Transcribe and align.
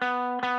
Welkom 0.00 0.49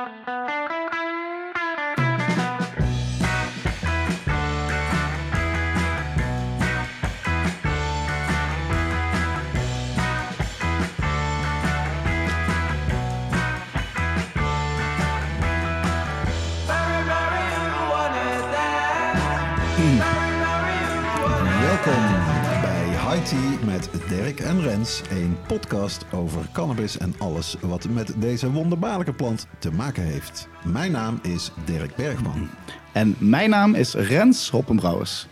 Tea 23.22 23.66
met 23.66 23.90
Dirk 24.08 24.40
en 24.40 24.60
Rens, 24.60 25.02
een 25.10 25.36
podcast 25.46 26.04
over 26.12 26.40
cannabis 26.52 26.98
en 26.98 27.14
alles 27.18 27.56
wat 27.60 27.88
met 27.88 28.14
deze 28.16 28.52
wonderbaarlijke 28.52 29.12
plant 29.12 29.46
te 29.58 29.70
maken 29.70 30.02
heeft. 30.02 30.48
Mijn 30.64 30.92
naam 30.92 31.18
is 31.22 31.52
Dirk 31.64 31.96
Bergman. 31.96 32.48
En 32.92 33.16
mijn 33.18 33.50
naam 33.50 33.74
is 33.74 33.94
Rens 33.94 34.50
Hoppenbrouwers. 34.50 35.26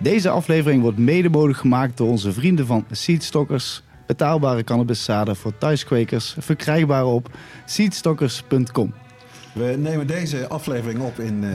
Deze 0.00 0.28
aflevering 0.28 0.82
wordt 0.82 0.98
mede 0.98 1.28
mogelijk 1.28 1.58
gemaakt 1.58 1.96
door 1.96 2.08
onze 2.08 2.32
vrienden 2.32 2.66
van 2.66 2.84
Seedstockers. 2.90 3.82
Betaalbare 4.06 4.64
cannabiszaden 4.64 5.36
voor 5.36 5.58
thuiskwekers, 5.58 6.36
verkrijgbaar 6.38 7.06
op 7.06 7.30
seedstockers.com. 7.64 8.94
We 9.52 9.74
nemen 9.78 10.06
deze 10.06 10.48
aflevering 10.48 11.00
op 11.00 11.18
in, 11.18 11.44
eh, 11.44 11.50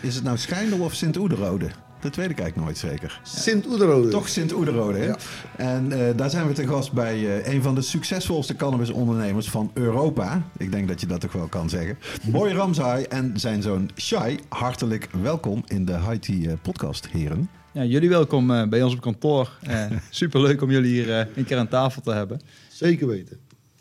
is 0.00 0.14
het 0.14 0.24
nou 0.24 0.38
Schijndel 0.38 0.78
of 0.78 0.94
Sint-Oederode? 0.94 1.66
Dat 2.02 2.16
weet 2.16 2.30
ik 2.30 2.38
eigenlijk 2.38 2.56
nooit 2.56 2.78
zeker. 2.78 3.20
Sint-Oederode. 3.22 4.08
Toch 4.08 4.28
Sint-Oederode, 4.28 4.98
hè? 4.98 5.04
Ja. 5.04 5.16
En 5.56 5.92
eh, 5.92 6.16
daar 6.16 6.30
zijn 6.30 6.46
we 6.46 6.52
te 6.52 6.66
gast 6.66 6.92
bij 6.92 7.14
eh, 7.14 7.54
een 7.54 7.62
van 7.62 7.74
de 7.74 7.82
succesvolste 7.82 8.56
cannabisondernemers 8.56 9.48
van 9.48 9.70
Europa. 9.74 10.42
Ik 10.56 10.72
denk 10.72 10.88
dat 10.88 11.00
je 11.00 11.06
dat 11.06 11.20
toch 11.20 11.32
wel 11.32 11.46
kan 11.46 11.68
zeggen. 11.68 11.98
Boy 12.22 12.50
Ramzai 12.50 13.04
en 13.04 13.32
zijn 13.34 13.62
zoon 13.62 13.90
Shai. 13.96 14.38
Hartelijk 14.48 15.08
welkom 15.22 15.62
in 15.66 15.84
de 15.84 16.18
Tea 16.20 16.50
eh, 16.50 16.52
podcast, 16.62 17.08
heren. 17.08 17.48
Ja, 17.72 17.84
jullie 17.84 18.08
welkom 18.08 18.50
eh, 18.50 18.68
bij 18.68 18.82
ons 18.82 18.94
op 18.94 19.00
kantoor. 19.00 19.50
Eh 19.62 19.90
superleuk 20.10 20.62
om 20.62 20.70
jullie 20.70 20.92
hier 20.92 21.18
eh, 21.18 21.26
een 21.36 21.44
keer 21.44 21.58
aan 21.58 21.68
tafel 21.68 22.02
te 22.02 22.12
hebben. 22.12 22.40
Zeker 22.68 23.06
weten. 23.06 23.38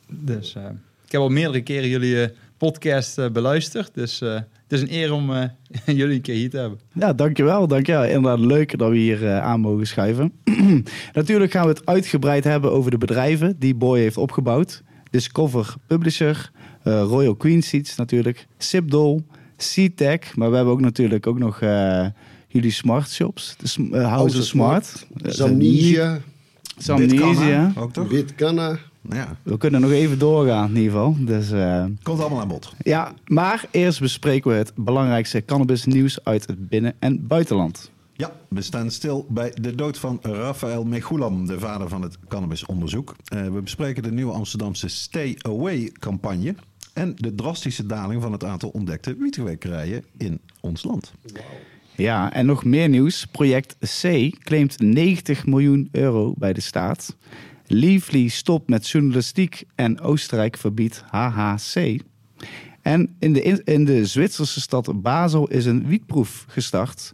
Dus, 0.08 0.56
eh, 0.56 0.64
ik 1.06 1.12
heb 1.12 1.22
al 1.22 1.30
meerdere 1.30 1.62
keren 1.64 1.90
jullie 1.90 2.32
podcast 2.58 3.32
beluisterd. 3.32 3.94
Dus 3.94 4.22
eh, 4.22 4.40
is 4.72 4.82
een 4.82 4.94
eer 4.94 5.14
om 5.14 5.34
eh, 5.34 5.44
jullie 5.98 6.16
een 6.16 6.22
keer 6.22 6.36
hier 6.36 6.50
te 6.50 6.58
hebben. 6.58 6.80
Ja, 6.94 7.14
dankjewel. 7.14 7.68
dankjewel. 7.68 8.04
Inderdaad 8.04 8.40
leuk 8.40 8.78
dat 8.78 8.90
we 8.90 8.98
hier 8.98 9.28
eh, 9.28 9.40
aan 9.40 9.60
mogen 9.60 9.88
schuiven. 9.88 10.32
Natuurlijk 11.14 11.52
gaan 11.52 11.64
we 11.64 11.70
het 11.70 11.86
uitgebreid 11.86 12.44
hebben 12.44 12.72
over 12.72 12.92
de 12.92 12.98
bedrijven 12.98 13.56
die 13.60 13.76
Boy 13.76 14.00
heeft 14.00 14.18
opgebouwd. 14.18 14.84
Discover 15.10 15.74
Publisher, 15.88 16.52
eh, 16.84 17.02
Royal 17.02 17.36
Queen 17.36 17.62
Seeds 17.64 17.96
natuurlijk, 17.96 18.48
Sipdol, 18.58 19.26
SeaTech. 19.58 20.36
Maar 20.36 20.50
we 20.50 20.56
hebben 20.56 20.74
ook 20.74 20.82
natuurlijk 20.82 21.28
ook 21.28 21.40
nog 21.40 21.62
eh, 21.62 22.06
jullie 22.48 22.72
smart 22.72 23.10
shops. 23.10 23.56
De 23.58 23.68
sm- 23.68 23.94
House 23.94 24.38
of 24.38 24.44
Smart. 24.44 25.08
Zamnesia, 25.24 26.20
Zamnesia. 26.78 27.72
Ook 27.78 27.94
toch? 27.94 28.08
Bitcanna. 28.08 28.78
Ja, 29.10 29.36
We 29.44 29.58
kunnen 29.58 29.82
nog 29.82 29.92
even 29.92 30.20
doorgaan 30.20 30.70
in 30.70 30.76
ieder 30.76 30.92
geval. 30.92 31.16
Dus, 31.20 31.52
eh, 31.52 31.86
komt 32.04 32.20
allemaal 32.20 32.40
aan 32.42 32.48
bod. 32.48 32.74
ja, 32.84 33.14
maar 33.28 33.66
eerst 33.72 34.00
bespreken 34.00 34.52
we 34.52 34.58
het 34.58 34.72
belangrijkste 34.76 35.46
cannabisnieuws 35.46 36.24
uit 36.24 36.48
het 36.48 36.70
binnen- 36.70 36.94
en 37.00 37.28
buitenland. 37.28 37.92
Ja, 38.14 38.32
we 38.48 38.62
staan 38.62 38.92
stil 38.92 39.26
bij 39.30 39.54
de 39.62 39.76
dood 39.76 39.98
van 39.98 40.20
Rafael 40.22 40.84
Mechulam, 40.84 41.46
de 41.46 41.60
vader 41.60 41.90
van 41.90 42.02
het 42.02 42.18
cannabisonderzoek. 42.28 43.16
Eh, 43.26 43.44
we 43.44 43.62
bespreken 43.62 44.04
de 44.04 44.12
nieuwe 44.12 44.34
Amsterdamse 44.34 44.88
Stay 44.88 45.36
Away-campagne... 45.42 46.56
en 46.94 47.14
de 47.16 47.36
drastische 47.36 47.86
daling 47.86 48.22
van 48.22 48.32
het 48.32 48.44
aantal 48.44 48.70
ontdekte 48.70 49.16
wietkwekerijen 49.16 50.04
in 50.18 50.40
ons 50.60 50.84
land. 50.84 51.14
Ja, 51.96 52.34
en 52.34 52.46
nog 52.46 52.64
meer 52.66 52.90
nieuws. 52.90 53.26
Project 53.26 53.76
C 54.02 54.30
claimt 54.40 54.80
90 54.80 55.46
miljoen 55.46 55.90
euro 55.92 56.34
bij 56.38 56.54
de 56.54 56.62
staat. 56.62 57.16
Leafly 57.74 58.28
stopt 58.28 58.70
met 58.70 58.90
journalistiek 58.90 59.64
en 59.76 60.00
Oostenrijk 60.00 60.58
verbiedt 60.58 61.04
HHC. 61.10 62.00
En 62.82 63.16
in 63.20 63.34
de, 63.34 63.62
in 63.64 63.86
de 63.86 64.06
Zwitserse 64.06 64.62
stad 64.62 65.02
Basel 65.02 65.48
is 65.48 65.66
een 65.66 65.88
wietproef 65.88 66.46
gestart. 66.48 67.14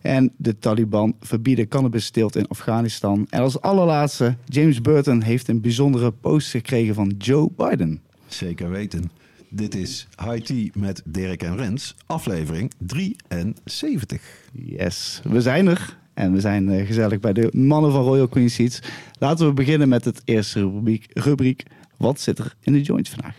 En 0.00 0.32
de 0.36 0.58
Taliban 0.58 1.16
verbieden 1.20 1.68
cannabisteelt 1.68 2.36
in 2.36 2.48
Afghanistan. 2.48 3.26
En 3.30 3.40
als 3.40 3.60
allerlaatste, 3.60 4.36
James 4.44 4.80
Burton 4.80 5.22
heeft 5.22 5.48
een 5.48 5.60
bijzondere 5.60 6.10
post 6.10 6.50
gekregen 6.50 6.94
van 6.94 7.14
Joe 7.18 7.50
Biden. 7.56 8.00
Zeker 8.26 8.70
weten. 8.70 9.10
Dit 9.48 9.74
is 9.74 10.08
High 10.24 10.44
Tea 10.44 10.68
met 10.74 11.02
Dirk 11.04 11.42
en 11.42 11.56
Rens, 11.56 11.94
aflevering 12.06 12.72
73. 12.78 14.22
Yes, 14.52 15.20
we 15.24 15.40
zijn 15.40 15.66
er. 15.66 16.00
En 16.14 16.32
we 16.32 16.40
zijn 16.40 16.70
eh, 16.70 16.86
gezellig 16.86 17.20
bij 17.20 17.32
de 17.32 17.48
mannen 17.52 17.92
van 17.92 18.02
Royal 18.02 18.28
Queen 18.28 18.50
Seats. 18.50 18.82
Laten 19.18 19.46
we 19.46 19.52
beginnen 19.52 19.88
met 19.88 20.04
het 20.04 20.22
eerste 20.24 20.60
rubriek. 20.60 21.06
rubriek. 21.12 21.62
Wat 21.96 22.20
zit 22.20 22.38
er 22.38 22.54
in 22.60 22.72
de 22.72 22.82
joint 22.82 23.08
vandaag? 23.08 23.36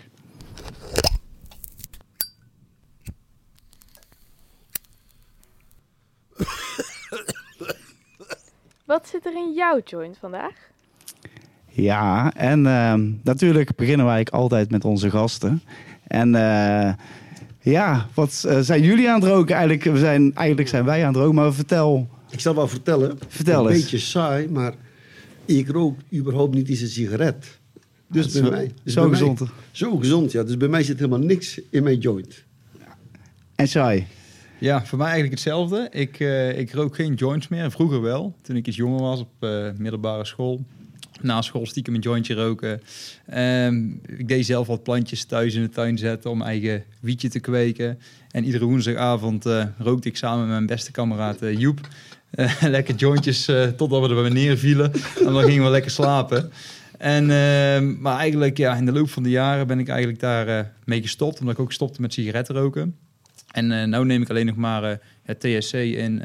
Wat 8.86 9.08
zit 9.08 9.26
er 9.26 9.36
in 9.36 9.54
jouw 9.54 9.80
joint 9.86 10.18
vandaag? 10.18 10.54
Ja, 11.70 12.34
en 12.36 12.68
ehm, 12.68 13.12
natuurlijk 13.24 13.76
beginnen 13.76 14.06
wij 14.06 14.26
altijd 14.26 14.72
met 14.72 14.86
onze 14.86 15.10
gasten. 15.10 15.62
En 16.08 16.36
eh, 16.36 16.94
ja, 17.60 18.08
wat 18.14 18.46
eh, 18.48 18.60
zijn 18.60 18.82
jullie 18.82 19.10
aan 19.10 19.20
het 19.20 19.30
roken? 19.30 19.56
Eigenlijk, 19.56 19.84
we 19.84 19.98
zijn, 19.98 20.36
eigenlijk 20.36 20.70
zijn 20.70 20.86
wij 20.86 21.02
aan 21.02 21.14
het 21.14 21.22
roken, 21.22 21.36
maar 21.36 21.54
vertel. 21.54 22.08
Ik 22.34 22.40
zal 22.40 22.56
wel 22.56 22.68
vertellen. 22.68 23.18
Vertel 23.28 23.66
een 23.66 23.72
eens. 23.74 23.82
beetje 23.82 23.98
saai, 23.98 24.48
maar 24.50 24.74
ik 25.46 25.70
rook 25.70 25.98
überhaupt 26.14 26.56
niet 26.56 26.70
eens 26.70 26.82
een 26.82 26.88
sigaret. 26.88 27.60
Dus 28.08 28.32
bij 28.32 28.42
Zo- 28.44 28.50
mij. 28.50 28.72
dus 28.84 28.94
zo 28.94 29.02
bij 29.02 29.10
mij- 29.10 29.20
gezond. 29.20 29.42
zo 29.72 29.98
gezond, 29.98 30.32
ja. 30.32 30.44
Dus 30.44 30.58
bij 30.58 30.68
mij 30.68 30.84
zit 30.84 30.98
helemaal 30.98 31.20
niks 31.20 31.62
in 31.70 31.84
mijn 31.84 31.98
joint. 32.00 32.44
En 33.56 33.68
Shai, 33.68 34.08
Ja, 34.60 34.86
voor 34.86 34.98
mij 34.98 35.08
eigenlijk 35.08 35.36
hetzelfde. 35.36 35.88
Ik, 35.92 36.20
eh, 36.20 36.58
ik 36.60 36.72
rook 36.74 36.96
geen 36.96 37.14
joints 37.14 37.48
meer. 37.48 37.72
Vroeger 37.72 38.02
wel, 38.02 38.36
toen 38.42 38.56
ik 38.56 38.68
iets 38.68 38.78
jonger 38.78 39.02
was 39.02 39.20
op 39.20 39.30
eh, 39.40 39.68
middelbare 39.78 40.26
school. 40.26 40.64
Na 41.22 41.42
school 41.42 41.66
stiekem 41.66 41.94
een 41.96 42.00
jointje 42.02 42.34
roken. 42.34 42.82
Ehm, 43.26 43.86
ik 44.18 44.28
deed 44.28 44.46
zelf 44.46 44.68
wat 44.68 44.84
plantjes 44.84 45.24
thuis 45.26 45.54
in 45.56 45.62
de 45.62 45.70
tuin 45.70 45.98
zetten 45.98 46.30
om 46.32 46.42
eigen 46.42 46.84
wietje 47.00 47.30
te 47.30 47.40
kweken. 47.40 48.00
En 48.32 48.44
iedere 48.46 48.66
woensdagavond 48.66 49.46
eh, 49.46 49.66
rookte 49.78 50.08
ik 50.08 50.18
samen 50.18 50.40
met 50.40 50.50
mijn 50.50 50.66
beste 50.66 50.92
kameraad 50.92 51.40
Joep. 51.58 51.88
Eh, 52.34 52.62
lekker 52.78 52.96
jointjes 52.96 53.48
eh, 53.48 53.68
totdat 53.68 54.02
we 54.02 54.16
er 54.16 54.22
weer 54.22 54.32
neervielen. 54.32 54.92
en 55.26 55.34
dan 55.34 55.44
gingen 55.44 55.64
we 55.64 55.70
lekker 55.70 55.92
slapen. 55.92 56.52
En, 56.98 57.30
ehm, 57.30 58.02
maar 58.02 58.18
eigenlijk 58.18 58.58
ja, 58.58 58.76
in 58.76 58.86
de 58.86 58.92
loop 58.92 59.10
van 59.10 59.24
de 59.24 59.30
jaren 59.30 59.68
ben 59.68 59.80
ik 59.80 59.88
eigenlijk 59.88 60.20
daar 60.20 60.48
eh, 60.48 60.66
mee 60.86 61.02
gestopt. 61.02 61.40
Omdat 61.40 61.54
ik 61.54 61.60
ook 61.60 61.72
stopte 61.72 62.02
met 62.02 62.14
sigaretten 62.14 62.56
roken. 62.56 62.96
En 63.52 63.90
nu 63.90 64.06
neem 64.06 64.22
ik 64.22 64.30
alleen 64.30 64.46
nog 64.46 64.56
maar 64.56 65.00
het 65.24 65.40
THC 65.40 65.74
in, 65.74 66.22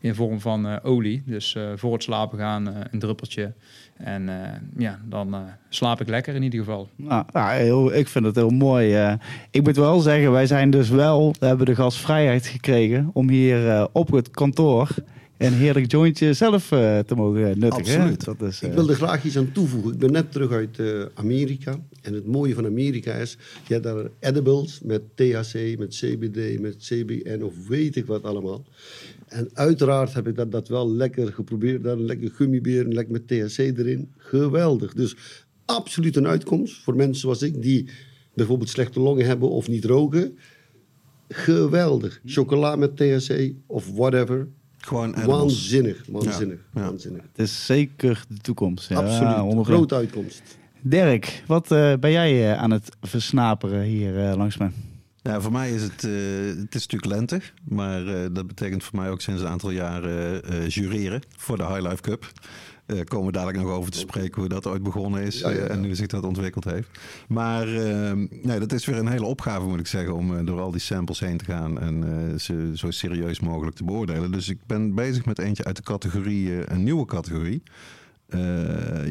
in 0.00 0.14
vorm 0.14 0.40
van 0.40 0.82
olie. 0.82 1.22
Dus 1.26 1.56
voor 1.76 1.92
het 1.92 2.02
slapen 2.02 2.38
gaan 2.38 2.74
een 2.90 2.98
druppeltje. 2.98 3.52
En 3.96 4.30
ja, 4.76 4.98
dan 5.04 5.36
slaap 5.68 6.00
ik 6.00 6.08
lekker 6.08 6.34
in 6.34 6.42
ieder 6.42 6.58
geval. 6.58 6.88
nou, 6.96 7.24
ja, 7.32 7.48
heel, 7.48 7.94
ik 7.94 8.08
vind 8.08 8.24
het 8.24 8.34
heel 8.34 8.50
mooi. 8.50 9.16
ik 9.50 9.62
moet 9.62 9.76
wel 9.76 10.00
zeggen, 10.00 10.32
wij 10.32 10.46
zijn 10.46 10.70
dus 10.70 10.88
wel, 10.88 11.34
we 11.38 11.46
hebben 11.46 11.66
de 11.66 11.74
gastvrijheid 11.74 12.46
gekregen 12.46 13.10
om 13.12 13.28
hier 13.28 13.88
op 13.92 14.10
het 14.10 14.30
kantoor 14.30 14.88
een 15.38 15.52
heerlijk 15.52 15.90
jointje 15.90 16.32
zelf 16.32 16.72
eh, 16.72 16.98
te 16.98 17.14
mogen 17.14 17.58
nuttigen. 17.58 18.00
Absoluut. 18.00 18.24
Dat 18.24 18.42
is, 18.42 18.62
Ik 18.62 18.68
eh, 18.68 18.74
wil 18.74 18.88
er 18.88 18.94
graag 18.94 19.24
iets 19.24 19.36
aan 19.36 19.52
toevoegen. 19.52 19.92
Ik 19.92 19.98
ben 19.98 20.12
net 20.12 20.32
terug 20.32 20.50
uit 20.50 20.78
eh, 20.78 21.02
Amerika. 21.14 21.80
En 22.02 22.14
het 22.14 22.26
mooie 22.26 22.54
van 22.54 22.66
Amerika 22.66 23.12
is, 23.12 23.36
je 23.66 23.72
hebt 23.72 23.84
daar 23.84 24.10
edibles 24.18 24.80
met 24.82 25.02
THC, 25.14 25.78
met 25.78 25.94
CBD, 25.94 26.60
met 26.60 26.76
CBN 26.76 27.42
of 27.42 27.68
weet 27.68 27.96
ik 27.96 28.06
wat 28.06 28.22
allemaal. 28.22 28.64
En 29.28 29.50
uiteraard 29.52 30.14
heb 30.14 30.28
ik 30.28 30.36
dat, 30.36 30.52
dat 30.52 30.68
wel 30.68 30.90
lekker 30.90 31.32
geprobeerd. 31.32 31.82
Dan 31.82 32.04
lekker 32.04 32.30
gummibeer, 32.30 32.84
lekker 32.84 33.12
met 33.12 33.28
THC 33.28 33.58
erin. 33.58 34.12
Geweldig. 34.16 34.94
Dus 34.94 35.16
absoluut 35.64 36.16
een 36.16 36.26
uitkomst 36.26 36.82
voor 36.82 36.96
mensen 36.96 37.20
zoals 37.20 37.42
ik 37.42 37.62
die 37.62 37.88
bijvoorbeeld 38.34 38.70
slechte 38.70 39.00
longen 39.00 39.26
hebben 39.26 39.50
of 39.50 39.68
niet 39.68 39.84
roken. 39.84 40.38
Geweldig. 41.28 42.20
Chocola 42.24 42.76
met 42.76 42.96
THC 42.96 43.52
of 43.66 43.90
whatever. 43.92 44.48
Gewoon. 44.78 45.14
Waanzinnig, 45.26 46.04
waanzinnig, 46.08 46.58
Ja, 46.74 46.80
ja. 46.80 46.86
waanzinnig. 46.88 47.22
het 47.32 47.38
is 47.46 47.66
zeker 47.66 48.24
de 48.28 48.36
toekomst. 48.40 48.88
Ja, 48.88 48.96
Absoluut, 48.96 49.66
100%. 49.66 49.66
grote 49.66 49.94
uitkomst. 49.94 50.42
Dirk, 50.80 51.42
wat 51.46 51.70
eh, 51.72 51.92
ben 52.00 52.10
jij 52.10 52.52
eh, 52.52 52.58
aan 52.62 52.70
het 52.70 52.96
versnaperen 53.00 53.82
hier 53.82 54.28
eh, 54.28 54.36
langs 54.36 54.56
me? 54.56 54.68
Ja, 55.22 55.40
voor 55.40 55.52
mij 55.52 55.70
is 55.70 55.82
het, 55.82 56.04
eh, 56.04 56.10
het 56.62 56.74
is 56.74 56.86
natuurlijk 56.86 57.04
lente, 57.12 57.40
maar 57.64 58.06
eh, 58.06 58.26
dat 58.32 58.46
betekent 58.46 58.84
voor 58.84 58.98
mij 58.98 59.10
ook 59.10 59.20
sinds 59.20 59.42
een 59.42 59.48
aantal 59.48 59.70
jaren 59.70 60.44
eh, 60.44 60.68
jureren 60.68 61.20
voor 61.36 61.56
de 61.56 61.66
High 61.66 61.80
Life 61.88 62.00
Cup. 62.02 62.32
Eh 62.88 63.00
komen 63.04 63.26
we 63.26 63.32
dadelijk 63.32 63.58
nog 63.58 63.70
over 63.70 63.90
te 63.90 63.98
spreken 63.98 64.40
hoe 64.40 64.48
dat 64.48 64.66
ooit 64.66 64.82
begonnen 64.82 65.22
is 65.22 65.40
Ja, 65.40 65.48
ja, 65.50 65.56
ja. 65.56 65.62
eh, 65.62 65.74
en 65.74 65.84
hoe 65.84 65.94
zich 65.94 66.06
dat 66.06 66.24
ontwikkeld 66.24 66.64
heeft. 66.64 66.88
Maar 67.28 67.74
eh, 67.74 68.12
nee, 68.42 68.58
dat 68.58 68.72
is 68.72 68.84
weer 68.84 68.96
een 68.96 69.08
hele 69.08 69.24
opgave, 69.24 69.66
moet 69.66 69.78
ik 69.78 69.86
zeggen, 69.86 70.14
om 70.14 70.36
eh, 70.36 70.46
door 70.46 70.60
al 70.60 70.70
die 70.70 70.80
samples 70.80 71.20
heen 71.20 71.36
te 71.36 71.44
gaan 71.44 71.80
en 71.80 72.40
ze 72.40 72.70
zo 72.74 72.90
serieus 72.90 73.40
mogelijk 73.40 73.76
te 73.76 73.84
beoordelen. 73.84 74.32
Dus 74.32 74.48
ik 74.48 74.58
ben 74.66 74.94
bezig 74.94 75.24
met 75.24 75.38
eentje 75.38 75.64
uit 75.64 75.76
de 75.76 75.82
categorie, 75.82 76.70
een 76.70 76.82
nieuwe 76.82 77.04
categorie. 77.04 77.62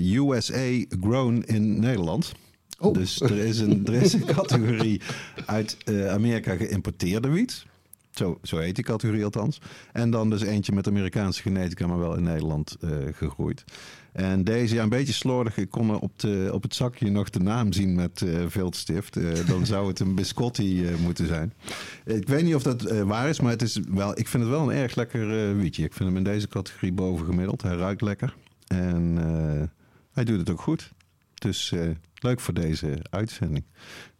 USA 0.02 0.86
Grown 1.02 1.44
in 1.46 1.80
Nederland. 1.80 2.32
Oh. 2.80 2.94
Dus 2.94 3.22
er 3.22 3.38
is 3.38 3.60
een, 3.60 3.86
er 3.86 3.94
is 3.94 4.14
een 4.14 4.26
categorie 4.36 5.02
uit 5.46 5.78
Amerika 6.10 6.56
geïmporteerde 6.56 7.30
wiet. 7.30 7.66
Zo, 8.18 8.40
zo 8.42 8.58
heet 8.58 8.76
die 8.76 8.84
categorie 8.84 9.24
althans. 9.24 9.62
En 9.94 10.12
dan 10.12 10.30
dus 10.30 10.42
eentje 10.42 10.74
met 10.74 10.88
Amerikaanse 10.88 11.42
genetica, 11.42 11.88
maar 11.88 12.00
wel 12.00 12.16
in 12.16 12.24
Nederland 12.24 12.78
eh, 12.80 12.90
gegroeid. 13.12 13.64
En 14.12 14.44
deze, 14.44 14.76
ja, 14.76 14.84
een 14.84 14.90
beetje 14.90 15.14
slordig. 15.14 15.58
Ik 15.58 15.70
kon 15.70 16.00
op, 16.00 16.20
de, 16.20 16.50
op 16.54 16.64
het 16.64 16.76
zakje 16.76 17.12
nog 17.12 17.30
de 17.30 17.40
naam 17.40 17.72
zien 17.72 17.96
met 17.96 18.22
eh 18.22 18.46
viltstift. 18.48 19.18
Eh, 19.18 19.48
dan 19.48 19.66
zou 19.66 19.88
het 19.88 20.00
een 20.00 20.16
biscotti 20.16 20.90
moeten 21.02 21.28
zijn. 21.28 21.54
Ik 22.06 22.28
weet 22.28 22.44
niet 22.44 22.56
of 22.56 22.64
dat 22.64 22.82
waar 22.82 23.30
is, 23.30 23.40
maar 23.40 23.52
het 23.52 23.62
is 23.62 23.80
wel, 23.90 24.20
ik 24.20 24.28
vind 24.28 24.44
het 24.44 24.52
wel 24.52 24.72
een 24.72 24.78
erg 24.78 24.96
lekker 24.96 25.58
wietje. 25.58 25.84
Ik 25.84 25.94
vind 25.94 26.10
hem 26.10 26.18
in 26.18 26.24
deze 26.24 26.48
categorie 26.48 26.94
boven 26.94 27.26
gemiddeld. 27.26 27.62
Hij 27.62 27.76
ruikt 27.76 28.02
lekker. 28.02 28.36
En 28.68 29.16
hij 30.12 30.24
doet 30.24 30.40
het 30.40 30.50
ook 30.50 30.62
goed. 30.62 30.92
Dus 31.34 31.74
leuk 32.16 32.40
voor 32.40 32.54
deze 32.54 32.98
uitzending. 33.10 33.66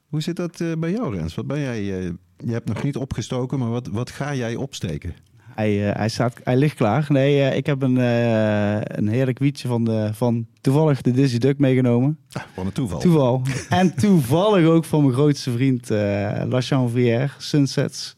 Hoe 0.08 0.22
zit 0.22 0.36
dat 0.36 0.64
bij 0.80 0.92
jou, 0.92 1.16
Rens? 1.16 1.36
Wat 1.36 1.48
ben 1.48 1.60
jij? 1.60 2.16
Je 2.38 2.52
hebt 2.52 2.68
nog 2.68 2.84
niet 2.84 2.98
opgestoken, 2.98 3.60
maar 3.60 3.70
wat, 3.70 3.88
wat 3.88 4.10
ga 4.10 4.36
jij 4.36 4.56
opsteken? 4.56 5.16
Hij, 5.58 5.90
eh, 5.90 5.98
hij, 5.98 6.10
staat, 6.10 6.34
hij 6.44 6.58
ligt 6.58 6.76
klaar. 6.76 7.06
Nee, 7.10 7.42
eh, 7.42 7.58
ik 7.58 7.66
heb 7.66 7.82
een, 7.82 7.98
eh, 7.98 8.80
een 8.82 9.08
heerlijk 9.08 9.40
wietje 9.40 9.68
van, 9.68 9.84
de, 9.84 10.10
van 10.14 10.48
toevallig 10.62 11.02
de 11.02 11.12
Dizzy 11.12 11.38
Duck 11.38 11.58
meegenomen. 11.58 12.18
Ah, 12.32 12.44
wat 12.56 12.66
een 12.66 12.72
toeval. 12.72 13.00
Toeval. 13.00 13.42
en 13.70 13.96
toevallig 13.96 14.68
ook 14.68 14.86
van 14.86 15.02
mijn 15.02 15.14
grootste 15.14 15.52
vriend 15.52 15.90
La 16.50 16.62
Chanvrière, 16.62 17.30
Sunsets. 17.38 18.14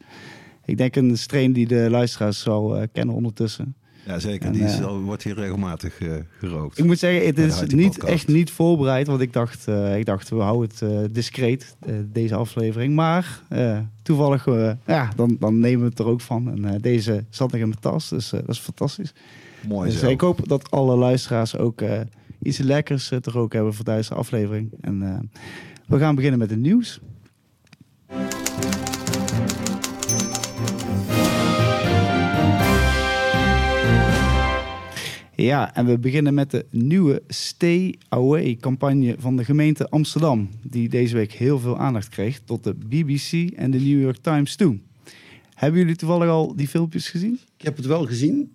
Ik 0.64 0.76
denk 0.76 0.96
een 0.96 1.18
strain 1.18 1.52
die 1.52 1.66
de 1.66 1.90
luisteraars 1.90 2.40
zal 2.40 2.86
kennen 2.92 3.14
ondertussen. 3.14 3.74
Ja, 4.10 4.18
zeker. 4.18 4.46
En, 4.46 4.52
Die 4.52 4.62
is 4.62 4.78
eh, 4.78 4.86
al, 4.86 5.00
wordt 5.00 5.22
hier 5.22 5.34
regelmatig 5.34 6.00
eh, 6.00 6.12
gerookt. 6.38 6.78
Ik 6.78 6.84
moet 6.84 6.98
zeggen, 6.98 7.26
het 7.26 7.38
is 7.38 7.60
niet, 7.60 7.92
podcast. 7.92 8.12
echt 8.12 8.28
niet 8.28 8.50
voorbereid. 8.50 9.06
Want 9.06 9.20
ik 9.20 9.32
dacht, 9.32 9.68
eh, 9.68 9.98
ik 9.98 10.04
dacht 10.04 10.28
we 10.28 10.36
houden 10.36 10.70
het 10.78 11.14
discreet, 11.14 11.76
deze 12.04 12.34
aflevering. 12.34 12.94
Maar 12.94 13.42
toevallig, 14.02 14.46
ja, 14.86 15.08
dan, 15.16 15.36
dan 15.40 15.58
nemen 15.58 15.80
we 15.80 15.88
het 15.88 15.98
er 15.98 16.06
ook 16.06 16.20
van. 16.20 16.64
En 16.64 16.80
deze 16.80 17.24
zat 17.28 17.52
nog 17.52 17.60
in 17.60 17.68
mijn 17.68 17.80
tas, 17.80 18.08
dus 18.08 18.30
dat 18.30 18.48
is 18.48 18.58
fantastisch. 18.58 19.12
Mooi 19.68 19.90
Dus 19.90 19.98
zo. 19.98 20.08
ik 20.08 20.20
hoop 20.20 20.48
dat 20.48 20.70
alle 20.70 20.96
luisteraars 20.96 21.56
ook 21.56 21.82
iets 22.42 22.58
lekkers 22.58 23.08
te 23.08 23.30
roken 23.30 23.56
hebben 23.56 23.74
voor 23.74 23.84
deze 23.84 24.14
aflevering. 24.14 24.72
En 24.80 25.30
we 25.86 25.98
gaan 25.98 26.14
beginnen 26.14 26.38
met 26.38 26.50
het 26.50 26.58
nieuws. 26.58 27.00
Ja, 35.42 35.74
en 35.74 35.86
we 35.86 35.98
beginnen 35.98 36.34
met 36.34 36.50
de 36.50 36.64
nieuwe 36.70 37.22
Stay 37.28 37.94
Away 38.08 38.56
campagne 38.60 39.14
van 39.18 39.36
de 39.36 39.44
gemeente 39.44 39.88
Amsterdam. 39.88 40.50
Die 40.62 40.88
deze 40.88 41.14
week 41.14 41.32
heel 41.32 41.58
veel 41.58 41.78
aandacht 41.78 42.08
kreeg 42.08 42.40
tot 42.44 42.64
de 42.64 42.74
BBC 42.74 43.50
en 43.56 43.70
de 43.70 43.78
New 43.78 44.00
York 44.00 44.16
Times 44.16 44.56
toe. 44.56 44.78
Hebben 45.54 45.80
jullie 45.80 45.96
toevallig 45.96 46.28
al 46.28 46.56
die 46.56 46.68
filmpjes 46.68 47.08
gezien? 47.08 47.40
Ik 47.56 47.64
heb 47.64 47.76
het 47.76 47.86
wel 47.86 48.06
gezien. 48.06 48.52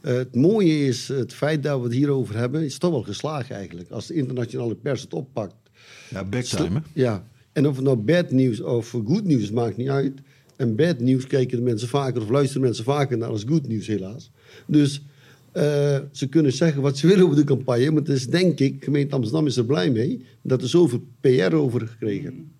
Eh, 0.00 0.14
het 0.14 0.34
mooie 0.34 0.86
is, 0.86 1.08
het 1.08 1.34
feit 1.34 1.62
dat 1.62 1.78
we 1.78 1.84
het 1.84 1.94
hierover 1.94 2.36
hebben, 2.36 2.64
is 2.64 2.78
toch 2.78 2.90
wel 2.90 3.02
geslagen 3.02 3.56
eigenlijk. 3.56 3.90
Als 3.90 4.06
de 4.06 4.14
internationale 4.14 4.74
pers 4.74 5.02
het 5.02 5.14
oppakt. 5.14 5.54
Ja, 6.10 6.24
big 6.24 6.44
time, 6.44 6.74
hè? 6.74 6.80
Ja, 6.92 7.26
en 7.52 7.66
of 7.66 7.76
het 7.76 7.84
nou 7.84 7.96
bad 7.96 8.30
nieuws 8.30 8.60
of 8.60 8.90
goed 8.90 9.24
nieuws 9.24 9.50
maakt 9.50 9.76
niet 9.76 9.88
uit. 9.88 10.20
En 10.56 10.76
bad 10.76 10.98
nieuws 10.98 11.26
kijken 11.26 11.56
de 11.56 11.62
mensen 11.62 11.88
vaker 11.88 12.22
of 12.22 12.28
luisteren 12.28 12.62
mensen 12.62 12.84
vaker 12.84 13.18
naar 13.18 13.28
als 13.28 13.44
goed 13.48 13.68
nieuws 13.68 13.86
helaas. 13.86 14.30
Dus 14.66 15.02
eh, 15.52 15.98
ze 16.12 16.28
kunnen 16.28 16.52
zeggen 16.52 16.82
wat 16.82 16.98
ze 16.98 17.06
willen 17.06 17.24
over 17.24 17.36
de 17.36 17.44
campagne. 17.44 17.90
Maar 17.90 18.00
het 18.00 18.08
is 18.08 18.26
denk 18.26 18.58
ik, 18.58 18.84
gemeente 18.84 19.14
Amsterdam 19.14 19.46
is 19.46 19.56
er 19.56 19.64
blij 19.64 19.90
mee 19.90 20.26
dat 20.42 20.62
er 20.62 20.68
zoveel 20.68 21.04
PR 21.20 21.54
over 21.54 21.88
gekregen. 21.88 22.52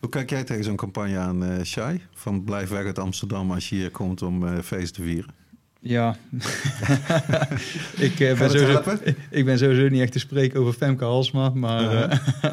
Hoe 0.00 0.08
kijk 0.08 0.30
jij 0.30 0.44
tegen 0.44 0.64
zo'n 0.64 0.76
campagne 0.76 1.16
aan, 1.16 1.44
eh 1.44 1.62
Shai? 1.62 2.00
Van 2.12 2.44
blijf 2.44 2.68
weg 2.68 2.84
uit 2.84 2.98
Amsterdam 2.98 3.50
als 3.50 3.68
je 3.68 3.74
hier 3.74 3.90
komt 3.90 4.22
om 4.22 4.46
eh, 4.46 4.58
feest 4.58 4.94
te 4.94 5.02
vieren. 5.02 5.30
Ja, 5.80 6.16
ik, 7.98 8.16
ben 8.18 8.50
sowieso, 8.50 8.82
ik 9.30 9.44
ben 9.44 9.58
sowieso 9.58 9.88
niet 9.88 10.00
echt 10.00 10.12
te 10.12 10.18
spreken 10.18 10.60
over 10.60 10.72
Femke 10.72 11.04
Halsma. 11.04 11.48
Maar, 11.48 12.10
eh, 12.10 12.18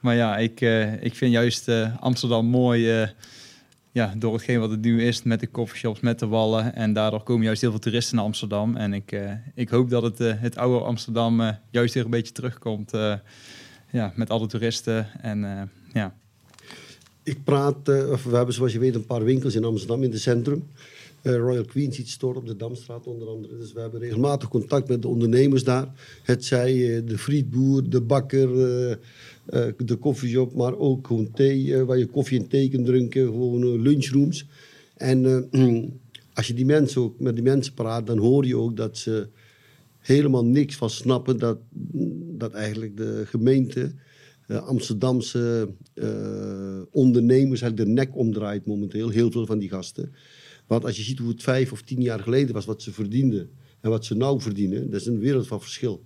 maar 0.00 0.14
ja, 0.14 0.36
ik, 0.36 0.60
eh, 0.60 1.02
ik 1.02 1.14
vind 1.14 1.32
juist 1.32 1.68
eh, 1.68 1.96
Amsterdam 2.00 2.46
mooi 2.46 3.00
eh, 3.00 3.08
ja, 3.92 4.14
door 4.18 4.32
hetgeen 4.32 4.60
wat 4.60 4.70
het 4.70 4.80
nu 4.80 5.02
is 5.02 5.22
met 5.22 5.40
de 5.40 5.50
coffeeshops, 5.50 6.00
met 6.00 6.18
de 6.18 6.26
wallen. 6.26 6.74
En 6.74 6.92
daardoor 6.92 7.22
komen 7.22 7.44
juist 7.44 7.60
heel 7.60 7.70
veel 7.70 7.78
toeristen 7.78 8.16
naar 8.16 8.24
Amsterdam. 8.24 8.76
En 8.76 8.92
ik, 8.92 9.12
eh, 9.12 9.32
ik 9.54 9.68
hoop 9.68 9.90
dat 9.90 10.02
het, 10.02 10.20
eh, 10.20 10.32
het 10.36 10.56
oude 10.56 10.84
Amsterdam 10.84 11.40
eh, 11.40 11.54
juist 11.70 11.94
weer 11.94 12.04
een 12.04 12.10
beetje 12.10 12.32
terugkomt. 12.32 12.90
ja, 13.90 14.12
met 14.16 14.30
alle 14.30 14.46
toeristen. 14.46 15.06
En 15.20 15.70
ja, 15.92 16.14
Ik 17.22 17.44
praat, 17.44 17.88
of 17.88 18.24
we 18.24 18.36
hebben 18.36 18.54
zoals 18.54 18.72
je 18.72 18.78
weet 18.78 18.94
een 18.94 19.06
paar 19.06 19.24
winkels 19.24 19.54
in 19.54 19.64
Amsterdam 19.64 20.02
in 20.02 20.10
het 20.10 20.20
centrum. 20.20 20.68
Royal 21.22 21.64
Queen 21.64 21.92
Seat 21.92 22.08
Store 22.08 22.38
op 22.38 22.46
de 22.46 22.56
Damstraat 22.56 23.06
onder 23.06 23.28
andere. 23.28 23.58
Dus 23.58 23.72
we 23.72 23.80
hebben 23.80 24.00
regelmatig 24.00 24.48
contact 24.48 24.88
met 24.88 25.02
de 25.02 25.08
ondernemers 25.08 25.64
daar. 25.64 25.88
Het 26.22 26.44
zij 26.44 27.02
de 27.04 27.18
frietboer, 27.18 27.90
de 27.90 28.00
bakker, 28.00 28.48
eh, 29.46 29.66
de 29.76 29.96
koffieshop, 29.96 30.54
maar 30.54 30.78
ook 30.78 31.06
gewoon 31.06 31.30
thee, 31.30 31.74
eh, 31.74 31.82
waar 31.82 31.98
je 31.98 32.06
koffie 32.06 32.38
en 32.38 32.48
thee 32.48 32.68
kunt 32.68 32.86
drinken. 32.86 33.26
Gewoon 33.26 33.62
eh, 33.62 33.80
lunchrooms. 33.80 34.46
En 34.96 35.48
als 36.34 36.46
je 36.46 36.54
die 36.54 36.64
mensen 36.64 37.02
ook 37.02 37.20
met 37.20 37.34
die 37.34 37.44
mensen 37.44 37.74
praat, 37.74 38.06
dan 38.06 38.18
hoor 38.18 38.46
je 38.46 38.56
ook 38.56 38.76
dat 38.76 38.98
ze 38.98 39.28
helemaal 39.98 40.44
niks 40.44 40.76
van 40.76 40.90
snappen 40.90 41.38
dat, 41.38 41.58
dat 42.36 42.52
eigenlijk 42.52 42.96
de 42.96 43.22
gemeente, 43.26 43.92
Amsterdamse 44.46 45.68
eh, 45.94 46.80
ondernemers, 46.90 47.60
eigenlijk 47.60 47.76
de 47.76 47.94
nek 47.94 48.16
omdraait 48.16 48.66
momenteel. 48.66 49.08
Heel 49.08 49.30
veel 49.30 49.46
van 49.46 49.58
die 49.58 49.68
gasten. 49.68 50.12
Want 50.66 50.84
als 50.84 50.96
je 50.96 51.02
ziet 51.02 51.18
hoe 51.18 51.28
het 51.28 51.42
vijf 51.42 51.72
of 51.72 51.82
tien 51.82 52.02
jaar 52.02 52.20
geleden 52.20 52.54
was, 52.54 52.64
wat 52.64 52.82
ze 52.82 52.92
verdienden 52.92 53.50
en 53.80 53.90
wat 53.90 54.04
ze 54.04 54.14
nou 54.14 54.40
verdienen, 54.40 54.90
dat 54.90 55.00
is 55.00 55.06
een 55.06 55.18
wereld 55.18 55.46
van 55.46 55.60
verschil. 55.60 56.04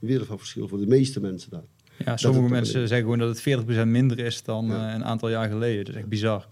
Een 0.00 0.08
wereld 0.08 0.26
van 0.26 0.38
verschil 0.38 0.68
voor 0.68 0.78
de 0.78 0.86
meeste 0.86 1.20
mensen 1.20 1.50
daar. 1.50 1.64
Ja 2.04 2.16
sommige 2.16 2.48
mensen 2.48 2.80
zeggen 2.88 2.98
gewoon 3.10 3.18
dat 3.18 3.28
het 3.44 3.64
40% 3.84 3.88
minder 3.88 4.18
is 4.18 4.42
dan 4.42 4.66
Ja. 4.66 4.88
eh, 4.88 4.94
een 4.94 5.04
aantal 5.04 5.28
jaar 5.28 5.48
geleden. 5.48 5.84
Dat 5.84 5.94
is 5.94 6.00
echt 6.00 6.08
bizar. 6.08 6.48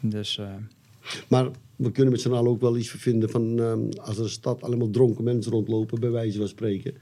Dus 0.00 0.38
eh, 0.38 0.46
Maar 1.28 1.48
we 1.76 1.92
kunnen 1.92 2.12
met 2.12 2.20
z'n 2.22 2.32
allen 2.32 2.50
ook 2.50 2.60
wel 2.60 2.76
iets 2.76 2.90
vinden 2.90 3.30
van 3.30 3.60
ehm, 3.60 3.80
als 4.00 4.16
er 4.16 4.22
een 4.22 4.28
stad 4.28 4.62
allemaal 4.62 4.90
dronken 4.90 5.24
mensen 5.24 5.52
rondlopen, 5.52 6.00
bij 6.00 6.10
wijze 6.10 6.38
van 6.38 6.48
spreken. 6.48 6.94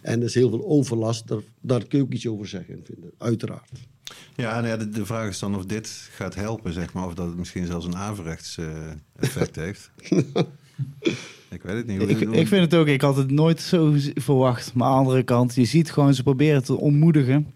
En 0.00 0.18
er 0.20 0.26
is 0.26 0.34
heel 0.34 0.48
veel 0.50 0.64
overlast, 0.66 1.28
daar, 1.28 1.40
daar 1.60 1.86
kun 1.86 1.98
je 1.98 2.04
ook 2.04 2.12
iets 2.12 2.26
over 2.26 2.46
zeggen 2.48 2.74
en 2.74 2.82
vinden, 2.84 3.10
uiteraard. 3.18 3.70
Ja, 4.36 4.54
nou 4.54 4.66
ja 4.66 4.76
de, 4.76 4.88
de 4.88 5.06
vraag 5.06 5.28
is 5.28 5.38
dan 5.38 5.56
of 5.56 5.64
dit 5.64 5.88
gaat 6.12 6.34
helpen, 6.34 6.72
zeg 6.72 6.92
maar. 6.92 7.06
Of 7.06 7.14
dat 7.14 7.26
het 7.26 7.36
misschien 7.36 7.66
zelfs 7.66 7.86
een 7.86 7.96
averechts 7.96 8.58
eh, 8.58 8.66
effect 9.18 9.56
heeft. 9.64 9.90
ik 11.56 11.62
weet 11.62 11.76
het 11.76 11.86
niet. 11.86 11.98
Hoe- 11.98 12.08
Ik, 12.08 12.20
ik 12.20 12.46
vind 12.48 12.60
het 12.70 12.74
ook, 12.74 12.86
ik 12.86 13.00
had 13.00 13.16
het 13.16 13.30
nooit 13.30 13.60
zo 13.60 13.92
verwacht. 14.14 14.74
Maar 14.74 14.86
aan 14.88 14.92
de 14.94 14.98
andere 14.98 15.22
kant, 15.22 15.54
je 15.54 15.64
ziet 15.64 15.92
gewoon, 15.92 16.14
ze 16.14 16.22
proberen 16.22 16.64
te 16.64 16.76
ontmoedigen. 16.76 17.46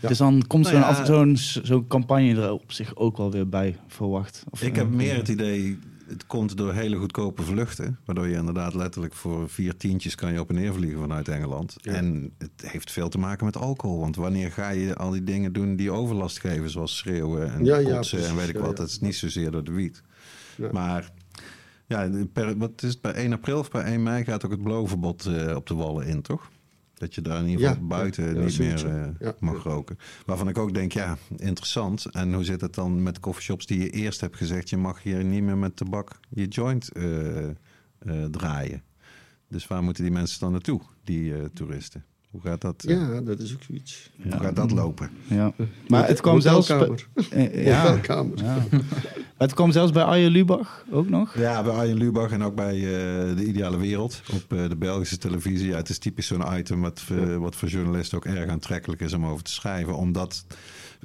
Ja. 0.00 0.08
Dus 0.08 0.18
dan 0.18 0.44
komt 0.46 0.62
Nou 0.64 0.74
zo'n 0.76 0.84
ja. 0.84 0.88
af- 1.00 1.06
zo'n 1.06 1.36
zo'n 1.66 1.86
campagne 1.86 2.42
er 2.42 2.52
op 2.52 2.72
zich 2.72 2.96
ook 2.96 3.16
wel 3.16 3.30
weer 3.30 3.48
bij 3.48 3.76
verwacht. 3.88 4.44
Of, 4.50 4.62
Ik 4.62 4.76
heb 4.76 4.86
eh, 4.86 4.92
meer 4.92 5.14
het 5.16 5.28
idee, 5.28 5.78
het 6.08 6.26
komt 6.26 6.56
door 6.56 6.72
hele 6.74 6.96
goedkope 6.96 7.42
vluchten. 7.42 7.98
Waardoor 8.04 8.28
je 8.28 8.36
inderdaad 8.36 8.74
letterlijk 8.74 9.14
voor 9.14 9.48
vier 9.48 9.76
tientjes 9.76 10.14
kan 10.14 10.32
je 10.32 10.40
op 10.40 10.48
en 10.48 10.54
neer 10.54 10.72
vliegen 10.74 11.00
vanuit 11.00 11.28
Engeland. 11.28 11.76
Ja. 11.80 11.92
En 11.92 12.30
het 12.38 12.50
heeft 12.70 12.90
veel 12.92 13.08
te 13.08 13.18
maken 13.18 13.44
met 13.44 13.56
alcohol. 13.56 14.00
Want 14.00 14.16
wanneer 14.16 14.50
ga 14.52 14.70
je 14.70 14.94
al 14.96 15.10
die 15.10 15.24
dingen 15.24 15.52
doen 15.52 15.76
die 15.76 15.90
overlast 15.90 16.40
geven, 16.40 16.70
zoals 16.70 16.96
schreeuwen 16.96 17.52
en 17.52 17.64
Ja, 17.64 17.78
ja, 17.78 17.94
kotsen 17.94 18.26
en 18.28 18.36
weet 18.36 18.48
ik 18.48 18.54
Ja, 18.54 18.60
wat. 18.60 18.70
ja. 18.70 18.74
Dat 18.76 18.88
is 18.88 19.00
niet 19.00 19.16
zozeer 19.16 19.50
door 19.50 19.64
de 19.64 19.72
wiet. 19.72 20.02
Ja. 20.56 20.68
Maar 20.72 21.10
ja, 21.90 22.10
per, 22.32 22.58
wat 22.58 22.82
is 22.82 22.90
het, 22.90 23.00
bij 23.00 23.12
1 23.12 23.32
april 23.32 23.58
of 23.58 23.70
bij 23.70 23.82
1 23.82 24.02
mei 24.02 24.24
gaat 24.24 24.44
ook 24.44 24.50
het 24.50 24.62
blowverbod 24.62 25.26
eh, 25.26 25.56
op 25.56 25.66
de 25.66 25.74
wallen 25.74 26.06
in, 26.06 26.22
toch? 26.22 26.50
Dat 26.94 27.14
je 27.14 27.20
daar 27.20 27.38
in 27.38 27.48
ieder 27.48 27.66
geval 27.66 27.82
Ja, 27.82 27.88
buiten 27.88 28.34
ja, 28.34 28.44
niet 28.44 28.58
meer 28.58 28.86
eh, 28.86 29.08
Ja. 29.18 29.34
mag 29.38 29.62
roken. 29.62 29.98
Waarvan 30.26 30.48
ik 30.48 30.58
ook 30.58 30.74
denk, 30.74 30.92
ja, 30.92 31.16
interessant. 31.36 32.06
En 32.06 32.34
hoe 32.34 32.44
zit 32.44 32.60
het 32.60 32.74
dan 32.74 33.02
met 33.02 33.20
coffeeshops 33.20 33.66
die 33.66 33.78
je 33.78 33.90
eerst 33.90 34.20
hebt 34.20 34.36
gezegd... 34.36 34.68
je 34.70 34.76
mag 34.76 35.02
hier 35.02 35.24
niet 35.24 35.42
meer 35.42 35.56
met 35.56 35.76
tabak 35.76 36.20
je 36.28 36.46
joint 36.48 36.92
eh, 36.92 37.04
draaien. 38.30 38.82
Dus 39.48 39.66
waar 39.66 39.82
moeten 39.82 40.02
die 40.02 40.12
mensen 40.12 40.40
dan 40.40 40.52
naartoe, 40.52 40.80
die 41.04 41.52
toeristen? 41.52 42.04
Hoe 42.30 42.40
gaat 42.40 42.60
dat, 42.60 42.84
eh, 42.84 42.96
Ja, 42.96 43.20
dat 43.20 43.38
is 43.40 43.52
ook 43.52 43.62
zoiets. 43.62 44.10
hoe 44.22 44.32
gaat 44.40 44.56
dat 44.56 44.70
lopen? 44.70 45.10
Ja. 45.26 45.52
Maar 45.88 46.06
het 46.08 46.20
kwam 46.20 46.40
zelfs... 46.40 46.68
Hotelkamer. 46.68 47.06
eh, 47.30 47.64
ja. 47.64 47.98
Ja. 48.34 48.66
Het 49.36 49.54
kwam 49.54 49.72
zelfs 49.72 49.92
bij 49.92 50.02
Arjen 50.02 50.30
Lubach 50.30 50.84
ook 50.90 51.08
nog. 51.08 51.38
Ja, 51.38 51.62
bij 51.62 51.72
Arjen 51.72 51.96
Lubach 51.96 52.30
en 52.30 52.42
ook 52.42 52.54
bij 52.54 52.74
eh, 52.76 53.36
De 53.36 53.44
Ideale 53.46 53.78
Wereld 53.78 54.22
op 54.32 54.52
eh, 54.52 54.68
de 54.68 54.76
Belgische 54.76 55.18
televisie. 55.18 55.68
Ja, 55.68 55.76
het 55.76 55.88
is 55.88 55.98
typisch 55.98 56.26
zo'n 56.26 56.58
item 56.58 56.80
wat, 56.80 57.02
eh, 57.10 57.36
wat 57.36 57.56
voor 57.56 57.68
journalisten 57.68 58.16
ook 58.18 58.24
erg 58.24 58.50
aantrekkelijk 58.50 59.00
is 59.00 59.12
om 59.12 59.26
over 59.26 59.44
te 59.44 59.52
schrijven. 59.52 59.96
Omdat, 59.96 60.44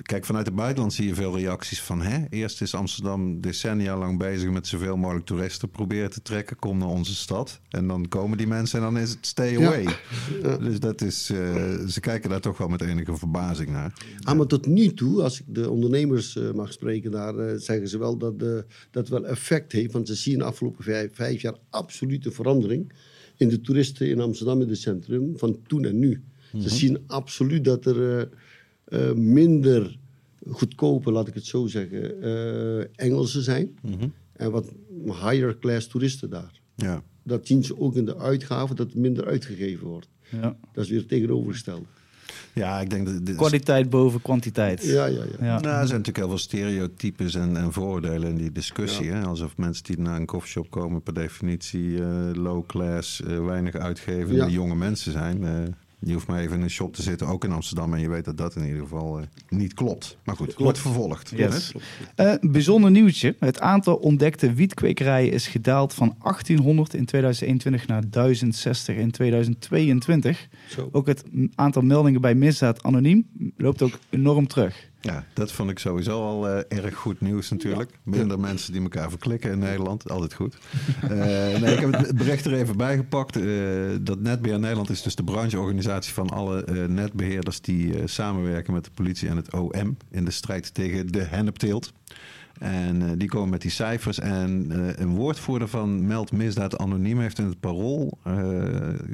kijk, 0.01 0.25
vanuit 0.25 0.45
het 0.45 0.55
buitenland 0.55 0.93
zie 0.93 1.07
je 1.07 1.13
veel 1.13 1.37
reacties 1.37 1.81
van... 1.81 2.01
Hè, 2.01 2.25
eerst 2.29 2.61
is 2.61 2.73
Amsterdam 2.73 3.41
decennia 3.41 3.97
lang 3.97 4.17
bezig 4.17 4.49
met 4.49 4.67
zoveel 4.67 4.97
mogelijk 4.97 5.25
toeristen 5.25 5.69
proberen 5.69 6.09
te 6.11 6.21
trekken. 6.21 6.55
Kom 6.55 6.77
naar 6.77 6.87
onze 6.87 7.15
stad. 7.15 7.59
En 7.69 7.87
dan 7.87 8.07
komen 8.07 8.37
die 8.37 8.47
mensen 8.47 8.79
en 8.79 8.85
dan 8.93 9.01
is 9.01 9.09
het 9.09 9.25
stay 9.25 9.51
Ja. 9.59 9.67
away. 9.67 9.85
Dus 10.59 10.79
dat 10.79 11.01
is, 11.01 11.29
eh, 11.29 11.75
ze 11.87 11.99
kijken 11.99 12.29
daar 12.29 12.41
toch 12.41 12.57
wel 12.57 12.67
met 12.67 12.81
enige 12.81 13.17
verbazing 13.17 13.69
naar. 13.69 13.93
Ah, 14.21 14.37
maar 14.37 14.45
tot 14.45 14.65
nu 14.65 14.93
toe, 14.93 15.23
als 15.23 15.39
ik 15.39 15.45
de 15.47 15.69
ondernemers 15.69 16.35
eh, 16.37 16.51
mag 16.51 16.73
spreken, 16.73 17.11
daar 17.11 17.37
eh, 17.37 17.59
zeggen 17.59 17.87
ze 17.87 17.97
wel 17.97 18.17
dat 18.17 18.33
dat 18.91 19.09
wel 19.09 19.25
effect 19.25 19.71
heeft. 19.71 19.93
Want 19.93 20.07
ze 20.07 20.15
zien 20.15 20.37
de 20.37 20.43
afgelopen 20.43 20.83
vijf, 20.83 21.09
vijf 21.13 21.41
jaar 21.41 21.55
absolute 21.69 22.31
verandering 22.31 22.93
in 23.37 23.49
de 23.49 23.61
toeristen 23.61 24.09
in 24.09 24.19
Amsterdam 24.19 24.61
in 24.61 24.69
het 24.69 24.77
centrum 24.77 25.37
van 25.37 25.59
toen 25.67 25.85
en 25.85 25.99
nu. 25.99 26.23
Ze 26.59 26.69
zien 26.69 27.03
absoluut 27.07 27.63
dat 27.63 27.85
er 27.85 28.29
eh, 28.95 29.13
minder 29.13 29.97
goedkope, 30.49 31.11
laat 31.11 31.27
ik 31.27 31.33
het 31.33 31.45
zo 31.45 31.67
zeggen, 31.67 32.21
eh, 32.21 33.05
Engelsen 33.05 33.41
zijn. 33.43 33.77
En 34.33 34.51
wat 34.51 34.71
higher 35.05 35.57
class 35.59 35.87
toeristen 35.87 36.29
daar. 36.29 36.51
Ja. 36.75 37.03
Dat 37.23 37.47
zien 37.47 37.63
ze 37.63 37.79
ook 37.79 37.95
in 37.95 38.05
de 38.05 38.17
uitgaven, 38.17 38.75
dat 38.75 38.91
er 38.91 38.99
minder 38.99 39.25
uitgegeven 39.25 39.87
wordt. 39.87 40.07
Ja. 40.29 40.57
Dat 40.73 40.83
is 40.83 40.89
weer 40.89 40.99
het 40.99 41.07
tegenovergestelde. 41.09 41.85
ja, 42.53 42.79
ik 42.81 42.89
denk 42.89 43.05
dat... 43.05 43.25
dit- 43.25 43.35
Kwaliteit 43.35 43.89
boven 43.89 44.21
kwantiteit. 44.21 44.83
Ja, 44.83 45.05
ja, 45.05 45.23
ja. 45.23 45.45
Ja. 45.45 45.59
Nou, 45.59 45.63
er 45.63 45.87
zijn 45.87 45.99
natuurlijk 45.99 46.17
heel 46.17 46.27
veel 46.27 46.37
stereotypes 46.37 47.35
en, 47.35 47.57
en 47.57 47.71
vooroordelen 47.73 48.29
in 48.29 48.35
die 48.37 48.51
discussie. 48.51 49.09
Hè? 49.09 49.23
Alsof 49.23 49.57
mensen 49.57 49.83
die 49.83 49.99
naar 49.99 50.19
een 50.19 50.25
koffieshop 50.25 50.69
komen 50.69 51.01
per 51.01 51.13
definitie 51.13 52.01
eh, 52.03 52.29
low 52.33 52.65
class, 52.65 53.21
eh, 53.23 53.45
weinig 53.45 53.75
uitgevende 53.75 54.35
Ja. 54.35 54.47
jonge 54.47 54.75
mensen 54.75 55.11
zijn. 55.11 55.43
Eh, 55.43 55.51
je 56.05 56.13
hoeft 56.13 56.27
maar 56.27 56.39
even 56.39 56.55
in 56.55 56.61
een 56.61 56.69
shop 56.69 56.93
te 56.93 57.01
zitten, 57.01 57.27
ook 57.27 57.43
in 57.43 57.51
Amsterdam. 57.51 57.93
En 57.93 57.99
je 57.99 58.09
weet 58.09 58.25
dat 58.25 58.37
dat 58.37 58.55
in 58.55 58.65
ieder 58.65 58.81
geval 58.81 59.19
eh, 59.19 59.25
niet 59.49 59.73
klopt. 59.73 60.17
Maar 60.23 60.35
goed, 60.35 60.53
wordt 60.53 60.79
vervolgd. 60.79 61.31
Yes. 61.35 61.73
Hè? 62.15 62.31
Eh, 62.31 62.51
bijzonder 62.51 62.91
nieuwtje. 62.91 63.35
Het 63.39 63.59
aantal 63.59 63.95
ontdekte 63.95 64.53
wietkwekerijen 64.53 65.31
is 65.31 65.47
gedaald 65.47 65.93
van 65.93 66.15
1800 66.23 66.93
in 66.93 67.05
2021 67.05 67.87
naar 67.87 68.09
1060 68.09 68.95
in 68.95 69.11
2022. 69.11 70.47
Zo. 70.69 70.89
Ook 70.91 71.07
het 71.07 71.23
aantal 71.55 71.81
meldingen 71.81 72.21
bij 72.21 72.35
misdaad 72.35 72.83
anoniem 72.83 73.27
loopt 73.57 73.81
ook 73.81 73.99
enorm 74.09 74.47
terug. 74.47 74.89
Ja, 75.05 75.25
dat 75.33 75.51
vond 75.51 75.69
ik 75.69 75.79
sowieso 75.79 76.21
al 76.21 76.49
eh, 76.49 76.77
erg 76.83 76.95
goed 76.95 77.21
nieuws 77.21 77.49
natuurlijk. 77.49 77.99
Minder 78.03 78.39
mensen 78.39 78.73
die 78.73 78.81
elkaar 78.81 79.09
verklikken 79.09 79.51
in 79.51 79.59
Nederland. 79.59 80.09
Altijd 80.09 80.33
goed. 80.33 80.57
Eh, 81.01 81.61
nee, 81.61 81.73
ik 81.73 81.79
heb 81.79 81.93
het 81.93 82.15
bericht 82.15 82.45
er 82.45 82.53
even 82.53 82.77
bij 82.77 82.95
gepakt. 82.95 83.35
Eh, 83.35 83.43
dat 84.01 84.19
Netbeheer 84.19 84.59
Nederland 84.59 84.89
is 84.89 85.01
dus 85.01 85.15
de 85.15 85.23
brancheorganisatie 85.23 86.13
van 86.13 86.29
alle 86.29 86.63
eh, 86.63 86.85
netbeheerders... 86.85 87.61
die 87.61 88.07
samenwerken 88.07 88.73
met 88.73 88.83
de 88.83 88.91
politie 88.93 89.29
en 89.29 89.35
het 89.35 89.53
OM... 89.53 89.97
in 90.11 90.25
de 90.25 90.31
strijd 90.31 90.73
tegen 90.73 91.11
de 91.11 91.21
hennepteelt. 91.21 91.93
En 92.59 93.17
die 93.17 93.27
komen 93.27 93.49
met 93.49 93.61
die 93.61 93.71
cijfers. 93.71 94.19
En 94.19 94.71
een 95.01 95.15
woordvoerder 95.15 95.67
van 95.67 96.07
Meld 96.07 96.31
Misdaad 96.31 96.77
Anoniem 96.77 97.19
heeft 97.19 97.39
in 97.39 97.45
het 97.45 97.59
parool 97.59 98.17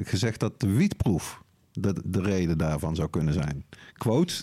gezegd 0.02 0.40
dat 0.40 0.60
de 0.60 0.72
wietproef 0.72 1.42
de, 1.72 1.94
de 2.04 2.22
reden 2.22 2.58
daarvan 2.58 2.94
zou 2.94 3.10
kunnen 3.10 3.34
zijn. 3.34 3.64
Quote. 3.92 4.34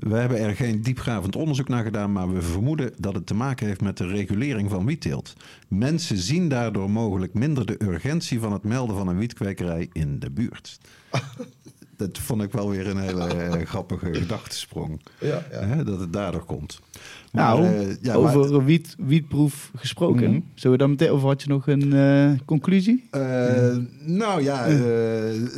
We 0.00 0.16
hebben 0.16 0.38
er 0.38 0.56
geen 0.56 0.82
diepgravend 0.82 1.36
onderzoek 1.36 1.68
naar 1.68 1.84
gedaan, 1.84 2.12
maar 2.12 2.32
we 2.32 2.42
vermoeden 2.42 2.92
dat 2.96 3.14
het 3.14 3.26
te 3.26 3.34
maken 3.34 3.66
heeft 3.66 3.80
met 3.80 3.96
de 3.96 4.06
regulering 4.06 4.70
van 4.70 4.86
wietteelt. 4.86 5.32
Mensen 5.68 6.16
zien 6.16 6.48
daardoor 6.48 6.90
mogelijk 6.90 7.34
minder 7.34 7.66
de 7.66 7.82
urgentie 7.82 8.40
van 8.40 8.52
het 8.52 8.62
melden 8.62 8.96
van 8.96 9.08
een 9.08 9.18
wietkwekerij 9.18 9.88
in 9.92 10.18
de 10.18 10.30
buurt. 10.30 10.78
Dat 11.96 12.18
vond 12.18 12.42
ik 12.42 12.52
wel 12.52 12.70
weer 12.70 12.86
een 12.86 12.98
hele 12.98 13.26
eh, 13.26 13.66
grappige 13.66 14.14
gedachtesprong. 14.20 15.00
Ja, 15.18 15.46
ja. 15.50 15.66
Hè, 15.66 15.84
dat 15.84 16.00
het 16.00 16.12
daardoor 16.12 16.44
komt. 16.44 16.80
Nou, 17.32 17.64
eh, 17.66 17.96
ja, 18.02 18.14
over 18.14 18.64
wiet, 18.64 18.94
wietproef 18.98 19.70
gesproken. 19.76 20.30
Mhm. 20.30 20.40
Zullen 20.54 20.76
we 20.76 20.82
dan 20.82 20.90
meteen, 20.90 21.12
of 21.12 21.22
had 21.22 21.42
je 21.42 21.48
nog 21.48 21.66
een 21.66 21.92
eh, 21.92 22.38
conclusie? 22.44 23.08
Eh, 23.10 23.76
nou 24.04 24.42
ja, 24.42 24.66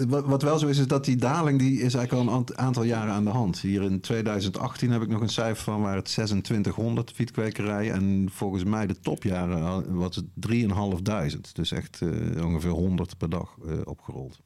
wat, 0.09 0.25
wat 0.27 0.43
wel 0.43 0.59
zo 0.59 0.67
is, 0.67 0.79
is 0.79 0.87
dat 0.87 1.05
die 1.05 1.17
daling 1.17 1.59
die 1.59 1.73
is 1.73 1.95
eigenlijk 1.95 2.13
al 2.13 2.21
een 2.21 2.29
ant- 2.29 2.57
aantal 2.57 2.83
jaren 2.83 3.13
aan 3.13 3.25
de 3.25 3.31
hand. 3.31 3.61
Hier 3.61 3.83
in 3.83 4.01
2018 4.01 4.91
heb 4.91 5.03
ik 5.03 5.09
nog 5.09 5.21
een 5.21 5.29
cijfer 5.29 5.65
van 5.65 5.81
waar 5.81 5.95
het 5.97 6.05
2600 6.05 7.17
wietkwekerij. 7.17 7.91
En 7.91 8.29
volgens 8.31 8.65
mij 8.65 8.87
de 8.87 8.97
topjaren 9.01 9.95
was 9.97 10.17
het 10.17 10.25
3.500. 10.35 11.53
Dus 11.53 11.73
echt 11.73 12.01
ongeveer 12.45 12.71
100 12.71 13.19
per 13.19 13.31
dag 13.31 13.55
opgerold. 13.85 14.39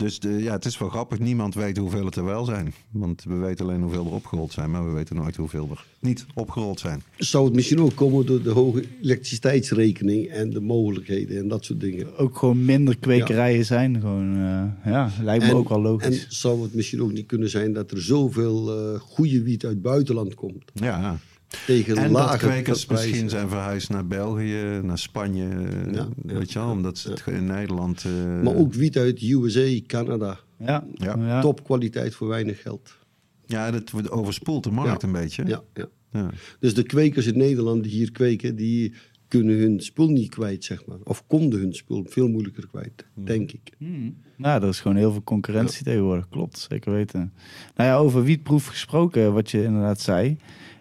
Dus 0.00 0.18
de, 0.18 0.28
ja, 0.28 0.52
het 0.52 0.64
is 0.64 0.78
wel 0.78 0.88
grappig. 0.88 1.18
Niemand 1.18 1.54
weet 1.54 1.76
hoeveel 1.76 2.04
het 2.04 2.16
er 2.16 2.24
wel 2.24 2.44
zijn. 2.44 2.72
Want 2.90 3.24
we 3.24 3.34
weten 3.34 3.64
alleen 3.66 3.82
hoeveel 3.82 4.04
er 4.06 4.12
opgerold 4.12 4.52
zijn. 4.52 4.70
Maar 4.70 4.84
we 4.86 4.90
weten 4.92 5.16
nooit 5.16 5.36
hoeveel 5.36 5.68
er 5.70 5.84
niet 5.98 6.26
opgerold 6.34 6.80
zijn. 6.80 7.02
Zou 7.16 7.44
het 7.44 7.54
misschien 7.54 7.80
ook 7.80 7.94
komen 7.94 8.26
door 8.26 8.42
de 8.42 8.50
hoge 8.50 8.84
elektriciteitsrekening 9.02 10.26
en 10.28 10.50
de 10.50 10.60
mogelijkheden 10.60 11.38
en 11.38 11.48
dat 11.48 11.64
soort 11.64 11.80
dingen? 11.80 12.16
Ook 12.18 12.36
gewoon 12.38 12.64
minder 12.64 12.98
kwekerijen 12.98 13.64
zijn. 13.64 14.00
Gewoon, 14.00 14.34
eh, 14.36 14.92
ja, 14.92 15.10
lijkt 15.22 15.44
me 15.44 15.50
En- 15.50 15.56
ook 15.56 15.68
wel 15.68 15.80
logisch. 15.82 16.24
En 16.24 16.32
zou 16.34 16.62
het 16.62 16.74
misschien 16.74 17.02
ook 17.02 17.12
niet 17.12 17.26
kunnen 17.26 17.50
zijn 17.50 17.72
dat 17.72 17.90
er 17.90 18.02
zoveel 18.02 18.70
eh 18.94 19.00
goede 19.00 19.42
wiet 19.42 19.64
uit 19.64 19.72
het 19.72 19.82
buitenland 19.82 20.34
komt? 20.34 20.64
Ja, 20.74 21.18
Tegen 21.66 21.96
En 21.96 22.12
dat 22.12 22.36
kwekers 22.36 22.84
prijzen. 22.86 23.08
misschien 23.08 23.28
zijn 23.30 23.48
verhuisd 23.48 23.90
naar 23.90 24.06
België, 24.06 24.80
naar 24.82 24.98
Spanje. 24.98 25.48
Ja, 25.92 26.08
weet 26.22 26.52
je 26.52 26.58
wel, 26.58 26.70
omdat 26.70 26.98
ze 26.98 27.10
het 27.10 27.22
in 27.26 27.44
Nederland... 27.46 28.04
eh, 28.04 28.42
Maar 28.42 28.54
ook 28.54 28.74
wiet 28.74 28.96
uit 28.96 29.22
USA, 29.22 29.80
Canada. 29.86 30.38
ja, 30.58 30.84
Ja. 30.94 31.40
Topkwaliteit 31.40 32.14
voor 32.14 32.28
weinig 32.28 32.62
geld. 32.62 32.98
Ja, 33.46 33.70
dat 33.70 33.90
wordt- 33.90 34.10
overspoelt 34.10 34.64
de 34.64 34.70
markt 34.70 35.00
Ja. 35.02 35.06
een 35.06 35.12
beetje. 35.14 35.44
Ja, 35.46 35.62
ja. 35.74 35.86
Ja. 36.12 36.30
Dus 36.60 36.74
de 36.74 36.82
kwekers 36.82 37.26
in 37.26 37.38
Nederland 37.38 37.82
die 37.82 37.92
hier 37.92 38.10
kweken, 38.12 38.56
die 38.56 38.94
kunnen 39.28 39.58
hun 39.58 39.80
spul 39.80 40.08
niet 40.08 40.28
kwijt, 40.28 40.64
zeg 40.64 40.86
maar. 40.86 40.96
Of 41.04 41.26
konden 41.26 41.60
hun 41.60 41.74
spul 41.74 42.06
veel 42.08 42.28
moeilijker 42.28 42.66
kwijt, 42.66 43.06
denk 43.14 43.52
ik. 43.52 43.72
Hmm. 43.78 44.16
Nou, 44.36 44.62
er 44.62 44.68
is 44.68 44.80
gewoon 44.80 44.96
heel 44.96 45.12
veel 45.12 45.22
concurrentie 45.22 45.84
tegenwoordig. 45.84 46.28
Klopt, 46.28 46.58
zeker 46.70 46.92
weten. 46.92 47.32
Nou 47.76 47.88
ja, 47.90 47.96
over 47.96 48.22
wietproef 48.22 48.66
gesproken, 48.66 49.32
wat 49.32 49.50
je 49.50 49.62
inderdaad 49.62 50.00
zei. 50.00 50.36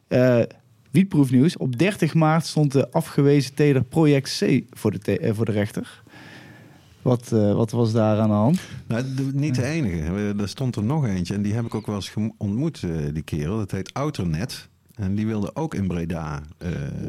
Eh 0.08 0.42
wietproefnieuws. 0.92 1.58
Op 1.58 1.78
30 1.80 2.14
maart 2.14 2.46
stond 2.46 2.72
de 2.72 2.92
afgewezen 2.92 3.54
teler 3.54 3.84
Project 3.84 4.38
C 4.40 4.64
voor 4.78 4.92
de, 4.92 5.00
te- 5.00 5.20
eh, 5.20 5.34
voor 5.34 5.46
de 5.46 5.52
rechter. 5.52 6.02
Wat, 7.02 7.32
eh, 7.32 7.54
wat 7.54 7.72
was 7.72 7.92
daar 7.92 8.20
aan 8.20 8.28
de 8.30 8.34
hand? 8.36 8.60
Nou, 8.88 9.04
de- 9.16 9.30
niet 9.34 9.56
de 9.56 9.66
enige. 9.66 10.34
Er 10.40 10.50
stond 10.50 10.76
er 10.76 10.84
nog 10.84 11.06
eentje 11.08 11.34
en 11.34 11.42
die 11.42 11.54
heb 11.54 11.66
ik 11.66 11.76
ook 11.76 11.86
wel 11.86 11.96
eens 11.96 12.10
gem- 12.10 12.34
ontmoet, 12.38 12.84
eh, 12.84 12.90
die 13.14 13.24
kerel. 13.24 13.58
Dat 13.58 13.72
heet 13.72 13.94
Outernet. 13.94 14.68
En 14.96 15.16
die 15.16 15.26
wilde 15.28 15.56
ook 15.56 15.74
in 15.74 15.88
Breda 15.88 16.42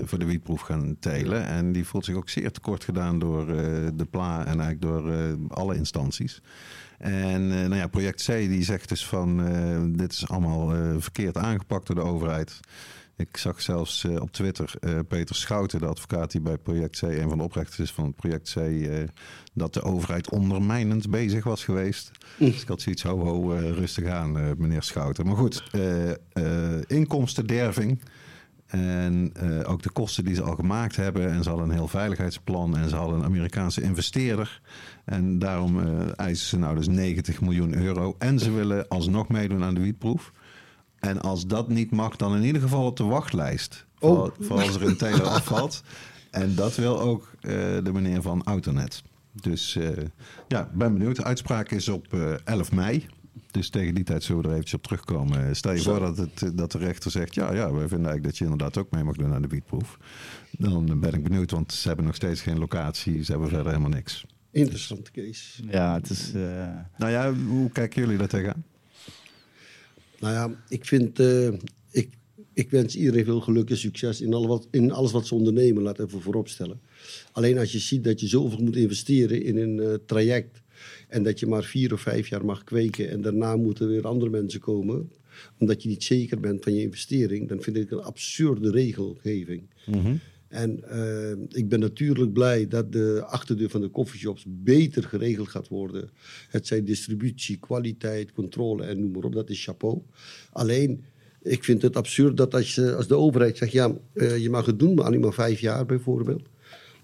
voor 0.05 0.19
de 0.19 0.25
wietproef 0.25 0.61
gaan 0.61 0.97
telen. 1.01 1.47
En 1.47 1.73
die 1.73 1.85
voelt 1.87 2.05
zich 2.05 2.15
ook 2.15 2.29
zeer 2.29 2.51
tekort 2.53 2.85
gedaan 2.85 3.19
door 3.19 3.47
de 3.97 4.07
PLA 4.11 4.39
en 4.47 4.61
eigenlijk 4.61 4.81
door 4.83 5.13
alle 5.49 5.75
instanties. 5.77 6.41
En 6.99 7.49
nou 7.49 7.75
ja, 7.75 7.87
project 7.87 8.23
C 8.25 8.27
die 8.27 8.63
zegt 8.63 8.89
dus 8.89 9.07
van 9.07 9.37
dit 9.97 10.13
is 10.13 10.29
allemaal 10.29 10.73
verkeerd 10.99 11.37
aangepakt 11.37 11.87
door 11.87 11.97
de 11.97 12.03
overheid. 12.03 12.61
Ik 13.21 13.37
zag 13.37 13.63
zelfs 13.63 14.05
eh, 14.05 14.21
op 14.21 14.33
Twitter 14.33 14.73
eh, 14.81 14.99
Peter 15.09 15.35
Schouten, 15.35 15.81
de 15.81 15.87
advocaat 15.87 16.31
die 16.31 16.41
bij 16.41 16.59
Project 16.59 16.99
C, 16.99 17.03
een 17.03 17.29
van 17.29 17.39
de 17.39 17.45
oprichters 17.45 17.79
is 17.79 17.93
van 17.93 18.05
het 18.05 18.17
Project 18.17 18.53
C, 18.53 18.57
eh, 18.57 18.99
dat 19.55 19.75
de 19.75 19.83
overheid 19.83 20.31
ondermijnend 20.31 21.11
bezig 21.11 21.45
was 21.45 21.65
geweest. 21.65 22.11
Dus 22.37 22.63
ik 22.63 22.69
had 22.69 22.81
zoiets, 22.81 23.03
ho 23.03 23.19
ho, 23.19 23.51
rustig 23.53 24.07
aan 24.07 24.33
meneer 24.59 24.83
Schouten. 24.83 25.27
Maar 25.27 25.37
goed, 25.37 25.63
inkomstenderving 26.87 28.03
en 28.67 29.33
ook 29.67 29.83
de 29.83 29.91
kosten 29.91 30.25
die 30.25 30.35
ze 30.35 30.43
al 30.43 30.55
gemaakt 30.55 30.97
hebben. 30.97 31.31
En 31.31 31.43
ze 31.43 31.49
hadden 31.49 31.69
een 31.69 31.75
heel 31.75 31.89
veiligheidsplan 31.89 32.77
en 32.77 32.89
ze 32.89 32.97
hadden 32.97 33.19
een 33.19 33.25
Amerikaanse 33.25 33.83
investeerder. 33.83 34.61
En 35.05 35.39
daarom 35.39 35.81
eisen 36.17 36.47
ze 36.47 36.59
nou 36.59 36.77
dus 36.77 36.89
90 36.89 37.41
miljoen 37.41 37.75
euro. 37.75 38.15
En 38.19 38.39
ze 38.39 38.53
willen 38.53 38.89
alsnog 38.89 39.29
meedoen 39.29 39.63
aan 39.63 39.75
de 39.75 39.81
wietproef. 39.81 40.33
En 41.01 41.21
als 41.21 41.47
dat 41.47 41.69
niet 41.69 41.91
mag, 41.91 42.17
dan 42.17 42.37
in 42.37 42.43
ieder 42.43 42.63
geval 42.63 42.87
op 42.87 42.97
de 42.97 43.05
wachtlijst. 43.05 43.87
Voor, 43.99 44.09
Oh. 44.39 44.47
voor 44.47 44.61
als 44.63 44.75
er 44.75 44.83
een 44.83 44.97
teler 44.97 45.27
afvalt. 45.27 45.83
En 46.31 46.55
dat 46.55 46.75
wil 46.77 47.01
ook 47.01 47.31
eh, 47.41 47.51
de 47.85 47.91
meneer 47.93 48.23
van 48.23 48.43
Autonet. 48.45 49.03
Dus 49.33 49.77
eh, 49.77 49.89
ja, 50.49 50.71
ben 50.75 50.93
benieuwd. 50.93 51.17
De 51.17 51.25
uitspraak 51.25 51.71
is 51.71 51.89
op 51.89 52.15
eh, 52.15 52.35
11 52.45 52.73
mei. 52.73 53.07
Dus 53.51 53.71
tegen 53.71 53.95
die 53.95 54.05
tijd 54.05 54.23
zullen 54.23 54.41
we 54.43 54.47
er 54.49 54.53
eventjes 54.55 54.79
op 54.79 54.83
terugkomen. 54.83 55.57
Stel 55.57 55.73
je 55.73 55.81
Zo. 55.81 55.91
voor 55.91 56.01
dat, 56.01 56.17
het, 56.17 56.57
dat 56.57 56.73
de 56.73 56.79
rechter 56.79 57.11
zegt... 57.11 57.35
ja, 57.35 57.53
ja, 57.53 57.73
wij 57.73 57.89
vinden 57.89 58.07
eigenlijk 58.07 58.25
dat 58.25 58.39
je 58.39 58.45
inderdaad 58.45 58.79
ook 58.79 58.91
mee 58.91 59.05
mag 59.05 59.17
doen 59.17 59.33
aan 59.35 59.43
de 59.43 59.49
wietproef. 59.49 59.99
Dan 60.51 61.01
ben 61.01 61.13
ik 61.15 61.23
benieuwd, 61.23 61.51
want 61.51 61.73
ze 61.73 61.87
hebben 61.89 62.07
nog 62.07 62.15
steeds 62.15 62.41
geen 62.41 62.59
locatie. 62.59 63.25
Ze 63.25 63.31
hebben 63.31 63.49
verder 63.49 63.67
helemaal 63.67 63.91
niks. 63.91 64.25
Interessante 64.51 65.11
case. 65.11 65.63
Ja, 65.71 65.95
het 65.95 66.11
is... 66.11 66.33
eh, 66.35 66.41
Nou 66.97 67.13
ja, 67.13 67.33
hoe 67.35 67.71
kijken 67.71 68.03
jullie 68.03 68.19
daar 68.19 68.29
tegenaan? 68.29 68.65
Nou 70.21 70.35
ja, 70.35 70.65
ik 70.69 70.85
vind, 70.85 71.19
eh, 71.19 71.53
ik, 71.91 72.09
ik 72.53 72.71
wens 72.71 72.97
iedereen 72.97 73.25
veel 73.25 73.41
geluk 73.41 73.71
en 73.71 73.77
succes 73.77 74.21
in, 74.21 74.31
wat, 74.31 74.69
in 74.71 74.93
alles 74.93 75.13
wat 75.13 75.27
ze 75.27 75.35
ondernemen, 75.35 75.83
laat 75.83 75.99
even 75.99 76.21
vooropstellen. 76.21 76.81
Alleen 77.33 77.59
als 77.59 77.73
je 77.73 77.79
ziet 77.79 78.05
dat 78.05 78.21
je 78.21 78.27
zoveel 78.27 78.59
moet 78.59 78.77
investeren 78.77 79.43
in 79.43 79.57
een 79.57 79.81
eh, 79.81 79.95
traject 80.07 80.63
en 81.09 81.23
dat 81.23 81.41
je 81.41 81.47
maar 81.47 81.65
vier 81.65 81.93
of 81.93 82.01
vijf 82.01 82.29
jaar 82.29 82.45
mag 82.45 82.65
kweken 82.65 83.11
en 83.11 83.21
daarna 83.21 83.57
moeten 83.57 83.89
weer 83.89 84.07
andere 84.07 84.31
mensen 84.31 84.61
komen, 84.61 85.11
omdat 85.59 85.83
je 85.83 85.89
niet 85.89 86.05
zeker 86.05 86.41
bent 86.41 86.65
van 86.65 86.75
je 86.75 86.83
investering, 86.83 87.49
dan 87.49 87.63
vind 87.63 87.77
ik 87.77 87.91
een 87.91 88.03
absurde 88.03 88.71
regelgeving. 88.71 89.63
En 90.51 90.83
eh, 90.89 91.59
ik 91.59 91.69
ben 91.69 91.81
natuurlijk 91.81 92.33
blij 92.33 92.69
dat 92.69 92.93
de 92.93 93.23
achterdeur 93.27 93.71
van 93.71 93.81
de 93.81 93.91
coffeeshops 93.91 94.45
beter 94.49 95.03
geregeld 95.03 95.49
gaat 95.49 95.69
worden. 95.69 96.11
Het 96.49 96.67
zijn 96.67 96.85
distributie, 96.85 97.59
kwaliteit, 97.59 98.33
controle 98.33 98.85
en 98.85 99.01
noem 99.01 99.11
maar 99.11 99.23
op. 99.23 99.33
Dat 99.33 99.51
is 99.51 99.65
chapeau. 99.65 100.03
Alleen, 100.53 101.05
ik 101.43 101.65
vind 101.65 101.83
het 101.83 101.97
absurd 101.97 102.37
dat 102.37 102.55
als, 102.55 102.75
je, 102.75 102.95
als 102.95 103.09
de 103.09 103.15
overheid 103.15 103.57
zegt... 103.57 103.73
ja, 103.73 103.97
eh, 104.13 104.39
je 104.39 104.51
mag 104.51 104.67
het 104.67 104.79
doen, 104.79 104.95
maar 104.95 105.05
alleen 105.05 105.21
maar 105.21 105.33
vijf 105.33 105.61
jaar 105.61 105.87
bijvoorbeeld. 105.87 106.43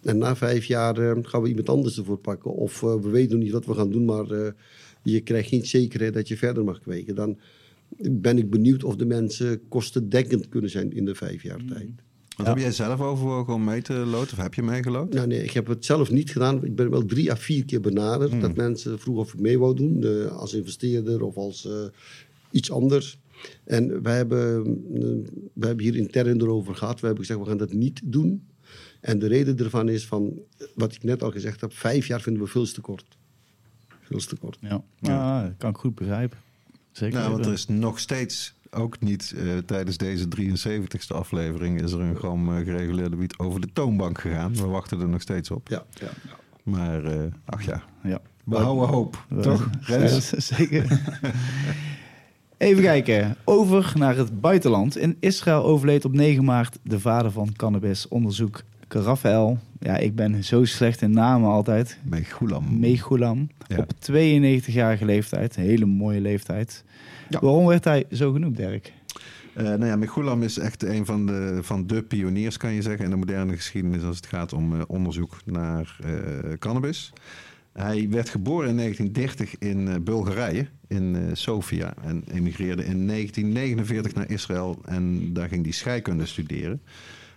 En 0.03 0.19
na 0.19 0.37
vijf 0.37 0.65
jaar 0.65 0.99
eh, 0.99 1.17
gaan 1.23 1.43
we 1.43 1.49
iemand 1.49 1.69
anders 1.69 1.99
ervoor 1.99 2.19
pakken. 2.19 2.55
Of 2.55 2.81
we 2.81 3.11
weten 3.11 3.35
nog 3.35 3.43
niet 3.45 3.53
wat 3.53 3.67
we 3.67 3.75
gaan 3.75 3.91
doen, 3.91 4.05
maar 4.05 4.55
je 5.03 5.21
krijgt 5.21 5.49
geen 5.49 5.67
zekerheid 5.67 6.15
dat 6.15 6.29
je 6.29 6.37
verder 6.37 6.65
mag 6.65 6.81
kweken. 6.81 7.15
Dan 7.15 7.38
ben 8.11 8.38
ik 8.38 8.50
benieuwd 8.50 8.85
of 8.85 8.97
de 8.97 9.07
mensen 9.07 9.69
kostendekkend 9.69 10.49
kunnen 10.49 10.71
zijn 10.71 10.93
in 10.93 11.05
de 11.05 11.15
vijf 11.15 11.43
jaar 11.43 11.65
tijd. 11.65 12.06
Wat 12.37 12.47
heb 12.47 12.59
jij 12.59 12.73
zelf 12.73 13.00
overwogen 13.00 13.55
om 13.55 13.64
mee 13.64 13.83
te 13.83 13.93
loten? 13.93 14.37
Of 14.37 14.43
heb 14.43 14.55
je 14.55 14.62
meegeloot? 14.62 15.12
Nou, 15.14 15.26
nee, 15.26 15.43
ik 15.43 15.50
heb 15.50 15.66
het 15.66 15.85
zelf 15.85 16.11
niet 16.11 16.31
gedaan. 16.31 16.64
Ik 16.64 16.75
ben 16.75 16.90
wel 16.90 17.05
drie 17.05 17.31
à 17.31 17.37
vier 17.37 17.64
keer 17.64 17.81
benaderd. 17.81 18.40
Dat 18.40 18.57
mensen 18.57 18.99
vroegen 18.99 19.25
of 19.25 19.33
ik 19.35 19.40
mee 19.40 19.59
wou 19.59 19.75
doen. 19.76 20.02
eh, 20.05 20.26
als 20.37 20.55
investeerder 20.55 21.23
of 21.23 21.37
als 21.37 21.66
eh, 21.66 21.73
iets 22.50 22.71
anders. 22.71 23.19
En 23.64 24.02
wij 24.02 24.16
hebben, 24.16 24.57
eh, 24.95 25.00
wij 25.52 25.69
hebben 25.69 25.85
hier 25.85 25.97
intern 25.97 26.40
erover 26.40 26.75
gehad. 26.75 27.00
We 27.00 27.07
hebben 27.07 27.25
gezegd, 27.25 27.40
we 27.45 27.49
gaan 27.49 27.59
dat 27.59 27.73
niet 27.73 28.00
doen. 28.05 28.47
En 29.00 29.19
de 29.19 29.26
reden 29.26 29.59
ervan 29.59 29.88
is 29.88 30.07
van, 30.07 30.33
wat 30.75 30.95
ik 30.95 31.02
net 31.02 31.23
al 31.23 31.31
gezegd 31.31 31.61
heb, 31.61 31.73
vijf 31.73 32.07
jaar 32.07 32.21
vinden 32.21 32.43
we 32.43 32.49
veel 32.49 32.64
te 32.66 32.81
kort. 32.81 33.16
Veel 34.02 34.19
te 34.19 34.37
kort. 34.37 34.59
Ja, 34.61 34.83
Ah, 35.00 35.43
dat 35.43 35.52
kan 35.59 35.71
ik 35.71 35.76
goed 35.76 35.95
begrijpen. 35.95 36.38
Zeker. 36.93 37.19
Nou, 37.19 37.31
want 37.33 37.47
er 37.47 37.52
is 37.52 37.66
nog 37.66 37.99
steeds 37.99 38.55
ook 38.71 39.01
niet 39.01 39.35
eh, 39.37 39.45
tijdens 39.67 39.97
deze 39.97 40.25
73ste 40.41 41.15
aflevering 41.15 41.83
is 41.83 41.93
er 41.93 42.01
een 42.01 42.17
gram 42.17 42.57
eh, 42.57 42.65
gereguleerde 42.65 43.17
wiet 43.17 43.39
over 43.39 43.61
de 43.61 43.69
toonbank 43.73 44.21
gegaan. 44.21 44.55
We 44.55 44.67
wachten 44.67 45.01
er 45.01 45.09
nog 45.09 45.21
steeds 45.21 45.51
op. 45.51 45.69
Ja. 45.69 45.85
Maar 46.63 47.05
eh, 47.05 47.19
ach 47.45 47.63
ja, 47.63 47.83
Ja. 48.03 48.21
we 48.45 48.57
houden 48.57 48.89
hoop. 48.89 49.25
Toch? 49.41 49.69
Ja, 49.87 49.97
Rens? 49.97 50.29
zeker. 50.31 51.01
Even 52.57 52.83
kijken. 52.83 53.37
Over 53.45 53.93
naar 53.95 54.17
het 54.17 54.41
buitenland. 54.41 54.97
In 54.97 55.17
Israël 55.21 55.65
overleed 55.65 56.05
op 56.05 56.13
9 56.13 56.45
maart 56.45 56.79
de 56.83 57.01
vader 57.01 57.31
van 57.31 57.53
cannabisonderzoek, 57.57 58.63
Raphaël. 58.88 59.59
Ja, 59.81 59.97
ik 59.97 60.14
ben 60.14 60.45
zo 60.45 60.64
slecht 60.64 61.02
in 61.02 61.11
namen 61.11 61.50
altijd. 61.50 61.99
Mechulam. 62.02 62.78
Meegulam. 62.78 63.49
Ja. 63.66 63.76
Op 63.78 63.93
92-jarige 63.93 65.05
leeftijd. 65.05 65.57
Een 65.57 65.62
hele 65.62 65.87
mooie 65.87 66.21
leeftijd. 66.21 66.85
Ja. 67.28 67.38
Waarom 67.40 67.66
werd 67.66 67.85
hij 67.85 68.05
zo 68.11 68.33
genoemd, 68.33 68.57
Dirk? 68.57 68.93
Eh, 69.55 69.64
nou 69.64 69.87
ja, 69.87 69.97
Mechulam 69.97 70.43
is 70.43 70.59
echt 70.59 70.83
een 70.83 71.07
van 71.07 71.26
de, 71.26 71.59
van 71.62 71.87
de 71.87 72.02
pioniers, 72.02 72.57
kan 72.57 72.73
je 72.73 72.83
zeggen, 72.83 73.05
in 73.05 73.11
de 73.11 73.16
moderne 73.16 73.55
geschiedenis 73.55 74.02
als 74.02 74.16
het 74.16 74.26
gaat 74.26 74.52
om 74.52 74.75
eh, 74.75 74.83
onderzoek 74.87 75.37
naar 75.45 75.97
eh, 76.05 76.52
cannabis. 76.59 77.12
Hij 77.73 78.07
werd 78.11 78.28
geboren 78.28 78.69
in 78.69 78.76
1930 78.76 79.59
in 79.59 80.05
Bulgarije, 80.05 80.69
in 80.87 81.31
Sofia. 81.33 81.95
En 82.02 82.25
emigreerde 82.33 82.85
in 82.85 83.07
1949 83.07 84.14
naar 84.14 84.31
Israël 84.31 84.78
en 84.85 85.33
daar 85.33 85.49
ging 85.49 85.62
hij 85.62 85.73
scheikunde 85.73 86.26
studeren. 86.26 86.81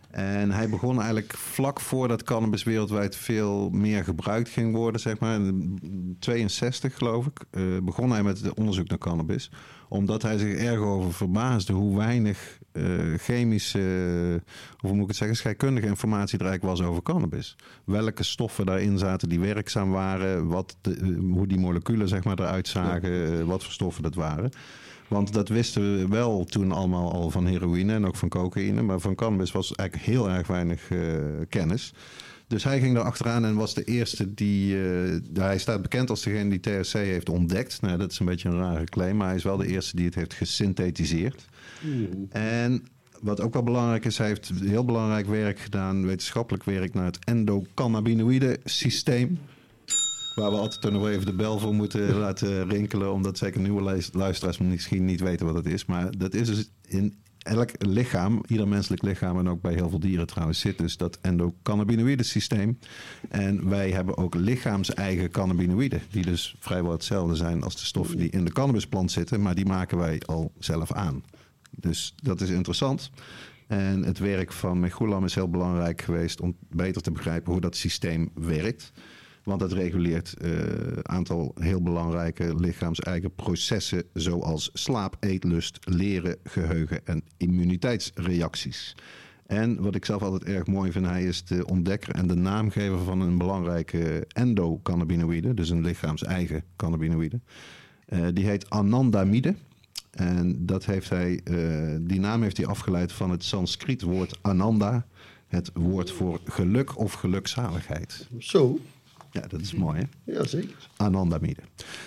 En 0.10 0.51
hij 0.51 0.70
begon 0.70 0.98
eigenlijk 0.98 1.34
vlak 1.38 1.80
voordat 1.80 2.24
cannabis 2.24 2.63
wereldwijd 2.63 3.16
veel 3.16 3.70
meer 3.70 4.04
gebruikt 4.04 4.50
ging 4.50 4.75
worden, 4.75 5.01
zeg 5.01 5.20
maar. 5.20 5.36
In 5.36 6.18
62 6.20 6.98
geloof 6.98 7.25
ik, 7.25 7.46
eh, 7.51 7.63
begon 7.84 8.12
hij 8.12 8.24
met 8.24 8.42
het 8.42 8.54
onderzoek 8.54 8.88
naar 8.88 8.98
cannabis. 8.98 9.51
Omdat 9.89 10.22
hij 10.22 10.38
zich 10.38 10.58
erg 10.58 10.80
over 10.80 11.13
verbaasde 11.13 11.74
hoe 11.74 11.98
weinig 11.98 12.60
eh, 12.72 12.84
chemische, 13.18 14.42
of 14.82 14.89
hoe 14.89 14.94
moet 14.94 15.01
ik 15.01 15.08
het 15.08 15.18
zeggen, 15.18 15.38
scheikundige 15.38 15.88
informatie 15.88 16.39
er 16.39 16.46
eigenlijk 16.46 16.80
was 16.80 16.88
over 16.88 17.04
cannabis. 17.04 17.56
Welke 17.86 18.24
stoffen 18.24 18.65
daarin 18.65 18.98
zaten 18.98 19.30
die 19.30 19.39
werkzaam 19.39 19.89
waren, 19.91 20.48
wat 20.48 20.78
de, 20.82 21.17
hoe 21.32 21.48
die 21.48 21.60
moleculen 21.60 22.08
zeg 22.08 22.24
maar 22.24 22.39
eruit 22.39 22.67
zagen, 22.67 23.39
eh, 23.39 23.43
wat 23.43 23.63
voor 23.63 23.74
stoffen 23.74 24.04
dat 24.04 24.15
waren. 24.15 24.52
Want 25.10 25.34
dat 25.34 25.50
wisten 25.50 25.98
we 25.98 26.08
wel 26.08 26.45
toen 26.45 26.72
allemaal 26.72 27.12
al 27.12 27.30
van 27.30 27.45
heroïne 27.45 27.93
en 27.93 28.06
ook 28.06 28.15
van 28.15 28.30
cocaïne. 28.30 28.82
Maar 28.82 29.00
van 29.00 29.15
cannabis 29.15 29.52
was 29.52 29.76
eigenlijk 29.76 30.10
heel 30.10 30.30
erg 30.30 30.48
weinig 30.48 30.91
eh, 30.91 31.00
kennis. 31.50 31.93
Dus 32.48 32.63
hij 32.63 32.80
ging 32.80 32.98
er 32.98 33.04
achteraan 33.04 33.45
en 33.45 33.56
was 33.56 33.74
de 33.74 33.84
eerste 33.84 34.34
die... 34.34 34.76
eh, 34.82 35.19
hij 35.34 35.58
staat 35.58 35.82
bekend 35.82 36.10
als 36.10 36.24
degene 36.24 36.50
die 36.50 36.60
THC 36.60 36.91
heeft 36.93 37.30
ontdekt. 37.30 37.82
Nou, 37.82 37.98
dat 37.98 38.12
is 38.12 38.19
een 38.19 38.26
beetje 38.26 38.50
een 38.50 38.58
rare 38.60 38.84
claim, 38.86 39.17
maar 39.17 39.28
hij 39.28 39.36
is 39.36 39.43
wel 39.43 39.58
de 39.58 39.67
eerste 39.67 39.95
die 39.95 40.06
het 40.06 40.15
heeft 40.15 40.34
gesynthetiseerd. 40.34 41.45
En 42.30 42.88
wat 43.22 43.41
ook 43.41 43.54
wel 43.54 43.63
belangrijk 43.63 44.06
is, 44.06 44.17
hij 44.17 44.28
heeft 44.28 44.52
heel 44.63 44.86
belangrijk 44.86 45.28
werk 45.28 45.60
gedaan, 45.60 46.06
wetenschappelijk 46.06 46.63
werk 46.63 46.93
naar 46.93 47.06
het 47.06 47.19
endocannabinoïde 47.26 48.60
systeem. 48.63 49.39
Waar 50.39 50.52
we 50.52 50.58
altijd 50.58 50.93
nog 50.93 51.08
even 51.08 51.25
de 51.25 51.34
bel 51.34 51.60
voor 51.60 51.73
moeten 51.73 52.15
laten 52.25 52.69
rinkelen. 52.69 53.13
Omdat 53.13 53.38
zeker 53.38 53.62
nieuwe 53.62 53.82
luis- 53.82 54.10
luisteraars 54.13 54.58
misschien 54.58 55.06
niet 55.06 55.19
weten 55.19 55.45
wat 55.45 55.56
het 55.56 55.65
is. 55.65 55.86
Maar 55.86 56.17
dat 56.17 56.34
is 56.34 56.47
dus 56.47 56.69
in 56.88 57.15
elk 57.38 57.69
lichaam, 57.78 58.41
ieder 58.47 58.67
menselijk 58.67 59.02
lichaam 59.02 59.39
en 59.39 59.49
ook 59.49 59.62
bij 59.62 59.73
heel 59.73 59.89
veel 59.89 59.99
dieren 59.99 60.28
trouwens, 60.28 60.60
zit 60.60 60.78
dus 60.78 60.97
dat 60.97 61.17
endocannabinoïde 61.21 62.23
systeem. 62.23 62.80
En 63.30 63.69
wij 63.69 63.91
hebben 63.91 64.17
ook 64.17 64.36
lichaams-eigen 64.36 65.32
cannabinoïden. 65.32 66.02
Die 66.12 66.25
dus 66.25 66.56
vrijwel 66.60 66.91
hetzelfde 66.91 67.36
zijn 67.36 67.63
als 67.63 67.75
de 67.75 67.86
stoffen 67.86 68.17
die 68.17 68.30
in 68.30 68.45
de 68.45 68.52
cannabisplant 68.52 69.12
zitten. 69.12 69.41
Maar 69.41 69.56
die 69.56 69.65
maken 69.65 69.97
wij 69.97 70.21
al 70.25 70.52
zelf 70.60 70.91
aan. 70.91 71.23
Dus 71.71 72.13
dat 72.23 72.41
is 72.41 72.49
interessant. 72.49 73.12
En 73.67 74.04
het 74.04 74.19
werk 74.19 74.52
van 74.52 74.80
Mechulam 74.80 75.25
is 75.25 75.36
heel 75.36 75.49
belangrijk 75.49 76.02
geweest 76.02 76.41
om 76.41 76.56
beter 76.69 77.02
te 77.02 77.12
begrijpen 77.12 77.52
hoe 77.52 77.62
dat 77.62 77.75
systeem 77.75 78.32
werkt. 78.34 78.91
Want 79.43 79.62
het 79.62 79.71
reguleert 79.71 80.36
een 80.38 81.10
aantal 81.10 81.56
heel 81.60 81.82
belangrijke 81.82 82.56
lichaams-eigen 82.56 83.36
processen, 83.36 84.04
zoals 84.13 84.69
slaap, 84.73 85.17
eetlust, 85.19 85.80
leren, 85.84 86.38
geheugen 86.43 87.06
en 87.06 87.23
immuniteitsreacties. 87.38 88.95
En 89.49 89.82
wat 89.82 89.95
ik 89.95 90.06
zelf 90.06 90.21
altijd 90.21 90.43
erg 90.43 90.67
mooi 90.67 90.91
vind, 90.91 91.06
hij 91.06 91.23
is 91.23 91.43
de 91.43 91.65
ontdekker 91.65 92.15
en 92.15 92.28
de 92.28 92.36
naamgever 92.36 92.99
van 92.99 93.21
een 93.21 93.38
belangrijke 93.38 94.25
endocannabinoïde, 94.28 95.54
dus 95.54 95.69
een 95.69 95.82
lichaams-eigen 95.82 96.63
cannabinoïde. 96.75 97.39
Eh, 98.06 98.28
die 98.34 98.45
heet 98.45 98.69
anandamide. 98.69 99.56
En 100.12 100.65
dat 100.65 100.86
heeft 100.86 101.10
hij, 101.10 101.41
eh, 101.43 101.95
die 102.02 102.19
naam 102.19 102.41
heeft 102.41 102.58
hij 102.58 102.65
afgeleid 102.65 103.12
van 103.12 103.30
het 103.30 103.43
Sanskriet 103.43 104.02
woord 104.02 104.39
ananda. 104.41 105.06
Het 105.47 105.71
woord 105.73 106.12
voor 106.12 106.39
geluk 106.43 106.97
of 106.97 107.13
gelukzaligheid. 107.13 108.28
Zo, 108.39 108.80
Ja, 109.32 109.48
dat 109.48 109.62
is 109.62 109.74
mooi 109.74 110.00
hè? 110.00 110.34
ja 110.34 110.46
zeker. 110.46 110.89
Anandamide. 110.98 111.62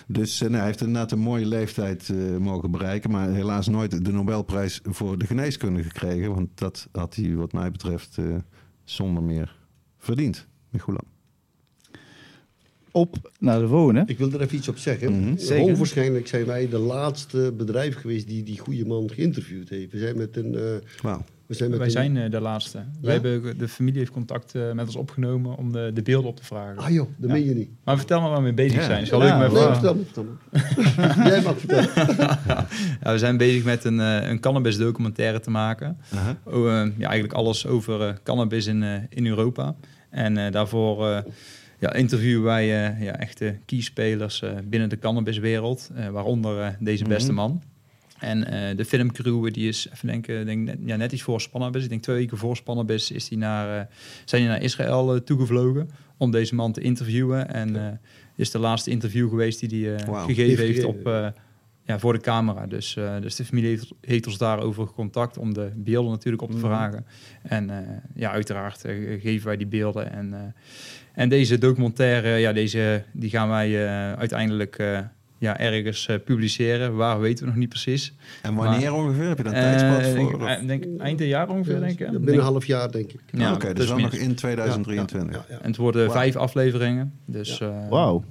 Dus 0.06 0.34
eh, 0.34 0.46
nou, 0.46 0.56
hij 0.56 0.66
heeft 0.66 0.80
inderdaad 0.80 1.12
een 1.12 1.18
mooie 1.18 1.46
leeftijd 1.46 2.08
eh, 2.08 2.36
mogen 2.36 2.70
bereiken. 2.70 3.10
Maar 3.10 3.30
helaas 3.32 3.68
nooit 3.68 4.04
de 4.04 4.12
Nobelprijs 4.12 4.80
voor 4.82 5.18
de 5.18 5.26
geneeskunde 5.26 5.82
gekregen. 5.82 6.34
Want 6.34 6.48
dat 6.54 6.88
had 6.92 7.14
hij 7.14 7.34
wat 7.34 7.52
mij 7.52 7.70
betreft 7.70 8.18
eh, 8.18 8.24
zonder 8.84 9.22
meer 9.22 9.56
verdiend. 9.98 10.46
Michulam. 10.70 11.04
Op 12.90 13.30
naar 13.38 13.58
de 13.60 13.68
volgende. 13.68 14.02
Ik 14.06 14.18
wil 14.18 14.32
er 14.32 14.40
even 14.40 14.56
iets 14.56 14.68
op 14.68 14.76
zeggen. 14.78 15.38
Zeker. 15.38 15.68
Hoogwaarschijnlijk 15.68 16.26
zijn 16.26 16.44
wij 16.46 16.68
de 16.68 16.78
laatste 16.78 17.54
bedrijf 17.56 17.96
geweest 17.96 18.26
die 18.26 18.42
die 18.42 18.58
goede 18.58 18.86
man 18.86 19.10
geïnterviewd 19.10 19.68
heeft. 19.68 19.92
We 19.92 19.98
zijn 19.98 20.16
met 20.16 20.36
een... 20.36 20.54
eh, 20.54 20.62
Wauw. 21.02 21.24
We 21.52 21.58
zijn 21.58 21.70
met 21.70 21.78
Wij 21.78 21.90
zijn 21.90 22.16
eh, 22.16 22.30
de 22.30 22.40
laatste. 22.40 22.78
Wij 23.00 23.12
hebben, 23.12 23.58
de 23.58 23.68
familie 23.68 23.98
heeft 23.98 24.10
contact 24.10 24.54
eh, 24.54 24.72
met 24.72 24.86
ons 24.86 24.96
opgenomen 24.96 25.56
om 25.56 25.72
de, 25.72 25.90
de 25.94 26.02
beelden 26.02 26.30
op 26.30 26.36
te 26.36 26.44
vragen. 26.44 26.78
Ah 26.78 26.90
joh, 26.90 27.08
dat 27.16 27.28
Ja. 27.30 27.34
meen 27.36 27.44
je 27.44 27.54
niet. 27.54 27.70
Maar 27.84 27.96
vertel 27.96 28.20
maar 28.20 28.28
waar 28.28 28.38
we 28.38 28.44
mee 28.44 28.54
bezig 28.54 28.78
Ja. 28.78 28.84
zijn. 28.84 29.02
Leuk 29.02 29.38
met 29.38 29.52
Nee, 29.52 29.62
waar. 29.62 29.72
vertel 29.72 29.94
me, 29.94 30.04
vertel 30.04 30.24
me. 30.24 30.30
Jij 31.28 31.42
mag 31.42 31.58
vertellen. 31.58 31.88
ja, 33.02 33.12
we 33.12 33.18
zijn 33.18 33.36
bezig 33.36 33.64
met 33.64 33.84
een, 33.84 34.00
eh, 34.00 34.28
een 34.28 34.40
cannabis 34.40 34.76
documentaire 34.76 35.40
te 35.40 35.50
maken. 35.50 35.96
Eh, 36.46 36.54
ja, 36.98 37.08
eigenlijk 37.08 37.32
alles 37.32 37.66
over 37.66 38.00
eh, 38.08 38.14
cannabis 38.22 38.66
in, 38.66 38.82
eh, 38.82 38.94
in 39.08 39.26
Europa. 39.26 39.74
En 40.10 40.36
eh, 40.38 40.52
daarvoor 40.52 41.08
eh, 41.08 41.18
ja, 41.78 41.92
interviewen 41.92 42.42
wij 42.44 42.86
eh, 42.86 43.02
ja, 43.02 43.18
echte 43.18 43.56
keyspelers 43.66 44.42
eh, 44.42 44.50
binnen 44.64 44.88
de 44.88 44.98
cannabiswereld. 44.98 45.90
eh, 45.94 46.08
waaronder 46.08 46.76
deze 46.80 47.04
beste 47.04 47.32
Mhm. 47.32 47.40
man. 47.40 47.62
En 48.22 48.46
eh, 48.46 48.76
de 48.76 48.84
filmcrew 48.84 49.52
die 49.52 49.68
is, 49.68 49.88
even 49.92 50.06
denken, 50.06 50.46
denk, 50.46 50.64
net, 50.64 50.78
ja, 50.84 50.96
net 50.96 51.12
iets 51.12 51.22
voor 51.22 51.40
Spannabis. 51.40 51.82
Ik 51.82 51.88
denk 51.88 52.02
twee 52.02 52.16
weken 52.16 52.36
voor 52.36 52.56
Spannabis 52.56 53.10
is 53.10 53.28
die 53.28 53.38
naar, 53.38 53.78
eh, 53.80 53.86
zijn 54.24 54.42
die 54.42 54.50
naar 54.50 54.62
Israël 54.62 55.14
eh, 55.14 55.20
toegevlogen 55.20 55.90
om 56.16 56.30
deze 56.30 56.54
man 56.54 56.72
te 56.72 56.80
interviewen. 56.80 57.48
En 57.54 58.00
is 58.36 58.50
de 58.50 58.58
laatste 58.58 58.90
interview 58.90 59.28
geweest 59.28 59.68
die 59.68 59.86
hij 59.86 60.04
gegeven 60.26 60.64
Heeft 60.64 60.84
op, 60.84 61.32
ja, 61.84 61.98
voor 61.98 62.12
de 62.12 62.20
camera. 62.20 62.66
Dus, 62.66 62.96
dus 63.20 63.36
de 63.36 63.44
familie 63.44 63.68
heeft, 63.68 63.92
heeft 64.00 64.26
ons 64.26 64.38
daarover 64.38 64.86
contact 64.86 65.38
om 65.38 65.54
de 65.54 65.70
beelden 65.76 66.10
natuurlijk 66.10 66.42
op 66.42 66.50
te 66.50 66.56
Mhm. 66.56 66.66
vragen. 66.66 67.06
En 67.42 67.70
ja, 68.14 68.30
uiteraard 68.30 68.80
geven 69.20 69.46
wij 69.46 69.56
die 69.56 69.66
beelden. 69.66 70.12
En, 70.12 70.54
en 71.12 71.28
deze 71.28 71.58
documentaire, 71.58 72.36
ja, 72.36 72.52
deze, 72.52 73.04
die 73.12 73.30
gaan 73.30 73.48
wij 73.48 73.88
uiteindelijk 74.16 74.78
ja, 75.42 75.58
ergens 75.58 76.06
eh, 76.06 76.16
publiceren. 76.24 76.96
Waar 76.96 77.20
weten 77.20 77.44
we 77.44 77.50
nog 77.50 77.58
niet 77.58 77.68
precies. 77.68 78.14
En 78.42 78.54
wanneer 78.54 78.92
ongeveer? 78.94 79.28
Heb 79.28 79.36
je 79.36 79.42
daar 79.44 79.52
een 79.52 79.58
Eh, 79.58 79.76
tijdspad 79.76 80.06
ik- 80.14 80.16
voor? 80.30 80.42
of- 80.42 80.48
eh, 80.48 80.66
denk, 80.66 80.84
eind 80.98 81.18
dit 81.18 81.28
jaar 81.28 81.48
ongeveer, 81.48 81.80
denk 81.80 82.00
ik. 82.00 82.10
Binnen 82.10 82.34
een 82.34 82.40
half 82.40 82.66
jaar, 82.66 82.90
denk 82.90 83.12
ik. 83.12 83.20
Ja, 83.30 83.48
Ah, 83.48 83.54
Oké, 83.54 83.64
dus 83.66 83.74
plus 83.74 83.88
wel 83.88 83.98
nog 83.98 84.12
in 84.12 84.34
2023. 84.34 85.34
Ja, 85.36 85.44
ja, 85.48 85.54
ja. 85.54 85.60
En 85.62 85.66
het 85.68 85.76
worden 85.76 86.10
vijf 86.10 86.36
afleveringen. 86.36 87.12
Dus, 87.26 87.60
eh, 87.60 87.68
Wauw. 87.90 88.18
Dit 88.18 88.24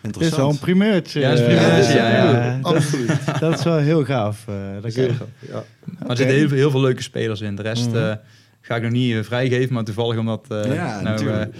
is 0.00 0.02
Interessant. 0.02 0.36
wel 0.42 0.50
een 0.50 0.58
primeurtje. 0.58 1.20
Ja, 1.20 1.28
dat 1.30 1.38
is 1.38 1.44
Eh, 1.44 1.50
primeurtje, 1.56 1.82
dat- 1.82 1.92
ja, 1.92 2.08
ja. 2.10 2.46
eh, 2.56 2.62
dat- 2.62 2.74
Absoluut. 2.74 3.40
Dat 3.40 3.58
is 3.58 3.64
wel 3.64 3.76
heel 3.76 4.04
gaaf. 4.04 4.44
eh, 4.48 4.54
dat 4.82 4.92
Zeker. 4.92 5.14
Ja. 5.48 5.64
Maar 5.98 6.08
er 6.10 6.16
zitten 6.16 6.36
heel, 6.36 6.48
veel- 6.48 6.56
heel 6.56 6.70
veel 6.70 6.80
leuke 6.80 7.02
spelers 7.02 7.40
in. 7.40 7.54
De 7.56 7.62
rest 7.62 7.86
Mhm. 7.88 7.96
eh, 7.96 8.14
ga 8.60 8.76
ik 8.76 8.82
nog 8.82 8.90
niet 8.90 9.14
eh, 9.14 9.22
vrijgeven, 9.22 9.74
maar 9.74 9.84
toevallig 9.84 10.18
omdat 10.18 10.46
eh, 10.48 10.74
ja, 10.74 10.90
nou, 10.90 11.02
natuurlijk. 11.04 11.54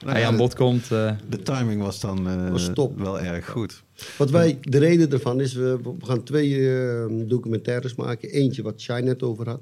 Nou 0.00 0.12
hij 0.12 0.20
ja, 0.20 0.26
aan 0.26 0.36
bod 0.36 0.54
komt. 0.54 0.90
eh, 0.90 1.12
De 1.28 1.42
timing 1.42 1.82
was 1.82 2.00
dan 2.00 2.28
eh, 2.28 2.50
Was 2.50 2.70
top. 2.74 2.98
wel 2.98 3.20
erg 3.20 3.48
goed. 3.50 3.82
Wat 4.18 4.30
wij, 4.30 4.58
de 4.60 4.78
reden 4.78 5.12
ervan 5.12 5.40
is, 5.40 5.52
we, 5.52 5.78
we 5.82 6.06
gaan 6.06 6.22
twee 6.22 6.70
eh, 6.70 7.04
documentaires 7.26 7.94
maken. 7.94 8.30
Eentje 8.30 8.62
wat 8.62 8.80
Shine 8.80 9.00
net 9.02 9.22
over 9.22 9.48
had. 9.48 9.60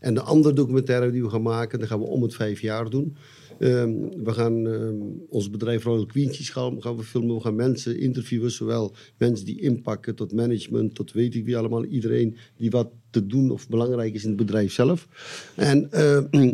En 0.00 0.14
de 0.14 0.20
andere 0.20 0.54
documentaire 0.54 1.10
die 1.10 1.22
we 1.22 1.28
gaan 1.30 1.42
maken, 1.42 1.78
dat 1.78 1.88
gaan 1.88 1.98
we 1.98 2.04
om 2.06 2.22
het 2.22 2.34
vijf 2.34 2.60
jaar 2.60 2.90
doen. 2.90 3.16
Ehm, 3.58 3.90
we 4.24 4.32
gaan 4.32 4.66
ehm, 4.66 4.94
ons 5.28 5.50
bedrijf 5.50 5.84
Royal 5.84 6.06
Quincy 6.06 6.44
gaan, 6.44 6.82
gaan 6.82 6.96
we 6.96 7.02
filmen. 7.02 7.34
We 7.34 7.40
gaan 7.40 7.54
mensen 7.54 7.98
interviewen, 7.98 8.50
zowel 8.50 8.94
mensen 9.16 9.46
die 9.46 9.60
inpakken 9.60 10.14
tot 10.14 10.32
management, 10.32 10.94
tot 10.94 11.12
weet 11.12 11.34
ik 11.34 11.44
wie 11.44 11.56
allemaal. 11.56 11.84
Iedereen 11.84 12.36
die 12.56 12.70
wat 12.70 12.88
te 13.10 13.26
doen 13.26 13.50
of 13.50 13.68
belangrijk 13.68 14.14
is 14.14 14.22
in 14.22 14.28
het 14.28 14.38
bedrijf 14.38 14.72
zelf. 14.72 15.08
En 15.54 15.90
eh, 15.92 16.18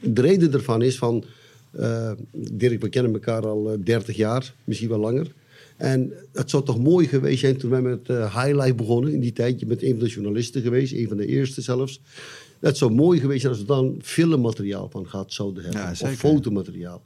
de 0.00 0.20
reden 0.20 0.52
ervan 0.52 0.82
is 0.82 0.98
van... 0.98 1.24
eh, 1.70 2.12
Dirk, 2.32 2.80
we 2.80 2.88
kennen 2.88 3.12
elkaar 3.12 3.46
al 3.46 3.72
eh, 3.72 3.78
30 3.84 4.16
jaar, 4.16 4.54
misschien 4.64 4.88
wel 4.88 4.98
langer. 4.98 5.32
En 5.76 6.12
het 6.32 6.50
zou 6.50 6.64
toch 6.64 6.78
mooi 6.78 7.06
geweest 7.06 7.40
zijn 7.40 7.56
toen 7.56 7.70
wij 7.70 7.82
met 7.82 8.08
eh 8.08 8.44
Highlight 8.44 8.76
begonnen. 8.76 9.12
In 9.12 9.20
die 9.20 9.32
tijd, 9.32 9.60
je 9.60 9.66
bent 9.66 9.82
een 9.82 9.90
van 9.90 9.98
de 9.98 10.10
journalisten 10.10 10.62
geweest, 10.62 10.92
een 10.92 11.08
van 11.08 11.16
de 11.16 11.26
eerste 11.26 11.60
zelfs. 11.60 12.00
Het 12.60 12.76
zou 12.76 12.92
mooi 12.92 13.20
geweest 13.20 13.40
zijn 13.40 13.52
als 13.52 13.62
we 13.62 13.68
dan 13.68 13.98
filmmateriaal 14.02 14.88
van 14.90 15.08
gehad 15.08 15.32
zouden 15.32 15.62
hebben. 15.62 15.80
Ja, 15.80 15.90
of 15.90 16.12
fotomateriaal. 16.14 17.02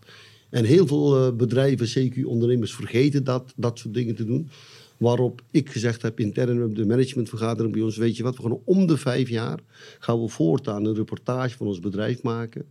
En 0.50 0.64
heel 0.64 0.86
veel 0.86 1.26
eh, 1.26 1.36
bedrijven, 1.36 1.86
CQ-ondernemers, 1.86 2.74
vergeten 2.74 3.24
dat, 3.24 3.52
dat 3.56 3.78
soort 3.78 3.94
dingen 3.94 4.14
te 4.14 4.24
doen. 4.24 4.48
Waarop 4.96 5.42
ik 5.50 5.70
gezegd 5.70 6.02
heb 6.02 6.20
intern 6.20 6.64
op 6.64 6.76
de 6.76 6.86
managementvergadering 6.86 7.72
bij 7.72 7.82
ons: 7.82 7.96
Weet 7.96 8.16
je 8.16 8.22
wat, 8.22 8.36
we 8.36 8.42
gaan 8.42 8.58
om 8.64 8.86
de 8.86 8.96
vijf 8.96 9.28
jaar 9.28 9.58
gaan 9.98 10.22
we 10.22 10.28
voortaan 10.28 10.84
een 10.84 10.94
reportage 10.94 11.56
van 11.56 11.66
ons 11.66 11.80
bedrijf 11.80 12.22
maken. 12.22 12.64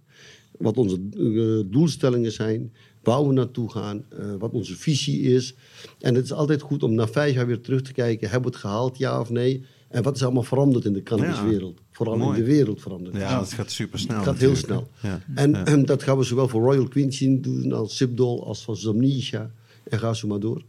Wat 0.58 0.78
onze 0.78 1.00
eh, 1.18 1.72
doelstellingen 1.72 2.32
zijn, 2.32 2.74
waar 3.04 3.28
we 3.28 3.34
naartoe 3.34 3.72
gaan, 3.72 4.06
eh, 4.10 4.34
wat 4.40 4.52
onze 4.52 4.76
visie 4.76 5.22
is. 5.22 5.56
En 6.00 6.16
het 6.16 6.24
is 6.24 6.34
altijd 6.34 6.62
goed 6.62 6.84
om 6.84 6.94
na 6.94 7.08
vijf 7.08 7.36
jaar 7.36 7.48
weer 7.48 7.62
terug 7.62 7.82
te 7.82 7.94
kijken: 7.94 8.30
hebben 8.30 8.50
we 8.50 8.56
het 8.56 8.66
gehaald, 8.66 8.98
ja 8.98 9.20
of 9.20 9.30
nee? 9.30 9.64
En 9.90 10.04
wat 10.04 10.16
is 10.16 10.24
allemaal 10.24 10.44
veranderd 10.44 10.86
in 10.86 10.94
de 10.94 11.04
cannabiswereld? 11.04 11.82
Vooral 11.92 12.18
mooi. 12.18 12.38
in 12.38 12.44
de 12.44 12.52
wereld 12.52 12.82
veranderd. 12.82 13.16
Ja, 13.16 13.40
het 13.40 13.54
gaat 13.54 13.72
super 13.72 14.00
snel. 14.00 14.16
Het 14.16 14.26
gaat 14.26 14.38
heel 14.38 14.56
snel. 14.56 14.88
Ja. 15.02 15.22
En, 15.36 15.52
Ja. 15.52 15.66
en 15.66 15.86
dat 15.92 16.04
gaan 16.04 16.18
we 16.18 16.24
zowel 16.24 16.48
voor 16.48 16.62
Royal 16.62 16.88
Quincy 16.88 17.40
doen 17.42 17.72
als 17.72 17.96
Sipdol, 17.98 18.46
als 18.46 18.64
van 18.64 18.76
Zamnesia. 18.76 19.52
En 19.94 20.00
ga 20.00 20.14
zo 20.14 20.28
maar 20.28 20.40
door. 20.40 20.62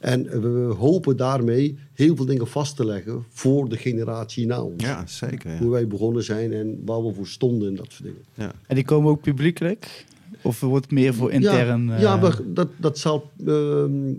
En 0.00 0.22
we 0.40 0.74
hopen 0.74 1.16
daarmee 1.16 1.78
heel 1.92 2.16
veel 2.16 2.24
dingen 2.24 2.46
vast 2.46 2.76
te 2.76 2.84
leggen 2.84 3.24
voor 3.28 3.68
de 3.68 3.76
generatie 3.76 4.46
na 4.46 4.62
ons. 4.62 4.82
Ja, 4.84 5.06
zeker. 5.06 5.50
Ja. 5.50 5.58
Hoe 5.58 5.70
wij 5.70 5.86
begonnen 5.86 6.24
zijn 6.24 6.52
en 6.52 6.82
waar 6.84 7.06
we 7.06 7.14
voor 7.14 7.26
stonden 7.26 7.68
en 7.68 7.74
dat 7.74 7.86
soort 7.88 8.02
dingen. 8.02 8.22
Ja. 8.34 8.52
En 8.66 8.74
die 8.74 8.84
komen 8.84 9.10
ook 9.10 9.20
publiekelijk? 9.20 10.04
Of 10.42 10.60
wordt 10.60 10.84
het 10.84 10.94
meer 10.94 11.14
voor 11.14 11.30
intern? 11.30 11.86
Ja, 11.86 11.94
eh, 11.94 12.00
ja 12.00 12.16
maar 12.16 12.40
dat, 12.46 12.68
dat 12.76 12.98
zal 12.98 13.30
ehm, 13.46 14.14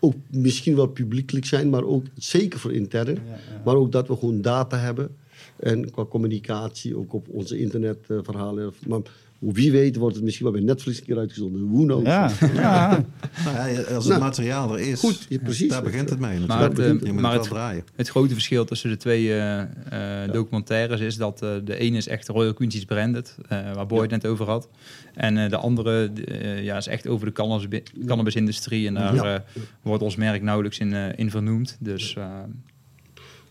ook 0.00 0.14
misschien 0.30 0.76
wel 0.76 0.86
publiekelijk 0.86 1.46
zijn, 1.46 1.70
maar 1.70 1.84
ook 1.84 2.04
zeker 2.14 2.58
voor 2.58 2.72
intern. 2.72 3.18
Maar 3.64 3.74
ook 3.74 3.92
dat 3.92 4.08
we 4.08 4.16
gewoon 4.16 4.40
data 4.40 4.76
hebben. 4.78 5.16
En 5.56 5.90
qua 5.90 6.04
communicatie, 6.04 6.96
ook 6.96 7.12
op 7.12 7.28
onze 7.28 7.58
internetverhalen. 7.58 8.72
maar 8.86 9.00
wie 9.38 9.72
weet 9.72 9.96
wordt 9.96 10.14
het 10.14 10.24
misschien 10.24 10.44
wel 10.46 10.54
bij 10.54 10.64
Netflix 10.64 10.98
een 10.98 11.04
keer 11.04 11.18
uitgezonden. 11.18 11.70
Who 11.72 11.82
knows? 11.84 12.02
Ja, 12.06 12.30
ja. 12.54 13.04
Nou 13.44 13.68
ja, 13.70 13.80
als 13.80 14.04
het 14.04 14.06
Nou, 14.08 14.20
materiaal 14.20 14.72
er 14.72 14.80
is, 14.80 15.00
goed, 15.00 15.26
ja, 15.28 15.38
precies. 15.38 15.68
daar 15.70 15.82
begint 15.82 16.10
het 16.10 16.18
mee 16.18 16.38
Maar 16.38 16.48
natuurlijk. 16.48 16.78
het, 16.92 17.00
eh, 17.00 17.06
je 17.06 17.12
moet 17.12 17.22
maar 17.22 17.32
het 17.32 17.42
draaien. 17.42 17.84
Het 17.96 18.08
grote 18.08 18.32
verschil 18.32 18.64
tussen 18.64 18.90
de 18.90 18.96
twee 18.96 19.32
eh, 19.32 20.24
eh, 20.24 20.32
documentaires 20.32 21.00
is 21.00 21.16
dat 21.16 21.42
eh, 21.42 21.50
de 21.64 21.78
ene 21.78 21.96
is 21.96 22.08
echt 22.08 22.28
Royal 22.28 22.52
Quincy's 22.54 22.84
branded, 22.84 23.36
eh, 23.48 23.72
waar 23.74 23.86
Boy 23.86 24.00
het 24.02 24.10
net 24.10 24.26
over 24.26 24.46
had. 24.46 24.68
En 25.14 25.36
eh, 25.38 25.50
de 25.50 25.56
andere 25.56 26.10
eh, 26.26 26.62
ja, 26.64 26.76
is 26.76 26.86
echt 26.86 27.06
over 27.06 27.26
de 27.26 27.32
cannabis- 27.32 27.82
cannabisindustrie. 28.06 28.86
En 28.86 28.94
daar 28.94 29.14
Ja. 29.14 29.44
wordt 29.82 30.02
ons 30.02 30.16
merk 30.16 30.42
nauwelijks 30.42 30.78
in, 30.78 30.92
eh, 30.94 31.04
in 31.16 31.30
vernoemd. 31.30 31.76
Dus 31.80 32.14
eh, 32.16 32.24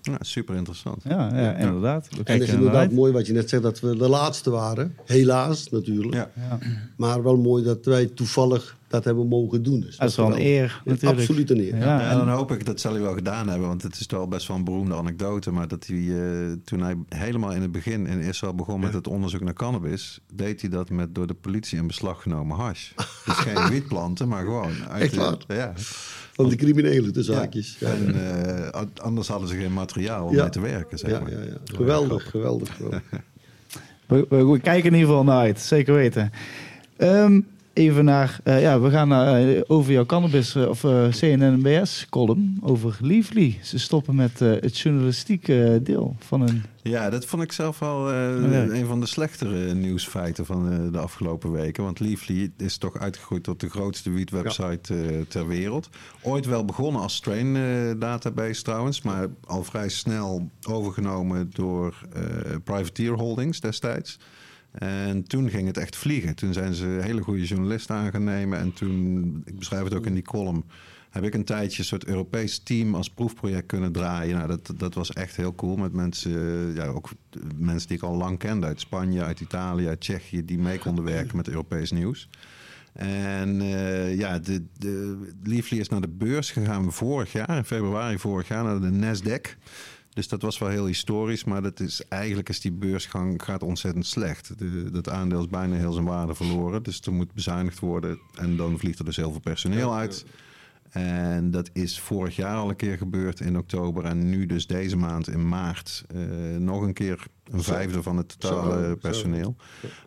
Ja, 0.05 0.17
super 0.19 0.55
interessant. 0.55 1.03
Ja, 1.03 1.29
ja, 1.41 1.53
inderdaad. 1.55 2.07
We 2.09 2.15
En 2.23 2.33
het 2.33 2.41
is 2.41 2.47
naar 2.47 2.57
inderdaad 2.57 2.81
uit. 2.81 2.91
mooi 2.91 3.11
wat 3.11 3.27
je 3.27 3.33
net 3.33 3.49
zegt, 3.49 3.63
dat 3.63 3.79
we 3.79 3.97
de 3.97 4.09
laatste 4.09 4.49
waren. 4.49 4.95
Helaas 5.05 5.69
natuurlijk. 5.69 6.13
Ja. 6.13 6.29
Ja. 6.49 6.57
Maar 6.97 7.23
wel 7.23 7.37
mooi 7.37 7.63
dat 7.63 7.85
wij 7.85 8.05
toevallig 8.05 8.77
dat 8.87 9.03
hebben 9.03 9.27
mogen 9.27 9.63
doen. 9.63 9.79
Dus 9.79 9.97
Dat 9.97 10.09
is 10.09 10.15
wel 10.15 10.25
een 10.33 10.39
eer, 10.41 10.81
natuurlijk. 10.85 11.19
Absoluut 11.19 11.49
een 11.49 11.59
eer. 11.59 11.77
Ja, 11.77 11.99
Ja, 11.99 12.11
en 12.11 12.17
dan 12.17 12.29
hoop 12.29 12.51
ik 12.51 12.65
dat 12.65 12.79
zal 12.79 12.91
hij 12.93 13.01
wel 13.01 13.13
gedaan 13.13 13.49
hebben, 13.49 13.67
want 13.67 13.81
het 13.81 13.99
is 13.99 14.05
wel 14.09 14.27
best 14.27 14.47
wel 14.47 14.57
een 14.57 14.63
beroemde 14.63 14.95
anekdote. 14.95 15.51
Maar 15.51 15.67
dat 15.67 15.85
hij, 15.87 15.97
eh, 15.97 16.51
toen 16.63 16.79
hij 16.79 16.95
helemaal 17.09 17.51
in 17.51 17.61
het 17.61 17.71
begin 17.71 18.07
in 18.07 18.19
Israël 18.19 18.55
begon 18.55 18.79
met 18.79 18.93
het 18.93 19.07
onderzoek 19.07 19.41
naar 19.41 19.53
cannabis, 19.53 20.19
deed 20.33 20.61
hij 20.61 20.69
dat 20.69 20.89
met 20.89 21.15
door 21.15 21.27
de 21.27 21.33
politie 21.33 21.77
in 21.77 21.87
beslag 21.87 22.21
genomen 22.21 22.57
hash. 22.57 22.91
Dus 23.25 23.35
geen 23.35 23.69
wietplanten, 23.73 24.27
maar 24.27 24.43
gewoon 24.43 24.71
uit 24.89 25.01
Echt 25.03 25.13
de- 25.13 25.19
waar? 25.19 25.37
Ja. 25.47 25.73
Van 26.35 26.49
de 26.49 26.55
criminelen, 26.55 27.13
de 27.13 27.23
zaakjes. 27.23 27.77
Ja, 27.79 27.87
En 27.89 28.15
eh, 28.71 28.81
anders 29.01 29.27
hadden 29.27 29.47
ze 29.49 29.55
geen 29.55 29.73
materiaal 29.73 30.25
om 30.25 30.33
Ja. 30.33 30.41
mee 30.41 30.49
te 30.51 30.59
werken, 30.61 30.97
zeg 30.97 31.09
ja, 31.11 31.19
maar. 31.19 31.31
ja, 31.31 31.41
ja. 31.41 31.57
Geweldig, 31.65 32.29
geweldig, 32.29 32.75
geweldig. 32.75 33.01
We, 34.07 34.25
we- 34.29 34.45
we 34.45 34.59
kijken 34.59 34.85
in 34.89 34.93
ieder 34.93 35.07
geval 35.09 35.23
naar 35.23 35.39
uit, 35.39 35.59
zeker 35.59 35.93
weten. 35.93 36.31
Ehm, 36.97 37.41
even 37.75 38.05
naar, 38.05 38.39
eh, 38.43 38.61
ja, 38.61 38.79
we 38.79 38.89
gaan 38.89 39.07
naar, 39.07 39.47
eh, 39.47 39.61
over 39.67 39.91
jouw 39.91 40.05
cannabis 40.05 40.55
eh, 40.55 40.67
of 40.67 40.83
eh 40.83 41.07
CNNBS 41.09 42.07
column 42.09 42.57
over 42.61 42.97
Leafly. 43.01 43.59
Ze 43.63 43.79
stoppen 43.79 44.15
met 44.15 44.39
het 44.39 44.77
journalistieke 44.79 45.79
deel 45.83 46.15
van 46.19 46.41
een. 46.41 46.63
Ja, 46.81 47.09
dat 47.09 47.25
vond 47.25 47.41
ik 47.43 47.51
zelf 47.51 47.79
wel 47.79 48.11
Ja. 48.13 48.27
een 48.63 48.85
van 48.85 48.99
de 48.99 49.05
slechtere 49.05 49.73
nieuwsfeiten 49.73 50.45
van 50.45 50.91
de 50.91 50.97
afgelopen 50.97 51.51
weken. 51.51 51.83
Want 51.83 51.99
Leafly 51.99 52.51
is 52.57 52.77
toch 52.77 52.97
uitgegroeid 52.99 53.43
tot 53.43 53.59
de 53.59 53.69
grootste 53.69 54.09
wietwebsite 54.11 54.95
eh, 54.95 55.19
ter 55.27 55.47
wereld. 55.47 55.89
Ooit 56.21 56.45
wel 56.45 56.65
begonnen 56.65 57.01
als 57.01 57.15
strain 57.15 57.53
database 57.99 58.61
trouwens, 58.61 59.01
maar 59.01 59.27
al 59.45 59.63
vrij 59.63 59.89
snel 59.89 60.49
overgenomen 60.67 61.49
door 61.53 61.95
Privateer 62.63 63.11
Holdings 63.13 63.59
destijds. 63.59 64.19
En 64.79 65.23
toen 65.23 65.49
ging 65.49 65.67
het 65.67 65.77
echt 65.77 65.95
vliegen. 65.95 66.35
Toen 66.35 66.53
zijn 66.53 66.73
ze 66.73 66.85
hele 67.01 67.21
goede 67.21 67.45
journalisten 67.45 67.95
aan 67.95 68.11
gaan 68.11 68.23
nemen. 68.23 68.59
En 68.59 68.73
toen, 68.73 69.41
ik 69.45 69.59
beschrijf 69.59 69.83
het 69.83 69.93
ook 69.93 70.05
in 70.05 70.13
die 70.13 70.23
column, 70.23 70.63
heb 71.09 71.23
ik 71.23 71.33
een 71.33 71.43
tijdje 71.43 71.79
een 71.79 71.85
soort 71.85 72.05
Europees 72.05 72.59
team 72.59 72.95
als 72.95 73.09
proefproject 73.09 73.65
kunnen 73.65 73.91
draaien. 73.91 74.35
Nou, 74.35 74.47
dat, 74.47 74.73
dat 74.77 74.93
was 74.93 75.13
echt 75.13 75.35
heel 75.35 75.55
cool 75.55 75.75
met 75.75 75.93
mensen, 75.93 76.31
ja, 76.73 76.85
ook 76.85 77.09
mensen 77.57 77.87
die 77.87 77.97
ik 77.97 78.03
al 78.03 78.15
lang 78.15 78.37
kende 78.37 78.65
uit 78.65 78.79
Spanje, 78.79 79.23
uit 79.23 79.39
Italië, 79.39 79.87
uit 79.87 79.99
Tsjechië, 79.99 80.45
die 80.45 80.57
mee 80.57 80.79
konden 80.79 81.03
werken 81.03 81.37
met 81.37 81.47
Europees 81.47 81.91
nieuws. 81.91 82.29
En 82.93 83.61
eh, 83.61 84.17
ja, 84.17 84.39
de, 84.39 84.63
de 84.77 85.27
Leafly 85.43 85.79
is 85.79 85.89
naar 85.89 86.01
de 86.01 86.07
beurs 86.07 86.51
gegaan 86.51 86.93
vorig 86.93 87.31
jaar, 87.31 87.57
in 87.57 87.65
februari 87.65 88.19
vorig 88.19 88.47
jaar, 88.47 88.63
naar 88.63 88.81
de 88.81 88.91
Nasdaq. 88.91 89.57
Dus 90.15 90.27
dat 90.27 90.41
was 90.41 90.57
wel 90.57 90.69
heel 90.69 90.85
historisch, 90.85 91.43
maar 91.43 91.61
dat 91.61 91.79
is, 91.79 92.07
eigenlijk 92.07 92.49
is 92.49 92.59
die 92.59 92.71
beursgang 92.71 93.43
gaat 93.43 93.63
ontzettend 93.63 94.05
slecht. 94.05 94.59
De, 94.59 94.91
dat 94.91 95.09
aandeel 95.09 95.39
is 95.39 95.47
bijna 95.47 95.75
heel 95.75 95.91
zijn 95.91 96.05
waarde 96.05 96.35
verloren, 96.35 96.83
dus 96.83 97.01
er 97.01 97.13
moet 97.13 97.33
bezuinigd 97.33 97.79
worden. 97.79 98.19
En 98.35 98.57
dan 98.57 98.79
vliegt 98.79 98.99
er 98.99 99.05
dus 99.05 99.15
heel 99.15 99.31
veel 99.31 99.39
personeel 99.39 99.95
uit. 99.95 100.25
En 100.89 101.51
dat 101.51 101.69
is 101.73 101.99
vorig 101.99 102.35
jaar 102.35 102.55
al 102.55 102.69
een 102.69 102.75
keer 102.75 102.97
gebeurd 102.97 103.39
in 103.39 103.57
oktober. 103.57 104.05
En 104.05 104.29
nu 104.29 104.45
dus 104.45 104.67
deze 104.67 104.97
maand 104.97 105.27
in 105.27 105.47
maart 105.47 106.03
eh, 106.07 106.21
nog 106.57 106.81
een 106.81 106.93
keer 106.93 107.25
een 107.51 107.63
vijfde 107.63 108.03
van 108.03 108.17
het 108.17 108.39
totale 108.39 108.95
personeel. 108.95 109.55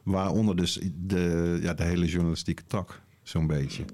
Waaronder 0.03 0.57
dus 0.57 0.81
de, 0.95 1.59
ja, 1.63 1.75
de 1.75 1.85
hele 1.85 2.07
journalistieke 2.07 2.63
tak, 2.67 3.01
zo'n 3.23 3.47
beetje. 3.47 3.85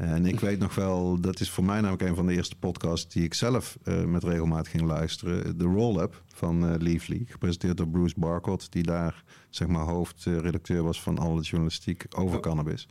En 0.00 0.26
ik 0.26 0.40
weet 0.50 0.58
nog 0.58 0.74
wel, 0.74 1.20
dat 1.20 1.40
is 1.40 1.50
voor 1.50 1.64
mij 1.64 1.80
namelijk 1.80 2.02
een 2.02 2.14
van 2.14 2.26
de 2.26 2.34
eerste 2.34 2.56
podcasts 2.56 3.12
die 3.12 3.24
ik 3.24 3.34
zelf 3.34 3.78
eh, 3.82 4.04
met 4.04 4.24
regelmaat 4.24 4.68
ging 4.68 4.82
luisteren. 4.82 5.58
De 5.58 5.64
Roll-Up 5.64 6.22
van 6.34 6.68
eh 6.68 6.74
Leafly, 6.78 7.24
gepresenteerd 7.28 7.76
door 7.76 7.88
Bruce 7.88 8.14
Barcott, 8.18 8.72
die 8.72 8.82
daar 8.82 9.24
zeg 9.50 9.68
maar 9.68 9.84
hoofdredacteur 9.84 10.82
was 10.82 11.02
van 11.02 11.18
alle 11.18 11.40
journalistiek 11.40 12.06
over 12.10 12.40
cannabis. 12.40 12.88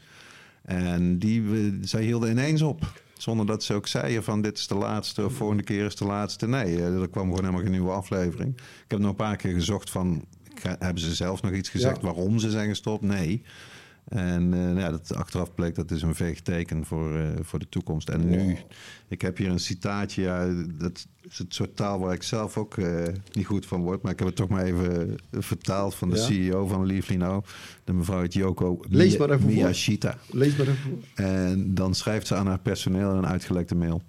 En 0.61 1.19
die, 1.19 1.43
zij 1.81 2.03
hielden 2.03 2.29
ineens 2.29 2.61
op. 2.61 3.01
Zonder 3.17 3.45
dat 3.45 3.63
ze 3.63 3.73
ook 3.73 3.87
zeiden 3.87 4.23
van 4.23 4.41
dit 4.41 4.57
is 4.57 4.67
de 4.67 4.75
laatste 4.75 5.25
of 5.25 5.33
volgende 5.33 5.63
keer 5.63 5.85
is 5.85 5.95
de 5.95 6.05
laatste. 6.05 6.47
Nee, 6.47 6.75
eh, 6.75 7.01
er 7.01 7.09
kwam 7.09 7.23
gewoon 7.23 7.39
helemaal 7.39 7.61
geen 7.61 7.71
nieuwe 7.71 7.91
aflevering. 7.91 8.57
Ik 8.57 8.85
heb 8.87 8.99
nog 8.99 9.09
een 9.09 9.15
paar 9.15 9.35
keer 9.35 9.53
gezocht 9.53 9.89
van... 9.89 10.25
Hebben 10.61 11.03
ze 11.03 11.15
zelf 11.15 11.41
nog 11.41 11.51
iets 11.51 11.69
gezegd 11.69 11.95
Ja. 11.95 12.01
waarom 12.01 12.39
ze 12.39 12.49
zijn 12.49 12.69
gestopt? 12.69 13.01
Nee. 13.01 13.43
En 14.09 14.53
eh, 14.53 14.59
nou 14.59 14.79
ja, 14.79 14.91
dat 14.91 15.15
achteraf 15.15 15.53
bleek 15.53 15.75
dat 15.75 15.91
is 15.91 16.01
een 16.01 16.15
veeg 16.15 16.41
teken 16.41 16.85
voor, 16.85 17.15
eh, 17.17 17.27
voor 17.41 17.59
de 17.59 17.69
toekomst. 17.69 18.09
En 18.09 18.29
nu, 18.29 18.57
ik 19.07 19.21
heb 19.21 19.37
hier 19.37 19.49
een 19.49 19.59
citaatje. 19.59 20.21
Ja, 20.21 20.47
dat 20.77 21.07
is 21.29 21.37
het 21.37 21.53
soort 21.53 21.75
taal 21.75 21.99
waar 21.99 22.13
ik 22.13 22.23
zelf 22.23 22.57
ook 22.57 22.77
eh, 22.77 23.03
niet 23.31 23.45
goed 23.45 23.65
van 23.65 23.81
word. 23.81 24.01
Maar 24.01 24.11
ik 24.11 24.19
heb 24.19 24.27
het 24.27 24.37
toch 24.37 24.49
maar 24.49 24.63
even 24.63 25.17
vertaald 25.31 25.95
van 25.95 26.09
de 26.09 26.15
Ja. 26.15 26.21
CEO 26.21 26.67
van 26.67 26.85
Leafly. 26.85 27.17
De 27.83 27.93
mevrouw 27.93 28.25
Yoko 28.25 28.79
Lees 28.89 29.17
maar 29.17 29.29
even 29.29 29.41
voor. 29.41 29.51
Miyashita. 29.51 30.17
Lees 30.31 30.55
maar 30.55 30.67
even. 30.67 31.03
En 31.13 31.73
dan 31.73 31.95
schrijft 31.95 32.27
ze 32.27 32.35
aan 32.35 32.47
haar 32.47 32.59
personeel 32.59 33.11
een 33.11 33.27
uitgelekte 33.27 33.75
mail. 33.75 34.01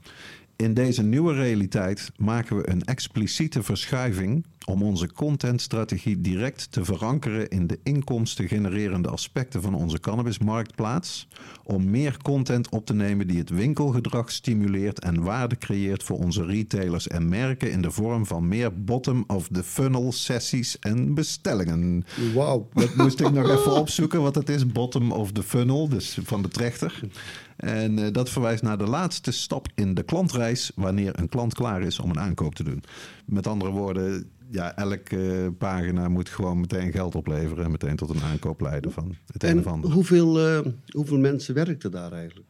In 0.60 0.74
deze 0.74 1.02
nieuwe 1.02 1.34
realiteit 1.34 2.10
maken 2.16 2.56
we 2.56 2.70
een 2.70 2.84
expliciete 2.84 3.62
verschuiving 3.62 4.44
om 4.66 4.82
onze 4.82 5.12
contentstrategie 5.12 6.20
direct 6.20 6.72
te 6.72 6.84
verankeren 6.84 7.48
in 7.48 7.66
de 7.66 7.78
inkomsten 7.82 8.48
genererende 8.48 9.08
aspecten 9.08 9.62
van 9.62 9.74
onze 9.74 10.00
cannabismarktplaats. 10.00 11.28
Om 11.64 11.90
meer 11.90 12.16
content 12.22 12.68
op 12.68 12.86
te 12.86 12.94
nemen 12.94 13.26
die 13.26 13.38
het 13.38 13.50
winkelgedrag 13.50 14.30
stimuleert 14.30 15.00
en 15.00 15.22
waarde 15.22 15.58
creëert 15.58 16.02
voor 16.02 16.18
onze 16.18 16.44
retailers 16.44 17.08
en 17.08 17.28
merken 17.28 17.70
in 17.70 17.82
de 17.82 17.90
vorm 17.90 18.26
van 18.26 18.48
meer 18.48 18.84
bottom-of-the-funnel 18.84 20.12
sessies 20.12 20.78
en 20.78 21.14
bestellingen. 21.14 22.04
Wauw. 22.34 22.68
Dat 22.74 22.94
moest 22.94 23.20
ik 23.20 23.32
nog 23.32 23.48
even 23.48 23.72
opzoeken 23.72 24.22
wat 24.22 24.34
het 24.34 24.48
is. 24.48 24.66
Bottom 24.66 25.12
of 25.12 25.32
the 25.32 25.42
funnel, 25.42 25.88
dus 25.88 26.18
van 26.22 26.42
de 26.42 26.48
trechter. 26.48 27.00
En 27.60 27.98
eh, 27.98 28.12
dat 28.12 28.30
verwijst 28.30 28.62
naar 28.62 28.78
de 28.78 28.86
laatste 28.86 29.30
stap 29.30 29.68
in 29.74 29.94
de 29.94 30.02
klantreis... 30.02 30.72
wanneer 30.74 31.18
een 31.18 31.28
klant 31.28 31.54
klaar 31.54 31.82
is 31.82 31.98
om 31.98 32.10
een 32.10 32.20
aankoop 32.20 32.54
te 32.54 32.64
doen. 32.64 32.82
Met 33.24 33.46
andere 33.46 33.70
woorden, 33.70 34.30
ja, 34.50 34.76
elke 34.76 35.42
eh, 35.42 35.48
pagina 35.58 36.08
moet 36.08 36.28
gewoon 36.28 36.60
meteen 36.60 36.92
geld 36.92 37.14
opleveren... 37.14 37.64
en 37.64 37.70
meteen 37.70 37.96
tot 37.96 38.10
een 38.10 38.22
aankoop 38.22 38.60
leiden 38.60 38.92
van 38.92 39.14
het 39.32 39.42
een 39.42 39.48
En 39.48 39.58
of 39.58 39.66
ander. 39.66 39.90
hoeveel, 39.90 40.48
eh, 40.48 40.72
hoeveel 40.90 41.18
mensen 41.18 41.54
werkten 41.54 41.90
daar 41.90 42.12
eigenlijk? 42.12 42.48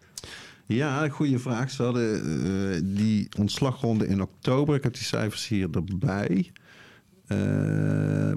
Ja, 0.67 1.09
goede 1.09 1.39
vraag. 1.39 1.71
Ze 1.71 1.83
hadden 1.83 2.95
die 2.95 3.29
ontslagronde 3.39 4.07
in 4.07 4.23
oktober. 4.23 4.75
Ik 4.75 4.83
heb 4.83 4.95
die 4.95 5.03
cijfers 5.03 5.49
hier 5.49 5.69
erbij. 5.73 6.53
Eh, 7.27 8.33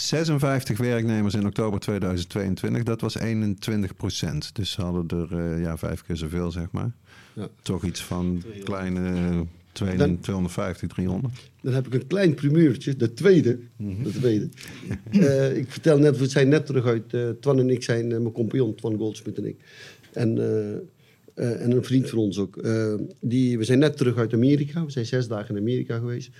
56 0.00 0.78
werknemers 0.78 1.34
in 1.34 1.46
oktober 1.46 1.80
2022. 1.80 2.82
Dat 2.82 3.00
was 3.00 3.18
21 3.18 3.96
procent. 3.96 4.54
Dus 4.54 4.70
ze 4.70 4.82
hadden 4.82 5.18
er 5.18 5.38
eh, 5.38 5.60
ja, 5.62 5.76
vijf 5.78 6.02
keer 6.02 6.16
zoveel, 6.16 6.50
zeg 6.50 6.66
maar. 6.70 6.90
Ja. 7.32 7.48
Toch 7.62 7.84
iets 7.84 8.02
van 8.04 8.42
kleine 8.64 9.08
eh, 9.14 9.40
twee- 9.72 9.96
Dan- 9.96 10.20
250, 10.20 10.88
300. 10.88 11.34
Dan 11.62 11.72
heb 11.74 11.86
ik 11.86 11.94
een 11.94 12.06
klein 12.06 12.34
primeurtje, 12.34 12.96
de 12.96 13.14
tweede. 13.14 13.58
Mhm. 13.76 14.02
De 14.02 14.10
tweede. 14.10 14.48
Eh, 15.10 15.56
ik 15.56 15.70
vertel 15.72 15.98
net, 15.98 16.18
we 16.18 16.26
zijn 16.28 16.48
net 16.48 16.66
terug 16.66 16.84
uit, 16.84 17.14
eh, 17.14 17.28
Twan 17.40 17.58
en 17.58 17.70
ik 17.70 17.82
zijn, 17.82 18.08
mijn 18.08 18.32
compagnon 18.32 18.74
Twan 18.74 18.96
Goldsmith 18.96 19.38
en 19.38 19.44
ik. 19.44 19.56
En, 20.12 20.38
eh, 20.38 20.74
eh, 21.34 21.62
en 21.64 21.70
een 21.70 21.84
vriend 21.84 22.08
van 22.08 22.18
ons 22.18 22.38
ook. 22.38 22.56
Eh, 22.56 22.94
die, 23.20 23.58
we 23.58 23.64
zijn 23.64 23.78
net 23.78 23.96
terug 23.96 24.16
uit 24.16 24.32
Amerika. 24.32 24.84
We 24.84 24.90
zijn 24.90 25.06
zes 25.06 25.28
dagen 25.28 25.54
in 25.54 25.60
Amerika 25.60 25.98
geweest. 25.98 26.30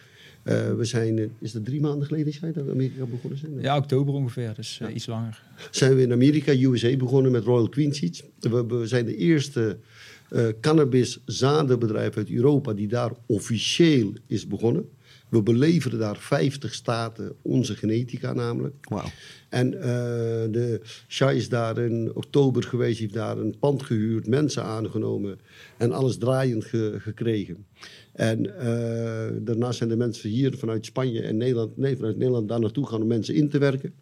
Eh, 0.49 0.75
we 0.75 0.85
zijn, 0.85 1.19
eh, 1.19 1.25
is 1.39 1.53
dat 1.53 1.65
drie 1.65 1.81
maanden 1.81 2.07
geleden 2.07 2.33
zijn 2.33 2.53
dat 2.53 2.65
we 2.65 2.69
in 2.71 2.75
Amerika 2.77 3.05
begonnen 3.05 3.39
zijn? 3.39 3.61
Ja, 3.61 3.77
oktober 3.77 4.15
ongeveer, 4.15 4.53
dus 4.57 4.81
eh, 4.83 4.95
iets 4.95 5.07
langer. 5.07 5.43
zijn 5.71 5.95
we 5.97 6.03
in 6.03 6.13
Amerika, 6.13 6.53
USA, 6.53 6.97
begonnen 6.97 7.33
met 7.33 7.45
Royal 7.45 7.69
Queen 7.69 7.95
Seeds. 7.95 8.23
We, 8.41 8.67
we 8.67 8.87
zijn 8.87 9.05
de 9.05 9.17
eerste 9.17 9.79
eh 10.29 10.47
cannabis 10.61 11.19
zadenbedrijf 11.25 12.17
uit 12.17 12.31
Europa 12.31 12.73
die 12.73 12.89
daar 12.89 13.13
officieel 13.27 14.13
is 14.27 14.47
begonnen. 14.47 14.89
We 15.29 15.43
beleveren 15.43 15.99
daar 15.99 16.17
50 16.17 16.75
staten 16.75 17.33
onze 17.43 17.77
genetica 17.77 18.33
namelijk. 18.33 18.75
Wauw. 18.89 19.09
En 19.49 19.75
eh, 19.75 19.83
de 20.51 20.81
Shai 21.09 21.37
is 21.37 21.49
daar 21.49 21.79
in 21.79 22.11
oktober 22.15 22.63
geweest, 22.63 22.99
heeft 22.99 23.13
daar 23.13 23.39
een 23.39 23.55
pand 23.59 23.83
gehuurd, 23.83 24.27
mensen 24.27 24.63
aangenomen 24.63 25.39
en 25.77 25.93
alles 25.93 26.19
draaiend 26.19 26.65
ge- 26.65 26.97
gekregen. 26.99 27.67
En 28.18 28.59
eh, 28.59 29.37
daarnaast 29.42 29.78
zijn 29.78 29.88
de 29.88 29.96
mensen 29.96 30.31
hier 30.31 30.57
vanuit 30.57 30.87
Spanje 30.87 31.22
en 31.22 31.37
Nederland, 31.37 31.76
nee, 31.76 31.96
vanuit 31.96 32.16
Nederland 32.16 32.48
daar 32.48 32.61
naartoe 32.61 32.87
gaan 32.87 33.02
om 33.02 33.07
mensen 33.07 33.35
in 33.35 33.48
te 33.48 33.59
werken. 33.59 33.92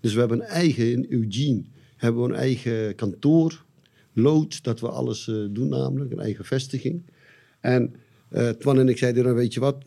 Dus 0.00 0.12
we 0.14 0.20
hebben 0.20 0.40
een 0.40 0.46
eigen, 0.46 0.92
in 0.92 1.06
Eugene, 1.08 1.62
hebben 1.96 2.22
we 2.22 2.28
een 2.28 2.34
eigen 2.34 2.94
kantoor, 2.94 3.64
loods, 4.12 4.62
dat 4.62 4.80
we 4.80 4.88
alles 4.88 5.28
eh, 5.28 5.34
doen 5.50 5.68
namelijk, 5.68 6.12
een 6.12 6.20
eigen 6.20 6.44
vestiging. 6.44 7.02
En 7.60 7.94
eh 8.28 8.48
Twan 8.48 8.78
en 8.78 8.88
ik 8.88 8.98
zeiden, 8.98 9.24
dan 9.24 9.34
weet 9.34 9.54
je 9.54 9.60
wat, 9.60 9.84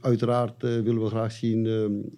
uiteraard 0.00 0.62
willen 0.62 1.02
we 1.02 1.08
graag 1.08 1.32
zien 1.32 1.68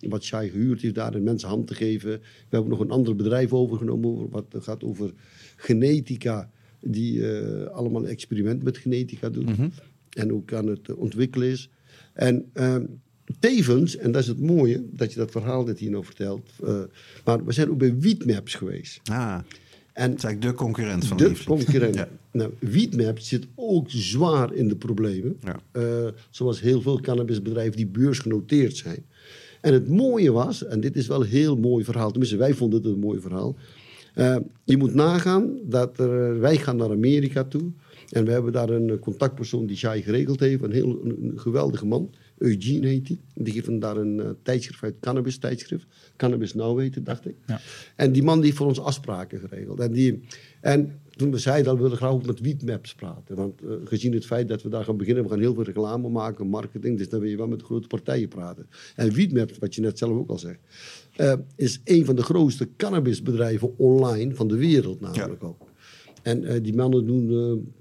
wat 0.00 0.24
Shai 0.24 0.50
gehuurd 0.50 0.80
heeft 0.80 0.94
daar 0.94 1.14
en 1.14 1.22
mensen 1.22 1.48
hand 1.48 1.66
te 1.66 1.74
geven. 1.74 2.10
We 2.20 2.20
hebben 2.48 2.70
nog 2.70 2.80
een 2.80 2.90
ander 2.90 3.16
bedrijf 3.16 3.52
overgenomen 3.52 4.10
over, 4.10 4.28
wat 4.28 4.46
gaat 4.58 4.84
over 4.84 5.12
genetica, 5.56 6.50
die 6.80 7.26
allemaal 7.72 8.06
experiment 8.06 8.62
met 8.62 8.78
genetica 8.78 9.28
doet. 9.28 9.50
En 10.12 10.32
ook 10.32 10.52
aan 10.52 10.66
het 10.66 10.88
eh, 10.88 10.98
ontwikkelen 10.98 11.48
is. 11.48 11.68
En 12.12 12.44
ehm, 12.52 12.84
tevens, 13.38 13.96
en 13.96 14.12
dat 14.12 14.22
is 14.22 14.28
het 14.28 14.40
mooie, 14.40 14.84
dat 14.90 15.12
je 15.12 15.18
dat 15.18 15.30
verhaal 15.30 15.64
net 15.64 15.78
hier 15.78 15.90
nou 15.90 16.04
vertelt. 16.04 16.50
eh, 16.64 16.80
maar 17.24 17.44
we 17.44 17.52
zijn 17.52 17.70
ook 17.70 17.78
bij 17.78 17.98
Wietmaps 17.98 18.54
geweest. 18.54 19.00
Ah, 19.10 19.38
En 19.92 20.10
het 20.10 20.18
is 20.18 20.24
eigenlijk 20.24 20.40
de 20.42 20.64
concurrent 20.64 21.06
van 21.06 21.16
de 21.16 21.42
concurrent. 21.44 21.94
Ja. 22.06 22.08
Nou, 22.30 23.14
zit 23.14 23.46
ook 23.54 23.90
zwaar 23.90 24.54
in 24.54 24.68
de 24.68 24.76
problemen. 24.76 25.36
Ja. 25.44 25.60
Eh, 25.70 26.08
zoals 26.30 26.60
heel 26.60 26.80
veel 26.80 27.00
cannabisbedrijven 27.00 27.76
die 27.76 27.86
beursgenoteerd 27.86 28.76
zijn. 28.76 29.04
En 29.60 29.72
het 29.72 29.88
mooie 29.88 30.32
was, 30.32 30.64
en 30.64 30.80
dit 30.80 30.96
is 30.96 31.06
wel 31.06 31.20
een 31.20 31.28
heel 31.28 31.56
mooi 31.56 31.84
verhaal, 31.84 32.10
tenminste 32.10 32.36
wij 32.36 32.54
vonden 32.54 32.82
het 32.82 32.92
een 32.92 32.98
mooi 32.98 33.20
verhaal. 33.20 33.56
Je 34.64 34.76
moet 34.76 34.94
nagaan 34.94 35.58
dat 35.64 35.98
er, 35.98 36.40
wij 36.40 36.56
gaan 36.56 36.76
naar 36.76 36.90
Amerika 36.90 37.44
toe. 37.44 37.70
En 38.08 38.24
we 38.24 38.30
hebben 38.30 38.52
daar 38.52 38.68
een 38.68 38.98
contactpersoon 38.98 39.66
die 39.66 39.76
Shai 39.76 40.02
geregeld 40.02 40.40
heeft. 40.40 40.62
Een 40.62 40.72
heel 40.72 41.00
een, 41.04 41.24
een 41.24 41.38
geweldige 41.38 41.86
man. 41.86 42.10
Eugene 42.38 42.86
heet 42.86 43.08
hij. 43.08 43.20
Die 43.34 43.52
geeft 43.52 43.66
hem 43.66 43.78
daar 43.78 43.96
een 43.96 44.20
eh, 44.20 44.30
tijdschrift 44.42 44.82
uit, 44.82 44.94
cannabis 45.00 45.38
tijdschrift. 45.38 45.86
Cannabis 46.16 46.54
Now 46.54 46.80
heet 46.80 46.94
het, 46.94 47.06
dacht 47.06 47.26
ik. 47.26 47.34
Ja. 47.46 47.60
En 47.96 48.12
die 48.12 48.22
man 48.22 48.36
die 48.36 48.44
heeft 48.44 48.56
voor 48.56 48.66
ons 48.66 48.80
afspraken 48.80 49.38
geregeld. 49.38 49.80
En, 49.80 49.92
die, 49.92 50.22
en 50.60 51.00
toen 51.10 51.30
we 51.30 51.38
zeiden 51.38 51.64
dat 51.64 51.76
we 51.76 51.82
willen 51.82 51.96
graag 51.96 52.10
ook 52.10 52.26
met 52.26 52.40
Wietmaps 52.40 52.94
praten. 52.94 53.36
Want 53.36 53.62
eh, 53.62 53.68
gezien 53.84 54.12
het 54.12 54.26
feit 54.26 54.48
dat 54.48 54.62
we 54.62 54.68
daar 54.68 54.84
gaan 54.84 54.96
beginnen, 54.96 55.22
we 55.22 55.30
gaan 55.30 55.38
heel 55.38 55.54
veel 55.54 55.64
reclame 55.64 56.08
maken, 56.08 56.46
marketing. 56.46 56.98
Dus 56.98 57.08
dan 57.08 57.20
wil 57.20 57.30
je 57.30 57.36
wel 57.36 57.48
met 57.48 57.58
de 57.58 57.64
grote 57.64 57.86
partijen 57.86 58.28
praten. 58.28 58.66
En 58.96 59.12
Wietmaps, 59.12 59.58
wat 59.58 59.74
je 59.74 59.80
net 59.80 59.98
zelf 59.98 60.12
ook 60.12 60.30
al 60.30 60.38
zegt, 60.38 60.60
eh, 61.16 61.34
is 61.56 61.80
een 61.84 62.04
van 62.04 62.16
de 62.16 62.22
grootste 62.22 62.68
cannabisbedrijven 62.76 63.78
online 63.78 64.34
van 64.34 64.48
de 64.48 64.56
wereld 64.56 65.00
namelijk 65.00 65.44
ook. 65.44 65.67
En 66.22 66.44
eh, 66.44 66.62
die 66.62 66.74
mannen 66.74 67.06
doen 67.06 67.30
eh, 67.30 67.36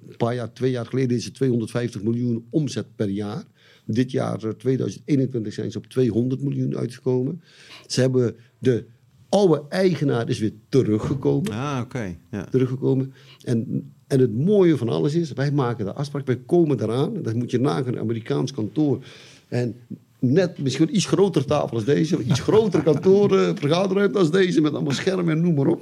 een 0.10 0.18
paar 0.18 0.36
jaar, 0.36 0.54
twee 0.54 0.72
jaar 0.72 0.86
geleden 0.86 1.18
is 1.18 1.26
het 1.26 1.34
250 1.34 2.04
miljoen 2.04 2.46
omzet 2.50 2.96
per 2.96 3.10
jaar. 3.10 3.44
Dit 3.86 4.12
jaar, 4.12 4.44
eh, 4.44 4.50
2021, 4.50 5.54
zijn 5.54 5.72
ze 5.72 5.78
op 5.78 5.86
200 5.86 6.42
miljoen 6.42 6.78
uitgekomen. 6.78 7.42
Ze 7.88 8.02
hebben 8.02 8.36
de 8.60 8.86
oude 9.30 9.64
eigenaar 9.70 10.30
is 10.30 10.40
weer 10.40 10.54
teruggekomen. 10.70 11.52
Ah, 11.52 11.80
oké. 11.84 12.18
Ja. 12.32 12.44
teruggekomen. 12.44 13.14
En, 13.44 13.92
en 14.08 14.20
het 14.20 14.38
mooie 14.38 14.78
van 14.78 14.90
alles 14.90 15.14
is, 15.14 15.34
wij 15.34 15.52
maken 15.52 15.86
de 15.86 15.94
afspraak, 15.94 16.26
wij 16.26 16.40
komen 16.46 16.82
eraan. 16.82 17.22
Dat 17.22 17.34
moet 17.34 17.52
je 17.52 17.60
nagaan, 17.60 17.94
een 17.94 18.00
Amerikaans 18.00 18.54
kantoor. 18.54 19.04
En 19.48 19.76
net 20.20 20.58
misschien 20.58 20.88
een 20.88 20.96
iets 20.96 21.06
grotere 21.06 21.46
tafel 21.46 21.76
als 21.76 21.86
deze, 21.86 22.24
iets 22.24 22.40
groter 22.40 22.84
kantoor, 22.84 23.38
eh, 23.38 23.52
vergaderruimte 23.56 24.18
als 24.18 24.32
deze, 24.32 24.62
met 24.62 24.74
allemaal 24.74 24.94
schermen 24.94 25.36
en 25.36 25.42
noem 25.42 25.56
maar 25.56 25.68
op. 25.68 25.82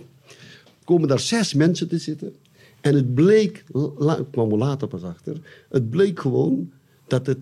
Komen 0.85 1.07
daar 1.07 1.19
zes 1.19 1.53
mensen 1.53 1.87
te 1.87 1.97
zitten. 1.97 2.33
En 2.81 2.95
het 2.95 3.13
bleek, 3.13 3.63
ik 4.17 4.25
kwam 4.31 4.51
er 4.51 4.57
later 4.57 4.87
pas 4.87 5.03
achter, 5.03 5.37
het 5.69 5.89
bleek 5.89 6.19
gewoon 6.19 6.71
dat 7.07 7.25
het 7.25 7.37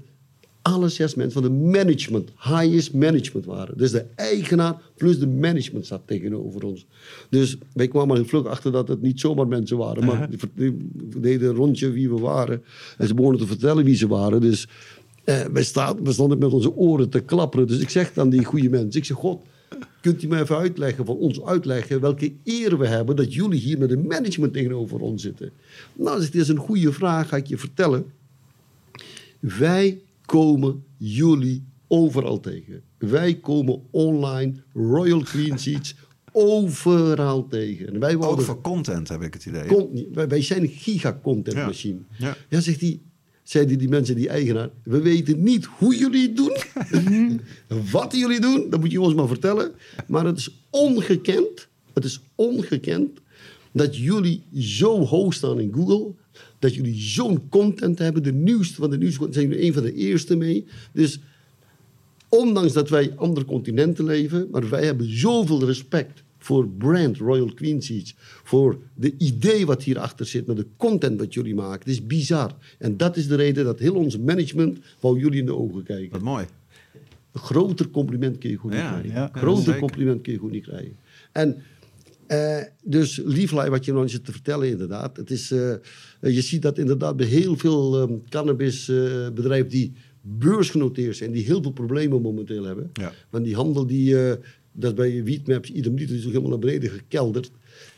alle 0.63 0.89
zes 0.89 1.15
mensen 1.15 1.41
van 1.41 1.51
de 1.51 1.69
management, 1.69 2.29
highest 2.37 2.93
management 2.93 3.45
waren. 3.45 3.77
Dus 3.77 3.91
de 3.91 4.05
eigenaar 4.15 4.81
plus 4.97 5.19
de 5.19 5.27
management 5.27 5.85
zat 5.85 6.01
tegenover 6.05 6.63
ons. 6.63 6.85
Dus 7.29 7.57
wij 7.73 7.87
kwamen 7.87 8.15
heel 8.15 8.25
vlug 8.25 8.45
achter 8.45 8.71
dat 8.71 8.87
het 8.87 9.01
niet 9.01 9.19
zomaar 9.19 9.47
mensen 9.47 9.77
waren. 9.77 10.05
Maar 10.05 10.29
die, 10.29 10.39
die 10.55 11.19
deden 11.19 11.49
een 11.49 11.55
rondje 11.55 11.91
wie 11.91 12.09
we 12.09 12.19
waren. 12.19 12.63
En 12.97 13.07
ze 13.07 13.13
begonnen 13.13 13.39
te 13.39 13.47
vertellen 13.47 13.83
wie 13.83 13.95
ze 13.95 14.07
waren. 14.07 14.41
Dus 14.41 14.67
eh, 15.23 15.45
wij, 15.45 15.63
staan, 15.63 16.03
we 16.03 16.11
stonden 16.11 16.37
met 16.37 16.51
onze 16.51 16.75
oren 16.75 17.09
te 17.09 17.19
klapperen. 17.19 17.67
Dus 17.67 17.79
ik 17.79 17.89
zeg 17.89 18.17
aan 18.17 18.29
die 18.29 18.43
goede 18.43 18.69
mensen, 18.69 18.99
ik 18.99 19.05
zeg, 19.05 19.17
God, 19.17 19.41
kunt 20.01 20.23
u 20.23 20.27
mij 20.27 20.41
even 20.41 20.57
uitleggen, 20.57 21.05
van 21.05 21.15
ons 21.17 21.43
uitleggen, 21.43 22.01
welke 22.01 22.33
eer 22.43 22.77
we 22.77 22.87
hebben 22.87 23.15
dat 23.15 23.33
jullie 23.33 23.59
hier 23.59 23.77
met 23.77 23.91
een 23.91 24.07
management 24.07 24.53
tegenover 24.53 24.99
ons 24.99 25.21
zitten? 25.21 25.51
Nou, 25.93 26.17
hij, 26.17 26.25
dat 26.25 26.41
is 26.41 26.47
een 26.47 26.57
goede 26.57 26.91
vraag, 26.91 27.27
ga 27.27 27.37
ik 27.37 27.47
je 27.47 27.57
vertellen. 27.57 28.05
Wij 29.39 30.01
komen 30.25 30.83
jullie 30.97 31.63
overal 31.87 32.39
tegen. 32.39 32.81
Wij 32.97 33.35
komen 33.35 33.81
online, 33.91 34.53
Royal 34.73 35.21
Clean 35.21 35.59
Seeds, 35.59 35.95
overal 36.31 37.47
tegen. 37.47 37.87
En 37.93 37.99
wij 37.99 38.15
Ook 38.15 38.21
wouden, 38.21 38.45
voor 38.45 38.61
content 38.61 39.09
heb 39.09 39.21
ik 39.21 39.33
het 39.33 39.45
idee. 39.45 39.65
Con- 39.65 40.05
wij, 40.13 40.27
wij 40.27 40.41
zijn 40.41 40.61
een 40.61 40.67
giga-content 40.69 41.57
Ja. 41.57 41.65
machine. 41.65 41.99
Ja. 42.17 42.35
Ja, 42.49 42.59
zegt 42.59 42.79
die, 42.79 43.01
zeiden 43.43 43.77
die 43.77 43.89
mensen, 43.89 44.15
die 44.15 44.29
eigenaar. 44.29 44.69
We 44.83 45.01
weten 45.01 45.43
niet 45.43 45.65
hoe 45.65 45.95
jullie 45.95 46.27
het 46.27 46.37
doen. 46.37 47.39
Wat 47.91 48.15
jullie 48.15 48.39
doen, 48.39 48.69
dat 48.69 48.79
moet 48.79 48.91
je 48.91 49.01
ons 49.01 49.13
maar 49.13 49.27
vertellen. 49.27 49.71
Maar 50.07 50.25
het 50.25 50.37
is 50.37 50.65
ongekend. 50.69 51.67
Het 51.93 52.03
is 52.03 52.19
ongekend 52.35 53.19
dat 53.71 53.97
jullie 53.97 54.43
zo 54.57 55.05
hoog 55.05 55.33
staan 55.33 55.59
in 55.59 55.73
Google. 55.73 56.13
Dat 56.59 56.75
jullie 56.75 57.01
zo'n 57.01 57.49
content 57.49 57.99
hebben. 57.99 58.23
De 58.23 58.33
nieuwste 58.33 58.75
van 58.75 58.89
de 58.89 58.97
nieuwste. 58.97 59.27
Zijn 59.29 59.47
jullie 59.47 59.65
een 59.65 59.73
van 59.73 59.83
de 59.83 59.93
eerste 59.93 60.35
mee. 60.35 60.65
Dus 60.93 61.19
ondanks 62.29 62.73
dat 62.73 62.89
wij 62.89 63.13
andere 63.15 63.45
continenten 63.45 64.05
leven, 64.05 64.47
maar 64.51 64.69
wij 64.69 64.85
hebben 64.85 65.17
zoveel 65.17 65.65
respect 65.65 66.23
voor 66.43 66.67
brand 66.67 67.17
Royal 67.17 67.53
Queen 67.53 67.81
Seats, 67.81 68.15
voor 68.43 68.77
de 68.95 69.13
idee 69.17 69.65
wat 69.65 69.83
hierachter 69.83 70.25
zit, 70.25 70.47
met 70.47 70.57
de 70.57 70.67
content 70.77 71.19
wat 71.19 71.33
jullie 71.33 71.55
maken. 71.55 71.79
Het 71.79 71.87
is 71.87 72.05
bizar. 72.05 72.55
En 72.77 72.97
dat 72.97 73.17
is 73.17 73.27
de 73.27 73.35
reden 73.35 73.65
dat 73.65 73.79
heel 73.79 73.95
ons 73.95 74.17
management 74.17 74.79
wou 74.99 75.19
jullie 75.19 75.39
in 75.39 75.45
de 75.45 75.55
ogen 75.55 75.83
kijken. 75.83 76.11
Wat 76.11 76.21
mooi. 76.21 76.45
Een 77.31 77.41
groter 77.41 77.89
compliment 77.89 78.37
kun 78.37 78.49
je 78.49 78.55
goed 78.55 78.73
Ja, 78.73 78.79
niet 78.81 78.89
krijgen. 79.01 79.21
ja, 79.21 79.29
Een 79.33 79.39
groter 79.39 79.79
compliment 79.79 80.21
kun 80.21 80.33
je 80.33 80.39
goed 80.39 80.51
niet 80.51 80.63
krijgen. 80.63 80.95
En 81.31 81.63
eh, 82.27 82.61
dus 82.83 83.21
Lieflij, 83.25 83.69
wat 83.69 83.85
je 83.85 83.93
nog 83.93 84.09
zit 84.09 84.25
te 84.25 84.31
vertellen 84.31 84.69
inderdaad. 84.69 85.17
Het 85.17 85.31
is, 85.31 85.51
eh, 85.51 85.73
je 86.21 86.41
ziet 86.41 86.61
dat 86.61 86.77
inderdaad 86.77 87.17
bij 87.17 87.25
heel 87.25 87.57
veel 87.57 88.01
ehm, 88.01 88.13
cannabisbedrijven 88.29 89.69
die 89.69 89.93
beursgenoteerd 90.21 91.15
zijn, 91.15 91.31
die 91.31 91.45
heel 91.45 91.61
veel 91.61 91.71
problemen 91.71 92.21
momenteel 92.21 92.63
hebben. 92.63 92.89
Ja. 92.93 93.11
Want 93.29 93.45
die 93.45 93.55
handel, 93.55 93.87
die, 93.87 94.29
eh, 94.29 94.37
dat 94.73 94.91
is 94.91 94.97
bij 94.97 95.23
Wietmaps, 95.23 95.71
ieder 95.71 95.91
minuut 95.91 96.09
is 96.09 96.19
ook 96.25 96.27
helemaal 96.31 96.49
naar 96.49 96.59
beneden 96.59 96.89
gekelderd. 96.89 97.51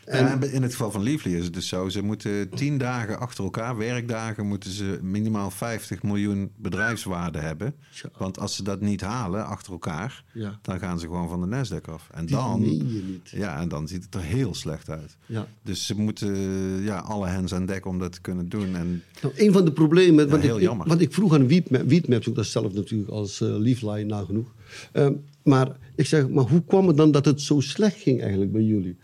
En, 0.06 0.28
En 0.42 0.52
in 0.54 0.62
het 0.62 0.72
geval 0.72 0.92
van 0.92 1.04
Leafly 1.04 1.34
is 1.36 1.44
het 1.44 1.54
dus 1.54 1.68
zo. 1.68 1.90
Ze 1.90 2.02
moeten 2.02 2.50
tien 2.50 2.78
dagen 2.78 3.20
achter 3.20 3.44
elkaar, 3.44 3.78
werkdagen, 3.78 4.46
moeten 4.48 4.72
ze 4.72 5.00
minimaal 5.02 5.52
50 5.52 6.04
miljoen 6.04 6.52
bedrijfswaarde 6.56 7.38
hebben. 7.40 7.74
Want 8.18 8.40
als 8.40 8.56
ze 8.56 8.64
dat 8.64 8.82
niet 8.82 9.02
halen 9.02 9.46
achter 9.46 9.72
elkaar, 9.72 10.24
Ja. 10.34 10.60
dan 10.62 10.80
gaan 10.80 11.00
ze 11.00 11.06
gewoon 11.06 11.30
van 11.30 11.50
de 11.50 11.56
Nasdaq 11.58 11.90
af. 11.90 12.08
En 12.14 12.26
Die 12.26 12.36
dan, 12.36 12.62
je 12.62 13.04
niet. 13.08 13.30
ja, 13.32 13.60
en 13.62 13.68
dan 13.70 13.88
ziet 13.88 14.04
het 14.04 14.16
er 14.16 14.22
heel 14.22 14.54
slecht 14.56 14.90
uit. 14.90 15.18
ja. 15.26 15.48
Dus 15.64 15.86
ze 15.86 15.96
moeten 15.96 16.36
ja, 16.84 16.98
alle 17.00 17.28
hens 17.28 17.54
aan 17.54 17.66
dek 17.66 17.86
om 17.86 18.00
dat 18.00 18.12
te 18.12 18.22
kunnen 18.22 18.50
doen. 18.50 18.76
En 18.76 19.04
Nou, 19.22 19.34
een 19.38 19.52
van 19.52 19.66
de 19.66 19.72
problemen, 19.72 20.30
want, 20.30 20.42
heel 20.44 20.56
ik, 20.58 20.62
jammer. 20.64 20.88
want 20.88 21.02
ik 21.02 21.14
vroeg 21.14 21.34
aan 21.34 21.48
Wietma- 21.48 21.86
Wietmaps, 21.86 22.30
ook 22.30 22.36
dat 22.36 22.46
zelf 22.46 22.74
natuurlijk 22.74 23.10
als 23.10 23.42
uh, 23.42 23.56
Liefline 23.58 24.04
nagenoeg. 24.04 24.54
Ehm, 24.92 25.14
maar 25.46 25.78
ik 25.96 26.06
zeg, 26.06 26.30
maar 26.30 26.44
hoe 26.44 26.64
kwam 26.66 26.88
het 26.88 26.98
dan 26.98 27.12
dat 27.12 27.26
het 27.26 27.42
zo 27.42 27.60
slecht 27.60 27.98
ging 27.98 28.22
eigenlijk 28.22 28.52
bij 28.52 28.62
jullie? 28.62 28.98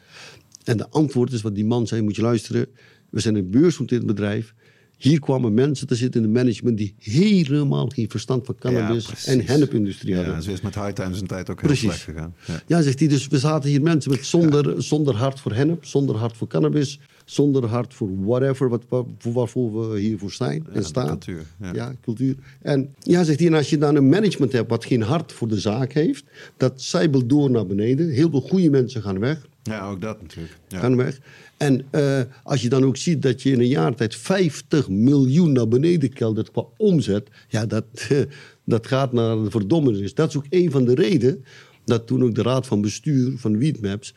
En 0.63 0.77
de 0.77 0.89
antwoord 0.89 1.31
is 1.31 1.41
wat 1.41 1.55
die 1.55 1.65
man 1.65 1.87
zei, 1.87 2.01
moet 2.01 2.15
je 2.15 2.21
luisteren. 2.21 2.67
We 3.09 3.19
zijn 3.19 3.35
een 3.35 3.49
beursgenoteerd 3.49 4.05
bedrijf. 4.05 4.53
Hier 5.01 5.19
kwamen 5.19 5.53
mensen 5.53 5.87
te 5.87 5.95
zitten 5.95 6.21
in 6.23 6.27
de 6.33 6.39
management 6.39 6.77
die 6.77 6.95
helemaal 6.99 7.87
geen 7.87 8.09
verstand 8.09 8.45
van 8.45 8.55
cannabis 8.59 9.05
precies. 9.05 9.25
en 9.27 9.45
hennepindustrie 9.45 10.15
hadden. 10.15 10.33
ja, 10.33 10.41
zo 10.41 10.51
is 10.51 10.61
met 10.61 10.75
High 10.75 10.89
Times 10.91 11.21
een 11.21 11.27
tijd 11.27 11.49
ook 11.49 11.59
heel 11.61 11.69
Precies. 11.69 11.85
slecht 11.89 12.03
gegaan. 12.03 12.35
Ja. 12.45 12.61
Ja, 12.67 12.81
zegt 12.81 12.99
hij. 12.99 13.07
Dus 13.07 13.27
we 13.27 13.39
zaten 13.39 13.69
hier 13.69 13.81
mensen 13.81 14.11
met 14.11 14.25
zonder, 14.25 14.83
zonder 14.83 15.15
hart 15.15 15.39
voor 15.39 15.53
hennep, 15.53 15.85
zonder 15.85 16.15
hart 16.15 16.37
voor 16.37 16.47
cannabis, 16.47 16.99
zonder 17.25 17.65
hart 17.65 17.93
voor 17.93 18.09
whatever, 18.25 18.69
wat, 18.69 18.83
waar- 18.89 19.03
voor 19.17 19.33
waarvoor 19.33 19.89
we 19.91 19.99
hiervoor 19.99 20.31
zijn 20.31 20.65
en 20.73 20.83
staan. 20.83 21.07
cultuur, 21.07 21.43
ja. 21.73 21.95
cultuur. 22.01 22.35
En 22.61 22.93
ja, 22.99 23.23
zegt 23.23 23.39
hij, 23.39 23.47
en 23.47 23.53
als 23.53 23.69
je 23.69 23.77
dan 23.77 23.95
een 23.95 24.09
management 24.09 24.51
hebt 24.51 24.69
wat 24.69 24.85
geen 24.85 25.01
hart 25.01 25.31
voor 25.31 25.47
de 25.47 25.59
zaak 25.59 25.91
heeft, 25.93 26.23
dat 26.57 26.81
zijbelt 26.81 27.29
door 27.29 27.51
naar 27.51 27.65
beneden. 27.65 28.09
Heel 28.09 28.29
veel 28.29 28.41
goede 28.41 28.69
mensen 28.69 29.01
gaan 29.01 29.19
weg. 29.19 29.47
ja, 29.63 29.89
ook 29.89 30.01
dat 30.01 30.21
natuurlijk. 30.21 30.57
Ja. 30.67 30.79
Gaan 30.79 30.95
weg. 30.95 31.19
En 31.61 31.85
eh, 31.91 32.21
als 32.43 32.61
je 32.61 32.69
dan 32.69 32.83
ook 32.83 32.97
ziet 32.97 33.21
dat 33.21 33.41
je 33.41 33.51
in 33.51 33.59
een 33.59 33.67
jaar 33.67 33.95
tijd 33.95 34.15
50 34.15 34.89
miljoen 34.89 35.51
naar 35.51 35.67
beneden 35.67 36.13
keldert 36.13 36.51
qua 36.51 36.65
omzet, 36.77 37.29
ja, 37.47 37.65
dat, 37.65 37.85
dat 38.65 38.87
gaat 38.87 39.13
naar 39.13 39.35
de 39.35 39.51
verdommenis. 39.51 40.13
Dat 40.13 40.29
is 40.29 40.37
ook 40.37 40.45
een 40.49 40.71
van 40.71 40.85
de 40.85 40.95
redenen 40.95 41.43
dat 41.85 42.07
toen 42.07 42.23
ook 42.23 42.35
de 42.35 42.41
raad 42.41 42.67
van 42.67 42.81
bestuur 42.81 43.37
van 43.37 43.57
Wietmaps 43.57 44.13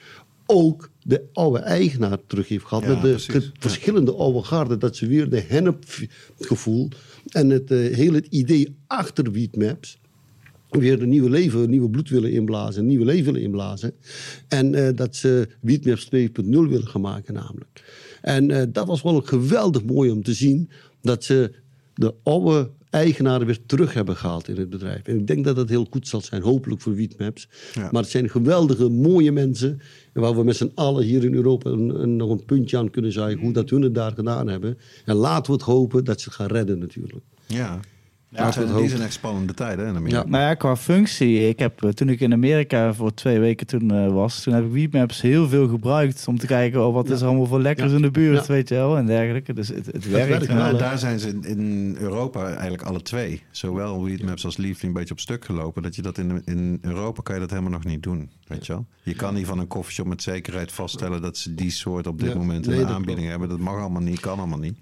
ook 0.46 0.90
de 1.02 1.22
oude 1.32 1.58
eigenaar 1.58 2.18
terug 2.26 2.48
heeft 2.48 2.64
gehad. 2.64 2.84
Ja, 2.84 2.88
met 2.88 3.02
de 3.02 3.08
precies. 3.08 3.50
verschillende 3.58 4.14
oude 4.14 4.42
garden. 4.42 4.78
Dat 4.78 4.96
ze 4.96 5.06
weer 5.06 5.28
de 5.28 5.40
hennepgevoel 5.40 6.88
en 7.28 7.50
het 7.50 7.70
eh, 7.70 7.78
hele 7.78 8.24
idee 8.30 8.76
achter 8.86 9.30
Wietmaps 9.30 9.98
weer 10.80 11.02
een 11.02 11.08
nieuwe 11.08 11.30
leven, 11.30 11.60
een 11.62 11.70
nieuwe 11.70 11.90
bloed 11.90 12.08
willen 12.08 12.32
inblazen, 12.32 12.80
een 12.82 12.88
nieuwe 12.88 13.04
leven 13.04 13.24
willen 13.24 13.40
inblazen. 13.42 13.92
En 14.48 14.74
eh, 14.74 14.88
dat 14.96 15.16
ze 15.16 15.48
Wietmaps 15.60 16.04
2.0 16.04 16.10
willen 16.44 16.86
gaan 16.88 17.00
maken 17.00 17.34
namelijk. 17.34 17.84
En 18.22 18.50
eh, 18.50 18.62
dat 18.72 18.86
was 18.86 19.02
wel 19.02 19.20
geweldig 19.20 19.84
mooi 19.84 20.10
om 20.10 20.22
te 20.22 20.32
zien 20.34 20.70
dat 21.02 21.24
ze 21.24 21.50
de 21.94 22.14
oude 22.22 22.70
eigenaren 22.90 23.46
weer 23.46 23.58
terug 23.66 23.94
hebben 23.94 24.16
gehaald 24.16 24.48
in 24.48 24.56
het 24.56 24.70
bedrijf. 24.70 25.02
En 25.02 25.18
ik 25.18 25.26
denk 25.26 25.44
dat 25.44 25.56
dat 25.56 25.68
heel 25.68 25.86
goed 25.90 26.08
zal 26.08 26.20
zijn, 26.20 26.42
hopelijk 26.42 26.80
voor 26.80 26.94
Wietmaps. 26.94 27.48
Ja. 27.72 27.88
Maar 27.92 28.02
het 28.02 28.10
zijn 28.10 28.30
geweldige, 28.30 28.88
mooie 28.88 29.32
mensen. 29.32 29.80
Waar 30.12 30.36
we 30.36 30.44
met 30.44 30.56
z'n 30.56 30.70
allen 30.74 31.04
hier 31.04 31.24
in 31.24 31.34
Europa 31.34 31.70
een, 31.70 32.02
een- 32.02 32.16
nog 32.16 32.30
een 32.30 32.44
puntje 32.44 32.78
aan 32.78 32.90
kunnen 32.90 33.12
zeggen 33.12 33.38
hoe 33.40 33.52
dat 33.52 33.70
hun 33.70 33.82
het 33.82 33.94
daar 33.94 34.12
gedaan 34.12 34.48
hebben. 34.48 34.78
En 35.04 35.14
laten 35.14 35.46
we 35.46 35.52
het 35.52 35.62
hopen 35.66 36.04
dat 36.04 36.20
ze 36.20 36.28
het 36.28 36.36
gaan 36.38 36.46
redden 36.46 36.78
natuurlijk. 36.78 37.24
Ja. 37.46 37.80
Ja, 38.34 38.44
het 38.44 38.54
zijn, 38.54 38.64
goed 38.66 38.74
die 38.74 38.82
hoop. 38.82 38.90
zijn 38.96 39.02
echt 39.02 39.12
spannende 39.12 39.54
tijden 39.54 39.84
hè, 39.84 39.90
in 39.90 39.96
Amerika. 39.96 40.18
Ja. 40.18 40.26
Nou 40.28 40.42
ja, 40.42 40.54
qua 40.54 40.76
functie. 40.76 41.48
Ik 41.48 41.58
heb, 41.58 41.82
eh, 41.82 41.88
toen 41.90 42.08
ik 42.08 42.20
in 42.20 42.32
Amerika 42.32 42.94
voor 42.94 43.14
twee 43.14 43.38
weken 43.38 43.66
toen 43.66 43.90
eh, 43.90 44.12
was, 44.12 44.42
toen 44.42 44.54
heb 44.54 44.64
ik 44.64 44.72
Weedmaps 44.72 45.20
heel 45.20 45.48
veel 45.48 45.68
gebruikt 45.68 46.24
om 46.28 46.38
te 46.38 46.46
kijken 46.46 46.86
oh, 46.86 46.94
wat 46.94 47.10
is 47.10 47.20
er 47.20 47.26
allemaal 47.26 47.46
voor 47.46 47.60
lekkers 47.60 47.90
Ja. 47.90 47.96
in 47.96 48.02
de 48.02 48.10
buurt, 48.10 48.46
Ja. 48.46 48.52
weet 48.52 48.68
je 48.68 48.74
wel, 48.74 48.96
en 48.96 49.06
dergelijke. 49.06 49.52
Dus 49.52 49.68
het, 49.68 49.86
het 49.86 50.10
werkt. 50.10 50.46
wel. 50.46 50.56
hè? 50.64 50.76
daar 50.76 50.98
zijn 50.98 51.18
ze 51.20 51.28
in- 51.28 51.44
in 51.44 51.96
Europa 52.00 52.48
eigenlijk 52.52 52.82
alle 52.82 53.02
twee. 53.02 53.42
Zowel 53.50 54.04
Weedmaps 54.04 54.44
als 54.44 54.56
Leafly 54.56 54.88
een 54.88 54.94
beetje 54.94 55.12
op 55.14 55.20
stuk 55.20 55.44
gelopen. 55.44 55.82
Dat 55.82 55.96
je 55.96 56.02
dat 56.02 56.18
in, 56.18 56.42
in 56.44 56.78
Europa 56.82 57.22
kan 57.22 57.34
je 57.34 57.40
dat 57.40 57.50
helemaal 57.50 57.70
nog 57.72 57.84
niet 57.84 58.02
doen. 58.02 58.30
Weet 58.46 58.66
je 58.66 58.72
wel? 58.72 58.86
Je 59.02 59.14
kan 59.14 59.34
niet 59.34 59.46
van 59.46 59.58
een 59.58 59.66
koffieshop 59.66 60.06
met 60.06 60.22
zekerheid 60.22 60.72
vaststellen 60.72 61.22
dat 61.22 61.36
ze 61.36 61.54
die 61.54 61.70
soort 61.70 62.06
op 62.06 62.20
dit 62.20 62.28
Ja, 62.32 62.36
moment 62.38 62.64
in 62.64 62.70
nee, 62.70 62.80
de 62.80 62.86
dat 62.86 62.94
aanbieding 62.94 63.28
hebben. 63.28 63.48
Dat 63.48 63.58
mag 63.58 63.80
allemaal 63.80 64.02
niet, 64.02 64.20
kan 64.20 64.38
allemaal 64.38 64.58
niet. 64.58 64.76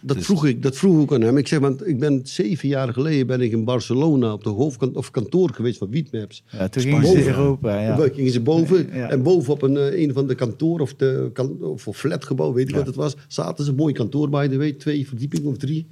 Dat, 0.00 0.16
Dus- 0.16 0.24
vroeg 0.26 0.46
ik, 0.46 0.62
dat 0.62 0.76
vroeg 0.76 1.02
ik 1.04 1.12
aan 1.12 1.20
hem. 1.20 1.36
Ik 1.36 1.48
zeg, 1.48 1.58
want 1.58 1.86
ik 1.86 1.98
ben 1.98 2.20
zeven 2.24 2.68
jaar 2.68 2.87
geleden 2.92 3.26
ben 3.26 3.40
ik 3.40 3.52
in 3.52 3.64
Barcelona 3.64 4.32
op 4.32 4.44
de 4.44 4.48
hoofdkant 4.50 4.96
of 4.96 5.10
kantoor 5.10 5.50
geweest 5.54 5.78
van 5.78 5.90
Weedmaps. 5.90 6.44
Ja, 6.50 6.68
toen 6.68 6.82
gingen 6.82 7.06
ze. 7.06 7.26
Europa, 7.26 7.80
ja. 7.82 7.96
Dan 7.96 8.10
gingen 8.12 8.32
ze 8.32 8.40
boven 8.40 8.88
Ja. 8.92 9.10
en 9.10 9.22
boven 9.22 9.52
op 9.52 9.62
een, 9.62 9.76
eh, 9.76 10.00
een 10.02 10.12
van 10.12 10.26
de 10.26 10.34
kantoor 10.34 10.80
of, 10.80 10.94
de, 10.94 11.30
of 11.60 11.88
flatgebouw, 11.92 12.52
weet 12.52 12.68
ik 12.68 12.74
wat 12.74 12.86
het 12.86 12.94
was, 12.94 13.16
zaten 13.28 13.64
ze. 13.64 13.72
Mooi 13.72 13.92
kantoor, 13.94 14.28
by 14.28 14.48
the 14.48 14.56
way, 14.56 14.72
twee 14.72 15.08
verdiepingen 15.08 15.48
of 15.48 15.56
drie. 15.56 15.86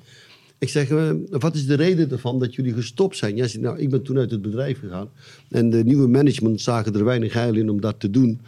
Ik 0.59 0.69
zeg, 0.69 0.91
eh, 0.91 1.11
wat 1.31 1.55
is 1.55 1.67
de 1.67 1.75
reden 1.75 2.11
ervan 2.11 2.39
dat 2.39 2.55
jullie 2.55 2.73
gestopt 2.73 3.17
zijn? 3.17 3.37
Jij 3.37 3.49
zegt, 3.49 3.65
nou, 3.65 3.79
ik 3.79 3.91
ben 3.91 4.03
toen 4.03 4.19
uit 4.19 4.31
het 4.31 4.43
bedrijf 4.43 4.79
gegaan. 4.79 5.09
En 5.51 5.71
de 5.71 5.85
nieuwe 5.85 6.07
management 6.09 6.61
zagen 6.61 6.95
er 6.95 7.05
weinig 7.05 7.33
heil 7.33 7.55
in 7.55 7.71
om 7.71 7.81
dat 7.81 8.01
te 8.01 8.11
doen. 8.11 8.41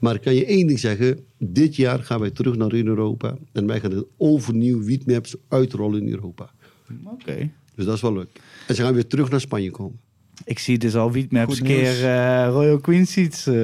Maar 0.00 0.14
ik 0.14 0.20
kan 0.20 0.34
je 0.34 0.44
één 0.44 0.66
ding 0.66 0.78
zeggen. 0.78 1.18
Dit 1.38 1.76
jaar 1.76 1.98
gaan 1.98 2.20
wij 2.20 2.30
terug 2.30 2.56
naar 2.56 2.74
in 2.74 2.86
Europa. 2.86 3.36
En 3.52 3.66
wij 3.66 3.80
gaan 3.80 3.90
het 3.90 4.04
overnieuw 4.16 4.82
Wietmaps 4.82 5.36
uitrollen 5.48 6.00
in 6.02 6.08
Europa. 6.08 6.50
Oké. 7.04 7.50
Dus 7.80 7.88
dat 7.88 7.98
is 7.98 8.02
wel 8.04 8.12
leuk. 8.12 8.40
En 8.66 8.74
ze 8.74 8.82
gaan 8.82 8.94
weer 8.94 9.06
terug 9.06 9.30
naar 9.30 9.40
Spanje 9.40 9.70
komen. 9.70 10.00
Ik 10.44 10.58
zie 10.58 10.78
dus 10.78 10.94
al 10.96 11.12
Goed 11.44 11.62
keer 11.62 12.04
eh, 12.04 12.48
Royal 12.50 12.78
Queen 12.78 13.06
Seats. 13.06 13.46
eh. 13.46 13.54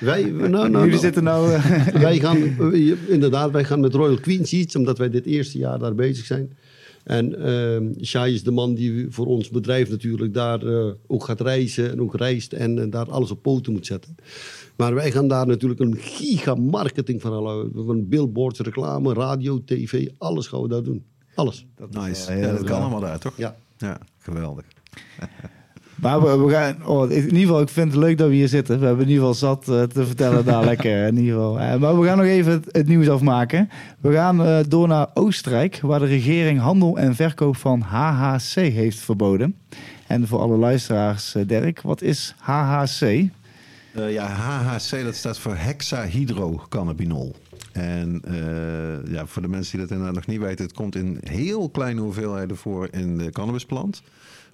Wij, 0.00 0.22
nou, 0.22 0.48
nou, 0.48 0.68
Jullie 0.70 0.86
nou, 0.86 0.96
zitten 0.96 1.24
nou... 1.24 1.52
eh, 1.52 1.86
wij 2.08 2.18
gaan, 2.18 2.42
eh, 2.72 3.08
inderdaad, 3.08 3.50
wij 3.50 3.64
gaan 3.64 3.80
met 3.80 3.94
Royal 3.94 4.20
Queen 4.20 4.46
Seats, 4.46 4.76
omdat 4.76 4.98
wij 4.98 5.10
dit 5.10 5.26
eerste 5.26 5.58
jaar 5.58 5.78
daar 5.78 5.94
bezig 5.94 6.24
zijn. 6.24 6.52
En 7.04 7.44
ehm 7.44 8.04
Shai 8.04 8.34
is 8.34 8.42
de 8.42 8.50
man 8.50 8.74
die 8.74 9.06
voor 9.10 9.26
ons 9.26 9.48
bedrijf 9.48 9.90
natuurlijk 9.90 10.34
daar 10.34 10.66
eh, 10.66 10.90
ook 11.06 11.24
gaat 11.24 11.40
reizen 11.40 11.90
en 11.90 12.00
ook 12.00 12.16
reist 12.16 12.52
en 12.52 12.78
eh, 12.78 12.90
daar 12.90 13.10
alles 13.10 13.30
op 13.30 13.42
poten 13.42 13.72
moet 13.72 13.86
zetten. 13.86 14.14
Maar 14.76 14.94
wij 14.94 15.10
gaan 15.10 15.28
daar 15.28 15.46
natuurlijk 15.46 15.80
een 15.80 15.96
giga 15.98 16.54
marketing 16.54 17.20
van 17.20 17.32
halen. 17.32 17.70
Van 17.74 18.08
billboards, 18.08 18.60
reclame, 18.60 19.14
radio, 19.14 19.62
tv, 19.64 20.08
alles 20.18 20.46
gaan 20.46 20.62
we 20.62 20.68
daar 20.68 20.82
doen. 20.82 21.04
Alles. 21.34 21.66
Nice. 21.90 22.34
wel 22.34 22.40
Ja, 22.40 22.52
dat 22.52 22.64
kan 22.64 22.80
allemaal 22.80 23.00
daar, 23.00 23.18
toch? 23.18 23.32
Ja. 23.36 23.54
Ja, 23.76 23.98
geweldig. 24.18 24.64
Maar 26.02 26.22
we, 26.22 26.44
we 26.44 26.52
gaan, 26.52 26.86
oh, 26.86 27.10
in 27.10 27.24
ieder 27.24 27.38
geval, 27.38 27.60
ik 27.60 27.68
vind 27.68 27.92
het 27.92 28.00
leuk 28.00 28.18
dat 28.18 28.28
we 28.28 28.34
hier 28.34 28.48
zitten. 28.48 28.80
We 28.80 28.86
hebben 28.86 29.04
in 29.04 29.10
ieder 29.10 29.26
geval 29.26 29.48
zat 29.48 29.68
eh, 29.68 29.82
te 29.82 30.06
vertellen 30.06 30.44
dadelijk. 30.44 30.84
eh, 30.84 31.06
in 31.06 31.16
ieder 31.16 31.34
geval. 31.34 31.60
Eh, 31.60 31.76
maar 31.76 32.00
we 32.00 32.06
gaan 32.06 32.16
nog 32.16 32.26
even 32.26 32.52
het, 32.52 32.68
het 32.70 32.88
nieuws 32.88 33.08
afmaken. 33.08 33.70
We 34.00 34.12
gaan 34.12 34.44
eh, 34.44 34.58
door 34.68 34.88
naar 34.88 35.08
Oostenrijk, 35.14 35.80
waar 35.80 35.98
de 35.98 36.06
regering 36.06 36.60
handel 36.60 36.98
en 36.98 37.14
verkoop 37.14 37.56
van 37.56 37.80
HHC 37.80 38.54
heeft 38.54 38.98
verboden. 38.98 39.56
En 40.12 40.26
voor 40.26 40.38
alle 40.38 40.56
luisteraars, 40.56 41.34
eh, 41.34 41.46
Dirk, 41.46 41.80
wat 41.80 42.02
is 42.02 42.34
HHC? 42.38 43.00
Eh, 43.02 43.30
ja, 44.12 44.26
HHC, 44.26 45.04
dat 45.04 45.14
staat 45.14 45.38
voor 45.38 45.56
hexahydrocannabinol. 45.56 47.34
En 47.72 48.20
eh, 48.24 49.12
ja, 49.12 49.26
voor 49.26 49.42
de 49.42 49.48
mensen 49.48 49.70
die 49.70 49.80
dat 49.80 49.90
inderdaad 49.90 50.14
nog 50.14 50.26
niet 50.26 50.40
weten, 50.40 50.64
het 50.64 50.74
komt 50.74 50.94
in 50.94 51.18
heel 51.20 51.70
kleine 51.70 52.00
hoeveelheden 52.00 52.56
voor 52.56 52.88
in 52.90 53.18
de 53.18 53.30
cannabisplant. 53.30 54.02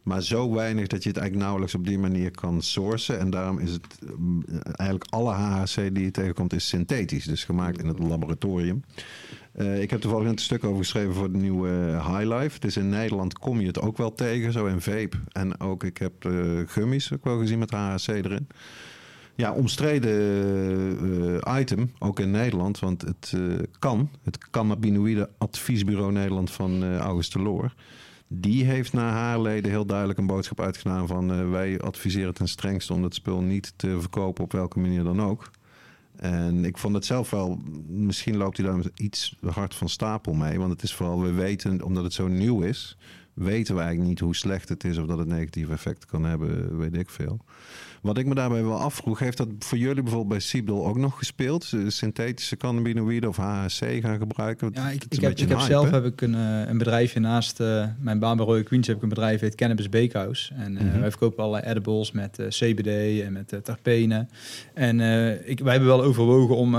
Maar 0.02 0.22
zo 0.22 0.52
weinig 0.52 0.86
dat 0.86 1.02
je 1.02 1.08
het 1.08 1.18
eigenlijk 1.18 1.46
nauwelijks 1.46 1.74
op 1.74 1.86
die 1.86 1.98
manier 1.98 2.30
kan 2.30 2.62
sourcen. 2.62 3.18
En 3.18 3.30
daarom 3.30 3.58
is 3.58 3.70
het 3.70 3.86
mm, 4.16 4.44
eigenlijk 4.62 5.10
alle 5.10 5.32
HHC 5.32 5.94
die 5.94 6.04
je 6.04 6.10
tegenkomt 6.10 6.52
is 6.52 6.68
synthetisch. 6.68 7.24
Dus 7.24 7.44
gemaakt 7.44 7.78
in 7.82 7.88
het 7.88 7.98
laboratorium. 7.98 8.82
Eh, 9.52 9.82
ik 9.82 9.90
heb 9.90 10.00
toevallig 10.00 10.28
een 10.28 10.38
stuk 10.38 10.64
over 10.64 10.78
geschreven 10.78 11.14
voor 11.14 11.32
de 11.32 11.38
nieuwe 11.38 11.68
High 11.92 12.34
Life. 12.34 12.58
Dus 12.58 12.76
in 12.76 12.88
Nederland 12.88 13.38
kom 13.38 13.60
je 13.60 13.66
het 13.66 13.80
ook 13.80 13.96
wel 13.96 14.14
tegen, 14.14 14.52
zo 14.52 14.66
in 14.66 14.80
vape. 14.80 15.16
En 15.32 15.60
ook, 15.60 15.84
ik 15.84 15.98
heb 15.98 16.24
uh, 16.24 16.60
gummies 16.66 17.12
ook 17.12 17.24
wel 17.24 17.38
gezien 17.38 17.58
met 17.58 17.70
HHC 17.70 18.08
erin. 18.08 18.48
Ja, 19.38 19.52
omstreden 19.52 21.40
eh, 21.42 21.60
item, 21.60 21.92
ook 21.98 22.20
in 22.20 22.30
Nederland, 22.30 22.78
want 22.78 23.02
het 23.02 23.34
kan. 23.78 24.10
Het 24.22 24.50
cannabinoïde 24.50 25.30
adviesbureau 25.38 26.12
Nederland 26.12 26.50
van 26.50 26.96
August 26.96 27.34
Loor. 27.34 27.74
Die 28.28 28.64
heeft 28.64 28.92
naar 28.92 29.12
haar 29.12 29.40
leden 29.40 29.70
heel 29.70 29.86
duidelijk 29.86 30.18
een 30.18 30.26
boodschap 30.26 30.60
uitgedaan 30.60 31.06
van... 31.06 31.50
wij 31.50 31.80
adviseren 31.80 32.34
ten 32.34 32.48
strengste 32.48 32.92
om 32.92 33.02
dat 33.02 33.14
spul 33.14 33.40
niet 33.40 33.72
te 33.76 34.00
verkopen 34.00 34.44
op 34.44 34.52
welke 34.52 34.78
manier 34.78 35.04
dan 35.04 35.22
ook. 35.22 35.50
En 36.16 36.64
ik 36.64 36.78
vond 36.78 36.94
het 36.94 37.04
zelf 37.04 37.30
wel, 37.30 37.58
misschien 37.86 38.36
loopt 38.36 38.56
hij 38.56 38.66
daar 38.66 38.80
iets 38.94 39.36
hard 39.46 39.74
van 39.74 39.88
stapel 39.88 40.32
mee. 40.32 40.58
Want 40.58 40.72
het 40.72 40.82
is 40.82 40.94
vooral, 40.94 41.22
we 41.22 41.32
weten, 41.32 41.82
omdat 41.82 42.04
het 42.04 42.12
zo 42.12 42.28
nieuw 42.28 42.60
is, 42.60 42.96
weten 43.34 43.74
we 43.74 43.80
eigenlijk 43.80 44.10
niet 44.10 44.20
hoe 44.20 44.36
slecht 44.36 44.68
het 44.68 44.84
is 44.84 44.98
of 44.98 45.06
dat 45.06 45.18
het 45.18 45.28
negatieve 45.28 45.72
effecten 45.72 46.08
kan 46.08 46.24
hebben, 46.24 46.78
weet 46.78 46.96
ik 46.96 47.10
veel. 47.10 47.40
Wat 48.02 48.18
ik 48.18 48.26
me 48.26 48.34
daarbij 48.34 48.64
wel 48.64 48.78
afvroeg, 48.78 49.18
heeft 49.18 49.36
dat 49.36 49.48
voor 49.58 49.78
jullie 49.78 50.02
bijvoorbeeld 50.02 50.28
bij 50.28 50.40
Siebel 50.40 50.86
ook 50.86 50.96
nog 50.96 51.18
gespeeld? 51.18 51.72
Synthetische 51.86 52.56
cannabinoïden 52.56 53.28
of 53.28 53.36
HHC 53.36 54.00
gaan 54.00 54.18
gebruiken? 54.18 54.70
Ja, 54.74 54.88
ik, 54.88 55.04
ik 55.08 55.20
heb, 55.20 55.38
ik 55.38 55.48
heb 55.48 55.58
zelf 55.58 55.90
heb 55.90 56.04
ik 56.04 56.20
een, 56.20 56.34
eh, 56.34 56.68
een 56.68 56.78
bedrijfje 56.78 57.20
naast 57.20 57.60
uh, 57.60 57.84
mijn 57.98 58.18
baan 58.18 58.36
bij 58.36 58.46
Royal 58.46 58.62
Queens 58.62 58.86
heb 58.86 58.96
ik 58.96 59.02
een 59.02 59.08
bedrijf 59.08 59.40
heet 59.40 59.54
Cannabis 59.54 59.88
Bakehouse. 59.88 60.54
En 60.54 60.72
uh, 60.72 61.00
wij 61.00 61.10
verkopen 61.10 61.44
allerlei 61.44 61.70
edibles 61.70 62.12
met 62.12 62.38
uh, 62.38 62.46
CBD 62.46 63.22
en 63.22 63.32
met 63.32 63.60
terpenen. 63.62 64.28
En 64.74 65.00
ik, 65.44 65.60
wij 65.60 65.72
hebben 65.72 65.88
wel 65.88 66.02
overwogen 66.02 66.56
om 66.56 66.76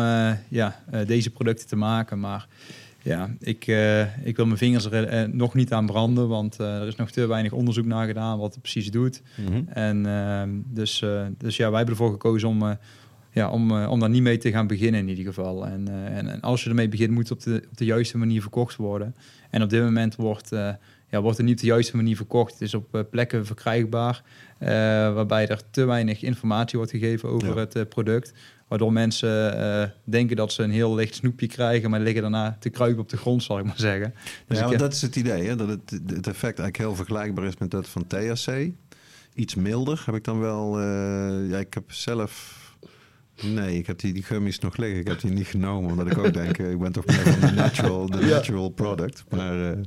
ja, 0.48 0.80
deze 1.06 1.30
producten 1.30 1.68
te 1.68 1.76
maken, 1.76 2.20
maar 2.20 2.48
ja, 3.10 3.30
ik, 3.40 3.68
uh, 3.68 4.26
ik 4.26 4.36
wil 4.36 4.46
mijn 4.46 4.58
vingers 4.58 4.86
er 4.86 5.14
uh, 5.14 5.34
nog 5.34 5.54
niet 5.54 5.74
aan 5.74 5.86
branden, 5.86 6.28
want 6.28 6.60
uh, 6.62 6.82
er 6.82 6.88
is 6.88 6.96
nog 6.96 7.12
te 7.12 7.28
weinig 7.28 7.52
onderzoek 7.52 7.86
naar 7.86 8.08
gedaan 8.08 8.40
wat 8.40 8.54
het 8.54 8.62
precies 8.62 8.92
doet. 8.92 9.22
Mm 9.36 9.46
-hmm. 9.46 9.68
En 9.68 10.06
ehm, 10.06 10.50
dus, 10.66 11.06
dus 11.38 11.58
ja, 11.58 11.70
wij 11.70 11.78
hebben 11.78 11.96
ervoor 11.96 12.12
gekozen 12.12 12.50
om, 12.50 12.78
ja, 13.32 13.50
om, 13.50 13.72
om 13.72 14.00
daar 14.00 14.10
niet 14.10 14.22
mee 14.22 14.38
te 14.38 14.52
gaan 14.52 14.68
beginnen 14.68 15.02
in 15.02 15.10
ieder 15.10 15.26
geval. 15.26 15.66
En, 15.66 15.88
en, 15.88 16.28
en, 16.28 16.42
als 16.42 16.64
je 16.64 16.70
ermee 16.70 16.90
begint, 16.90 17.12
moet 17.12 17.30
het 17.30 17.38
op 17.38 17.44
de, 17.44 17.64
op 17.70 17.78
de 17.78 17.86
juiste 17.86 18.18
manier 18.18 18.42
verkocht 18.42 18.76
worden. 18.76 19.16
En 19.50 19.64
op 19.64 19.70
dit 19.70 19.84
moment 19.84 20.16
wordt, 20.16 20.50
ja, 21.10 21.22
wordt 21.22 21.38
het 21.38 21.46
niet 21.46 21.56
op 21.56 21.62
de 21.62 21.68
juiste 21.68 21.96
manier 21.96 22.16
verkocht. 22.16 22.52
Het 22.52 22.62
is 22.62 22.74
op 22.74 23.06
plekken 23.10 23.46
verkrijgbaar, 23.46 24.24
waarbij 25.14 25.48
er 25.48 25.62
te 25.72 25.86
weinig 25.86 26.22
informatie 26.24 26.78
wordt 26.78 26.92
gegeven 26.92 27.30
over 27.30 27.56
ja. 27.56 27.56
het 27.56 27.90
product. 27.90 28.34
Waardoor 28.70 28.94
mensen 28.94 29.58
uh, 29.58 29.84
denken 30.04 30.36
dat 30.36 30.54
ze 30.54 30.64
een 30.64 30.72
heel 30.72 30.96
licht 30.96 31.16
snoepje 31.16 31.48
krijgen, 31.48 31.90
maar 31.90 32.00
liggen 32.00 32.22
daarna 32.22 32.58
te 32.60 32.70
kruipen 32.70 33.02
op 33.02 33.10
de 33.10 33.18
grond, 33.18 33.44
zal 33.44 33.60
ik 33.60 33.66
maar 33.66 33.78
zeggen. 33.78 34.14
Dus 34.48 34.60
ja, 34.60 34.68
dat 34.68 34.94
is 34.94 35.02
het 35.02 35.16
idee, 35.16 35.48
hè? 35.48 35.56
dat 35.56 35.68
het, 35.68 35.92
het 35.92 36.28
effect 36.28 36.60
eigenlijk 36.60 36.78
heel 36.78 36.96
vergelijkbaar 36.96 37.46
is 37.46 37.58
met 37.58 37.72
dat 37.72 37.88
van 37.88 38.08
THC. 38.08 38.72
Iets 39.34 39.56
milder 39.56 40.04
heb 40.06 40.16
ik 40.16 40.24
dan 40.24 40.40
wel. 40.40 40.82
Uh, 40.82 41.50
ja, 41.50 41.58
ik 41.58 41.74
heb 41.74 41.92
zelf. 41.92 42.58
Nee, 43.42 43.78
ik 43.78 43.88
heb 43.88 44.00
die, 44.00 44.14
die 44.14 44.24
gummies 44.24 44.60
nog 44.60 44.78
liggen. 44.78 45.00
Ik 45.00 45.08
heb 45.08 45.22
die 45.22 45.32
niet 45.32 45.48
genomen, 45.48 45.92
omdat 45.92 46.12
ik 46.12 46.18
ook 46.18 46.34
denk, 46.34 46.58
eh, 46.58 46.72
ik 46.72 46.80
ben 46.80 46.92
toch 46.92 47.06
meer 47.06 47.16
van 47.16 47.50
de 47.50 47.56
natural, 47.56 48.10
de 48.10 48.18
ja. 48.26 48.26
natural 48.26 48.70
product. 48.70 49.24
Maar 49.30 49.58
uh, 49.58 49.78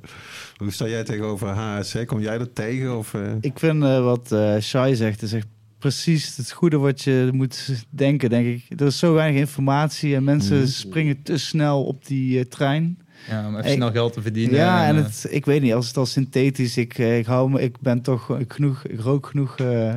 hoe 0.57 0.71
sta 0.71 0.87
jij 0.87 1.05
tegenover 1.05 1.49
HSC? 1.49 2.07
Kom 2.07 2.21
jij 2.21 2.39
er 2.39 2.53
tegen? 2.53 2.99
Of, 2.99 3.15
Ik 3.41 3.59
vind 3.59 3.83
wat 3.83 4.37
Shai 4.61 4.97
zegt, 4.97 5.23
is 5.23 5.33
echt 5.33 5.47
precies 5.83 6.37
het 6.37 6.53
goede 6.53 6.77
wat 6.77 7.03
je 7.03 7.29
moet 7.33 7.85
denken, 7.91 8.31
denk 8.31 8.47
ik. 8.47 8.81
Er 8.81 8.87
is 8.87 8.99
zo 8.99 9.13
weinig 9.15 9.41
informatie 9.41 10.15
en 10.15 10.25
mensen 10.25 10.59
mm. 10.59 10.67
springen 10.67 11.23
te 11.23 11.39
snel 11.39 11.85
op 11.85 12.07
die 12.07 12.39
uh, 12.39 12.45
trein. 12.45 12.99
Ja, 13.29 13.47
om 13.47 13.57
even 13.57 13.71
snel 13.71 13.91
geld 13.91 14.13
te 14.13 14.23
verdienen. 14.23 14.57
Ja, 14.57 14.87
en, 14.87 14.97
en 14.97 15.03
het, 15.03 15.27
ik 15.31 15.45
weet 15.45 15.63
niet, 15.63 15.73
als 15.73 15.87
het 15.87 15.97
al 15.97 16.07
synthetisch, 16.07 16.77
ik, 16.77 16.99
eh, 16.99 17.19
ik 17.19 17.27
hou 17.27 17.51
me, 17.51 17.61
ik 17.61 17.81
ben 17.81 18.03
toch 18.03 18.39
ik 18.39 18.53
genoeg, 18.53 18.85
ik 18.85 19.01
rook 19.01 19.27
genoeg 19.27 19.59
uh, 19.59 19.95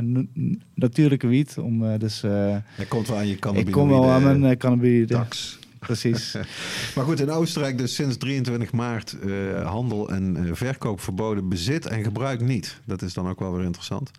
natuurlijke 0.73 1.27
wiet 1.27 1.57
om 1.57 1.83
uh, 1.83 1.99
dus. 1.99 2.23
Uh, 2.23 2.55
komt 2.88 3.07
wel 3.07 3.17
aan 3.17 3.27
je 3.27 3.39
cannabis. 3.39 3.67
Ik 3.67 3.73
kom 3.73 3.89
wel 3.89 4.09
aan 4.09 4.23
mijn 4.23 4.43
uh, 4.43 4.51
cannabis. 4.51 5.07
Tax. 5.07 5.59
Precies. 5.79 6.36
maar 6.95 7.05
goed, 7.05 7.19
in 7.19 7.29
Oostenrijk 7.29 7.77
dus 7.77 7.95
sinds 7.95 8.17
23 8.17 8.71
maart 8.71 9.17
handel 9.63 10.09
en 10.09 10.49
verkoop 10.51 11.01
verboden, 11.01 11.49
bezit 11.49 11.86
en 11.86 12.03
gebruik 12.03 12.41
niet. 12.41 12.79
Dat 12.86 13.01
is 13.01 13.13
dan 13.13 13.29
ook 13.29 13.39
wel 13.39 13.53
weer 13.55 13.65
interessant. 13.65 14.11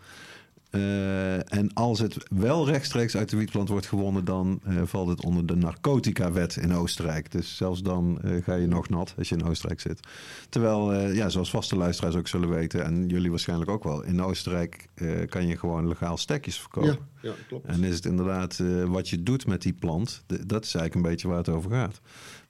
Uh, 0.77 1.53
en 1.53 1.70
als 1.74 1.99
het 1.99 2.16
wel 2.31 2.66
rechtstreeks 2.66 3.16
uit 3.16 3.29
de 3.29 3.37
wietplant 3.37 3.68
wordt 3.68 3.87
gewonnen, 3.87 4.24
dan 4.24 4.61
uh, 4.68 4.83
valt 4.85 5.09
het 5.09 5.24
onder 5.24 5.47
de 5.47 5.57
narcotica-wet 5.57 6.57
in 6.57 6.74
Oostenrijk. 6.74 7.33
Dus 7.33 7.57
zelfs 7.57 7.83
dan 7.83 8.18
uh, 8.24 8.45
ga 8.45 8.55
je 8.55 8.66
nog 8.66 8.89
nat 8.89 9.14
als 9.18 9.29
je 9.29 9.35
in 9.35 9.45
Oostenrijk 9.45 9.81
zit. 9.81 10.01
Terwijl, 10.49 10.95
ja, 10.95 11.29
zoals 11.29 11.51
vaste 11.51 11.77
luisteraars 11.77 12.14
ook 12.14 12.29
zullen 12.29 12.49
weten, 12.49 12.85
en 12.85 13.09
jullie 13.09 13.31
waarschijnlijk 13.31 13.70
ook 13.70 13.85
wel, 13.85 14.03
in 14.03 14.22
Oostenrijk 14.22 14.89
kan 15.29 15.47
je 15.47 15.57
gewoon 15.57 15.89
legaal 15.89 16.16
stekjes 16.16 16.61
verkopen. 16.61 16.99
Ja, 17.20 17.29
ja 17.29 17.35
klopt. 17.49 17.66
En 17.66 17.85
is 17.85 17.95
het 17.95 18.05
inderdaad 18.05 18.62
wat 18.87 19.09
je 19.09 19.22
doet 19.22 19.47
met 19.47 19.62
die 19.62 19.72
plant, 19.72 20.24
dat 20.27 20.64
is 20.64 20.74
eigenlijk 20.74 20.95
een 20.95 21.11
beetje 21.11 21.29
waar 21.29 21.37
het 21.37 21.49
over 21.49 21.70
gaat. 21.70 22.01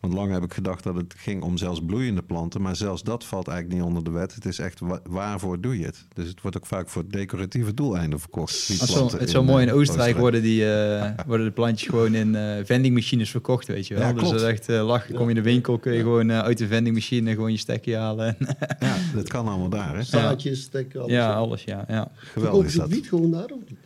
Want 0.00 0.12
lang 0.12 0.32
heb 0.32 0.42
ik 0.42 0.52
gedacht 0.52 0.82
dat 0.82 0.94
het 0.94 1.14
ging 1.16 1.42
om 1.42 1.56
zelfs 1.56 1.80
bloeiende 1.86 2.22
planten. 2.22 2.62
Maar 2.62 2.76
zelfs 2.76 3.02
dat 3.02 3.24
valt 3.24 3.48
eigenlijk 3.48 3.78
niet 3.78 3.88
onder 3.88 4.04
de 4.04 4.10
wet. 4.10 4.34
Het 4.34 4.44
is 4.44 4.58
echt 4.58 4.80
waarvoor 5.04 5.60
doe 5.60 5.78
je 5.78 5.84
het? 5.84 6.06
Dus 6.14 6.28
het 6.28 6.40
wordt 6.40 6.56
ook 6.56 6.66
vaak 6.66 6.88
voor 6.88 7.08
decoratieve 7.08 7.74
doeleinden 7.74 8.20
verkocht. 8.20 8.66
Die 8.66 8.76
zo, 8.76 9.04
het 9.10 9.20
is 9.20 9.30
zo 9.30 9.44
mooi 9.44 9.66
in 9.66 9.72
Oostenrijk, 9.72 9.78
Oostenrijk. 9.78 10.16
worden, 10.18 10.42
die, 10.42 10.62
uh, 10.62 11.26
worden 11.26 11.46
de 11.46 11.52
plantjes 11.52 11.88
gewoon 11.88 12.14
in 12.14 12.34
uh, 12.34 12.56
vendingmachines 12.64 13.30
verkocht, 13.30 13.66
weet 13.66 13.86
je 13.86 13.94
wel. 13.94 14.02
Ja, 14.02 14.12
dus 14.12 14.22
dat 14.22 14.40
is 14.40 14.42
echt 14.42 14.68
uh, 14.68 14.86
lach. 14.86 15.06
Kom 15.12 15.22
je 15.22 15.28
in 15.28 15.34
de 15.34 15.42
winkel, 15.42 15.78
kun 15.78 15.92
je 15.92 16.00
gewoon 16.00 16.32
uit 16.32 16.58
de 16.58 16.66
vendingmachine 16.66 17.30
gewoon 17.30 17.52
je 17.52 17.58
stekje 17.58 17.96
halen. 17.96 18.36
ja, 18.80 18.96
dat 19.14 19.28
kan 19.28 19.48
allemaal 19.48 19.68
daar, 19.68 19.96
hè? 19.96 20.02
Zaadjes, 20.02 20.62
stekken, 20.62 21.00
alles. 21.00 21.12
Ja, 21.12 21.32
alles, 21.32 21.64
ja. 21.64 21.84
ja. 21.88 22.10
Geweldig 22.16 22.66
is 22.66 22.74
dat. 22.74 22.88
wiet 22.88 23.08
gewoon 23.08 23.30
daar, 23.30 23.50
of 23.50 23.60
niet? 23.68 23.78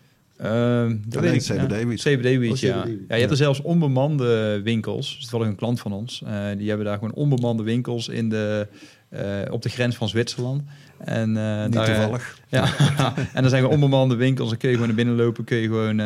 Uh, 0.45 0.91
dat 1.07 1.23
weet 1.23 1.49
ik, 1.49 1.57
CBD-wiet. 1.57 2.03
Ja. 2.03 2.17
CBD-wiet, 2.17 2.53
oh, 2.53 2.59
ja. 2.59 2.85
ja. 3.09 3.15
Je 3.15 3.21
hebt 3.21 3.31
er 3.31 3.37
zelfs 3.37 3.63
onbemande 3.63 4.61
winkels. 4.65 5.15
Dat 5.15 5.23
is 5.23 5.31
wel 5.31 5.45
een 5.45 5.55
klant 5.55 5.81
van 5.81 5.93
ons. 5.93 6.23
Uh, 6.25 6.31
die 6.57 6.69
hebben 6.69 6.87
daar 6.87 6.99
gewoon 6.99 7.15
onbemande 7.15 7.63
winkels 7.63 8.09
in 8.09 8.29
de, 8.29 8.67
uh, 9.11 9.21
op 9.51 9.63
de 9.63 9.69
grens 9.69 9.97
van 9.97 10.09
Zwitserland. 10.09 10.63
En, 10.99 11.37
uh, 11.37 11.65
Niet 11.65 11.73
daar, 11.73 11.87
toevallig. 11.87 12.39
Ja, 12.49 12.65
en 13.35 13.43
dan 13.43 13.51
zijn 13.51 13.63
er 13.63 13.69
onbemande 13.69 14.15
winkels. 14.15 14.49
Dan 14.49 14.59
kun 14.59 14.69
je 14.69 14.75
gewoon 14.75 14.89
naar 14.89 15.05
binnen 15.05 15.17
lopen. 15.17 15.45
Kun 15.45 15.57
je 15.57 15.67
gewoon 15.67 15.97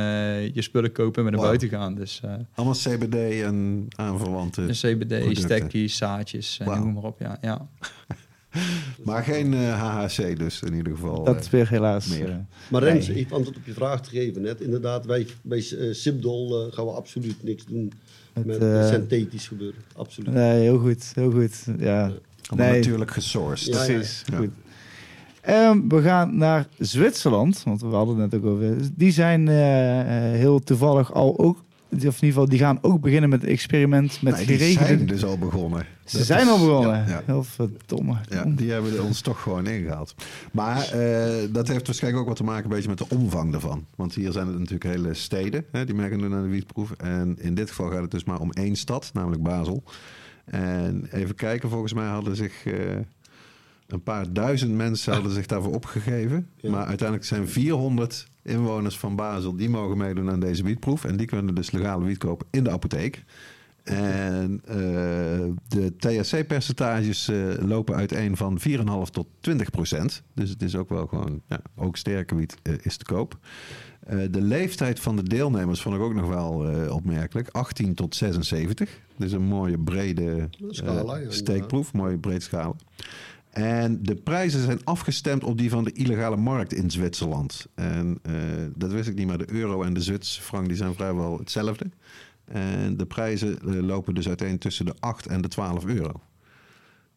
je 0.52 0.62
spullen 0.62 0.92
kopen 0.92 1.16
en 1.16 1.22
met 1.22 1.32
naar 1.32 1.40
wow. 1.40 1.48
buiten 1.48 1.68
gaan. 1.68 1.94
Dus, 1.94 2.20
Allemaal 2.54 2.74
CBD 2.74 3.42
en 3.42 3.86
aanverwante 3.96 4.66
CBD, 4.66 5.36
stekkies, 5.38 5.96
zaadjes 5.96 6.58
en 6.60 6.66
wow. 6.66 6.76
noem 6.76 6.92
maar 6.92 7.02
op. 7.02 7.18
Ja, 7.18 7.38
ja. 7.40 7.66
maar 9.06 9.22
geen 9.22 9.52
uh, 9.52 9.80
HHC 9.80 10.38
dus 10.38 10.62
in 10.62 10.74
ieder 10.74 10.92
geval. 10.92 11.24
Dat 11.24 11.40
is 11.40 11.50
weer 11.50 11.68
helaas. 11.68 12.06
Meer. 12.06 12.28
Uh, 12.28 12.34
maar 12.70 12.82
Rens, 12.82 13.08
nee. 13.08 13.16
even 13.16 13.36
antwoord 13.36 13.56
op 13.56 13.66
je 13.66 13.72
vraag 13.72 14.02
te 14.02 14.10
geven 14.10 14.42
net. 14.42 14.60
Inderdaad, 14.60 15.06
wij 15.06 15.26
bij 15.42 15.58
uh, 15.72 15.94
Sibdol 15.94 16.70
gaan 16.70 16.84
we 16.84 16.90
absoluut 16.90 17.42
niks 17.42 17.64
doen 17.64 17.92
het, 18.32 18.46
met 18.46 18.88
synthetisch 18.88 19.48
gebeuren. 19.48 19.80
Absoluut. 19.96 20.34
Nee, 20.34 20.60
heel 20.60 20.78
goed. 20.78 21.12
Heel 21.14 21.30
goed. 21.30 21.64
Ja. 21.78 22.12
Nee. 22.54 22.76
natuurlijk 22.76 23.10
gesourced. 23.10 23.74
Ja, 23.74 23.84
Precies. 23.84 24.22
Ja. 24.26 24.36
Goed. 24.36 24.50
Um, 25.48 25.88
we 25.88 26.02
gaan 26.02 26.36
naar 26.36 26.66
Zwitserland, 26.78 27.62
want 27.62 27.80
we 27.80 27.86
hadden 27.86 28.18
het 28.18 28.30
net 28.30 28.40
ook 28.40 28.46
over. 28.46 28.76
Die 28.94 29.12
zijn 29.12 29.48
heel 30.36 30.62
toevallig 30.62 31.12
al 31.12 31.38
ook 31.38 31.64
of 31.96 32.02
in 32.02 32.06
ieder 32.06 32.28
geval, 32.28 32.48
die 32.48 32.58
gaan 32.58 32.78
ook 32.82 33.00
beginnen 33.00 33.30
met 33.30 33.40
het 33.40 33.50
experiment 33.50 34.22
met 34.22 34.34
nee, 34.34 34.44
geregelde... 34.44 34.88
Die 34.88 34.96
zijn 34.96 35.06
dus 35.06 35.24
al 35.24 35.38
begonnen. 35.38 35.86
Ze 36.04 36.16
dat 36.16 36.26
zijn 36.26 36.40
is, 36.40 36.48
al 36.48 36.58
begonnen. 36.58 37.06
Ja. 37.08 37.22
Heel 37.24 37.44
verdomme. 37.44 38.16
Ja, 38.28 38.44
die 38.44 38.70
hebben 38.70 39.02
ons 39.02 39.20
toch 39.20 39.42
gewoon 39.42 39.66
ingehaald. 39.66 40.14
Maar 40.52 40.96
uh, 40.96 41.24
dat 41.50 41.68
heeft 41.68 41.86
waarschijnlijk 41.86 42.22
ook 42.22 42.28
wat 42.28 42.36
te 42.36 42.44
maken 42.44 42.64
een 42.64 42.70
beetje 42.70 42.88
met 42.88 42.98
de 42.98 43.08
omvang 43.08 43.50
daarvan. 43.50 43.84
Want 43.96 44.14
hier 44.14 44.32
zijn 44.32 44.46
het 44.46 44.58
natuurlijk 44.58 44.84
hele 44.84 45.14
steden, 45.14 45.64
hè, 45.70 45.84
die 45.84 45.94
merken 45.94 46.30
naar 46.30 46.42
de 46.42 46.48
wietproef. 46.48 46.90
En 46.90 47.36
in 47.38 47.54
dit 47.54 47.68
geval 47.68 47.90
gaat 47.90 48.02
het 48.02 48.10
dus 48.10 48.24
maar 48.24 48.40
om 48.40 48.50
één 48.50 48.76
stad, 48.76 49.10
namelijk 49.12 49.42
Basel. 49.42 49.82
En 50.44 51.06
even 51.10 51.34
kijken, 51.34 51.68
volgens 51.68 51.92
mij 51.92 52.06
hadden 52.06 52.36
zich... 52.36 52.64
Uh, 52.64 52.74
een 53.86 54.02
paar 54.02 54.32
duizend 54.32 54.72
mensen 54.72 55.12
hadden 55.12 55.32
zich 55.38 55.46
daarvoor 55.46 55.74
opgegeven. 55.74 56.48
Ja. 56.56 56.70
Maar 56.70 56.86
uiteindelijk 56.86 57.28
zijn 57.28 57.48
400 57.48 58.28
inwoners 58.42 58.98
van 58.98 59.16
Basel... 59.16 59.56
die 59.56 59.68
mogen 59.68 59.96
meedoen 59.96 60.30
aan 60.30 60.40
deze 60.40 60.62
wietproef. 60.62 61.04
En 61.04 61.16
die 61.16 61.26
kunnen 61.26 61.54
dus 61.54 61.70
legale 61.70 62.04
wiet 62.04 62.18
kopen 62.18 62.46
in 62.50 62.64
de 62.64 62.70
apotheek. 62.70 63.24
En 63.84 64.62
uh, 64.68 64.76
de 65.68 65.96
THC-percentages 65.96 67.28
uh, 67.28 67.54
lopen 67.58 67.94
uiteen 67.94 68.36
van 68.36 68.60
4,5 68.68 68.74
tot 69.10 69.26
20 69.40 69.70
procent. 69.70 70.22
Dus 70.34 70.50
het 70.50 70.62
is 70.62 70.76
ook 70.76 70.88
wel 70.88 71.06
gewoon... 71.06 71.42
Ja, 71.48 71.60
ook 71.76 71.96
sterke 71.96 72.34
wiet 72.34 72.56
uh, 72.62 72.74
is 72.82 72.96
te 72.96 73.04
koop. 73.04 73.38
de 74.30 74.40
leeftijd 74.40 75.00
van 75.00 75.16
de 75.16 75.22
deelnemers 75.22 75.82
vond 75.82 75.94
ik 75.96 76.00
ook 76.00 76.14
nog 76.14 76.28
wel 76.28 76.52
opmerkelijk. 76.90 77.48
18 77.48 77.94
tot 77.94 78.14
76. 78.14 79.00
Dus 79.16 79.32
een 79.32 79.42
mooie 79.42 79.78
brede 79.78 80.48
scala, 80.68 81.20
steekproef. 81.28 81.92
Mooie 81.92 82.18
breed 82.18 82.42
schalen. 82.42 82.76
En 83.54 84.02
de 84.02 84.14
prijzen 84.14 84.62
zijn 84.62 84.84
afgestemd 84.84 85.44
op 85.44 85.58
die 85.58 85.70
van 85.70 85.84
de 85.84 85.92
illegale 85.92 86.36
markt 86.36 86.72
in 86.72 86.90
Zwitserland. 86.90 87.66
En 87.74 88.18
eh, 88.22 88.34
dat 88.74 88.92
wist 88.92 89.08
ik 89.08 89.14
niet, 89.14 89.26
maar 89.26 89.38
de 89.38 89.52
euro 89.52 89.82
en 89.82 89.94
de 89.94 90.02
Zwitserse 90.02 90.42
frank 90.42 90.68
die 90.68 90.76
zijn 90.76 90.94
vrijwel 90.94 91.38
hetzelfde. 91.38 91.90
En 92.44 92.96
de 92.96 93.06
prijzen 93.06 93.58
eh, 93.58 93.80
lopen 93.80 94.14
dus 94.14 94.28
uiteen 94.28 94.58
tussen 94.58 94.86
de 94.86 94.94
8 95.00 95.26
en 95.26 95.40
de 95.40 95.48
12 95.48 95.84
euro. 95.84 96.12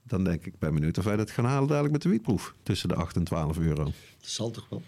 Dan 0.03 0.23
denk 0.23 0.45
ik, 0.45 0.59
ben 0.59 0.73
benieuwd 0.73 0.97
of 0.97 1.03
wij 1.03 1.15
dat 1.15 1.31
gaan 1.31 1.45
halen 1.45 1.67
dadelijk 1.67 1.93
met 1.93 2.01
de 2.01 2.09
wietproef. 2.09 2.55
Tussen 2.63 2.89
de 2.89 2.95
8 2.95 3.15
en 3.15 3.23
12 3.23 3.57
euro. 3.57 3.83
Dat 3.83 3.93
zal 4.19 4.51
toch 4.51 4.69
wel. 4.69 4.81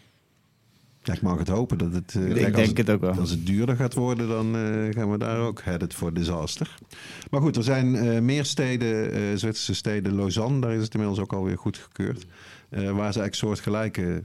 Ja, 1.09 1.15
ik 1.15 1.21
mag 1.21 1.37
het 1.37 1.47
hopen 1.47 1.77
dat 1.77 1.93
het... 1.93 2.15
eh, 2.15 2.45
Ik 2.45 2.55
denk 2.55 2.77
het 2.77 2.89
ook 2.89 3.01
wel. 3.01 3.13
Als 3.19 3.29
het 3.29 3.45
duurder 3.45 3.75
gaat 3.75 3.93
worden, 3.93 4.27
dan 4.27 4.55
eh, 4.55 4.61
gaan 4.93 5.11
we 5.11 5.17
daar 5.17 5.39
ook 5.39 5.61
headed 5.61 5.93
for 5.93 6.13
disaster. 6.13 6.77
Maar 7.29 7.41
goed, 7.41 7.55
er 7.55 7.63
zijn 7.63 7.95
eh, 7.95 8.19
meer 8.21 8.45
steden, 8.45 9.39
Zwitserse 9.39 9.73
steden, 9.73 10.15
Lausanne, 10.15 10.59
daar 10.61 10.73
is 10.73 10.83
het 10.83 10.93
inmiddels 10.93 11.19
ook 11.21 11.33
alweer 11.33 11.57
goedgekeurd. 11.57 12.25
waar 12.69 12.83
ze 12.89 12.95
eigenlijk 12.95 13.35
soortgelijke 13.35 14.23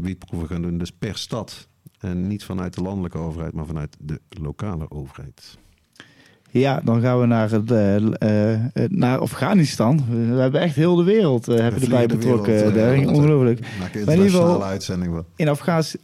wietproeven 0.00 0.48
gaan 0.48 0.62
doen. 0.62 0.78
Dus 0.78 0.92
per 0.92 1.16
stad. 1.18 1.68
En 1.98 2.26
niet 2.26 2.44
vanuit 2.44 2.74
de 2.74 2.82
landelijke 2.82 3.18
overheid, 3.18 3.52
maar 3.52 3.66
vanuit 3.66 3.96
de 4.00 4.20
lokale 4.28 4.90
overheid. 4.90 5.58
Ja, 6.58 6.80
dan 6.84 7.00
gaan 7.00 7.20
we 7.20 7.26
naar, 7.26 7.50
het, 7.50 7.70
eh, 7.70 7.96
eh, 7.96 8.52
eh, 8.54 8.60
naar 8.88 9.18
Afghanistan. 9.18 10.04
We 10.10 10.40
hebben 10.40 10.60
echt 10.60 10.74
heel 10.74 10.94
de 10.96 11.02
wereld 11.02 11.48
uh, 11.48 11.56
hebben 11.58 11.82
erbij 11.82 12.06
betrokken. 12.06 12.72
wereld, 12.72 13.02
eh. 13.06 13.12
Ongelooflijk. 13.14 13.60
Maak 13.60 13.70
een 13.70 13.78
Maar 13.80 13.84
in 13.92 13.98
ieder 13.98 14.12
internationale 14.14 14.52
geval- 14.52 14.64
uitzending 14.68 15.12
wel. 15.12 15.26
In, 15.36 15.48
Afghanis- 15.48 15.96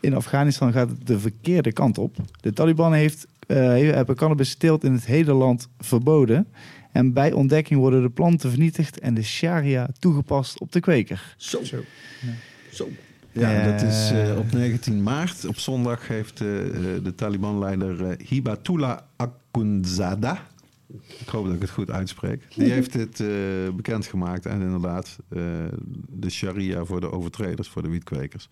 in 0.00 0.14
Afghanistan 0.14 0.72
gaat 0.72 0.88
het 0.88 1.06
de 1.06 1.18
verkeerde 1.18 1.72
kant 1.72 1.98
op. 1.98 2.16
De 2.40 2.52
Taliban 2.52 2.92
heeft, 2.92 3.26
eh, 3.46 3.56
hebben 3.94 4.16
cannabis-teelt 4.16 4.84
in 4.84 4.92
het 4.92 5.06
hele 5.06 5.32
land 5.32 5.68
verboden. 5.78 6.46
En 6.92 7.12
bij 7.12 7.32
ontdekking 7.32 7.80
worden 7.80 8.02
de 8.02 8.10
planten 8.10 8.50
vernietigd 8.50 8.98
en 9.00 9.14
de 9.14 9.22
sharia 9.22 9.88
toegepast 9.98 10.60
op 10.60 10.72
de 10.72 10.80
kweker. 10.80 11.34
Zo. 11.36 11.58
Zo. 12.72 12.88
Ja, 13.32 13.52
Eh, 13.54 13.64
dat 13.70 13.82
is 13.82 14.10
eh, 14.10 14.38
op 14.38 14.52
19 14.52 15.02
maart. 15.02 15.46
Op 15.46 15.58
zondag 15.58 16.08
heeft 16.08 16.40
eh, 16.40 16.66
eh, 16.66 16.72
de 17.04 17.14
Taliban-leider 17.14 18.04
eh, 18.10 18.26
Hibatullah 18.28 18.98
Akhundzada... 19.52 20.50
Ik 21.20 21.28
hoop 21.28 21.44
dat 21.44 21.54
ik 21.54 21.60
het 21.60 21.70
goed 21.70 21.90
uitspreek. 21.90 22.44
Die 22.54 22.70
heeft 22.70 22.92
dit 22.92 23.20
eh, 23.20 23.28
bekendgemaakt. 23.74 24.46
En 24.46 24.60
inderdaad, 24.60 25.18
eh, 25.28 25.40
de 26.08 26.30
sharia 26.30 26.84
voor 26.84 27.00
de 27.00 27.10
overtreders, 27.10 27.68
voor 27.68 27.82
de 27.82 27.88
wietkweekers. 27.88 28.48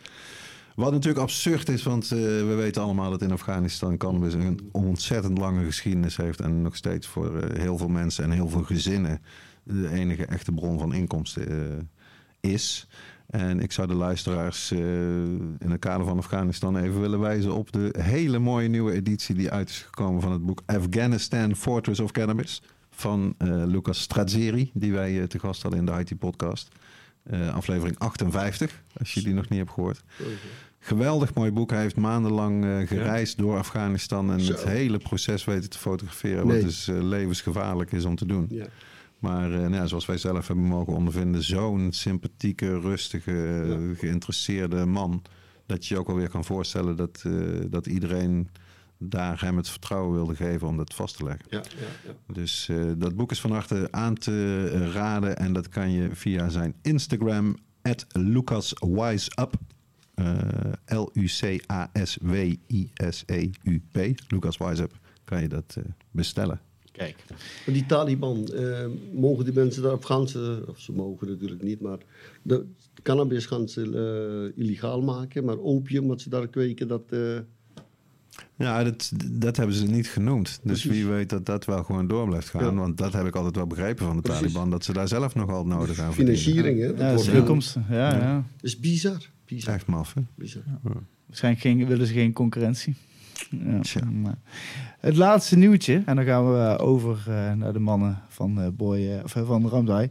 Wat 0.74 0.92
natuurlijk 0.92 1.20
absurd 1.20 1.68
is, 1.68 1.82
want 1.82 2.05
eh, 2.05 2.18
we 2.18 2.55
weten 2.57 2.82
allemaal 2.82 3.11
dat 3.11 3.22
in 3.22 3.32
Afghanistan 3.32 3.96
cannabis 3.96 4.34
een 4.34 4.68
ontzettend 4.72 5.38
lange 5.38 5.64
geschiedenis 5.64 6.16
heeft. 6.16 6.40
En 6.40 6.62
nog 6.62 6.76
steeds 6.76 7.07
voor 7.07 7.44
heel 7.53 7.76
veel 7.76 7.88
mensen 7.88 8.24
en 8.24 8.30
heel 8.30 8.48
veel 8.48 8.62
gezinnen 8.62 9.22
de 9.62 9.90
enige 9.90 10.26
echte 10.26 10.53
bron 10.53 10.78
van 10.78 10.92
inkomsten 10.92 11.90
is. 12.40 12.88
En 13.30 13.60
ik 13.60 13.72
zou 13.72 13.88
de 13.88 13.94
luisteraars 13.94 14.70
eh, 14.70 14.78
in 15.58 15.70
het 15.70 15.78
kader 15.78 16.06
van 16.06 16.18
Afghanistan 16.18 16.76
even 16.76 17.00
willen 17.00 17.20
wijzen 17.20 17.54
op 17.54 17.72
de 17.72 17.94
hele 17.98 18.38
mooie 18.38 18.68
nieuwe 18.68 18.92
editie 18.92 19.34
die 19.34 19.50
uit 19.50 19.68
is 19.68 19.78
gekomen 19.78 20.20
van 20.22 20.32
het 20.32 20.46
boek 20.46 20.62
Afghanistan 20.66 21.56
Fortress 21.56 22.00
of 22.00 22.10
Cannabis 22.10 22.62
van 22.90 23.34
eh, 23.38 23.48
Lucas 23.66 24.00
Strazzeri, 24.00 24.70
die 24.74 24.92
wij 24.92 25.20
eh, 25.20 25.26
te 25.26 25.38
gast 25.38 25.62
hadden 25.62 25.80
in 25.80 25.86
de 25.86 25.92
IT-podcast. 25.92 26.68
Aflevering 27.52 27.98
58, 27.98 28.82
als 28.98 29.14
je 29.14 29.22
die 29.22 29.34
nog 29.34 29.48
niet 29.48 29.58
hebt 29.58 29.70
gehoord. 29.70 30.02
Geweldig 30.78 31.34
mooi 31.34 31.50
boek. 31.50 31.70
Hij 31.70 31.80
heeft 31.80 31.96
maandenlang 31.96 32.64
gereisd 32.88 33.38
door 33.38 33.56
Afghanistan 33.56 34.32
en 34.32 34.40
Zo. 34.40 34.52
het 34.52 34.64
hele 34.64 34.98
proces 34.98 35.44
weten 35.44 35.70
te 35.70 35.78
fotograferen. 35.78 36.46
Nee. 36.46 36.56
Wat 36.56 36.64
dus 36.64 36.86
levensgevaarlijk 36.86 37.92
is 37.92 38.04
om 38.04 38.16
te 38.16 38.26
doen. 38.26 38.46
Ja. 38.50 38.66
Maar 39.20 39.52
eh, 39.52 39.58
nou 39.58 39.74
ja, 39.74 39.86
zoals 39.86 40.06
wij 40.06 40.18
zelf 40.18 40.46
hebben 40.46 40.64
mogen 40.64 40.92
ondervinden, 40.94 41.42
zo'n 41.42 41.92
sympathieke, 41.92 42.80
rustige, 42.80 43.32
Ja. 43.66 43.94
geïnteresseerde 43.94 44.84
man. 44.86 45.22
Dat 45.66 45.86
je 45.86 45.94
je 45.94 46.00
ook 46.00 46.08
alweer 46.08 46.28
kan 46.28 46.44
voorstellen 46.44 46.96
dat, 46.96 47.22
eh, 47.26 47.32
dat 47.68 47.86
iedereen 47.86 48.48
daar 48.98 49.40
hem 49.40 49.56
het 49.56 49.68
vertrouwen 49.68 50.14
wilde 50.14 50.34
geven 50.34 50.68
om 50.68 50.76
dat 50.76 50.94
vast 50.94 51.16
te 51.16 51.24
leggen. 51.24 51.44
Ja, 51.50 51.62
ja, 51.78 51.86
ja. 52.06 52.12
Dus 52.34 52.68
eh, 52.68 52.84
dat 52.96 53.16
boek 53.16 53.30
is 53.30 53.40
van 53.40 53.52
harte 53.52 53.88
aan 53.90 54.14
te 54.14 54.66
raden. 54.92 55.36
En 55.36 55.52
dat 55.52 55.68
kan 55.68 55.90
je 55.90 56.08
via 56.14 56.48
zijn 56.48 56.74
Instagram, 56.82 57.56
LucasWiseUp. 58.12 59.54
L-U-C-A-S-W-I-S-E-U-P. 63.00 63.96
Lucas 64.30 64.56
Wiseup. 64.58 64.98
Kan 65.24 65.40
je 65.42 65.48
dat 65.48 65.76
bestellen. 66.10 66.60
Kijk. 66.93 67.16
Die 67.66 67.86
Taliban, 67.86 68.47
eh, 68.53 68.86
mogen 69.12 69.45
die 69.45 69.55
mensen 69.55 69.82
daar 69.82 69.93
Afghaanse, 69.93 70.64
of 70.68 70.78
ze 70.78 70.93
mogen 70.93 71.28
natuurlijk 71.28 71.62
niet, 71.62 71.80
maar 71.80 71.99
de 72.43 72.64
cannabis 73.03 73.47
gaan 73.47 73.68
ze 73.68 73.82
eh, 74.57 74.62
illegaal 74.64 75.03
maken, 75.03 75.45
maar 75.45 75.59
opium 75.59 76.07
wat 76.07 76.20
ze 76.20 76.28
daar 76.28 76.49
kweken, 76.49 76.88
dat... 76.88 77.03
eh, 77.09 77.38
Ja, 78.57 78.84
dat, 78.84 79.12
dat 79.32 79.57
hebben 79.57 79.76
ze 79.76 79.84
niet 79.86 80.09
genoemd. 80.09 80.47
Dus 80.49 80.61
Precies. 80.82 80.91
wie 80.91 81.07
weet 81.07 81.28
dat 81.30 81.47
dat 81.47 81.64
wel 81.64 81.84
gewoon 81.84 82.07
door 82.09 82.26
blijft 82.28 82.49
gaan. 82.49 82.64
Ja. 82.64 82.74
Want 82.74 82.97
dat 82.99 83.12
heb 83.12 83.26
ik 83.26 83.34
altijd 83.36 83.57
wel 83.57 83.66
begrepen 83.66 84.07
van 84.07 84.16
de 84.16 84.22
Precies. 84.22 84.41
Taliban. 84.41 84.70
Dat 84.70 84.84
ze 84.84 84.93
daar 84.93 85.09
zelf 85.09 85.34
nog 85.34 85.47
wel 85.47 85.66
nodig 85.66 85.99
aan 85.99 86.12
financiering, 86.14 86.80
hè? 86.80 86.86
Dat 86.86 86.99
Ja, 86.99 87.09
wordt 87.14 87.24
de 87.24 87.32
toekomst. 87.32 87.76
Ja, 87.91 88.11
ja. 88.16 88.34
Dat 88.34 88.45
is 88.64 88.78
bizar. 88.80 89.30
Bizar. 89.45 89.74
Echt 89.74 89.86
maf, 89.86 90.14
hè? 90.14 90.20
bizar. 90.34 90.62
Waarschijnlijk 91.26 91.62
geen, 91.64 91.86
willen 91.86 92.07
ze 92.07 92.12
geen 92.12 92.32
concurrentie. 92.32 92.95
Ja. 93.51 93.80
Tja. 93.80 94.05
maar- 94.05 94.38
Het 95.01 95.16
laatste 95.16 95.57
nieuwtje, 95.57 96.03
en 96.07 96.16
dan 96.16 96.24
gaan 96.24 96.53
we 96.53 96.59
eh, 96.59 96.86
over 96.88 97.18
eh, 97.28 97.53
naar 97.53 97.72
de 97.72 97.78
mannen 97.78 98.18
van, 98.28 98.61
eh 98.61 98.66
Boy, 98.72 99.20
of, 99.24 99.34
van 99.46 99.68
Ramdai. 99.68 100.09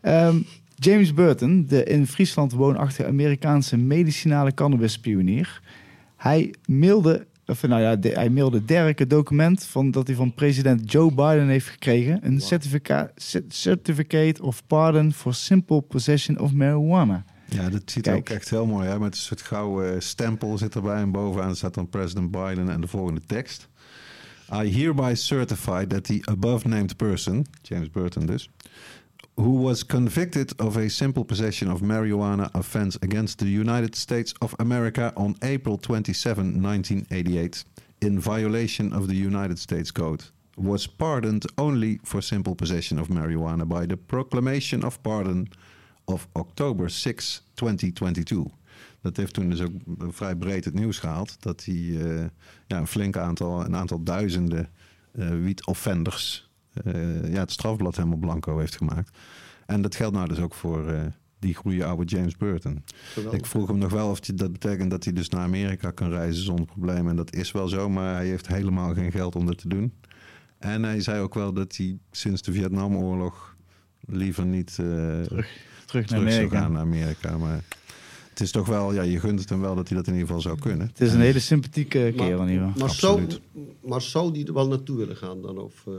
Ehm, 0.00 0.36
James 0.74 1.14
Burton, 1.14 1.66
de 1.68 1.84
in 1.84 2.06
Friesland 2.06 2.52
woonachtige 2.52 3.08
Amerikaanse 3.08 3.76
medicinale 3.76 4.54
cannabispionier. 4.54 5.60
Hij 6.16 6.54
mailde, 6.66 7.26
of 7.46 7.62
nou 7.62 7.82
ja, 7.82 7.96
de- 7.96 8.08
hij 8.08 8.30
mailde 8.30 8.64
Derek 8.64 8.98
het 8.98 9.10
document 9.10 9.64
van, 9.64 9.90
dat 9.90 10.06
hij 10.06 10.16
van 10.16 10.34
president 10.34 10.92
Joe 10.92 11.08
Biden 11.14 11.48
heeft 11.48 11.68
gekregen. 11.68 12.18
Een 12.26 12.40
cer- 12.40 13.42
certificate 13.48 14.42
of 14.42 14.66
pardon 14.66 15.12
for 15.12 15.34
simple 15.34 15.80
possession 15.80 16.38
of 16.38 16.52
marijuana. 16.52 17.24
Ja, 17.48 17.68
dat 17.70 17.82
ziet 17.84 18.06
er 18.06 18.16
ook 18.16 18.28
echt 18.28 18.50
heel 18.50 18.66
mooi 18.66 18.88
uit. 18.88 19.00
Met 19.00 19.14
een 19.14 19.20
soort 19.20 19.42
gouden 19.42 20.02
stempel 20.02 20.58
zit 20.58 20.74
erbij. 20.74 20.96
En 20.96 21.10
bovenaan 21.12 21.56
staat 21.56 21.74
dan 21.74 21.88
President 21.88 22.30
Biden 22.30 22.68
en 22.70 22.80
de 22.80 22.86
volgende 22.86 23.20
tekst. 23.26 23.68
I 24.52 24.66
hereby 24.66 25.14
certify 25.14 25.86
that 25.86 26.04
the 26.04 26.22
above 26.28 26.66
named 26.66 26.98
person, 26.98 27.46
James 27.62 27.88
Burton 27.88 28.26
dus, 28.26 28.50
who 29.36 29.52
was 29.52 29.82
convicted 29.82 30.52
of 30.60 30.76
a 30.76 30.90
simple 30.90 31.24
possession 31.24 31.70
of 31.70 31.80
marijuana 31.80 32.50
offense 32.54 32.98
against 33.00 33.38
the 33.38 33.48
United 33.48 33.94
States 33.94 34.34
of 34.42 34.54
America 34.58 35.10
on 35.16 35.36
April 35.42 35.78
27, 35.78 36.62
1988, 36.62 37.64
in 38.02 38.20
violation 38.20 38.92
of 38.92 39.08
the 39.08 39.16
United 39.16 39.58
States 39.58 39.90
Code, 39.90 40.24
was 40.58 40.86
pardoned 40.86 41.46
only 41.56 41.98
for 42.04 42.20
simple 42.20 42.54
possession 42.54 42.98
of 42.98 43.08
marijuana 43.08 43.66
by 43.66 43.86
the 43.86 43.96
proclamation 43.96 44.84
of 44.84 45.02
pardon 45.02 45.48
of 46.06 46.28
October 46.36 46.90
6, 46.90 47.40
2022. 47.56 48.50
Dat 49.02 49.16
heeft 49.16 49.34
toen 49.34 49.50
dus 49.50 49.60
ook 49.60 49.72
vrij 49.98 50.36
breed 50.36 50.64
het 50.64 50.74
nieuws 50.74 50.98
gehaald. 50.98 51.36
Dat 51.42 51.64
hij 51.64 51.74
eh, 51.74 52.24
ja, 52.66 52.78
een 52.78 52.86
flink 52.86 53.16
aantal, 53.16 53.64
een 53.64 53.76
aantal 53.76 54.02
duizenden 54.02 54.68
eh 55.12 55.28
wietoffenders 55.28 56.50
eh, 56.72 57.32
ja, 57.32 57.40
het 57.40 57.50
strafblad 57.50 57.96
helemaal 57.96 58.18
blanco 58.18 58.58
heeft 58.58 58.76
gemaakt. 58.76 59.18
En 59.66 59.82
dat 59.82 59.94
geldt 59.94 60.14
nou 60.14 60.28
dus 60.28 60.38
ook 60.38 60.54
voor 60.54 61.12
die 61.38 61.54
goede 61.54 61.84
oude 61.84 62.04
James 62.04 62.36
Burton. 62.36 62.82
Geweldig. 63.12 63.40
Ik 63.40 63.46
vroeg 63.46 63.68
hem 63.68 63.78
nog 63.78 63.90
wel 63.90 64.10
of 64.10 64.20
dat 64.20 64.52
betekent 64.52 64.90
dat 64.90 65.04
hij 65.04 65.12
dus 65.12 65.28
naar 65.28 65.42
Amerika 65.42 65.90
kan 65.90 66.10
reizen 66.10 66.44
zonder 66.44 66.66
probleem. 66.66 67.08
En 67.08 67.16
dat 67.16 67.34
is 67.34 67.52
wel 67.52 67.68
zo, 67.68 67.88
maar 67.88 68.14
hij 68.14 68.26
heeft 68.26 68.46
helemaal 68.46 68.94
geen 68.94 69.10
geld 69.10 69.36
om 69.36 69.46
dat 69.46 69.58
te 69.58 69.68
doen. 69.68 69.92
En 70.58 70.82
hij 70.82 71.00
zei 71.00 71.20
ook 71.20 71.34
wel 71.34 71.52
dat 71.52 71.76
hij 71.76 71.98
sinds 72.10 72.42
de 72.42 72.52
Vietnamoorlog 72.52 73.56
liever 74.00 74.46
niet 74.46 74.70
eh, 74.70 74.76
Terug 74.76 76.10
naar 76.10 76.20
terug 76.20 76.32
zou 76.32 76.48
gaan 76.48 76.72
naar 76.72 76.80
Amerika. 76.80 77.38
Maar 77.38 77.60
het 78.32 78.40
is 78.40 78.50
toch 78.50 78.66
wel, 78.66 78.92
ja, 78.94 79.02
je 79.02 79.20
gunt 79.20 79.40
het 79.40 79.48
hem 79.48 79.60
wel 79.60 79.74
dat 79.74 79.88
hij 79.88 79.96
dat 79.96 80.06
in 80.06 80.12
ieder 80.12 80.26
geval 80.26 80.42
zou 80.42 80.58
kunnen. 80.58 80.86
Het 80.86 81.00
is 81.00 81.12
een 81.12 81.20
hele 81.20 81.38
sympathieke 81.38 82.12
kerel 82.16 82.42
in 82.42 82.48
ieder 82.48 82.66
geval. 82.66 82.80
Maar 82.86 82.94
zou, 82.94 83.22
Absoluut. 83.22 83.40
maar 83.84 84.02
zou 84.02 84.32
die 84.32 84.46
er 84.46 84.52
wel 84.54 84.68
naartoe 84.68 84.96
willen 84.96 85.16
gaan 85.16 85.42
dan? 85.42 85.58
Of, 85.58 85.84
eh, 85.86 85.92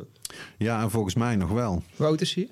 Ja, 0.58 0.82
en 0.82 0.92
volgens 0.92 1.16
mij 1.16 1.36
nog 1.36 1.50
wel. 1.52 1.84
Hoe 1.96 2.06
oud 2.06 2.22
is 2.22 2.34
hij? 2.34 2.50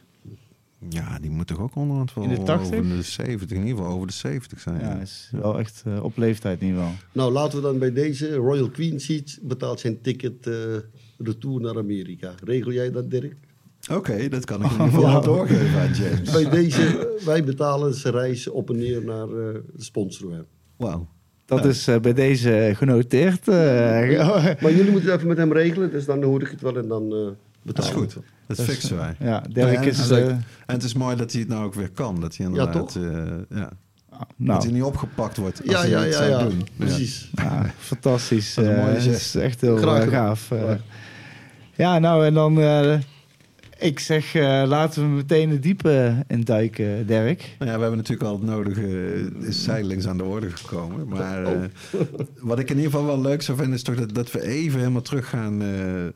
Ja, 0.89 1.19
die 1.19 1.29
moet 1.29 1.47
toch 1.47 1.59
ook 1.59 1.75
onderhand 1.75 2.13
wel 2.13 2.23
In 2.23 2.29
de 2.29 2.43
80? 2.43 2.79
over 2.79 2.95
de 2.95 3.01
70, 3.01 3.57
in 3.57 3.63
ieder 3.65 3.77
geval 3.77 3.93
over 3.95 4.07
de 4.07 4.13
70 4.13 4.59
zijn. 4.59 4.79
Ja, 4.79 4.89
Ja. 4.95 4.99
is 4.99 5.29
wel 5.31 5.59
echt 5.59 5.83
eh, 5.85 6.03
op 6.03 6.17
leeftijd 6.17 6.61
in 6.61 6.67
ieder 6.67 6.81
geval. 6.81 6.95
nou, 7.11 7.31
laten 7.31 7.57
we 7.57 7.63
dan 7.63 7.79
bij 7.79 7.93
deze 7.93 8.35
Royal 8.35 8.69
Queen 8.69 8.99
Seats 8.99 9.39
betaalt 9.41 9.79
zijn 9.79 10.01
ticket 10.01 10.47
eh 10.47 10.55
retour 11.17 11.61
naar 11.61 11.77
Amerika. 11.77 12.33
Regel 12.43 12.71
jij 12.71 12.91
dat, 12.91 13.09
Dirk? 13.11 13.35
Oké, 13.91 14.27
dat 14.29 14.45
kan 14.45 14.63
ik 14.63 14.71
in 14.71 14.71
ieder 14.85 14.99
geval 14.99 15.21
doorgeven 15.21 15.79
aan 15.79 15.93
James. 15.93 16.31
Bij 16.31 16.49
deze, 16.49 17.17
wij 17.25 17.43
betalen 17.43 17.93
zijn 17.93 18.13
reis 18.13 18.47
op 18.47 18.69
en 18.69 18.77
neer 18.77 19.03
naar 19.05 19.27
eh, 19.27 19.53
de. 19.91 20.45
Wauw. 20.77 21.07
Dat 21.45 21.63
Ja. 21.63 21.69
is 21.69 21.87
eh, 21.87 21.99
bij 21.99 22.13
deze 22.13 22.71
genoteerd. 22.75 23.47
eh. 23.47 23.55
Maar 24.61 24.71
jullie 24.73 24.91
moeten 24.91 25.09
het 25.09 25.15
even 25.17 25.27
met 25.27 25.37
hem 25.37 25.53
regelen, 25.53 25.91
dus 25.91 26.05
dan 26.05 26.23
hoor 26.23 26.41
ik 26.41 26.47
het 26.49 26.61
wel 26.61 26.77
en 26.77 26.87
dan... 26.87 27.03
eh, 27.03 27.09
Dat 27.19 27.29
is 27.29 27.33
betalen. 27.63 27.93
goed. 27.93 28.17
Dat 28.47 28.61
fixen 28.61 28.97
wij. 28.97 29.15
Ja, 29.19 29.43
Dirk 29.49 29.73
Ja, 29.73 29.81
en 29.81 29.87
is... 29.87 29.97
het 29.97 30.11
eh, 30.11 30.27
En 30.27 30.43
het 30.65 30.83
is 30.83 30.93
mooi 30.93 31.15
dat 31.15 31.31
hij 31.31 31.41
het 31.41 31.49
nou 31.49 31.65
ook 31.65 31.73
weer 31.73 31.89
kan. 31.89 32.19
Dat 32.19 32.35
hij 32.37 32.45
inderdaad... 32.45 32.93
toch? 32.93 33.03
eh, 33.03 33.11
ja. 33.49 33.69
Dat 34.09 34.27
nou, 34.35 34.61
hij 34.63 34.71
niet 34.71 34.83
opgepakt 34.83 35.37
wordt 35.37 35.61
als 35.61 35.71
Ja, 35.71 35.79
hij 35.79 35.89
ja, 35.89 35.99
het 35.99 36.11
ja, 36.11 36.17
zou 36.17 36.29
ja. 36.29 36.43
doen. 36.43 36.57
Ja. 36.57 36.65
Precies. 36.77 37.29
ja, 37.33 37.65
fantastisch. 37.77 38.57
Eh. 38.57 38.85
Het 38.85 39.05
is 39.05 39.35
echt 39.35 39.61
heel 39.61 39.77
Graag 39.77 40.09
gaaf. 40.09 40.51
eh. 40.51 40.71
Ja, 41.75 41.99
nou 41.99 42.25
en 42.25 42.33
dan... 42.33 42.53
eh, 43.81 43.87
ik 43.87 43.99
zeg, 43.99 44.35
eh, 44.35 44.63
laten 44.67 45.01
we 45.01 45.07
meteen 45.15 45.49
het 45.49 45.63
diepe 45.63 46.25
induiken, 46.27 47.07
Dirk. 47.07 47.55
Nou 47.59 47.71
ja, 47.71 47.75
we 47.75 47.81
hebben 47.81 47.97
natuurlijk 47.97 48.29
al 48.29 48.35
het 48.37 48.45
nodige 48.47 48.87
uh, 49.13 49.49
zijdelings 49.49 50.07
aan 50.07 50.17
de 50.17 50.23
orde 50.23 50.49
gekomen. 50.51 51.07
Maar 51.07 51.45
Oh. 51.45 51.63
eh, 51.63 51.69
wat 52.41 52.59
ik 52.59 52.69
in 52.69 52.75
ieder 52.75 52.91
geval 52.91 53.05
wel 53.05 53.21
leuk 53.21 53.41
zou 53.41 53.57
vinden... 53.57 53.75
is 53.75 53.83
toch 53.83 53.95
dat, 53.95 54.13
dat 54.13 54.31
we 54.31 54.41
even 54.47 54.79
helemaal 54.79 55.01
teruggaan... 55.01 55.61
eh, 55.61 56.05
eh, 56.05 56.11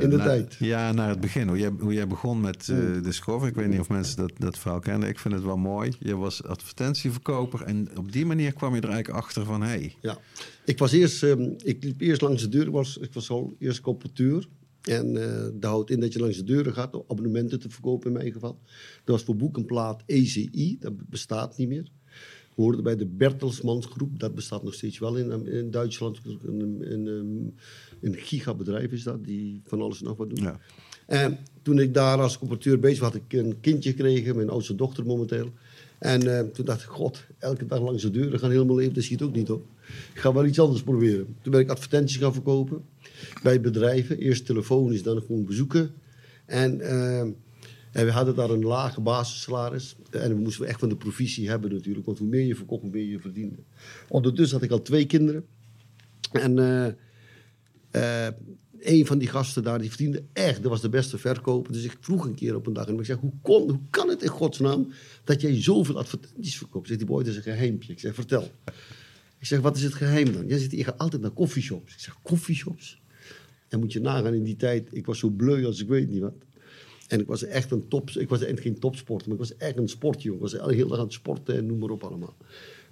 In 0.00 0.10
de 0.10 0.16
naar- 0.16 0.26
tijd. 0.26 0.56
Ja, 0.58 0.92
naar 0.92 1.08
het 1.08 1.20
begin. 1.20 1.48
Hoe 1.48 1.58
jij, 1.58 1.70
hoe 1.78 1.92
jij 1.92 2.06
begon 2.06 2.40
met 2.40 2.68
eh 2.68 2.76
Discover. 3.02 3.48
Ik 3.48 3.54
weet 3.54 3.68
niet 3.68 3.80
of 3.80 3.88
mensen 3.88 4.16
dat, 4.16 4.32
dat 4.38 4.58
verhaal 4.58 4.80
kennen. 4.80 5.08
Ik 5.08 5.18
vind 5.18 5.34
het 5.34 5.42
wel 5.44 5.56
mooi. 5.56 5.92
Je 5.98 6.16
was 6.16 6.44
advertentieverkoper. 6.44 7.62
En 7.62 7.88
op 7.96 8.12
die 8.12 8.26
manier 8.26 8.52
kwam 8.52 8.74
je 8.74 8.80
er 8.80 8.88
eigenlijk 8.88 9.18
achter 9.24 9.44
van... 9.44 9.62
Hey, 9.62 9.94
Ja, 10.00 10.18
ik 10.64 10.78
was 10.78 10.92
eerst, 10.92 11.22
ehm, 11.22 11.42
ik 11.64 11.84
liep 11.84 12.00
eerst 12.00 12.20
langs 12.20 12.42
de 12.42 12.48
deur, 12.48 12.66
ik 12.66 12.72
was, 12.72 12.98
ik 12.98 13.12
was 13.12 13.30
al 13.30 13.54
eerst 13.58 13.80
completeur. 13.80 14.46
En 14.88 15.16
eh 15.16 15.48
dat 15.54 15.70
houdt 15.70 15.90
in 15.90 16.00
dat 16.00 16.12
je 16.12 16.18
langs 16.18 16.36
de 16.36 16.44
deuren 16.44 16.72
gaat 16.72 16.94
om 16.94 17.04
abonnementen 17.08 17.60
te 17.60 17.70
verkopen 17.70 18.06
in 18.06 18.16
mijn 18.16 18.32
geval. 18.32 18.58
Dat 19.04 19.14
was 19.16 19.22
voor 19.22 19.36
boek 19.36 19.56
en 19.56 19.64
plaat 19.64 20.02
ECI, 20.06 20.76
dat 20.80 21.08
bestaat 21.08 21.56
niet 21.56 21.68
meer. 21.68 21.90
We 22.54 22.64
hoorden 22.64 22.82
bij 22.82 22.96
de 22.96 23.06
Bertelsmans 23.06 23.86
groep, 23.86 24.18
dat 24.18 24.34
bestaat 24.34 24.62
nog 24.62 24.74
steeds 24.74 24.98
wel 24.98 25.16
in, 25.16 25.46
in 25.46 25.70
Duitsland. 25.70 26.20
Een, 26.44 26.92
een, 26.92 27.54
een, 28.00 28.14
gigabedrijf 28.14 28.92
is 28.92 29.02
dat, 29.02 29.24
die 29.24 29.60
van 29.64 29.80
alles 29.80 29.98
en 29.98 30.04
nog 30.04 30.16
wat 30.16 30.28
doet. 30.28 30.38
ja. 30.38 30.60
En 31.06 31.38
toen 31.62 31.78
ik 31.78 31.94
daar 31.94 32.20
als 32.20 32.38
comparateur 32.38 32.78
bezig 32.78 33.00
was, 33.00 33.12
had 33.12 33.20
ik 33.26 33.32
een 33.32 33.60
kindje 33.60 33.90
gekregen, 33.90 34.36
mijn 34.36 34.48
oudste 34.50 34.74
dochter 34.74 35.06
momenteel. 35.06 35.52
En 35.98 36.38
eh, 36.38 36.46
toen 36.46 36.64
dacht 36.64 36.82
ik, 36.82 36.88
god, 36.88 37.24
elke 37.38 37.66
dag 37.66 37.80
langs 37.80 38.02
de 38.02 38.10
deuren 38.10 38.38
gaan 38.38 38.50
helemaal 38.50 38.76
leven, 38.76 38.94
dat 38.94 39.02
schiet 39.02 39.22
ook 39.22 39.34
niet 39.34 39.50
op. 39.50 39.66
Ik 40.14 40.20
ga 40.20 40.32
wel 40.32 40.46
iets 40.46 40.60
anders 40.60 40.82
proberen. 40.82 41.36
Toen 41.42 41.52
ben 41.52 41.60
ik 41.60 41.70
advertenties 41.70 42.16
gaan 42.16 42.32
verkopen 42.32 42.84
bij 43.42 43.60
bedrijven. 43.60 44.18
Eerst 44.18 44.46
telefonisch, 44.46 45.02
dan 45.02 45.20
gewoon 45.20 45.44
bezoeken. 45.44 45.90
En, 46.46 46.80
eh, 46.80 47.20
en 47.92 48.04
we 48.04 48.10
hadden 48.10 48.34
daar 48.34 48.50
een 48.50 48.64
lage 48.64 49.00
basissalaris. 49.00 49.96
En 50.10 50.34
we 50.34 50.40
moesten 50.40 50.66
echt 50.66 50.80
van 50.80 50.88
de 50.88 50.96
provisie 50.96 51.48
hebben 51.48 51.72
natuurlijk. 51.72 52.06
Want 52.06 52.18
hoe 52.18 52.28
meer 52.28 52.46
je 52.46 52.54
verkocht, 52.54 52.82
hoe 52.82 52.90
meer 52.90 53.04
je 53.04 53.18
verdiende. 53.18 53.56
Ondertussen 54.08 54.56
had 54.56 54.66
ik 54.66 54.72
al 54.72 54.82
twee 54.82 55.06
kinderen. 55.06 55.44
En 56.32 56.58
eh, 56.58 58.26
eh, 58.26 58.34
een 58.80 59.06
van 59.06 59.18
die 59.18 59.28
gasten 59.28 59.62
daar, 59.62 59.78
die 59.78 59.88
verdiende 59.88 60.22
echt, 60.32 60.62
dat 60.62 60.70
was 60.70 60.80
de 60.80 60.88
beste 60.88 61.18
verkoper. 61.18 61.72
Dus 61.72 61.84
ik 61.84 61.96
vroeg 62.00 62.24
een 62.24 62.34
keer 62.34 62.54
op 62.54 62.66
een 62.66 62.72
dag 62.72 62.86
en 62.86 62.98
ik 62.98 63.04
zeg, 63.04 63.16
hoe, 63.16 63.32
kon, 63.42 63.70
hoe 63.70 63.80
kan 63.90 64.08
het 64.08 64.22
in 64.22 64.28
godsnaam 64.28 64.92
dat 65.24 65.40
jij 65.40 65.62
zoveel 65.62 65.98
advertenties 65.98 66.58
verkoopt? 66.58 66.86
Zegt 66.86 66.98
die 66.98 67.08
boy, 67.08 67.18
dat 67.18 67.30
is 67.30 67.36
een 67.36 67.42
geheimpje. 67.42 67.92
Ik 67.92 68.00
zeg, 68.00 68.14
vertel. 68.14 68.50
Ik 69.38 69.46
zeg, 69.46 69.60
wat 69.60 69.76
is 69.76 69.82
het 69.82 69.94
geheim 69.94 70.32
dan? 70.32 70.46
Jij 70.46 70.66
je 70.70 70.84
gaat 70.84 70.98
altijd 70.98 71.22
naar 71.22 71.30
koffieshops. 71.30 71.94
Ik 71.94 72.00
zeg, 72.00 72.16
koffieshops? 72.22 73.00
Dan 73.68 73.80
moet 73.80 73.92
je 73.92 74.00
nagaan 74.00 74.34
in 74.34 74.42
die 74.42 74.56
tijd, 74.56 74.88
ik 74.92 75.06
was 75.06 75.18
zo 75.18 75.28
bleu 75.28 75.64
als 75.66 75.80
ik 75.80 75.88
weet 75.88 76.08
niet 76.08 76.20
wat. 76.20 76.34
En 77.08 77.20
ik 77.20 77.26
was 77.26 77.44
echt 77.44 77.70
een 77.70 77.88
top, 77.88 78.10
ik 78.10 78.28
was 78.28 78.42
echt 78.42 78.60
geen 78.60 78.78
topsporter, 78.78 79.28
maar 79.28 79.36
ik 79.38 79.42
was 79.48 79.56
echt 79.56 79.76
een 79.76 79.88
sportjongen. 79.88 80.36
Ik 80.44 80.50
was 80.50 80.52
de 80.68 80.74
hele 80.74 80.88
dag 80.88 80.98
aan 80.98 81.04
het 81.04 81.12
sporten 81.12 81.56
en 81.56 81.66
noem 81.66 81.78
maar 81.78 81.90
op 81.90 82.04
allemaal. 82.04 82.36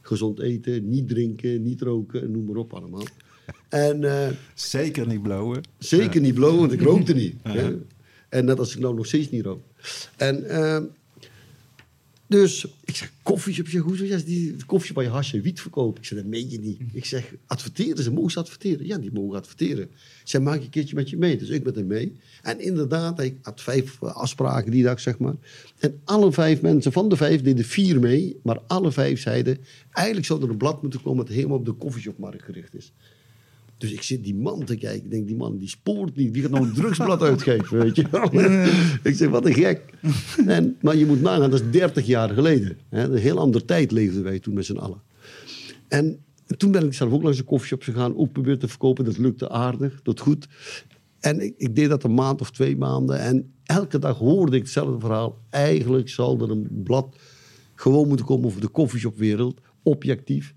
Gezond 0.01 0.41
eten, 0.41 0.89
niet 0.89 1.09
drinken, 1.09 1.63
niet 1.63 1.81
roken, 1.83 2.31
noem 2.31 2.45
maar 2.45 2.57
op 2.57 2.73
allemaal. 2.75 3.05
En 3.69 4.05
eh, 4.05 4.29
Zeker 4.55 5.07
niet 5.07 5.23
blowen. 5.23 5.63
zeker 5.79 6.21
niet 6.21 6.35
blowen, 6.35 6.59
want 6.59 6.73
ik 6.73 6.81
rookte 6.83 7.15
niet. 7.15 7.35
En 8.29 8.45
net 8.45 8.59
als 8.59 8.75
ik 8.75 8.81
nou 8.81 8.95
nog 8.95 9.07
steeds 9.07 9.31
niet 9.31 9.45
rook. 9.45 9.61
En 10.17 10.45
eh, 10.49 10.83
dus 12.29 12.67
ik 12.85 12.97
zeg, 12.97 13.13
koffieshop, 13.23 13.69
zeg, 13.69 13.83
hoezo 13.83 14.05
ja, 14.05 14.19
die 14.19 14.57
koffieshop 14.67 14.97
waar 14.97 15.05
je 15.05 15.11
hasje 15.11 15.41
wiet 15.41 15.61
verkoopt? 15.61 15.99
Ik 15.99 16.05
zeg, 16.05 16.19
dat 16.19 16.27
meen 16.27 16.51
je 16.51 16.59
niet. 16.59 16.81
Ik 16.93 17.05
zeg, 17.05 17.35
adverteren, 17.47 18.03
ze 18.03 18.13
mogen 18.13 18.31
ze 18.31 18.39
adverteren. 18.39 18.87
Ja, 18.87 18.99
die 18.99 19.13
mogen 19.13 19.37
adverteren. 19.37 19.91
Zij 20.25 20.41
maak 20.41 20.61
een 20.61 20.71
keertje 20.71 20.95
met 20.95 21.11
je 21.11 21.17
mee. 21.17 21.37
Dus 21.37 21.49
ik 21.49 21.65
met 21.65 21.75
hem 21.75 21.87
mee. 21.87 22.17
En 22.43 22.61
inderdaad, 22.61 23.21
ik 23.21 23.39
had 23.43 23.61
vijf 23.61 24.03
afspraken 24.03 24.71
die 24.71 24.83
dag, 24.83 25.01
zeg 25.01 25.19
maar. 25.19 25.35
En 25.79 26.01
alle 26.05 26.33
vijf 26.33 26.61
mensen 26.61 26.93
van 26.93 27.09
de 27.09 27.17
vijf 27.17 27.43
deden 27.43 27.65
vier 27.65 28.01
mee. 28.01 28.41
Maar 28.43 28.61
alle 28.67 28.93
vijf 28.93 29.21
zeiden, 29.21 29.59
eigenlijk 29.93 30.27
zou 30.27 30.43
er 30.43 30.51
een 30.51 30.57
blad 30.57 30.83
moeten 30.83 31.03
komen 31.03 31.27
dat 31.27 31.35
helemaal 31.35 31.59
op 31.59 31.65
de 31.65 31.73
koffieshopmarkt 31.73 32.43
gericht 32.43 32.75
is. 32.75 32.93
Dus 33.79 33.93
ik 33.93 34.03
zit 34.03 34.25
die 34.25 34.35
man 34.35 34.65
te 34.65 34.77
kijken. 34.77 35.05
Ik 35.05 35.11
denk, 35.11 35.27
die 35.27 35.37
man 35.37 35.59
die 35.59 35.69
spoort 35.69 36.17
niet. 36.17 36.33
Wie 36.33 36.43
gaat 36.43 36.51
nou 36.51 36.67
een 36.67 36.75
drugsblad 36.75 37.23
uitgeven, 37.31 37.79
weet 37.79 37.97
je 37.97 38.03
ik 39.03 39.15
zeg, 39.15 39.29
wat 39.29 39.47
een 39.47 39.55
gek. 39.55 39.81
En, 40.47 40.77
maar 40.81 40.97
je 40.97 41.07
moet 41.07 41.21
nagaan, 41.21 41.51
dat 41.51 41.61
is 41.61 41.71
30 41.71 42.07
jaar 42.07 42.29
geleden. 42.29 42.79
Hè? 42.89 43.03
Een 43.03 43.19
heel 43.19 43.39
andere 43.39 43.65
tijd 43.65 43.91
leefden 43.91 44.23
wij 44.23 44.39
toen 44.39 44.55
met 44.55 44.65
z'n 44.65 44.77
allen. 44.77 45.01
En 45.89 46.25
toen 46.57 46.71
ben 46.71 46.85
ik 46.85 46.95
zelf 46.95 47.13
ook 47.13 47.23
langs 47.23 47.39
de 47.39 47.45
koffieshop 47.45 47.83
gegaan. 47.83 48.17
Ook 48.17 48.33
proberen 48.33 48.59
te 48.59 48.69
verkopen. 48.69 49.05
Dat 49.05 49.19
lukte 49.19 49.49
aardig. 49.49 50.03
Dat 50.03 50.21
goed. 50.21 50.47
En 51.21 51.41
ik, 51.41 51.55
ik 51.57 51.77
deed 51.77 51.89
dat 51.89 52.05
een 52.05 52.15
maand 52.15 52.41
of 52.41 52.51
twee 52.51 52.77
maanden. 52.77 53.21
En 53.21 53.53
elke 53.65 53.99
dag 53.99 54.19
hoorde 54.19 54.57
ik 54.57 54.63
hetzelfde 54.63 55.01
verhaal. 55.01 55.39
Eigenlijk 55.51 56.09
zal 56.09 56.41
er 56.41 56.51
een 56.51 56.81
blad 56.85 57.17
gewoon 57.75 58.09
moeten 58.09 58.27
komen 58.27 58.47
over 58.47 58.61
de 58.61 58.69
koffieshopwereld. 58.69 59.61
Objectief. 59.83 60.55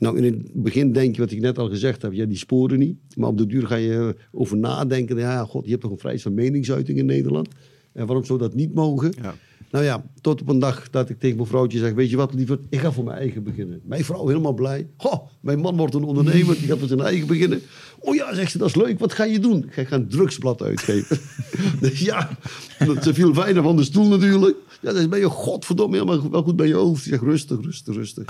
Nou, 0.00 0.16
in 0.16 0.24
het 0.24 0.62
begin 0.62 0.92
denk 0.92 1.14
je, 1.14 1.20
wat 1.20 1.30
ik 1.30 1.40
net 1.40 1.58
al 1.58 1.68
gezegd 1.68 2.02
heb, 2.02 2.12
ja, 2.12 2.24
die 2.24 2.36
sporen 2.36 2.78
niet. 2.78 2.96
Maar 3.16 3.28
op 3.28 3.38
de 3.38 3.46
duur 3.46 3.66
ga 3.66 3.74
je 3.74 4.16
over 4.32 4.56
nadenken. 4.56 5.16
Ja, 5.16 5.44
god, 5.44 5.64
je 5.64 5.70
hebt 5.70 5.82
toch 5.82 5.90
een 5.90 5.98
vrijheid 5.98 6.22
van 6.22 6.34
meningsuiting 6.34 6.98
in 6.98 7.06
Nederland. 7.06 7.48
En 7.92 8.06
waarom 8.06 8.24
zou 8.24 8.38
dat 8.38 8.54
niet 8.54 8.74
mogen? 8.74 9.12
Ja. 9.22 9.34
Nou 9.70 9.84
ja, 9.84 10.04
tot 10.20 10.40
op 10.40 10.48
een 10.48 10.58
dag 10.58 10.90
dat 10.90 11.08
ik 11.08 11.18
tegen 11.18 11.36
mijn 11.36 11.48
vrouwtje 11.48 11.78
zeg, 11.78 11.92
weet 11.92 12.10
je 12.10 12.16
wat, 12.16 12.34
liever, 12.34 12.58
ik 12.68 12.80
ga 12.80 12.92
voor 12.92 13.04
mijn 13.04 13.18
eigen 13.18 13.42
beginnen. 13.42 13.80
Mijn 13.84 14.04
vrouw 14.04 14.26
helemaal 14.26 14.52
blij. 14.52 14.88
Goh, 14.96 15.26
mijn 15.40 15.58
man 15.58 15.76
wordt 15.76 15.94
een 15.94 16.02
ondernemer, 16.02 16.54
die 16.58 16.66
gaat 16.66 16.78
voor 16.78 16.88
zijn 16.88 17.00
eigen 17.00 17.26
beginnen. 17.26 17.60
Oh 17.98 18.14
ja, 18.14 18.34
zegt 18.34 18.50
ze, 18.50 18.58
dat 18.58 18.68
is 18.68 18.74
leuk, 18.74 18.98
wat 18.98 19.12
ga 19.12 19.24
je 19.24 19.38
doen? 19.38 19.70
Ik 19.76 19.88
ga 19.88 19.96
een 19.96 20.08
drugsblad 20.08 20.62
uitgeven. 20.62 21.18
dus 21.80 22.00
ja, 22.00 22.38
ze 23.02 23.14
viel 23.14 23.32
bijna 23.32 23.62
van 23.62 23.76
de 23.76 23.84
stoel 23.84 24.08
natuurlijk. 24.08 24.56
Ja, 24.82 24.92
dan 24.92 25.08
ben 25.08 25.18
je 25.18 25.28
godverdomme 25.28 25.96
helemaal 25.96 26.30
wel 26.30 26.42
goed 26.42 26.56
bij 26.56 26.66
je 26.66 26.74
hoofd. 26.74 27.06
Ik 27.06 27.12
zeg, 27.12 27.20
rustig, 27.20 27.58
rustig, 27.60 27.94
rustig. 27.94 28.24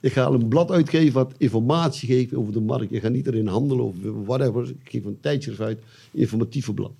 Ik 0.00 0.12
ga 0.12 0.26
een 0.26 0.48
blad 0.48 0.70
uitgeven 0.70 1.12
wat 1.12 1.34
informatie 1.36 2.08
geeft 2.08 2.34
over 2.34 2.52
de 2.52 2.60
markt. 2.60 2.90
Je 2.90 3.00
gaat 3.00 3.12
niet 3.12 3.26
erin 3.26 3.46
handelen 3.46 3.84
of 3.84 3.94
whatever. 4.24 4.68
Ik 4.68 4.90
geef 4.90 5.04
een 5.04 5.20
tijdschrift 5.20 5.60
uit, 5.60 5.78
informatieve 6.10 6.74
blad. 6.74 6.92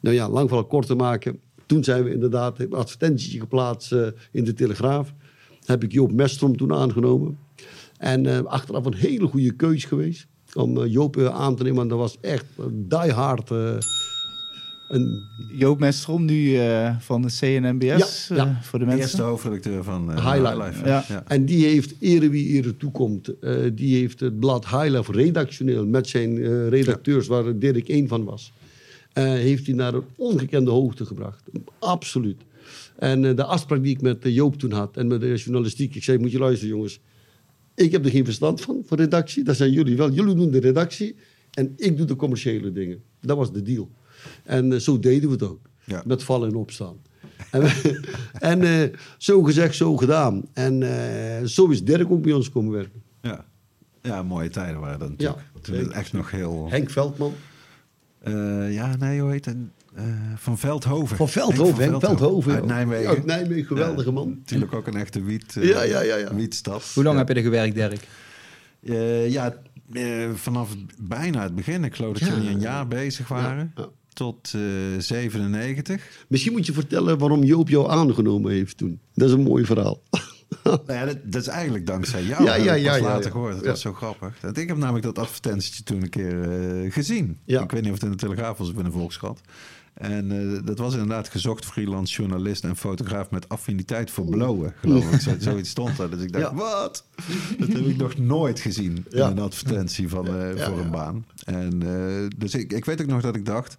Nou 0.00 0.14
ja, 0.14 0.28
lang 0.28 0.48
verhaal 0.48 0.66
kort 0.66 0.86
te 0.86 0.94
maken. 0.94 1.40
Toen 1.66 1.84
zijn 1.84 2.04
we 2.04 2.12
inderdaad 2.12 2.58
een 2.58 2.72
advertentie 2.72 3.40
geplaatst 3.40 3.92
eh, 3.92 4.06
in 4.32 4.44
de 4.44 4.52
Telegraaf. 4.52 5.14
Heb 5.64 5.84
ik 5.84 5.92
Joop 5.92 6.12
Mestrom 6.12 6.56
toen 6.56 6.74
aangenomen. 6.74 7.38
En 7.98 8.26
eh, 8.26 8.44
achteraf 8.44 8.84
een 8.84 8.94
hele 8.94 9.26
goede 9.26 9.52
keus 9.52 9.84
geweest 9.84 10.26
om 10.54 10.82
eh, 10.82 10.92
Joop 10.92 11.18
aan 11.18 11.56
te 11.56 11.62
nemen. 11.62 11.78
Want 11.78 11.90
dat 11.90 11.98
was 11.98 12.16
echt 12.20 12.46
een 12.56 12.88
diehard. 12.88 13.50
Eh 14.88 14.96
een, 14.96 15.22
Joop 15.52 15.78
Mestrom, 15.78 16.24
nu 16.24 16.56
eh, 16.56 16.96
van 16.98 17.22
de 17.22 17.28
CNMBS, 17.28 18.26
Ja, 18.28 18.36
ja. 18.36 18.46
eh, 18.46 18.62
voor 18.62 18.78
de 18.78 18.84
mensen. 18.84 19.02
eerste 19.02 19.22
hoofdredacteur 19.22 19.84
van 19.84 20.10
uh, 20.10 20.32
Highlife. 20.32 20.84
Ja. 20.86 21.24
En 21.26 21.44
die 21.44 21.66
heeft, 21.66 21.94
ere 22.00 22.28
wie 22.30 22.46
ere 22.48 22.76
toekomt, 22.76 23.38
eh, 23.40 23.56
die 23.72 23.96
heeft 23.96 24.20
het 24.20 24.38
blad 24.40 24.68
Highlife 24.68 25.12
redactioneel 25.12 25.86
met 25.86 26.08
zijn 26.08 26.38
eh, 26.44 26.68
redacteurs, 26.68 27.26
waar 27.26 27.58
Dirk 27.58 27.88
één 27.88 28.08
van 28.08 28.24
was, 28.24 28.52
eh, 29.12 29.24
heeft 29.24 29.66
hij 29.66 29.74
naar 29.74 29.94
een 29.94 30.04
ongekende 30.16 30.70
hoogte 30.70 31.06
gebracht. 31.06 31.42
Absoluut. 31.78 32.40
En 32.98 33.24
eh, 33.24 33.36
de 33.36 33.44
afspraak 33.44 33.82
die 33.82 33.94
ik 33.94 34.00
met 34.02 34.24
eh, 34.24 34.34
Joop 34.34 34.56
toen 34.58 34.72
had 34.72 34.96
en 34.96 35.06
met 35.06 35.20
de 35.20 35.34
journalistiek, 35.34 35.94
ik 35.94 36.04
zei, 36.04 36.18
moet 36.18 36.32
je 36.32 36.38
luisteren 36.38 36.74
jongens, 36.74 37.00
ik 37.74 37.92
heb 37.92 38.04
er 38.04 38.10
geen 38.10 38.24
verstand 38.24 38.60
van, 38.60 38.82
van 38.86 38.98
redactie, 38.98 39.44
dat 39.44 39.56
zijn 39.56 39.72
jullie 39.72 39.96
wel. 39.96 40.10
Jullie 40.10 40.34
doen 40.34 40.50
de 40.50 40.60
redactie 40.60 41.14
en 41.50 41.72
ik 41.76 41.96
doe 41.96 42.06
de 42.06 42.16
commerciële 42.16 42.72
dingen. 42.72 43.02
Dat 43.20 43.36
was 43.36 43.52
de 43.52 43.62
deal. 43.62 43.88
En 44.44 44.72
eh, 44.72 44.78
zo 44.78 44.98
deden 44.98 45.28
we 45.28 45.34
het 45.34 45.42
ook. 45.42 45.60
Ja. 45.84 46.02
Met 46.06 46.22
vallen 46.22 46.48
en 46.48 46.54
opstaan. 46.54 46.96
en 47.50 47.60
we- 47.62 48.10
en 48.32 48.62
eh, 48.62 48.98
zo 49.18 49.42
gezegd, 49.42 49.74
zo 49.76 49.96
gedaan. 49.96 50.42
En 50.52 50.82
eh, 50.82 51.44
zo 51.46 51.66
is 51.68 51.84
Dirk 51.84 52.10
ook 52.10 52.22
bij 52.22 52.32
ons 52.32 52.50
komen 52.50 52.72
werken. 52.72 53.02
Ja. 53.22 53.44
ja, 54.02 54.22
mooie 54.22 54.48
tijden 54.50 54.80
waren 54.80 54.98
dat 54.98 55.08
natuurlijk. 55.08 55.38
Ja, 55.54 55.60
Toen 55.60 55.74
het 55.74 55.84
zeker. 55.84 55.98
echt 55.98 56.12
nog 56.12 56.30
heel... 56.30 56.66
Henk 56.70 56.90
Veldman. 56.90 57.32
Eh, 58.18 58.72
ja, 58.74 58.96
nee, 58.96 59.20
hoe 59.20 59.30
heet 59.30 59.44
het? 59.44 59.56
Eh, 59.94 60.04
van 60.36 60.58
Veldhoven. 60.58 61.16
Van 61.16 61.28
Veldhoven, 61.28 61.82
Henk 61.90 62.00
Veldhoven. 62.00 62.52
Uit 62.52 62.66
Nijmegen. 62.66 63.08
Uit 63.08 63.24
Nijmegen, 63.24 63.64
geweldige 63.66 64.08
Ja, 64.08 64.14
man. 64.14 64.28
Natuurlijk 64.38 64.72
ook 64.74 64.86
een 64.86 64.96
echte 64.96 65.22
wiet, 65.22 65.56
eh, 65.56 65.68
Ja, 65.68 65.82
ja, 65.82 66.00
ja, 66.00 66.16
ja. 66.16 66.34
wietstad. 66.34 66.90
Hoe 66.94 67.02
lang 67.04 67.14
ja. 67.18 67.24
heb 67.24 67.28
je 67.28 67.34
er 67.34 67.42
gewerkt, 67.46 67.74
Dirk? 67.74 68.06
Eh, 68.84 69.30
ja, 69.30 69.54
eh, 69.92 70.30
vanaf 70.34 70.74
bijna 71.00 71.42
het 71.42 71.54
begin. 71.54 71.84
Ik 71.84 71.94
geloof 71.94 72.18
dat 72.18 72.28
Ja. 72.28 72.34
jullie 72.34 72.50
een 72.50 72.60
jaar 72.60 72.88
bezig 72.88 73.28
waren. 73.28 73.72
Ja, 73.76 73.82
ja. 73.82 73.88
Tot 74.18 74.52
eh 74.54 74.60
97. 74.98 76.24
Misschien 76.28 76.52
moet 76.52 76.66
je 76.66 76.72
vertellen 76.72 77.18
waarom 77.18 77.42
Joop 77.42 77.68
jou 77.68 77.90
aangenomen 77.90 78.52
heeft 78.52 78.76
toen. 78.76 79.00
Dat 79.14 79.28
is 79.28 79.34
een 79.34 79.42
mooi 79.42 79.64
verhaal. 79.64 80.00
Nou 80.62 80.80
ja, 80.86 81.04
dat, 81.04 81.16
dat 81.24 81.40
is 81.42 81.46
eigenlijk 81.48 81.86
dankzij 81.86 82.22
jou. 82.24 82.44
Ja, 82.44 82.54
Dat 82.56 82.64
ja, 82.64 82.72
ja, 82.74 82.88
pas 82.90 82.98
ja, 82.98 83.04
later 83.04 83.30
gehoord. 83.30 83.54
Dat 83.54 83.64
was 83.66 83.80
zo 83.80 83.92
grappig. 83.92 84.42
Ik 84.52 84.68
heb 84.68 84.76
namelijk 84.76 85.04
dat 85.04 85.18
advertentietje 85.18 85.82
toen 85.82 86.02
een 86.02 86.08
keer 86.08 86.42
eh, 86.42 86.92
gezien. 86.92 87.38
Ik 87.44 87.70
weet 87.70 87.82
niet 87.82 87.86
of 87.86 87.94
het 87.94 88.02
in 88.02 88.10
de 88.10 88.16
Telegraaf 88.16 88.58
was 88.58 88.70
of 88.70 88.76
in 88.78 88.84
de 88.84 88.90
Volkskrant. 88.90 89.40
En 89.94 90.54
eh, 90.54 90.58
dat 90.64 90.78
was 90.78 90.92
inderdaad 90.92 91.28
gezocht 91.28 91.64
freelance 91.64 92.14
journalist 92.14 92.64
en 92.64 92.76
fotograaf 92.76 93.30
met 93.30 93.48
affiniteit 93.48 94.10
voor 94.10 94.24
blowen, 94.24 94.74
geloof 94.80 95.12
ik. 95.12 95.20
Zo, 95.20 95.32
zoiets 95.50 95.70
stond 95.70 95.96
daar. 95.96 96.10
Dus 96.10 96.22
ik 96.22 96.32
dacht, 96.32 96.44
Ja. 96.44 96.54
wat? 96.54 97.04
Dat 97.58 97.68
heb 97.68 97.86
ik 97.86 97.96
nog 97.96 98.18
nooit 98.18 98.60
gezien 98.60 99.04
Ja. 99.10 99.30
in 99.30 99.36
een 99.36 99.42
advertentie 99.42 100.08
van, 100.08 100.26
eh, 100.26 100.56
Ja, 100.56 100.70
voor 100.70 100.78
een 100.78 100.90
baan. 100.90 101.24
En 101.44 101.82
eh, 101.82 102.26
dus 102.36 102.54
ik, 102.54 102.72
ik 102.72 102.84
weet 102.84 103.00
ook 103.00 103.06
nog 103.06 103.20
dat 103.22 103.36
ik 103.36 103.44
dacht, 103.46 103.76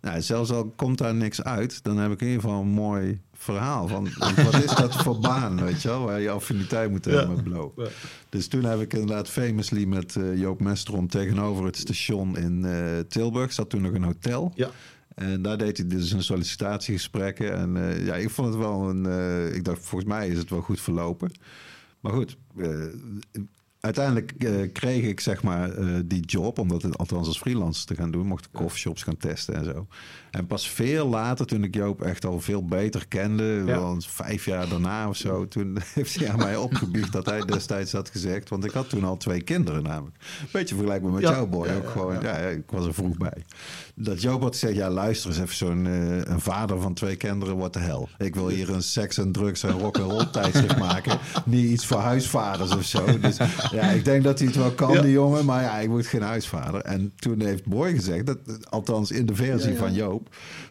nou, 0.00 0.20
zelfs 0.22 0.50
al 0.50 0.72
komt 0.76 0.98
daar 0.98 1.14
niks 1.14 1.42
uit, 1.42 1.82
dan 1.82 1.96
heb 1.98 2.12
ik 2.12 2.20
in 2.20 2.26
ieder 2.26 2.42
geval 2.42 2.60
een 2.60 2.68
mooi 2.68 3.20
verhaal. 3.32 3.88
Van, 3.88 4.08
wat 4.44 4.62
is 4.62 4.74
dat 4.74 4.96
voor 4.96 5.18
baan, 5.18 5.64
weet 5.64 5.82
je 5.82 5.88
wel, 5.88 6.04
waar 6.04 6.20
je 6.20 6.30
affiniteit 6.30 6.90
moet 6.90 7.04
hebben 7.04 7.28
Ja. 7.28 7.34
met 7.34 7.44
blow. 7.44 7.80
Ja. 7.80 7.88
Dus 8.28 8.48
toen 8.48 8.64
heb 8.64 8.80
ik 8.80 8.92
inderdaad 8.92 9.28
famously 9.28 9.84
met 9.84 10.16
eh, 10.16 10.36
Joop 10.36 10.60
Mestrom 10.60 11.08
tegenover 11.08 11.64
het 11.64 11.76
station 11.76 12.36
in 12.36 12.64
eh, 12.64 12.98
Tilburg. 13.08 13.52
Zat 13.52 13.70
toen 13.70 13.82
nog 13.82 13.92
een 13.92 14.02
hotel. 14.04 14.52
Ja. 14.54 14.70
En 15.14 15.42
daar 15.42 15.58
deed 15.58 15.76
hij 15.76 15.86
dus 15.86 16.12
een 16.12 16.22
sollicitatiegesprekken. 16.22 17.56
En 17.56 17.76
eh, 17.76 18.06
ja, 18.06 18.14
ik 18.14 18.30
vond 18.30 18.48
het 18.48 18.56
wel 18.56 18.88
een... 18.88 19.04
ik 19.54 19.64
dacht, 19.64 19.84
volgens 19.84 20.10
mij 20.10 20.28
is 20.28 20.38
het 20.38 20.50
wel 20.50 20.60
goed 20.60 20.80
verlopen. 20.80 21.32
Maar 22.00 22.12
goed, 22.12 22.36
uiteindelijk 23.80 24.32
eh, 24.38 24.52
kreeg 24.72 25.02
ik 25.02 25.20
zeg 25.20 25.42
maar 25.42 25.70
eh, 25.70 25.86
die 26.04 26.24
job... 26.24 26.58
om 26.58 26.68
dat 26.68 26.98
althans 26.98 27.26
als 27.26 27.38
freelancer 27.38 27.86
te 27.86 27.94
gaan 27.94 28.10
doen. 28.10 28.26
Mocht 28.26 28.44
ik 28.44 28.50
coffeeshops 28.52 29.02
gaan 29.02 29.16
testen 29.16 29.54
en 29.54 29.64
zo. 29.64 29.86
En 30.30 30.46
pas 30.46 30.68
veel 30.68 31.08
later, 31.08 31.46
toen 31.46 31.64
ik 31.64 31.74
Joop 31.74 32.02
echt 32.02 32.24
al 32.24 32.40
veel 32.40 32.64
beter 32.64 33.08
kende... 33.08 33.44
Ja. 33.44 33.64
wel 33.64 33.96
vijf 33.98 34.44
jaar 34.44 34.68
daarna 34.68 35.08
of 35.08 35.16
zo... 35.16 35.48
toen 35.48 35.78
heeft 35.94 36.14
hij 36.18 36.30
aan 36.30 36.38
mij 36.38 36.56
opgebiecht 36.56 37.12
dat 37.12 37.26
hij 37.26 37.44
destijds 37.44 37.92
had 37.92 38.10
gezegd... 38.10 38.48
want 38.48 38.64
ik 38.64 38.70
had 38.70 38.88
toen 38.88 39.04
al 39.04 39.16
twee 39.16 39.42
kinderen 39.42 39.82
namelijk. 39.82 40.16
Beetje 40.52 40.74
vergelijkbaar 40.74 41.12
met 41.12 41.22
Ja. 41.22 41.30
jou, 41.30 41.46
boy. 41.46 41.68
Ja, 41.68 41.76
ook 41.76 41.88
gewoon, 41.90 42.14
ja. 42.14 42.38
ja, 42.40 42.48
ik 42.48 42.70
was 42.70 42.86
er 42.86 42.94
vroeg 42.94 43.16
bij. 43.16 43.44
Dat 43.94 44.22
Joop 44.22 44.42
had 44.42 44.52
gezegd, 44.52 44.74
ja 44.74 44.90
luister 44.90 45.30
eens 45.30 45.38
even... 45.38 45.56
zo'n 45.56 45.86
eh, 45.86 46.18
een 46.18 46.40
vader 46.40 46.80
van 46.80 46.94
twee 46.94 47.16
kinderen, 47.16 47.56
wat 47.56 47.72
de 47.72 47.78
hel. 47.78 48.08
Ik 48.18 48.34
wil 48.34 48.48
hier 48.48 48.70
een 48.70 48.82
seks 48.82 49.18
en 49.18 49.32
drugs 49.32 49.62
en 49.62 49.70
rock 49.78 49.98
and 49.98 50.10
roll 50.10 50.26
tijdschrift 50.26 50.78
maken. 50.78 51.18
Niet 51.44 51.70
iets 51.70 51.86
voor 51.86 51.98
huisvaders 51.98 52.76
of 52.76 52.84
zo. 52.84 53.18
Dus 53.20 53.36
ja, 53.76 53.82
ik 53.82 54.04
denk 54.04 54.24
dat 54.24 54.38
hij 54.38 54.48
het 54.48 54.56
wel 54.56 54.70
kan, 54.70 55.02
die 55.02 55.10
jongen. 55.10 55.44
Maar 55.44 55.62
ja, 55.62 55.78
ik 55.78 55.88
word 55.88 56.06
geen 56.06 56.22
huisvader. 56.22 56.80
En 56.80 57.12
toen 57.16 57.40
heeft 57.40 57.66
Boy 57.66 57.94
gezegd, 57.94 58.26
dat, 58.26 58.38
althans 58.70 59.10
in 59.10 59.26
de 59.26 59.34
versie 59.34 59.76
van 59.76 59.94
Joop... 59.94 60.28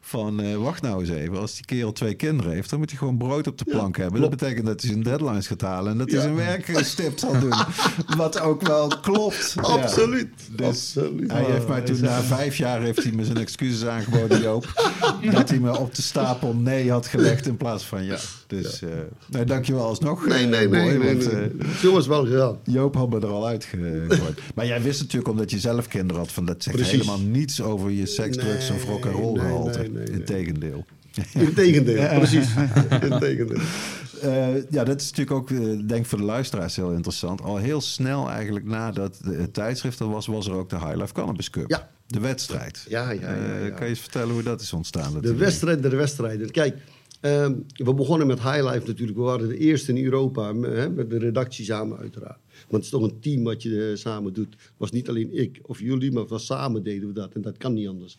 van 0.10 0.42
eh, 0.42 0.56
wacht 0.56 0.82
nou 0.82 1.00
eens 1.00 1.10
even, 1.10 1.40
als 1.40 1.56
die 1.56 1.66
kerel 1.66 1.92
twee 1.92 2.14
kinderen 2.14 2.52
heeft... 2.52 2.70
dan 2.70 2.80
moet 2.80 2.90
hij 2.90 2.98
gewoon 2.98 3.18
brood 3.18 3.48
op 3.48 3.58
de 3.58 3.66
plank 3.66 3.98
hebben. 3.98 4.22
Dat 4.22 4.30
betekent 4.30 4.66
dat 4.66 4.82
hij 4.82 4.90
zijn 4.90 5.04
deadlines 5.04 5.48
gaat 5.48 5.62
halen... 5.62 5.92
en 5.92 5.98
dat 5.98 6.12
hij 6.12 6.22
zijn 6.22 6.36
werk 6.36 6.80
stipt 6.84 7.20
zal 7.20 7.40
doen. 7.40 7.54
Wat 8.18 8.40
ook 8.40 8.62
wel 8.62 8.88
klopt. 9.02 9.54
Ja. 9.56 9.62
Absoluut. 9.62 10.30
Dus 10.52 10.68
Absoluut. 10.68 11.32
hij 11.32 11.44
heeft 11.44 11.68
mij 11.68 11.82
toen 11.82 12.02
na 12.02 12.22
vijf 12.22 12.56
jaar 12.56 12.82
heeft 12.82 13.04
hij 13.04 13.12
me 13.12 13.26
zijn 13.26 13.38
excuses 13.38 13.86
aangeboden, 13.86 14.42
Joop. 14.42 14.92
dat 15.32 15.50
hij 15.50 15.60
me 15.60 15.78
op 15.78 15.96
de 15.96 16.02
stapel 16.02 16.54
nee 16.54 16.92
had 16.92 17.08
gelegd 17.08 17.48
in 17.48 17.58
plaats 17.58 17.84
van 17.84 18.04
ja. 18.04 18.18
Dus 18.48 18.82
eh 18.82 18.90
nee, 19.28 19.44
dankjewel 19.44 19.86
alsnog. 19.86 20.28
Nee, 20.28 20.46
nee, 20.46 20.68
nee. 20.68 20.98
Boy, 20.98 21.06
nee, 21.06 21.30
eh, 21.30 21.70
Zo 21.82 21.92
was 21.92 22.08
wel 22.08 22.26
gedaan. 22.26 22.58
Joop 22.64 22.96
had 22.96 23.10
me 23.10 23.20
er 23.20 23.28
al 23.28 23.48
uitgegooid. 23.48 24.40
maar 24.56 24.66
jij 24.66 24.82
wist 24.82 25.00
natuurlijk 25.00 25.32
omdat 25.32 25.52
je 25.52 25.60
zelf 25.60 25.88
kinderen 25.88 26.22
had... 26.22 26.32
van 26.32 26.46
dat 26.46 26.64
zegt 26.64 26.76
Precies. 26.76 26.94
helemaal 26.94 27.20
niets 27.20 27.62
over 27.62 27.92
je 27.92 28.06
seks, 28.06 28.38
drugs 28.38 28.70
of 28.70 28.86
rock 28.86 29.06
and 29.06 29.16
roll 29.16 29.34
Nee, 29.34 29.46
gehalte. 29.46 29.90
Nee. 30.08 30.20
Integendeel. 30.20 30.86
Integendeel, 31.34 32.08
precies. 32.20 32.48
Integendeel. 33.12 33.58
Eh, 34.22 34.70
ja, 34.70 34.84
dat 34.84 35.02
is 35.02 35.10
natuurlijk 35.10 35.32
ook, 35.38 35.52
eh, 35.52 35.60
denk 35.88 35.92
ik 36.02 36.06
voor 36.06 36.18
de 36.18 36.24
luisteraars 36.24 36.76
heel 36.76 36.92
interessant. 36.92 37.42
Al 37.42 37.58
heel 37.58 37.82
snel 37.82 38.30
eigenlijk 38.30 38.66
nadat 38.66 39.20
de- 39.24 39.34
het 39.36 39.54
tijdschrift 39.54 40.00
er 40.00 40.10
was, 40.10 40.28
was 40.28 40.48
er 40.48 40.54
ook 40.54 40.70
de 40.70 40.76
High 40.80 40.96
Life 40.96 41.14
Cannabis 41.14 41.50
Cup. 41.50 41.70
Ja. 41.70 41.90
De 42.08 42.20
wedstrijd. 42.20 42.86
Ja, 42.90 43.12
ja, 43.12 43.20
ja, 43.22 43.28
Eh, 43.36 43.64
ja. 43.64 43.70
kan 43.70 43.84
je 43.84 43.90
eens 43.90 44.00
vertellen 44.00 44.34
hoe 44.34 44.44
dat 44.44 44.62
is 44.62 44.74
ontstaan? 44.74 45.14
dat 45.14 45.24
De 45.24 45.36
wedstrijd 45.36 45.82
der 45.82 45.96
wedstrijden. 45.98 46.52
Kijk, 46.52 46.78
ehm, 47.20 47.54
we 47.74 47.94
begonnen 47.94 48.28
met 48.28 48.42
High 48.42 48.64
Life 48.72 48.88
natuurlijk. 48.88 49.18
We 49.18 49.24
waren 49.24 49.48
de 49.48 49.58
eerste 49.58 49.94
in 49.94 50.04
Europa, 50.04 50.56
hè, 50.56 50.90
met 50.90 51.10
de 51.10 51.18
redactie 51.18 51.66
samen 51.66 51.98
uiteraard. 51.98 52.38
Want 52.70 52.72
het 52.72 52.84
is 52.84 52.90
toch 52.90 53.04
een 53.04 53.20
team 53.20 53.44
wat 53.44 53.64
je 53.64 53.92
samen 53.96 54.34
doet. 54.34 54.50
Het 54.50 54.72
was 54.78 54.92
niet 54.92 55.10
alleen 55.10 55.30
ik 55.38 55.60
of 55.62 55.80
jullie, 55.80 56.12
maar 56.12 56.26
samen 56.36 56.84
deden 56.84 57.08
we 57.08 57.14
dat. 57.14 57.34
En 57.34 57.42
dat 57.42 57.58
kan 57.58 57.74
niet 57.74 57.88
anders. 57.88 58.18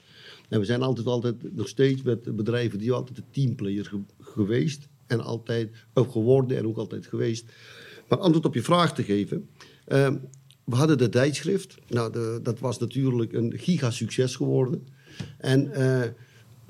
En 0.51 0.59
we 0.59 0.65
zijn 0.65 0.83
altijd, 0.83 1.07
altijd 1.07 1.57
nog 1.57 1.69
steeds 1.69 2.03
met 2.03 2.37
bedrijven 2.37 2.79
die 2.79 2.93
altijd 2.93 3.17
de 3.17 3.25
teamplayer 3.31 3.85
ge- 3.85 4.01
geweest. 4.21 4.89
En 5.07 5.21
altijd, 5.21 5.71
ook 5.95 6.11
geworden 6.11 6.57
en 6.57 6.67
ook 6.67 6.77
altijd 6.77 7.07
geweest. 7.07 7.45
Maar 8.09 8.19
antwoord 8.19 8.47
op 8.47 8.55
je 8.55 8.63
vraag 8.63 8.95
te 8.95 9.03
geven. 9.03 9.49
ehm, 9.87 10.17
we 10.65 10.77
hadden 10.77 10.99
de 10.99 11.09
tijdschrift. 11.09 11.77
Nou, 11.89 12.13
de, 12.13 12.41
dat 12.43 12.59
was 12.59 12.79
natuurlijk 12.79 13.33
een 13.33 13.53
gigasucces 13.59 14.37
geworden. 14.37 14.87
En 15.39 15.73
eh, 15.73 16.09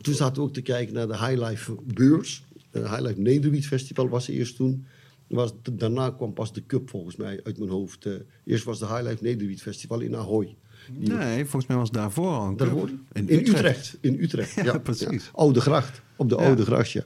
toen 0.01 0.15
zaten 0.15 0.43
we 0.43 0.49
ook 0.49 0.55
te 0.55 0.63
kijken 0.63 0.95
naar 0.95 1.07
de 1.07 1.19
Highlife 1.19 1.77
beurs. 1.95 2.45
De 2.71 2.89
Highlife 2.89 3.21
Nederwiet 3.21 3.67
Festival 3.67 4.09
was 4.09 4.29
eerst 4.29 4.57
toen. 4.57 4.85
Was, 5.27 5.53
daarna 5.73 6.11
kwam 6.11 6.33
pas 6.33 6.53
de 6.53 6.67
Cup 6.67 6.91
volgens 6.91 7.17
mij 7.17 7.41
uit 7.45 7.59
mijn 7.59 7.71
hoofd. 7.71 8.07
Eh, 8.07 8.13
eerst 8.45 8.65
was 8.65 8.79
de 8.79 8.87
Highlife 8.87 9.23
Nederwiet 9.23 9.63
Festival 9.63 10.01
in 10.01 10.17
Ahoy. 10.17 10.57
Die- 10.93 11.13
Nee, 11.13 11.41
volgens 11.43 11.67
mij 11.67 11.77
was 11.77 11.91
daarvoor 11.91 12.31
al 12.31 12.47
een. 12.49 12.57
Daarvoor? 12.57 12.91
In, 13.13 13.27
Utrecht. 13.29 13.97
In 14.01 14.17
Utrecht, 14.21 14.55
ja. 14.57 14.65
Ja, 14.65 14.79
precies. 14.79 15.31
Oude 15.33 15.61
Gracht. 15.61 16.01
Op 16.17 16.29
de. 16.29 16.37
Oude 16.37 16.65
Gracht, 16.65 16.91
ja. 16.91 17.03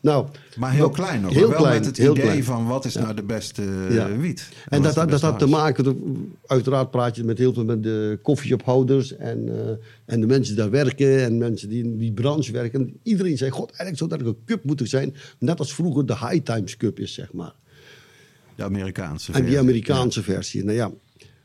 Nou, 0.00 0.26
Maar 0.56 0.72
heel 0.72 0.90
klein 0.90 1.20
nog. 1.20 1.32
Heel 1.32 1.48
wel 1.48 1.58
klein, 1.58 1.74
met 1.76 1.86
het 1.86 1.96
heel 1.96 2.12
idee 2.12 2.24
klein. 2.24 2.44
van 2.44 2.66
wat 2.66 2.84
is 2.84 2.94
nou 2.94 3.14
de 3.14 3.22
beste 3.22 3.62
eh, 3.90 4.16
wiet? 4.18 4.48
En 4.68 4.82
dat, 4.82 4.94
dat, 4.94 5.10
dat 5.10 5.20
had 5.20 5.38
te 5.38 5.46
maken, 5.46 5.98
uiteraard 6.46 6.90
praat 6.90 7.16
je 7.16 7.24
met 7.24 7.38
heel 7.38 7.52
veel 7.52 7.64
met 7.64 7.82
de 7.82 8.18
koffieshophouders 8.22 9.16
en, 9.16 9.48
eh, 9.48 9.74
en 10.14 10.20
de 10.20 10.26
mensen 10.26 10.54
die 10.54 10.62
daar 10.62 10.70
werken 10.72 11.24
en 11.24 11.38
mensen 11.38 11.68
die 11.68 11.82
in 11.84 11.98
die 11.98 12.12
branche 12.12 12.52
werken. 12.52 12.96
Iedereen 13.02 13.36
zei, 13.38 13.50
god, 13.50 13.66
eigenlijk 13.68 13.98
zou 13.98 14.10
dat 14.10 14.20
een 14.20 14.36
cup 14.46 14.64
moeten 14.64 14.86
zijn, 14.88 15.14
net 15.38 15.58
als 15.58 15.74
vroeger 15.74 16.06
de 16.06 16.16
High 16.18 16.42
Times 16.42 16.76
Cup 16.76 16.98
is, 16.98 17.14
zeg 17.14 17.32
maar. 17.32 17.52
De 18.54 18.64
Amerikaanse 18.64 19.26
En 19.32 19.32
die 19.32 19.42
versie. 19.42 19.58
Amerikaanse 19.68 20.22
versie. 20.22 20.64
Nou 20.64 20.76
ja, 20.76 20.90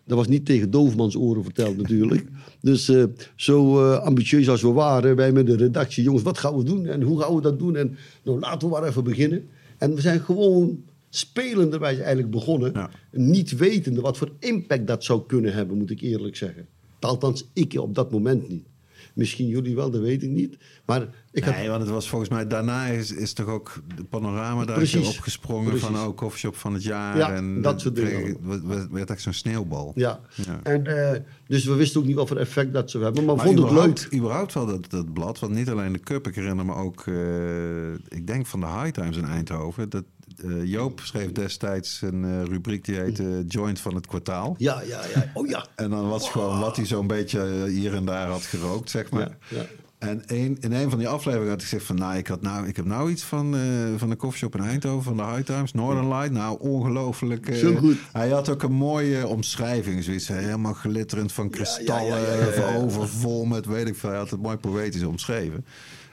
dat 0.05 0.17
was 0.17 0.27
niet 0.27 0.45
tegen 0.45 0.71
doofmans 0.71 1.15
oren 1.15 1.43
verteld 1.43 1.77
natuurlijk. 1.77 2.25
Dus 2.61 2.89
eh, 2.89 3.03
zo 3.35 3.79
eh, 3.79 3.99
ambitieus 3.99 4.49
als 4.49 4.61
we 4.61 4.71
waren, 4.71 5.15
wij 5.15 5.31
met 5.31 5.45
de 5.45 5.55
redactie, 5.55 6.03
jongens, 6.03 6.23
wat 6.23 6.37
gaan 6.37 6.57
we 6.57 6.63
doen 6.63 6.85
en 6.85 7.01
hoe 7.01 7.21
gaan 7.21 7.35
we 7.35 7.41
dat 7.41 7.59
doen? 7.59 7.75
En 7.75 7.97
nou, 8.23 8.39
laten 8.39 8.67
we 8.67 8.73
maar 8.73 8.87
even 8.87 9.03
beginnen. 9.03 9.47
En 9.77 9.95
we 9.95 10.01
zijn 10.01 10.19
gewoon 10.19 10.83
spelenderwijs 11.09 11.97
eigenlijk 11.97 12.29
begonnen. 12.29 12.71
Ja. 12.73 12.89
Niet 13.11 13.55
wetende 13.55 14.01
wat 14.01 14.17
voor 14.17 14.31
impact 14.39 14.87
dat 14.87 15.03
zou 15.03 15.21
kunnen 15.27 15.53
hebben, 15.53 15.77
moet 15.77 15.89
ik 15.89 16.01
eerlijk 16.01 16.35
zeggen. 16.35 16.67
Althans, 16.99 17.49
ik 17.53 17.73
op 17.73 17.95
dat 17.95 18.11
moment 18.11 18.49
niet. 18.49 18.65
Misschien 19.13 19.47
jullie 19.47 19.75
wel, 19.75 19.91
dat 19.91 20.01
weet 20.01 20.23
ik 20.23 20.29
niet. 20.29 20.57
Maar 20.85 21.07
ik 21.31 21.43
had 21.43 21.55
Nee, 21.55 21.69
want 21.69 21.81
het 21.81 21.91
was 21.91 22.09
volgens 22.09 22.29
mij 22.29 22.47
daarna 22.47 22.85
is, 22.85 23.11
is 23.11 23.33
toch 23.33 23.47
ook 23.47 23.73
de 23.95 24.03
panorama 24.03 24.65
daar 24.65 24.75
Precies. 24.75 25.07
opgesprongen 25.17 25.69
Precies. 25.69 25.85
van 25.87 25.97
ook 25.97 26.17
coffeeshop 26.17 26.55
van 26.55 26.73
het 26.73 26.83
jaar. 26.83 27.17
Ja, 27.17 27.33
en 27.33 27.61
dat 27.61 27.81
soort 27.81 27.95
dingen 27.95 28.37
kreeg- 28.39 28.87
werd- 28.91 29.09
echt 29.09 29.21
zo'n 29.21 29.33
sneeuwbal. 29.33 29.91
Ja. 29.95 30.19
Ja. 30.45 30.59
En, 30.63 30.85
eh, 31.13 31.19
dus 31.47 31.65
we 31.65 31.73
wisten 31.73 31.99
ook 32.01 32.05
niet 32.07 32.15
wat 32.15 32.27
voor 32.27 32.37
effect 32.37 32.73
dat 32.73 32.91
zou 32.91 33.03
hebben. 33.03 33.25
Maar, 33.25 33.37
vonden 33.39 33.65
het 33.65 33.73
leuk. 34.09 34.13
überhaupt 34.19 34.53
wel 34.53 34.65
dat, 34.65 34.89
dat 34.89 35.13
blad, 35.13 35.39
want 35.39 35.53
niet 35.53 35.69
alleen 35.69 35.93
de 35.93 35.99
Cup, 35.99 36.27
ik 36.27 36.35
herinner 36.35 36.65
me 36.65 36.73
ook, 36.73 37.03
eh, 37.07 37.93
ik 38.17 38.27
denk 38.27 38.45
van 38.45 38.59
de 38.59 38.65
High 38.67 38.89
Times 38.91 39.17
in 39.17 39.25
Eindhoven. 39.25 39.89
Dat, 39.89 40.03
eh, 40.43 40.63
Joop 40.63 40.99
schreef 41.03 41.31
destijds 41.31 42.01
een 42.01 42.23
eh, 42.25 42.43
rubriek 42.43 42.85
die 42.85 42.95
heette 42.95 43.43
Joint 43.47 43.79
van 43.79 43.95
het 43.95 44.07
kwartaal. 44.07 44.55
Ja, 44.57 44.81
ja, 44.81 44.99
ja. 45.13 45.31
Oh 45.33 45.47
ja. 45.47 45.65
En 45.75 45.89
dan 45.89 46.09
was 46.09 46.21
het 46.23 46.31
gewoon 46.31 46.59
wat 46.59 46.75
hij 46.75 46.85
zo'n 46.85 47.07
beetje 47.07 47.39
eh, 47.39 47.63
hier 47.71 47.93
en 47.93 48.05
daar 48.05 48.27
had 48.27 48.41
gerookt, 48.43 48.89
zeg 48.89 49.09
maar. 49.09 49.37
Ja, 49.49 49.57
ja. 49.57 49.65
En 49.97 50.23
een, 50.25 50.57
in 50.59 50.71
een 50.73 50.89
van 50.89 50.99
die 50.99 51.07
afleveringen 51.07 51.49
had 51.51 51.61
ik 51.61 51.67
gezegd 51.67 51.85
van... 51.85 51.95
nou, 51.95 52.17
ik, 52.17 52.27
had 52.27 52.41
nou, 52.41 52.67
ik 52.67 52.75
heb 52.75 52.85
nou 52.85 53.11
iets 53.11 53.23
van, 53.23 53.55
eh 53.55 53.61
van 53.97 54.09
de 54.09 54.15
koffieshop 54.15 54.55
in 54.55 54.63
Eindhoven, 54.63 55.03
van 55.03 55.17
de 55.17 55.23
High 55.23 55.41
Times, 55.51 55.73
Northern 55.73 56.07
Light. 56.07 56.31
Nou, 56.31 56.59
ongelooflijk. 56.59 57.49
eh, 57.49 57.55
Zo 57.57 57.75
goed. 57.75 57.97
Hij 58.11 58.29
had 58.29 58.49
ook 58.49 58.63
een 58.63 58.71
mooie 58.73 59.27
omschrijving, 59.27 60.03
zoiets. 60.03 60.27
Helemaal 60.27 60.73
glitterend 60.73 61.31
van 61.31 61.49
kristallen, 61.49 62.05
ja, 62.05 62.17
ja, 62.17 62.33
ja, 62.55 62.69
ja. 62.71 62.75
overvol 62.77 63.45
met, 63.45 63.65
weet 63.65 63.87
ik 63.87 63.95
veel. 63.95 64.09
Hij 64.09 64.17
had 64.17 64.29
het 64.29 64.41
mooi 64.41 64.57
poëtisch 64.57 65.03
omschreven. 65.03 65.65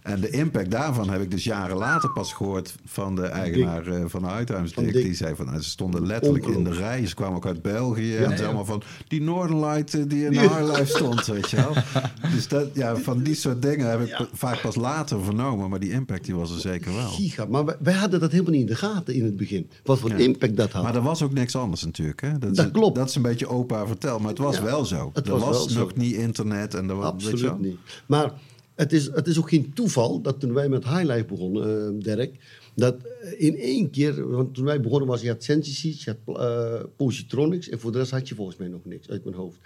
En 0.03 0.20
de 0.20 0.30
impact 0.30 0.70
daarvan 0.70 1.11
heb 1.11 1.22
ik 1.22 1.30
dus 1.30 1.44
jaren 1.44 1.76
later 1.76 2.11
pas 2.11 2.32
gehoord 2.32 2.74
van 2.84 3.14
de 3.14 3.22
eigenaar 3.22 3.86
eh, 3.86 4.03
van 4.07 4.22
de. 4.22 4.68
Dick. 4.74 4.92
Die 4.92 5.14
zei 5.14 5.34
van, 5.34 5.46
nou, 5.46 5.61
ze 5.62 5.68
stonden 5.68 6.07
letterlijk 6.07 6.46
in 6.46 6.64
de 6.64 6.72
rij. 6.72 7.07
Ze 7.07 7.14
kwamen 7.14 7.36
ook 7.36 7.46
uit 7.46 7.62
België. 7.62 8.16
en 8.16 8.30
ja. 8.30 8.36
ze 8.36 8.44
allemaal 8.44 8.64
van, 8.64 8.82
die 9.09 9.20
Northern 9.20 9.61
Light 9.61 9.94
eh, 9.94 10.03
die 10.07 10.24
in 10.24 10.32
de 10.32 10.82
stond, 10.84 11.26
weet 11.26 11.51
je 11.51 11.57
wel. 11.57 11.72
Dus 12.34 12.48
dat, 12.48 12.66
ja, 12.74 12.96
van 12.96 13.22
die 13.22 13.34
soort 13.34 13.62
dingen 13.62 13.90
heb 13.90 14.01
ik 14.01 14.28
vaak 14.32 14.61
pas 14.61 14.74
later 14.74 15.24
vernomen. 15.24 15.70
Maar 15.70 15.80
die 15.80 15.90
impact 15.90 16.24
die 16.24 16.34
was 16.34 16.55
er 16.55 16.61
zeker 16.61 16.94
wel. 16.94 17.09
Giga. 17.09 17.44
Maar 17.44 17.64
wij, 17.64 17.76
wij 17.78 17.94
hadden 17.94 18.20
dat 18.20 18.30
helemaal 18.30 18.53
niet 18.53 18.61
in 18.61 18.66
de 18.66 18.74
gaten 18.74 19.14
in 19.14 19.24
het 19.24 19.36
begin. 19.36 19.70
Wat 19.84 19.98
voor 19.98 20.11
Ja. 20.11 20.16
impact 20.16 20.57
dat 20.57 20.72
had. 20.72 20.82
Maar 20.82 20.94
er 20.94 21.03
was 21.03 21.22
ook 21.22 21.32
niks 21.32 21.57
anders 21.57 21.84
natuurlijk. 21.84 22.20
Hè? 22.20 22.38
Dat, 22.38 22.59
is, 22.59 22.70
klopt. 22.70 22.96
Dat 22.96 23.09
is 23.09 23.14
een 23.14 23.22
beetje 23.22 23.48
opa 23.48 23.86
verteld, 23.86 24.20
maar 24.20 24.28
het 24.28 24.38
was 24.38 24.61
wel 24.61 24.84
zo. 24.84 25.11
het 25.12 25.26
er 25.26 25.38
was 25.38 25.57
was, 25.57 25.72
nog 25.72 25.94
niet 25.94 26.14
internet 26.14 26.74
en 26.74 26.88
er 26.88 26.96
was, 26.96 27.07
Absoluut 27.07 27.61
niet. 27.61 27.78
Maar 28.07 28.32
het 28.81 28.93
is, 28.93 29.07
het 29.07 29.26
is 29.26 29.39
ook 29.39 29.49
geen 29.49 29.72
toeval 29.74 30.20
dat 30.20 30.41
toen 30.41 30.53
wij 30.53 30.68
met 30.68 30.85
Highlife 30.85 31.24
begonnen, 31.24 31.87
eh, 31.87 32.03
Dirk, 32.05 32.37
Dat 32.74 32.97
eh, 32.97 33.33
in 33.47 33.57
één 33.57 33.91
keer, 33.91 34.31
want 34.31 34.55
toen 34.55 34.64
wij 34.64 34.81
begonnen 34.81 35.09
was, 35.09 35.22
je 35.22 35.28
had 35.28 35.45
Sensiseeds, 35.45 36.05
je 36.05 36.16
had 36.24 36.37
eh, 36.37 36.85
Positronics 36.97 37.68
en 37.68 37.81
voor 37.81 37.93
de 37.93 37.99
rest 37.99 38.11
had 38.11 38.28
je 38.28 38.35
volgens 38.35 38.57
mij 38.57 38.68
nog 38.68 38.81
niks 38.85 39.09
uit 39.09 39.24
mijn 39.24 39.37
hoofd. 39.37 39.59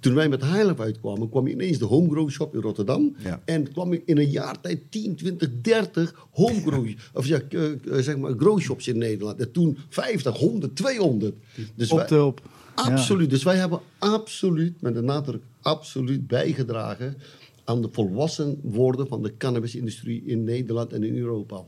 Toen 0.00 0.14
wij 0.14 0.28
met 0.28 0.44
Highlife 0.44 0.82
uitkwamen, 0.82 1.28
kwam 1.28 1.46
ineens 1.46 1.78
de 1.78 1.84
Homegrow 1.84 2.30
Shop 2.30 2.54
in 2.54 2.60
Rotterdam. 2.60 3.16
Ja. 3.18 3.42
En 3.44 3.72
kwam 3.72 3.92
ik 3.92 4.02
in 4.04 4.18
een 4.18 4.30
jaar 4.30 4.60
tijd 4.60 4.80
10, 4.88 5.16
20, 5.16 5.48
30 5.60 6.26
Homegrow, 6.30 6.88
of 7.12 7.26
ja, 7.26 7.40
zeg 8.00 8.16
maar, 8.16 8.32
grow 8.36 8.60
shops 8.60 8.88
in 8.88 8.98
Nederland. 8.98 9.40
En 9.40 9.52
toen 9.52 9.78
50, 9.88 10.36
100, 10.36 10.76
200. 10.76 11.34
Dus 11.74 11.90
Op 11.90 12.08
de. 12.08 12.32
Absoluut. 12.74 13.30
Dus 13.30 13.42
wij 13.42 13.56
hebben 13.56 13.80
absoluut, 13.98 14.80
met 14.80 14.94
de 14.94 15.02
nadruk, 15.02 15.42
absoluut 15.60 16.26
bijgedragen 16.26 17.16
aan 17.68 17.82
de 17.82 17.88
volwassen 17.92 18.58
worden 18.62 19.08
van 19.08 19.22
de 19.22 19.36
cannabisindustrie 19.36 20.22
in 20.24 20.44
Nederland 20.44 20.92
en 20.92 21.02
in 21.02 21.16
Europa. 21.16 21.64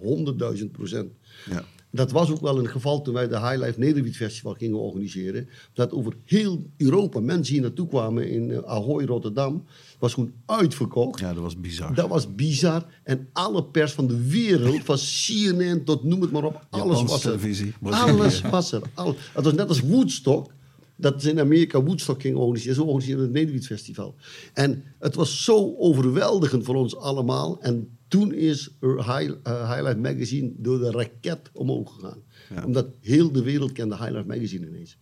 100.000 0.59 0.71
procent. 0.73 1.13
Ja. 1.51 1.65
Dat 1.93 2.11
was 2.11 2.31
ook 2.31 2.41
wel 2.41 2.59
een 2.59 2.69
geval 2.69 3.03
toen 3.03 3.15
wij 3.15 3.29
de 3.29 3.39
High 3.41 3.57
Life 3.65 3.79
Nederwiet 3.79 4.17
Festival 4.17 4.55
gingen 4.55 4.79
organiseren. 4.79 5.49
Dat 5.73 5.93
over 5.93 6.17
heel 6.25 6.67
Europa 6.77 7.21
mensen 7.21 7.53
hier 7.55 7.63
naartoe 7.63 7.89
kwamen 7.89 8.31
in 8.31 8.51
eh, 8.51 8.59
Ahoy, 8.59 9.05
Rotterdam. 9.05 9.65
Was 9.99 10.15
gewoon 10.15 10.33
uitverkocht. 10.47 11.21
ja, 11.21 11.33
dat 11.35 11.43
was 11.43 11.61
bizar. 11.61 11.95
Dat 11.95 12.09
was 12.09 12.35
bizar. 12.35 12.87
En 13.03 13.29
alle 13.33 13.65
pers 13.65 13.93
van 13.93 14.07
de 14.07 14.29
wereld, 14.29 14.85
van 14.85 14.97
CNN 14.97 15.85
tot 15.85 16.05
noem 16.05 16.21
het 16.21 16.31
maar 16.31 16.45
op, 16.45 16.67
alles 16.71 16.85
Japanse 16.99 17.13
was 17.13 17.25
er. 17.25 17.31
televisie. 17.31 17.73
Alles 17.83 18.41
was 18.41 18.73
er. 18.73 18.83
Al- 18.95 19.15
Het 19.35 19.45
was 19.45 19.53
net 19.55 19.69
als 19.69 19.81
Woodstock. 19.81 20.51
Dat 21.01 21.23
ze 21.23 21.31
in 21.31 21.41
Amerika 21.41 21.83
Woodstock 21.83 22.21
gingen 22.21 22.39
organiseren. 22.39 22.75
Zo 22.75 22.83
organiseerden 22.83 23.25
het 23.25 23.33
Nederwiet 23.33 23.67
Festival. 23.67 24.15
En 24.53 24.85
het 24.99 25.15
was 25.15 25.45
zo 25.45 25.75
overweldigend 25.79 26.65
voor 26.65 26.75
ons 26.75 26.97
allemaal. 26.97 27.63
En 27.63 27.99
toen 28.09 28.33
is 28.33 28.77
High, 28.81 29.33
eh, 29.43 29.73
Highlight 29.73 29.99
Magazine 29.99 30.53
door 30.57 30.79
de 30.79 30.91
raket 30.91 31.51
omhoog 31.53 31.95
gegaan. 31.95 32.23
Ja. 32.55 32.65
Omdat 32.65 32.87
heel 33.01 33.33
de 33.33 33.43
wereld 33.43 33.73
kende 33.73 33.97
Highlight 33.97 34.27
Magazine 34.27 34.67
ineens. 34.67 34.99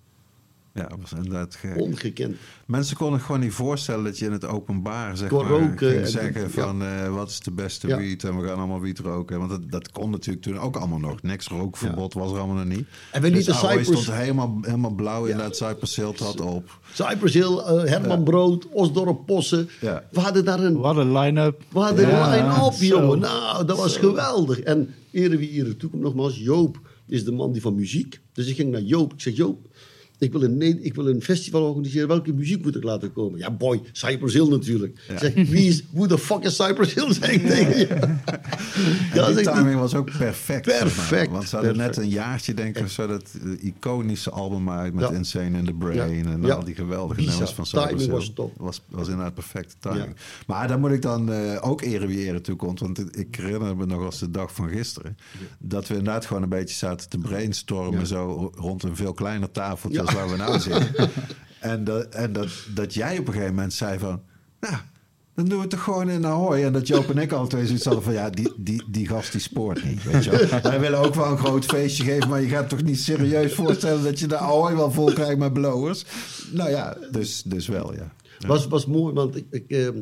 Ja, 0.75 0.87
dat 0.87 0.99
was 1.01 1.13
inderdaad 1.13 1.55
gek. 1.55 1.81
Ongekend. 1.81 2.37
Mensen 2.67 2.97
konden 2.97 3.21
gewoon 3.21 3.41
niet 3.41 3.53
voorstellen 3.53 4.05
dat 4.05 4.19
je 4.19 4.25
in 4.25 4.33
het 4.33 4.45
openbaar 4.47 5.17
zeg 5.17 5.29
Kon 5.29 5.39
maar, 5.43 5.51
roken 5.51 5.89
ging 5.89 6.01
en- 6.01 6.09
zeggen 6.09 6.41
ja. 6.43 6.49
van 6.49 6.83
eh, 6.83 7.15
wat 7.15 7.29
is 7.29 7.41
de 7.41 7.51
beste 7.51 7.87
Ja. 7.89 7.97
wiet 7.97 8.25
en 8.25 8.41
we 8.41 8.47
gaan 8.47 8.59
allemaal 8.59 8.81
wiet 8.81 8.99
roken. 8.99 9.39
Want 9.39 9.51
dat, 9.51 9.71
dat 9.71 9.91
kon 9.93 10.11
natuurlijk 10.11 10.45
toen 10.45 10.59
ook 10.59 10.77
allemaal 10.77 10.99
nog. 10.99 11.23
Niks 11.23 11.47
rookverbod 11.49 12.15
was 12.15 12.33
er 12.33 12.39
allemaal 12.39 12.65
nog 12.65 12.77
niet. 12.77 12.87
En 13.13 13.23
we 13.23 13.31
dus 13.31 13.51
Ahoy 13.51 13.79
Cyprus- 13.79 14.01
stond 14.03 14.17
helemaal, 14.19 14.59
helemaal 14.61 14.91
blauw 14.95 15.25
in 15.25 15.37
dat 15.37 15.57
Cypress 15.57 15.97
Hill 15.97 16.13
had 16.19 16.41
op. 16.41 16.79
Cypress 16.93 17.35
Hill, 17.35 17.57
eh, 17.59 17.85
Herman 17.85 18.25
Brood, 18.25 18.67
Osdorp 18.69 19.27
Possen. 19.27 19.69
Ja. 19.81 20.05
We 20.11 20.21
hadden 20.21 20.45
daar 20.45 20.61
een 20.61 20.77
Wat 20.77 20.97
een 20.97 21.13
line-up. 21.19 21.63
We 21.73 21.79
hadden 21.79 22.09
Ja, 22.09 22.37
een 22.39 22.45
line-up, 22.45 22.73
jongen. 22.81 23.19
Nou, 23.19 23.65
dat 23.67 23.77
was 23.77 23.97
geweldig. 23.97 24.61
En 24.61 24.95
ere 25.11 25.37
wie 25.37 25.51
ere 25.51 25.77
toekomt 25.77 26.03
nogmaals. 26.03 26.39
Joop 26.39 26.81
is 27.07 27.25
de 27.25 27.33
man 27.33 27.53
die 27.53 27.63
van 27.63 27.75
muziek. 27.75 28.21
Dus 28.33 28.47
ik 28.47 28.57
ging 28.57 28.71
naar 28.71 28.81
Joop. 28.81 29.13
Ik 29.13 29.21
zeg, 29.21 29.37
Joop, 29.37 29.68
ik 30.19 30.33
wil 30.33 30.43
een, 30.43 30.85
ik 30.85 30.95
wil 30.95 31.09
een 31.09 31.23
festival 31.23 31.63
organiseren. 31.63 32.09
Welke 32.09 32.33
muziek 32.33 32.65
moet 32.65 32.77
ik 32.77 32.83
laten 32.83 33.13
komen? 33.13 33.39
Ja, 33.39 33.51
boy, 33.51 33.81
Cypress 33.93 34.35
Hill 34.35 34.49
natuurlijk. 34.49 34.99
Ik 35.09 35.19
zeg, 35.19 35.35
wie 35.35 35.67
is, 35.69 35.85
hoe 35.93 36.07
de 36.07 36.19
fuck 36.19 36.43
is 36.45 36.57
Cypress 36.57 36.95
Hill? 36.95 37.13
Zeg 37.13 37.31
ik 37.31 37.47
tegen 37.47 37.79
Ja, 39.15 39.27
die 39.27 39.35
zeg 39.45 39.55
timing 39.55 39.81
was 39.81 39.95
ook 39.95 40.19
perfect. 40.19 40.65
zeg 40.71 40.75
maar. 40.81 40.83
Perfect, 40.83 41.31
Want 41.31 41.49
ze 41.49 41.57
hadden 41.57 41.75
perfect. 41.77 41.97
net 41.97 42.05
een 42.05 42.11
jaartje, 42.11 42.55
denk 42.55 42.79
ik, 42.79 42.89
zo, 42.89 43.07
dat 43.07 43.31
eh, 43.45 43.65
iconische 43.65 44.31
album 44.31 44.71
uit 44.71 44.95
met 44.95 45.09
Ja. 45.09 45.15
Insane 45.15 45.59
in 45.59 45.65
the 45.65 45.73
Brain 45.73 45.97
Ja. 46.25 46.31
en 46.33 46.43
Ja. 46.43 46.55
al 46.55 46.65
die 46.65 46.75
geweldige 46.75 47.21
nummers 47.21 47.51
van 47.51 47.67
Cypress 47.67 47.87
Timing 47.89 48.01
Hill. 48.07 48.11
was 48.11 48.33
top. 48.35 48.53
Was, 48.57 48.81
was 48.89 49.09
inderdaad 49.09 49.35
perfecte 49.35 49.75
timing. 49.81 50.05
Ja. 50.05 50.13
Maar 50.47 50.69
daar 50.69 50.79
moet 50.79 50.91
ik 50.91 51.03
dan 51.03 51.33
eh, 51.33 51.59
ook 51.69 51.83
ere 51.83 52.07
wie 52.07 52.41
toekomt. 52.41 52.81
Want 52.81 53.19
ik 53.19 53.37
herinner 53.37 53.77
me 53.77 53.87
nog 53.87 54.05
als 54.05 54.19
de 54.19 54.31
dag 54.31 54.55
van 54.55 54.69
gisteren. 54.69 55.17
Dat 55.59 55.89
we 55.89 55.95
inderdaad 55.95 56.27
gewoon 56.27 56.43
een 56.43 56.49
beetje 56.49 56.75
zaten 56.77 57.09
te 57.09 57.19
brainstormen. 57.19 58.07
Zo 58.07 58.53
rond 58.55 58.83
een 58.83 58.97
veel 58.97 59.13
kleiner 59.13 59.51
tafeltje 59.51 60.03
Ja. 60.03 60.08
Als 60.09 60.17
waar 60.17 60.31
we 60.31 60.37
nou 60.37 60.59
zitten. 60.59 61.11
en 61.61 61.85
dat, 61.85 62.07
en 62.07 62.33
dat, 62.33 62.49
dat 62.75 62.95
jij 62.95 63.19
op 63.19 63.27
een 63.27 63.33
gegeven 63.33 63.55
moment 63.55 63.73
zei 63.73 63.99
van... 63.99 64.23
Nou, 64.61 64.75
dan 65.35 65.45
doen 65.45 65.57
we 65.57 65.61
het 65.61 65.71
toch 65.71 65.83
gewoon 65.83 66.11
in 66.11 66.27
Ahoy. 66.27 66.63
En 66.63 66.73
dat 66.73 66.87
Joop 66.87 67.11
en 67.11 67.19
ik 67.19 67.33
al 67.33 67.47
twee 67.47 67.67
zoiets 67.67 67.85
hadden 67.85 68.03
van... 68.03 68.13
Ja, 68.13 68.31
die, 68.31 68.53
die, 68.57 68.83
die 68.91 69.09
gast 69.09 69.33
die 69.33 69.41
spoort 69.41 69.85
niet, 69.85 70.05
weet 70.05 70.25
je 70.25 70.31
wel. 70.31 70.61
Wij 70.71 70.81
willen 70.81 70.99
ook 70.99 71.15
wel 71.15 71.31
een 71.31 71.39
groot 71.39 71.65
feestje 71.65 72.05
geven... 72.05 72.29
maar 72.29 72.41
je 72.41 72.49
gaat 72.49 72.69
toch 72.69 72.83
niet 72.83 73.01
serieus 73.01 73.55
voorstellen... 73.55 74.03
dat 74.03 74.19
je 74.19 74.27
de 74.27 74.37
Ahoy 74.37 74.77
wel 74.77 74.93
vol 74.93 75.13
krijgt 75.13 75.39
met 75.39 75.53
blowers? 75.53 76.05
Nou 76.53 76.71
ja, 76.71 76.97
dus, 77.11 77.43
dus 77.43 77.67
wel, 77.67 77.95
ja. 77.95 78.13
was, 78.47 78.67
was 78.67 78.87
mooi, 78.87 79.15
want 79.15 79.37
ik, 79.37 79.47
ik, 79.51 79.71
ehm, 79.71 79.99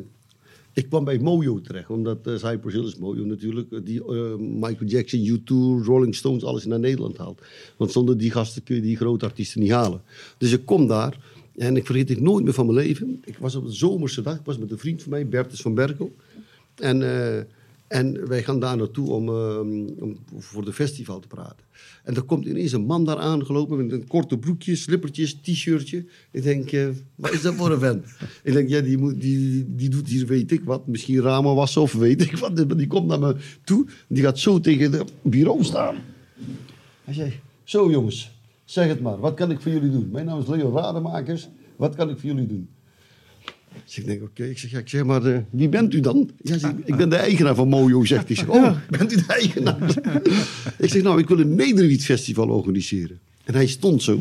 ik 0.77 0.89
kwam 0.89 1.03
bij 1.03 1.19
Mojo 1.19 1.61
terecht. 1.61 1.89
Omdat 1.89 2.27
uh, 2.27 2.83
is 2.83 2.95
Mojo 2.95 3.23
natuurlijk. 3.23 3.71
eh, 3.71 3.79
Die 3.83 4.03
eh, 4.03 4.35
Michael 4.37 4.89
Jackson, 4.89 5.39
U2, 5.39 5.85
Rolling 5.85 6.15
Stones, 6.15 6.43
alles 6.43 6.65
naar 6.65 6.79
Nederland 6.79 7.17
haalt. 7.17 7.41
Want 7.77 7.91
zonder 7.91 8.17
die 8.17 8.31
gasten 8.31 8.63
kun 8.63 8.75
je 8.75 8.81
die 8.81 8.97
grote 8.97 9.25
artiesten 9.25 9.61
niet 9.61 9.71
halen. 9.71 10.01
Dus 10.37 10.51
ik 10.51 10.65
kom 10.65 10.87
daar. 10.87 11.17
En 11.55 11.75
ik 11.75 11.85
vergeet 11.85 12.09
het 12.09 12.19
nooit 12.21 12.43
meer 12.43 12.53
van 12.53 12.65
mijn 12.65 12.87
leven. 12.87 13.21
Ik 13.25 13.37
was 13.37 13.55
op 13.55 13.65
een 13.65 13.73
zomerse 13.73 14.21
dag. 14.21 14.35
Ik 14.35 14.45
was 14.45 14.57
met 14.57 14.71
een 14.71 14.77
vriend 14.77 15.01
van 15.01 15.11
mij, 15.11 15.27
Bertus 15.27 15.61
van 15.61 15.73
Berkel. 15.73 16.15
En, 16.75 17.01
en 17.87 18.27
wij 18.27 18.43
gaan 18.43 18.59
daar 18.59 18.77
naartoe 18.77 19.11
om, 19.11 19.29
ehm, 19.29 19.87
om 19.99 20.17
voor 20.37 20.65
de 20.65 20.73
festival 20.73 21.19
te 21.19 21.27
praten. 21.27 21.65
En 22.03 22.15
er 22.15 22.21
komt 22.21 22.45
ineens 22.45 22.71
een 22.71 22.85
man 22.85 23.05
daar 23.05 23.17
aangelopen 23.17 23.77
met 23.77 23.91
een 23.91 24.07
korte 24.07 24.37
broekje, 24.37 24.75
slippertjes, 24.75 25.33
t-shirtje. 25.33 26.05
Ik 26.31 26.43
denk, 26.43 26.71
eh, 26.71 26.87
wat 27.15 27.31
is 27.31 27.41
dat 27.41 27.53
voor 27.53 27.71
een 27.71 27.79
vent? 27.79 28.05
ik 28.43 28.53
denk, 28.53 28.69
ja, 28.69 28.81
die, 28.81 28.97
moet, 28.97 29.21
die, 29.21 29.65
die 29.75 29.89
doet 29.89 30.07
hier 30.07 30.25
weet 30.25 30.51
ik 30.51 30.63
wat. 30.63 30.87
Misschien 30.87 31.21
ramen 31.21 31.55
wassen 31.55 31.81
of 31.81 31.93
weet 31.93 32.21
ik 32.21 32.37
wat. 32.37 32.55
Maar 32.67 32.77
Die 32.77 32.87
komt 32.87 33.07
naar 33.07 33.19
me 33.19 33.35
toe. 33.63 33.85
Die 34.07 34.23
gaat 34.23 34.39
zo 34.39 34.59
tegen 34.59 34.91
het 34.91 35.11
bureau 35.21 35.63
staan. 35.63 35.95
Hij 37.03 37.13
zei, 37.13 37.39
zo 37.63 37.91
jongens, 37.91 38.31
zeg 38.65 38.87
het 38.87 39.01
maar. 39.01 39.19
Wat 39.19 39.33
kan 39.33 39.51
ik 39.51 39.61
voor 39.61 39.71
jullie 39.71 39.91
doen? 39.91 40.09
Mijn 40.11 40.25
naam 40.25 40.39
is 40.39 40.47
Leo 40.47 40.71
Rademakers. 40.71 41.47
Wat 41.75 41.95
kan 41.95 42.09
ik 42.09 42.19
voor 42.19 42.29
jullie 42.29 42.47
doen? 42.47 42.69
Dus 43.87 43.97
ik 43.97 44.05
denk, 44.05 44.23
oké. 44.23 44.43
Ik 44.43 44.57
zeg, 44.57 44.71
ja, 44.71 44.79
ik 44.79 44.89
zeg 44.89 45.03
maar, 45.03 45.25
eh, 45.25 45.37
wie 45.49 45.69
bent 45.69 45.93
u 45.93 45.99
dan? 45.99 46.29
Ja, 46.41 46.57
zeg, 46.57 46.71
ik 46.85 46.95
ben 46.95 47.09
de 47.09 47.15
eigenaar 47.15 47.55
van 47.55 47.67
Mojo, 47.67 48.05
zegt 48.05 48.37
hij. 48.37 48.47
Oh, 48.47 48.77
bent 48.97 49.13
u 49.13 49.15
de 49.15 49.23
eigenaar? 49.27 49.97
ik 50.77 50.89
zeg, 50.89 51.03
nou, 51.03 51.19
ik 51.19 51.27
wil 51.27 51.39
een 51.39 51.55
Nederwiet-festival 51.55 52.49
organiseren. 52.49 53.19
En 53.43 53.53
hij 53.53 53.67
stond 53.67 54.03
zo. 54.03 54.19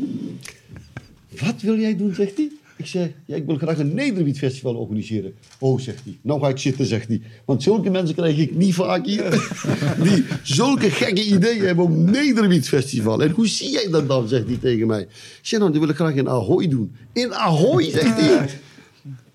Wat 1.41 1.61
wil 1.61 1.79
jij 1.79 1.97
doen, 1.97 2.15
zegt 2.15 2.37
hij. 2.37 2.51
Ik 2.77 2.87
zeg, 2.87 3.11
ja, 3.25 3.37
ik 3.37 3.47
wil 3.47 3.57
graag 3.57 3.79
een 3.79 3.95
Nederwiet-festival 3.95 4.75
organiseren. 4.75 5.35
Oh, 5.59 5.81
zegt 5.81 6.05
hij. 6.05 6.17
Nou 6.23 6.41
ga 6.41 6.49
ik 6.49 6.59
zitten, 6.59 6.87
zegt 6.87 7.09
hij. 7.09 7.23
Want 7.45 7.63
zulke 7.63 7.91
mensen 7.91 8.15
krijg 8.15 8.39
ik 8.39 8.55
niet 8.55 8.75
vaak 8.75 9.07
hier. 9.07 9.31
Die 10.03 10.25
zulke 10.43 10.91
gekke 10.91 11.25
ideeën 11.25 11.65
hebben 11.65 11.85
om 11.85 11.93
een 11.93 12.11
Nederwiet-festival. 12.11 13.23
En 13.23 13.31
hoe 13.31 13.49
zie 13.49 13.71
jij 13.71 13.89
dat 13.91 14.09
dan, 14.09 14.29
zegt 14.29 14.47
hij 14.47 14.57
tegen 14.57 14.87
mij. 14.87 15.01
Ik 15.01 15.09
zeg, 15.43 15.59
nou, 15.61 15.73
dat 15.73 15.81
wil 15.81 15.91
ik 15.91 15.97
graag 15.97 16.15
in 16.15 16.29
Ahoy 16.29 16.69
doen. 16.69 16.97
In 17.13 17.35
Ahoy, 17.35 17.91
zegt 17.91 18.21
hij. 18.21 18.49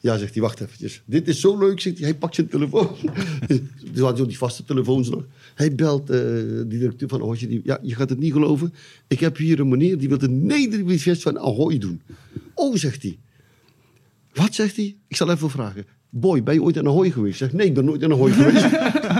Ja, 0.01 0.17
zegt 0.17 0.33
hij, 0.33 0.41
wacht 0.41 0.59
eventjes. 0.61 1.01
Dit 1.05 1.27
is 1.27 1.39
zo 1.39 1.57
leuk, 1.57 1.79
zegt 1.79 1.97
hij. 1.97 2.07
Hij 2.07 2.17
pakt 2.17 2.35
zijn 2.35 2.47
telefoon. 2.47 2.95
Er 3.95 4.01
waren 4.01 4.17
zo 4.17 4.25
die 4.25 4.37
vaste 4.37 4.63
telefoons 4.63 5.09
nog. 5.09 5.23
Hij 5.55 5.75
belt 5.75 6.09
eh, 6.09 6.17
de 6.17 6.65
directeur 6.67 7.07
van 7.07 7.21
Ahoy. 7.21 7.61
Ja, 7.63 7.79
je 7.81 7.95
gaat 7.95 8.09
het 8.09 8.19
niet 8.19 8.31
geloven. 8.31 8.73
Ik 9.07 9.19
heb 9.19 9.37
hier 9.37 9.59
een 9.59 9.69
meneer 9.69 9.97
die 9.97 10.09
wil 10.09 10.21
een 10.21 10.45
Nederwiet 10.45 11.21
van 11.21 11.39
Ahoy 11.39 11.77
doen. 11.77 12.01
Oh, 12.53 12.75
zegt 12.75 13.01
hij. 13.01 13.17
Wat, 14.33 14.53
zegt 14.53 14.75
hij? 14.75 14.95
Ik 15.07 15.15
zal 15.15 15.31
even 15.31 15.49
vragen. 15.49 15.85
Boy, 16.09 16.43
ben 16.43 16.53
je 16.53 16.63
ooit 16.63 16.75
in 16.75 16.87
Ahoy 16.87 17.11
geweest? 17.11 17.37
Zegt, 17.37 17.53
nee, 17.53 17.67
ik 17.67 17.73
ben 17.73 17.85
nooit 17.85 18.01
in 18.01 18.11
Ahoy 18.11 18.31
geweest. 18.31 18.65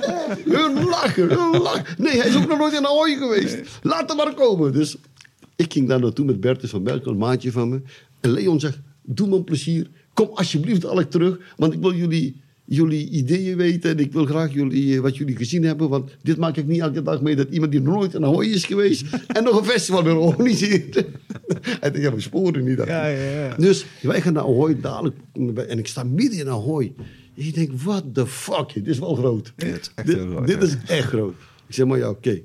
hun 0.58 0.84
lachen, 0.84 1.28
hun 1.28 1.62
lachen. 1.62 1.96
Nee, 1.98 2.20
hij 2.20 2.30
is 2.30 2.36
ook 2.36 2.48
nog 2.48 2.58
nooit 2.58 2.74
in 2.74 2.86
Ahoy 2.86 3.16
geweest. 3.16 3.80
Laat 3.84 4.08
hem 4.10 4.18
maar 4.18 4.34
komen. 4.34 4.74
Dus 4.74 4.98
ik 5.56 5.74
ging 5.74 5.88
daar 5.88 6.00
naartoe 6.00 6.26
met 6.26 6.40
Bertus 6.40 6.70
van 6.70 6.84
Berkel, 6.84 7.12
een 7.12 7.18
maatje 7.18 7.52
van 7.52 7.70
me. 7.70 7.82
En 8.20 8.32
Leon 8.32 8.60
zegt, 8.60 8.80
doe 9.02 9.28
me 9.28 9.36
een 9.36 9.44
plezier. 9.44 9.90
Kom 10.22 10.36
alsjeblieft 10.36 10.86
alle 10.86 11.08
terug, 11.08 11.40
want 11.58 11.74
ik 11.74 11.80
wil 11.80 11.94
jullie, 11.94 12.42
jullie 12.66 13.10
ideeën 13.10 13.58
weten. 13.58 13.92
En 13.92 14.00
ik 14.00 14.14
wil 14.14 14.26
graag 14.26 14.54
jullie, 14.54 14.96
eh, 14.96 15.02
wat 15.02 15.18
jullie 15.18 15.36
gezien 15.36 15.64
hebben. 15.64 15.90
Want 15.90 16.12
dit 16.22 16.38
maak 16.38 16.58
ik 16.58 16.68
niet 16.68 16.80
elke 16.82 17.02
dag 17.02 17.22
mee 17.22 17.36
dat 17.36 17.50
iemand 17.50 17.72
die 17.72 17.82
nooit 17.82 18.14
in 18.14 18.26
Ahoy 18.26 18.46
is 18.46 18.66
geweest... 18.66 19.06
en 19.28 19.44
nog 19.44 19.58
een 19.58 19.66
festival 19.66 20.04
wil 20.04 20.18
organiseren. 20.18 21.06
Ja, 21.94 22.14
we 22.14 22.20
sporen 22.20 22.64
niet. 22.64 22.78
Ja, 22.78 23.08
ja, 23.08 23.30
ja. 23.30 23.56
Dus 23.56 23.86
wij 24.02 24.22
gaan 24.22 24.34
naar 24.34 24.44
Ahoy 24.44 24.80
dadelijk. 24.80 25.16
En 25.68 25.80
ik 25.80 25.88
sta 25.88 26.04
midden 26.04 26.40
in 26.40 26.50
Ahoy. 26.50 26.94
En 27.36 27.46
je 27.46 27.52
denkt, 27.52 27.84
what 27.84 28.04
the 28.14 28.28
fuck, 28.28 28.74
dit 28.74 28.88
is 28.88 29.00
wel 29.00 29.16
groot. 29.16 29.54
Ja, 29.58 29.68
is 29.68 29.92
echt 29.96 30.08
dit, 30.08 30.18
groot, 30.18 30.48
Dit 30.48 30.62
is 30.62 30.78
echt 30.88 31.08
groot. 31.08 31.34
Ik 31.68 31.76
zeg 31.76 31.86
maar, 31.86 31.98
ja, 31.98 32.10
oké. 32.10 32.42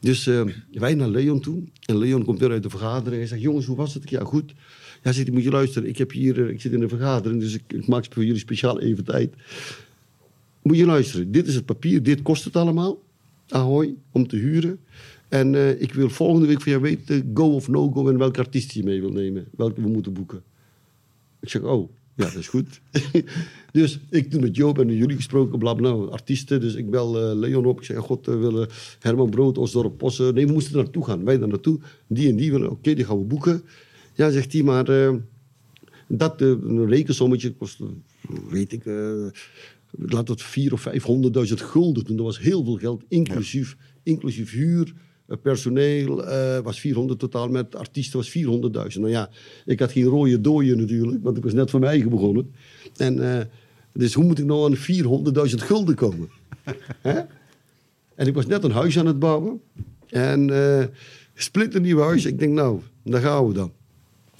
Dus 0.00 0.26
eh, 0.26 0.42
wij 0.72 0.94
naar 0.94 1.08
Leon 1.08 1.40
toe. 1.40 1.62
En 1.84 1.98
Leon 1.98 2.24
komt 2.24 2.40
weer 2.40 2.50
uit 2.50 2.62
de 2.62 2.70
vergadering. 2.70 3.16
Hij 3.16 3.26
zegt, 3.26 3.42
jongens, 3.42 3.66
hoe 3.66 3.76
was 3.76 3.94
het? 3.94 4.10
Ja, 4.10 4.24
goed. 4.24 4.54
Ja, 5.02 5.12
zegt 5.12 5.26
hij, 5.26 5.34
moet 5.34 5.44
je 5.44 5.50
luisteren. 5.50 5.88
Ik, 5.88 5.98
heb 5.98 6.10
hier, 6.10 6.44
eh, 6.44 6.48
ik 6.48 6.60
zit 6.60 6.72
in 6.72 6.82
een 6.82 6.88
vergadering, 6.88 7.40
dus 7.40 7.54
ik, 7.54 7.62
ik 7.66 7.86
maak 7.86 8.06
voor 8.10 8.24
jullie 8.24 8.40
speciaal 8.40 8.80
even 8.80 9.04
tijd. 9.04 9.34
Moet 10.62 10.76
je 10.76 10.86
luisteren. 10.86 11.32
Dit 11.32 11.46
is 11.46 11.54
het 11.54 11.64
papier. 11.64 12.02
Dit 12.02 12.22
kost 12.22 12.44
het 12.44 12.56
allemaal. 12.56 13.02
Ahoy, 13.48 13.94
om 14.12 14.26
te 14.26 14.36
huren. 14.36 14.78
En 15.28 15.54
eh, 15.54 15.80
ik 15.80 15.92
wil 15.92 16.10
volgende 16.10 16.46
week 16.46 16.60
van 16.60 16.72
jou 16.72 16.82
weten, 16.82 17.30
go 17.34 17.54
of 17.54 17.68
no 17.68 17.90
go... 17.90 18.08
en 18.08 18.18
welke 18.18 18.38
artiest 18.38 18.72
je 18.72 18.84
mee 18.84 19.00
wil 19.00 19.12
nemen. 19.12 19.46
Welke 19.56 19.80
we 19.80 19.88
moeten 19.88 20.12
boeken. 20.12 20.42
Ik 21.40 21.48
zeg, 21.48 21.62
oh, 21.62 21.90
Ja, 22.14 22.24
dat 22.24 22.34
is 22.34 22.48
goed. 22.48 22.80
dus 23.72 24.00
ik 24.10 24.30
toen 24.30 24.40
met 24.40 24.56
Joop 24.56 24.78
en 24.78 24.96
jullie 24.96 25.16
gesproken, 25.16 25.58
bla 25.58 25.74
bla, 25.74 25.88
nou, 25.88 26.10
artiesten. 26.10 26.60
Dus 26.60 26.74
ik 26.74 26.90
bel 26.90 27.30
eh, 27.30 27.36
Leon 27.36 27.66
op. 27.66 27.78
Ik 27.78 27.84
zeg, 27.84 27.98
god, 27.98 28.26
we 28.26 28.36
willen 28.36 28.68
Herman 28.98 29.30
Brood, 29.30 29.58
ons 29.58 29.72
dorp 29.72 29.98
Possen. 29.98 30.34
Nee, 30.34 30.46
we 30.46 30.52
moesten 30.52 30.76
er 30.76 30.82
naartoe 30.82 31.04
gaan. 31.04 31.24
Wij 31.24 31.38
daar 31.38 31.48
naartoe. 31.48 31.78
Die 32.06 32.28
en 32.28 32.36
die 32.36 32.50
willen, 32.50 32.70
oké, 32.70 32.94
die 32.94 33.04
gaan 33.04 33.18
we 33.18 33.24
boeken. 33.24 33.62
Ja, 34.18 34.30
zegt 34.30 34.52
hij, 34.52 34.62
maar 34.62 34.88
eh, 34.88 35.14
dat 36.06 36.40
een 36.40 36.88
rekensommetje 36.88 37.52
kost, 37.52 37.78
weet 38.50 38.72
ik, 38.72 38.86
eh, 38.86 39.26
laat 39.90 40.28
het 40.28 40.42
vier 40.42 40.72
of 40.72 40.80
vijfhonderdduizend 40.80 41.60
gulden 41.60 42.04
toen. 42.04 42.16
Dat 42.16 42.24
was 42.24 42.40
heel 42.40 42.64
veel 42.64 42.76
geld, 42.76 43.04
inclusief, 43.08 43.76
inclusief 44.02 44.50
huur. 44.50 44.92
Personeel 45.42 46.24
was 46.62 46.80
400 46.80 47.18
totaal, 47.18 47.48
met 47.48 47.74
artiesten 47.76 48.18
was 48.18 48.30
400.000. 48.30 49.00
Nou 49.00 49.12
ja, 49.12 49.30
ik 49.64 49.80
had 49.80 49.92
geen 49.92 50.04
rode 50.04 50.40
dooien 50.40 50.78
natuurlijk, 50.78 51.22
want 51.22 51.36
ik 51.36 51.42
was 51.42 51.52
net 51.52 51.70
van 51.70 51.80
mijn 51.80 51.92
eigen 51.92 52.10
begonnen. 52.10 52.52
En, 52.96 53.48
dus 53.92 54.14
hoe 54.14 54.24
moet 54.24 54.38
ik 54.38 54.44
nou 54.44 54.64
aan 54.64 54.76
400.000 55.48 55.54
gulden 55.54 55.94
komen? 55.94 56.28
En 58.14 58.26
ik 58.26 58.34
was 58.34 58.46
net 58.46 58.64
een 58.64 58.70
huis 58.70 58.98
aan 58.98 59.06
het 59.06 59.18
bouwen. 59.18 59.60
En 60.08 60.50
eh 60.50 60.84
splinternieuw 61.34 62.00
huis. 62.00 62.24
Ik 62.24 62.38
denk, 62.38 62.52
nou, 62.52 62.80
daar 63.02 63.20
gaan 63.20 63.46
we 63.46 63.52
dan. 63.52 63.72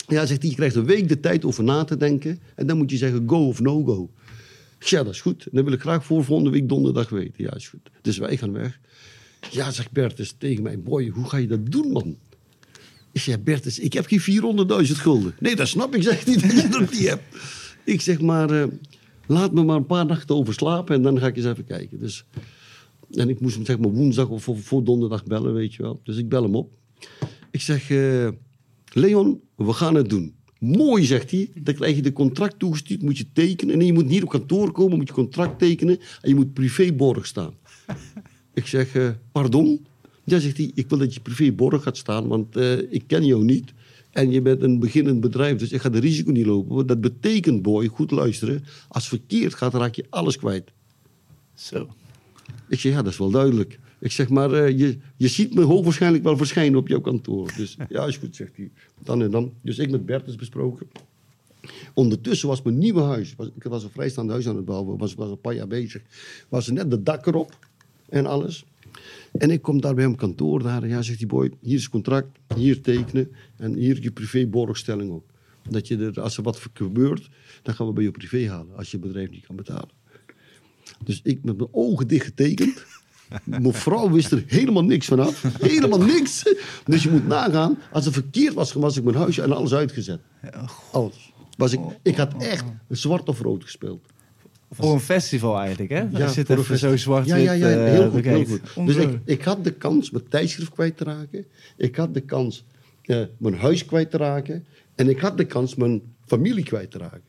Ja, 0.09 0.27
zegt 0.27 0.41
hij, 0.41 0.51
je 0.51 0.57
krijgt 0.57 0.75
een 0.75 0.85
week 0.85 1.09
de 1.09 1.21
tijd 1.21 1.45
over 1.45 1.65
na 1.65 1.85
te 1.85 1.97
denken. 1.97 2.41
En 2.55 2.67
dan 2.67 2.77
moet 2.77 2.91
je 2.91 2.97
zeggen 2.97 3.29
go 3.29 3.47
of 3.47 3.61
no 3.61 3.85
go. 3.85 4.11
Zeg, 4.79 4.91
ja, 4.91 5.05
dat 5.05 5.15
is 5.15 5.21
goed. 5.21 5.49
Dan 5.53 5.65
wil 5.65 5.73
ik 5.73 5.81
graag 5.81 6.05
voor 6.05 6.25
volgende 6.25 6.51
week 6.51 6.69
donderdag 6.69 7.09
weten. 7.09 7.45
Ja, 7.45 7.55
is 7.55 7.69
goed. 7.69 7.91
Dus 8.03 8.19
wij 8.19 8.37
gaan 8.37 8.53
weg. 8.53 8.79
Ja, 9.51 9.71
zegt 9.71 9.93
Bertus 9.93 10.35
tegen 10.39 10.63
mij, 10.63 10.81
boy, 10.81 11.09
hoe 11.09 11.29
ga 11.29 11.37
je 11.37 11.47
dat 11.47 11.71
doen, 11.71 11.93
man? 11.93 12.17
Ik 13.13 13.21
zeg, 13.21 13.43
Bertus, 13.43 13.79
ik 13.79 13.93
heb 13.93 14.07
geen 14.07 14.21
400.000 14.87 14.93
gulden. 14.93 15.35
Nee, 15.39 15.57
dat 15.57 15.69
snap 15.69 15.95
ik, 15.95 16.03
zegt 16.03 16.27
hij, 16.27 16.35
dat 16.35 16.63
je 16.63 16.69
dat 16.69 16.91
niet 16.91 17.09
hebt. 17.09 17.23
Ik 17.85 18.01
zeg, 18.01 18.21
maar 18.21 18.51
eh, 18.51 18.69
laat 19.27 19.53
me 19.53 19.65
maar 19.65 19.77
een 19.77 19.87
paar 19.87 20.07
nachten 20.07 20.35
over 20.35 20.55
slapen 20.55 20.95
en 20.95 21.03
dan 21.03 21.19
ga 21.19 21.27
ik 21.27 21.37
eens 21.37 21.47
even 21.47 21.65
kijken. 21.65 21.99
Dus, 21.99 22.25
en 23.11 23.29
ik 23.29 23.41
moest 23.41 23.55
hem 23.55 23.65
zeg 23.65 23.79
maar 23.79 23.91
woensdag 23.91 24.29
of 24.29 24.43
voor, 24.43 24.59
voor 24.59 24.85
donderdag 24.85 25.25
bellen, 25.25 25.55
weet 25.55 25.75
je 25.75 25.83
wel. 25.83 26.01
Dus 26.05 26.17
ik 26.17 26.29
bel 26.29 26.43
hem 26.43 26.55
op. 26.55 26.73
Ik 27.51 27.61
zeg, 27.61 27.91
eh, 27.91 28.29
Leon, 28.99 29.41
we 29.57 29.73
gaan 29.73 29.95
het 29.95 30.09
doen. 30.09 30.35
Mooi, 30.59 31.05
zegt 31.05 31.31
hij. 31.31 31.51
Dan 31.55 31.75
krijg 31.75 31.97
je 31.97 32.03
de 32.03 32.13
contract 32.13 32.59
toegestuurd, 32.59 33.03
moet 33.03 33.19
je 33.19 33.33
tekenen. 33.33 33.81
En 33.81 33.87
je 33.87 33.93
moet 33.93 34.09
hier 34.09 34.23
op 34.23 34.29
kantoor 34.29 34.73
komen, 34.73 34.97
moet 34.97 35.09
je 35.09 35.15
contract 35.15 35.59
tekenen. 35.59 35.99
En 36.21 36.29
je 36.29 36.35
moet 36.35 36.53
privéborg 36.53 37.27
staan. 37.27 37.55
ik 38.55 38.67
zeg, 38.67 38.95
eh, 38.95 39.09
pardon? 39.33 39.87
Ja, 40.25 40.39
zegt 40.39 40.57
hij, 40.57 40.71
ik 40.75 40.89
wil 40.89 40.99
dat 40.99 41.15
je 41.15 41.21
privéborg 41.21 41.83
gaat 41.83 41.97
staan, 41.97 42.29
want 42.29 42.57
eh, 42.57 42.93
ik 42.93 43.03
ken 43.07 43.25
jou 43.25 43.45
niet. 43.45 43.73
En 44.11 44.31
je 44.31 44.43
bent 44.43 44.63
een 44.63 44.79
beginnend 44.79 45.21
bedrijf, 45.21 45.59
dus 45.59 45.73
ik 45.73 45.81
ga 45.81 45.89
de 45.89 45.99
risico 45.99 46.31
niet 46.31 46.47
lopen. 46.47 46.75
Want 46.75 46.89
Dat 46.89 47.01
betekent, 47.01 47.63
boy, 47.63 47.87
goed 47.87 48.11
luisteren, 48.11 48.65
als 48.89 49.09
verkeerd 49.09 49.55
gaat, 49.55 49.75
raak 49.75 49.95
je 49.95 50.07
alles 50.09 50.37
kwijt. 50.37 50.71
Zo. 51.55 51.89
Ik 52.69 52.81
zeg, 52.81 52.93
ja, 52.93 53.03
dat 53.03 53.13
is 53.13 53.19
wel 53.19 53.31
duidelijk. 53.31 53.79
Ik 54.01 54.13
zeg, 54.13 54.29
maar 54.29 54.53
eh, 54.53 54.79
je, 54.79 54.99
je 55.17 55.29
ziet 55.29 55.55
me 55.55 55.63
hoogwaarschijnlijk 55.63 56.25
wel 56.25 56.37
verschijnen 56.37 56.79
op 56.79 56.89
jouw 56.89 57.01
kantoor. 57.01 57.53
Dus 57.57 57.77
ja, 57.89 58.07
is 58.07 58.17
goed, 58.17 58.37
zegt 58.37 58.57
hij. 58.57 58.71
Dan 59.05 59.23
en 59.23 59.31
dan. 59.31 59.53
Dus 59.61 59.79
ik 59.79 59.91
met 59.91 60.07
Bertus 60.07 60.37
besproken. 60.37 60.87
Ondertussen 61.95 62.49
was 62.49 62.63
mijn 62.63 62.79
nieuwe 62.79 63.01
huis, 63.01 63.35
was, 63.37 63.51
ik 63.57 63.63
was 63.63 63.85
een 63.85 63.91
vrijstaand 63.91 64.31
huis 64.31 64.49
aan 64.49 64.57
het 64.57 64.65
bouwen, 64.65 64.99
was, 64.99 65.15
was 65.15 65.31
een 65.31 65.41
paar 65.41 65.55
jaar 65.55 65.67
bezig. 65.67 66.03
Was 66.49 66.67
er 66.67 66.73
net 66.73 66.91
de 66.91 67.03
dak 67.03 67.27
erop 67.27 67.59
en 68.09 68.27
alles. 68.27 68.65
En 69.33 69.51
ik 69.51 69.63
kom 69.63 69.81
daar 69.81 69.95
bij 69.95 70.05
hem 70.05 70.15
kantoor 70.15 70.63
daar. 70.63 70.83
En 70.83 70.89
ja, 70.89 71.03
zegt 71.03 71.19
die 71.19 71.27
boy, 71.27 71.53
hier 71.61 71.75
is 71.75 71.83
het 71.83 71.91
contract, 71.91 72.39
hier 72.55 72.81
tekenen 72.81 73.31
en 73.57 73.75
hier 73.75 74.03
je 74.03 74.11
privéborgstelling 74.11 75.11
op. 75.11 75.31
Dat 75.71 75.89
je 75.89 75.97
er, 75.97 76.21
als 76.21 76.37
er 76.37 76.43
wat 76.43 76.69
gebeurt, 76.75 77.29
dan 77.63 77.75
gaan 77.75 77.87
we 77.87 77.93
bij 77.93 78.05
je 78.05 78.11
privé 78.11 78.49
halen, 78.49 78.77
als 78.77 78.91
je 78.91 78.99
bedrijf 78.99 79.31
niet 79.31 79.47
kan 79.47 79.57
betalen. 79.57 79.91
Dus 81.05 81.21
ik 81.23 81.45
met 81.45 81.57
mijn 81.57 81.69
ogen 81.73 82.09
dicht 82.09 82.25
getekend. 82.25 82.85
Mijn 83.45 83.73
vrouw 83.73 84.11
wist 84.11 84.33
er 84.33 84.45
helemaal 84.47 84.85
niks 84.85 85.07
van 85.07 85.21
af. 85.21 85.43
Helemaal 85.61 86.01
niks. 86.01 86.55
Dus 86.85 87.03
je 87.03 87.11
moet 87.11 87.27
nagaan. 87.27 87.79
Als 87.93 88.05
het 88.05 88.15
verkeerd 88.15 88.55
was, 88.55 88.73
was 88.73 88.97
ik 88.97 89.05
mijn 89.05 89.17
huisje 89.17 89.43
en 89.43 89.53
alles 89.53 89.75
uitgezet. 89.75 90.21
Alles. 90.93 91.33
Was 91.57 91.73
ik, 91.73 91.81
ik 92.03 92.17
had 92.17 92.43
echt 92.43 92.65
zwart 92.89 93.29
of 93.29 93.41
rood 93.41 93.63
gespeeld. 93.63 94.07
Voor 94.71 94.93
een 94.93 95.01
festival 95.01 95.59
eigenlijk, 95.59 95.91
hè? 95.91 95.99
Ja, 95.99 96.27
het 96.27 96.47
voor 96.47 96.59
even 96.59 96.79
zo 96.79 96.97
zwart 96.97 97.27
Ja, 97.27 97.37
ja, 97.37 97.53
ja, 97.53 97.69
eh, 97.69 97.91
heel 97.91 98.11
goed. 98.11 98.25
Heel 98.25 98.45
goed. 98.45 98.87
Dus 98.87 98.97
ik, 98.97 99.21
ik 99.25 99.43
had 99.43 99.65
de 99.65 99.73
kans 99.73 100.11
mijn 100.11 100.29
tijdschrift 100.29 100.71
kwijt 100.71 100.97
te 100.97 101.05
raken. 101.05 101.47
Ik 101.77 101.97
had 101.97 102.15
de 102.15 102.21
kans 102.21 102.65
eh, 103.03 103.23
mijn 103.39 103.55
huis 103.55 103.85
kwijt 103.85 104.11
te 104.11 104.17
raken. 104.17 104.67
En 104.95 105.09
ik 105.09 105.19
had 105.19 105.37
de 105.37 105.45
kans 105.45 105.75
mijn 105.75 106.03
familie 106.27 106.65
kwijt 106.65 106.91
te 106.91 106.99
raken. 106.99 107.23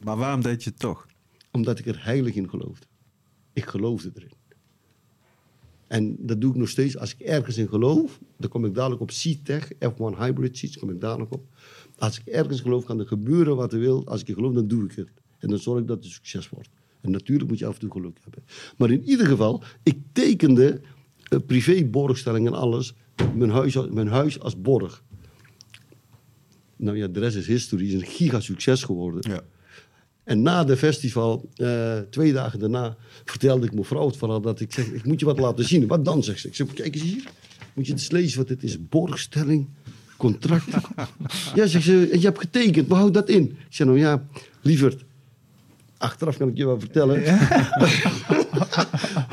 Maar 0.00 0.16
waarom 0.16 0.42
deed 0.42 0.64
je 0.64 0.70
het 0.70 0.78
toch? 0.78 1.06
Omdat 1.50 1.78
ik 1.78 1.86
er 1.86 2.04
heilig 2.04 2.34
in 2.34 2.48
geloofde. 2.48 2.86
Ik 3.52 3.64
geloofde 3.64 4.10
erin. 4.14 4.32
En 5.86 6.16
dat 6.18 6.40
doe 6.40 6.50
ik 6.50 6.56
nog 6.56 6.68
steeds. 6.68 6.98
Als 6.98 7.14
ik 7.14 7.20
ergens 7.20 7.56
in 7.56 7.68
geloof, 7.68 8.20
dan 8.36 8.50
kom 8.50 8.64
ik 8.64 8.74
dadelijk 8.74 9.00
op 9.00 9.08
C-Tech, 9.08 9.72
F1 9.72 10.18
Hybrid 10.18 10.58
Seats, 10.58 10.78
kom 10.78 10.90
ik 10.90 11.00
dadelijk 11.00 11.32
op. 11.32 11.46
Als 11.98 12.18
ik 12.18 12.26
ergens 12.26 12.60
geloof, 12.60 12.84
kan 12.84 13.00
er 13.00 13.06
gebeuren 13.06 13.56
wat 13.56 13.72
er 13.72 13.78
wil. 13.78 14.06
Als 14.06 14.20
ik 14.20 14.28
er 14.28 14.34
geloof, 14.34 14.54
dan 14.54 14.68
doe 14.68 14.84
ik 14.84 14.92
het. 14.92 15.08
En 15.38 15.48
dan 15.48 15.58
zorg 15.58 15.80
ik 15.80 15.86
dat 15.86 16.04
het 16.04 16.12
succes 16.12 16.48
wordt. 16.48 16.68
En 17.00 17.10
natuurlijk 17.10 17.50
moet 17.50 17.58
je 17.58 17.66
af 17.66 17.74
en 17.74 17.80
toe 17.80 17.90
geluk 17.90 18.18
hebben. 18.22 18.42
Maar 18.76 18.90
in 18.90 19.02
ieder 19.02 19.26
geval, 19.26 19.62
ik 19.82 19.98
tekende 20.12 20.80
uh, 21.30 21.38
privé-borgstelling 21.46 22.46
en 22.46 22.52
alles. 22.52 22.94
Mijn 23.34 23.50
huis, 23.50 23.88
mijn 23.90 24.08
huis 24.08 24.40
als 24.40 24.60
borg. 24.60 25.02
Nou 26.76 26.96
ja, 26.96 27.06
de 27.06 27.20
rest 27.20 27.36
is 27.36 27.46
historie. 27.46 27.86
Is 27.86 27.94
een 27.94 28.06
gigasucces 28.06 28.82
geworden. 28.82 29.30
Ja. 29.30 29.42
En 30.24 30.42
na 30.42 30.64
de 30.64 30.76
festival, 30.76 31.48
eh, 31.56 31.98
twee 32.10 32.32
dagen 32.32 32.58
daarna, 32.58 32.96
vertelde 33.24 33.66
ik 33.66 33.72
mijn 33.72 33.84
vrouw 33.84 34.06
het 34.06 34.16
verhaal 34.16 34.40
dat 34.40 34.60
ik 34.60 34.72
zeg, 34.72 34.86
ik 34.86 35.04
moet 35.04 35.20
je 35.20 35.26
wat 35.26 35.38
laten 35.38 35.64
zien. 35.64 35.86
Wat 35.86 36.04
dan, 36.04 36.22
zegt 36.22 36.40
ze. 36.40 36.48
Ik 36.48 36.54
zeg, 36.54 36.72
kijk 36.74 36.94
eens 36.94 37.04
hier. 37.04 37.24
Moet 37.74 37.86
je 37.86 37.92
eens 37.92 38.10
lezen 38.10 38.38
wat 38.38 38.48
dit 38.48 38.62
is. 38.62 38.88
Borgstelling, 38.88 39.68
contract. 40.16 40.66
ja, 41.54 41.66
zegt 41.66 41.84
ze, 41.84 42.08
je 42.12 42.26
hebt 42.26 42.38
getekend. 42.38 42.88
Waar 42.88 42.98
houdt 42.98 43.14
dat 43.14 43.28
in? 43.28 43.42
Ik 43.42 43.66
zeg, 43.68 43.86
nou 43.86 43.98
ja, 43.98 44.26
lieverd. 44.62 45.04
Achteraf 45.98 46.36
kan 46.36 46.48
ik 46.48 46.56
je 46.56 46.66
wel 46.66 46.80
vertellen. 46.80 47.16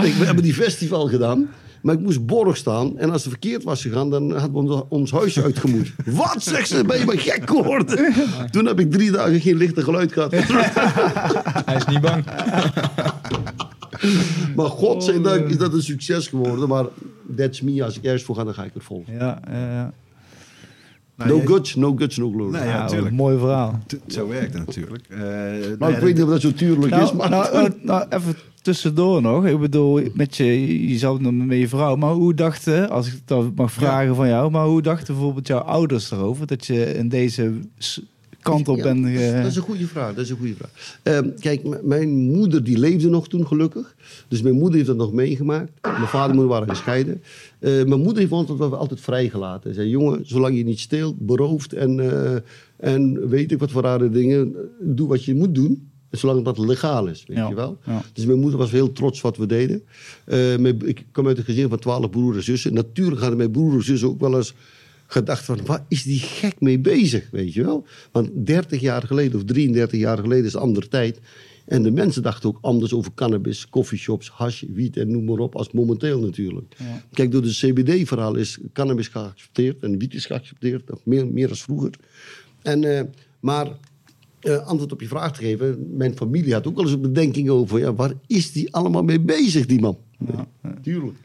ik, 0.07 0.13
we 0.13 0.25
hebben 0.25 0.43
die 0.43 0.53
festival 0.53 1.07
gedaan. 1.07 1.49
Maar 1.81 1.95
ik 1.95 2.01
moest 2.01 2.25
borg 2.25 2.57
staan. 2.57 2.97
En 2.97 3.11
als 3.11 3.21
het 3.21 3.31
verkeerd 3.31 3.63
was 3.63 3.81
gegaan, 3.81 4.09
dan 4.09 4.31
hadden 4.31 4.51
we 4.51 4.73
ons, 4.73 4.83
ons 4.89 5.11
huisje 5.11 5.43
uitgemoet. 5.43 5.93
Wat, 6.05 6.43
zegt 6.43 6.67
ze? 6.67 6.83
Ben 6.83 6.99
je 6.99 7.05
maar 7.05 7.19
gek 7.19 7.49
geworden? 7.49 8.13
Toen 8.51 8.65
heb 8.65 8.79
ik 8.79 8.91
drie 8.91 9.11
dagen 9.11 9.41
geen 9.41 9.57
licht 9.57 9.77
en 9.77 9.83
geluid 9.83 10.11
gehad. 10.11 10.31
Hij 11.65 11.75
is 11.75 11.85
niet 11.85 12.01
bang. 12.01 12.23
Maar 14.55 14.65
godzijdank 14.65 15.49
is 15.49 15.57
dat 15.57 15.73
een 15.73 15.81
succes 15.81 16.27
geworden. 16.27 16.67
Maar 16.67 16.85
that's 17.35 17.61
me. 17.61 17.83
Als 17.83 17.97
ik 17.97 18.03
ergens 18.03 18.23
voor 18.23 18.35
ga, 18.35 18.43
dan 18.43 18.53
ga 18.53 18.63
ik 18.63 18.73
het 18.73 18.83
volgen. 18.83 19.13
Ja, 19.13 19.41
ja, 19.51 19.71
ja. 19.71 19.93
Nou, 21.25 21.29
no 21.29 21.37
jij- 21.37 21.45
guts, 21.55 21.75
no 21.75 21.95
guts, 21.95 22.17
no 22.17 22.31
glory. 22.31 22.51
Nee, 22.51 22.67
ja, 22.67 22.89
mooi 23.11 23.37
verhaal. 23.37 23.79
T- 23.87 23.97
Zo 24.07 24.27
werkt 24.27 24.53
het 24.53 24.65
natuurlijk. 24.65 25.05
Eh, 25.09 25.19
Maar 25.19 25.75
nou 25.79 25.93
ik 25.93 25.99
weet 25.99 26.13
niet 26.13 26.23
of 26.23 26.29
dat 26.29 26.41
zo 26.41 26.53
tuurlijk 26.53 26.91
is. 26.95 26.97
Nou, 26.99 27.15
Maar 27.15 27.29
nou, 27.29 27.51
nou, 27.53 27.69
nou, 27.83 28.05
even 28.09 28.35
tussendoor 28.61 29.21
nog. 29.21 29.45
Ik 29.45 29.59
bedoel, 29.59 30.01
met 30.13 30.35
je, 30.37 30.87
je 30.89 30.97
zat 30.97 31.21
met 31.21 31.57
je 31.57 31.67
vrouw. 31.67 31.95
Maar 31.95 32.13
hoe 32.13 32.33
dachten, 32.33 32.89
als 32.89 33.07
ik 33.07 33.13
dat 33.25 33.55
mag 33.55 33.71
vragen 33.71 34.15
van 34.15 34.27
jou, 34.27 34.51
maar 34.51 34.65
hoe 34.65 34.81
dachten 34.81 35.13
bijvoorbeeld 35.13 35.47
jouw 35.47 35.59
ouders 35.59 36.11
erover 36.11 36.47
dat 36.47 36.65
je 36.65 36.93
in 36.95 37.09
deze 37.09 37.51
kant 38.41 38.67
op 38.67 38.77
Ja, 38.77 38.83
bent? 38.83 39.03
dat 39.03 39.11
is- 39.11 39.29
ge- 39.29 39.35
Dat 39.41 39.45
is 39.45 39.55
een 39.55 39.61
goede 39.61 39.87
vraag. 39.87 40.13
Dat 40.13 40.23
is 40.23 40.29
een 40.29 40.37
goede 40.37 40.55
vraag. 40.55 40.99
Ehm, 41.03 41.29
kijk, 41.39 41.83
mijn 41.83 42.09
moeder 42.31 42.63
die 42.63 42.77
leefde 42.79 43.09
nog 43.09 43.27
toen 43.27 43.47
gelukkig. 43.47 43.95
Dus 44.27 44.41
mijn 44.41 44.55
moeder 44.55 44.75
heeft 44.75 44.87
dat 44.87 44.97
nog 44.97 45.13
meegemaakt. 45.13 45.71
Mijn 45.81 45.95
vader 46.07 46.29
en 46.29 46.35
moeder 46.35 46.53
waren 46.53 46.69
gescheiden. 46.69 47.21
Eh, 47.61 47.71
mijn 47.83 47.99
moeder 48.01 48.17
heeft 48.17 48.31
ons 48.31 48.49
altijd, 48.49 48.73
altijd 48.73 48.99
vrijgelaten. 49.01 49.69
Ze 49.69 49.75
zei, 49.79 49.89
jongen, 49.89 50.19
zolang 50.27 50.57
je 50.57 50.63
niet 50.63 50.79
steelt, 50.79 51.15
berooft 51.19 51.73
en, 51.73 51.99
eh, 51.99 52.35
en 52.77 53.29
weet 53.29 53.51
ik 53.51 53.59
wat 53.59 53.71
voor 53.71 53.81
rare 53.81 54.09
dingen, 54.09 54.55
doe 54.81 55.07
wat 55.07 55.23
je 55.25 55.35
moet 55.35 55.55
doen. 55.55 55.89
Zolang 56.11 56.45
dat 56.45 56.57
legaal 56.57 57.07
is, 57.07 57.23
weet 57.27 57.37
Ja, 57.37 57.47
je 57.49 57.55
wel. 57.55 57.77
ja. 57.85 58.01
Dus 58.13 58.25
mijn 58.25 58.39
moeder 58.39 58.59
was 58.59 58.71
heel 58.71 58.91
trots 58.91 59.21
wat 59.21 59.37
we 59.37 59.45
deden. 59.45 59.83
Eh, 60.25 60.37
mijn- 60.57 60.87
ik 60.87 61.05
kom 61.11 61.27
uit 61.27 61.37
een 61.37 61.43
gezin 61.43 61.69
van 61.69 61.79
twaalf 61.79 62.09
broers 62.09 62.37
en 62.37 62.43
zussen. 62.43 62.73
Natuurlijk 62.73 63.19
hadden 63.19 63.37
mijn 63.37 63.51
broers 63.51 63.75
en 63.75 63.83
zussen 63.83 64.07
ook 64.09 64.19
wel 64.19 64.35
eens 64.37 64.53
gedacht 65.07 65.45
van... 65.45 65.59
waar 65.65 65.85
is 65.87 66.03
die 66.03 66.19
gek 66.19 66.55
mee 66.59 66.79
bezig, 66.79 67.27
weet 67.31 67.53
je 67.53 67.63
wel? 67.63 67.85
Want 68.11 68.29
30 68.33 68.81
jaar 68.81 69.01
geleden 69.03 69.39
of 69.39 69.45
33 69.45 69.99
jaar 69.99 70.17
geleden 70.17 70.45
is 70.45 70.53
een 70.53 70.59
andere 70.59 70.87
tijd. 70.87 71.19
En 71.71 71.83
de 71.83 71.91
mensen 71.91 72.21
dachten 72.23 72.49
ook 72.49 72.57
anders 72.61 72.93
over 72.93 73.13
cannabis, 73.13 73.69
coffeeshops, 73.69 74.29
hash, 74.29 74.63
wiet 74.73 74.97
en 74.97 75.11
noem 75.11 75.23
maar 75.25 75.37
op... 75.37 75.55
als 75.55 75.71
momenteel 75.71 76.19
natuurlijk. 76.19 76.75
Kijk, 77.13 77.31
door 77.31 77.41
de 77.41 77.49
CBD-verhaal 77.49 78.35
is 78.35 78.59
cannabis 78.73 79.07
geaccepteerd... 79.07 79.83
en 79.83 79.97
wiet 79.97 80.13
is 80.13 80.25
geaccepteerd, 80.25 80.89
meer, 81.03 81.27
meer 81.27 81.47
dan 81.47 81.57
vroeger. 81.57 81.91
En, 82.61 82.97
eh, 82.97 83.03
maar 83.39 83.67
eh, 84.39 84.67
antwoord 84.67 84.91
op 84.91 85.01
je 85.01 85.07
vraag 85.07 85.33
te 85.33 85.41
geven. 85.41 85.87
Mijn 85.97 86.15
familie 86.17 86.53
had 86.53 86.67
ook 86.67 86.75
wel 86.75 86.83
eens 86.83 86.93
een 86.93 87.01
bedenking 87.01 87.49
over. 87.49 87.79
Ja, 87.79 87.93
waar 87.93 88.13
is 88.27 88.51
die 88.51 88.73
allemaal 88.73 89.03
mee 89.03 89.19
bezez, 89.19 89.65
die 89.65 89.81
man? 89.81 89.97
Tuurlijk. 90.81 91.17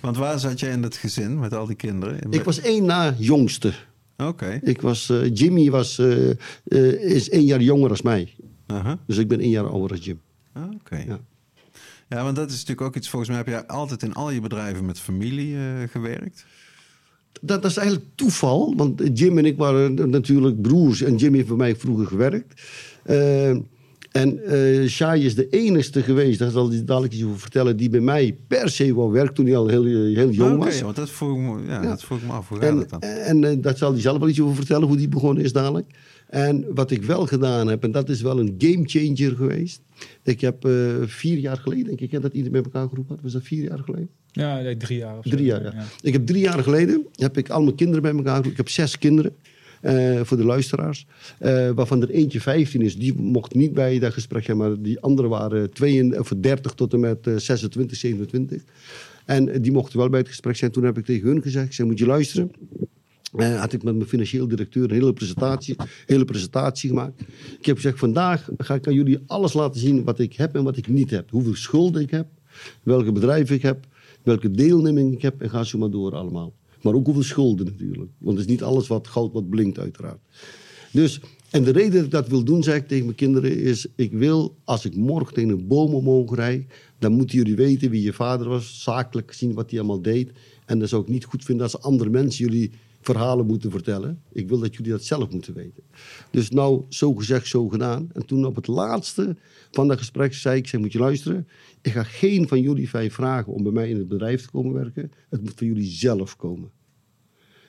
Want 0.00 0.16
waar 0.16 0.38
zat 0.38 0.60
jij 0.60 0.72
in 0.72 0.82
het 0.82 0.96
gezin 0.96 1.38
met 1.38 1.54
al 1.54 1.66
die 1.66 1.76
kinderen? 1.76 2.20
In- 2.20 2.32
Ik 2.32 2.42
was 2.44 2.60
één 2.60 2.84
na 2.84 3.14
jongste. 3.18 3.72
Oké, 4.16 4.60
Ik 4.62 4.80
was, 4.80 5.10
eh, 5.10 5.34
Jimmy 5.34 5.70
was, 5.70 5.98
is 7.00 7.30
één 7.30 7.44
jaar 7.44 7.62
jonger 7.62 7.90
als 7.90 8.02
mij. 8.02 8.34
Dus 9.06 9.16
ik 9.18 9.28
ben 9.28 9.40
één 9.40 9.50
jaar 9.50 9.66
ouder 9.66 9.90
als 9.96 10.04
Jim. 10.04 10.20
Ah, 10.52 10.62
Oké. 10.80 10.96
Ja. 11.06 11.20
Ja. 12.08 12.22
want 12.24 12.36
dat 12.36 12.46
is 12.48 12.52
natuurlijk 12.54 12.80
ook 12.80 12.96
iets. 12.96 13.08
Volgens 13.08 13.30
mij 13.30 13.38
heb 13.40 13.48
jij 13.48 13.66
altijd 13.66 14.02
in 14.02 14.12
al 14.14 14.30
je 14.30 14.40
bedrijven 14.40 14.84
met 14.86 14.98
familie 14.98 15.56
eh, 15.56 15.62
gewerkt. 15.90 16.44
Dat, 17.40 17.62
dat 17.62 17.70
is 17.70 17.76
eigenlijk 17.76 18.08
toeval, 18.14 18.74
want 18.76 19.02
Jim 19.18 19.38
en 19.38 19.44
ik 19.44 19.56
waren 19.56 20.10
natuurlijk 20.10 20.60
broers 20.62 21.02
en 21.02 21.16
Jim 21.16 21.34
heeft 21.34 21.48
bij 21.48 21.56
mij 21.56 21.76
vroeger 21.76 22.06
gewerkt. 22.06 22.62
Eh, 23.04 23.48
en 24.12 24.44
eh 24.46 24.88
Shai 24.88 25.24
is 25.24 25.34
de 25.34 25.48
enigste 25.48 26.02
geweest, 26.02 26.38
daar 26.38 26.50
zal 26.50 26.68
hij 26.70 26.84
dadelijk 26.84 27.12
iets 27.14 27.24
over 27.24 27.38
vertellen, 27.38 27.76
die 27.76 27.90
bij 27.90 28.00
mij 28.00 28.36
per 28.46 28.70
se 28.70 28.94
wou 28.94 29.12
werken 29.12 29.34
toen 29.34 29.46
hij 29.46 29.56
al 29.56 29.66
heel, 29.68 29.84
heel 29.84 30.30
jong 30.30 30.56
Oké, 30.56 30.64
was. 30.64 30.80
want 30.80 30.96
dat 30.96 31.10
vroeg, 31.10 31.36
ik 31.36 31.42
me, 31.42 31.62
ja, 31.66 31.82
Ja. 31.82 31.88
dat 31.88 32.04
vroeg 32.04 32.18
ik 32.18 32.26
me 32.26 32.32
af. 32.32 32.48
Hoe 32.48 32.58
En, 32.58 32.76
het 32.78 32.90
dan? 32.90 33.00
en 33.00 33.60
dat 33.60 33.78
zal 33.78 33.92
hij 33.92 34.00
zelf 34.00 34.18
wel 34.18 34.28
iets 34.28 34.40
over 34.40 34.56
vertellen, 34.56 34.88
hoe 34.88 34.96
die 34.96 35.08
begonnen 35.08 35.44
is 35.44 35.52
dadelijk. 35.52 35.90
En 36.32 36.74
wat 36.74 36.90
ik 36.90 37.02
wel 37.02 37.26
gedaan 37.26 37.68
heb, 37.68 37.84
en 37.84 37.90
dat 37.90 38.08
is 38.08 38.22
wel 38.22 38.38
een 38.40 38.54
gamechanger 38.58 39.36
geweest. 39.36 39.80
Ik 40.22 40.40
heb 40.40 40.64
eh, 40.64 40.72
vier 41.04 41.38
jaar 41.38 41.56
geleden, 41.56 41.84
denk 41.84 42.00
ik, 42.00 42.10
hè, 42.10 42.20
dat 42.20 42.32
iedereen 42.32 42.52
bij 42.52 42.62
elkaar 42.62 42.88
geroepen 42.88 43.14
had. 43.14 43.22
Was 43.22 43.32
dat 43.32 43.42
vier 43.42 43.62
jaar 43.62 43.78
geleden? 43.78 44.08
Ja, 44.26 44.74
drie 44.78 44.98
jaar 44.98 45.18
of 45.18 45.24
zo. 45.24 45.30
Drie 45.30 45.44
jaar, 45.44 45.62
ja. 45.62 45.84
Ik 46.02 46.12
heb 46.12 46.26
drie 46.26 46.40
jaar 46.42 46.62
geleden, 46.62 47.06
heb 47.14 47.36
ik 47.36 47.48
al 47.50 47.62
mijn 47.62 47.74
kinderen 47.74 48.02
bij 48.02 48.12
elkaar 48.12 48.46
Ik 48.46 48.56
heb 48.56 48.68
zes 48.68 48.98
kinderen, 48.98 49.34
eh, 49.80 50.20
voor 50.22 50.36
de 50.36 50.44
luisteraars. 50.44 51.06
eh, 51.38 51.70
waarvan 51.70 52.02
er 52.02 52.10
eentje 52.10 52.40
15 52.40 52.82
is. 52.82 52.96
Die 52.96 53.14
mocht 53.14 53.54
niet 53.54 53.72
bij 53.72 53.98
dat 53.98 54.12
gesprek 54.12 54.44
zijn, 54.44 54.56
maar 54.56 54.80
die 54.82 55.00
anderen 55.00 55.30
waren 55.30 55.72
32, 55.72 56.20
of 56.20 56.32
30 56.36 56.72
tot 56.72 56.92
en 56.92 57.00
met 57.00 57.26
eh, 57.26 57.36
26, 57.36 57.96
27. 57.96 58.62
En 59.24 59.62
die 59.62 59.72
mochten 59.72 59.98
wel 59.98 60.08
bij 60.08 60.18
het 60.20 60.28
gesprek 60.28 60.56
zijn. 60.56 60.70
Toen 60.70 60.84
heb 60.84 60.98
ik 60.98 61.04
tegen 61.04 61.28
hun 61.28 61.42
gezegd, 61.42 61.66
ik 61.66 61.72
zei, 61.72 61.88
moet 61.88 61.98
je 61.98 62.06
luisteren. 62.06 62.50
Had 63.32 63.72
ik 63.72 63.82
met 63.82 63.94
mijn 63.94 64.08
financieel 64.08 64.48
directeur 64.48 64.84
een 64.84 64.90
hele 64.90 65.12
presentatie, 65.12 65.76
hele 66.06 66.24
presentatie 66.24 66.88
gemaakt. 66.88 67.20
Ik 67.58 67.66
heb 67.66 67.76
gezegd, 67.76 67.98
vandaag 67.98 68.48
ga 68.56 68.74
ik 68.74 68.86
aan 68.86 68.94
jullie 68.94 69.18
alles 69.26 69.52
laten 69.52 69.80
zien 69.80 70.04
wat 70.04 70.18
ik 70.18 70.32
heb 70.32 70.54
en 70.54 70.64
wat 70.64 70.76
ik 70.76 70.88
niet 70.88 71.10
heb. 71.10 71.30
Hoeveel 71.30 71.54
schulden 71.54 72.02
ik 72.02 72.10
heb, 72.10 72.26
welke 72.82 73.12
bedrijven 73.12 73.54
ik 73.54 73.62
heb, 73.62 73.86
welke 74.22 74.50
deelneming 74.50 75.12
ik 75.12 75.22
heb 75.22 75.42
en 75.42 75.50
ga 75.50 75.64
zo 75.64 75.78
maar 75.78 75.90
door 75.90 76.14
allemaal. 76.14 76.52
Maar 76.82 76.94
ook 76.94 77.04
hoeveel 77.04 77.22
schulden 77.22 77.66
natuurlijk. 77.66 78.10
Want 78.18 78.38
het 78.38 78.46
is 78.46 78.52
niet 78.52 78.62
alles 78.62 78.86
wat 78.86 79.08
goud 79.08 79.32
wat 79.32 79.48
blinkt 79.48 79.78
uiteraard. 79.78 80.20
Dus, 80.92 81.20
en 81.50 81.64
de 81.64 81.72
reden 81.72 81.92
dat 81.92 82.04
ik 82.04 82.10
dat 82.10 82.28
wil 82.28 82.44
doen, 82.44 82.62
zeg 82.62 82.76
ik 82.76 82.88
tegen 82.88 83.04
mijn 83.04 83.16
kinderen, 83.16 83.58
is 83.58 83.86
ik 83.96 84.12
wil, 84.12 84.56
als 84.64 84.84
ik 84.84 84.96
morgen 84.96 85.34
tegen 85.34 85.50
een 85.50 85.66
boom 85.66 85.94
omhoog 85.94 86.34
rijd, 86.34 86.64
dan 86.98 87.12
moeten 87.12 87.36
jullie 87.36 87.56
weten 87.56 87.90
wie 87.90 88.02
je 88.02 88.12
vader 88.12 88.48
was, 88.48 88.82
zakelijk 88.82 89.32
zien 89.32 89.54
wat 89.54 89.70
hij 89.70 89.78
allemaal 89.78 90.02
deed. 90.02 90.30
En 90.66 90.78
dan 90.78 90.88
zou 90.88 91.02
ik 91.02 91.08
niet 91.08 91.24
goed 91.24 91.44
vinden 91.44 91.64
als 91.64 91.80
andere 91.80 92.10
mensen 92.10 92.44
jullie 92.44 92.70
verhalen 93.02 93.46
moeten 93.46 93.70
vertellen. 93.70 94.22
Ik 94.32 94.48
wil 94.48 94.58
dat 94.58 94.74
jullie 94.74 94.90
dat 94.90 95.04
zelf 95.04 95.30
moeten 95.30 95.54
weten. 95.54 95.82
Dus 96.30 96.50
nou, 96.50 96.84
zo 96.88 97.14
gezegd, 97.14 97.46
zo 97.46 97.68
gedaan. 97.68 98.08
En 98.12 98.26
toen 98.26 98.44
op 98.44 98.56
het 98.56 98.66
laatste 98.66 99.36
van 99.70 99.88
dat 99.88 99.98
gesprek 99.98 100.34
zei 100.34 100.58
ik, 100.58 100.66
zei, 100.66 100.82
moet 100.82 100.92
je 100.92 100.98
luisteren. 100.98 101.48
Ik 101.80 101.92
ga 101.92 102.02
geen 102.02 102.48
van 102.48 102.60
jullie 102.60 102.88
vijf 102.88 103.14
vragen 103.14 103.52
om 103.52 103.62
bij 103.62 103.72
mij 103.72 103.88
in 103.88 103.96
het 103.96 104.08
bedrijf 104.08 104.42
te 104.42 104.50
komen 104.50 104.72
werken. 104.72 105.12
Het 105.28 105.40
moet 105.40 105.52
van 105.56 105.66
jullie 105.66 105.90
zelf 105.90 106.36
komen. 106.36 106.70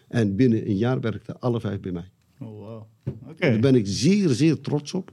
En 0.08 0.36
binnen 0.36 0.68
een 0.70 0.78
jaar 0.78 1.00
werkten 1.00 1.40
alle 1.40 1.60
vijf 1.60 1.80
bij 1.80 1.92
mij. 1.92 2.10
Oh, 2.40 2.48
wow. 2.48 2.84
Oké. 3.30 3.50
Daar 3.50 3.60
ben 3.60 3.76
ik 3.76 3.88
zeer, 3.88 4.30
zeer 4.30 4.60
trots 4.62 4.94
op. 4.94 5.12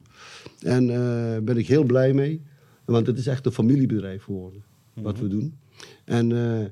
En 0.58 0.90
eh 0.90 1.38
ben 1.42 1.56
ik 1.56 1.66
heel 1.66 1.84
blij 1.84 2.12
mee. 2.12 2.42
Want 2.84 3.06
het 3.06 3.18
is 3.18 3.26
echt 3.26 3.46
een 3.46 3.52
familiebedrijf 3.52 4.22
geworden, 4.22 4.64
wat 4.94 5.18
we 5.18 5.28
doen. 5.28 5.58
En 6.04 6.32
eh, 6.32 6.66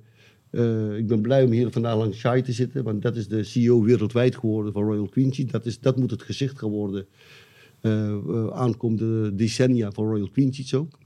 eh, 0.59 0.97
ik 0.97 1.07
ben 1.07 1.21
blij 1.21 1.45
om 1.45 1.51
hier 1.51 1.71
vandaag 1.71 1.97
langs 1.97 2.19
Shai 2.19 2.43
te 2.43 2.53
zitten. 2.53 2.85
Want 2.85 3.03
dat 3.03 3.17
is 3.17 3.29
de 3.29 3.45
CEO 3.45 3.83
wereldwijd 3.83 4.37
geworden 4.37 4.73
van 4.73 4.83
Royal 4.83 5.09
Quincy. 5.09 5.47
Dat, 5.47 5.67
is, 5.67 5.81
dat 5.81 5.97
moet 5.97 6.11
het 6.11 6.23
gezicht 6.23 6.59
gaan 6.59 6.71
worden 6.71 7.07
eh, 7.81 8.11
eh, 8.11 8.49
aankomende 8.49 9.35
decennia 9.35 9.93
van 9.93 10.05
Royal 10.05 10.31
Quincy's 10.31 10.75
ook. 10.75 10.99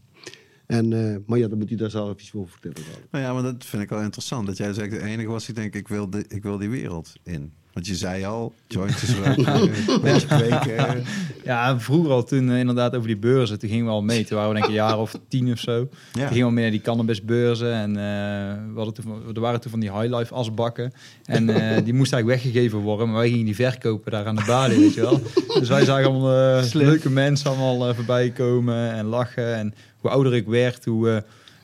En, 0.66 0.88
maar 1.26 1.38
ja, 1.38 1.48
dan 1.48 1.58
moet 1.58 1.68
hij 1.68 1.78
daar 1.78 1.90
zelf 1.90 2.20
iets 2.20 2.34
over 2.34 2.50
vertellen. 2.50 2.88
Nou 3.10 3.24
ja, 3.24 3.32
maar 3.32 3.42
dat 3.42 3.64
vind 3.64 3.82
ik 3.82 3.88
wel 3.88 4.02
interessant. 4.02 4.46
Dat 4.46 4.56
jij 4.56 4.72
zegt, 4.72 4.90
de 4.90 5.02
enige 5.02 5.28
was 5.28 5.46
die 5.46 5.54
denkt, 5.54 5.74
ik 5.74 5.88
wil, 5.88 6.10
de, 6.10 6.24
ik 6.28 6.42
wil 6.42 6.58
die 6.58 6.70
wereld 6.70 7.12
in. 7.22 7.52
Want 7.72 7.86
je 7.86 7.94
zei 7.94 8.24
al, 8.24 8.54
jointjes 8.68 9.14
roken, 9.16 9.70
beetje 10.02 10.26
kweken. 10.26 11.02
Ja, 11.44 11.80
vroeger 11.80 12.10
al 12.12 12.24
toen 12.24 12.50
eh, 12.50 12.58
inderdaad 12.58 12.94
over 12.94 13.06
die 13.06 13.16
beurzen, 13.16 13.58
toen 13.58 13.68
gingen 13.68 13.84
we 13.84 13.90
al 13.90 14.02
mee. 14.02 14.24
Toen 14.24 14.36
waren 14.36 14.52
we 14.52 14.58
denk 14.60 14.68
ik 14.70 14.76
een 14.78 14.84
jaar 14.86 14.98
of 14.98 15.14
tien 15.28 15.52
of 15.52 15.58
zo. 15.58 15.88
Ja. 16.12 16.20
Toen 16.20 16.28
gingen 16.32 16.46
we 16.46 16.52
mee 16.52 16.62
naar 16.62 16.72
die 16.72 16.80
cannabisbeurzen. 16.80 17.72
En 17.72 17.90
eh, 17.90 18.62
we 18.72 18.76
hadden 18.76 18.94
toen, 18.94 19.04
van- 19.04 19.34
er 19.34 19.40
waren 19.40 19.60
toen 19.60 19.70
van 19.70 19.80
die 19.80 19.92
high 19.98 20.14
life 20.16 20.34
asbakken. 20.34 20.92
En 21.24 21.48
eh, 21.48 21.84
die 21.84 21.94
moesten 21.94 22.16
eigenlijk 22.16 22.26
weggegeven 22.42 22.78
worden. 22.78 23.06
Maar 23.08 23.16
wij 23.16 23.28
gingen 23.28 23.44
die 23.44 23.54
verkopen 23.54 24.12
daar 24.12 24.26
aan 24.26 24.36
de 24.36 24.44
balie, 24.46 24.78
weet 24.78 24.94
je 24.94 25.00
wel. 25.00 25.20
Dus 25.58 25.68
wij 25.68 25.84
zagen 25.84 26.04
allemaal 26.10 26.58
eh, 26.58 26.72
leuke 26.86 27.10
mensen 27.10 27.50
allemaal 27.50 27.94
voorbij 27.94 28.30
komen 28.30 28.92
en 28.92 29.04
lachen. 29.06 29.54
En 29.56 29.74
hoe 29.98 30.10
ouder 30.10 30.34
ik 30.34 30.46
werd, 30.46 30.84
hoe... 30.84 31.10
eh, 31.10 31.16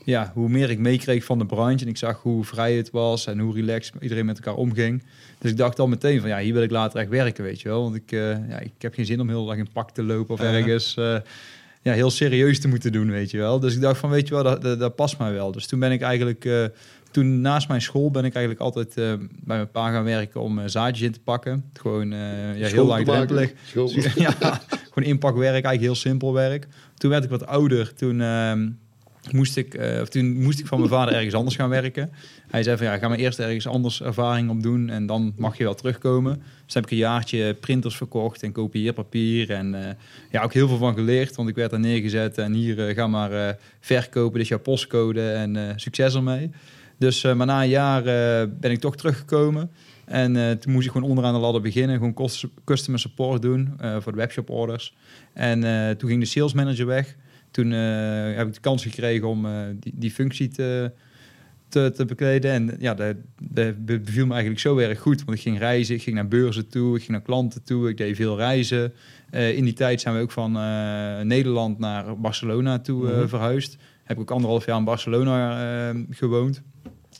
ja, 0.05 0.31
hoe 0.35 0.49
meer 0.49 0.71
ik 0.71 0.79
meekreeg 0.79 1.25
van 1.25 1.39
de 1.39 1.47
branche 1.47 1.85
en 1.85 1.91
ik 1.91 1.97
zag 1.97 2.23
hoe 2.23 2.45
vrij 2.45 2.77
het 2.77 2.91
was 2.91 3.27
en 3.27 3.39
hoe 3.39 3.55
relaxed 3.55 3.95
iedereen 4.01 4.27
met 4.27 4.37
elkaar 4.37 4.55
omging. 4.55 5.03
Dus 5.39 5.51
ik 5.51 5.57
dacht 5.57 5.79
al 5.79 5.87
meteen 5.87 6.21
van 6.21 6.29
ja, 6.29 6.39
hier 6.39 6.53
wil 6.53 6.63
ik 6.63 6.71
later 6.71 7.01
echt 7.01 7.09
werken, 7.09 7.45
weet 7.45 7.61
je 7.61 7.69
wel. 7.69 7.83
Want 7.83 7.95
ik, 7.95 8.13
eh, 8.13 8.49
ja, 8.49 8.59
ik 8.59 8.73
heb 8.79 8.95
geen 8.95 9.07
zin 9.07 9.21
om 9.21 9.29
heel 9.29 9.47
dag 9.47 9.57
in 9.57 9.69
pak 9.73 9.91
te 9.91 10.03
lopen 10.03 10.35
of 10.35 10.41
ergens 10.41 10.97
eh, 10.97 11.17
ja, 11.83 11.93
heel 11.93 12.11
serieus 12.11 12.61
te 12.61 12.69
moeten 12.69 12.93
doen, 12.93 13.11
weet 13.11 13.31
je 13.31 13.39
wel. 13.39 13.61
Dus 13.61 13.75
ik 13.75 13.81
dacht 13.81 14.01
van 14.01 14.11
weet 14.11 14.29
je 14.29 14.35
wel, 14.35 14.43
dat, 14.43 14.63
dat, 14.63 14.79
dat 14.79 14.95
past 14.95 15.19
mij 15.19 15.33
wel. 15.33 15.53
Dus 15.53 15.67
toen 15.67 15.81
ben 15.81 15.93
ik 15.93 16.01
eigenlijk, 16.01 16.45
eh, 16.45 16.65
toen 17.11 17.41
naast 17.41 17.69
mijn 17.69 17.83
school 17.83 18.11
ben 18.11 18.25
ik 18.25 18.35
eigenlijk 18.35 18.65
altijd 18.65 18.95
bij 18.95 19.19
mijn 19.45 19.71
pa 19.71 19.91
gaan 19.91 20.05
werken 20.05 20.41
om 20.41 20.69
zaadjes 20.69 21.07
in 21.07 21.13
te 21.13 21.21
pakken. 21.21 21.65
Gewoon 21.73 22.11
ja, 22.57 22.67
heel 22.67 22.87
laagdrempelig. 22.87 23.53
Ja, 24.15 24.31
gewoon 24.91 25.09
inpakwerk, 25.09 25.53
eigenlijk 25.53 25.81
heel 25.81 25.95
simpel 25.95 26.33
werk. 26.33 26.67
Toen 26.95 27.11
werd 27.11 27.25
ik 27.25 27.31
wat 27.31 27.47
ouder, 27.47 27.95
toen... 27.95 28.21
moest 29.33 29.57
ik, 29.57 29.75
eh, 29.75 30.01
of 30.01 30.09
toen 30.09 30.43
moest 30.43 30.59
ik 30.59 30.67
van 30.67 30.79
mijn 30.79 30.91
vader 30.91 31.15
ergens 31.15 31.35
anders 31.35 31.57
gaan 31.57 31.69
werken. 31.69 32.11
Hij 32.51 32.63
zei 32.63 32.77
van 32.77 32.87
ja, 32.87 32.99
ga 32.99 33.09
maar 33.09 33.19
eerst 33.19 33.39
ergens 33.39 33.67
anders 33.67 34.03
ervaring 34.03 34.51
op 34.51 34.63
doen 34.63 34.91
en 34.91 35.07
dan 35.07 35.33
mag 35.37 35.59
je 35.59 35.65
wel 35.65 35.75
terugkomen. 35.75 36.43
Dus 36.65 36.75
heb 36.75 36.85
ik 36.85 36.91
een 36.91 36.97
jaartje 36.97 37.55
printers 37.55 37.97
verkocht 37.97 38.43
en 38.43 38.53
kopieerpapier 38.53 39.51
en 39.51 39.75
eh, 39.75 39.95
ja, 40.31 40.43
ook 40.43 40.53
heel 40.53 40.69
veel 40.69 40.77
van 40.77 40.95
geleerd, 40.95 41.37
want 41.37 41.49
ik 41.49 41.55
werd 41.55 41.71
daar 41.71 41.81
neergezet 41.81 42.39
en 42.39 42.53
hier 42.53 42.89
eh, 42.89 42.95
ga 42.95 43.07
maar 43.07 43.57
verkopen, 43.81 44.43
jouw 44.43 44.59
postcode 44.59 45.31
en 45.31 45.73
succes 45.77 46.15
ermee. 46.15 46.51
Dus 46.99 47.23
maar 47.23 47.47
na 47.47 47.63
een 47.63 47.69
jaar 47.69 48.03
ben 48.49 48.71
ik 48.71 48.81
toch 48.81 48.97
teruggekomen. 48.97 49.71
En 50.05 50.59
toen 50.59 50.73
moest 50.73 50.87
ik 50.87 50.93
gewoon 50.93 51.09
onderaan 51.09 51.35
de 51.35 51.41
ladder 51.41 51.61
beginnen. 51.61 51.97
Gewoon 51.97 52.15
cus- 52.15 52.47
customer 52.65 53.01
support 53.01 53.43
doen 53.43 53.79
voor 54.01 54.13
de 54.13 54.19
webshop 54.19 54.51
orders. 54.51 54.95
En 55.33 55.61
toen 55.97 56.09
ging 56.09 56.21
de 56.21 56.27
sales 56.27 56.53
manager 56.53 56.87
weg. 56.87 57.17
Toen 57.51 57.73
eh, 57.73 58.37
heb 58.37 58.47
ik 58.47 58.55
de 58.55 58.61
kans 58.61 58.83
gekregen 58.83 59.29
om 59.29 59.47
eh, 59.47 59.53
die, 59.81 59.93
die 59.97 60.11
functie 60.11 60.49
te, 60.49 60.93
te, 61.69 61.93
te 61.95 62.05
bekleden. 62.05 62.51
En 62.51 62.77
ja, 62.79 62.95
dat, 62.95 63.17
dat 63.43 63.85
be- 63.85 63.99
beviel 64.01 64.27
me 64.27 64.33
eigenlijk 64.33 64.61
zo 64.61 64.79
erg 64.79 65.01
goed. 65.01 65.25
Want 65.25 65.37
ik 65.37 65.43
ging 65.43 65.59
reizen, 65.59 65.95
ik 65.95 66.03
ging 66.03 66.17
naar 66.17 66.29
beurzen 66.29 66.69
toe, 66.69 66.95
ik 66.95 67.01
ging 67.01 67.13
naar 67.13 67.23
klanten 67.23 67.63
toe. 67.63 67.89
Ik 67.89 67.97
deed 67.97 68.17
veel 68.17 68.37
reizen. 68.37 68.93
Eh, 69.31 69.57
in 69.57 69.65
die 69.65 69.73
tijd 69.73 70.01
zijn 70.01 70.15
we 70.15 70.21
ook 70.21 70.31
van 70.31 70.53
Nederland 71.27 71.79
naar 71.79 72.21
Barcelona 72.21 72.79
toe 72.79 73.13
eh, 73.13 73.29
verhuisd. 73.29 73.77
Heb 74.05 74.17
ik 74.17 74.23
ook 74.23 74.31
anderhalf 74.31 74.67
jaar 74.67 74.79
in 74.79 74.85
Barcelona 74.85 75.95
gewoond 76.11 76.63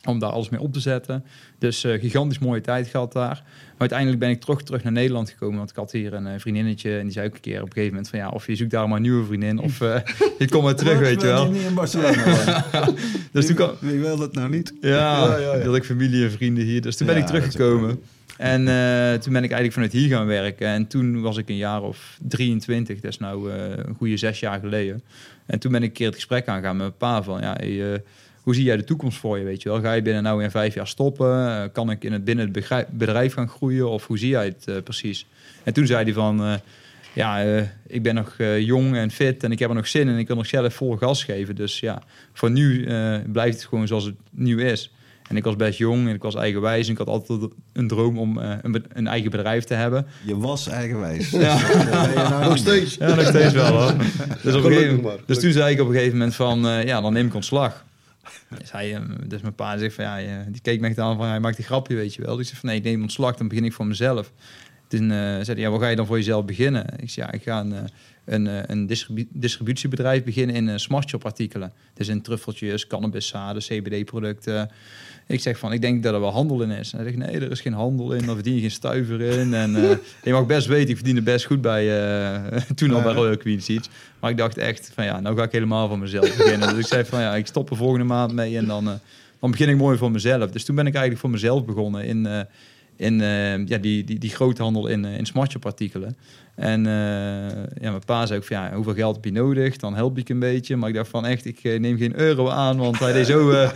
om 0.05 0.19
daar 0.19 0.31
alles 0.31 0.49
mee 0.49 0.61
op 0.61 0.73
te 0.73 0.81
zetten. 0.81 1.25
Dus 1.59 1.85
eh, 1.85 2.01
gigantisch 2.01 2.39
mooie 2.39 2.61
tijd 2.61 2.89
gehad 2.89 3.13
daar. 3.13 3.43
Maar 3.45 3.89
uiteindelijk 3.89 4.19
ben 4.19 4.31
ik 4.31 4.41
terug, 4.41 4.63
terug 4.63 4.83
naar 4.83 4.93
Nederland 4.93 5.31
gekomen. 5.31 5.57
Want 5.57 5.71
ik 5.71 5.77
had 5.77 5.93
hier 5.93 6.15
een 6.15 6.27
eh, 6.27 6.39
vriendinnetje. 6.39 6.99
En 6.99 7.03
die 7.03 7.13
zei 7.13 7.27
ook 7.27 7.35
een 7.35 7.41
keer 7.41 7.57
op 7.57 7.67
een 7.67 7.73
gegeven 7.73 7.93
moment 7.93 8.09
van... 8.09 8.19
ja, 8.19 8.29
of 8.29 8.47
je 8.47 8.57
zoekt 8.57 8.71
daar 8.71 8.89
maar 8.89 8.97
een 8.97 9.03
nieuwe 9.03 9.25
vriendin. 9.25 9.59
Of 9.59 9.81
eh, 9.81 10.01
je 10.39 10.49
komt 10.49 10.65
maar 10.65 10.75
terug, 10.75 10.99
weet 10.99 11.21
je 11.21 11.27
wel. 11.27 11.51
niet 11.51 11.63
in 11.63 11.75
Barcelona. 11.75 12.65
Dus 13.33 13.47
toen 13.47 13.55
kwam... 13.55 13.71
Wie 13.81 13.99
wil 13.99 14.17
dat 14.17 14.35
nou 14.35 14.51
niet? 14.51 14.73
Ja, 14.81 14.89
Ja, 14.91 15.27
ja, 15.27 15.39
ja. 15.39 15.55
die 15.55 15.65
had 15.65 15.77
ik 15.77 15.85
familie 15.85 16.25
en 16.25 16.31
vrienden 16.31 16.65
hier. 16.65 16.81
Dus 16.81 16.97
toen 16.97 17.07
ben 17.07 17.17
ik 17.17 17.23
dat 17.23 17.31
teruggekomen. 17.31 18.01
En 18.39 18.69
eh, 18.69 19.19
toen 19.19 19.33
ben 19.33 19.43
ik 19.43 19.51
eigenlijk 19.51 19.73
vanuit 19.73 19.93
hier 19.93 20.09
gaan 20.09 20.27
werken. 20.27 20.67
En 20.67 20.87
toen 20.87 21.21
was 21.21 21.37
ik 21.37 21.49
een 21.49 21.57
jaar 21.57 21.83
of 21.83 22.19
23. 22.29 23.01
Dat 23.01 23.11
is 23.11 23.19
nou 23.19 23.53
eh, 23.53 23.77
een 23.77 23.95
goede 23.95 24.17
zes 24.17 24.41
jaar 24.41 24.61
geleden. 24.61 25.03
En 25.47 25.59
toen 25.59 25.73
ben 25.73 25.83
ik 25.83 25.89
een 25.89 25.95
keer 25.95 26.07
het 26.07 26.15
gesprek 26.15 26.49
aangegaan 26.49 26.77
met 26.77 26.87
mijn 26.87 26.97
pa 26.99 27.23
van... 27.23 27.41
Ja, 27.41 27.55
hey, 27.57 27.93
eh, 27.93 27.99
hoe 28.49 28.57
zie 28.57 28.65
jij 28.67 28.77
de 28.77 28.85
toekomst 28.85 29.19
voor 29.19 29.39
je, 29.39 29.45
weet 29.45 29.63
je 29.63 29.69
wel? 29.69 29.81
Ga 29.81 29.93
je 29.93 30.03
binnen 30.03 30.23
nou 30.23 30.43
in 30.43 30.51
vijf 30.51 30.75
jaar 30.75 30.87
stoppen? 30.87 31.49
Eh, 31.49 31.63
kan 31.73 31.91
ik 31.91 32.05
in 32.05 32.13
het, 32.13 32.25
binnen 32.25 32.45
het 32.45 32.53
begrijp- 32.55 32.89
bedrijf 32.91 33.33
gaan 33.33 33.49
groeien? 33.49 33.91
Of 33.91 34.07
hoe 34.07 34.19
zie 34.19 34.29
jij 34.29 34.45
het 34.45 34.65
eh, 34.67 34.75
precies? 34.85 35.27
En 35.65 35.73
toen 35.73 35.87
zei 35.87 36.05
hij 36.05 36.13
van... 36.13 36.41
eh, 36.45 36.53
ja, 37.13 37.45
eh, 37.45 37.63
ik 37.87 38.03
ben 38.03 38.15
nog 38.15 38.35
eh, 38.39 38.61
jong 38.61 38.97
en 38.97 39.11
fit 39.11 39.45
en 39.45 39.53
ik 39.53 39.59
heb 39.59 39.69
er 39.69 39.75
nog 39.75 39.89
zin 39.89 40.03
in 40.03 40.09
en 40.09 40.19
ik 40.19 40.27
wil 40.27 40.37
nog 40.37 40.47
zelf 40.47 40.75
vol 40.75 40.97
gas 40.97 41.25
geven. 41.25 41.55
Dus 41.57 41.81
ja, 41.81 42.03
voor 42.33 42.51
nu 42.51 42.85
eh, 42.85 43.15
blijft 43.33 43.57
het 43.57 43.67
gewoon 43.69 43.87
zoals 43.87 44.05
het 44.05 44.15
nu 44.31 44.65
is. 44.65 44.93
En 45.29 45.37
ik 45.37 45.45
was 45.45 45.57
best 45.57 45.79
jong 45.79 46.09
en 46.09 46.15
ik 46.15 46.23
was 46.23 46.35
eigenwijs 46.35 46.87
en 46.87 46.93
ik 46.93 46.99
had 46.99 47.07
altijd 47.09 47.41
een 47.73 47.89
droom 47.89 48.19
om 48.19 48.39
eh, 48.39 48.53
een, 48.63 48.85
een 48.93 49.07
eigen 49.07 49.31
bedrijf 49.31 49.65
te 49.65 49.75
hebben. 49.75 50.07
Je 50.25 50.39
was 50.39 50.69
eigenwijs. 50.69 51.31
Ja. 51.31 51.59
Dat 51.59 51.77
ben 52.15 52.23
je 52.23 52.29
nou 52.29 52.45
Nog 52.45 52.57
steeds. 52.57 52.95
Ja, 52.95 53.15
nog 53.15 53.27
steeds 53.27 53.53
wel 53.53 53.67
hoor. 53.81 53.95
Dus, 54.43 54.55
op 54.55 54.63
gegeven, 54.63 55.01
maar, 55.01 55.17
dus 55.27 55.41
toen 55.41 55.53
zei 55.53 55.75
ik 55.75 55.81
op 55.81 55.87
een 55.89 55.93
gegeven 55.95 56.13
moment 56.19 56.35
van, 56.35 56.69
eh, 56.69 56.85
ja, 56.85 57.01
dan 57.01 57.13
neem 57.13 57.27
ik 57.27 57.35
ontslag. 57.35 57.85
Dus, 58.59 58.73
hij, 58.73 58.95
eh, 58.95 59.03
dus 59.27 59.41
mijn 59.41 59.55
pa 59.55 59.79
zegt 59.79 59.95
van, 59.95 60.05
ja, 60.05 60.21
eh, 60.21 60.37
die 60.49 60.61
keek 60.61 60.81
me 60.81 60.89
echt 60.89 60.99
aan 60.99 61.17
van, 61.17 61.27
hij 61.27 61.41
maakt 61.41 61.59
een 61.59 61.65
grapje, 61.65 61.95
weet 61.95 62.15
je 62.15 62.23
wel. 62.23 62.37
Dus 62.37 62.51
ik 62.51 62.57
van, 62.57 62.69
nee, 62.69 62.79
ik 62.79 62.85
neem 62.85 63.03
ontslag, 63.03 63.37
dan 63.37 63.49
begin 63.49 63.65
ik 63.65 63.73
voor 63.73 63.87
mezelf. 63.87 64.33
Toen 64.89 65.11
eh, 65.11 65.19
zei 65.19 65.45
hij, 65.45 65.61
ja, 65.61 65.71
waar 65.71 65.81
ga 65.81 65.89
je 65.89 65.97
dan 65.97 66.07
voor 66.07 66.17
jezelf 66.17 66.45
beginnen? 66.45 66.85
Ik 66.97 67.11
zei, 67.11 67.27
ja, 67.27 67.33
ik 67.33 67.43
ga 67.43 67.61
een, 67.61 67.73
eh, 67.73 67.83
een, 68.25 68.47
eh, 68.47 68.63
een 68.67 68.87
distribu- 68.87 69.29
distributiebedrijf 69.33 70.25
beginnen 70.25 70.57
in 70.57 70.69
uh, 70.69 70.77
smartshop 70.77 71.25
artikelen. 71.25 71.73
Dus 71.95 72.09
in 72.09 72.23
truffeltjes, 72.23 72.87
cannabiszaden, 72.87 73.63
CBD-producten. 73.63 74.71
Ik 75.27 75.41
zeg 75.41 75.59
van, 75.59 75.73
ik 75.73 75.81
denk 75.81 76.03
dat 76.03 76.15
er 76.15 76.21
wel 76.21 76.31
handel 76.31 76.63
in 76.63 76.71
is. 76.71 76.93
En 76.93 76.99
hij 76.99 77.07
zegt, 77.07 77.19
nee, 77.19 77.41
er 77.41 77.51
is 77.51 77.61
geen 77.61 77.73
handel 77.73 78.13
in, 78.13 78.27
daar 78.27 78.35
verdien 78.35 78.55
je 78.55 78.61
geen 78.61 78.71
stuiver 78.71 79.21
in. 79.21 79.55
En 79.55 79.77
eh, 79.77 79.97
je 80.25 80.33
mag 80.33 80.47
best 80.47 80.67
weten, 80.67 80.89
ik 80.89 80.97
verdiende 80.97 81.23
best 81.23 81.47
goed 81.47 81.61
bij, 81.61 82.03
eh, 82.53 82.61
toen 82.75 82.91
al 82.91 83.03
bij 83.03 83.13
Royal 83.13 83.37
Queen 83.37 83.63
Seeds. 83.63 83.89
Maar 84.21 84.31
ik 84.31 84.37
dacht 84.37 84.57
echt 84.57 84.91
van, 84.95 85.05
ja, 85.05 85.21
nou 85.21 85.37
ga 85.37 85.43
ik 85.43 85.53
helemaal 85.53 85.89
voor 85.89 85.99
mezelf 85.99 86.37
beginnen. 86.37 86.69
dus 86.69 86.79
ik 86.79 86.87
zei 86.87 87.05
van, 87.05 87.21
ja, 87.21 87.37
ik 87.37 87.47
stop 87.47 87.71
er 87.71 87.77
volgende 87.77 88.05
maand 88.05 88.33
mee 88.33 88.57
en 88.57 88.67
dan, 88.67 88.89
eh, 88.89 88.95
dan 89.41 89.51
begin 89.51 89.69
ik 89.69 89.77
mooi 89.77 89.99
voor 89.99 90.11
mezelf. 90.11 90.51
Dus 90.51 90.65
toen 90.65 90.75
ben 90.75 90.87
ik 90.87 90.93
eigenlijk 90.93 91.21
voor 91.21 91.31
mezelf 91.31 91.65
begonnen 91.65 92.05
in... 92.05 92.27
eh, 92.27 92.41
in 92.97 93.21
eh, 93.21 93.67
ja, 93.67 93.79
die, 93.79 94.05
die, 94.05 94.19
die 94.19 94.31
groothandel 94.31 94.87
in, 94.87 95.05
in 95.05 95.27
smartshop 95.27 95.67
artikelen. 95.67 96.17
En 96.55 96.85
ja, 97.81 97.91
mijn 97.91 98.05
pa 98.07 98.27
zei 98.27 98.39
ook 98.39 98.45
van, 98.45 98.57
ja, 98.57 98.75
hoeveel 98.75 98.95
geld 98.95 99.15
heb 99.15 99.25
je 99.25 99.33
nodig? 99.33 99.77
Dan 99.77 99.95
help 99.95 100.19
ik 100.19 100.29
een 100.29 100.39
beetje. 100.39 100.77
Maar 100.77 100.89
ik 100.89 100.95
dacht 100.95 101.09
van 101.09 101.27
echt, 101.27 101.45
ik 101.45 101.63
neem 101.63 101.97
geen 101.97 102.19
euro 102.19 102.49
aan. 102.49 102.77
Want 102.77 102.99
hij 102.99 103.13
deed 103.13 103.27
zo 103.27 103.53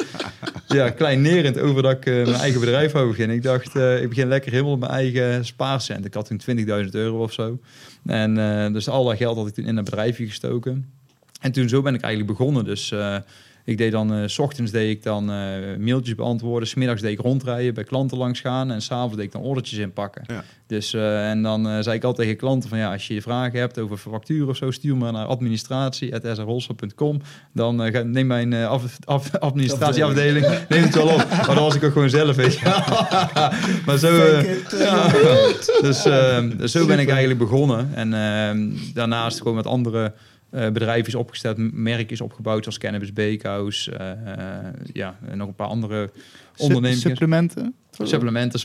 ja, 0.68 0.90
kleinerend 0.90 1.58
over 1.58 1.82
dat 1.82 1.92
ik 1.92 2.04
mijn 2.04 2.34
eigen 2.34 2.60
bedrijf 2.60 2.92
wou 2.92 3.08
beginnen. 3.08 3.36
Ik 3.36 3.42
dacht, 3.42 3.74
ik 3.76 4.08
begin 4.08 4.28
lekker 4.28 4.52
helemaal 4.52 4.72
op 4.72 4.80
mijn 4.80 4.92
eigen 4.92 5.44
spaarcent. 5.44 6.04
Ik 6.04 6.14
had 6.14 6.26
toen 6.26 6.40
20.000 6.84 6.90
euro 6.90 7.22
of 7.22 7.32
zo. 7.32 7.58
En 8.06 8.38
eh, 8.38 8.72
dus 8.72 8.88
al 8.88 9.04
dat 9.04 9.16
geld 9.16 9.36
had 9.36 9.46
ik 9.46 9.54
toen 9.54 9.64
in 9.64 9.76
een 9.76 9.84
bedrijfje 9.84 10.26
gestoken. 10.26 10.92
En 11.40 11.52
toen 11.52 11.68
zo 11.68 11.82
ben 11.82 11.94
ik 11.94 12.00
eigenlijk 12.00 12.38
begonnen. 12.38 12.64
Dus 12.64 12.92
eh, 12.92 13.16
ik 13.64 13.78
deed 13.78 13.92
dan, 13.92 14.14
eh, 14.14 14.22
s 14.26 14.38
ochtends 14.38 14.72
deed 14.72 14.90
ik 14.90 15.02
dan 15.02 15.30
eh, 15.30 15.36
mailtjes 15.78 16.14
beantwoorden. 16.14 16.68
Smiddags 16.68 17.00
deed 17.00 17.12
ik 17.12 17.20
rondrijden, 17.20 17.74
bij 17.74 17.84
klanten 17.84 18.18
langs 18.18 18.40
gaan. 18.40 18.70
En 18.70 18.82
s'avonds 18.82 19.16
deed 19.16 19.24
ik 19.24 19.32
dan 19.32 19.42
ordertjes 19.42 19.78
inpakken. 19.78 20.24
Ja. 20.26 20.44
Dus, 20.66 20.94
eh, 20.94 21.30
en 21.30 21.42
dan 21.42 21.82
zei 21.82 21.96
ik 21.96 22.04
altijd 22.04 22.28
tegen 22.28 22.40
klanten 22.40 22.68
van 22.68 22.78
ja, 22.78 22.92
als 22.92 23.06
je 23.06 23.22
vragen 23.22 23.58
hebt 23.58 23.78
over 23.78 23.96
facturen 23.96 24.48
of 24.48 24.56
zo, 24.56 24.70
stuur 24.70 24.96
maar 24.96 25.12
naar 25.12 25.26
administratie.srholster.com. 25.26 27.20
Dan 27.52 27.76
neem 28.12 28.26
mijn 28.26 28.54
af, 28.54 28.98
af- 29.04 29.38
administratieafdeling, 29.38 30.46
neem 30.68 30.82
het 30.82 30.94
wel 30.94 31.08
op. 31.08 31.28
Maar 31.28 31.54
dan 31.54 31.64
was 31.64 31.74
ik 31.74 31.84
ook 31.84 31.92
gewoon 31.92 32.10
zelf, 32.10 32.36
weet 32.36 32.58
je. 32.58 32.64
maar 33.86 33.98
zo, 33.98 34.16
ja. 34.76 35.08
dus, 35.80 36.02
zo 36.72 36.86
ben 36.86 36.98
ik 36.98 37.08
eigenlijk 37.08 37.38
begonnen. 37.38 37.90
En 37.94 38.10
daarnaast 38.94 39.38
gewoon 39.38 39.54
met 39.54 39.66
andere 39.66 40.12
eh, 40.52 40.70
bedrijven 40.70 41.06
is 41.06 41.14
opgesteld, 41.14 41.56
m- 41.56 41.70
merkjes 41.72 42.20
opgebouwd 42.20 42.62
zoals 42.62 42.78
Cannabis 42.78 43.12
Bakehouse. 43.12 43.92
eh, 43.96 44.10
eh, 44.10 44.74
ja, 44.92 45.18
en 45.26 45.38
nog 45.38 45.48
een 45.48 45.54
paar 45.54 45.66
andere 45.66 46.10
ondernemingen. 46.56 47.00
Supplementen? 47.00 47.74
Supplementen, 48.02 48.60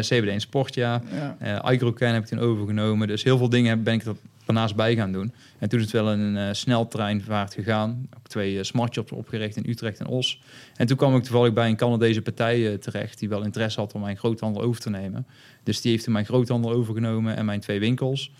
CBD 0.00 0.28
en 0.28 0.40
sport, 0.40 0.74
ja. 0.74 1.02
Ja. 1.40 1.70
IGrowcan 1.72 2.12
heb 2.12 2.22
ik 2.22 2.28
toen 2.28 2.38
overgenomen. 2.38 3.08
Dus 3.08 3.22
heel 3.22 3.38
veel 3.38 3.48
dingen 3.48 3.82
ben 3.82 3.94
ik 3.94 4.02
er 4.04 4.16
daarnaast 4.44 4.76
bij 4.76 4.94
gaan 4.94 5.12
doen. 5.12 5.32
En 5.58 5.68
toen 5.68 5.78
is 5.78 5.84
het 5.84 5.94
wel 5.94 6.12
een 6.12 6.36
eh 6.36 6.48
sneltreinvaart 6.52 7.54
gegaan. 7.54 8.06
Ook 8.18 8.28
twee 8.28 8.58
eh, 8.58 8.64
smartshops 8.64 9.12
opgericht 9.12 9.56
in 9.56 9.64
Utrecht 9.70 9.98
en 10.00 10.06
Os. 10.06 10.40
En 10.76 10.86
toen 10.86 10.96
kwam 10.96 11.16
ik 11.16 11.22
toevallig 11.22 11.52
bij 11.52 11.68
een 11.68 11.76
Canadese 11.76 12.22
partij 12.22 12.78
terecht... 12.78 13.18
die 13.18 13.28
wel 13.28 13.42
interesse 13.44 13.80
had 13.80 13.92
om 13.92 14.00
mijn 14.00 14.16
groothandel 14.16 14.62
over 14.62 14.80
te 14.80 14.90
nemen. 14.90 15.26
Dus 15.62 15.80
die 15.80 15.90
heeft 15.90 16.04
toen 16.04 16.12
mijn 16.12 16.24
groothandel 16.24 16.72
overgenomen 16.72 17.36
en 17.36 17.44
mijn 17.44 17.60
twee 17.60 17.80
winkels. 17.80 18.32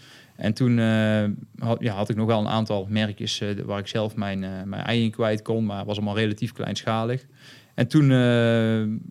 En 0.43 0.53
toen 0.55 0.79
eh, 0.79 1.25
had, 1.59 1.81
ja, 1.81 1.95
had 1.95 2.09
ik 2.09 2.17
nog 2.17 2.27
wel 2.27 2.41
een 2.41 2.49
aantal 2.49 2.87
merkjes... 2.91 3.41
eh, 3.41 3.49
waar 3.65 3.79
ik 3.79 3.87
zelf 3.87 4.17
mijn, 4.17 4.45
eh, 4.45 4.51
mijn 4.65 4.83
ei 4.83 5.03
in 5.03 5.11
kwijt 5.11 5.43
kon... 5.43 5.65
maar 5.65 5.85
was 5.85 5.97
allemaal 5.97 6.17
relatief 6.17 6.53
kleinschalig. 6.53 7.27
En 7.75 7.87
toen, 7.87 8.09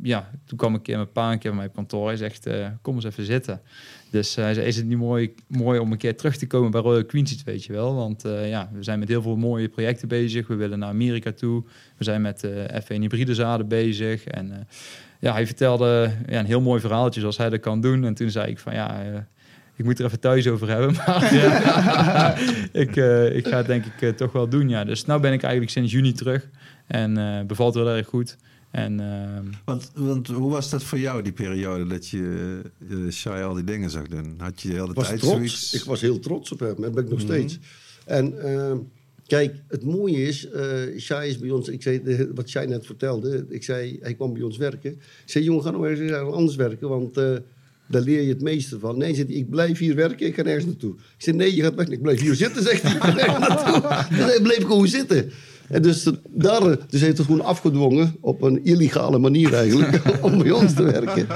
ja, 0.01 0.29
toen 0.45 0.57
kwam 0.57 0.75
ik 0.75 0.87
mijn 0.87 1.11
pa 1.11 1.31
een 1.31 1.39
keer 1.39 1.49
bij 1.49 1.59
mijn 1.59 1.71
kantoor. 1.71 2.07
Hij 2.07 2.17
zegt, 2.17 2.47
kom 2.81 2.95
eens 2.95 3.03
even 3.03 3.25
zitten. 3.25 3.61
Dus 4.09 4.35
hij 4.35 4.53
zei, 4.53 4.67
is 4.67 4.75
het 4.75 4.85
niet 4.85 4.97
mooi, 4.97 5.33
mooi 5.47 5.79
om 5.79 5.91
een 5.91 5.97
keer 5.97 6.17
terug 6.17 6.37
te 6.37 6.47
komen 6.47 6.71
bij 6.71 6.81
Royal 6.81 7.05
Queen's, 7.05 7.43
weet 7.43 7.63
je 7.63 7.73
wel? 7.73 7.95
Want 7.95 8.21
ja, 8.45 8.69
we 8.73 8.83
zijn 8.83 8.99
met 8.99 9.07
heel 9.07 9.21
veel 9.21 9.35
mooie 9.35 9.69
projecten 9.69 10.07
bezig. 10.07 10.47
We 10.47 10.55
willen 10.55 10.79
naar 10.79 10.89
Amerika 10.89 11.31
toe. 11.31 11.63
We 11.97 12.03
zijn 12.03 12.21
met 12.21 12.43
eh 12.43 12.81
F1 12.81 12.99
hybride 12.99 13.35
zaden 13.35 13.67
bezig. 13.67 14.23
En 14.23 14.67
ja, 15.19 15.33
hij 15.33 15.45
vertelde 15.45 16.11
ja, 16.27 16.39
een 16.39 16.45
heel 16.45 16.61
mooi 16.61 16.81
verhaaltje 16.81 17.19
zoals 17.19 17.37
hij 17.37 17.49
dat 17.49 17.59
kan 17.59 17.81
doen. 17.81 18.05
En 18.05 18.13
toen 18.13 18.29
zei 18.29 18.51
ik 18.51 18.59
van, 18.59 18.73
ja... 18.73 19.25
ik 19.81 19.87
moet 19.87 19.99
er 19.99 20.05
even 20.05 20.19
thuis 20.19 20.47
over 20.47 20.67
hebben, 20.69 20.93
maar 21.07 21.33
ja, 21.35 22.37
ik, 22.83 22.95
eh, 22.95 23.35
ik 23.35 23.47
ga 23.47 23.57
het 23.57 23.65
denk 23.67 23.85
ik 23.85 24.01
eh, 24.01 24.09
toch 24.09 24.31
wel 24.31 24.47
doen, 24.49 24.69
ja. 24.69 24.83
Dus 24.83 25.05
nu 25.05 25.19
ben 25.19 25.33
ik 25.33 25.41
eigenlijk 25.41 25.71
sinds 25.71 25.91
juni 25.91 26.11
terug 26.13 26.49
en 26.87 27.17
eh, 27.17 27.45
bevalt 27.45 27.75
wel 27.75 27.87
erg 27.89 28.07
goed. 28.07 28.37
En 28.71 28.99
ehm, 28.99 29.45
Want, 29.65 29.91
want 29.95 30.27
hoe 30.27 30.51
was 30.51 30.69
dat 30.69 30.83
voor 30.83 30.99
jou, 30.99 31.21
die 31.21 31.31
periode 31.31 31.87
dat 31.87 32.07
je 32.07 32.61
uh, 32.89 33.11
Shai 33.11 33.43
al 33.43 33.53
die 33.53 33.63
dingen 33.63 33.89
zag 33.89 34.07
doen? 34.07 34.33
Had 34.37 34.61
je 34.61 34.67
de 34.67 34.73
hele 34.73 34.87
Ik 34.89 34.93
was 34.95 35.07
tijd 35.07 35.19
trots. 35.19 35.33
zoiets? 35.35 35.73
Ik 35.73 35.83
was 35.83 36.01
heel 36.01 36.19
trots 36.19 36.51
op 36.51 36.59
hem. 36.59 36.75
Dat 36.81 36.93
ben 36.93 37.03
ik 37.03 37.09
nog 37.09 37.19
Mhm. 37.19 37.27
steeds. 37.27 37.59
En 38.05 38.41
ehm, 38.43 38.77
kijk, 39.27 39.55
het 39.67 39.83
mooie 39.83 40.23
is, 40.27 40.49
eh 40.49 40.99
Shai 40.99 41.29
is 41.29 41.37
bij 41.39 41.49
ons, 41.49 41.67
ik 41.67 41.81
zei, 41.81 42.03
de- 42.03 42.31
wat 42.35 42.49
Shai 42.49 42.67
net 42.67 42.85
vertelde, 42.85 43.45
ik 43.49 43.63
zei, 43.63 43.97
hij 44.01 44.13
kwam 44.13 44.33
bij 44.33 44.41
ons 44.41 44.57
werken. 44.57 44.91
Ik 44.91 44.99
zei, 45.25 45.43
jongen, 45.43 45.63
ga 45.63 45.71
nou 45.71 45.89
ergens 45.89 46.11
anders 46.11 46.55
werken, 46.55 46.89
want 46.89 47.17
eh, 47.17 47.31
daar 47.91 48.01
leer 48.01 48.21
je 48.21 48.29
het 48.29 48.41
meeste 48.41 48.79
van. 48.79 48.97
Nee, 48.97 49.15
zegt 49.15 49.27
hij, 49.27 49.37
ik 49.37 49.49
blijf 49.49 49.77
hier 49.77 49.95
werken, 49.95 50.27
ik 50.27 50.35
ga 50.35 50.41
nergens 50.41 50.65
naartoe. 50.65 50.93
Ik 50.93 51.01
zei, 51.17 51.35
nee, 51.35 51.55
je 51.55 51.61
gaat 51.61 51.75
weg, 51.75 51.87
ik 51.87 52.01
blijf 52.01 52.21
hier 52.21 52.35
zitten, 52.35 52.63
zegt 52.63 52.81
hij, 52.81 52.91
ik 52.91 53.01
ga 53.01 53.13
nergens 53.13 53.47
naartoe. 53.47 53.81
Dus 54.17 54.25
hij 54.25 54.41
bleef 54.41 54.63
gewoon 54.65 54.87
zitten. 54.87 55.31
En 55.71 55.81
dus, 55.81 56.09
daar, 56.29 56.77
dus 56.89 57.01
heeft 57.01 57.17
het 57.17 57.25
gewoon 57.25 57.41
afgedwongen, 57.41 58.15
op 58.19 58.41
een 58.41 58.63
illegale 58.63 59.19
manier 59.19 59.53
eigenlijk, 59.53 60.01
om 60.21 60.37
bij 60.37 60.51
ons 60.51 60.73
te 60.73 60.83
werken. 60.83 61.27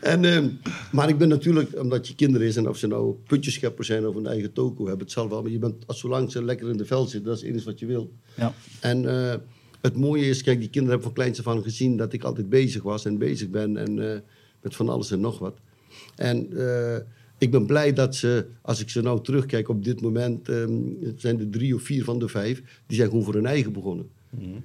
En, 0.00 0.24
ehm, 0.24 0.48
maar 0.92 1.08
ik 1.08 1.18
ben 1.18 1.28
natuurlijk, 1.28 1.80
omdat 1.80 2.08
je 2.08 2.14
kinderen 2.14 2.46
is 2.46 2.56
en 2.56 2.68
of 2.68 2.76
ze 2.76 2.86
nou 2.86 3.14
putjescheppers 3.26 3.86
zijn 3.86 4.06
of 4.06 4.14
een 4.14 4.26
eigen 4.26 4.52
toko 4.52 4.86
hebben, 4.86 5.04
het 5.04 5.12
zal 5.12 5.28
wel. 5.28 5.42
Maar 5.42 5.50
je 5.50 5.58
bent, 5.58 5.86
als 5.86 5.98
zolang 5.98 6.30
ze 6.30 6.44
lekker 6.44 6.68
in 6.68 6.76
de 6.76 6.84
vel 6.84 7.04
zitten, 7.04 7.24
dat 7.24 7.34
is 7.34 7.40
het 7.40 7.50
enige 7.50 7.64
wat 7.64 7.78
je 7.78 7.86
wil. 7.86 8.12
Ja. 8.34 8.54
En 8.80 9.08
eh, 9.08 9.34
het 9.80 9.96
mooie 9.96 10.26
is, 10.26 10.42
kijk, 10.42 10.58
die 10.58 10.70
kinderen 10.70 10.98
hebben 10.98 11.06
van 11.06 11.12
kleins 11.12 11.38
af 11.38 11.54
aan 11.54 11.62
gezien 11.62 11.96
dat 11.96 12.12
ik 12.12 12.22
altijd 12.22 12.48
bezig 12.48 12.82
was 12.82 13.04
en 13.04 13.18
bezig 13.18 13.48
ben 13.48 13.76
en 13.76 14.12
eh, 14.12 14.18
met 14.62 14.76
van 14.76 14.88
alles 14.88 15.10
en 15.10 15.20
nog 15.20 15.38
wat. 15.38 15.54
En 16.16 16.58
eh, 16.58 16.96
ik 17.38 17.50
ben 17.50 17.66
blij 17.66 17.92
dat 17.92 18.14
ze, 18.14 18.46
als 18.60 18.80
ik 18.80 18.90
ze 18.90 19.00
nou 19.00 19.22
terugkijk 19.22 19.68
op 19.68 19.84
dit 19.84 20.00
moment, 20.00 20.48
ehm, 20.48 20.72
het 21.00 21.20
zijn 21.20 21.40
er 21.40 21.50
drie 21.50 21.74
of 21.74 21.82
vier 21.82 22.04
van 22.04 22.18
de 22.18 22.28
vijf, 22.28 22.82
die 22.86 22.96
zijn 22.96 23.08
gewoon 23.08 23.24
voor 23.24 23.34
hun 23.34 23.46
eigen 23.46 23.72
begonnen. 23.72 24.08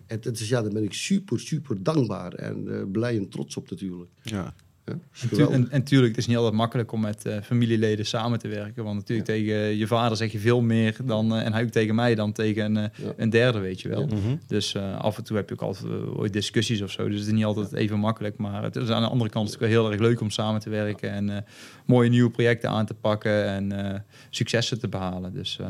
En 0.05 0.19
dat 0.21 0.39
is, 0.39 0.49
ja, 0.49 0.61
daar 0.61 0.71
ben 0.71 0.83
ik 0.83 0.93
super, 0.93 1.39
super 1.39 1.83
dankbaar 1.83 2.33
en 2.33 2.73
eh, 2.73 2.83
blij 2.91 3.17
en 3.17 3.29
trots 3.29 3.57
op 3.57 3.69
natuurlijk. 3.69 4.09
Ja. 4.21 4.55
Ja, 4.87 4.93
geweldig. 5.11 5.55
En, 5.55 5.71
en 5.71 5.83
tuurlijk, 5.83 6.09
het 6.09 6.17
is 6.17 6.27
niet 6.27 6.35
altijd 6.37 6.55
makkelijk 6.55 6.91
om 6.91 7.01
met 7.01 7.25
eh, 7.25 7.41
familieleden 7.41 8.05
samen 8.05 8.39
te 8.39 8.47
werken. 8.47 8.83
Want 8.83 8.95
natuurlijk 8.95 9.27
tegen 9.27 9.77
je 9.77 9.87
vader 9.87 10.17
zeg 10.17 10.31
je 10.31 10.39
veel 10.39 10.61
meer 10.61 10.95
dan, 11.03 11.35
eh, 11.35 11.45
en 11.45 11.53
hij 11.53 11.63
ook 11.63 11.69
tegen 11.69 11.95
mij 11.95 12.15
dan 12.15 12.31
tegen 12.31 12.75
een, 12.75 12.77
eh, 12.91 13.05
Ja. 13.05 13.13
een 13.17 13.29
derde, 13.29 13.59
weet 13.59 13.81
je 13.81 13.89
wel. 13.89 14.05
Mhm. 14.05 14.35
Dus 14.47 14.75
eh, 14.75 14.99
af 14.99 15.17
en 15.17 15.23
toe 15.23 15.37
heb 15.37 15.47
je 15.49 15.53
ook 15.55 15.61
altijd 15.61 15.85
ooit 16.15 16.33
discussies 16.33 16.81
of 16.81 16.91
zo. 16.91 17.07
Dus 17.09 17.19
het 17.19 17.27
is 17.27 17.33
niet 17.33 17.45
altijd 17.45 17.73
even 17.73 17.99
makkelijk. 17.99 18.37
Maar 18.37 18.63
het 18.63 18.75
is 18.75 18.89
aan 18.89 19.01
de 19.01 19.07
andere 19.07 19.29
kant 19.29 19.57
wel 19.57 19.69
heel 19.69 19.91
erg 19.91 19.99
leuk 19.99 20.21
om 20.21 20.29
samen 20.29 20.61
te 20.61 20.69
werken. 20.69 21.11
En 21.11 21.29
eh, 21.29 21.37
mooie 21.85 22.09
nieuwe 22.09 22.29
projecten 22.31 22.69
aan 22.69 22.85
te 22.85 22.93
pakken 22.93 23.45
en 23.45 23.71
eh, 23.93 23.99
successen 24.29 24.79
te 24.79 24.87
behalen. 24.87 25.33
Dus 25.33 25.57
eh, 25.61 25.67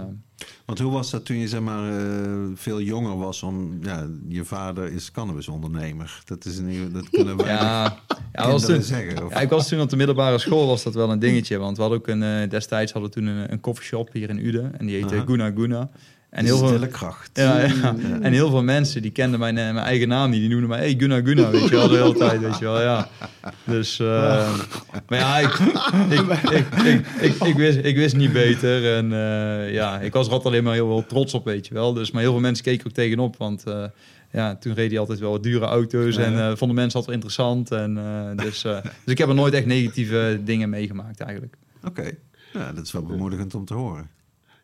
Want 0.65 0.79
hoe 0.79 0.91
was 0.91 1.09
dat 1.09 1.25
toen 1.25 1.37
je 1.37 1.47
zeg 1.47 1.59
maar 1.59 1.99
eh, 1.99 2.43
veel 2.55 2.81
jonger 2.81 3.17
was? 3.17 3.43
Om, 3.43 3.77
ja, 3.81 4.07
je 4.27 4.45
vader 4.45 4.91
is 4.91 5.11
cannabisondernemer. 5.11 6.21
Dat, 6.25 6.45
is 6.45 6.57
een, 6.57 6.91
dat 6.93 7.09
kunnen 7.17 7.37
wij 7.37 7.47
ja, 7.47 7.99
ja, 8.33 8.51
was 8.51 8.65
toen, 8.65 8.81
zeggen. 8.81 9.25
Of, 9.25 9.33
Ja, 9.33 9.39
ik 9.39 9.49
was 9.49 9.67
toen 9.67 9.81
op 9.81 9.89
de 9.89 9.95
middelbare 9.95 10.37
school, 10.37 10.67
was 10.67 10.83
dat 10.83 10.93
wel 10.93 11.11
een 11.11 11.19
dingetje. 11.19 11.57
Want 11.57 11.75
we 11.75 11.81
hadden 11.81 11.99
ook 11.99 12.07
een, 12.07 12.23
eh, 12.23 12.49
destijds 12.49 12.91
hadden 12.91 13.11
we 13.11 13.17
toen 13.17 13.27
een, 13.27 13.51
een 13.51 13.59
coffeeshop 13.59 14.11
hier 14.13 14.29
in 14.29 14.45
Uden. 14.45 14.79
En 14.79 14.85
die 14.85 14.95
heette 14.95 15.15
Aha. 15.15 15.25
Guna 15.25 15.51
Guna. 15.55 15.89
En 16.29 16.45
heel 16.45 16.57
veel, 16.57 16.67
stille 16.67 16.87
kracht. 16.87 17.29
ja, 17.33 17.59
ja. 17.59 17.95
en 18.21 18.31
heel 18.31 18.49
veel 18.49 18.63
mensen 18.63 19.01
die 19.01 19.11
kenden 19.11 19.39
mijn, 19.39 19.57
eh, 19.57 19.63
mijn 19.73 19.85
eigen 19.85 20.07
naam 20.07 20.29
niet. 20.29 20.39
Die 20.39 20.49
noemden 20.49 20.69
mij, 20.69 20.79
hey, 20.79 20.95
Guna 20.97 21.21
Guna, 21.21 21.49
weet 21.49 21.69
je 21.69 21.75
wel, 21.75 21.87
de 21.87 21.95
hele 21.95 22.13
tijd, 22.13 22.41
weet 22.41 22.57
je 22.57 22.65
wel, 22.65 22.81
ja. 22.81 23.09
Dus, 23.63 23.99
eh, 23.99 24.53
maar 25.07 25.19
ja, 25.19 25.37
ik, 25.37 25.53
ik, 26.09 26.19
ik, 26.51 26.65
ik, 26.83 27.05
ik, 27.21 27.43
ik 27.43 27.55
wist, 27.55 27.77
ik 27.77 27.95
wist 27.95 28.15
niet 28.15 28.33
beter. 28.33 28.95
En 28.95 29.13
eh, 29.13 29.73
ja, 29.73 29.99
ik 29.99 30.13
was 30.13 30.25
er 30.25 30.31
altijd 30.31 30.53
alleen 30.53 30.63
maar 30.63 30.73
heel, 30.73 30.89
heel 30.89 31.05
trots 31.05 31.33
op, 31.33 31.45
weet 31.45 31.67
je 31.67 31.73
wel. 31.73 31.93
Dus, 31.93 32.11
maar 32.11 32.21
heel 32.21 32.31
veel 32.31 32.41
mensen 32.41 32.63
keken 32.63 32.87
ook 32.87 32.93
tegenop, 32.93 33.37
want... 33.37 33.63
eh, 33.63 33.83
ja, 34.31 34.55
toen 34.55 34.73
reed 34.73 34.89
hij 34.89 34.99
altijd 34.99 35.19
wel 35.19 35.31
wat 35.31 35.43
dure 35.43 35.65
auto's 35.65 36.17
en 36.17 36.57
vonden 36.57 36.75
mensen 36.75 36.99
altijd 36.99 37.15
interessant. 37.15 37.71
En, 37.71 37.97
eh, 37.97 38.45
dus, 38.45 38.63
eh, 38.63 38.81
dus 38.81 38.91
ik 39.05 39.17
heb 39.17 39.29
er 39.29 39.35
nooit 39.35 39.53
echt 39.53 39.65
negatieve 39.65 40.41
dingen 40.43 40.69
meegemaakt 40.69 41.19
eigenlijk. 41.19 41.55
Oké. 41.83 42.11
Ja, 42.53 42.73
dat 42.73 42.85
is 42.85 42.91
wel 42.91 43.03
bemoedigend 43.03 43.55
om 43.55 43.65
te 43.65 43.73
horen. 43.73 44.09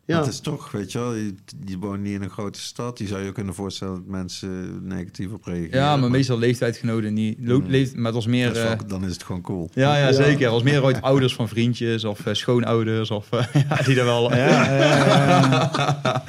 Ja. 0.06 0.18
Het 0.18 0.26
is 0.28 0.40
toch, 0.40 0.70
weet 0.70 0.92
je 0.92 0.98
wel, 0.98 1.14
je, 1.14 1.34
je 1.64 1.78
woont 1.78 2.02
niet 2.02 2.12
in 2.14 2.22
een 2.22 2.30
grote 2.30 2.60
stad. 2.60 2.98
Je 2.98 3.06
zou 3.06 3.22
je 3.22 3.32
kunnen 3.32 3.54
voorstellen 3.54 3.94
dat 3.94 4.06
mensen 4.06 4.78
negatief 4.86 5.32
op 5.32 5.44
reageren. 5.44 5.78
Ja, 5.80 5.96
maar 5.96 6.10
meestal 6.10 6.38
leeftijdgenoten 6.38 7.14
niet. 7.14 7.38
Mm. 7.40 7.64
leeft, 7.66 7.94
maar 7.96 8.04
het 8.04 8.14
was 8.14 8.26
meer... 8.26 8.46
Dat 8.46 8.56
is 8.56 8.62
wel- 8.62 8.72
eh, 8.72 8.78
dan 8.86 9.04
is 9.04 9.12
het 9.12 9.22
gewoon 9.22 9.40
cool. 9.40 9.70
ja, 9.74 9.96
ja, 9.96 10.06
Ja. 10.06 10.12
zeker. 10.12 10.42
Het 10.42 10.50
was 10.50 10.62
meer 10.62 10.82
ooit 10.84 11.02
ouders 11.10 11.34
van 11.34 11.48
vriendjes 11.48 12.04
of 12.04 12.26
eh, 12.26 12.34
schoonouders 12.34 13.10
of 13.10 13.32
eh, 13.32 13.46
ja, 13.68 13.76
die 13.82 13.98
er 13.98 14.04
wel... 14.04 14.34
Ja, 14.36 14.46
ja, 14.46 14.76
ja. 14.76 15.70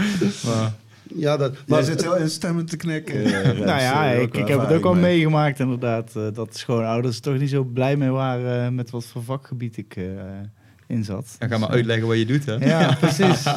Maar- 0.45 0.73
Ja, 1.15 1.38
dat, 1.38 1.53
Maar 1.68 1.84
zit 1.84 2.02
heel 2.02 2.15
in 2.18 2.30
stemmen 2.30 2.65
te 2.65 2.77
knikken. 2.77 3.23
Rens. 3.23 3.60
nou 3.60 3.81
ja, 3.81 4.06
ik, 4.11 4.34
wel 4.34 4.41
ik 4.41 4.47
heb 4.47 4.60
het 4.60 4.72
ook 4.72 4.85
al 4.85 4.93
mee. 4.93 5.02
meegemaakt 5.02 5.60
inderdaad. 5.60 6.11
eh, 6.15 6.23
dat 6.34 6.57
schoonouders 6.57 7.15
er 7.15 7.22
toch 7.22 7.38
niet 7.38 7.49
zo 7.49 7.64
blij 7.64 7.95
mee 7.97 8.10
waren 8.10 8.76
met 8.76 8.89
wat 8.89 9.06
voor 9.06 9.23
vakgebied 9.23 9.77
ik, 9.77 9.95
eh, 9.95 10.03
in 10.88 11.03
zat. 11.03 11.36
Dan 11.40 11.49
ga 11.49 11.57
maar 11.57 11.70
uitleggen 11.70 12.07
wat 12.07 12.18
je 12.18 12.26
doet, 12.26 12.45
hè? 12.45 12.53
Ja, 12.53 12.95
precies. 12.95 13.44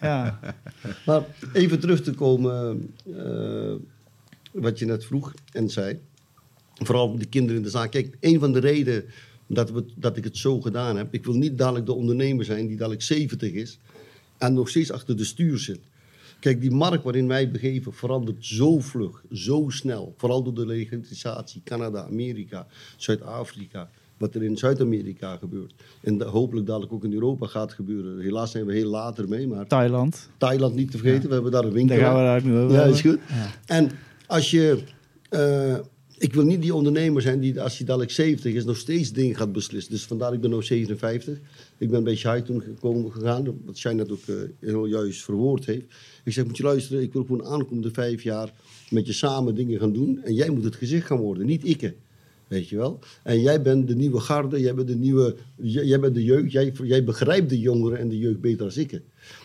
Ja. 0.00 0.38
Maar 1.06 1.22
even 1.52 1.80
terug 1.80 2.02
te 2.02 2.12
komen, 2.12 2.88
eh, 3.16 3.74
wat 4.52 4.78
je 4.78 4.84
net 4.84 5.04
vroeg 5.04 5.34
en 5.52 5.70
zei. 5.70 5.98
Vooral 6.74 7.18
de 7.18 7.26
kinderen 7.26 7.56
in 7.56 7.62
de 7.62 7.70
zaak. 7.70 7.90
Kijk, 7.90 8.16
een 8.20 8.38
van 8.38 8.52
de 8.52 8.58
redenen 8.60 9.04
dat, 9.46 9.70
we, 9.70 9.84
dat 9.96 10.16
ik 10.16 10.24
het 10.24 10.36
zo 10.36 10.60
gedaan 10.60 10.96
heb. 10.96 11.14
Ik 11.14 11.24
wil 11.24 11.34
niet 11.34 11.58
dadelijk 11.58 11.86
de 11.86 11.92
ondernemer 11.92 12.44
zijn 12.44 12.66
die 12.66 12.76
dadelijk 12.76 13.02
70 13.02 13.52
is. 13.52 13.78
En 14.38 14.54
nog 14.54 14.68
steeds 14.68 14.90
achter 14.90 15.16
de 15.16 15.24
stuur 15.24 15.58
zit. 15.58 15.80
Kijk, 16.40 16.60
die 16.60 16.70
markt 16.70 17.04
waarin 17.04 17.28
wij 17.28 17.50
begeven 17.50 17.94
verandert 17.94 18.44
zo 18.46 18.78
vlug, 18.78 19.22
zo 19.32 19.64
snel. 19.68 20.14
Vooral 20.16 20.42
door 20.42 20.54
de 20.54 20.66
legalisatie. 20.66 21.60
Canada, 21.64 22.04
Amerika, 22.04 22.66
Zuid-Afrika. 22.96 23.90
Wat 24.18 24.34
er 24.34 24.42
in 24.42 24.56
Zuid-Amerika 24.56 25.36
gebeurt. 25.36 25.74
En 26.02 26.22
hopelijk 26.22 26.66
dadelijk 26.66 26.92
ook 26.92 27.04
in 27.04 27.12
Europa 27.12 27.46
gaat 27.46 27.72
gebeuren. 27.72 28.18
Helaas 28.20 28.50
zijn 28.50 28.66
we 28.66 28.72
heel 28.72 28.90
later 28.90 29.28
mee, 29.28 29.46
maar 29.46 29.66
Thailand. 29.66 30.28
Thailand 30.38 30.74
niet 30.74 30.90
te 30.90 30.98
vergeten. 30.98 31.28
We 31.28 31.34
hebben 31.34 31.52
daar 31.52 31.64
een 31.64 31.72
winkel. 31.72 31.96
Daar 31.96 32.04
gaan 32.04 32.16
we 32.16 32.22
daar 32.22 32.44
nu 32.44 32.58
over 32.58 32.76
Ja, 32.76 32.82
is 32.84 33.00
goed. 33.00 33.18
En 33.66 33.90
als 34.26 34.50
je... 34.50 34.82
eh, 35.28 35.76
ik 36.18 36.34
wil 36.34 36.44
niet 36.44 36.62
die 36.62 36.74
ondernemer 36.74 37.22
zijn 37.22 37.40
die 37.40 37.60
als 37.60 37.76
hij 37.76 37.86
dadelijk 37.86 38.10
70 38.10 38.54
is 38.54 38.64
nog 38.64 38.76
steeds 38.76 39.12
dingen 39.12 39.36
gaat 39.36 39.52
beslissen. 39.52 39.92
Dus 39.92 40.04
vandaar, 40.04 40.32
ik 40.32 40.40
ben 40.40 40.50
nu 40.50 40.62
57. 40.62 41.38
Ik 41.78 41.90
ben 41.90 42.04
bij 42.04 42.16
Shai 42.16 42.42
toen 42.42 42.60
gekomen, 42.60 43.12
gegaan, 43.12 43.44
wat 43.64 43.76
Shai 43.76 43.94
net 43.94 44.12
ook 44.12 44.26
eh, 44.26 44.34
heel 44.60 44.86
juist 44.86 45.22
verwoord 45.24 45.66
heeft. 45.66 45.84
Ik 46.24 46.32
zeg, 46.32 46.44
moet 46.44 46.56
je 46.56 46.62
luisteren, 46.62 47.02
ik 47.02 47.12
wil 47.12 47.24
gewoon 47.24 47.46
aankomende 47.46 47.90
vijf 47.90 48.22
jaar 48.22 48.52
met 48.90 49.06
je 49.06 49.12
samen 49.12 49.54
dingen 49.54 49.78
gaan 49.78 49.92
doen. 49.92 50.20
En 50.22 50.34
jij 50.34 50.50
moet 50.50 50.64
het 50.64 50.76
gezicht 50.76 51.06
gaan 51.06 51.18
worden, 51.18 51.46
niet 51.46 51.66
ik. 51.68 51.94
Weet 52.54 52.68
je 52.68 52.76
wel? 52.76 52.98
En 53.22 53.40
jij 53.40 53.62
bent 53.62 53.88
de 53.88 53.94
nieuwe 53.94 54.20
garde, 54.20 54.60
jij 54.60 54.74
bent 54.74 54.88
de 54.88 54.96
nieuwe, 54.96 55.36
jij, 55.56 55.84
jij 55.84 56.00
bent 56.00 56.14
de 56.14 56.24
jeugd, 56.24 56.52
jij, 56.52 56.72
jij 56.82 57.04
begrijpt 57.04 57.48
de 57.48 57.58
jongeren 57.60 57.98
en 57.98 58.08
de 58.08 58.18
jeugd 58.18 58.40
beter 58.40 58.68
dan 58.74 58.82
ik. 58.84 59.02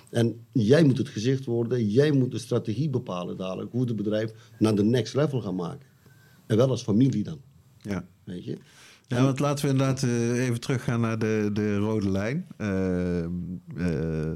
En 0.09 0.45
jij 0.51 0.83
moet 0.83 0.97
het 0.97 1.09
gezicht 1.09 1.45
worden, 1.45 1.89
jij 1.89 2.11
moet 2.11 2.31
de 2.31 2.37
strategie 2.37 2.89
bepalen 2.89 3.37
dadelijk, 3.37 3.71
hoe 3.71 3.85
het 3.85 3.95
bedrijf 3.95 4.31
naar 4.59 4.75
de 4.75 4.83
next 4.83 5.13
level 5.15 5.41
gaan 5.41 5.55
maken. 5.55 5.87
En 6.47 6.57
wel 6.57 6.69
als 6.69 6.83
familie 6.83 7.23
dan, 7.23 7.39
Ja. 7.81 8.05
weet 8.23 8.45
je. 8.45 8.57
Ja, 9.07 9.23
want 9.23 9.39
laten 9.39 9.65
we 9.65 9.71
inderdaad 9.71 10.03
eh, 10.03 10.45
even 10.45 10.59
teruggaan 10.59 11.01
naar 11.01 11.19
de, 11.19 11.49
de 11.53 11.77
rode 11.77 12.09
lijn. 12.11 12.47
Eh, 12.57 13.23
eh, 13.23 14.31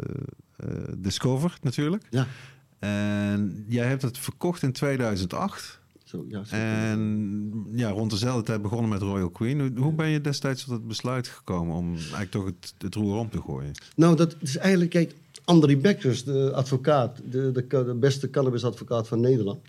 Discover 0.97 1.57
natuurlijk. 1.61 2.03
Ja, 2.09 2.27
En 2.79 3.65
jij 3.67 3.87
hebt 3.87 4.01
het 4.01 4.17
verkocht 4.17 4.63
in 4.63 4.71
2008. 4.71 5.81
Zo, 6.13 6.25
ja. 6.29 6.43
zo. 6.43 6.55
En 6.55 7.71
ja, 7.75 7.89
rond 7.89 8.11
dezelfde 8.11 8.43
tijd 8.43 8.61
begonnen 8.61 8.89
met 8.89 9.01
Royal 9.01 9.29
Queen. 9.29 9.59
Hoe, 9.59 9.71
hoe 9.75 9.93
ben 9.93 10.09
je 10.09 10.21
destijds 10.21 10.63
tot 10.63 10.73
het 10.73 10.87
besluit 10.87 11.27
gekomen 11.27 11.75
om 11.75 11.93
eigenlijk 11.93 12.31
toch 12.31 12.45
het, 12.45 12.73
het 12.77 12.95
roer 12.95 13.17
om 13.17 13.29
te 13.29 13.41
gooien? 13.41 13.71
Nou, 13.95 14.15
dat 14.15 14.35
is 14.39 14.57
eigenlijk, 14.57 14.91
kijk, 14.91 15.13
André 15.45 15.77
Bekkers, 15.77 16.23
de 16.23 16.51
advocaat, 16.53 17.21
de, 17.29 17.51
de, 17.51 17.67
de 17.67 17.95
beste 17.95 18.29
cannabisadvocaat 18.29 19.07
van 19.07 19.19
Nederland. 19.19 19.59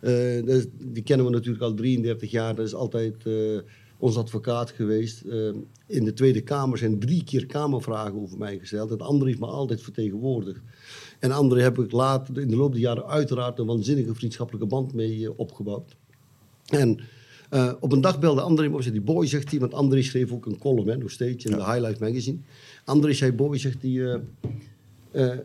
eh, 0.00 0.62
die 0.78 1.02
kennen 1.02 1.26
we 1.26 1.32
natuurlijk 1.32 1.64
al 1.64 1.74
33 1.74 2.30
jaar. 2.30 2.54
Dat 2.54 2.66
is 2.66 2.74
altijd 2.74 3.26
eh, 3.26 3.58
ons 3.98 4.16
advocaat 4.16 4.70
geweest. 4.70 5.22
Eh, 5.22 5.38
in 5.86 6.04
de 6.04 6.12
Tweede 6.12 6.40
Kamer 6.40 6.78
zijn 6.78 6.98
drie 6.98 7.24
keer 7.24 7.46
Kamervragen 7.46 8.20
over 8.20 8.38
mij 8.38 8.58
gesteld. 8.58 8.90
En 8.90 8.98
André 8.98 9.30
is 9.30 9.38
me 9.38 9.46
altijd 9.46 9.82
vertegenwoordigd. 9.82 10.60
En 11.24 11.32
André 11.32 11.62
heb 11.62 11.78
ik 11.78 11.92
later, 11.92 12.40
in 12.40 12.48
de 12.48 12.56
loop 12.56 12.72
der 12.72 12.80
jaren, 12.80 13.06
uiteraard 13.06 13.58
een 13.58 13.66
waanzinnige 13.66 14.14
vriendschappelijke 14.14 14.66
band 14.66 14.94
mee 14.94 15.24
eh, 15.24 15.30
opgebouwd. 15.36 15.96
En 16.66 17.00
eh, 17.50 17.72
op 17.80 17.92
een 17.92 18.00
dag 18.00 18.18
belde 18.18 18.40
André 18.40 18.68
me 18.68 18.74
op, 18.74 18.82
zei 18.82 18.94
die 18.94 19.04
boy, 19.04 19.26
zegt 19.26 19.50
hij, 19.50 19.60
want 19.60 19.74
André 19.74 20.02
schreef 20.02 20.32
ook 20.32 20.46
een 20.46 20.58
column, 20.58 20.88
hè, 20.88 20.96
nog 20.96 21.10
steeds, 21.10 21.44
in 21.44 21.50
de 21.50 21.64
Highlight 21.64 22.00
Magazine. 22.00 22.38
André 22.84 23.12
zei, 23.12 23.32
boy, 23.32 23.58
zegt 23.58 23.82
hij, 23.82 24.20
eh, 25.12 25.38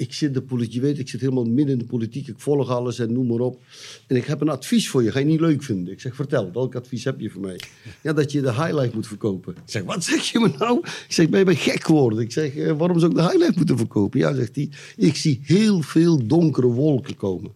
ik 0.00 0.12
zit 0.12 0.34
de 0.34 0.42
politiek, 0.42 0.74
je 0.74 0.80
weet, 0.80 0.98
ik 0.98 1.08
zit 1.08 1.20
helemaal 1.20 1.44
midden 1.44 1.72
in 1.72 1.78
de 1.78 1.84
politiek, 1.84 2.28
ik 2.28 2.38
volg 2.38 2.68
alles 2.68 2.98
en 2.98 3.12
noem 3.12 3.26
maar 3.26 3.40
op. 3.40 3.60
En 4.06 4.16
ik 4.16 4.24
heb 4.24 4.40
een 4.40 4.48
advies 4.48 4.88
voor 4.88 5.02
je, 5.02 5.12
ga 5.12 5.18
je 5.18 5.24
niet 5.24 5.40
leuk 5.40 5.62
vinden. 5.62 5.92
Ik 5.92 6.00
zeg, 6.00 6.14
vertel, 6.14 6.50
welk 6.52 6.74
advies 6.74 7.04
heb 7.04 7.20
je 7.20 7.30
voor 7.30 7.40
mij? 7.40 7.60
Ja, 8.02 8.12
dat 8.12 8.32
je 8.32 8.40
de 8.40 8.52
Highlight 8.52 8.94
moet 8.94 9.06
verkopen. 9.06 9.52
Ik 9.52 9.62
zeg, 9.64 9.82
wat 9.82 10.04
zeg 10.04 10.24
je 10.24 10.38
me 10.38 10.50
nou? 10.58 10.78
Ik 10.78 11.04
zeg, 11.08 11.28
ben 11.28 11.38
je 11.38 11.44
ben 11.44 11.56
gek 11.56 11.84
geworden? 11.84 12.18
Ik 12.18 12.32
zeg, 12.32 12.56
eh, 12.56 12.72
waarom 12.76 12.98
zou 12.98 13.10
ik 13.10 13.16
de 13.16 13.22
Highlight 13.22 13.56
moeten 13.56 13.76
verkopen? 13.76 14.20
Ja, 14.20 14.34
zegt 14.34 14.56
hij, 14.56 14.70
ik 14.96 15.16
zie 15.16 15.40
heel 15.42 15.82
veel 15.82 16.26
donkere 16.26 16.66
wolken 16.66 17.16
komen. 17.16 17.52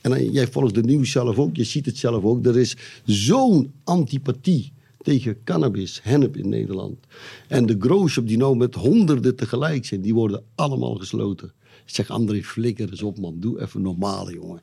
En 0.00 0.32
jij 0.32 0.46
volgt 0.46 0.74
de 0.74 0.82
nieuws 0.82 1.10
zelf 1.10 1.38
ook, 1.38 1.56
je 1.56 1.64
ziet 1.64 1.86
het 1.86 1.96
zelf 1.96 2.24
ook. 2.24 2.46
Er 2.46 2.58
is 2.58 2.76
zo'n 3.04 3.72
antipathie 3.84 4.72
tegen 5.02 5.36
cannabis, 5.44 6.00
hennep 6.02 6.36
in 6.36 6.48
Nederland. 6.48 6.96
En 7.48 7.66
de 7.66 7.76
growshop 7.78 8.28
die 8.28 8.36
nou 8.36 8.56
met 8.56 8.74
honderden 8.74 9.36
tegelijk 9.36 9.84
zijn, 9.84 10.00
die 10.00 10.14
worden 10.14 10.42
allemaal 10.54 10.94
gesloten. 10.94 11.52
Ik 11.86 11.94
zeg, 11.94 12.10
André, 12.10 12.42
flikker 12.42 12.90
eens 12.90 13.02
op 13.02 13.18
man, 13.18 13.40
doe 13.40 13.60
even 13.60 13.82
normaal 13.82 14.32
jongen. 14.32 14.60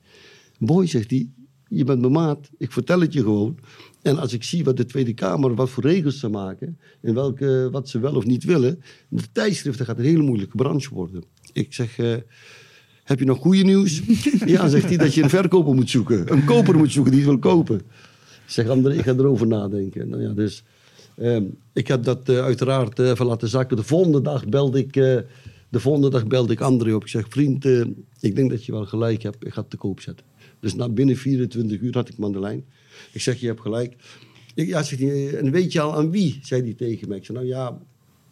Boy, 0.60 0.88
zegt 0.88 1.10
hij, 1.10 1.30
je 1.70 1.84
bent 1.84 2.02
mijn 2.02 2.12
maat, 2.12 2.50
ik 2.58 2.72
vertel 2.72 3.02
het 3.02 3.14
je 3.14 3.22
gewoon. 3.22 3.58
En 4.02 4.18
als 4.18 4.34
ik 4.34 4.44
zie 4.44 4.64
wat 4.64 4.78
de 4.78 4.86
Tweede 4.86 5.14
Kamer, 5.14 5.56
wat 5.56 5.70
voor 5.70 5.84
regels 5.84 6.20
ze 6.20 6.30
maken... 6.30 6.78
en 7.02 7.14
welke, 7.14 7.70
wat 7.72 7.90
ze 7.90 8.00
wel 8.00 8.16
of 8.16 8.26
niet 8.26 8.44
willen... 8.44 8.82
de 9.10 9.32
tijdschriften 9.32 9.86
gaat 9.86 9.98
een 9.98 10.06
hele 10.06 10.24
moeilijke 10.24 10.58
branche 10.58 10.94
worden. 10.94 11.24
Ik 11.54 11.74
zeg... 11.74 11.98
eh, 11.98 12.16
heb 13.04 13.20
je 13.20 13.26
nog 13.26 13.38
goede 13.38 13.64
nieuws? 13.64 14.02
ja, 14.46 14.68
zegt 14.68 14.88
hij 14.88 14.98
dat 14.98 15.14
je 15.14 15.24
een 15.24 15.30
verkoper 15.30 15.74
moet 15.74 15.90
zoeken. 15.90 16.32
Een 16.32 16.46
koper 16.46 16.78
moet 16.78 16.92
zoeken 16.92 17.12
die 17.12 17.22
het 17.22 17.30
wil 17.30 17.40
kopen. 17.40 17.76
Ik 18.46 18.58
zeg, 18.58 18.68
André, 18.68 18.94
ik 18.94 19.04
ga 19.04 19.12
erover 19.12 19.48
nadenken. 19.48 20.10
Nou 20.10 20.22
ja, 20.22 20.30
dus 20.30 20.64
ehm, 21.18 21.44
ik 21.74 21.88
heb 21.88 22.04
dat 22.04 22.30
eh, 22.30 22.44
uiteraard 22.44 23.00
eh, 23.00 23.10
even 23.10 23.26
laten 23.26 23.48
zakken. 23.48 23.78
De 23.78 23.84
volgende 23.84 24.22
dag 24.22 24.48
belde 24.48 24.80
ik, 24.80 24.96
de 25.72 25.80
volgende 25.80 26.10
dag 26.10 26.28
belde 26.28 26.54
ik 26.54 26.62
André 26.62 26.94
op. 26.94 27.02
Ik 27.02 27.08
zeg, 27.08 27.26
vriend, 27.30 27.66
eh, 27.66 27.82
ik 28.20 28.36
denk 28.36 28.50
dat 28.50 28.66
je 28.66 28.72
wel 28.72 28.86
gelijk 28.86 29.24
hebt. 29.24 29.46
Ik 29.46 29.54
ga 29.54 29.62
het 29.62 29.70
te 29.70 29.78
koop 29.78 30.00
zetten. 30.00 30.26
Dus 30.60 30.76
na 30.76 30.90
binnen 30.90 31.16
24 31.16 31.80
uur 31.80 31.94
had 31.94 32.10
ik 32.10 32.16
hem 32.18 32.32
de 32.32 32.40
lijn. 32.40 32.66
Ik 33.12 33.22
zeg, 33.22 33.40
je 33.40 33.48
hebt 33.48 33.62
gelijk. 33.62 33.96
Ik, 34.56 34.68
ja, 34.68 34.84
zegt 34.84 35.02
hij, 35.02 35.38
en 35.38 35.52
weet 35.52 35.72
je 35.72 35.82
al 35.82 35.96
aan 35.96 36.12
wie? 36.12 36.40
Zei 36.42 36.62
hij 36.62 36.74
tegen 36.74 37.08
mij. 37.08 37.18
Ik 37.18 37.26
zei, 37.26 37.38
nou 37.38 37.50
ja, 37.50 37.82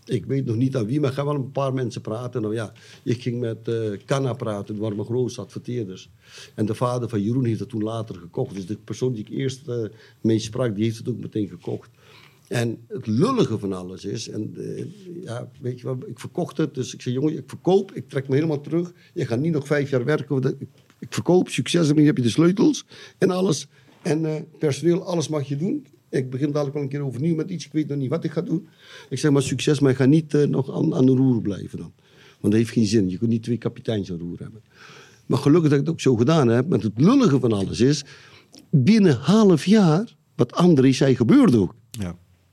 ik 0.05 0.25
weet 0.25 0.45
nog 0.45 0.55
niet 0.55 0.75
aan 0.75 0.85
wie, 0.85 0.99
maar 0.99 1.09
ik 1.09 1.15
ga 1.15 1.25
wel 1.25 1.35
een 1.35 1.51
paar 1.51 1.73
mensen 1.73 2.01
praten. 2.01 2.41
Nou 2.41 2.53
ja, 2.53 2.73
ik 3.03 3.21
ging 3.21 3.39
met 3.39 3.67
eh 3.67 3.91
Canna 4.05 4.33
praten, 4.33 4.77
waren 4.77 4.95
mijn 4.95 5.07
grootste 5.07 5.41
adverteerders. 5.41 6.09
En 6.55 6.65
de 6.65 6.75
vader 6.75 7.09
van 7.09 7.21
Jeroen 7.21 7.45
heeft 7.45 7.59
het 7.59 7.69
toen 7.69 7.83
later 7.83 8.15
gekocht. 8.15 8.55
Dus 8.55 8.65
de 8.65 8.77
persoon 8.83 9.13
die 9.13 9.23
ik 9.23 9.29
eerst 9.29 9.67
eh, 9.67 9.83
mee 10.21 10.39
sprak, 10.39 10.75
die 10.75 10.83
heeft 10.83 10.97
het 10.97 11.09
ook 11.09 11.19
meteen 11.19 11.47
gekocht. 11.47 11.89
En 12.49 12.77
het 12.87 13.07
lullige 13.07 13.59
van 13.59 13.73
alles 13.73 14.05
is, 14.05 14.29
en 14.29 14.53
eh, 14.57 14.85
ja, 15.23 15.49
weet 15.61 15.79
je 15.79 15.87
wat, 15.87 16.07
ik 16.07 16.19
verkocht 16.19 16.57
het. 16.57 16.73
Dus 16.73 16.93
ik 16.93 17.01
zei, 17.01 17.15
jongen, 17.15 17.37
ik 17.37 17.43
verkoop, 17.47 17.91
ik 17.93 18.09
trek 18.09 18.27
me 18.27 18.35
helemaal 18.35 18.61
terug. 18.61 18.93
Je 19.13 19.25
gaat 19.25 19.39
niet 19.39 19.53
nog 19.53 19.67
vijf 19.67 19.89
jaar 19.89 20.05
werken. 20.05 20.57
Ik, 20.99 21.13
verkoop, 21.13 21.49
succes 21.49 21.89
ermee, 21.89 22.05
heb 22.05 22.17
je 22.17 22.23
de 22.23 22.29
sleutels 22.29 22.85
en 23.17 23.29
alles. 23.29 23.67
En 24.01 24.25
eh, 24.25 24.41
personeel, 24.59 25.03
alles 25.03 25.27
mag 25.27 25.47
je 25.47 25.55
doen. 25.55 25.85
Ik 26.09 26.29
begin 26.29 26.51
dadelijk 26.51 26.73
wel 26.73 26.83
een 26.83 26.89
keer 26.89 27.01
overnieuw 27.01 27.35
met 27.35 27.49
iets. 27.49 27.65
Ik 27.65 27.71
weet 27.71 27.87
nog 27.87 27.97
niet 27.97 28.09
wat 28.09 28.23
ik 28.23 28.31
ga 28.31 28.41
doen. 28.41 28.67
Ik 29.09 29.19
zeg 29.19 29.31
maar 29.31 29.41
succes, 29.41 29.79
maar 29.79 29.91
ik 29.91 29.97
ga 29.97 30.05
niet 30.05 30.33
eh, 30.33 30.47
nog 30.47 30.71
aan, 30.71 30.95
aan 30.95 31.05
de 31.05 31.15
roer 31.15 31.41
blijven 31.41 31.77
dan. 31.77 31.93
Want 32.39 32.53
dat 32.53 32.53
heeft 32.53 32.71
geen 32.71 32.85
zin. 32.85 33.09
Je 33.09 33.17
kunt 33.17 33.29
niet 33.29 33.43
twee 33.43 33.57
kapiteins 33.57 34.11
aan 34.11 34.19
roer 34.19 34.39
hebben. 34.39 34.61
Maar 35.25 35.39
gelukkig 35.39 35.69
dat 35.69 35.79
ik 35.79 35.85
het 35.85 35.93
ook 35.93 36.01
zo 36.01 36.15
gedaan 36.15 36.47
heb. 36.47 36.67
Maar 36.67 36.79
het 36.79 36.99
lullige 36.99 37.39
van 37.39 37.53
alles 37.53 37.79
is... 37.79 38.03
binnen 38.69 39.15
half 39.15 39.65
jaar, 39.65 40.15
wat 40.35 40.53
André 40.53 40.91
zei, 40.91 41.15
gebeurde 41.15 41.57
ook. 41.57 41.75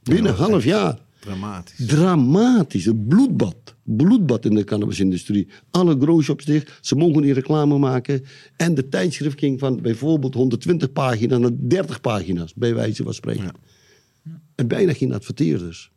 Binnen 0.09 0.33
Ja, 0.33 0.39
half 0.39 0.65
jaar. 0.65 0.99
Dramatisch. 1.21 1.87
Dramatisch. 1.87 2.87
Een 2.87 3.07
bloedbad. 3.07 3.75
Bloedbad 3.83 4.45
in 4.45 4.55
de 4.55 4.65
cannabisindustrie. 4.65 5.49
Alle 5.71 5.97
growshops 6.01 6.45
dicht. 6.45 6.79
Ze 6.81 6.97
mogen 6.97 7.23
niet 7.23 7.35
reclame 7.35 7.79
maken. 7.79 8.25
En 8.57 8.75
de 8.75 8.89
tijdschrift 8.89 9.39
ging 9.39 9.59
van 9.59 9.81
bijvoorbeeld 9.83 10.35
120 10.35 10.93
pagina's 10.93 11.39
naar 11.39 11.51
30 11.55 12.01
pagina's. 12.01 12.55
Bij 12.55 12.75
wijze 12.75 13.03
van 13.03 13.15
spreken. 13.15 13.45
Ja. 13.45 14.41
En 14.55 14.69
bijna 14.69 14.93
geen 14.93 15.13
adverteerders. 15.13 15.91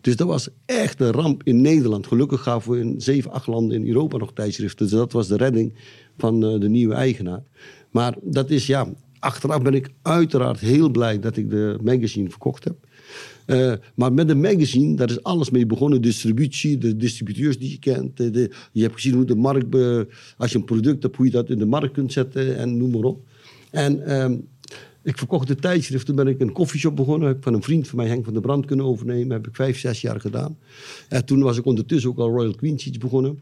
Dus 0.00 0.16
dat 0.16 0.26
was 0.26 0.48
echt 0.66 1.00
een 1.00 1.10
ramp 1.10 1.42
in 1.44 1.60
Nederland. 1.60 2.06
Gelukkig 2.06 2.42
gaven 2.42 2.72
we 2.72 2.78
in 2.78 3.00
zeven, 3.00 3.30
acht 3.30 3.46
landen 3.46 3.76
in 3.76 3.86
Europa 3.86 4.16
nog 4.16 4.32
tijdschriften. 4.32 4.88
Dus 4.88 4.98
dat 4.98 5.12
was 5.12 5.28
de 5.28 5.36
redding 5.36 5.74
van 6.18 6.44
eh, 6.44 6.60
de 6.60 6.68
nieuwe 6.68 6.94
eigenaar. 6.94 7.42
Maar 7.90 8.16
dat 8.22 8.50
is 8.50 8.66
ja, 8.66 8.88
achteraf 9.18 9.62
ben 9.62 9.74
ik 9.74 9.90
uiteraard 10.02 10.60
heel 10.60 10.90
blij 10.90 11.20
dat 11.20 11.36
ik 11.36 11.50
de 11.50 11.78
magazine 11.82 12.30
verkocht 12.30 12.64
heb. 12.64 12.88
Eh, 13.50 13.72
maar 13.94 14.12
met 14.12 14.28
de 14.28 14.34
magazine, 14.34 14.96
daar 14.96 15.10
is 15.10 15.22
alles 15.22 15.50
mee 15.50 15.66
begonnen. 15.66 16.02
Distributie, 16.02 16.78
de 16.78 16.96
distributeurs 16.96 17.58
die 17.58 17.70
je 17.70 17.78
kent. 17.78 18.16
de- 18.16 18.50
je 18.72 18.82
hebt 18.82 18.94
gezien 18.94 19.14
hoe 19.14 19.24
de 19.24 19.34
markt, 19.34 19.74
als 20.36 20.52
je 20.52 20.58
een 20.58 20.64
product 20.64 21.02
hebt, 21.02 21.16
hoe 21.16 21.26
je 21.26 21.32
dat 21.32 21.50
in 21.50 21.58
de 21.58 21.66
markt 21.66 21.92
kunt 21.92 22.12
zetten 22.12 22.56
en 22.56 22.76
noem 22.76 22.90
maar 22.90 23.02
op. 23.02 23.20
En 23.70 24.06
ehm, 24.06 24.36
ik 25.02 25.18
verkocht 25.18 25.48
de 25.48 25.54
tijdschrift. 25.54 26.06
Toen 26.06 26.16
ben 26.16 26.26
ik 26.26 26.40
een 26.40 26.52
koffieshop 26.52 26.96
begonnen. 26.96 27.28
Heb 27.28 27.36
ik 27.36 27.42
van 27.42 27.54
een 27.54 27.62
vriend 27.62 27.88
van 27.88 27.96
mij, 27.98 28.08
Henk 28.08 28.24
van 28.24 28.32
der 28.32 28.42
Brand, 28.42 28.66
kunnen 28.66 28.86
overnemen. 28.86 29.30
Heb 29.30 29.46
ik 29.46 29.54
vijf, 29.54 29.78
zes 29.78 30.00
jaar 30.00 30.20
gedaan. 30.20 30.58
En 31.08 31.24
toen 31.24 31.42
was 31.42 31.58
ik 31.58 31.64
ondertussen 31.64 32.10
ook 32.10 32.18
al 32.18 32.30
Royal 32.30 32.54
Queen 32.54 32.78
Sheets 32.80 32.98
begonnen. 32.98 33.40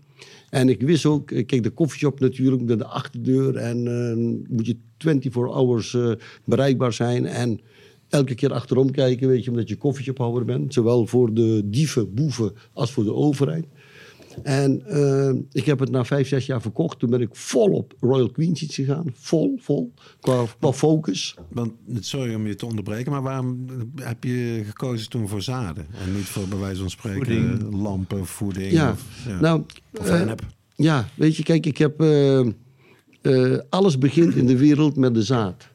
En 0.51 0.69
ik 0.69 0.81
wist 0.81 1.07
ook, 1.07 1.31
eh, 1.31 1.47
kijk, 1.47 1.63
de 1.63 1.71
koffieshop 1.71 2.21
natuurlijk, 2.21 2.63
met 2.63 2.79
de 2.79 2.85
achterdeur. 2.87 3.57
En 3.57 3.87
eh, 3.87 4.17
moet 4.57 4.67
je 4.67 4.77
24 4.99 5.53
hours 5.53 5.95
eh, 5.95 6.13
bereikbaar 6.45 6.93
zijn. 6.93 7.27
En 7.27 7.61
elke 8.09 8.35
keer 8.35 8.53
achterom 8.53 8.91
kijken, 8.91 9.29
weet 9.29 9.45
je, 9.45 9.51
omdat 9.51 9.69
je 9.69 9.77
koffieshophouder 9.77 10.45
bent. 10.45 10.75
Zowel 10.75 11.07
voor 11.07 11.35
de 11.35 11.63
dieven, 11.65 12.15
boeven, 12.15 12.53
als 12.73 12.93
voor 12.93 13.05
de 13.05 13.15
overheid. 13.15 13.67
En 14.43 14.87
eh, 14.87 15.35
ik 15.53 15.65
heb 15.65 15.79
het 15.79 15.91
na 15.91 16.05
vijf, 16.05 16.29
zes 16.29 16.47
jaar 16.47 16.63
verkocht. 16.63 16.99
Toen 16.99 17.11
ben 17.11 17.21
ik 17.21 17.29
vol 17.33 17.71
op 17.71 17.95
Royal 18.01 18.31
Queen 18.31 18.57
Seeds 18.57 18.75
gegaan. 18.75 19.05
Vol, 19.15 19.59
vol. 19.61 19.93
Qua, 20.21 20.45
qua 20.61 20.73
focus. 20.73 21.35
Want, 21.49 21.73
sorry 22.01 22.35
om 22.35 22.47
je 22.47 22.55
te 22.55 22.67
onderbreken, 22.67 23.13
maar 23.13 23.23
waarom 23.23 23.67
heb 23.95 24.25
je 24.25 24.63
gekozen 24.67 25.09
toen 25.09 25.29
voor 25.29 25.43
zaden? 25.43 25.87
En 26.05 26.15
niet 26.15 26.25
voor 26.25 26.49
bij 26.49 26.59
wijze 26.59 26.81
van 26.81 26.91
spreken 26.91 27.25
Voeding. 27.59 27.83
lampen, 27.83 28.27
voeding? 28.27 28.73
Ja, 28.73 28.91
Of, 28.91 29.05
ja. 29.27 29.41
nou... 29.41 29.63
of 30.01 30.09
eh, 30.11 30.33
ja, 30.77 31.09
weet 31.15 31.37
je, 31.37 31.43
kijk, 31.43 31.67
ik 31.67 31.79
heb... 31.79 32.01
eh, 32.01 33.59
alles 33.69 33.99
begint 33.99 34.35
in 34.35 34.47
de 34.47 34.57
wereld 34.57 34.97
met 34.97 35.15
de 35.15 35.23
zaad. 35.23 35.69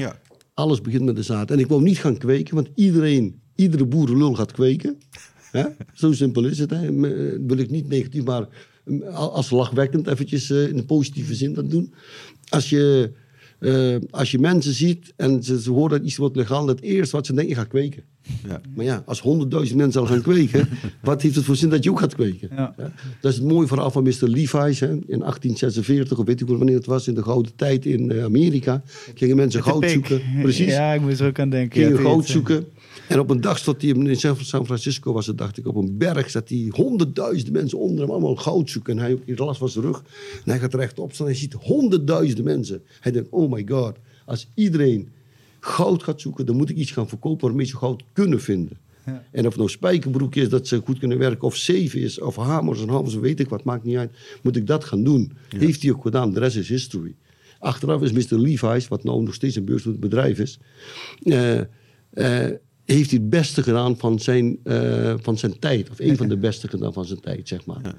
Ja. 0.00 0.20
Alles 0.54 0.80
begint 0.80 1.04
met 1.04 1.16
de 1.16 1.22
zaad. 1.22 1.50
En 1.50 1.58
ik 1.58 1.66
wou 1.66 1.82
niet 1.82 1.98
gaan 1.98 2.18
kweken, 2.18 2.54
want 2.54 2.68
iedereen, 2.74 3.40
iedere 3.54 3.86
boerenlul 3.86 4.34
gaat 4.34 4.52
kweken. 4.52 4.98
Hè? 5.50 5.64
Zo 5.94 6.12
simpel 6.12 6.44
is 6.44 6.58
het. 6.58 6.90
Me- 6.90 7.14
eh, 7.14 7.38
Wil 7.46 7.56
ik 7.58 7.70
niet 7.70 7.88
negatief, 7.88 8.24
maar 8.24 8.48
mm, 8.84 9.02
als 9.12 9.50
lachwekkend 9.50 10.06
eventjes 10.06 10.50
eh, 10.50 10.68
in 10.68 10.78
een 10.78 10.86
positieve 10.86 11.34
zin 11.34 11.54
dat 11.54 11.70
doen. 11.70 11.94
Als 12.48 12.70
je, 12.70 13.12
eh, 13.60 13.96
als 14.10 14.30
je 14.30 14.38
mensen 14.38 14.72
ziet 14.72 15.12
en 15.16 15.42
ze, 15.42 15.60
ze 15.60 15.70
horen 15.70 15.90
dat 15.90 16.06
iets 16.06 16.16
wordt 16.16 16.36
legaal, 16.36 16.66
het 16.66 16.80
eerste 16.80 17.16
wat 17.16 17.26
ze 17.26 17.32
denken, 17.32 17.54
je 17.54 17.60
gaat 17.60 17.68
kweken. 17.68 18.02
Ja. 18.48 18.60
Maar 18.74 18.84
ja, 18.84 19.02
als 19.06 19.20
honderdduizend 19.20 19.78
mensen 19.78 20.00
al 20.00 20.06
gaan 20.06 20.22
kweken, 20.22 20.68
wat 21.02 21.22
heeft 21.22 21.34
het 21.34 21.44
voor 21.44 21.56
zin 21.56 21.68
dat 21.68 21.84
je 21.84 21.90
ook 21.90 21.98
gaat 21.98 22.14
kweken? 22.14 22.48
Ja. 22.52 22.74
Ja, 22.76 22.92
Dat 23.20 23.32
is 23.32 23.38
het 23.38 23.48
mooie 23.48 23.66
verhaal 23.66 23.90
van 23.90 24.02
Mr. 24.02 24.14
Levi's. 24.20 24.80
Hè. 24.80 24.88
In 24.88 25.18
1846, 25.18 26.18
of 26.18 26.26
weet 26.26 26.40
ik 26.40 26.46
wel 26.46 26.56
wanneer 26.56 26.76
het 26.76 26.86
was, 26.86 27.08
in 27.08 27.14
de 27.14 27.22
gouden 27.22 27.52
tijd 27.56 27.86
in 27.86 28.10
eh, 28.10 28.24
Amerika, 28.24 28.82
gingen 29.14 29.36
mensen 29.36 29.62
goud 29.62 29.90
zoeken. 29.90 30.20
Precies. 30.42 30.72
Ja, 30.80 30.92
ik 30.92 31.00
moest 31.00 31.20
er 31.20 31.26
ook 31.26 31.38
aan 31.38 31.50
denken. 31.50 31.82
Gingen 31.82 31.98
goud 31.98 32.26
zoeken. 32.26 32.66
En 33.10 33.18
op 33.18 33.30
een 33.30 33.40
dag 33.40 33.58
stond 33.58 33.82
hij 33.82 33.90
in 33.90 34.16
San 34.16 34.66
Francisco, 34.66 35.12
was 35.12 35.26
het, 35.26 35.38
dacht 35.38 35.58
ik, 35.58 35.66
op 35.66 35.74
een 35.74 35.98
berg. 35.98 36.30
Zat 36.30 36.48
hij 36.48 36.68
honderdduizenden 36.70 37.52
mensen 37.52 37.78
onder 37.78 38.00
hem 38.00 38.10
allemaal 38.10 38.36
goud 38.36 38.70
zoeken. 38.70 38.92
En 38.92 39.04
hij 39.04 39.18
heeft 39.24 39.38
last 39.38 39.58
van 39.58 39.68
zijn 39.68 39.84
rug. 39.84 40.02
En 40.44 40.50
hij 40.50 40.58
gaat 40.58 40.74
rechtop 40.74 41.12
staan 41.12 41.26
en 41.26 41.32
hij 41.32 41.40
ziet 41.40 41.52
honderdduizenden 41.52 42.44
mensen. 42.44 42.82
Hij 43.00 43.12
denkt, 43.12 43.28
oh 43.30 43.52
my 43.52 43.64
god, 43.68 43.96
als 44.26 44.48
iedereen 44.54 45.08
goud 45.60 46.02
gaat 46.02 46.20
zoeken, 46.20 46.46
dan 46.46 46.56
moet 46.56 46.70
ik 46.70 46.76
iets 46.76 46.90
gaan 46.90 47.08
verkopen 47.08 47.46
waarmee 47.46 47.66
ze 47.66 47.76
goud 47.76 48.02
kunnen 48.12 48.40
vinden. 48.40 48.78
Ja. 49.06 49.24
En 49.30 49.40
of 49.40 49.46
het 49.46 49.56
nou 49.56 49.68
spijkerbroek 49.68 50.34
is, 50.34 50.48
dat 50.48 50.66
ze 50.66 50.80
goed 50.84 50.98
kunnen 50.98 51.18
werken, 51.18 51.42
of 51.42 51.56
zeven 51.56 52.00
is, 52.00 52.20
of 52.20 52.36
hamers 52.36 52.82
en 52.82 52.88
hamers, 52.88 53.14
weet 53.14 53.40
ik 53.40 53.48
wat, 53.48 53.64
maakt 53.64 53.84
niet 53.84 53.96
uit. 53.96 54.10
Moet 54.42 54.56
ik 54.56 54.66
dat 54.66 54.84
gaan 54.84 55.04
doen? 55.04 55.32
Heeft 55.48 55.82
hij 55.82 55.92
ook 55.92 56.02
gedaan, 56.02 56.32
de 56.32 56.40
rest 56.40 56.56
is 56.56 56.68
history. 56.68 57.14
Achteraf 57.58 58.02
is 58.02 58.12
Mr. 58.12 58.38
Levi's, 58.38 58.88
wat 58.88 59.04
nou 59.04 59.22
nog 59.22 59.34
steeds 59.34 59.56
een 59.56 59.64
beursgenoteerd 59.64 60.10
bedrijf 60.10 60.38
is, 60.38 60.58
eh, 61.22 61.60
eh, 62.10 62.56
heeft 62.94 63.10
hij 63.10 63.18
het 63.20 63.30
beste 63.30 63.62
gedaan 63.62 63.96
van 63.96 64.18
zijn, 64.18 64.58
eh, 64.64 65.14
van 65.20 65.38
zijn 65.38 65.58
tijd. 65.58 65.90
Of 65.90 65.98
een 65.98 66.16
van 66.16 66.28
de 66.28 66.36
beste 66.36 66.68
gedaan 66.68 66.92
van 66.92 67.04
zijn 67.04 67.20
tijd, 67.20 67.48
zeg 67.48 67.66
maar. 67.66 67.94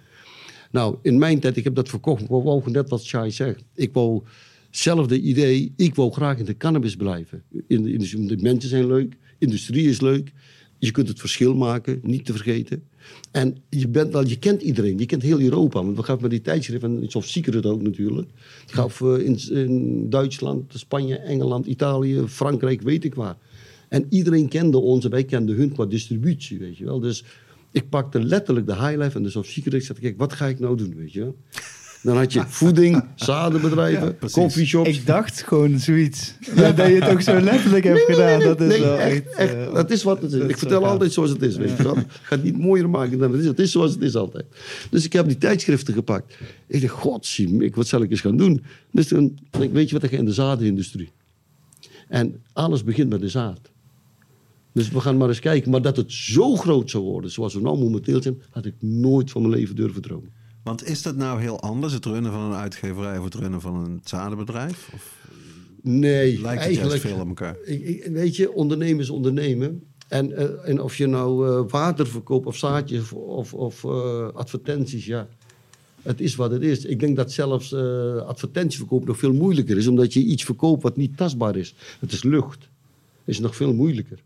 Nou, 0.72 0.95
in 1.01 1.18
mijn 1.18 1.39
tijd, 1.39 1.57
ik 1.57 1.63
heb 1.63 1.76
dat 1.76 1.89
verkocht. 1.89 2.22
Ik 2.22 2.27
wou 2.27 2.72
net 2.72 2.89
wat 2.89 3.03
Shai 3.03 3.31
zegt. 3.31 3.63
Ik 3.76 3.93
wou 3.93 4.22
hetzelfde 4.68 5.19
idee. 5.19 5.73
Ik 5.76 5.95
wou 5.95 6.11
graag 6.11 6.38
in 6.38 6.45
de 6.45 6.57
cannabis 6.57 6.95
blijven. 6.95 7.43
In 7.68 7.84
de, 7.84 7.91
industrie, 7.91 8.27
de 8.27 8.38
mensen 8.38 8.69
zijn 8.69 8.88
leuk. 8.88 9.18
Industrie 9.38 9.89
is 9.89 10.01
leuk. 10.01 10.31
Je 10.77 10.91
kunt 10.91 11.07
het 11.07 11.19
verschil 11.19 11.55
maken, 11.55 11.99
niet 12.03 12.26
te 12.26 12.31
vergeten. 12.31 12.84
En 13.31 13.57
je, 13.69 13.88
bent 13.88 14.13
wel, 14.13 14.27
je 14.27 14.39
kent 14.39 14.61
iedereen. 14.61 14.97
Je 14.97 15.05
kent 15.05 15.22
heel 15.22 15.39
Europa. 15.39 15.84
Want 15.84 15.97
we 15.97 16.03
gaan 16.03 16.18
met 16.22 16.30
die 16.30 16.41
tijdschrift, 16.41 16.84
en 16.84 17.05
Soft 17.07 17.30
Secret 17.30 17.65
ook 17.65 17.81
natuurlijk. 17.81 18.30
Ik 18.68 18.73
gaf 18.73 19.01
in, 19.01 19.39
in 19.49 20.09
Duitsland, 20.09 20.73
Spanje, 20.76 21.18
Engeland, 21.18 21.65
Italië, 21.65 22.23
Frankrijk, 22.27 22.81
weet 22.81 23.03
ik 23.03 23.15
waar. 23.15 23.38
En 23.91 24.05
iedereen 24.09 24.47
kende 24.47 24.77
ons 24.77 25.05
en 25.05 25.11
wij 25.11 25.23
kenden 25.23 25.55
hun 25.55 25.72
qua 25.73 25.85
distributie, 25.85 26.59
weet 26.59 26.77
je 26.77 26.85
wel. 26.85 26.99
Dus 26.99 27.23
ik 27.72 27.89
pakte 27.89 28.23
letterlijk 28.23 28.65
de 28.68 28.76
highlife 28.76 29.18
en 29.18 29.23
de 29.23 29.30
Soft 29.30 29.49
Secret. 29.49 29.73
Ik 29.73 29.81
zei, 29.81 29.99
kijk, 29.99 30.18
wat 30.18 30.34
ga 30.34 30.45
ik 30.45 30.59
nou 30.59 30.77
doen, 30.77 30.95
weet 30.95 31.13
je 31.13 31.19
wel. 31.19 31.35
Dan 32.03 32.18
had 32.18 32.34
je 32.34 32.43
voeding, 32.59 33.03
zadenbedrijven, 33.15 34.18
precies. 34.18 34.38
coffeeshops. 34.38 34.89
Ik 34.89 35.05
dacht 35.05 35.43
gewoon 35.43 35.80
zoiets. 35.80 36.34
Maar 36.55 36.76
dat 36.76 36.88
je 36.88 36.93
het 36.93 37.09
ook 37.09 37.22
zo 37.22 37.39
letterlijk 37.39 37.84
hebt 37.84 37.99
gedaan. 37.99 38.39
dat 38.39 38.61
is 38.61 38.68
Nee, 38.68 38.81
wel 38.81 38.97
echt, 38.97 39.35
eh, 39.35 39.73
dat 39.73 39.91
is 39.91 40.03
wat 40.03 40.22
het 40.22 40.34
is. 40.34 40.43
Ik 40.43 40.57
vertel 40.57 40.85
altijd 40.85 41.13
zoals 41.13 41.30
het 41.30 41.41
is, 41.41 41.55
weet 41.55 41.77
je 41.77 41.84
wel. 41.84 41.97
Ik 41.97 42.05
ga 42.22 42.35
het 42.35 42.43
niet 42.43 42.57
mooier 42.57 42.89
maken 42.89 43.18
dan 43.18 43.31
het 43.31 43.39
is. 43.41 43.45
Het 43.47 43.59
is 43.59 43.72
zoals 43.72 43.91
het 43.93 44.01
is 44.01 44.15
altijd. 44.15 44.45
Dus 44.89 45.05
ik 45.05 45.13
heb 45.13 45.27
die 45.27 45.38
tijdschriften 45.38 45.93
gepakt. 45.93 46.38
Ik 46.68 46.81
dacht, 46.81 46.93
godziem, 46.93 47.61
ik, 47.61 47.76
wat 47.76 47.88
zal 47.88 48.01
ik 48.01 48.11
eens 48.11 48.22
gaan 48.22 48.38
doen? 48.38 48.63
Dus 48.91 49.07
toen, 49.07 49.38
dacht 49.49 49.63
ik, 49.63 49.72
weet 49.72 49.88
je 49.88 49.93
wat, 49.95 50.03
ik 50.03 50.09
ga 50.09 50.18
in 50.18 50.26
de 50.26 50.34
zadenindustrie. 50.34 51.11
En 52.07 52.41
alles 52.53 52.84
begint 52.84 53.09
met 53.09 53.22
de 53.22 53.30
zaad. 53.30 53.70
Dus 54.72 54.89
we 54.89 54.99
gaan 54.99 55.18
maar 55.18 55.27
eens 55.27 55.39
kijken. 55.39 55.72
Maar 55.72 55.81
dat 55.81 55.98
het 55.98 56.11
zo 56.11 56.56
groot 56.56 56.89
zou 56.89 57.03
worden, 57.03 57.31
zoals 57.31 57.53
we 57.53 57.61
nou 57.61 57.80
momenteel 57.80 58.22
zijn, 58.22 58.41
had 58.49 58.65
ik 58.65 58.76
nooit 58.80 59.31
van 59.31 59.41
mijn 59.41 59.53
leven 59.53 59.76
durven 59.76 60.02
dromen. 60.02 60.31
Want 60.64 60.85
is 60.85 61.02
dat 61.02 61.15
nou 61.15 61.41
heel 61.41 61.60
anders, 61.60 61.93
het 61.93 62.06
runnen 62.06 62.31
van 62.31 62.41
een 62.41 62.57
uitgeverij 62.57 63.18
of 63.18 63.23
het 63.23 63.35
runnen 63.35 63.61
van 63.61 63.76
een 63.76 63.99
zadenbedrijf? 64.03 64.91
Of 64.93 65.19
Nee, 65.81 66.41
lijkt 66.41 66.64
het 66.64 66.68
eigenlijk... 66.68 67.02
veel 67.02 67.19
op 67.19 67.27
elkaar? 67.27 67.57
Weet 68.11 68.35
je, 68.35 68.53
ondernemen 68.53 68.99
is 68.99 69.10
ondernemen. 69.10 69.84
En, 70.07 70.35
eh, 70.38 70.69
en 70.69 70.81
of 70.81 70.95
je 70.95 71.07
nou 71.07 71.48
eh, 71.48 71.72
water 71.72 72.07
verkoopt 72.07 72.45
of 72.45 72.57
zaadjes 72.57 73.11
of, 73.11 73.53
of 73.53 73.84
eh, 73.84 74.27
advertenties, 74.34 75.06
ja. 75.06 75.27
Het 76.02 76.22
is 76.22 76.35
wat 76.35 76.52
het 76.52 76.61
is. 76.61 76.85
Ik 76.85 76.99
denk 76.99 77.15
dat 77.15 77.31
zelfs 77.31 77.73
advertentieverkoop 78.26 79.06
nog 79.06 79.18
veel 79.18 79.34
moeilijker 79.34 79.77
is, 79.77 79.88
omdat 79.88 80.14
je 80.14 80.19
iets 80.19 80.43
verkoopt 80.43 80.84
wat 80.84 80.98
niet 80.98 81.18
tastbaar 81.18 81.56
is. 81.56 81.76
Het 81.99 82.11
is 82.11 82.23
lucht. 82.23 82.69
is 83.26 83.39
nog 83.39 83.56
veel 83.56 83.73
moeilijker. 83.73 84.19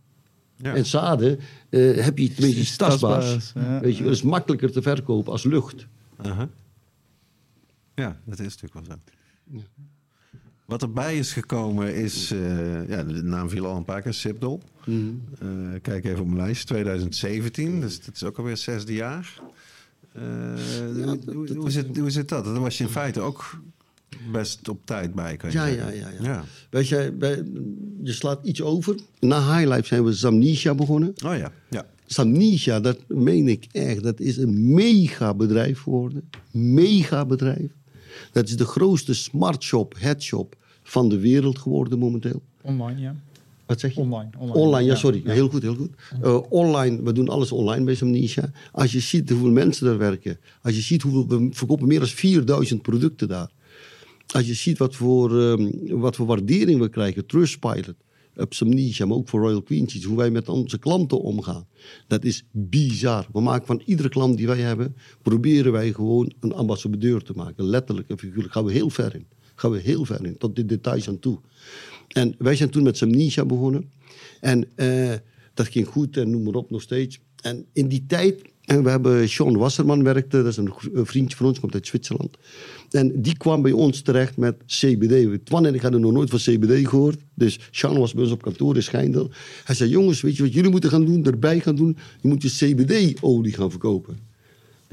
Ja. 0.55 0.75
En 0.75 0.85
zaden 0.85 1.39
eh, 1.69 1.95
heb 1.95 2.17
je 2.17 2.23
iets 2.23 2.39
Iets 2.39 2.75
tastbaars, 2.75 3.51
ja. 3.55 3.79
Weet 3.79 3.97
je, 3.97 4.03
het 4.03 4.13
is 4.13 4.21
makkelijker 4.21 4.71
te 4.71 4.81
verkopen 4.81 5.31
als 5.31 5.43
lucht. 5.43 5.87
Aha. 6.17 6.49
Ja, 7.95 8.19
dat 8.25 8.39
is 8.39 8.57
natuurlijk 8.57 8.87
wel 8.87 8.97
zo. 9.53 9.61
Wat 10.65 10.81
erbij 10.81 11.17
is 11.17 11.33
gekomen 11.33 11.95
is, 11.95 12.31
eh, 12.31 12.87
ja, 12.89 13.03
de 13.03 13.23
naam 13.23 13.49
viel 13.49 13.65
al 13.65 13.77
een 13.77 13.85
paar 13.85 14.01
keer, 14.01 14.13
Sipdol. 14.13 14.61
Eh, 14.85 15.47
kijk 15.81 16.05
even 16.05 16.19
op 16.19 16.25
mijn 16.25 16.37
lijst, 16.37 16.67
2017, 16.67 17.79
dus 17.79 18.05
dat 18.05 18.15
is 18.15 18.23
ook 18.23 18.37
alweer 18.37 18.53
het 18.53 18.61
zesde 18.61 18.93
jaar. 18.93 19.41
Eh, 20.11 20.23
hoe, 20.93 21.19
hoe, 21.25 21.55
hoe 21.55 21.71
zit, 21.71 21.97
hoe 21.97 22.09
zit 22.09 22.29
dat? 22.29 22.45
Daar 22.45 22.59
was 22.59 22.77
je 22.77 22.83
in 22.83 22.89
feite 22.89 23.19
ook 23.19 23.59
best 24.31 24.69
op 24.69 24.79
tijd 24.85 25.13
bij, 25.13 25.37
kan 25.37 25.51
je 25.51 25.57
Ja, 25.57 25.65
zeggen. 25.67 25.95
ja, 25.95 26.07
ja, 26.07 26.09
ja. 26.19 26.23
ja. 26.23 26.43
Weet 26.69 26.87
je, 26.87 27.13
bij- 27.19 27.43
je 28.03 28.13
slaat 28.13 28.45
iets 28.45 28.61
over. 28.61 28.95
Na 29.19 29.57
Highlife 29.57 29.85
zijn 29.87 30.03
we 30.03 30.13
Zamnesia 30.13 30.75
begonnen. 30.75 31.13
Oh 31.25 31.37
ja, 31.37 31.51
ja. 31.69 31.85
Samnesia, 32.05 32.79
dat 32.79 32.97
meen 33.07 33.47
ik 33.47 33.67
echt, 33.71 34.03
dat 34.03 34.19
is 34.19 34.37
een 34.37 34.73
mega 34.73 35.33
bedrijf 35.33 35.81
geworden. 35.81 36.29
Mega 36.51 37.25
bedrijf. 37.25 37.71
Dat 38.31 38.47
is 38.47 38.57
de 38.57 38.65
grootste 38.65 39.13
smart 39.13 39.63
shop, 39.63 39.95
headshop 39.97 40.55
van 40.83 41.09
de 41.09 41.19
wereld 41.19 41.59
geworden 41.59 41.99
momenteel. 41.99 42.41
Online, 42.61 42.99
ja. 42.99 43.15
Wat 43.65 43.79
zeg 43.79 43.93
je? 43.93 43.99
Online. 43.99 44.29
Online, 44.37 44.59
Online, 44.59 44.85
ja, 44.85 44.91
ja. 44.93 44.97
sorry. 44.99 45.21
Ja. 45.25 45.31
Heel 45.31 45.49
goed, 45.49 45.61
heel 45.61 45.75
goed. 45.75 45.89
Eh, 46.21 46.39
online, 46.49 47.03
we 47.03 47.11
doen 47.11 47.29
alles 47.29 47.51
online 47.51 47.83
bij 47.85 47.95
Samnesia. 47.95 48.51
Als 48.71 48.91
je 48.91 48.99
ziet 48.99 49.29
hoeveel 49.29 49.51
mensen 49.51 49.87
er 49.87 49.97
werken. 49.97 50.37
Als 50.61 50.75
je 50.75 50.81
ziet 50.81 51.01
hoeveel, 51.01 51.27
we 51.27 51.47
verkopen 51.51 51.87
meer 51.87 51.99
dan 51.99 52.07
4000 52.07 52.81
producten 52.81 53.27
daar. 53.27 53.49
Als 54.27 54.47
je 54.47 54.53
ziet 54.53 54.77
wat 54.77 54.95
voor, 54.95 55.41
ehm, 55.41 55.71
wat 55.87 56.15
voor 56.15 56.25
waardering 56.25 56.79
we 56.79 56.89
krijgen, 56.89 57.25
Trustpilot, 57.25 57.95
op 58.35 58.53
Samnesia, 58.53 59.05
maar 59.05 59.17
ook 59.17 59.29
voor 59.29 59.39
Royal 59.39 59.61
Queen 59.61 59.89
Seeds, 59.89 60.05
hoe 60.05 60.17
wij 60.17 60.31
met 60.31 60.49
onze 60.49 60.79
klanten 60.79 61.21
omgaan. 61.21 61.67
Dat 62.07 62.23
is 62.23 62.43
bizar. 62.51 63.27
We 63.33 63.41
maken 63.41 63.65
van 63.65 63.81
iedere 63.85 64.09
klant 64.09 64.37
die 64.37 64.47
wij 64.47 64.59
hebben, 64.59 64.95
proberen 65.21 65.71
wij 65.71 65.93
gewoon 65.93 66.33
een 66.39 66.53
ambassadeur 66.53 67.21
te 67.21 67.33
maken. 67.35 67.63
Letterlijk 67.63 68.09
en 68.09 68.19
figuurlijk. 68.19 68.53
Gaan 68.53 68.65
we 68.65 68.71
heel 68.71 68.89
ver 68.89 69.15
in. 69.15 69.25
Gaan 69.55 69.71
we 69.71 69.79
heel 69.79 70.05
ver 70.05 70.25
in, 70.25 70.37
tot 70.37 70.55
de 70.55 70.65
details 70.65 71.07
aan 71.07 71.19
toe. 71.19 71.39
En 72.07 72.35
wij 72.37 72.55
zijn 72.55 72.69
toen 72.69 72.83
met 72.83 72.97
Samnesia 72.97 73.45
begonnen. 73.45 73.91
En 74.41 74.67
eh, 74.75 75.13
dat 75.53 75.67
ging 75.67 75.87
goed 75.87 76.17
en 76.17 76.29
noem 76.29 76.43
maar 76.43 76.53
op 76.53 76.69
nog 76.69 76.81
steeds. 76.81 77.19
En 77.41 77.65
in 77.73 77.87
die 77.87 78.05
tijd, 78.07 78.41
en 78.61 78.83
we 78.83 78.89
hebben 78.89 79.29
Sean 79.29 79.57
Wasserman 79.57 80.03
werkte, 80.03 80.37
dat 80.37 80.51
is 80.51 80.57
een 80.57 80.73
vriendje 81.05 81.37
van 81.37 81.45
ons, 81.45 81.59
komt 81.59 81.73
uit 81.73 81.87
Zwitserland. 81.87 82.37
En 82.95 83.21
die 83.21 83.37
kwam 83.37 83.61
bij 83.61 83.71
ons 83.71 84.01
terecht 84.01 84.37
met 84.37 84.55
CBD. 84.65 85.45
Twan 85.45 85.65
en 85.65 85.73
ik 85.73 85.81
hadden 85.81 86.01
nog 86.01 86.11
nooit 86.11 86.29
van 86.29 86.39
CBD 86.39 86.87
gehoord. 86.87 87.19
Dus 87.33 87.59
Sean 87.71 87.97
was 87.97 88.13
bij 88.13 88.23
ons 88.23 88.31
op 88.31 88.41
kantoor 88.41 88.75
in 88.75 88.83
Schijndel. 88.83 89.29
Hij 89.63 89.75
zei, 89.75 89.89
jongens, 89.89 90.21
weet 90.21 90.35
je 90.35 90.43
wat 90.43 90.53
jullie 90.53 90.71
moeten 90.71 90.89
gaan 90.89 91.05
doen, 91.05 91.25
erbij 91.25 91.59
gaan 91.59 91.75
doen? 91.75 91.97
Je 92.21 92.27
moet 92.27 92.41
je 92.41 92.49
CBD-olie 92.49 93.53
gaan 93.53 93.69
verkopen. 93.71 94.24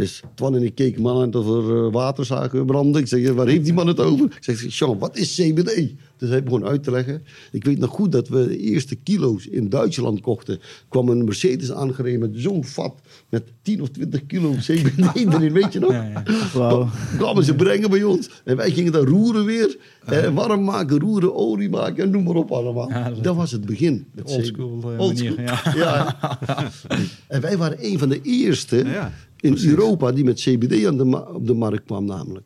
Dus 0.03 0.23
Twan 0.35 0.55
en 0.57 0.63
ik 0.63 0.75
keken 0.75 1.03
man 1.03 1.23
aan 1.23 1.35
of 1.35 1.47
er 1.47 1.85
eh, 1.87 1.93
water 1.93 2.25
zagen 2.25 2.67
branden. 2.67 3.01
Ik 3.01 3.07
zeg, 3.09 3.33
waar 3.33 3.47
heeft 3.47 3.65
die 3.65 3.73
man 3.73 3.87
het 3.87 4.01
over? 4.01 4.25
Ik 4.25 4.37
zeg, 4.41 4.65
Sean, 4.69 4.99
wat 4.99 5.17
is 5.17 5.35
CBD? 5.35 5.91
Dus 6.17 6.29
hij 6.31 6.43
begon 6.43 6.65
uit 6.65 6.83
te 6.83 6.91
leggen. 6.91 7.23
Ik 7.53 7.65
weet 7.65 7.79
nog 7.79 7.91
goed 7.91 8.13
dat 8.13 8.29
we 8.29 8.47
de 8.47 8.59
eerste 8.59 8.95
kilo's 8.95 9.47
in 9.47 9.69
Duitsland 9.69 10.21
kochten. 10.21 10.61
kwam 10.89 11.09
een 11.09 11.25
Mercedes 11.25 11.73
aangereden 11.73 12.21
met 12.21 12.31
zo'n 12.35 12.65
vat 12.65 12.95
met 13.29 13.43
10 13.63 13.83
of 13.83 13.89
20 13.89 14.27
kilo 14.27 14.51
CBD 14.59 15.17
erin, 15.35 15.53
weet 15.53 15.73
je 15.73 15.79
nog? 15.79 15.93
Ja, 15.93 16.05
ja. 16.05 16.23
Wauw. 16.55 16.89
kwamen 17.19 17.45
ze 17.45 17.55
brengen 17.55 17.91
bij 17.91 18.03
ons. 18.03 18.31
En 18.45 18.57
wij 18.57 18.71
gingen 18.71 18.93
dat 18.93 19.09
roeren 19.09 19.45
weer. 19.45 19.77
Eh, 20.05 20.35
warm 20.35 20.65
maken, 20.65 20.99
roeren, 20.99 21.35
olie 21.35 21.71
maken 21.71 22.05
en 22.05 22.11
noem 22.11 22.23
maar 22.25 22.35
op 22.35 22.51
allemaal. 22.51 22.89
Ja, 22.89 23.11
dat 23.11 23.25
dat 23.25 23.37
was 23.37 23.53
het 23.53 23.65
begin. 23.67 24.07
met 24.15 24.31
Oldschool 24.31 24.79
CBD. 24.79 24.91
eh, 24.93 24.99
Oldschool. 25.01 25.35
manier. 25.35 25.55
Ja. 25.75 25.75
Ja. 25.77 26.19
en 27.29 27.41
wij 27.41 27.57
waren 27.57 27.77
een 27.81 27.99
van 27.99 28.09
de 28.09 28.21
eerste 28.23 28.77
Ja, 28.77 29.13
in 29.43 29.51
precies. 29.51 29.71
Europa 29.71 30.13
die 30.13 30.25
met 30.25 30.41
CBD 30.41 30.87
aan 30.87 30.97
de 30.97 31.27
op 31.35 31.47
de 31.47 31.55
markt 31.55 31.85
kwam 31.85 32.05
namelijk. 32.05 32.45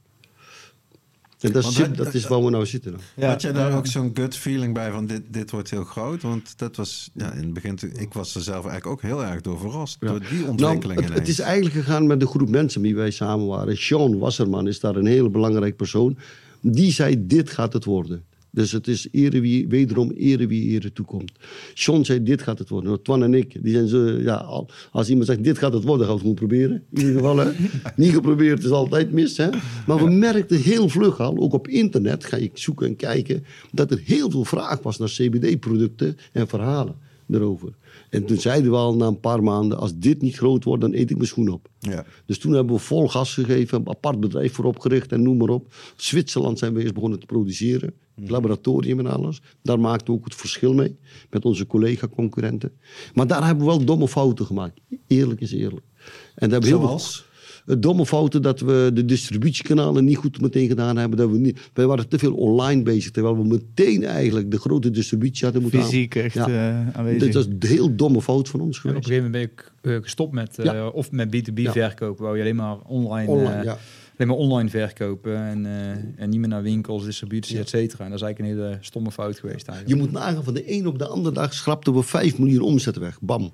En 1.40 1.52
dat, 1.52 1.64
zit- 1.64 1.86
dat- 1.97 2.05
dat 2.05 2.14
is 2.14 2.27
waar 2.28 2.44
we 2.44 2.51
nou 2.51 2.66
zitten. 2.66 2.90
dan. 2.93 3.01
Ja. 3.14 3.28
Had 3.28 3.43
jij 3.43 3.52
daar 3.52 3.77
ook 3.77 3.86
zo'n 3.86 4.10
gut 4.14 4.36
feeling 4.36 4.74
bij 4.74 4.90
van 4.90 5.06
dit, 5.06 5.23
dit 5.31 5.51
wordt 5.51 5.70
heel 5.70 5.85
groot? 5.85 6.23
Want 6.23 6.59
dat 6.59 6.77
was 6.77 7.10
ja, 7.14 7.32
in 7.32 7.43
het 7.43 7.52
begin, 7.52 7.78
ik 7.98 8.12
was 8.12 8.35
er 8.35 8.40
zelf 8.43 8.66
eigenlijk 8.66 8.86
ook 8.86 9.02
heel 9.02 9.24
erg 9.24 9.40
door 9.40 9.59
verrast. 9.59 10.01
Door 10.01 10.20
die 10.20 10.39
Nou, 10.39 10.48
ontwikkeling 10.51 11.01
het, 11.01 11.12
het 11.14 11.28
is 11.28 11.39
eigenlijk 11.39 11.74
gegaan 11.74 12.06
met 12.06 12.20
de 12.20 12.27
groep 12.27 12.48
mensen 12.48 12.82
die 12.82 12.94
wij 12.94 13.10
samen 13.10 13.47
waren. 13.47 13.77
Sean 13.77 14.18
Wasserman 14.18 14.68
is 14.68 14.81
daar 14.81 14.97
een 14.97 15.06
hele 15.06 15.28
belangrijk 15.31 15.77
persoon. 15.77 16.16
Die 16.60 16.93
zei, 16.93 17.27
dit 17.27 17.51
gaat 17.51 17.73
het 17.73 17.85
worden. 17.85 18.24
Dus 18.57 18.73
het 18.73 18.87
is 18.89 19.09
ere 19.12 19.41
wie, 19.41 19.69
wederom 19.69 20.11
ere 20.11 20.47
wie 20.47 20.70
ere 20.70 20.93
toekomt. 20.93 21.33
Sean 21.74 22.05
zei, 22.05 22.23
dit 22.23 22.43
gaat 22.43 22.59
het 22.59 22.69
worden. 22.69 22.91
Nou, 22.91 23.03
Twan 23.03 23.23
en 23.23 23.35
ik, 23.35 23.62
die 23.62 23.73
zijn 23.73 23.89
zo, 23.89 24.07
ja, 24.07 24.35
al- 24.35 24.69
als 24.91 25.09
iemand 25.09 25.27
zegt, 25.27 25.45
dit 25.45 25.59
gaat 25.59 25.73
het 25.73 25.85
worden, 25.85 26.07
gaan 26.07 26.16
we 26.16 26.23
het 26.28 26.37
gewoon 26.39 26.49
proberen. 26.49 26.83
In 26.93 27.01
ieder 27.01 27.15
geval, 27.15 27.37
hè. 27.37 27.51
Niet 27.97 28.12
geprobeerd 28.12 28.65
is 28.65 28.70
altijd 28.70 29.12
mis, 29.12 29.37
hè. 29.37 29.49
Maar 29.87 29.97
we 30.05 30.11
merkten 30.11 30.61
heel 30.61 30.89
vlug 30.89 31.20
al, 31.20 31.39
ook 31.39 31.53
op 31.53 31.69
internet, 31.69 32.24
ga 32.24 32.37
ik 32.37 32.51
zoeken 32.55 32.87
en 32.87 32.97
kijken, 32.97 33.45
dat 33.73 33.91
er 33.91 34.01
heel 34.05 34.31
veel 34.31 34.45
vraag 34.45 34.83
was 34.83 34.99
naar 34.99 35.09
CBD-producten 35.09 36.16
en 36.33 36.49
verhalen 36.49 36.95
erover. 37.31 37.74
En 38.11 38.24
toen 38.24 38.36
zeiden 38.40 38.70
we 38.70 38.77
al 38.77 38.97
na 38.97 39.07
een 39.07 39.20
paar 39.20 39.43
maanden, 39.43 39.78
als 39.78 39.97
dit 39.98 40.23
niet 40.23 40.36
groot 40.36 40.65
wordt, 40.65 40.81
dan 40.82 40.93
eet 40.93 41.11
ik 41.11 41.16
mijn 41.16 41.28
schoen 41.28 41.48
op. 41.48 41.69
Ja. 41.78 42.05
Dus 42.27 42.39
toen 42.39 42.53
hebben 42.53 42.74
we 42.77 42.81
vol 42.82 43.09
gas 43.09 43.35
gegeven, 43.35 43.78
een 43.81 43.89
apart 43.89 44.20
bedrijf 44.20 44.53
voor 44.53 44.65
opgericht 44.65 45.12
en 45.12 45.23
noem 45.23 45.36
maar 45.36 45.48
op. 45.48 45.74
Zwitserland 45.97 46.59
zijn 46.59 46.74
we 46.74 46.81
eerst 46.82 46.94
begonnen 46.94 47.19
te 47.20 47.27
produceren, 47.27 47.93
het 48.15 48.31
laboratorium 48.31 48.98
en 48.98 49.07
alles. 49.07 49.43
Daar 49.62 49.81
maakten 49.81 50.07
we 50.07 50.19
ook 50.19 50.24
het 50.24 50.35
verschil 50.35 50.74
mee 50.74 50.97
met 51.31 51.44
onze 51.44 51.66
collega-concurrenten. 51.66 52.73
Maar 53.15 53.27
daar 53.27 53.47
hebben 53.47 53.65
we 53.66 53.70
wel 53.70 53.85
domme 53.85 54.09
fouten 54.09 54.47
gemaakt. 54.47 54.81
Eerlijk 55.07 55.40
is 55.40 55.53
eerlijk. 55.53 55.86
En 56.35 56.48
daar 56.48 56.51
hebben 56.51 56.61
we 56.61 56.66
heel 56.66 56.78
veel- 56.78 56.86
Zoals? 56.98 57.26
Het 57.66 57.82
domme 57.82 58.06
fouten 58.06 58.43
dat 58.43 58.60
we 58.60 58.90
de 58.94 59.05
distributiekanalen 59.05 60.05
niet 60.05 60.16
goed 60.16 60.40
meteen 60.40 60.68
gedaan 60.68 60.97
hebben. 60.97 61.18
Dat 61.18 61.30
we 61.30 61.38
niet, 61.38 61.59
wij 61.74 61.86
waren 61.86 62.09
te 62.09 62.18
veel 62.18 62.34
online 62.34 62.82
bezig, 62.82 63.10
terwijl 63.10 63.36
we 63.36 63.44
meteen 63.44 64.05
eigenlijk 64.05 64.51
de 64.51 64.59
grote 64.59 64.90
distributie 64.90 65.44
hadden 65.44 65.62
moeten 65.62 65.82
Fysiek 65.82 66.14
echt 66.14 66.34
Ja. 66.34 66.47
eh, 66.48 66.97
aanwezig. 66.98 67.20
Dit 67.22 67.34
was 67.34 67.47
een 67.47 67.56
heel 67.66 67.97
domme 67.97 68.22
fout 68.22 68.48
van 68.48 68.60
ons 68.60 68.76
En 68.84 68.90
op 68.90 68.97
een 68.97 69.02
geweest. 69.02 69.06
gegeven 69.06 69.30
moment 69.30 69.55
ben 69.56 69.64
ik 69.93 69.97
eh, 69.97 70.02
gestopt 70.02 70.32
met, 70.32 70.59
eh, 70.59 70.64
Ja. 70.64 70.88
of 70.88 71.10
met 71.10 71.28
B2B 71.36 71.59
Ja. 71.62 71.72
verkopen, 71.72 72.24
waar 72.24 72.34
je 72.36 72.40
alleen 72.43 72.56
maar 72.56 72.76
online, 72.86 73.30
Online, 73.30 73.51
eh, 73.55 73.64
ja. 73.64 73.78
alleen 74.18 74.28
maar 74.28 74.36
online 74.36 74.68
verkopen 74.70 75.36
en, 75.36 75.66
eh, 75.66 76.22
en 76.22 76.28
niet 76.30 76.38
meer 76.40 76.48
naar 76.48 76.62
winkels, 76.62 77.05
distributie, 77.05 77.59
et 77.59 77.68
cetera. 77.68 78.05
En 78.05 78.10
dat 78.10 78.18
is 78.18 78.24
eigenlijk 78.24 78.55
een 78.59 78.64
hele 78.64 78.78
stomme 78.80 79.10
fout 79.10 79.38
geweest 79.38 79.68
eigenlijk. 79.68 79.98
Je 79.98 80.05
moet 80.06 80.12
nagaan, 80.12 80.44
van 80.44 80.55
de 80.55 80.72
een 80.78 80.86
op 80.86 80.98
de 80.98 81.06
andere 81.06 81.34
dag 81.34 81.55
schrapten 81.55 81.94
we 81.94 82.02
5 82.02 82.38
miljoen 82.38 82.62
omzet 82.62 82.97
weg. 82.97 83.18
Bam. 83.20 83.52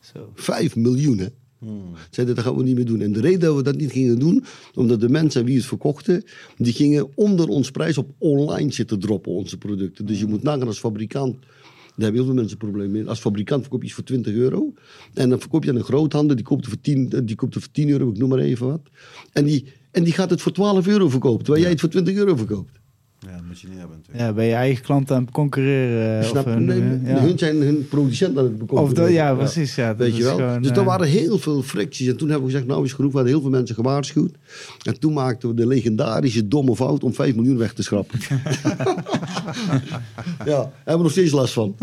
Zo. 0.00 0.30
5 0.34 0.76
miljoen, 0.76 1.18
hè. 1.18 1.26
Zeiden, 2.10 2.34
dat 2.34 2.44
gaan 2.44 2.56
we 2.56 2.62
niet 2.62 2.76
meer 2.76 2.84
doen. 2.84 3.00
En 3.00 3.12
de 3.12 3.20
reden 3.20 3.40
dat 3.40 3.56
we 3.56 3.62
dat 3.62 3.76
niet 3.76 3.92
gingen 3.92 4.18
doen, 4.18 4.44
omdat 4.74 5.00
de 5.00 5.08
mensen 5.08 5.44
wie 5.44 5.56
het 5.56 5.64
verkochten, 5.64 6.24
die 6.56 6.72
gingen 6.72 7.08
onder 7.14 7.48
ons 7.48 7.70
prijs 7.70 7.98
op 7.98 8.10
online 8.18 8.72
zitten 8.72 8.98
droppen, 8.98 9.32
onze 9.32 9.58
producten. 9.58 10.06
Dus 10.06 10.18
je 10.18 10.26
moet 10.26 10.42
nagaan 10.42 10.66
als 10.66 10.78
fabrikant, 10.78 11.36
daar 11.40 11.50
hebben 11.96 12.14
heel 12.14 12.24
veel 12.24 12.34
mensen 12.34 12.56
problemen 12.56 12.90
mee. 12.90 13.08
Als 13.08 13.20
fabrikant 13.20 13.60
verkoop 13.60 13.80
je 13.80 13.86
iets 13.86 13.94
voor 13.94 14.04
20 14.04 14.34
euro. 14.34 14.72
En 15.14 15.28
dan 15.28 15.40
verkoop 15.40 15.64
je 15.64 15.70
aan 15.70 15.76
een 15.76 15.82
groothandel, 15.82 16.36
die 16.36 16.44
koopt 16.44 16.64
er 16.64 16.70
voor 16.70 16.80
10, 16.80 17.08
die 17.24 17.36
koopt 17.36 17.54
er 17.54 17.60
voor 17.60 17.70
10 17.70 17.88
euro, 17.88 18.10
ik 18.10 18.18
noem 18.18 18.28
maar 18.28 18.38
even 18.38 18.66
wat. 18.66 18.82
En 19.32 19.44
die, 19.44 19.64
en 19.90 20.04
die 20.04 20.12
gaat 20.12 20.30
het 20.30 20.40
voor 20.40 20.52
12 20.52 20.86
euro 20.86 21.08
verkopen, 21.08 21.44
terwijl 21.44 21.62
jij 21.62 21.70
het 21.72 21.80
voor 21.80 21.88
20 21.88 22.14
euro 22.14 22.36
verkoopt. 22.36 22.77
Ja, 23.20 23.32
dat 23.32 23.42
moet 23.46 23.60
je 23.60 23.68
niet 23.68 23.78
hebben 23.78 23.96
natuurlijk. 23.96 24.26
Ja, 24.26 24.32
ben 24.32 24.44
je 24.44 24.52
eigen 24.54 24.84
klant 24.84 25.10
aan 25.10 25.22
het 25.22 25.30
concurreren? 25.30 26.20
eh, 26.20 26.28
Snap 26.28 26.44
je? 26.44 26.50
of, 26.50 26.58
Nee, 26.58 26.80
eh, 26.80 27.06
ja. 27.06 27.18
Hun 27.20 27.38
zijn 27.38 27.56
hun 27.62 27.88
producent 27.88 28.38
aan 28.38 28.44
het. 28.44 28.70
Of 28.70 28.92
dat, 28.92 29.10
ja, 29.10 29.34
precies. 29.34 29.74
Ja, 29.74 29.88
dat 29.88 29.96
Weet 29.96 30.16
je 30.16 30.22
wel? 30.22 30.36
gewoon, 30.36 30.62
dus 30.62 30.70
er 30.70 30.78
eh, 30.78 30.84
waren 30.84 31.06
heel 31.06 31.38
veel 31.38 31.62
fricties. 31.62 32.08
En 32.08 32.16
toen 32.16 32.28
hebben 32.28 32.46
we 32.46 32.52
gezegd, 32.52 32.70
nou 32.70 32.84
is 32.84 32.92
genoeg. 32.92 33.10
We 33.10 33.16
hadden 33.16 33.34
heel 33.34 33.42
veel 33.42 33.52
mensen 33.52 33.74
gewaarschuwd. 33.74 34.34
En 34.82 35.00
toen 35.00 35.12
maakten 35.12 35.48
we 35.48 35.54
de 35.54 35.66
legendarische 35.66 36.48
domme 36.48 36.76
fout 36.76 37.04
om 37.04 37.14
5 37.14 37.34
miljoen 37.34 37.58
weg 37.58 37.72
te 37.72 37.82
schrappen. 37.82 38.18
ja, 40.38 40.44
daar 40.44 40.70
hebben 40.76 40.96
we 40.96 41.02
nog 41.02 41.10
steeds 41.10 41.32
last 41.32 41.52
van. 41.52 41.76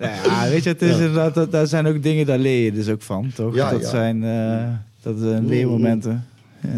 Ja, 0.00 0.48
weet 0.48 0.62
je, 0.62 0.68
het 0.68 0.82
is 0.82 0.92
inderdaad, 0.92 1.34
dat, 1.34 1.52
daar 1.52 1.66
zijn 1.66 1.86
ook 1.86 2.02
dingen, 2.02 2.26
daar 2.26 2.38
leer 2.38 2.64
je 2.64 2.72
dus 2.72 2.88
ook 2.88 3.02
van, 3.02 3.30
toch? 3.34 3.54
Ja, 3.54 3.70
dat 3.70 3.80
ja. 3.80 3.88
zijn 3.88 4.24
eh, 4.24 4.68
dat 5.02 5.14
zijn 5.18 5.46
leermomenten. 5.46 6.24
Eh, 6.62 6.70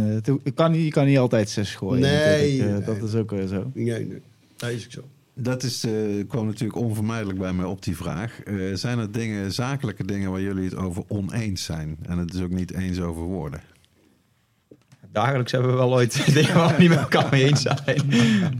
het, 0.43 0.55
kan 0.55 0.73
niet, 0.73 0.85
je 0.85 0.91
kan 0.91 1.07
niet 1.07 1.19
altijd 1.19 1.51
zes 1.51 1.75
gooien. 1.75 2.01
Nee. 2.01 2.63
Eh, 2.63 2.71
nee. 2.71 2.81
Dat 2.81 3.03
is 3.03 3.15
ook 3.15 3.31
weer 3.31 3.47
zo. 3.47 3.71
nee, 3.75 4.07
nee. 4.07 4.21
Dat 4.57 4.71
is 4.71 4.85
ook 4.85 4.93
zo. 4.93 5.03
Dat 5.37 5.63
is, 5.63 5.85
eh, 5.85 5.93
kwam 6.29 6.47
natuurlijk 6.47 6.79
onvermijdelijk 6.79 7.39
bij 7.39 7.53
mij 7.53 7.65
op 7.65 7.83
die 7.83 7.97
vraag. 7.97 8.43
Eh, 8.43 8.55
zijn 8.75 8.99
er 8.99 9.13
dingen, 9.13 9.53
zakelijke 9.53 10.05
dingen 10.05 10.31
waar 10.31 10.41
jullie 10.41 10.65
het 10.65 10.77
over 10.77 11.03
oneens 11.09 11.65
zijn? 11.65 11.97
En 12.03 12.19
het 12.19 12.35
is 12.35 12.41
ook 12.41 12.51
niet 12.51 12.73
eens 12.73 13.01
over 13.01 13.23
woorden. 13.23 13.61
Dagelijks 15.13 15.53
hebben 15.53 15.71
we 15.71 15.77
wel 15.77 15.93
ooit 15.93 16.25
dingen 16.35 16.55
waar 16.55 16.77
we 16.77 16.83
niet 16.83 16.89
met 16.89 16.99
elkaar 16.99 17.29
mee 17.31 17.45
eens 17.45 17.63
zijn. 17.63 18.03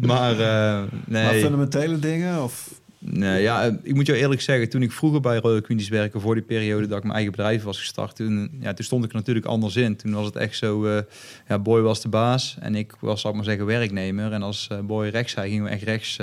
Maar 0.01 0.33
eh, 0.41 0.83
nee. 1.07 1.25
Maar 1.25 1.35
fundamentele 1.35 1.99
dingen? 1.99 2.43
Of, 2.43 2.81
Nee, 3.07 3.43
ja, 3.43 3.65
eh, 3.65 3.73
ik 3.83 3.95
moet 3.95 4.07
jou 4.07 4.19
eerlijk 4.19 4.41
zeggen, 4.41 4.69
toen 4.69 4.83
ik 4.83 4.93
vroeger 4.93 5.21
bij 5.21 5.39
Royal 5.39 5.61
Queens 5.61 5.89
werkte, 5.89 6.21
voor 6.21 6.35
die 6.35 6.45
periode 6.45 6.87
dat 6.87 6.97
ik 6.97 7.03
mijn 7.03 7.15
eigen 7.15 7.33
bedrijf 7.33 7.63
was 7.63 7.79
gestart, 7.79 8.17
toen, 8.17 8.51
ja, 8.61 8.75
toen 8.75 8.85
stond 8.85 9.05
ik 9.05 9.11
er 9.11 9.17
natuurlijk 9.17 9.47
anders 9.47 9.77
in. 9.77 9.97
Toen 9.97 10.13
was 10.13 10.27
het 10.27 10.37
echt 10.37 10.57
zo, 10.57 10.85
eh, 10.85 11.03
ja, 11.49 11.59
Boy 11.59 11.81
was 11.81 12.03
de 12.03 12.09
baas 12.09 12.57
en 12.61 12.75
ik 12.75 12.93
was, 13.01 13.21
zal 13.21 13.31
ik 13.31 13.37
maar 13.37 13.45
zeggen, 13.45 13.67
werknemer. 13.67 14.33
En 14.33 14.43
als 14.43 14.69
eh, 14.71 14.79
Boy 14.79 15.09
rechts 15.09 15.33
zei, 15.33 15.49
gingen 15.49 15.65
we 15.65 15.71
echt 15.71 15.83
rechts 15.83 16.19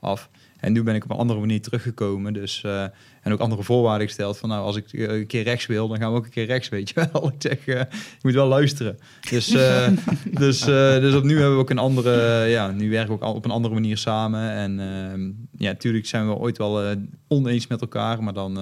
af. 0.00 0.30
En 0.60 0.72
nu 0.72 0.82
ben 0.82 0.94
ik 0.94 1.04
op 1.04 1.10
een 1.10 1.16
andere 1.16 1.40
manier 1.40 1.60
teruggekomen. 1.60 2.32
Dus, 2.32 2.64
en 3.26 3.32
ook 3.32 3.40
andere 3.40 3.62
voorwaarden 3.62 4.06
gesteld. 4.06 4.38
Van 4.38 4.48
nou, 4.48 4.62
als 4.62 4.76
ik 4.76 4.92
eh, 4.92 5.18
een 5.18 5.26
keer 5.26 5.42
rechts 5.42 5.66
wil, 5.66 5.88
dan 5.88 5.98
gaan 5.98 6.12
we 6.12 6.18
ook 6.18 6.24
een 6.24 6.30
keer 6.30 6.46
rechts, 6.46 6.68
weet 6.68 6.88
je 6.88 7.08
wel. 7.12 7.28
Ik 7.32 7.34
zeg, 7.38 7.66
eh, 7.66 7.82
moet 8.22 8.34
wel 8.34 8.46
luisteren. 8.46 8.98
Dus, 9.30 9.48
eh, 9.48 9.88
dus, 10.42 10.60
eh, 10.60 10.98
dus 10.98 11.14
op 11.14 11.22
nu 11.22 11.34
hebben 11.34 11.54
we 11.54 11.60
ook 11.60 11.70
een 11.70 11.78
andere... 11.78 12.44
ja, 12.44 12.70
nu 12.70 12.90
werken 12.90 13.08
we 13.08 13.14
ook 13.14 13.22
al 13.22 13.34
op 13.34 13.44
een 13.44 13.50
andere 13.50 13.74
manier 13.74 13.96
samen. 13.96 14.50
En 14.50 14.80
ehm, 14.80 15.24
ja, 15.56 15.70
natuurlijk 15.70 16.06
zijn 16.06 16.28
we 16.28 16.34
ooit 16.34 16.58
wel 16.58 16.96
oneens 17.28 17.66
met 17.66 17.80
elkaar. 17.80 18.22
Maar 18.22 18.34
dan 18.34 18.58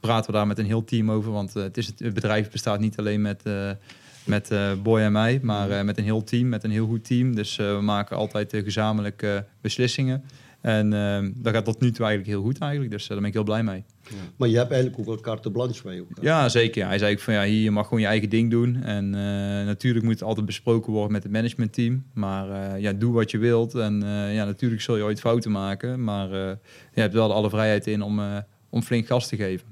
praten 0.00 0.30
we 0.30 0.36
daar 0.36 0.46
met 0.46 0.58
een 0.58 0.66
heel 0.66 0.84
team 0.84 1.10
over. 1.10 1.32
Want 1.32 1.54
het, 1.54 1.76
is 1.76 1.86
het, 1.86 1.98
het 1.98 2.14
bedrijf 2.14 2.50
bestaat 2.50 2.80
niet 2.80 2.98
alleen 2.98 3.20
met... 3.20 3.42
met 4.24 4.50
eh, 4.50 4.72
Boy 4.82 5.00
en 5.00 5.12
mij, 5.12 5.40
maar 5.42 5.84
met 5.84 5.98
een 5.98 6.04
heel 6.04 6.24
team, 6.24 6.48
met 6.48 6.64
een 6.64 6.70
heel 6.70 6.86
goed 6.86 7.04
team. 7.04 7.34
Dus 7.34 7.56
we 7.56 7.78
maken 7.82 8.16
altijd 8.16 8.52
gezamenlijke 8.64 9.44
beslissingen. 9.60 10.24
En 10.64 10.92
eh, 10.92 11.30
dat 11.34 11.54
gaat 11.54 11.64
tot 11.64 11.80
nu 11.80 11.90
toe 11.90 12.06
eigenlijk 12.06 12.36
heel 12.36 12.42
goed 12.42 12.58
eigenlijk. 12.58 12.90
Dus 12.90 13.06
daar 13.06 13.18
ben 13.18 13.26
ik 13.26 13.32
heel 13.32 13.42
blij 13.42 13.62
mee. 13.62 13.84
Maar 14.36 14.48
je 14.48 14.56
hebt 14.56 14.70
eigenlijk 14.70 15.00
ook 15.00 15.06
wel 15.06 15.20
carte 15.20 15.50
blanche 15.50 15.82
bij 15.82 15.96
elkaar. 15.96 16.24
Ja, 16.24 16.48
zeker. 16.48 16.82
ja. 16.82 16.88
Hij 16.88 16.98
zei 16.98 17.12
ook 17.12 17.20
van 17.20 17.34
ja, 17.34 17.44
hier 17.44 17.62
je 17.62 17.70
mag 17.70 17.84
gewoon 17.84 18.00
je 18.00 18.06
eigen 18.06 18.28
ding 18.28 18.50
doen. 18.50 18.82
En 18.82 19.14
eh, 19.14 19.66
natuurlijk 19.66 20.04
moet 20.04 20.14
het 20.14 20.22
altijd 20.22 20.46
besproken 20.46 20.92
worden 20.92 21.12
met 21.12 21.22
het 21.22 21.32
managementteam. 21.32 22.04
Maar 22.12 22.74
eh, 22.74 22.80
ja, 22.80 22.92
doe 22.92 23.12
wat 23.12 23.30
je 23.30 23.38
wilt. 23.38 23.74
En 23.74 24.02
eh, 24.02 24.34
ja, 24.34 24.44
natuurlijk 24.44 24.82
zul 24.82 24.96
je 24.96 25.02
ooit 25.02 25.20
fouten 25.20 25.50
maken. 25.50 26.04
Maar 26.04 26.30
je 26.94 27.00
hebt 27.00 27.14
wel 27.14 27.32
alle 27.32 27.50
vrijheid 27.50 27.86
in 27.86 28.02
om, 28.02 28.20
om 28.68 28.82
flink 28.82 29.06
gas 29.06 29.28
te 29.28 29.36
geven. 29.36 29.66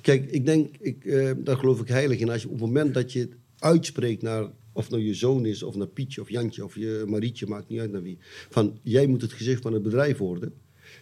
Kijk, 0.00 0.30
ik 0.30 0.46
denk, 0.46 0.76
ik, 0.80 1.04
daar 1.44 1.56
geloof 1.56 1.80
ik 1.80 1.88
heilig 1.88 2.18
in. 2.18 2.30
Als 2.30 2.42
je 2.42 2.48
op 2.48 2.52
het 2.52 2.62
moment 2.62 2.94
dat 2.94 3.12
je 3.12 3.20
het 3.20 3.32
uitspreekt 3.58 4.22
naar, 4.22 4.46
of 4.72 4.90
nou 4.90 5.02
je 5.02 5.14
zoon 5.14 5.46
is, 5.46 5.62
of 5.62 5.74
naar 5.74 5.86
Pietje 5.86 6.20
of 6.20 6.30
Jantje, 6.30 6.64
of 6.64 6.74
je 6.74 7.04
Marietje, 7.06 7.46
maakt 7.46 7.68
niet 7.68 7.80
uit 7.80 7.92
naar 7.92 8.02
wie. 8.02 8.18
Van, 8.50 8.78
jij 8.82 9.06
moet 9.06 9.22
het 9.22 9.32
gezicht 9.32 9.62
van 9.62 9.72
het 9.72 9.82
bedrijf 9.82 10.18
worden. 10.18 10.52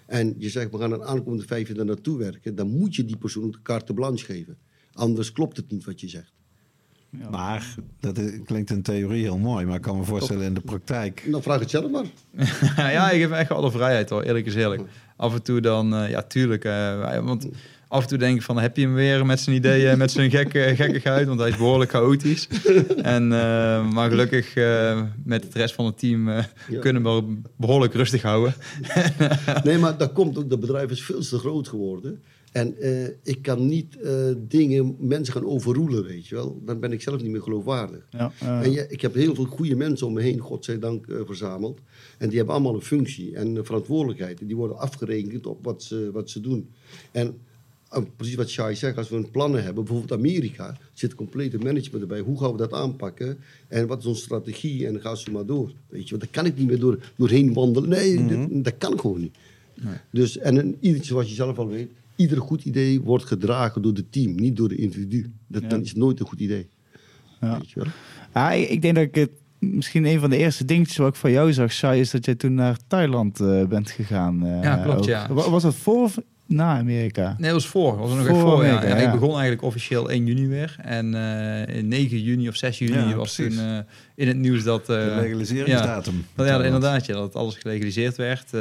En 0.06 0.34
je 0.38 0.48
zegt, 0.48 0.70
we 0.70 0.78
gaan 0.78 0.92
een 0.92 1.04
aankomende 1.04 1.44
vijf 1.46 1.66
jaar 1.66 1.76
daar 1.76 1.86
naartoe 1.86 2.18
werken. 2.18 2.54
Dan 2.54 2.68
moet 2.68 2.94
je 2.94 3.04
die 3.04 3.16
persoon 3.16 3.50
de 3.50 3.58
carte 3.62 3.94
blanche 3.94 4.24
geven. 4.24 4.56
Anders 4.92 5.32
klopt 5.32 5.56
het 5.56 5.70
niet 5.70 5.84
wat 5.84 6.00
je 6.00 6.08
zegt. 6.08 6.32
Maar 7.30 7.74
dat 8.00 8.18
is- 8.18 8.40
klinkt 8.44 8.70
in 8.70 8.82
theorie 8.82 9.22
heel 9.22 9.38
mooi, 9.38 9.66
maar 9.66 9.76
ik 9.76 9.82
kan 9.82 9.96
me 9.98 10.04
voorstellen 10.04 10.44
in 10.46 10.54
de 10.54 10.60
praktijk. 10.60 11.26
Dan 11.30 11.42
vraag 11.42 11.60
het 11.60 11.70
zelf 11.70 11.90
maar. 11.90 12.04
ja, 12.92 13.10
ik 13.10 13.20
heb 13.20 13.30
echt 13.30 13.50
alle 13.50 13.70
vrijheid 13.70 14.10
hoor, 14.10 14.22
eerlijk 14.22 14.46
is 14.46 14.54
eerlijk. 14.54 14.82
Af 15.16 15.34
en 15.34 15.42
toe 15.42 15.60
dan, 15.60 15.94
eh, 15.94 16.10
ja 16.10 16.22
tuurlijk. 16.22 16.64
eh, 16.64 17.24
want 17.24 17.48
af 17.88 18.02
en 18.02 18.08
toe 18.08 18.18
denk 18.18 18.36
ik 18.36 18.42
van, 18.42 18.58
heb 18.58 18.76
je 18.76 18.82
hem 18.82 18.94
weer 18.94 19.26
met 19.26 19.40
zijn 19.40 19.56
ideeën, 19.56 19.98
met 19.98 20.10
zijn 20.10 20.30
gekke, 20.30 20.72
gekkigheid. 20.76 21.26
Want 21.26 21.40
hij 21.40 21.48
is 21.48 21.56
behoorlijk 21.56 21.90
chaotisch. 21.90 22.48
en, 23.02 23.22
eh, 23.32 23.90
maar 23.90 24.08
gelukkig 24.10 24.54
eh, 24.56 25.02
met 25.24 25.44
het 25.44 25.54
rest 25.54 25.74
van 25.74 25.84
het 25.84 25.98
team 25.98 26.28
eh, 26.28 26.44
Ja. 26.68 26.80
kunnen 26.80 27.02
we 27.02 27.38
behoorlijk 27.56 27.94
rustig 27.94 28.22
houden. 28.22 28.54
Nee, 29.64 29.78
maar 29.78 29.98
dat 29.98 30.12
komt 30.12 30.38
ook, 30.38 30.50
dat 30.50 30.60
bedrijf 30.60 30.90
is 30.90 31.02
veel 31.02 31.20
te 31.20 31.38
groot 31.38 31.68
geworden. 31.68 32.22
En 32.52 32.74
ik 33.22 33.42
kan 33.42 33.66
niet 33.66 33.98
dingen, 34.38 34.96
mensen 34.98 35.34
gaan 35.34 35.44
overroelen, 35.46 36.04
weet 36.04 36.26
je 36.26 36.34
wel. 36.34 36.62
Dan 36.64 36.80
ben 36.80 36.92
ik 36.92 37.02
zelf 37.02 37.22
niet 37.22 37.30
meer 37.30 37.42
geloofwaardig. 37.42 38.06
Ja, 38.10 38.32
En 38.38 38.72
ja, 38.72 38.84
ik 38.88 39.00
heb 39.00 39.14
heel 39.14 39.34
veel 39.34 39.44
goede 39.44 39.76
mensen 39.76 40.06
om 40.06 40.12
me 40.12 40.20
heen, 40.20 40.38
godzijdank, 40.38 41.06
verzameld. 41.26 41.80
En 42.18 42.28
die 42.28 42.36
hebben 42.36 42.54
allemaal 42.54 42.74
een 42.74 42.80
functie 42.82 43.34
en 43.36 43.64
verantwoordelijkheid. 43.64 44.40
En 44.40 44.46
die 44.46 44.56
worden 44.56 44.78
afgerekend 44.78 45.46
op 45.46 45.64
wat 45.64 45.82
ze, 45.82 46.10
wat 46.12 46.30
ze 46.30 46.40
doen. 46.40 46.70
En 47.12 47.36
precies 48.16 48.34
wat 48.34 48.48
Shai 48.50 48.74
zegt, 48.74 48.96
als 48.96 49.08
we 49.08 49.16
een 49.16 49.30
plannen 49.30 49.64
hebben, 49.64 49.84
bijvoorbeeld 49.84 50.18
Amerika, 50.20 50.76
zit 50.92 51.14
complete 51.14 51.58
management 51.58 52.02
erbij. 52.02 52.20
Hoe 52.20 52.38
gaan 52.40 52.52
we 52.52 52.56
dat 52.58 52.72
aanpakken? 52.72 53.38
En 53.68 53.86
wat 53.86 53.98
is 53.98 54.06
onze 54.06 54.22
strategie? 54.22 54.86
En 54.86 54.92
dan 54.92 55.02
gaan 55.02 55.16
ze 55.16 55.30
maar 55.30 55.46
door. 55.46 55.72
Weet 55.88 56.02
je, 56.08 56.10
want 56.16 56.22
daar 56.22 56.42
kan 56.42 56.52
ik 56.52 56.58
niet 56.58 56.66
meer 56.66 56.78
door, 56.80 56.98
doorheen 57.16 57.52
wandelen. 57.52 57.88
Nee, 57.88 58.26
dit- 58.26 58.64
dat 58.64 58.74
kan 58.78 59.00
gewoon 59.00 59.20
niet. 59.20 59.36
Dus, 60.10 60.38
en 60.38 60.56
een, 60.56 60.76
ieder, 60.80 61.04
zoals 61.04 61.28
je 61.28 61.34
zelf 61.34 61.58
al 61.58 61.68
weet, 61.68 61.88
ieder 62.16 62.40
goed 62.40 62.64
idee 62.64 63.00
wordt 63.00 63.24
gedragen 63.24 63.82
door 63.82 63.92
het 63.92 64.12
team, 64.12 64.34
niet 64.34 64.56
door 64.56 64.68
de 64.68 64.76
individu. 64.76 65.30
Dat, 65.46 65.62
Ja. 65.62 65.68
Dan 65.68 65.80
is 65.80 65.94
nooit 65.94 66.20
een 66.20 66.26
goed 66.26 66.40
idee. 66.40 66.66
Ja. 67.40 67.58
Weet 67.58 67.70
je 67.70 67.80
wel? 67.80 67.88
Ja, 68.34 68.52
ik, 68.52 68.82
denk 68.82 68.94
dat 68.94 69.04
ik 69.04 69.14
het 69.14 69.30
misschien 69.58 70.04
een 70.04 70.20
van 70.20 70.30
de 70.30 70.36
eerste 70.36 70.64
dingetjes 70.64 70.96
wat 70.96 71.08
ik 71.08 71.14
van 71.14 71.30
jou 71.30 71.52
zag, 71.52 71.72
Shai, 71.72 72.00
is 72.00 72.10
dat 72.10 72.24
jij 72.24 72.34
toen 72.34 72.54
naar 72.54 72.78
Thailand 72.86 73.40
eh, 73.40 73.66
bent 73.66 73.90
gegaan. 73.90 74.46
eh, 74.46 74.62
Ja, 74.62 74.76
klopt, 74.76 74.98
ook. 74.98 75.04
ja. 75.04 75.32
Wa- 75.32 75.50
Was 75.50 75.62
dat 75.62 75.74
voor 75.74 76.02
of 76.02 76.18
na 76.46 76.78
Amerika? 76.78 77.26
Nee, 77.38 77.50
dat 77.52 77.62
was 77.62 77.66
voor. 77.70 77.96
was 77.98 78.08
nog 78.10 78.18
Voor 78.18 78.28
echt 78.28 78.38
voor. 78.38 78.54
Amerika, 78.64 78.86
ja. 78.88 78.96
ik 78.96 79.10
begon 79.10 79.30
eigenlijk 79.30 79.62
officieel 79.62 80.10
1 80.10 80.26
juni 80.26 80.46
weer. 80.48 80.76
En 80.82 81.14
eh, 81.14 81.76
in 81.76 81.88
9 81.88 82.22
juni 82.22 82.48
of 82.48 82.56
6 82.56 82.78
juni 82.78 82.92
Ja, 83.08 83.14
was 83.14 83.34
toen 83.34 83.58
eh, 83.58 83.78
in 84.14 84.28
het 84.28 84.36
nieuws 84.36 84.62
dat... 84.64 84.80
eh, 84.80 84.86
de 84.86 85.18
legaliseringsdatum. 85.20 86.26
Nou 86.36 86.48
ja, 86.48 86.62
inderdaad, 86.64 87.06
ja, 87.06 87.14
dat 87.14 87.34
alles 87.34 87.54
gelegaliseerd 87.54 88.16
werd. 88.16 88.54
Eh, 88.54 88.60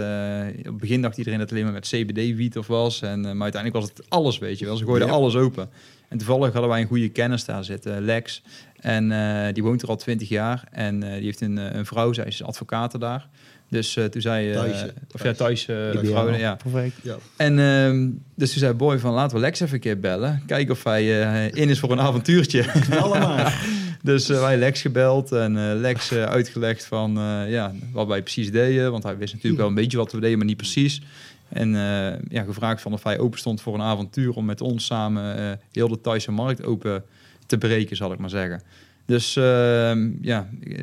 op 0.58 0.64
het 0.66 0.78
begin 0.78 1.02
dacht 1.02 1.18
iedereen 1.18 1.40
dat 1.40 1.50
het 1.50 1.58
alleen 1.60 1.72
maar 1.72 1.82
met 1.82 1.88
CBD-wiet 1.88 2.58
of 2.58 2.68
was. 2.68 3.02
En, 3.02 3.26
eh, 3.26 3.32
maar 3.32 3.44
uiteindelijk 3.52 3.86
was 3.86 3.94
het 3.96 4.10
alles, 4.10 4.38
weet 4.38 4.60
je 4.60 4.66
wel. 4.66 4.78
Ze 4.78 4.84
gooiden 4.86 5.08
Ja. 5.08 5.14
alles 5.14 5.36
open. 5.36 5.70
En 6.10 6.18
toevallig 6.18 6.52
hadden 6.52 6.70
wij 6.72 6.82
een 6.82 6.88
goede 6.88 7.10
kennis 7.10 7.46
daar 7.46 7.64
zitten, 7.64 8.02
Lex. 8.06 8.42
En 8.80 9.12
eh, 9.12 9.54
die 9.54 9.64
woont 9.64 9.82
er 9.82 9.88
al 9.90 9.96
twintig 9.96 10.30
jaar. 10.30 10.64
En 10.72 11.04
eh, 11.04 11.14
die 11.14 11.24
heeft 11.24 11.42
een, 11.42 11.58
eh, 11.58 11.76
een 11.76 11.86
vrouw, 11.86 12.14
zij 12.14 12.26
is 12.26 12.44
advocaat 12.44 13.00
daar. 13.00 13.28
Dus 13.70 13.96
eh, 13.96 14.06
toen 14.06 14.22
zei... 14.22 14.52
eh 14.52 14.58
Thaise. 14.58 14.94
of 15.12 15.24
ja, 15.24 15.34
Thijs, 15.34 15.68
eh, 15.68 15.76
vrouw, 16.04 16.30
ja. 16.30 16.56
Perfect. 16.56 16.96
Ja. 17.02 17.16
En 17.36 17.60
ehm, 17.60 18.10
dus 18.36 18.50
toen 18.52 18.60
zei 18.60 18.74
Boy 18.74 19.00
van 19.00 19.14
laten 19.14 19.36
we 19.36 19.42
Lex 19.42 19.60
even 19.60 19.74
een 19.74 19.80
keer 19.80 20.00
bellen. 20.00 20.44
Kijken 20.46 20.74
of 20.74 20.84
hij 20.84 21.24
eh, 21.24 21.62
in 21.62 21.70
is 21.70 21.80
voor 21.80 21.92
een 21.92 22.00
avontuurtje. 22.00 22.66
Allemaal. 23.02 23.48
dus 24.04 24.30
eh, 24.30 24.40
wij 24.40 24.58
Lex 24.58 24.82
gebeld 24.82 25.32
en 25.32 25.58
eh, 25.58 25.80
Lex 25.80 26.12
uitgelegd 26.14 26.86
van 26.86 27.18
eh, 27.18 27.52
ja, 27.52 27.74
wat 27.92 28.08
wij 28.08 28.22
precies 28.22 28.52
deden. 28.52 28.92
Want 28.92 29.04
hij 29.04 29.18
wist 29.18 29.34
natuurlijk 29.34 29.62
wel 29.62 29.70
een 29.70 29.76
beetje 29.78 29.98
wat 29.98 30.12
we 30.12 30.20
deden, 30.20 30.38
maar 30.38 30.48
niet 30.48 30.58
precies. 30.58 31.02
En 31.50 31.76
eh, 31.76 32.20
ja, 32.30 32.44
gevraagd 32.44 32.82
van 32.82 32.94
of 32.94 33.04
hij 33.04 33.20
open 33.20 33.40
stond 33.40 33.62
voor 33.62 33.74
een 33.74 33.82
avontuur 33.82 34.34
om 34.34 34.46
met 34.46 34.62
ons 34.62 34.86
samen 34.86 35.38
eh, 35.38 35.52
heel 35.72 35.88
de 35.88 36.02
Thaise 36.02 36.32
markt 36.32 36.64
open 36.64 37.04
te 37.46 37.58
breken, 37.58 37.96
zal 37.96 38.12
ik 38.12 38.20
maar 38.20 38.30
zeggen. 38.30 38.62
Dus 39.06 39.36
ehm, 39.36 40.10
ja, 40.22 40.50
eh, 40.64 40.76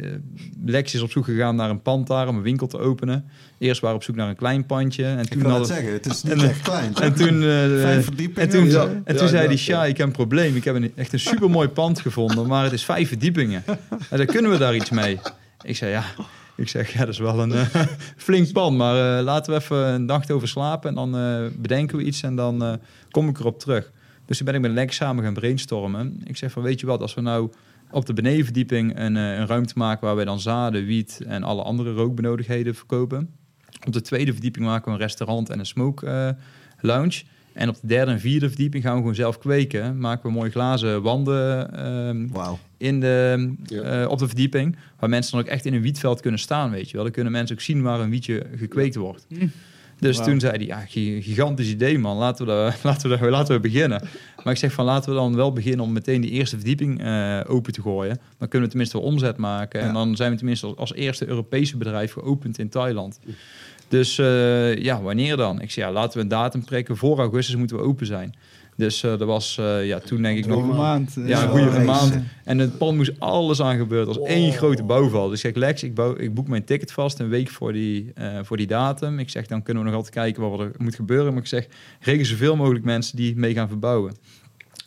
Lex 0.65 0.95
is 0.95 1.01
op 1.01 1.11
zoek 1.11 1.25
gegaan 1.25 1.57
naar 1.57 1.71
een 1.71 1.83
pand 1.83 2.07
daar 2.07 2.29
om 2.29 2.37
een 2.37 2.43
winkel 2.43 2.67
te 2.67 2.79
openen. 2.79 3.25
Eerst 3.59 3.81
waren 3.81 3.97
we 3.97 4.03
op 4.03 4.07
zoek 4.09 4.17
naar 4.17 4.29
een 4.29 4.37
klein 4.37 4.67
pandje. 4.67 5.05
En 5.05 5.19
Ik 5.19 5.29
toen 5.29 5.45
hadden 5.45 5.67
zeggen, 5.67 5.93
het 5.93 6.07
is 6.07 6.23
niet 6.23 6.33
En, 6.33 6.41
echt 6.49 6.61
klein. 6.63 6.95
en 6.95 7.15
toen, 7.15 7.43
eh, 7.43 7.81
Vijf 7.81 8.05
verdiepingen. 8.05 8.43
en 8.43 8.49
toen, 8.49 8.71
Ja, 8.71 8.83
en 8.87 9.03
ja, 9.07 9.15
toen 9.15 9.29
zei 9.29 9.43
ja, 9.43 9.49
die 9.49 9.57
ja. 9.59 9.63
Sja, 9.63 9.85
ik 9.85 9.97
heb 9.97 10.07
een 10.07 10.13
probleem. 10.13 10.57
Ik 10.57 10.65
heb 10.65 10.75
een, 10.75 10.93
echt 10.95 11.13
een 11.13 11.21
supermooi 11.21 11.69
pand 11.69 12.01
gevonden, 12.01 12.47
maar 12.47 12.65
het 12.65 12.73
is 12.73 12.85
vijf 12.85 13.09
verdiepingen. 13.09 13.63
En 14.11 14.17
dan 14.17 14.27
kunnen 14.27 14.51
we 14.51 14.59
daar 14.59 14.75
iets 14.75 14.91
mee. 14.91 15.19
Ik 15.63 15.77
zei, 15.77 15.91
ja. 15.91 16.05
Ik 16.57 16.69
zeg, 16.69 16.93
ja, 16.93 16.99
dat 16.99 17.09
is 17.09 17.19
wel 17.19 17.41
een 17.41 17.53
eh, 17.53 17.67
flink 18.17 18.53
pand. 18.53 18.77
Maar 18.77 19.19
eh, 19.19 19.25
laten 19.25 19.53
we 19.53 19.59
even 19.61 19.77
een 19.77 20.05
nacht 20.05 20.31
over 20.31 20.49
slapen. 20.49 20.89
En 20.89 20.95
dan 20.95 21.17
eh, 21.17 21.47
bedenken 21.57 21.97
we 21.97 22.05
iets 22.05 22.23
en 22.23 22.37
dan 22.37 22.63
eh, 22.63 22.73
kom 23.11 23.29
ik 23.29 23.39
erop 23.39 23.59
terug. 23.59 23.91
Dus 24.27 24.37
toen 24.37 24.47
ben 24.47 24.55
ik 24.55 24.61
met 24.61 24.71
Lex 24.71 24.97
samen 24.97 25.25
gaan 25.25 25.35
brainstormen. 25.35 26.21
Ik 26.25 26.37
zeg 26.37 26.53
van, 26.53 26.63
weet 26.63 26.81
je 26.81 26.87
wat, 26.87 27.01
als 27.01 27.15
we 27.15 27.21
nou 27.21 27.51
op 27.93 28.07
de 28.07 28.13
benedenverdieping 28.13 28.99
een, 28.99 29.17
eh, 29.17 29.39
een 29.39 29.47
ruimte 29.47 29.73
maken... 29.77 30.07
waar 30.07 30.17
wij 30.17 30.25
dan 30.25 30.41
zaden, 30.41 30.85
wiet 30.85 31.21
en 31.27 31.43
alle 31.43 31.63
andere 31.63 31.93
rookbenodigheden 31.93 32.75
verkopen. 32.75 33.31
Op 33.87 33.93
de 33.93 34.01
tweede 34.01 34.33
verdieping 34.33 34.65
maken 34.65 34.85
we 34.85 34.91
een 34.93 35.03
restaurant 35.03 35.51
en 35.51 35.59
een 35.59 35.67
smoke 35.67 36.07
eh, 36.07 36.29
lounge. 36.81 37.23
En 37.53 37.69
op 37.69 37.75
de 37.81 37.87
derde 37.87 38.11
en 38.13 38.21
vierde 38.21 38.49
verdieping 38.49 38.83
gaan 38.83 38.93
we 38.93 38.99
gewoon 38.99 39.15
zelf 39.15 39.39
kweken. 39.39 39.99
Maken 39.99 40.29
we 40.29 40.35
mooie 40.37 40.51
glazen 40.51 41.03
wanden 41.03 41.75
ehm, 41.77 42.29
Wauw. 42.29 42.59
in 42.77 43.01
de, 43.01 43.53
Ja. 43.65 43.83
eh, 43.83 44.09
op 44.09 44.19
de 44.19 44.27
verdieping. 44.27 44.77
Waar 44.99 45.09
mensen 45.09 45.33
dan 45.33 45.41
ook 45.41 45.47
echt 45.47 45.65
in 45.65 45.75
een 45.75 45.83
wietveld 45.83 46.21
kunnen 46.21 46.41
staan, 46.41 46.71
weet 46.71 46.87
je 46.87 46.93
wel. 46.95 47.03
Dan 47.03 47.13
kunnen 47.13 47.33
mensen 47.33 47.57
ook 47.57 47.63
zien 47.63 47.83
waar 47.83 48.01
een 48.01 48.11
wietje 48.11 48.47
gekweekt 48.57 48.95
wordt. 48.95 49.27
Dus 50.03 50.17
toen 50.17 50.41
zei 50.41 50.57
hij, 50.57 50.67
ja, 50.67 50.79
gi- 50.81 51.23
gigantisch 51.23 51.69
idee 51.69 51.99
man, 51.99 52.17
laten 52.17 52.47
we, 52.47 52.53
daar, 52.53 52.79
laten, 52.93 53.11
we 53.11 53.19
daar, 53.19 53.31
laten 53.31 53.55
we 53.55 53.61
beginnen. 53.61 54.03
Maar 54.45 54.53
ik 54.53 54.59
zeg 54.59 54.73
van, 54.73 54.85
laten 54.85 55.11
we 55.11 55.17
dan 55.17 55.37
wel 55.37 55.53
beginnen 55.53 55.85
om 55.85 55.93
meteen 55.93 56.21
die 56.21 56.31
eerste 56.31 56.57
verdieping 56.57 57.03
eh, 57.03 57.41
open 57.47 57.73
te 57.73 57.83
gooien. 57.83 58.19
Dan 58.39 58.49
kunnen 58.49 58.63
we 58.63 58.69
tenminste 58.69 58.99
wel 58.99 59.07
omzet 59.07 59.37
maken. 59.37 59.81
Ja. 59.81 59.87
En 59.87 59.93
dan 59.93 60.17
zijn 60.17 60.31
we 60.31 60.37
tenminste 60.37 60.67
als, 60.67 60.77
als 60.77 60.95
eerste 60.95 61.27
Europese 61.27 61.77
bedrijf 61.77 62.13
geopend 62.13 62.59
in 62.59 62.69
Thailand. 62.69 63.19
Dus 63.89 64.19
eh, 64.19 64.77
ja, 64.77 65.03
wanneer 65.03 65.37
dan? 65.37 65.61
Ik 65.61 65.71
zei, 65.71 65.87
ja, 65.87 65.93
laten 65.93 66.17
we 66.17 66.23
een 66.23 66.29
datum 66.29 66.65
prikken. 66.65 66.97
Voor 66.97 67.19
augustus 67.19 67.57
moeten 67.57 67.77
we 67.77 67.83
open 67.83 68.07
zijn. 68.07 68.35
Dus 68.77 69.03
eh, 69.03 69.11
dat 69.11 69.29
was 69.29 69.59
eh, 69.59 69.87
ja, 69.87 69.99
toen 69.99 70.23
denk 70.23 70.39
ik 70.39 70.47
nog... 70.47 70.63
Een 70.63 70.77
maand. 70.77 71.15
Ja, 71.27 71.43
een 71.43 71.49
goede 71.49 71.79
maand. 71.79 72.19
En 72.45 72.59
het 72.59 72.79
pand 72.79 72.97
moest 72.97 73.13
alles 73.21 73.63
aan 73.63 73.79
gebeuren. 73.79 74.09
Het 74.09 74.17
was 74.17 74.27
één 74.27 74.53
grote 74.53 74.83
bouwval. 74.83 75.29
Dus 75.29 75.45
ik 75.45 75.55
zeg, 75.55 75.55
Lex, 75.55 75.83
ik, 75.83 75.95
bouw, 75.95 76.17
ik 76.17 76.35
boek 76.35 76.49
mijn 76.49 76.65
ticket 76.65 76.93
vast 76.93 77.19
een 77.19 77.29
week 77.29 77.51
voor 77.51 77.73
die, 77.73 78.13
eh, 78.15 78.39
voor 78.43 78.57
die 78.57 78.67
datum. 78.67 79.19
Ik 79.19 79.31
zeg, 79.31 79.47
dan 79.47 79.63
kunnen 79.63 79.83
we 79.83 79.89
nog 79.89 79.99
altijd 79.99 80.15
kijken 80.15 80.51
wat 80.51 80.61
er 80.61 80.71
moet 80.79 80.95
gebeuren. 80.95 81.33
Maar 81.33 81.43
ik 81.43 81.49
zeg, 81.49 81.67
regel 82.01 82.25
zoveel 82.25 82.57
mogelijk 82.57 82.85
mensen 82.85 83.17
die 83.17 83.37
mee 83.37 83.55
gaan 83.55 83.69
verbouwen. 83.69 84.15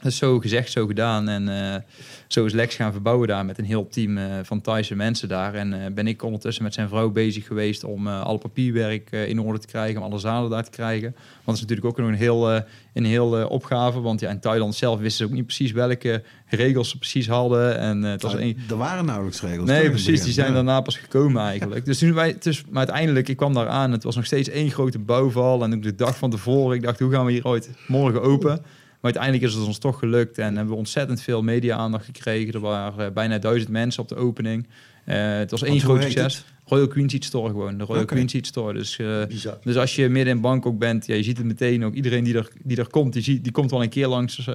Dat 0.05 0.13
is 0.13 0.19
zo 0.19 0.39
gezegd, 0.39 0.71
zo 0.71 0.85
gedaan. 0.85 1.29
En 1.29 1.73
eh, 1.73 1.81
zo 2.27 2.45
is 2.45 2.53
Lex 2.53 2.75
gaan 2.75 2.91
verbouwen 2.91 3.27
daar 3.27 3.45
met 3.45 3.57
een 3.57 3.65
heel 3.65 3.87
team 3.87 4.17
eh, 4.17 4.23
van 4.43 4.61
Thaise 4.61 4.95
mensen 4.95 5.27
daar. 5.27 5.53
En 5.53 5.73
eh, 5.73 5.91
ben 5.91 6.07
ik 6.07 6.23
ondertussen 6.23 6.63
met 6.63 6.73
zijn 6.73 6.87
vrouw 6.89 7.09
bezig 7.09 7.47
geweest 7.47 7.83
om 7.83 8.07
alle 8.07 8.37
papierwerk 8.37 9.11
in 9.11 9.39
orde 9.39 9.59
te 9.59 9.67
krijgen, 9.67 10.01
om 10.01 10.11
alle 10.11 10.19
zalen 10.19 10.49
daar 10.49 10.63
te 10.63 10.69
krijgen. 10.69 11.11
Want 11.11 11.45
dat 11.45 11.55
is 11.55 11.61
natuurlijk 11.61 11.87
ook 11.87 11.97
nog 11.97 12.07
een 12.07 12.15
heel, 12.15 12.51
een 12.93 13.05
heel 13.05 13.47
opgave. 13.47 14.01
Want 14.01 14.19
ja, 14.19 14.29
in 14.29 14.39
Thailand 14.39 14.75
zelf 14.75 14.99
wisten 14.99 15.25
ze 15.25 15.31
ook 15.31 15.37
niet 15.37 15.45
precies 15.45 15.71
welke 15.71 16.23
regels 16.47 16.89
ze 16.89 16.97
precies 16.97 17.27
hadden. 17.27 17.77
En 17.77 18.01
het 18.01 18.21
was 18.21 18.35
één. 18.35 18.57
Er 18.69 18.77
waren 18.77 19.05
nauwelijks 19.05 19.41
regels. 19.41 19.69
Nee, 19.69 19.89
precies. 19.89 20.23
Die 20.23 20.33
zijn 20.33 20.47
Ja. 20.47 20.53
daarna 20.53 20.81
pas 20.81 20.97
gekomen 20.97 21.41
eigenlijk. 21.41 21.85
Dus 21.85 21.99
toen 21.99 22.13
wij, 22.13 22.35
dus, 22.39 22.63
maar 22.69 22.77
uiteindelijk, 22.77 23.27
ik 23.27 23.37
kwam 23.37 23.53
daar 23.53 23.67
aan. 23.67 23.91
Het 23.91 24.03
was 24.03 24.15
nog 24.15 24.25
steeds 24.25 24.49
één 24.49 24.71
grote 24.71 24.99
bouwval. 24.99 25.63
En 25.63 25.73
ook 25.73 25.83
de 25.83 25.95
dag 25.95 26.17
van 26.17 26.29
tevoren, 26.29 26.75
ik 26.75 26.83
dacht, 26.83 26.99
hoe 26.99 27.11
gaan 27.11 27.25
we 27.25 27.31
hier 27.31 27.45
ooit 27.45 27.69
morgen 27.87 28.21
open? 28.21 28.61
Maar 29.05 29.13
uiteindelijk 29.13 29.53
is 29.53 29.59
het 29.59 29.67
ons 29.67 29.77
toch 29.77 29.99
gelukt. 29.99 30.37
En 30.37 30.55
hebben 30.55 30.73
we 30.73 30.79
ontzettend 30.79 31.21
veel 31.21 31.41
media-aandacht 31.41 32.05
gekregen. 32.05 32.53
Er 32.53 32.59
waren 32.59 33.05
eh, 33.05 33.11
bijna 33.13 33.37
duizend 33.37 33.71
mensen 33.71 34.01
op 34.01 34.09
de 34.09 34.15
opening. 34.15 34.67
Eh, 35.03 35.37
het 35.37 35.51
was 35.51 35.63
één 35.63 35.79
groot 35.79 36.01
succes. 36.01 36.45
Royal 36.65 36.87
Queen 36.87 37.09
Seat 37.09 37.23
Store 37.23 37.49
gewoon. 37.49 37.77
De 37.77 37.83
Royal. 37.83 38.05
Queen 38.05 38.29
Seat 38.29 38.45
Store. 38.45 38.73
Dus 38.73 38.99
eh, 38.99 39.21
dus 39.63 39.75
als 39.75 39.95
je 39.95 40.09
midden 40.09 40.35
in 40.35 40.41
Bangkok 40.41 40.79
bent, 40.79 41.05
ja, 41.05 41.15
je 41.15 41.23
ziet 41.23 41.37
het 41.37 41.45
meteen 41.45 41.85
ook. 41.85 41.93
Iedereen 41.93 42.23
die 42.23 42.37
er, 42.37 42.49
die 42.63 42.77
er 42.77 42.89
komt, 42.89 43.13
die, 43.13 43.23
ziet, 43.23 43.43
die 43.43 43.51
komt 43.51 43.71
wel 43.71 43.83
een 43.83 43.89
keer 43.89 44.07
langs, 44.07 44.49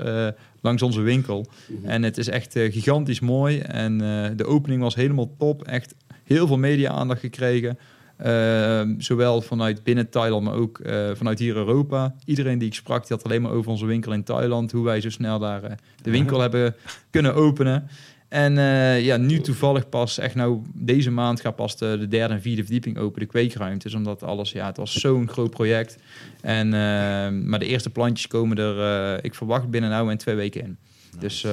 langs 0.61 0.83
onze 0.83 1.01
winkel. 1.01 1.47
En 1.83 2.03
het 2.03 2.19
is 2.19 2.29
echt 2.29 2.53
gigantisch 2.53 3.21
mooi. 3.21 3.59
En 3.59 3.99
de 4.37 4.47
opening 4.47 4.83
was 4.83 4.95
helemaal 4.95 5.35
top. 5.39 5.63
Echt 5.65 5.95
heel 6.25 6.47
veel 6.47 6.59
media-aandacht 6.59 7.21
gekregen. 7.21 7.79
Eh, 8.23 8.83
zowel 8.99 9.41
vanuit 9.41 9.83
binnen 9.83 10.11
Thailand, 10.11 10.45
maar 10.45 10.55
ook 10.55 10.79
eh, 10.79 11.11
vanuit 11.15 11.39
hier 11.39 11.57
Europa. 11.57 12.15
Iedereen 12.25 12.59
die 12.59 12.69
ik 12.69 12.75
sprak, 12.75 13.07
die 13.07 13.17
had 13.17 13.25
alleen 13.25 13.43
maar 13.43 13.53
over 13.53 13.71
onze 13.71 13.87
winkel 13.87 14.13
in 14.13 14.25
Thailand. 14.25 14.73
Hoe 14.73 14.85
wij 14.85 15.01
zo 15.01 15.11
snel 15.11 15.39
daar 15.39 15.63
eh, 15.63 15.77
de 16.03 16.11
winkel 16.11 16.41
hebben 16.41 16.75
kunnen 17.11 17.35
openen. 17.35 17.89
En 18.29 18.59
eh, 18.59 19.05
ja, 19.05 19.17
nu 19.17 19.41
toevallig 19.41 19.89
pas, 19.89 20.19
echt 20.19 20.35
nou 20.35 20.63
deze 20.75 21.11
maand 21.11 21.41
gaat 21.41 21.57
pas 21.57 21.77
de, 21.77 21.97
de 21.99 22.09
derde 22.09 22.35
en 22.35 22.41
vierde 22.41 22.63
verdieping 22.63 22.99
open, 22.99 23.21
de 23.21 23.27
kweekruimtes. 23.27 23.95
Omdat 23.95 24.23
alles, 24.23 24.53
ja, 24.53 24.67
het 24.67 24.77
was 24.77 24.93
zo'n 24.93 25.29
groot 25.29 25.51
project. 25.51 25.99
En, 26.41 26.67
eh, 26.67 27.31
maar 27.49 27.59
de 27.59 27.67
eerste 27.67 27.91
plantjes 27.91 28.27
komen 28.27 28.59
er, 28.59 29.25
ik 29.25 29.35
verwacht 29.35 29.71
binnen 29.71 29.91
nou 29.91 30.11
en 30.11 30.19
twee 30.19 30.35
weken 30.35 30.63
in. 30.63 30.77
Dus 31.19 31.47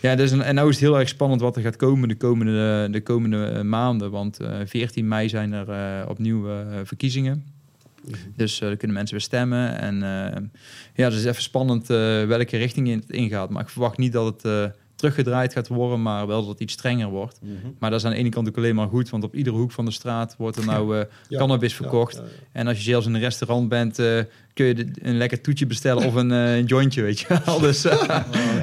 ja, 0.00 0.14
dus, 0.14 0.30
en 0.30 0.54
nou 0.54 0.68
is 0.68 0.74
het 0.74 0.84
heel 0.84 0.98
erg 0.98 1.08
spannend 1.08 1.40
wat 1.40 1.56
er 1.56 1.62
gaat 1.62 1.76
komen 1.76 2.08
de 2.08 2.16
komende, 2.16 2.88
de 2.90 3.00
komende 3.02 3.44
eh, 3.46 3.62
maanden. 3.62 4.10
Want 4.10 4.40
eh 4.40 4.54
14 4.64 5.08
mei 5.08 5.28
zijn 5.28 5.52
er 5.52 5.68
eh, 5.70 6.08
opnieuw 6.08 6.48
eh, 6.50 6.56
verkiezingen. 6.84 7.44
Dus 8.36 8.60
eh, 8.60 8.68
dan 8.68 8.76
kunnen 8.76 8.96
mensen 8.96 9.14
weer 9.16 9.24
stemmen. 9.24 9.78
En 9.78 10.02
eh, 10.02 10.42
ja, 10.94 11.10
dus 11.10 11.24
even 11.24 11.42
spannend 11.42 11.90
eh, 11.90 11.96
welke 12.24 12.56
richting 12.56 12.88
het 12.94 13.10
ingaat. 13.10 13.50
Maar 13.50 13.62
ik 13.62 13.68
verwacht 13.68 13.98
niet 13.98 14.12
dat 14.12 14.26
het 14.26 14.44
eh, 14.44 14.64
teruggedraaid 14.94 15.52
gaat 15.52 15.68
worden, 15.68 16.02
maar 16.02 16.26
wel 16.26 16.40
dat 16.40 16.48
het 16.48 16.60
iets 16.60 16.72
strenger 16.72 17.08
wordt. 17.08 17.40
Maar 17.78 17.90
dat 17.90 17.98
is 17.98 18.06
aan 18.06 18.12
de 18.12 18.18
ene 18.18 18.28
kant 18.28 18.48
ook 18.48 18.56
alleen 18.56 18.74
maar 18.74 18.88
goed, 18.88 19.10
want 19.10 19.24
op 19.24 19.34
iedere 19.34 19.56
hoek 19.56 19.72
van 19.72 19.84
de 19.84 19.90
straat 19.90 20.34
wordt 20.38 20.56
er 20.56 20.64
nou 20.64 20.94
eh, 20.98 21.04
Ja, 21.28 21.38
cannabis 21.38 21.74
verkocht. 21.74 22.14
ja, 22.16 22.22
ja. 22.22 22.28
En 22.52 22.66
als 22.66 22.76
je 22.76 22.82
zelfs 22.82 23.06
in 23.06 23.14
een 23.14 23.20
restaurant 23.20 23.68
bent, 23.68 23.98
eh, 23.98 24.18
kun 24.56 24.66
je 24.66 24.86
een 25.02 25.16
lekker 25.16 25.40
toetje 25.40 25.66
bestellen 25.66 26.06
of 26.06 26.14
een, 26.14 26.32
eh, 26.32 26.56
een 26.56 26.64
jointje, 26.64 27.02
weet 27.02 27.20
je 27.20 27.40
wel. 27.44 27.60
Dus, 27.66 27.84
eh, 27.84 28.18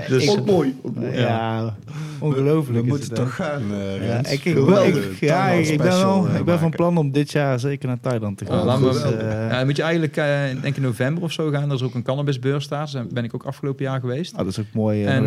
dus 0.08 0.30
Ook 0.30 0.46
mooi. 0.46 0.76
Ook 0.82 0.96
mooi. 0.96 1.18
Ja, 1.18 1.76
ongelooflijk. 2.20 2.78
We 2.80 2.84
is 2.84 2.90
moeten 2.90 3.08
het, 3.08 3.16
toch 3.16 3.36
gaan, 3.36 3.62
eh, 3.74 4.08
Ja, 4.08 4.18
ik, 4.18 4.46
ik, 4.46 4.54
Geweldig. 4.54 5.06
ik- 5.12 5.20
ja, 5.20 5.48
ik, 5.50 5.68
ik 5.68 5.78
ben 5.78 5.88
wel, 5.88 6.28
ik 6.36 6.46
ben 6.46 6.60
van 6.60 6.70
plan 6.70 6.98
om 6.98 7.12
dit 7.12 7.32
jaar 7.32 7.60
zeker 7.60 7.88
naar 7.88 8.00
Thailand 8.00 8.38
te 8.38 8.46
gaan. 8.46 8.68
Oh, 8.84 8.92
Dus, 8.92 9.02
ja, 9.02 9.50
dan 9.58 9.66
moet 9.66 9.76
je 9.76 9.82
eigenlijk, 9.84 10.16
ik 10.56 10.62
denk 10.62 10.76
in 10.76 10.82
november 10.82 11.24
of 11.24 11.32
zo 11.32 11.50
gaan. 11.50 11.70
Er 11.70 11.76
is 11.76 11.82
ook 11.84 11.94
een 11.94 12.04
cannabisbeurs 12.04 12.68
daar. 12.68 12.90
Daar 12.92 13.06
ben 13.08 13.24
ik 13.24 13.36
ook 13.36 13.44
afgelopen 13.44 13.86
jaar 13.86 14.00
geweest. 14.00 14.32
oh, 14.32 14.38
dat 14.38 14.48
is 14.48 14.60
ook 14.60 14.66
mooi. 14.74 15.06
En 15.06 15.24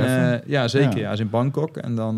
ja, 0.47 0.69
zeker. 0.69 0.97
Ja. 0.99 1.03
Ja. 1.07 1.13
is 1.13 1.21
in 1.21 1.31
Bangkok. 1.31 1.77
En 1.77 1.95
dan 1.95 2.17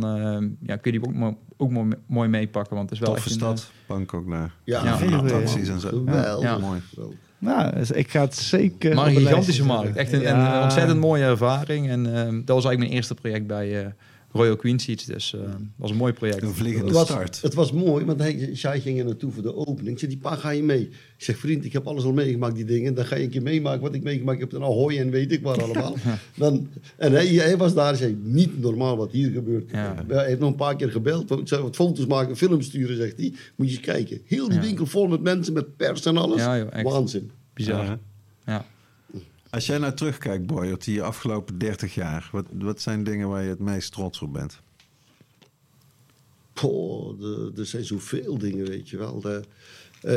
ja, 0.62 0.77
kun 0.77 0.93
je 0.93 0.99
die 0.99 1.09
ook, 1.09 1.15
mo- 1.15 1.39
ook 1.57 1.70
mooi, 1.70 1.89
mooi 2.07 2.29
meepakken. 2.29 2.77
Want 2.77 2.91
het 2.91 2.99
is 3.01 3.05
wel 3.07 3.15
Toffe 3.15 3.31
echt 3.31 3.41
een, 3.41 3.47
stad, 3.57 3.70
Bangkok 3.87 4.27
naar. 4.27 4.51
Ja, 4.65 4.85
Ja, 4.85 5.16
attracties 5.16 5.69
en 5.69 5.81
zo. 5.81 6.03
Ja. 6.41 6.59
Mooi. 6.59 6.81
Nou, 7.39 7.74
dus 7.74 7.90
ik 7.90 8.10
ga 8.10 8.20
het 8.20 8.36
zeker. 8.36 8.94
maar 8.94 9.06
een 9.06 9.16
gigantische 9.16 9.65
markt. 9.65 9.97
Echt 9.97 10.12
een, 10.12 10.20
Ja. 10.20 10.56
een 10.56 10.62
ontzettend 10.62 11.01
mooie 11.01 11.24
ervaring. 11.24 11.89
En 11.89 12.06
eh, 12.06 12.23
dat 12.23 12.28
was 12.31 12.65
eigenlijk 12.65 12.78
mijn 12.78 12.90
eerste 12.90 13.15
project 13.15 13.47
bij 13.47 13.81
eh, 13.81 13.86
Royal 14.39 14.56
Queen 14.56 14.78
Seats. 14.78 15.05
Dus 15.05 15.35
eh, 15.35 15.40
dat 15.40 15.51
was 15.77 15.90
een 15.90 15.97
mooi 15.97 16.12
project. 16.12 16.43
Een 16.43 16.55
vliegende 16.55 16.86
Het 16.86 16.94
was, 16.94 17.06
start. 17.09 17.40
het 17.43 17.55
was 17.55 17.73
mooi, 17.73 18.05
want 18.05 18.20
hij, 18.20 18.51
Shai 18.55 18.81
ging 18.81 18.98
er 18.98 19.05
naartoe 19.05 19.32
voor 19.32 19.43
de 19.43 19.55
opening. 19.56 19.89
Ik 19.93 19.98
zei, 19.98 20.10
die 20.10 20.20
pa, 20.20 20.35
ga 20.35 20.51
je 20.51 20.62
mee? 20.62 20.81
Ik 21.16 21.24
zeg, 21.24 21.36
vriend, 21.39 21.65
ik 21.65 21.73
heb 21.73 21.86
alles 21.86 22.05
al 22.05 22.12
meegemaakt, 22.12 22.55
die 22.55 22.65
dingen. 22.65 22.94
Dan 22.94 23.05
ga 23.05 23.16
je 23.16 23.24
een 23.24 23.31
keer 23.31 23.43
meemaken 23.43 23.81
wat 23.81 23.94
ik 23.94 24.02
meegemaakt 24.02 24.40
heb. 24.40 24.52
En 24.55 24.62
Ahoy 24.62 24.98
en 24.98 25.10
weet 25.10 25.32
ik 25.32 25.43
waar 25.43 25.62
allemaal. 25.62 25.97
Dan, 26.36 26.69
en 26.97 27.12
hij, 27.12 27.27
hij 27.27 27.56
was 27.56 27.74
daar 27.74 27.90
en 27.93 27.97
zei, 27.98 28.19
niet 28.23 28.60
normaal 28.60 28.97
wat 28.97 29.12
hier 29.12 29.31
gebeurt. 29.31 29.70
Ja. 29.70 30.05
Hij 30.09 30.27
heeft 30.27 30.40
nog 30.40 30.51
een 30.51 30.56
paar 30.56 30.77
keer 30.77 30.90
gebeld. 30.90 31.31
Ik 31.31 31.48
zei, 31.48 31.62
wat 31.62 31.74
foto's 31.77 32.06
maken, 32.06 32.36
film 32.36 32.62
sturen, 32.62 32.97
zegt 32.97 33.16
hij. 33.16 33.32
Moet 33.56 33.70
je 33.70 33.77
eens 33.77 33.85
kijken. 33.85 34.20
Heel 34.27 34.48
die 34.48 34.59
Ja. 34.59 34.65
winkel 34.65 34.86
vol 34.86 35.06
met 35.06 35.20
mensen, 35.23 35.52
met 35.52 35.77
pers 35.77 36.05
en 36.06 36.16
alles. 36.16 36.40
Ja, 36.40 36.59
joh. 36.59 36.82
Waanzin. 36.82 37.31
Bizar. 37.55 37.98
Ja. 38.47 38.66
Als 39.51 39.66
jij 39.66 39.79
nou 39.79 39.95
terugkijkt, 39.95 40.47
Boy, 40.47 40.70
op 40.73 40.85
die 40.85 41.03
afgelopen 41.03 41.59
30 41.59 41.95
jaar, 41.95 42.29
wat, 42.33 42.47
wat 42.53 42.81
zijn 42.81 43.05
dingen 43.05 43.29
waar 43.29 43.43
je 43.43 43.49
het 43.49 43.59
meest 43.59 43.93
trots 43.93 44.20
op 44.20 44.33
bent? 44.33 44.61
Poh, 46.53 47.23
er 47.57 47.66
zijn 47.66 47.85
zoveel 47.85 48.39
dingen, 48.39 48.66
weet 48.66 48.89
je 48.89 48.97
wel. 48.97 49.20
De, 49.20 49.43
eh, 50.03 50.15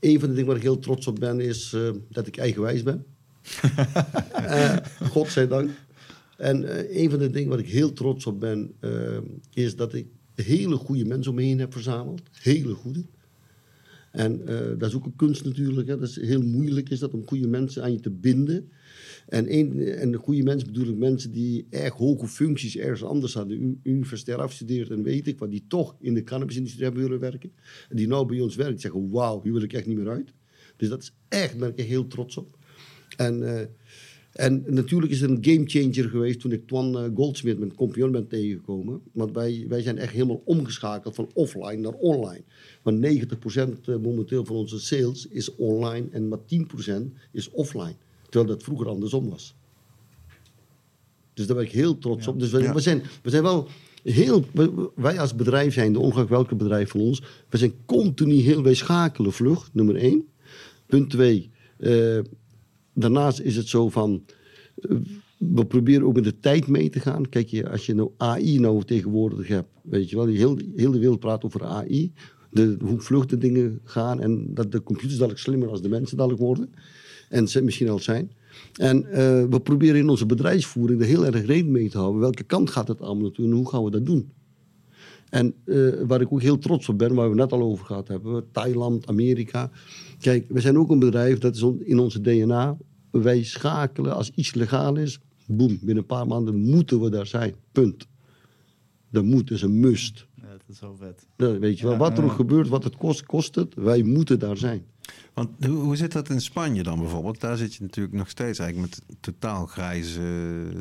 een 0.00 0.20
van 0.20 0.28
de 0.28 0.34
dingen 0.34 0.46
waar 0.46 0.56
ik 0.56 0.62
heel 0.62 0.78
trots 0.78 1.06
op 1.06 1.18
ben, 1.20 1.40
is 1.40 1.72
eh, 1.72 1.90
dat 2.08 2.26
ik 2.26 2.36
eigenwijs 2.36 2.82
ben. 2.82 3.04
Eh 4.32 4.76
godzijdank. 5.10 5.70
En 6.36 6.64
een 7.00 7.10
van 7.10 7.18
de 7.18 7.30
dingen 7.30 7.48
waar 7.48 7.58
ik 7.58 7.68
heel 7.68 7.92
trots 7.92 8.26
op 8.26 8.40
ben, 8.40 8.74
is 9.54 9.76
dat 9.76 9.94
ik 9.94 10.06
hele 10.34 10.76
goede 10.76 11.04
mensen 11.04 11.30
om 11.30 11.36
me 11.36 11.42
heen 11.42 11.58
heb 11.58 11.72
verzameld. 11.72 12.22
Hele 12.32 12.74
goede. 12.74 13.04
En 14.12 14.46
eh, 14.46 14.78
dat 14.78 14.88
is 14.88 14.94
ook 14.94 15.04
een 15.04 15.16
kunst 15.16 15.44
natuurlijk. 15.44 15.88
Hè. 15.88 15.98
Dat 15.98 16.08
is 16.08 16.20
heel 16.20 16.42
moeilijk 16.42 16.88
is 16.88 16.98
dat 16.98 17.14
om 17.14 17.26
goede 17.26 17.48
mensen 17.48 17.82
aan 17.82 17.92
je 17.92 18.00
te 18.00 18.10
binden. 18.10 18.70
En, 19.28 19.54
een, 19.54 19.80
en 19.80 20.10
de 20.10 20.18
goede 20.18 20.42
mensen 20.42 20.72
bedoel 20.72 20.88
ik 20.88 20.96
mensen 20.96 21.32
die 21.32 21.66
erg 21.70 21.94
hoge 21.94 22.26
functies 22.26 22.76
ergens 22.76 23.02
anders 23.02 23.34
hadden. 23.34 23.80
Universitair 23.82 24.38
afgestudeerd 24.38 24.90
en 24.90 25.02
weet 25.02 25.26
ik 25.26 25.38
wat. 25.38 25.50
Die 25.50 25.64
toch 25.68 25.96
in 26.00 26.14
de 26.14 26.22
cannabisindustrie 26.22 26.84
hebben 26.84 27.02
willen 27.02 27.18
werken. 27.18 27.52
En 27.88 27.96
die 27.96 28.06
nou 28.06 28.26
bij 28.26 28.40
ons 28.40 28.56
werken. 28.56 28.80
Zeggen, 28.80 29.10
wauw, 29.10 29.42
hier 29.42 29.52
wil 29.52 29.62
ik 29.62 29.72
echt 29.72 29.86
niet 29.86 29.96
meer 29.96 30.10
uit. 30.10 30.32
Dus 30.76 30.88
dat 30.88 31.02
is 31.02 31.12
echt, 31.28 31.58
daar 31.58 31.58
ben 31.58 31.84
ik 31.84 31.90
heel 31.90 32.06
trots 32.06 32.36
op. 32.36 32.58
En, 33.16 33.58
eh, 33.58 33.66
en 34.38 34.64
natuurlijk 34.66 35.12
is 35.12 35.20
het 35.20 35.30
een 35.30 35.44
gamechanger 35.44 36.10
geweest 36.10 36.40
toen 36.40 36.52
ik 36.52 36.66
Twan 36.66 36.98
eh, 36.98 37.10
Goldsmith, 37.14 37.58
mijn 37.58 37.74
compagnon, 37.74 38.10
ben 38.10 38.28
tegengekomen. 38.28 39.00
Want 39.12 39.32
wij, 39.34 39.64
wij 39.68 39.82
zijn 39.82 39.98
echt 39.98 40.12
helemaal 40.12 40.42
omgeschakeld 40.44 41.14
van 41.14 41.30
offline 41.34 41.76
naar 41.76 41.92
online. 41.92 42.42
Want 42.82 43.06
90% 43.96 44.00
momenteel 44.02 44.44
van 44.44 44.56
onze 44.56 44.78
sales 44.80 45.26
is 45.26 45.54
online 45.54 46.06
en 46.10 46.28
maar 46.28 46.38
10% 46.38 46.44
is 47.32 47.50
offline. 47.50 47.94
Terwijl 48.22 48.46
dat 48.54 48.62
vroeger 48.62 48.88
andersom 48.88 49.28
was. 49.30 49.54
Dus 51.34 51.46
daar 51.46 51.56
ben 51.56 51.64
ik 51.64 51.72
heel 51.72 51.98
trots 51.98 52.26
op. 52.26 52.40
Dus 52.40 52.50
we, 52.50 52.62
Ja. 52.62 52.74
we, 52.74 52.80
zijn, 52.80 53.02
we 53.22 53.30
zijn 53.30 53.42
wel 53.42 53.68
heel... 54.02 54.44
Wij 54.94 55.20
als 55.20 55.34
bedrijf 55.34 55.72
zijn, 55.74 55.92
de 55.92 55.98
ongeacht 55.98 56.28
welke 56.28 56.54
bedrijf 56.54 56.90
van 56.90 57.00
ons... 57.00 57.22
we 57.48 57.56
zijn 57.56 57.72
continu 57.86 58.34
heel... 58.34 58.62
Wij 58.62 58.74
schakelen 58.74 59.32
vlug, 59.32 59.70
nummer 59.72 59.96
één. 59.96 60.26
Punt 60.86 61.10
twee. 61.10 61.50
eh, 61.78 62.18
daarnaast 63.00 63.40
is 63.40 63.56
het 63.56 63.68
zo 63.68 63.88
van... 63.88 64.24
eh, 64.74 64.96
we 65.38 65.66
proberen 65.66 66.06
ook 66.06 66.14
met 66.14 66.24
de 66.24 66.40
tijd 66.40 66.66
mee 66.66 66.90
te 66.90 67.00
gaan. 67.00 67.28
Kijk, 67.28 67.48
je, 67.48 67.70
als 67.70 67.86
je 67.86 67.94
nou 67.94 68.10
AI 68.16 68.58
nou 68.58 68.84
tegenwoordig 68.84 69.48
hebt... 69.48 69.68
Weet 69.82 70.10
je 70.10 70.16
wel, 70.16 70.26
heel, 70.26 70.58
heel 70.76 70.92
wereld 70.92 71.20
praat 71.20 71.44
over 71.44 71.64
AI... 71.64 72.12
De, 72.50 72.76
hoe 72.80 73.00
vlug 73.00 73.26
de 73.26 73.38
dingen 73.38 73.80
gaan... 73.84 74.20
en 74.20 74.54
dat 74.54 74.72
de 74.72 74.82
computers 74.82 75.16
dadelijk 75.16 75.40
slimmer 75.40 75.68
als 75.68 75.82
de 75.82 75.88
mensen 75.88 76.16
dadelijk 76.16 76.42
worden... 76.42 76.70
En 77.28 77.48
ze 77.48 77.62
misschien 77.62 77.88
al 77.88 77.98
zijn. 77.98 78.30
En 78.74 79.06
eh, 79.06 79.44
we 79.44 79.60
proberen 79.62 80.00
in 80.00 80.08
onze 80.08 80.26
bedrijfsvoering 80.26 81.00
er 81.00 81.06
heel 81.06 81.26
erg 81.26 81.46
rekening 81.46 81.68
mee 81.68 81.88
te 81.88 81.98
houden. 81.98 82.20
Welke 82.20 82.42
kant 82.42 82.70
gaat 82.70 82.88
het 82.88 83.00
allemaal 83.00 83.22
naartoe 83.22 83.44
en 83.44 83.52
hoe 83.52 83.68
gaan 83.68 83.84
we 83.84 83.90
dat 83.90 84.06
doen? 84.06 84.30
En 85.30 85.54
eh, 85.64 85.88
waar 86.06 86.20
ik 86.20 86.32
ook 86.32 86.42
heel 86.42 86.58
trots 86.58 86.88
op 86.88 86.98
ben, 86.98 87.14
waar 87.14 87.28
we 87.28 87.34
net 87.34 87.52
al 87.52 87.62
over 87.62 87.86
gehad 87.86 88.08
hebben, 88.08 88.44
Thailand, 88.52 89.06
Amerika. 89.06 89.70
Kijk, 90.20 90.44
we 90.48 90.60
zijn 90.60 90.78
ook 90.78 90.90
een 90.90 90.98
bedrijf, 90.98 91.38
dat 91.38 91.54
is 91.54 91.62
on- 91.62 91.84
in 91.84 91.98
onze 91.98 92.20
DNA. 92.20 92.76
Wij 93.10 93.42
schakelen 93.42 94.14
als 94.14 94.30
iets 94.30 94.54
legaal 94.54 94.96
is, 94.96 95.20
boem, 95.46 95.78
binnen 95.78 95.96
een 95.96 96.06
paar 96.06 96.26
maanden 96.26 96.54
moeten 96.60 97.00
we 97.00 97.10
daar 97.10 97.26
zijn. 97.26 97.54
Punt. 97.72 98.06
Dat 99.10 99.24
moet, 99.24 99.48
dat 99.48 99.56
is 99.56 99.62
een 99.62 99.80
must. 99.80 100.26
Ja, 100.34 100.50
dat 100.50 100.62
is 100.68 100.80
wel 100.80 100.96
vet. 100.96 101.26
Dat 101.36 101.58
weet 101.58 101.78
je 101.78 101.82
wel, 101.84 101.92
Ja, 101.92 101.98
wat 101.98 102.18
er 102.18 102.24
ja. 102.24 102.30
ook 102.30 102.36
gebeurt, 102.36 102.68
wat 102.68 102.84
het 102.84 102.96
kost, 102.96 103.26
kost 103.26 103.54
het. 103.54 103.74
Wij 103.74 104.02
moeten 104.02 104.38
daar 104.38 104.56
zijn. 104.56 104.84
Want 105.34 105.48
hoe, 105.64 105.76
hoe 105.76 105.96
zit 105.96 106.12
dat 106.12 106.28
in 106.28 106.40
Spanje 106.40 106.82
dan 106.82 106.98
bijvoorbeeld? 106.98 107.40
Daar 107.40 107.56
zit 107.56 107.74
je 107.74 107.82
natuurlijk 107.82 108.16
nog 108.16 108.28
steeds 108.28 108.58
eigenlijk 108.58 108.90
met 108.90 109.02
een 109.08 109.16
totaal 109.20 109.66
grijze 109.66 110.20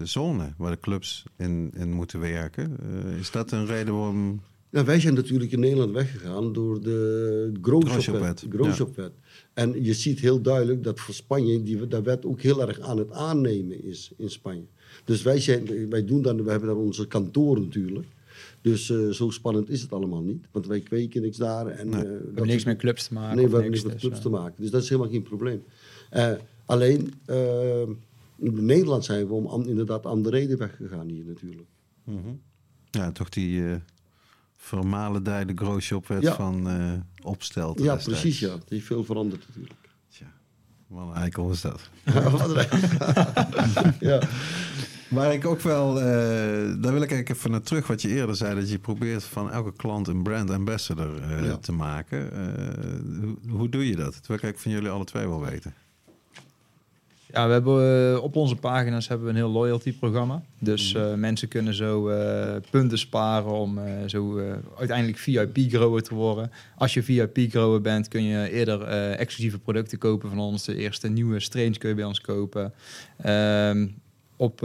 zone... 0.04 0.54
waar 0.58 0.72
de 0.72 0.80
clubs 0.80 1.24
in, 1.38 1.72
in 1.78 1.92
moeten 1.94 2.20
werken. 2.20 2.78
Eh, 2.80 3.18
is 3.18 3.32
dat 3.32 3.52
een 3.52 3.66
reden 3.66 3.94
waarom... 3.94 4.42
Nou, 4.70 4.86
wij 4.86 5.00
zijn 5.00 5.14
natuurlijk 5.14 5.52
in 5.52 5.60
Nederland 5.60 5.92
weggegaan 5.92 6.54
door 6.54 6.82
de. 6.82 7.52
Growshop-wet, 7.62 8.46
Growshop-wet. 8.50 9.12
En 9.58 9.84
je 9.84 9.94
ziet 9.94 10.20
heel 10.20 10.42
duidelijk 10.42 10.84
dat 10.84 11.00
voor 11.00 11.14
Spanje 11.14 11.64
die, 11.64 11.88
dat 11.88 12.04
wet 12.04 12.26
ook 12.26 12.42
heel 12.42 12.68
erg 12.68 12.80
aan 12.80 12.98
het 12.98 13.12
aannemen 13.12 13.84
is 13.84 14.12
in 14.18 14.30
Spanje. 14.30 14.66
Dus 15.06 15.22
wij, 15.22 15.40
zijn, 15.40 15.90
wij 15.90 16.06
doen 16.06 16.22
dan, 16.22 16.44
we 16.44 16.50
hebben 16.50 16.68
daar 16.70 16.78
onze 16.78 17.08
kantoor 17.08 17.60
natuurlijk. 17.62 18.08
Dus 18.62 18.90
eh, 18.90 19.10
zo 19.10 19.30
spannend 19.30 19.70
is 19.70 19.82
het 19.82 19.94
allemaal 19.94 20.22
niet. 20.22 20.46
Want 20.52 20.68
wij 20.68 20.80
kweken 20.80 21.22
niks 21.22 21.38
daar. 21.38 21.68
En, 21.68 21.90
Nee. 21.90 22.00
eh, 22.02 22.08
We 22.08 22.14
dat 22.18 22.26
hebben 22.26 22.48
niks 22.48 22.64
met 22.64 22.78
clubs 22.78 23.08
te 23.08 23.14
maken. 23.14 23.36
Nee, 23.36 23.46
we 23.48 23.52
hebben 23.54 23.72
niks, 23.72 23.84
niks 23.84 23.94
met 23.94 23.94
dus, 23.94 24.02
clubs 24.02 24.18
eh, 24.18 24.24
te 24.24 24.30
maken. 24.30 24.62
Dus 24.62 24.72
dat 24.72 24.82
is 24.84 24.90
helemaal 24.90 25.12
geen 25.12 25.24
probleem. 25.24 25.64
Eh, 26.10 26.32
alleen, 26.66 27.14
eh, 27.26 27.82
in 28.38 28.66
Nederland 28.66 29.06
zijn 29.06 29.28
we 29.28 29.34
om 29.34 29.64
inderdaad 29.68 30.06
andere 30.06 30.38
reden 30.38 30.58
weggegaan 30.58 31.08
hier 31.10 31.26
natuurlijk. 31.26 31.68
Ja, 32.92 33.12
toch 33.12 33.30
die 33.30 33.64
vermalendijde 34.58 35.54
growshop-wet 35.56 36.22
Ja. 36.22 36.36
van 36.36 36.70
eh 36.70 36.92
opstelt. 37.24 37.80
Ja, 37.80 37.96
precies 37.96 38.40
ja. 38.40 38.56
Is 38.68 38.84
veel 38.84 39.04
veranderd 39.04 39.44
natuurlijk. 39.48 39.80
Tja, 40.10 40.26
wat 40.88 41.08
een 41.08 41.14
eikel 41.22 41.52
is 41.52 41.62
dat. 41.62 41.90
ja. 44.00 44.20
Waar 45.10 45.34
ik 45.40 45.46
ook 45.46 45.62
wel, 45.62 46.00
eh, 46.00 46.06
daar 46.82 46.94
wil 46.94 47.02
ik 47.02 47.12
eigenlijk 47.12 47.30
even 47.30 47.52
naar 47.52 47.62
terug 47.62 47.88
wat 47.88 48.02
je 48.02 48.08
eerder 48.10 48.36
zei, 48.36 48.56
dat 48.60 48.70
je 48.70 48.80
probeert 48.80 49.24
van 49.24 49.52
elke 49.52 49.74
klant 49.76 50.08
een 50.08 50.24
brand 50.24 50.50
ambassador 50.50 51.44
Ja. 51.44 51.58
te 51.58 51.72
maken. 51.72 52.30
Hoe, 53.22 53.38
hoe 53.58 53.70
doe 53.70 53.88
je 53.88 53.96
dat? 53.96 54.14
Dat 54.14 54.28
wil 54.28 54.36
ik 54.36 54.44
eigenlijk 54.44 54.60
van 54.60 54.72
jullie 54.72 54.90
alle 54.90 55.04
twee 55.06 55.28
wel 55.28 55.42
weten. 55.42 55.74
Ja, 57.38 57.48
we 57.48 57.54
hebben 57.54 58.14
eh, 58.16 58.24
op 58.24 58.36
onze 58.36 58.56
pagina's 58.56 59.08
hebben 59.08 59.26
we 59.28 59.32
een 59.32 59.38
heel 59.40 59.50
loyalty 59.52 59.98
programma. 59.98 60.42
Dus 60.60 60.94
Mhm. 60.94 61.04
eh, 61.04 61.14
mensen 61.14 61.48
kunnen 61.48 61.74
zo 61.74 62.08
eh, 62.10 62.56
punten 62.70 62.98
sparen 62.98 63.52
om 63.52 63.80
zo 64.06 64.40
uiteindelijk 64.78 65.18
VIP 65.18 65.58
grower 65.70 66.04
te 66.04 66.16
worden. 66.16 66.52
Als 66.78 66.94
je 66.94 67.04
VIP 67.04 67.38
grower 67.50 67.82
bent, 67.82 68.08
kun 68.08 68.24
je 68.24 68.52
eerder 68.52 68.82
exclusieve 69.12 69.60
producten 69.60 69.98
kopen 69.98 70.30
van 70.30 70.40
ons. 70.40 70.66
De 70.66 70.76
eerste 70.76 71.08
nieuwe 71.08 71.40
strains 71.40 71.78
kun 71.78 71.90
je 71.90 71.96
bij 71.96 72.06
ons 72.06 72.22
kopen. 72.22 72.74
Ehm, 73.18 73.88
op 74.36 74.60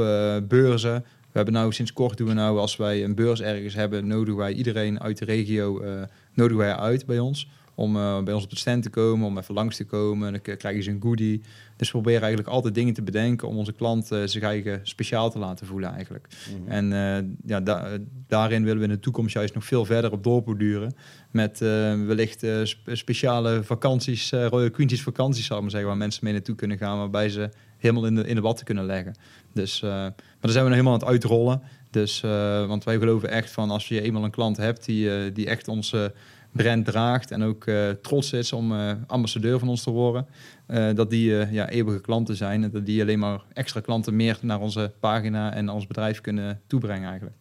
beurzen. 0.48 1.04
We 1.32 1.38
hebben 1.38 1.54
nou 1.54 1.72
sinds 1.72 1.92
kort 1.92 2.16
doen 2.18 2.28
we 2.28 2.34
nou 2.34 2.58
als 2.58 2.76
wij 2.76 3.04
een 3.04 3.14
beurs 3.14 3.40
ergens 3.40 3.74
hebben, 3.74 4.06
nodigen 4.06 4.36
wij 4.36 4.52
iedereen 4.52 5.00
uit 5.00 5.18
de 5.18 5.24
regio 5.24 5.80
eh, 5.80 6.02
nodigen 6.34 6.58
wij 6.58 6.76
uit 6.76 7.06
bij 7.06 7.18
ons. 7.18 7.48
Om 7.74 7.96
eh, 7.96 8.22
bij 8.22 8.34
ons 8.34 8.44
op 8.44 8.50
de 8.50 8.56
stand 8.56 8.82
te 8.82 8.90
komen, 8.90 9.26
om 9.26 9.38
even 9.38 9.54
langs 9.54 9.76
te 9.76 9.84
komen. 9.84 10.32
Dan 10.32 10.56
krijgen 10.56 10.82
ze 10.82 10.90
een 10.90 11.02
goodie. 11.02 11.40
Dus 11.76 11.86
we 11.86 11.92
proberen 11.92 12.20
eigenlijk 12.20 12.52
altijd 12.52 12.74
dingen 12.74 12.94
te 12.94 13.02
bedenken 13.02 13.48
om 13.48 13.56
onze 13.56 13.72
klant 13.72 14.10
eh, 14.12 14.22
zich 14.24 14.42
eigen 14.42 14.80
speciaal 14.82 15.30
te 15.30 15.38
laten 15.38 15.66
voelen 15.66 15.92
eigenlijk. 15.92 16.26
En 16.66 16.92
eh, 16.92 17.24
ja, 17.46 17.60
da- 17.60 17.98
daarin 18.26 18.62
willen 18.64 18.78
we 18.78 18.84
in 18.84 18.90
de 18.92 19.00
toekomst 19.00 19.34
juist 19.34 19.54
nog 19.54 19.64
veel 19.64 19.84
verder 19.84 20.12
op 20.12 20.22
doorborduren. 20.24 20.94
Met 21.30 21.58
wellicht 21.58 22.46
spe- 22.62 22.94
speciale 22.96 23.62
vakanties, 23.62 24.30
Royal 24.30 24.70
Queens 24.70 25.02
vakanties 25.02 25.44
zou 25.46 25.54
ik 25.56 25.62
maar 25.62 25.70
zeggen, 25.70 25.88
waar 25.90 25.98
mensen 25.98 26.24
mee 26.24 26.32
naartoe 26.32 26.54
kunnen 26.54 26.78
gaan, 26.78 26.98
waarbij 26.98 27.28
ze 27.28 27.50
helemaal 27.78 28.06
in 28.06 28.14
de, 28.14 28.26
in 28.26 28.34
de 28.34 28.40
watten 28.40 28.64
kunnen 28.64 28.84
leggen. 28.84 29.14
Dus, 29.52 29.80
maar 29.80 30.14
daar 30.40 30.50
zijn 30.50 30.64
we 30.64 30.70
nog 30.70 30.78
helemaal 30.78 30.92
aan 30.92 30.98
het 30.98 31.08
uitrollen. 31.08 31.62
Dus, 31.90 32.20
want 32.66 32.84
wij 32.84 32.98
geloven 32.98 33.30
echt 33.30 33.50
van 33.50 33.70
als 33.70 33.88
je 33.88 34.00
eenmaal 34.00 34.24
een 34.24 34.30
klant 34.30 34.56
hebt 34.56 34.84
die, 34.84 35.32
die 35.32 35.46
echt 35.46 35.68
onze 35.68 36.12
brand 36.52 36.84
draagt 36.84 37.30
en 37.30 37.42
ook 37.42 37.66
eh, 37.66 37.90
trots 37.90 38.32
is 38.32 38.52
om 38.52 38.72
eh, 38.72 38.92
ambassadeur 39.06 39.58
van 39.58 39.68
ons 39.68 39.82
te 39.82 39.90
worden. 39.90 40.26
Eh, 40.66 40.94
dat 40.94 41.10
die 41.10 41.30
ja, 41.30 41.70
eeuwige 41.70 42.00
klanten 42.00 42.36
zijn 42.36 42.62
en 42.62 42.70
dat 42.70 42.86
die 42.86 43.02
alleen 43.02 43.18
maar 43.18 43.44
extra 43.52 43.80
klanten 43.80 44.16
meer 44.16 44.38
naar 44.42 44.60
onze 44.60 44.92
pagina 45.00 45.54
en 45.54 45.68
ons 45.68 45.86
bedrijf 45.86 46.20
kunnen 46.20 46.60
toebrengen 46.66 47.08
eigenlijk. 47.08 47.36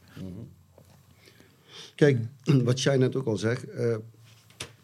Kijk, 1.96 2.20
wat 2.64 2.82
jij 2.82 2.98
net 2.98 3.16
ook 3.16 3.26
al 3.26 3.38
zegt, 3.38 3.66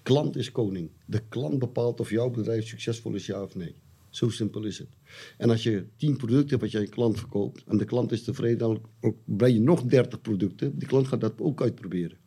klant 0.04 0.36
is 0.36 0.52
koning. 0.52 0.90
De 1.06 1.22
klant 1.30 1.60
bepaalt 1.60 2.00
of 2.00 2.10
jouw 2.10 2.30
bedrijf 2.30 2.68
succesvol 2.68 3.14
is, 3.14 3.26
ja 3.26 3.42
of 3.42 3.56
nee. 3.56 3.76
Zo 4.10 4.30
simpel 4.30 4.64
is 4.64 4.78
het. 4.78 4.88
En 5.38 5.50
als 5.50 5.64
je 5.64 5.86
tien 5.96 6.18
producten 6.18 6.50
hebt 6.50 6.62
wat 6.62 6.72
jij 6.72 6.82
een 6.82 6.90
klant 6.90 7.18
verkoopt 7.20 7.64
en 7.68 7.78
de 7.78 7.86
klant 7.86 8.12
is 8.12 8.24
tevreden, 8.24 8.58
dan 8.58 8.82
breng 9.26 9.54
je 9.54 9.60
nog 9.60 9.84
30 9.84 10.22
producten. 10.22 10.78
Die 10.78 10.88
klant 10.88 11.08
gaat 11.08 11.22
dat 11.22 11.34
ook 11.42 11.62
uitproberen. 11.62 12.18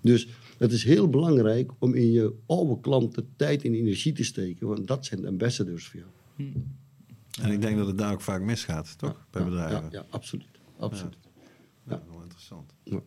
Dus 0.00 0.28
het 0.58 0.72
is 0.72 0.84
heel 0.84 1.08
belangrijk 1.08 1.70
om 1.78 1.94
in 1.94 2.10
je 2.12 2.34
oude 2.46 2.80
klanten 2.80 3.28
tijd 3.36 3.64
en 3.64 3.74
energie 3.74 4.12
te 4.12 4.24
steken, 4.24 4.66
want 4.66 4.86
dat 4.86 5.04
zijn 5.06 5.20
de 5.20 5.26
ambassadors 5.28 5.86
voor 5.86 6.00
jou. 6.00 6.52
En 7.42 7.50
ik 7.50 7.60
denk 7.60 7.76
dat 7.76 7.86
het 7.86 7.98
daar 7.98 8.12
ook 8.12 8.20
vaak 8.20 8.40
misgaat, 8.42 8.98
toch? 8.98 9.26
Bij 9.30 9.42
Ja, 9.42 9.48
bedrijven. 9.48 9.76
Ja, 9.82 9.88
ja 9.90 10.04
absoluut. 10.10 10.46
absoluut. 10.78 11.16
Ja, 11.88 12.02
wel 12.10 12.20
interessant. 12.22 12.72
Ja. 12.82 13.00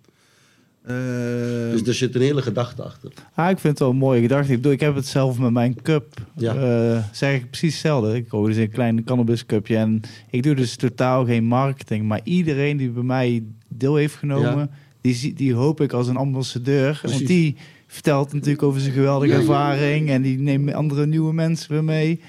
Eh, 0.81 1.71
Dus 1.71 1.81
er 1.87 1.93
zit 1.93 2.15
een 2.15 2.21
hele 2.21 2.41
gedachte 2.41 2.83
achter. 2.83 3.13
Ah, 3.33 3.49
ik 3.49 3.59
vind 3.59 3.73
het 3.73 3.79
wel 3.79 3.89
een 3.89 3.95
mooie 3.95 4.21
gedachte. 4.21 4.51
Ik, 4.51 4.57
bedoel, 4.57 4.71
ik 4.71 4.79
heb 4.79 4.95
het 4.95 5.05
zelf 5.05 5.39
met 5.39 5.51
mijn 5.51 5.81
cup. 5.81 6.13
Ja. 6.35 6.55
eh, 6.55 7.03
zeg 7.11 7.35
ik 7.35 7.49
precies 7.49 7.71
hetzelfde. 7.73 8.15
Ik 8.15 8.27
koop 8.27 8.45
dus 8.45 8.55
een 8.55 8.69
klein 8.69 9.03
cannabis 9.03 9.45
cupje. 9.45 9.75
En 9.75 10.01
ik 10.29 10.43
doe 10.43 10.55
dus 10.55 10.75
totaal 10.75 11.25
geen 11.25 11.43
marketing. 11.43 12.07
Maar 12.07 12.21
iedereen 12.23 12.77
die 12.77 12.89
bij 12.89 13.03
mij 13.03 13.43
deel 13.67 13.95
heeft 13.95 14.15
genomen... 14.15 14.57
Ja. 14.59 14.69
Die, 15.01 15.13
zie- 15.13 15.33
die 15.33 15.53
hoop 15.53 15.81
ik 15.81 15.93
als 15.93 16.07
een 16.07 16.17
ambassadeur. 16.17 16.97
Precies. 16.99 17.17
Want 17.17 17.27
die 17.27 17.55
vertelt 17.87 18.33
natuurlijk 18.33 18.63
over 18.63 18.81
zijn 18.81 18.93
geweldige 18.93 19.31
Ja, 19.33 19.37
ja, 19.39 19.43
ja. 19.43 19.49
ervaring. 19.49 20.09
En 20.09 20.21
die 20.21 20.39
neemt 20.39 20.73
andere 20.73 21.05
nieuwe 21.05 21.33
mensen 21.33 21.71
weer 21.71 21.83
mee. 21.83 22.21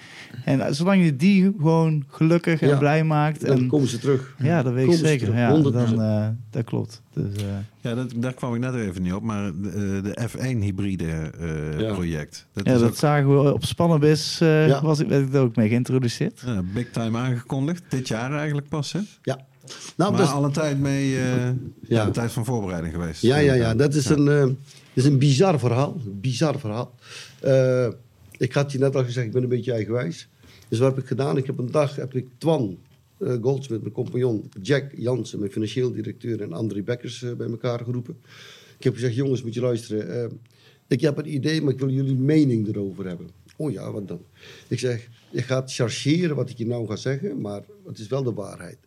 En 0.45 0.61
eh, 0.61 0.73
zolang 0.73 1.05
je 1.05 1.17
die 1.17 1.53
gewoon 1.59 2.05
gelukkig 2.09 2.61
en 2.63 2.69
Ja. 2.69 2.77
blij 2.79 3.05
maakt... 3.05 3.47
Dan 3.47 3.59
En, 3.59 3.67
komen 3.67 3.89
ze 3.89 3.99
terug. 3.99 4.35
ja, 4.43 4.63
dat 4.63 4.73
weet 4.73 4.83
ik 4.85 4.91
komen 4.91 5.07
zeker. 5.07 5.27
terug, 5.27 5.41
Ja, 5.41 5.51
100%. 5.51 5.63
dan, 5.75 6.03
eh, 6.03 6.29
dat 6.51 6.65
klopt. 6.65 7.03
Dus, 7.15 7.35
eh, 7.43 7.43
ja, 7.81 7.95
dat, 7.95 8.13
daar 8.17 8.33
kwam 8.33 8.55
ik 8.55 8.61
net 8.61 8.75
even 8.75 9.03
niet 9.03 9.13
op, 9.13 9.23
maar 9.23 9.51
de, 9.63 9.69
eh, 9.69 10.03
de 10.13 10.29
F1 10.29 10.61
hybride 10.63 11.05
eh, 11.41 11.81
Ja. 11.81 11.93
project. 11.93 12.47
Dat 12.53 12.67
ja, 12.67 12.73
dat 12.73 12.83
ook 12.83 12.97
zagen 12.97 13.43
we 13.43 13.53
op 13.53 13.65
Spannenbis. 13.65 14.41
eh 14.41 14.69
Ja. 14.69 14.83
was 14.83 14.99
ik, 14.99 15.09
werd 15.09 15.27
ik 15.29 15.35
er 15.35 15.41
ook 15.41 15.57
mee 15.57 15.69
geïntroduceerd. 15.69 16.45
big 16.75 16.91
time 16.91 17.19
aangekondigd. 17.19 17.83
Dit 17.89 18.09
jaar 18.09 18.33
eigenlijk 18.33 18.69
pas, 18.69 18.93
hè? 18.93 19.01
Ja. 19.23 19.39
Nou, 19.97 20.11
maar 20.11 20.21
dat 20.21 20.29
is- 20.29 20.35
al 20.35 20.45
een 20.45 20.53
tijd 20.53 20.79
mee, 20.81 21.17
eh, 21.19 21.51
ja. 21.89 22.11
Tijd 22.11 22.33
van 22.33 22.45
voorbereiding 22.45 22.95
geweest. 22.95 23.23
Ja, 23.23 23.37
ja, 23.37 23.53
ja. 23.55 23.75
Dat 23.75 23.95
is, 23.95 24.09
Ja. 24.09 24.15
Een, 24.17 24.29
eh, 24.29 24.49
is 24.93 25.05
een 25.05 25.19
bizar 25.19 25.59
verhaal. 25.59 26.01
Een 26.07 26.21
bizar 26.21 26.59
verhaal. 26.59 26.95
Eh, 27.41 27.89
ik 28.39 28.53
had 28.53 28.73
je 28.73 28.79
net 28.79 28.97
al 28.97 29.05
gezegd, 29.05 29.27
ik 29.27 29.33
ben 29.33 29.43
een 29.43 29.49
beetje 29.49 29.73
eigenwijs. 29.73 30.29
Dus 30.69 30.79
wat 30.79 30.89
heb 30.95 31.03
ik 31.03 31.09
gedaan? 31.09 31.37
Ik 31.37 31.47
heb 31.47 31.59
een 31.59 31.71
dag, 31.71 31.97
heb 31.97 32.15
ik 32.15 32.27
Twan 32.39 32.79
eh, 33.19 33.35
Goldsmith, 33.41 33.81
mijn 33.81 33.93
compagnon, 33.93 34.51
Jack 34.63 34.85
Jansen, 34.97 35.39
mijn 35.39 35.51
financieel 35.53 35.93
directeur 35.93 36.43
en 36.43 36.53
André 36.53 36.83
Bekkers 36.83 37.25
bij 37.37 37.47
elkaar 37.49 37.79
geroepen. 37.85 38.17
Ik 38.79 38.85
heb 38.85 38.95
gezegd, 38.95 39.15
jongens, 39.15 39.43
moet 39.43 39.55
je 39.55 39.61
luisteren. 39.61 40.41
ik 40.89 41.01
heb 41.01 41.19
een 41.19 41.35
idee, 41.35 41.63
maar 41.63 41.73
ik 41.73 41.79
wil 41.79 41.89
jullie 41.91 42.15
mening 42.17 42.69
erover 42.69 43.07
hebben. 43.07 43.29
Oh 43.57 43.73
ja, 43.73 43.93
wat 43.93 44.09
dan? 44.09 44.21
Ik 44.69 44.79
zeg, 44.79 45.09
je 45.31 45.43
gaat 45.43 45.73
chargeren 45.75 46.37
wat 46.37 46.51
ik 46.51 46.59
je 46.59 46.67
nou 46.67 46.87
ga 46.87 46.97
zeggen, 46.97 47.41
maar 47.41 47.63
het 47.87 47.99
is 47.99 48.07
wel 48.09 48.23
de 48.23 48.33
waarheid. 48.33 48.79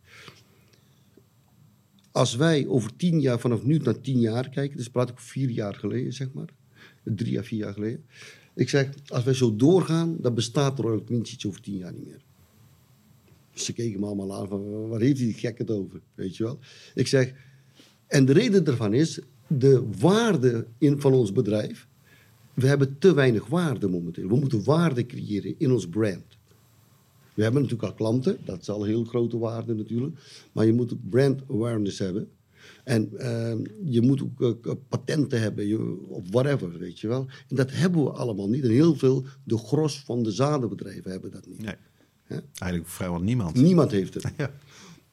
Als 2.13 2.35
wij 2.35 2.67
over 2.67 2.95
tien 2.95 3.21
jaar, 3.21 3.39
vanaf 3.39 3.63
nu 3.63 3.77
naar 3.77 4.01
tien 4.01 4.19
jaar 4.19 4.49
kijken, 4.49 4.77
dus 4.77 4.89
praat 4.89 5.09
ik 5.09 5.19
vier 5.19 5.49
jaar 5.49 5.75
geleden, 5.75 6.13
zeg 6.13 6.33
maar, 6.33 6.49
drie 7.03 7.39
à 7.39 7.43
vier 7.43 7.59
jaar 7.59 7.73
geleden. 7.73 8.05
Ik 8.55 8.69
zeg, 8.69 8.89
als 9.07 9.23
wij 9.23 9.33
zo 9.33 9.55
doorgaan, 9.55 10.17
dan 10.19 10.33
bestaat 10.33 10.79
Royal 10.79 11.03
iets 11.09 11.45
over 11.45 11.61
tien 11.61 11.77
jaar 11.77 11.93
niet 11.93 12.05
meer. 12.05 12.21
Ze 13.53 13.73
keken 13.73 13.99
me 13.99 14.05
allemaal 14.05 14.33
aan 14.33 14.47
van, 14.47 14.87
waar 14.87 14.99
heeft 14.99 15.17
die 15.17 15.33
gek 15.33 15.57
het 15.57 15.71
over, 15.71 16.01
weet 16.15 16.37
je 16.37 16.43
wel. 16.43 16.59
Ik 16.95 17.07
zeg, 17.07 17.33
en 18.07 18.25
de 18.25 18.33
reden 18.33 18.63
daarvan 18.63 18.93
is, 18.93 19.19
de 19.47 19.83
waarde 19.99 20.67
in, 20.77 21.01
van 21.01 21.13
ons 21.13 21.31
bedrijf, 21.31 21.87
we 22.53 22.67
hebben 22.67 22.97
te 22.99 23.13
weinig 23.13 23.47
waarde 23.47 23.87
momenteel. 23.87 24.27
We 24.27 24.35
moeten 24.35 24.63
waarde 24.63 25.05
creëren 25.05 25.55
in 25.57 25.71
ons 25.71 25.87
brand. 25.87 26.32
We 27.33 27.43
hebben 27.43 27.61
natuurlijk 27.61 27.89
al 27.89 27.95
klanten, 27.95 28.37
dat 28.45 28.61
is 28.61 28.69
al 28.69 28.81
een 28.81 28.89
heel 28.89 29.03
grote 29.03 29.37
waarde 29.37 29.73
natuurlijk. 29.73 30.19
Maar 30.51 30.65
je 30.65 30.73
moet 30.73 30.93
ook 30.93 31.09
brand 31.09 31.41
awareness 31.49 31.99
hebben. 31.99 32.29
En 32.83 33.09
ehm, 33.17 33.57
je 33.83 34.01
moet 34.01 34.21
ook 34.21 34.65
eh, 34.65 34.73
patenten 34.89 35.41
hebben, 35.41 35.67
je, 35.67 35.97
of 36.07 36.23
whatever, 36.29 36.77
weet 36.77 36.99
je 36.99 37.07
wel. 37.07 37.27
En 37.49 37.55
dat 37.55 37.71
hebben 37.71 38.03
we 38.03 38.09
allemaal 38.09 38.49
niet. 38.49 38.63
En 38.63 38.69
heel 38.69 38.95
veel, 38.95 39.25
de 39.43 39.57
gros 39.57 40.03
van 40.05 40.23
de 40.23 40.31
zadenbedrijven 40.31 41.11
hebben 41.11 41.31
dat 41.31 41.47
niet. 41.47 41.61
Nee. 41.61 41.75
Eigenlijk 42.57 42.91
vrijwel 42.91 43.21
niemand. 43.21 43.55
Niemand 43.55 43.91
heeft 43.91 44.13
het. 44.13 44.23
Ja. 44.37 44.51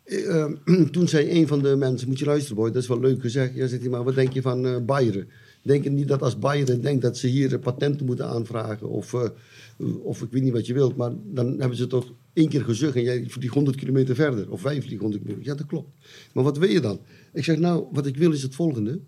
Eh, 0.05 0.45
eh, 0.45 0.53
toen 0.93 1.09
zei 1.09 1.31
een 1.31 1.47
van 1.47 1.63
de 1.63 1.77
mensen, 1.77 2.09
moet 2.09 2.19
je 2.19 2.25
luisteren 2.25 2.57
boy, 2.57 2.71
dat 2.71 2.83
is 2.83 2.89
wel 2.89 3.01
leuk 3.01 3.21
gezegd. 3.21 3.55
Ja, 3.55 3.67
zegt 3.67 3.83
hij, 3.83 3.91
maar 3.91 4.05
wat 4.05 4.15
denk 4.15 4.33
je 4.33 4.43
van 4.43 4.67
eh 4.67 4.77
Bayern? 4.79 5.29
Denk 5.63 5.85
je 5.85 5.91
niet 5.91 6.09
dat 6.09 6.23
als 6.23 6.39
Bayern 6.39 6.81
denkt 6.81 7.03
dat 7.03 7.17
ze 7.17 7.27
hier 7.27 7.59
patenten 7.59 8.07
moeten 8.07 8.27
aanvragen 8.27 8.89
of, 8.89 9.15
eh, 9.15 9.29
of 10.03 10.23
ik 10.23 10.31
weet 10.31 10.43
niet 10.43 10.53
wat 10.53 10.67
je 10.67 10.75
wilt, 10.75 10.97
maar 10.97 11.13
dan 11.25 11.59
hebben 11.59 11.77
ze 11.77 11.87
toch 11.87 12.13
één 12.33 12.49
keer 12.49 12.65
gezucht 12.65 12.97
en 12.97 13.03
jij 13.03 13.25
vliegt 13.29 13.55
100 13.55 13.77
kilometer 13.77 14.15
verder 14.15 14.51
of 14.51 14.63
wij 14.63 14.83
vliegen 14.83 15.01
100 15.01 15.23
kilometer. 15.23 15.51
Ja, 15.51 15.57
dat 15.57 15.67
klopt. 15.67 15.89
Maar 16.33 16.45
wat 16.45 16.59
wil 16.59 16.69
je 16.69 16.81
dan? 16.81 17.01
Ik 17.33 17.45
zeg 17.45 17.59
nou, 17.59 17.87
wat 17.93 18.07
ik 18.07 18.17
wil 18.17 18.33
is 18.33 18.43
het 18.43 18.55
volgende. 18.55 19.01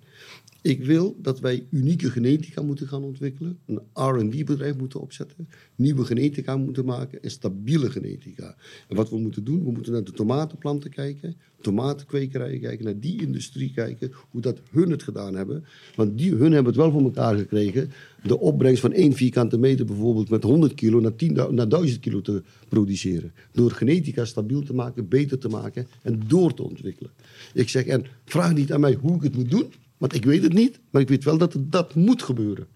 Ik 0.62 0.84
wil 0.84 1.16
dat 1.22 1.40
wij 1.40 1.66
unieke 1.70 2.10
genetica 2.10 2.62
moeten 2.62 2.88
gaan 2.88 3.02
ontwikkelen, 3.02 3.58
een 3.66 3.80
R&D-bedrijf 3.94 4.76
moeten 4.76 5.00
opzetten, 5.00 5.48
nieuwe 5.76 6.04
genetica 6.04 6.56
moeten 6.56 6.84
maken 6.84 7.22
en 7.22 7.30
stabiele 7.30 7.90
genetica. 7.90 8.56
En 8.88 8.96
wat 8.96 9.10
we 9.10 9.18
moeten 9.18 9.44
doen, 9.44 9.64
we 9.64 9.70
moeten 9.70 9.92
naar 9.92 10.04
de 10.04 10.12
tomatenplanten 10.12 10.90
kijken, 10.90 11.36
tomatenkwekerijen 11.60 12.60
kijken, 12.60 12.84
naar 12.84 12.98
die 13.00 13.22
industrie 13.22 13.72
kijken, 13.72 14.12
hoe 14.30 14.40
dat 14.40 14.60
hun 14.70 14.90
het 14.90 15.02
gedaan 15.02 15.34
hebben. 15.34 15.64
Want 15.96 16.18
die, 16.18 16.30
hun 16.30 16.52
hebben 16.52 16.72
het 16.72 16.82
wel 16.82 16.90
voor 16.90 17.02
elkaar 17.02 17.36
gekregen, 17.36 17.90
de 18.22 18.38
opbrengst 18.38 18.80
van 18.80 18.92
één 18.92 19.12
vierkante 19.12 19.58
meter 19.58 19.86
bijvoorbeeld 19.86 20.30
met 20.30 20.42
100 20.42 20.74
kilo 20.74 21.00
naar, 21.00 21.16
10, 21.16 21.54
naar 21.54 21.68
1000 21.68 22.00
kilo 22.00 22.20
te 22.20 22.42
produceren. 22.68 23.32
Door 23.52 23.70
genetica 23.70 24.24
stabiel 24.24 24.62
te 24.62 24.74
maken, 24.74 25.08
beter 25.08 25.38
te 25.38 25.48
maken 25.48 25.86
en 26.02 26.20
door 26.26 26.54
te 26.54 26.62
ontwikkelen. 26.62 27.10
Ik 27.54 27.68
zeg, 27.68 27.86
en 27.86 28.04
vraag 28.24 28.54
niet 28.54 28.72
aan 28.72 28.80
mij 28.80 28.94
hoe 28.94 29.16
ik 29.16 29.22
het 29.22 29.36
moet 29.36 29.50
doen, 29.50 29.72
want 30.02 30.14
ik 30.14 30.24
weet 30.24 30.42
het 30.42 30.52
niet, 30.52 30.80
maar 30.90 31.02
ik 31.02 31.08
weet 31.08 31.24
wel 31.24 31.38
dat 31.38 31.52
het, 31.52 31.72
dat 31.72 31.94
moet 31.94 32.22
gebeuren. 32.22 32.66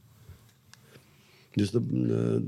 Dus 1.52 1.72
eh, 1.72 1.80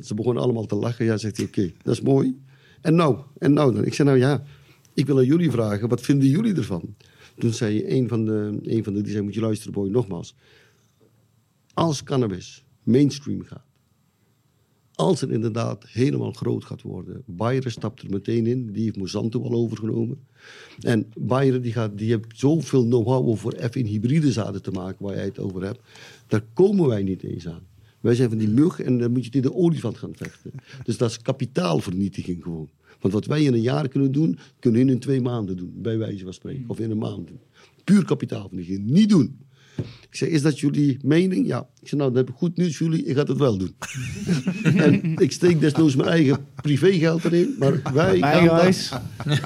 ze 0.02 0.14
begonnen 0.14 0.42
allemaal 0.42 0.66
te 0.66 0.74
lachen. 0.74 1.04
Ja, 1.04 1.16
zegt 1.16 1.36
hij, 1.36 1.46
oké, 1.46 1.72
dat 1.82 1.94
is 1.94 2.00
mooi. 2.00 2.42
En 2.80 2.94
nou, 2.94 3.18
en 3.38 3.52
nou 3.52 3.74
dan? 3.74 3.84
Ik 3.84 3.94
zei, 3.94 4.08
nou 4.08 4.20
ja, 4.20 4.44
ik 4.94 5.06
wil 5.06 5.18
aan 5.18 5.24
jullie 5.24 5.50
vragen, 5.50 5.88
wat 5.88 6.00
vinden 6.00 6.28
jullie 6.28 6.54
ervan? 6.54 6.94
Toen 7.38 7.52
zei 7.52 7.86
een 7.86 8.08
van 8.08 8.24
de, 8.24 8.58
een 8.62 8.84
van 8.84 8.94
de 8.94 9.00
die 9.00 9.12
zei, 9.12 9.24
moet 9.24 9.34
je 9.34 9.40
luisteren 9.40 9.72
boy, 9.72 9.88
nogmaals. 9.88 10.34
Als 11.74 12.02
cannabis 12.02 12.64
mainstream 12.82 13.42
gaat, 13.42 13.66
als 14.98 15.20
het 15.20 15.30
inderdaad 15.30 15.84
helemaal 15.86 16.32
groot 16.32 16.64
gaat 16.64 16.82
worden. 16.82 17.22
Bayer 17.26 17.70
stapt 17.70 18.02
er 18.02 18.10
meteen 18.10 18.46
in, 18.46 18.72
die 18.72 18.84
heeft 18.84 18.96
Monsanto 18.96 19.42
al 19.42 19.52
overgenomen. 19.52 20.18
En 20.80 21.06
Bayer 21.16 21.62
die 21.62 21.72
gaat, 21.72 21.98
die 21.98 22.10
heeft 22.10 22.26
zoveel 22.34 22.84
know-how 22.84 23.28
om 23.28 23.36
voor 23.36 23.56
F 23.70 23.76
in 23.76 23.86
hybride 23.86 24.32
zaden 24.32 24.62
te 24.62 24.70
maken, 24.70 25.04
waar 25.04 25.14
jij 25.14 25.24
het 25.24 25.38
over 25.38 25.62
hebt. 25.62 25.80
Daar 26.26 26.44
komen 26.52 26.88
wij 26.88 27.02
niet 27.02 27.22
eens 27.22 27.48
aan. 27.48 27.62
Wij 28.00 28.14
zijn 28.14 28.28
van 28.28 28.38
die 28.38 28.48
mug 28.48 28.80
en 28.80 28.98
dan 28.98 29.12
moet 29.12 29.24
je 29.24 29.30
tegen 29.30 29.50
de 29.50 29.56
olifant 29.56 29.98
gaan 29.98 30.14
vechten. 30.14 30.50
Dus 30.84 30.96
dat 30.96 31.10
is 31.10 31.22
kapitaalvernietiging 31.22 32.42
gewoon. 32.42 32.68
Want 33.00 33.14
wat 33.14 33.26
wij 33.26 33.42
in 33.42 33.54
een 33.54 33.60
jaar 33.60 33.88
kunnen 33.88 34.12
doen, 34.12 34.38
kunnen 34.58 34.88
in 34.88 34.98
twee 34.98 35.20
maanden 35.20 35.56
doen, 35.56 35.72
bij 35.74 35.98
wijze 35.98 36.24
van 36.24 36.32
spreken. 36.32 36.64
Of 36.66 36.78
in 36.78 36.90
een 36.90 36.98
maand. 36.98 37.30
Puur 37.84 38.04
kapitaalvernietiging. 38.04 38.90
Niet 38.90 39.08
doen. 39.08 39.38
Ik 40.10 40.16
zeg, 40.16 40.28
is 40.28 40.42
dat 40.42 40.60
jullie 40.60 40.98
mening? 41.02 41.46
Ja. 41.46 41.68
Ik 41.80 41.88
zeg, 41.88 41.98
nou, 41.98 42.12
dan 42.12 42.18
heb 42.18 42.28
ik 42.28 42.34
goed 42.34 42.56
nieuws 42.56 42.76
voor 42.76 42.86
jullie. 42.86 43.04
Ik 43.04 43.16
ga 43.16 43.22
het 43.22 43.36
wel 43.36 43.56
doen. 43.58 43.74
en 44.84 45.16
ik 45.16 45.32
steek 45.32 45.60
desnoods 45.60 45.96
mijn 45.96 46.08
eigen 46.08 46.46
privégeld 46.54 47.24
erin. 47.24 47.54
Maar 47.58 47.80
wij, 47.92 48.18
gaan 48.18 48.46
dat, 48.46 49.00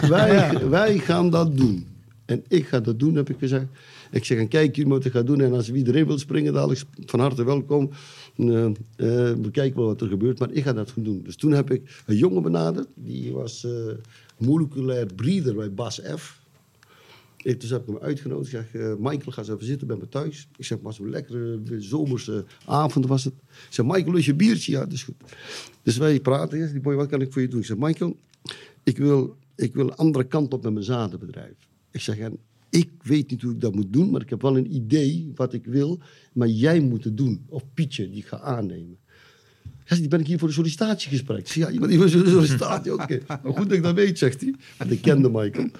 wij, 0.09 0.69
wij 0.69 0.99
gaan 0.99 1.31
dat 1.31 1.57
doen. 1.57 1.87
En 2.25 2.45
ik 2.49 2.67
ga 2.67 2.81
dat 2.81 2.99
doen, 2.99 3.15
heb 3.15 3.31
ik 3.31 3.39
gezegd. 3.39 3.67
Ik 4.11 4.25
zeg, 4.25 4.39
en 4.39 4.49
kijk 4.49 4.77
jullie 4.77 4.93
wat 4.93 5.05
ik 5.05 5.13
ga 5.13 5.23
doen. 5.23 5.41
En 5.41 5.53
als 5.53 5.73
iedereen 5.73 6.07
wil 6.07 6.19
springen, 6.19 6.53
dadelijk 6.53 6.83
van 7.07 7.21
harte 7.21 7.45
welkom. 7.45 7.91
Uh, 8.37 8.65
uh, 8.65 8.73
we 8.97 9.49
kijken 9.53 9.79
wel 9.79 9.87
wat 9.87 10.01
er 10.01 10.09
gebeurt, 10.09 10.39
maar 10.39 10.53
ik 10.53 10.63
ga 10.63 10.73
dat 10.73 10.91
gaan 10.91 11.03
doen. 11.03 11.23
Dus 11.23 11.37
toen 11.37 11.53
heb 11.53 11.71
ik 11.71 12.03
een 12.07 12.17
jongen 12.17 12.43
benaderd. 12.43 12.87
Die 12.95 13.33
was 13.33 13.65
uh, 13.65 13.73
moleculair 14.39 15.07
breeder 15.15 15.55
bij 15.55 15.73
Bas 15.73 16.01
F. 16.17 16.42
Ik, 17.43 17.61
dus 17.61 17.71
heb 17.71 17.81
ik 17.81 17.87
hem 17.87 17.99
uitgenodigd. 17.99 18.53
Ik 18.53 18.59
zeg, 18.71 18.83
uh, 18.83 18.95
Michael, 18.99 19.33
ga 19.33 19.41
eens 19.41 19.51
even 19.51 19.65
zitten 19.65 19.87
bij 19.87 19.97
me 19.97 20.09
thuis. 20.09 20.49
Ik 20.57 20.65
zeg, 20.65 20.81
maar 20.81 20.93
zo'n 20.93 21.11
lekkere 21.11 21.61
zomerse 21.79 22.45
avond 22.67 23.07
was 23.07 23.25
het. 23.25 23.35
Ik 23.35 23.67
zeg, 23.69 23.87
Michael, 23.87 24.13
lust 24.13 24.27
je 24.27 24.35
biertje? 24.35 24.73
Ja, 24.73 24.81
dat 24.81 24.93
is 24.93 25.03
goed. 25.03 25.15
Dus 25.83 25.97
wij 25.97 26.21
praten 26.21 26.59
eerst. 26.59 26.73
Die 26.73 26.81
boy, 26.81 26.95
wat 26.95 27.09
kan 27.09 27.21
ik 27.21 27.33
voor 27.33 27.43
je 27.43 27.49
doen? 27.49 27.61
Ik 27.61 27.67
zeg, 27.67 27.77
Michael, 27.77 28.17
ik 28.83 28.99
wil, 28.99 29.37
ik 29.57 29.75
wil 29.75 29.85
een 29.85 29.95
andere 29.95 30.25
kant 30.25 30.53
op 30.53 30.63
met 30.63 30.73
mijn 30.73 30.85
zadenbedrijf. 30.85 31.69
Ik 31.91 32.01
zeg, 32.01 32.19
en 32.19 32.39
Ik 32.71 32.91
weet 33.03 33.31
niet 33.31 33.43
hoe 33.43 33.53
ik 33.53 33.61
dat 33.61 33.75
moet 33.75 33.93
doen, 33.93 34.11
maar 34.11 34.21
ik 34.21 34.31
heb 34.31 34.43
wel 34.43 34.57
een 34.57 34.75
idee 34.75 35.33
wat 35.35 35.53
ik 35.53 35.67
wil. 35.67 36.01
Maar 36.33 36.49
jij 36.49 36.81
moet 36.81 37.05
het 37.05 37.17
doen. 37.17 37.45
Of 37.49 37.63
Pietje, 37.75 38.11
die 38.11 38.19
ik 38.19 38.27
ga 38.27 38.39
aannemen. 38.39 38.97
Ja, 39.85 39.97
die 39.97 40.09
ben 40.09 40.21
ik 40.21 40.27
hier 40.27 40.39
voor 40.39 40.49
een 40.49 40.55
sollicitatiegesprek. 40.55 41.39
Ik 41.39 41.49
zeg, 41.49 41.65
ja, 41.65 41.71
iemand 41.71 41.91
die 41.91 42.01
voor 42.01 42.21
een 42.21 42.29
sollicitatie, 42.41 42.93
oké. 42.93 43.21
Maar 43.27 43.41
goed 43.45 43.69
dat 43.69 43.73
ik 43.73 43.83
dat 43.83 43.95
weet, 43.95 44.19
zegt 44.19 44.41
hij. 44.41 44.55
Want 44.79 44.91
ik 44.91 45.03
kende 45.03 45.31
Michael. 45.31 45.71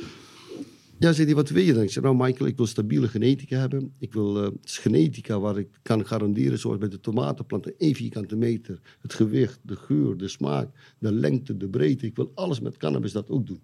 Ja, 1.03 1.13
zei 1.13 1.27
hij, 1.27 1.35
wat 1.35 1.49
wil 1.49 1.63
je 1.63 1.73
dan? 1.73 1.83
Ik 1.83 1.91
zei, 1.91 2.05
nou 2.05 2.17
Michael, 2.17 2.49
ik 2.49 2.57
wil 2.57 2.67
stabiele 2.67 3.09
genetica 3.09 3.59
hebben. 3.59 3.93
Ik 3.99 4.13
wil 4.13 4.45
eh, 4.45 4.51
genetica 4.63 5.41
waar 5.41 5.59
ik 5.59 5.69
kan 5.83 6.07
garanderen, 6.07 6.59
zoals 6.59 6.79
bij 6.79 6.89
de 6.89 7.01
tomatenplanten, 7.01 7.75
één 7.79 7.95
vierkante 7.95 8.37
meter. 8.37 8.81
Het 9.01 9.15
gewicht, 9.15 9.59
de 9.63 9.77
geur, 9.77 10.17
de 10.17 10.29
smaak, 10.29 10.95
de 10.99 11.13
lengte, 11.13 11.57
de 11.57 11.69
breedte. 11.69 12.07
Ik 12.07 12.17
wil 12.17 12.33
alles 12.35 12.61
met 12.61 12.77
cannabis 12.77 13.13
dat 13.13 13.29
ook 13.29 13.47
doen. 13.47 13.61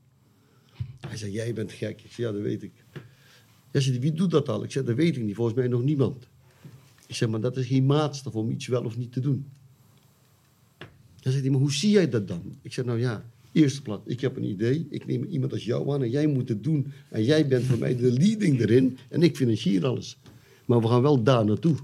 Hij 1.01 1.17
zei, 1.17 1.33
jij 1.33 1.53
bent 1.53 1.73
gek. 1.73 2.03
Ik 2.03 2.13
zei, 2.13 2.27
ja, 2.27 2.33
dat 2.33 2.43
weet 2.43 2.63
ik. 2.63 2.73
Zei 3.73 3.91
hij, 3.91 4.01
wie 4.01 4.13
doet 4.13 4.31
dat 4.31 4.49
al? 4.49 4.65
Ik 4.65 4.71
zei, 4.71 4.85
dat 4.85 4.97
weet 4.97 5.17
ik 5.17 5.23
niet. 5.23 5.35
Volgens 5.35 5.57
mij 5.57 5.69
nog 5.69 5.83
niemand. 5.83 6.29
Ik 7.07 7.15
zeg, 7.15 7.29
maar 7.29 7.41
dat 7.41 7.57
is 7.57 7.67
geen 7.67 7.87
maatstaf 7.87 8.35
om 8.35 8.51
iets 8.51 8.67
wel 8.67 8.85
of 8.85 8.97
niet 8.97 9.13
te 9.13 9.21
doen. 9.21 9.47
Hij, 11.21 11.51
maar 11.51 11.61
hoe 11.61 11.73
zie 11.73 11.91
jij 11.91 12.09
dat 12.09 12.29
dan? 12.29 12.59
Ik 12.63 12.73
zeg, 12.73 12.85
nou 12.85 12.99
ja, 12.99 13.31
eerste 13.59 13.83
plaats, 13.83 14.03
ik 14.07 14.21
heb 14.21 14.37
een 14.37 14.45
idee. 14.45 14.87
Ik 14.91 15.07
neem 15.07 15.25
iemand 15.25 15.53
als 15.53 15.65
jou 15.65 15.93
aan 15.93 16.03
en 16.03 16.11
jij 16.11 16.27
moet 16.27 16.49
het 16.49 16.65
doen. 16.65 16.93
En 17.11 17.25
jij 17.25 17.47
bent 17.47 17.65
voor 17.65 17.79
mij 17.79 17.97
de 17.97 18.13
leading 18.13 18.61
erin. 18.61 18.99
En 19.09 19.23
ik 19.23 19.37
financier 19.37 19.87
alles. 19.87 20.19
Maar 20.65 20.81
we 20.81 20.89
gaan 20.89 21.03
wel 21.03 21.23
daar 21.23 21.45
naartoe. 21.45 21.77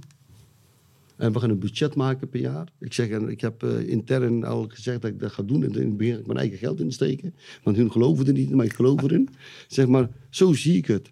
En 1.16 1.32
we 1.32 1.38
gaan 1.40 1.50
een 1.50 1.58
budget 1.58 1.94
maken 1.94 2.28
per 2.28 2.40
jaar. 2.40 2.68
Ik, 2.78 2.92
zeg, 2.92 3.08
en 3.08 3.28
ik 3.28 3.40
heb 3.40 3.62
eh, 3.62 3.88
intern 3.88 4.44
al 4.44 4.66
gezegd 4.68 5.02
dat 5.02 5.10
ik 5.10 5.20
dat 5.20 5.32
ga 5.32 5.42
doen. 5.42 5.64
En 5.64 5.74
in 5.74 5.96
begin 5.96 6.18
ik 6.18 6.26
mijn 6.26 6.38
eigen 6.38 6.58
geld 6.58 6.80
insteken. 6.80 7.34
Want 7.62 7.76
hun 7.76 7.92
geloven 7.92 8.26
er 8.26 8.32
niet 8.32 8.50
in, 8.50 8.56
maar 8.56 8.66
ik 8.66 8.72
geloof 8.72 9.02
erin. 9.02 9.28
Zeg 9.68 9.86
maar, 9.86 10.10
zo 10.30 10.52
zie 10.52 10.76
ik 10.76 10.86
het. 10.86 11.10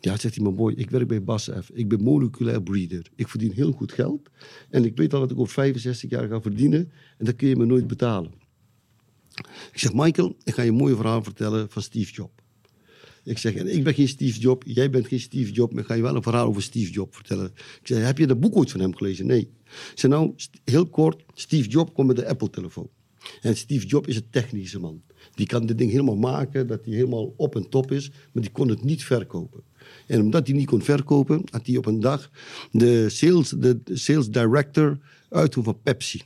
Ja, 0.00 0.16
zegt 0.16 0.34
hij 0.34 0.44
maar 0.44 0.52
mooi. 0.52 0.74
Ik 0.76 0.90
werk 0.90 1.08
bij 1.08 1.22
BASF. 1.22 1.70
Ik 1.72 1.88
ben 1.88 2.02
moleculair 2.02 2.62
breeder. 2.62 3.06
Ik 3.16 3.28
verdien 3.28 3.52
heel 3.52 3.72
goed 3.72 3.92
geld. 3.92 4.30
En 4.70 4.84
ik 4.84 4.96
weet 4.96 5.14
al 5.14 5.20
wat 5.20 5.30
ik 5.30 5.38
over 5.38 5.52
65 5.52 6.10
jaar 6.10 6.28
ga 6.28 6.40
verdienen. 6.40 6.90
En 7.18 7.24
dat 7.24 7.36
kun 7.36 7.48
je 7.48 7.56
me 7.56 7.64
nooit 7.64 7.86
betalen. 7.86 8.39
Ik 9.72 9.78
zeg, 9.78 9.92
Michael, 9.92 10.36
ik 10.44 10.54
ga 10.54 10.62
je 10.62 10.68
een 10.68 10.76
mooi 10.76 10.94
verhaal 10.94 11.22
vertellen 11.22 11.70
van 11.70 11.82
Steve 11.82 12.12
Jobs. 12.12 12.32
Ik 13.24 13.38
zeg, 13.38 13.54
en 13.54 13.74
ik 13.74 13.84
ben 13.84 13.94
geen 13.94 14.08
Steve 14.08 14.38
Jobs, 14.40 14.66
jij 14.74 14.90
bent 14.90 15.06
geen 15.06 15.20
Steve 15.20 15.52
Jobs, 15.52 15.72
maar 15.72 15.82
ik 15.82 15.88
ga 15.88 15.94
je 15.94 16.02
wel 16.02 16.16
een 16.16 16.22
verhaal 16.22 16.46
over 16.46 16.62
Steve 16.62 16.90
Jobs 16.90 17.16
vertellen. 17.16 17.52
Ik 17.54 17.86
zeg, 17.86 18.04
heb 18.04 18.18
je 18.18 18.26
dat 18.26 18.40
boek 18.40 18.56
ooit 18.56 18.70
van 18.70 18.80
hem 18.80 18.96
gelezen? 18.96 19.26
Nee. 19.26 19.40
Ik 19.40 19.92
zeg, 19.94 20.10
nou, 20.10 20.34
heel 20.64 20.86
kort, 20.86 21.22
Steve 21.34 21.68
Jobs 21.68 21.92
komt 21.92 22.06
met 22.06 22.16
de 22.16 22.28
Apple-telefoon. 22.28 22.88
En 23.40 23.56
Steve 23.56 23.86
Jobs 23.86 24.08
is 24.08 24.16
een 24.16 24.30
technische 24.30 24.78
man. 24.78 25.02
Die 25.34 25.46
kan 25.46 25.66
dit 25.66 25.78
ding 25.78 25.90
helemaal 25.90 26.16
maken, 26.16 26.66
dat 26.66 26.84
hij 26.84 26.94
helemaal 26.94 27.34
op 27.36 27.56
en 27.56 27.68
top 27.68 27.92
is, 27.92 28.10
maar 28.32 28.42
die 28.42 28.52
kon 28.52 28.68
het 28.68 28.84
niet 28.84 29.04
verkopen. 29.04 29.62
En 30.06 30.20
omdat 30.20 30.46
hij 30.46 30.56
niet 30.56 30.66
kon 30.66 30.82
verkopen, 30.82 31.42
had 31.50 31.66
hij 31.66 31.76
op 31.76 31.86
een 31.86 32.00
dag 32.00 32.30
de 32.72 33.08
sales, 33.08 33.48
de 33.48 33.80
sales 33.84 34.28
director 34.28 34.98
uitdoen 35.28 35.64
van 35.64 35.80
Pepsi. 35.82 36.22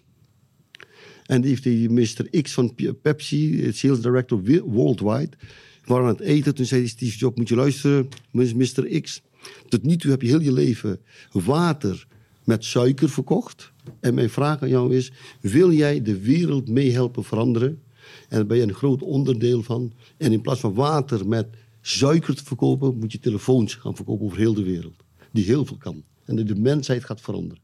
En 1.26 1.40
die 1.40 1.50
heeft 1.50 1.62
die 1.62 1.90
Mr. 1.90 2.42
X 2.42 2.52
van 2.52 2.74
Pepsi, 3.02 3.72
sales 3.72 4.00
director 4.00 4.42
wi- 4.42 4.60
worldwide, 4.60 5.36
waren 5.84 6.04
aan 6.06 6.12
het 6.12 6.20
eten. 6.20 6.54
Toen 6.54 6.66
zei 6.66 6.80
die 6.80 6.90
Steve 6.90 7.16
Jobs, 7.18 7.36
moet 7.36 7.48
je 7.48 7.54
luisteren, 7.54 8.08
Mr. 8.30 9.00
X. 9.00 9.22
Tot 9.68 9.82
nu 9.82 9.96
toe 9.96 10.10
heb 10.10 10.22
je 10.22 10.28
heel 10.28 10.40
je 10.40 10.52
leven 10.52 11.00
water 11.32 12.06
met 12.44 12.64
suiker 12.64 13.08
verkocht. 13.08 13.72
En 14.00 14.14
mijn 14.14 14.30
vraag 14.30 14.62
aan 14.62 14.68
jou 14.68 14.96
is, 14.96 15.12
wil 15.40 15.72
jij 15.72 16.02
de 16.02 16.20
wereld 16.20 16.68
meehelpen 16.68 17.24
veranderen? 17.24 17.82
En 18.28 18.36
daar 18.36 18.46
ben 18.46 18.56
je 18.56 18.62
een 18.62 18.74
groot 18.74 19.02
onderdeel 19.02 19.62
van. 19.62 19.92
En 20.16 20.32
in 20.32 20.40
plaats 20.40 20.60
van 20.60 20.74
water 20.74 21.28
met 21.28 21.46
suiker 21.80 22.34
te 22.34 22.44
verkopen, 22.44 22.98
moet 22.98 23.12
je 23.12 23.18
telefoons 23.18 23.74
gaan 23.74 23.96
verkopen 23.96 24.24
over 24.26 24.38
heel 24.38 24.54
de 24.54 24.62
wereld. 24.62 24.94
Die 25.32 25.44
heel 25.44 25.64
veel 25.64 25.76
kan. 25.76 26.02
En 26.24 26.36
de 26.46 26.54
mensheid 26.54 27.04
gaat 27.04 27.20
veranderen. 27.20 27.62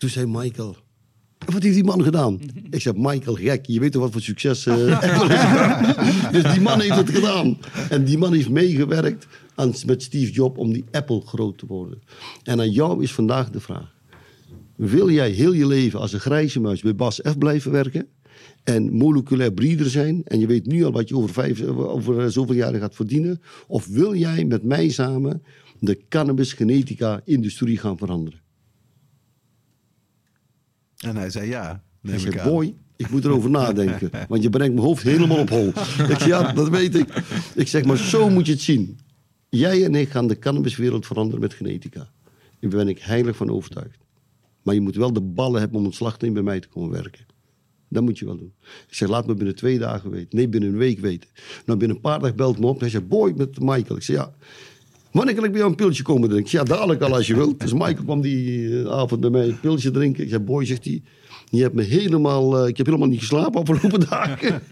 Toen 0.00 0.10
zei 0.10 0.26
Michael, 0.26 0.76
wat 1.38 1.62
heeft 1.62 1.74
die 1.74 1.84
man 1.84 2.02
gedaan? 2.02 2.40
Ik 2.70 2.80
zei, 2.80 2.98
Michael, 2.98 3.36
gek, 3.36 3.66
je 3.66 3.80
weet 3.80 3.92
toch 3.92 4.02
wat 4.02 4.12
voor 4.12 4.20
succes 4.20 4.66
eh? 4.66 6.32
Dus 6.32 6.52
die 6.52 6.60
man 6.60 6.80
heeft 6.80 6.96
het 6.96 7.10
gedaan. 7.10 7.58
En 7.90 8.04
die 8.04 8.18
man 8.18 8.32
heeft 8.32 8.48
meegewerkt 8.48 9.26
aan, 9.54 9.72
met 9.86 10.02
Steve 10.02 10.32
Jobs 10.32 10.58
om 10.58 10.72
die 10.72 10.84
Apple 10.90 11.20
groot 11.20 11.58
te 11.58 11.66
worden. 11.66 12.02
En 12.42 12.60
aan 12.60 12.70
jou 12.70 13.02
is 13.02 13.12
vandaag 13.12 13.50
de 13.50 13.60
vraag. 13.60 13.94
Wil 14.76 15.10
jij 15.10 15.30
heel 15.30 15.52
je 15.52 15.66
leven 15.66 16.00
als 16.00 16.12
een 16.12 16.20
grijze 16.20 16.60
muis 16.60 16.82
bij 16.82 16.94
Bas 16.94 17.20
F 17.28 17.38
blijven 17.38 17.70
werken? 17.70 18.06
En 18.64 18.92
moleculair 18.92 19.52
breeder 19.52 19.90
zijn? 19.90 20.22
En 20.24 20.40
je 20.40 20.46
weet 20.46 20.66
nu 20.66 20.84
al 20.84 20.92
wat 20.92 21.08
je 21.08 21.16
over, 21.16 21.30
vijf, 21.30 21.62
over 21.66 22.20
eh, 22.20 22.26
zoveel 22.26 22.54
jaren 22.54 22.80
gaat 22.80 22.94
verdienen? 22.94 23.40
Of 23.66 23.86
wil 23.86 24.14
jij 24.14 24.44
met 24.44 24.62
mij 24.62 24.88
samen 24.88 25.42
de 25.78 26.00
cannabis 26.08 26.52
genetica 26.52 27.20
industrie 27.24 27.78
gaan 27.78 27.98
veranderen? 27.98 28.40
En 31.00 31.16
hij 31.16 31.30
zei 31.30 31.48
ja. 31.48 31.66
Hij 31.66 31.80
Neem 32.00 32.26
ik 32.26 32.32
zei, 32.32 32.50
boy, 32.50 32.74
ik 32.96 33.10
moet 33.10 33.24
erover 33.24 33.50
nadenken. 33.50 34.10
Want 34.28 34.42
je 34.42 34.50
brengt 34.50 34.74
mijn 34.74 34.86
hoofd 34.86 35.02
helemaal 35.02 35.38
op 35.38 35.48
hol. 35.48 35.68
ik 35.68 35.74
zeg, 36.18 36.26
ja, 36.26 36.52
dat 36.52 36.68
weet 36.68 36.94
ik. 36.94 37.22
Ik 37.54 37.68
zeg, 37.68 37.84
maar 37.84 37.96
zo 37.96 38.30
moet 38.30 38.46
je 38.46 38.52
het 38.52 38.60
zien. 38.60 38.98
Jij 39.48 39.84
en 39.84 39.94
ik 39.94 40.10
gaan 40.10 40.26
de 40.26 40.38
cannabiswereld 40.38 41.06
veranderen 41.06 41.40
met 41.40 41.54
genetica. 41.54 42.10
Daar 42.60 42.70
ben 42.70 42.88
ik 42.88 42.98
heilig 42.98 43.36
van 43.36 43.50
overtuigd. 43.50 43.98
Maar 44.62 44.74
je 44.74 44.80
moet 44.80 44.96
wel 44.96 45.12
de 45.12 45.20
ballen 45.20 45.60
hebben 45.60 45.78
om 45.78 45.84
ontslag 45.84 46.18
te 46.18 46.24
nemen 46.24 46.44
bij 46.44 46.52
mij 46.52 46.60
te 46.60 46.68
komen 46.68 46.90
werken. 46.90 47.26
Dat 47.88 48.02
moet 48.02 48.18
je 48.18 48.24
wel 48.24 48.36
doen. 48.36 48.52
Ik 48.88 48.94
zeg, 48.94 49.08
laat 49.08 49.26
me 49.26 49.34
binnen 49.34 49.54
twee 49.54 49.78
dagen 49.78 50.10
weten. 50.10 50.36
Nee, 50.36 50.48
binnen 50.48 50.68
een 50.68 50.76
week 50.76 50.98
weten. 50.98 51.28
Nou, 51.66 51.78
binnen 51.78 51.96
een 51.96 52.02
paar 52.02 52.20
dagen 52.20 52.36
belt 52.36 52.58
me 52.58 52.66
op. 52.66 52.80
Hij 52.80 52.88
zegt, 52.88 53.08
boy, 53.08 53.32
met 53.36 53.60
Michael. 53.60 53.96
Ik 53.96 54.02
zeg, 54.02 54.16
ja. 54.16 54.32
Wanneer 55.12 55.34
kan 55.34 55.44
ik 55.44 55.52
bij 55.52 55.60
een 55.60 55.74
pilsje 55.74 56.02
komen 56.02 56.28
drinken? 56.28 56.58
Ja, 56.58 56.64
dadelijk 56.64 57.02
al 57.02 57.14
als 57.14 57.26
je 57.26 57.34
wilt. 57.34 57.60
Dus 57.60 57.72
Michael 57.72 58.04
kwam 58.04 58.20
die 58.20 58.80
eh, 58.82 58.90
avond 58.90 59.20
bij 59.20 59.30
mij 59.30 59.48
een 59.48 59.60
pilsje 59.60 59.90
drinken. 59.90 60.22
Ik 60.22 60.30
zeg, 60.30 60.44
boy, 60.44 60.64
zegt 60.64 60.84
hij. 60.84 61.02
Je 61.50 61.62
hebt 61.62 61.74
me 61.74 61.82
helemaal, 61.82 62.58
eh, 62.58 62.68
ik 62.68 62.76
heb 62.76 62.86
helemaal 62.86 63.08
niet 63.08 63.18
geslapen 63.18 63.60
afgelopen 63.60 64.00
dagen. 64.10 64.62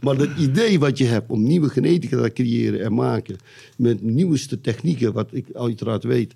maar 0.00 0.16
dat 0.16 0.28
idee 0.38 0.78
wat 0.78 0.98
je 0.98 1.04
hebt 1.04 1.30
om 1.30 1.42
nieuwe 1.42 1.68
genetica 1.68 2.22
te 2.22 2.32
creëren 2.32 2.80
en 2.80 2.94
maken. 2.94 3.36
Met 3.76 4.02
nieuwste 4.02 4.60
technieken, 4.60 5.12
wat 5.12 5.28
ik 5.32 5.46
uiteraard 5.52 6.04
weet 6.04 6.34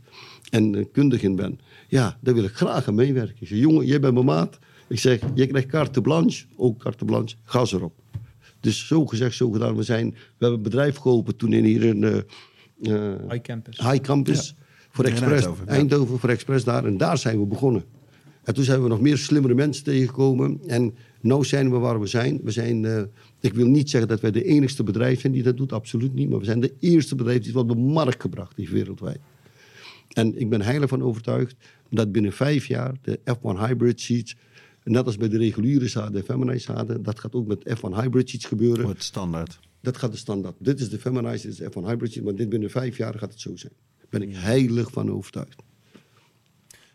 en 0.50 0.74
eh, 0.74 0.84
kundig 0.92 1.22
in 1.22 1.36
ben. 1.36 1.60
Ja, 1.88 2.18
daar 2.20 2.34
wil 2.34 2.44
ik 2.44 2.54
graag 2.54 2.88
aan 2.88 2.94
meewerken. 2.94 3.36
Ik 3.38 3.48
jongen, 3.48 3.86
jij 3.86 4.00
bent 4.00 4.14
mijn 4.14 4.26
maat. 4.26 4.58
Ik 4.88 4.98
zeg, 4.98 5.20
je 5.34 5.46
krijgt 5.46 5.68
carte 5.68 6.00
blanche, 6.00 6.44
ook 6.56 6.78
carte 6.78 7.04
blanche, 7.04 7.36
gas 7.44 7.72
erop. 7.72 7.94
Dus 8.60 8.86
zo 8.86 9.06
gezegd, 9.06 9.34
zo 9.34 9.50
gedaan. 9.50 9.76
We, 9.76 9.82
zijn, 9.82 10.10
we 10.10 10.16
hebben 10.38 10.56
een 10.56 10.62
bedrijf 10.62 10.96
geopend 10.96 11.38
toen 11.38 11.52
in 11.52 11.64
hier 11.64 12.04
eh, 12.04 12.20
High 12.82 13.40
Campus. 13.40 13.78
High 13.78 14.00
Campus. 14.00 14.54
Voor 14.90 15.04
Express, 15.04 15.48
Eindhoven, 15.66 16.18
voor 16.18 16.28
Express 16.28 16.64
daar. 16.64 16.84
En 16.84 16.96
daar 16.96 17.18
zijn 17.18 17.40
we 17.40 17.46
begonnen. 17.46 17.84
En 18.44 18.54
toen 18.54 18.64
zijn 18.64 18.82
we 18.82 18.88
nog 18.88 19.00
meer 19.00 19.18
slimmere 19.18 19.54
mensen 19.54 19.84
tegengekomen. 19.84 20.60
En 20.66 20.94
nu 21.20 21.44
zijn 21.44 21.70
we 21.70 21.76
waar 21.76 22.00
we 22.00 22.06
zijn. 22.06 22.40
We 22.42 22.50
zijn, 22.50 22.84
eh, 22.84 23.02
ik 23.40 23.54
wil 23.54 23.66
niet 23.66 23.90
zeggen 23.90 24.08
dat 24.08 24.20
wij 24.20 24.30
de 24.30 24.44
enigste 24.44 24.82
bedrijf 24.82 25.20
zijn 25.20 25.32
die 25.32 25.42
dat 25.42 25.56
doet, 25.56 25.72
absoluut 25.72 26.14
niet. 26.14 26.28
Maar 26.30 26.38
we 26.38 26.44
zijn 26.44 26.60
de 26.60 26.74
eerste 26.80 27.14
bedrijf 27.14 27.38
die 27.38 27.52
het 27.52 27.60
op 27.60 27.68
de 27.68 27.76
markt 27.76 28.20
gebracht 28.20 28.56
heeft 28.56 28.70
wereldwijd. 28.70 29.18
En 30.08 30.40
ik 30.40 30.48
ben 30.48 30.62
heilig 30.62 30.88
van 30.88 31.02
overtuigd 31.02 31.56
dat 31.90 32.12
binnen 32.12 32.32
vijf 32.32 32.66
jaar 32.66 32.94
de 33.02 33.18
F1 33.24 33.58
Hybrid 33.58 34.00
Seeds, 34.00 34.36
net 34.84 35.06
als 35.06 35.16
bij 35.16 35.28
de 35.28 35.38
reguliere 35.38 35.88
zaden 35.88 36.14
en 36.20 36.24
feminized 36.24 36.62
zaden, 36.62 37.02
dat 37.02 37.20
gaat 37.20 37.34
ook 37.34 37.46
met 37.46 37.78
F1 37.78 37.94
Hybrid 37.94 38.30
Seeds 38.30 38.44
gebeuren. 38.44 38.84
Wordt 38.84 39.02
standaard. 39.02 39.60
Dat 39.84 39.96
gaat 39.96 40.12
de 40.12 40.18
standaard. 40.18 40.54
Dit 40.58 40.80
is 40.80 40.88
de 40.88 40.98
feminized, 40.98 41.42
dit 41.42 41.60
is 41.60 41.66
F1 41.66 41.86
Hybrid 41.86 42.22
maar 42.22 42.34
dit 42.34 42.48
binnen 42.48 42.70
vijf 42.70 42.96
jaar 42.96 43.18
gaat 43.18 43.30
het 43.30 43.40
zo 43.40 43.56
zijn. 43.56 43.72
Daar 43.98 44.06
ben 44.08 44.22
ik 44.22 44.34
heilig 44.36 44.90
van 44.90 45.10
overtuigd. 45.10 45.62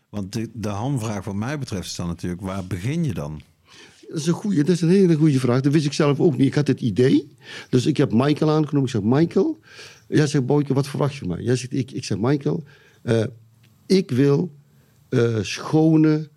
Want 0.08 0.32
de, 0.32 0.50
de 0.52 0.68
hamvraag 0.68 1.24
wat 1.24 1.34
mij 1.34 1.58
betreft 1.58 1.86
is 1.86 1.94
dan 1.94 2.06
natuurlijk, 2.06 2.42
waar 2.42 2.66
begin 2.66 3.04
je 3.04 3.14
dan? 3.14 3.40
Dat 4.08 4.18
is 4.18 4.26
een 4.26 4.32
goeie, 4.32 4.58
dat 4.58 4.68
is 4.68 4.80
een 4.80 4.88
hele 4.88 5.14
goede 5.14 5.38
vraag. 5.38 5.60
Dat 5.60 5.72
wist 5.72 5.86
ik 5.86 5.92
zelf 5.92 6.20
ook 6.20 6.36
niet. 6.36 6.46
Ik 6.46 6.54
had 6.54 6.66
het 6.66 6.80
idee. 6.80 7.36
Dus 7.68 7.86
ik 7.86 7.96
heb 7.96 8.12
Michael 8.12 8.50
aangenomen. 8.50 8.82
Ik 8.82 8.88
zeg, 8.88 9.02
Michael. 9.02 9.58
Jij 10.08 10.26
zegt, 10.26 10.46
Boyke, 10.46 10.74
wat 10.74 10.88
verwacht 10.88 11.12
je 11.12 11.18
van 11.18 11.28
mij? 11.28 11.42
Jij 11.42 11.56
zegt, 11.56 11.72
ik, 11.72 11.90
ik 11.90 12.04
zeg, 12.04 12.18
Michael. 12.18 12.64
eh, 13.02 13.24
ik 13.86 14.10
wil 14.10 14.54
eh, 15.08 15.38
schone 15.42 16.28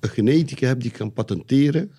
eh, 0.00 0.10
genetica 0.10 0.66
hebben 0.66 0.82
die 0.84 0.92
ik 0.92 0.98
kan 0.98 1.12
patenteren. 1.12 1.90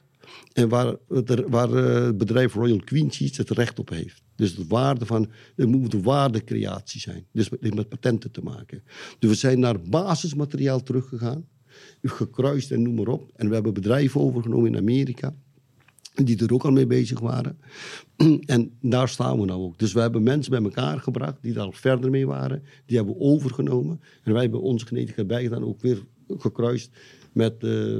En 0.57 0.69
waar, 0.69 0.95
het- 1.09 1.43
waar 1.47 1.73
eh, 1.73 2.11
bedrijf 2.15 2.53
Royal 2.53 2.79
Queen 2.79 3.11
het 3.31 3.49
recht 3.49 3.79
op 3.79 3.89
heeft. 3.89 4.21
Dus 4.35 4.55
de 4.55 4.65
waarde 4.67 5.05
van, 5.05 5.29
het 5.55 5.67
moet 5.67 5.93
waardecreatie 5.93 7.01
zijn. 7.01 7.25
Dus 7.31 7.49
met, 7.49 7.75
met 7.75 7.89
patenten 7.89 8.31
te 8.31 8.41
maken. 8.41 8.83
Dus 9.19 9.29
we 9.29 9.35
zijn 9.35 9.59
naar 9.59 9.81
basismateriaal 9.81 10.83
teruggegaan. 10.83 11.47
Gekruist 12.01 12.71
en 12.71 12.81
noem 12.81 12.95
maar 12.95 13.07
op. 13.07 13.31
En 13.35 13.47
we 13.47 13.53
hebben 13.53 13.73
bedrijven 13.73 14.21
overgenomen 14.21 14.67
in 14.71 14.77
Amerika. 14.77 15.33
Die 16.13 16.37
er 16.45 16.53
ook 16.53 16.65
al 16.65 16.71
mee 16.71 16.87
bezig 16.87 17.19
waren. 17.19 17.57
En 18.45 18.71
daar 18.81 19.09
staan 19.09 19.39
we 19.39 19.45
nou 19.45 19.61
ook. 19.61 19.79
Dus 19.79 19.93
we 19.93 19.99
hebben 19.99 20.23
mensen 20.23 20.51
bij 20.51 20.61
elkaar 20.63 20.99
gebracht 20.99 21.37
die 21.41 21.53
daar 21.53 21.65
al 21.65 21.71
verder 21.71 22.09
mee 22.09 22.27
waren. 22.27 22.63
Die 22.85 22.97
hebben 22.97 23.15
we 23.15 23.21
overgenomen. 23.21 24.01
En 24.23 24.33
wij 24.33 24.41
hebben 24.41 24.61
onze 24.61 24.85
genetica 24.85 25.23
bijgedaan, 25.23 25.63
ook 25.63 25.81
weer 25.81 26.03
gekruist 26.37 26.91
met 27.33 27.63
eh, 27.63 27.99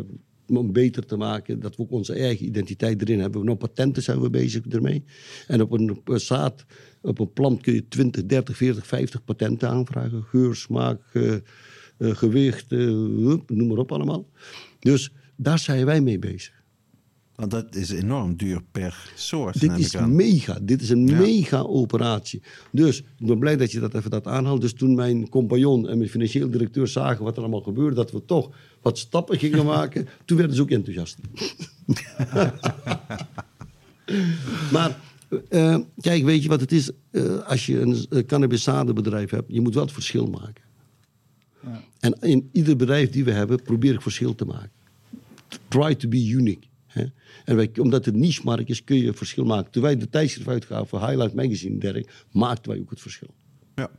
om 0.53 0.72
beter 0.72 1.06
te 1.06 1.18
maken. 1.18 1.60
Dat 1.60 1.76
we 1.76 1.82
ook 1.82 1.91
onze 1.91 2.14
eigen 2.14 2.45
identiteit 2.45 3.02
erin 3.02 3.19
hebben. 3.19 3.45
Nog 3.45 3.57
patenten 3.57 4.03
zijn 4.03 4.22
we 4.22 4.30
bezig 4.30 4.65
ermee. 4.65 5.03
En 5.48 5.61
op 5.61 5.72
een, 5.72 6.02
zaad, 6.06 6.65
op 7.02 7.19
een 7.19 7.34
plant 7.34 7.61
kun 7.61 7.74
je 7.74 7.88
20, 7.88 8.26
30, 8.26 8.57
40, 8.57 8.88
50 8.88 9.24
patenten 9.24 9.69
aanvragen. 9.69 10.24
Geur, 10.24 10.56
smaak, 10.56 11.02
eh, 11.14 11.34
eh, 11.34 11.40
gewicht, 11.98 12.72
eh, 12.72 12.80
noem 13.48 13.68
maar 13.68 13.78
op 13.78 13.91
allemaal. 13.91 14.30
Dus 14.80 15.11
daar 15.36 15.60
zijn 15.60 15.86
wij 15.86 16.02
mee 16.02 16.19
bezig. 16.19 16.56
Want 17.38 17.52
dat 17.52 17.76
is 17.76 17.91
enorm 17.91 18.36
duur 18.36 18.61
per 18.72 19.11
soort. 19.15 19.60
Dit 19.60 19.78
is 19.78 19.95
mega. 19.95 20.60
Dit 20.61 20.82
is 20.82 20.90
een 20.90 21.07
Ja. 21.07 21.19
mega 21.19 21.60
operatie. 21.60 22.41
Dus 22.72 22.99
ik 22.99 23.28
ben 23.28 23.40
blij 23.40 23.57
dat 23.57 23.72
je 23.72 23.80
dat 23.80 23.94
even 23.94 24.10
dat 24.10 24.28
aanhaalt. 24.28 24.61
Dus 24.61 24.74
toen 24.74 24.95
mijn 24.95 25.30
compagnon 25.30 25.88
en 25.88 25.98
mijn 25.98 26.10
financieel 26.10 26.49
directeur 26.49 26.88
zagen 26.88 27.24
wat 27.24 27.36
er 27.36 27.41
allemaal 27.41 27.61
gebeurde, 27.61 27.95
dat 27.95 28.11
we 28.11 28.26
toch 28.26 28.49
wat 28.88 28.97
stappen 28.97 29.38
gingen 29.38 29.65
maken, 29.65 30.07
toen 30.26 30.38
werden 30.38 30.55
ze 30.55 30.61
ook 30.61 30.69
enthousiast. 30.69 31.18
maar 34.76 34.99
eh, 35.49 35.77
kijk, 35.99 36.23
weet 36.23 36.43
je 36.43 36.49
wat 36.49 36.61
het 36.61 36.72
is? 36.72 36.91
Eh, 37.11 37.39
als 37.39 37.65
je 37.65 37.80
een 37.80 38.05
uh, 38.09 38.26
cannabiszadenbedrijf 38.26 39.30
hebt, 39.30 39.45
je 39.47 39.61
moet 39.61 39.73
wel 39.73 39.84
het 39.84 39.93
verschil 39.93 40.27
maken. 40.27 40.65
En 41.99 42.18
in 42.22 42.49
ieder 42.51 42.76
bedrijf 42.76 43.09
die 43.09 43.23
we 43.23 43.31
hebben, 43.31 43.61
probeer 43.61 43.93
ik 43.93 44.01
verschil 44.01 44.35
te 44.35 44.45
maken. 44.45 44.72
Try 45.68 45.95
to 45.95 46.07
be 46.09 46.27
unique. 46.27 46.68
Hè? 46.85 47.05
En 47.45 47.55
wij, 47.55 47.72
omdat 47.80 48.05
het 48.05 48.15
niche-markt 48.15 48.69
is, 48.69 48.84
kun 48.84 48.97
je 48.97 49.14
verschil 49.14 49.45
maken. 49.45 49.72
Toen 49.72 49.81
wij 49.81 49.97
de 49.97 50.09
tijdschrift 50.09 50.49
uitgaven 50.49 50.88
voor 50.88 51.07
Highlight 51.07 51.34
Magazine 51.34 51.73
en 51.73 51.80
dergelijke, 51.80 52.11
maakten 52.31 52.72
wij 52.72 52.81
ook 52.81 52.89
het 52.89 53.01
verschil. 53.01 53.34
Ja. 53.76 53.89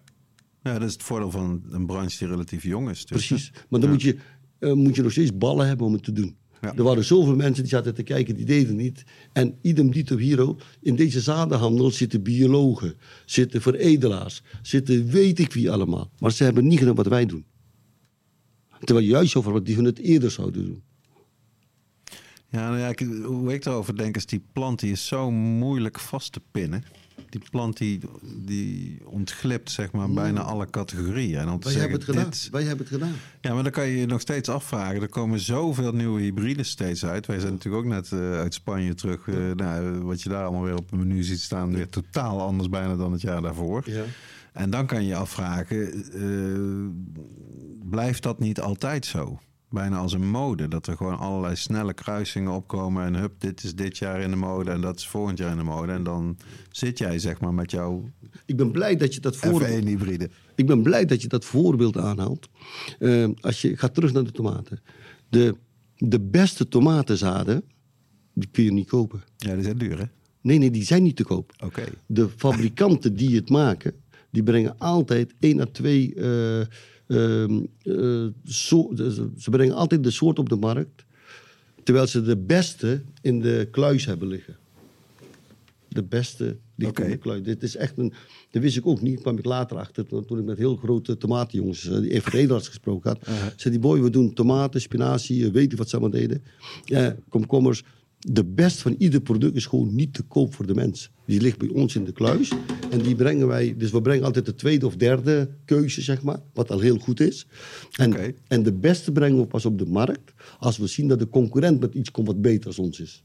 ja, 0.62 0.73
dat 0.73 0.89
is 0.89 0.93
het 0.93 1.02
voordeel 1.02 1.31
van 1.31 1.62
een 1.70 1.86
branche 1.86 2.19
die 2.19 2.28
relatief 2.28 2.62
jong 2.62 2.90
is. 2.90 3.06
dus, 3.06 3.27
Precies. 3.27 3.52
Maar 3.69 3.81
dan 3.81 3.90
moet, 3.90 4.02
je, 4.02 4.16
eh, 4.59 4.72
moet 4.72 4.97
je 4.97 5.02
nog 5.02 5.12
steeds 5.12 5.36
ballen 5.36 5.66
hebben 5.66 5.86
om 5.86 5.93
het 5.93 6.05
te 6.05 6.12
doen. 6.12 6.36
Ja. 6.60 6.74
Er 6.76 6.82
waren 6.82 7.05
zoveel 7.05 7.36
mensen 7.36 7.62
die 7.62 7.72
zaten 7.72 7.94
te 7.94 8.02
kijken, 8.02 8.35
die 8.35 8.44
deden 8.44 8.76
niet. 8.76 9.05
En 9.32 9.59
idem 9.62 9.90
dito 9.90 10.16
hero, 10.16 10.59
in 10.80 10.97
deze 10.97 11.20
zadenhandel 11.20 11.90
zitten 11.90 12.22
biologen, 12.22 12.94
zitten 13.24 13.62
veredelaars, 13.62 14.43
zitten 14.62 15.06
weet 15.06 15.39
ik 15.39 15.52
wie 15.52 15.70
allemaal. 15.70 16.10
Maar 16.18 16.32
ze 16.32 16.44
hebben 16.44 16.66
niet 16.66 16.78
gedaan 16.78 16.94
wat 16.94 17.06
wij 17.06 17.26
doen. 17.26 17.44
Terwijl 18.85 19.06
juist 19.06 19.36
over 19.36 19.52
wat 19.52 19.66
die 19.66 19.74
hun 19.74 19.85
het 19.85 19.98
eerder 19.98 20.30
zouden 20.30 20.64
doen. 20.64 20.82
Ja, 22.51 22.68
nou 22.68 22.78
ja, 22.78 22.89
ik- 22.89 23.22
hoe 23.24 23.55
ik 23.55 23.64
erover 23.64 23.97
denk 23.97 24.16
is 24.16 24.26
die 24.26 24.43
plant 24.52 24.80
die 24.80 24.90
is 24.93 25.06
zo 25.06 25.30
moeilijk 25.30 25.98
vast 26.01 26.32
te 26.32 26.40
pinnen. 26.51 26.85
Die 27.28 27.43
plant 27.51 27.77
die, 27.77 28.01
die 28.45 28.99
ontglipt 29.05 29.70
zeg 29.70 29.93
maar 29.93 30.11
bijna 30.11 30.40
alle 30.40 30.70
categorieën. 30.70 31.39
En 31.39 31.49
om 31.49 31.59
te 31.59 31.65
Wij 31.65 31.73
zeggen, 31.73 31.81
hebben 31.90 31.99
het 31.99 32.16
gedaan. 32.16 32.31
dit- 32.31 32.49
Wij 32.51 32.62
hebben 32.62 32.86
het 32.86 32.95
gedaan. 32.95 33.15
Ja, 33.40 33.55
maar 33.55 33.62
dan 33.62 33.73
kan 33.73 33.86
je 33.86 33.97
je 33.99 34.07
nog 34.07 34.20
steeds 34.20 34.49
afvragen. 34.49 35.03
Er 35.03 35.09
komen 35.09 35.40
zoveel 35.40 35.93
nieuwe 35.93 36.20
hybriden 36.20 36.65
steeds 36.65 37.05
uit. 37.05 37.27
Wij 37.27 37.39
zijn 37.39 37.53
natuurlijk 37.53 37.85
ook 37.85 37.90
net 37.90 38.12
eh, 38.12 38.32
uit 38.32 38.55
Spanje 38.55 38.95
terug. 38.95 39.28
Eh, 39.28 39.35
nou, 39.55 39.99
wat 40.03 40.23
je 40.23 40.28
daar 40.28 40.43
allemaal 40.43 40.62
weer 40.62 40.77
op 40.77 40.90
het 40.90 40.99
menu 41.01 41.23
ziet 41.23 41.40
staan, 41.40 41.74
weer 41.74 41.89
totaal 41.89 42.40
anders 42.43 42.69
bijna 42.69 42.97
dan 42.97 43.12
het 43.12 43.20
jaar 43.20 43.43
daarvoor. 43.43 43.82
Ja. 43.90 44.03
En 44.53 44.70
dan 44.70 44.86
kan 44.86 45.03
je 45.03 45.09
je 45.09 45.16
afvragen, 45.16 45.93
eh, 46.12 47.89
blijft 47.90 48.23
dat 48.23 48.39
niet 48.39 48.61
altijd 48.61 49.07
zo? 49.07 49.39
Bijna 49.70 49.97
als 49.99 50.12
een 50.12 50.31
mode, 50.31 50.69
dat 50.69 50.86
er 50.86 50.97
gewoon 50.97 51.19
allerlei 51.19 51.57
snelle 51.57 51.95
kruisingen 51.95 52.53
opkomen 52.53 53.05
en 53.05 53.15
hup, 53.15 53.32
dit 53.40 53.62
is 53.62 53.74
dit 53.74 53.99
jaar 53.99 54.20
in 54.20 54.31
de 54.31 54.36
mode 54.36 54.70
en 54.70 54.81
dat 54.81 54.99
is 54.99 55.07
volgend 55.09 55.39
jaar 55.39 55.51
in 55.51 55.57
de 55.57 55.62
mode. 55.62 55.93
En 55.93 56.03
dan 56.03 56.36
zit 56.70 56.99
jij 56.99 57.19
zeg 57.19 57.40
maar 57.40 57.55
met 57.55 57.70
jouw 57.70 58.11
Ik 58.47 58.57
ben 58.57 58.70
blij 58.70 58.97
dat 58.97 59.15
je 59.15 59.20
dat 59.20 59.36
voorbeeld... 59.36 59.82
F1 59.85 59.86
hybride. 59.86 60.31
Ik 60.55 60.66
ben 60.66 60.82
blij 60.82 61.05
dat 61.05 61.23
je 61.23 61.28
dat 61.28 61.45
voorbeeld 61.45 61.97
aanhaalt. 61.97 62.49
Eh, 62.99 63.28
als 63.40 63.61
je 63.62 63.77
gaat 63.77 63.95
terug 63.95 64.12
naar 64.12 64.24
de 64.24 64.32
tomaten. 64.32 64.81
De, 65.28 65.55
de 65.97 66.20
beste 66.20 66.69
tomatenzaden, 66.69 67.62
die 68.35 68.49
kun 68.53 68.65
je 68.65 68.73
niet 68.73 68.89
kopen. 68.89 69.23
Ja, 69.36 69.55
die 69.55 69.65
zijn 69.65 69.78
duur 69.78 69.99
hè? 69.99 70.05
Nee, 70.40 70.59
nee, 70.59 70.70
die 70.70 70.85
zijn 70.85 71.03
niet 71.03 71.16
te 71.16 71.24
koop. 71.24 71.53
Oké. 71.65 71.85
De 72.07 72.28
fabrikanten 72.36 73.15
die 73.16 73.36
het 73.36 73.51
maken, 73.51 73.95
die 74.31 74.43
brengen 74.43 74.78
altijd 74.78 75.35
één 75.39 75.61
à 75.61 75.66
twee. 75.73 76.15
eh, 76.15 76.66
zo- 78.44 78.90
ze 79.39 79.51
brengen 79.51 79.74
altijd 79.74 80.02
de 80.05 80.10
soort 80.10 80.39
op 80.39 80.48
de 80.48 80.56
markt. 80.56 81.05
Terwijl 81.82 82.06
ze 82.06 82.22
de 82.22 82.36
beste 82.36 83.02
in 83.22 83.40
de 83.40 83.68
kluis 83.70 84.05
hebben 84.05 84.28
liggen. 84.28 84.56
De 85.89 86.02
beste 86.02 86.56
ligt 86.74 86.90
Oké. 86.90 87.02
in 87.05 87.10
de 87.10 87.16
kluis. 87.16 87.43
Dit 87.43 87.62
is 87.62 87.76
echt 87.76 87.98
een. 87.98 88.12
Dat 88.51 88.62
wist 88.62 88.76
ik 88.76 88.86
ook 88.86 89.01
niet, 89.01 89.20
kwam 89.20 89.39
ik 89.39 89.44
later 89.44 89.76
achter. 89.76 90.06
Toen 90.06 90.39
ik 90.39 90.44
met 90.44 90.59
heel 90.59 90.76
grote 90.76 91.16
tomatenjongens, 91.16 91.86
eh, 91.89 91.98
die 92.01 92.10
even 92.10 92.32
redelaars 92.32 92.68
gesproken 92.68 93.10
had. 93.10 93.28
Zei 93.56 93.70
die 93.74 93.82
boy, 93.82 94.01
we 94.02 94.10
doen 94.10 94.32
tomaten, 94.32 94.80
spinazie, 94.80 95.44
eh, 95.47 95.52
weet 95.52 95.70
je 95.70 95.76
wat 95.76 95.89
ze 95.89 95.97
allemaal 95.97 96.20
deden. 96.20 96.43
Ja, 96.85 97.16
komkommers. 97.28 97.82
De 98.19 98.45
best 98.45 98.81
van 98.81 98.95
ieder 98.99 99.20
product 99.20 99.57
is 99.57 99.66
gewoon 99.66 99.95
niet 99.95 100.15
te 100.15 100.23
koop 100.23 100.55
voor 100.55 100.66
de 100.66 100.74
mens. 100.74 101.11
Die 101.24 101.40
ligt 101.40 101.59
bij 101.59 101.69
ons 101.69 101.95
in 101.97 102.05
de 102.05 102.12
kluis. 102.12 102.53
En 102.90 102.99
die 103.03 103.15
brengen 103.15 103.47
wij, 103.47 103.74
dus 103.77 103.90
we 103.90 104.03
brengen 104.03 104.24
altijd 104.24 104.47
de 104.47 104.55
tweede 104.55 104.86
of 104.86 104.97
derde 104.97 105.49
keuze, 105.65 106.03
zeg 106.03 106.23
maar. 106.23 106.40
Wat 106.53 106.70
al 106.70 106.81
heel 106.81 106.99
goed 106.99 107.20
is. 107.20 107.47
En, 107.93 108.35
en 108.49 108.62
de 108.62 108.73
beste 108.73 109.12
brengen 109.12 109.39
we 109.39 109.47
pas 109.47 109.65
op 109.65 109.78
de 109.78 109.86
markt. 109.86 110.32
Als 110.59 110.77
we 110.78 110.86
zien 110.86 111.09
dat 111.09 111.19
de 111.19 111.28
concurrent 111.28 111.81
met 111.81 111.95
iets 111.95 112.11
komt 112.11 112.27
wat 112.27 112.40
beter 112.40 112.66
als 112.66 112.78
ons 112.78 113.01
is. 113.01 113.23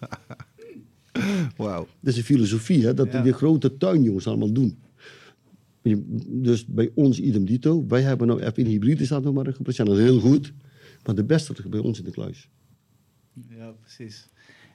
Wauw. 1.56 1.86
Dat 2.00 2.12
is 2.12 2.16
een 2.16 2.24
filosofie, 2.24 2.84
hè, 2.84 2.94
dat 2.94 3.12
Ja. 3.12 3.22
die 3.22 3.32
grote 3.32 3.76
tuinjongens 3.76 4.26
allemaal 4.26 4.52
doen. 4.52 4.78
Dus 6.26 6.66
bij 6.66 6.90
ons 6.94 7.20
idem 7.20 7.44
dito. 7.44 7.84
Wij 7.88 8.02
hebben 8.02 8.26
nou 8.26 8.40
even 8.40 8.56
in 8.56 8.66
hybride 8.66 9.20
markt 9.32 9.56
gebracht. 9.56 9.76
Zijn 9.76 9.88
dat 9.88 9.96
heel 9.96 10.20
goed. 10.20 10.52
Maar 11.06 11.14
de 11.14 11.24
beste 11.24 11.52
ligt 11.56 11.70
bij 11.70 11.80
ons 11.80 11.98
in 11.98 12.04
de 12.04 12.10
kluis. 12.10 12.48
Ja, 13.48 13.72
precies. 13.80 14.28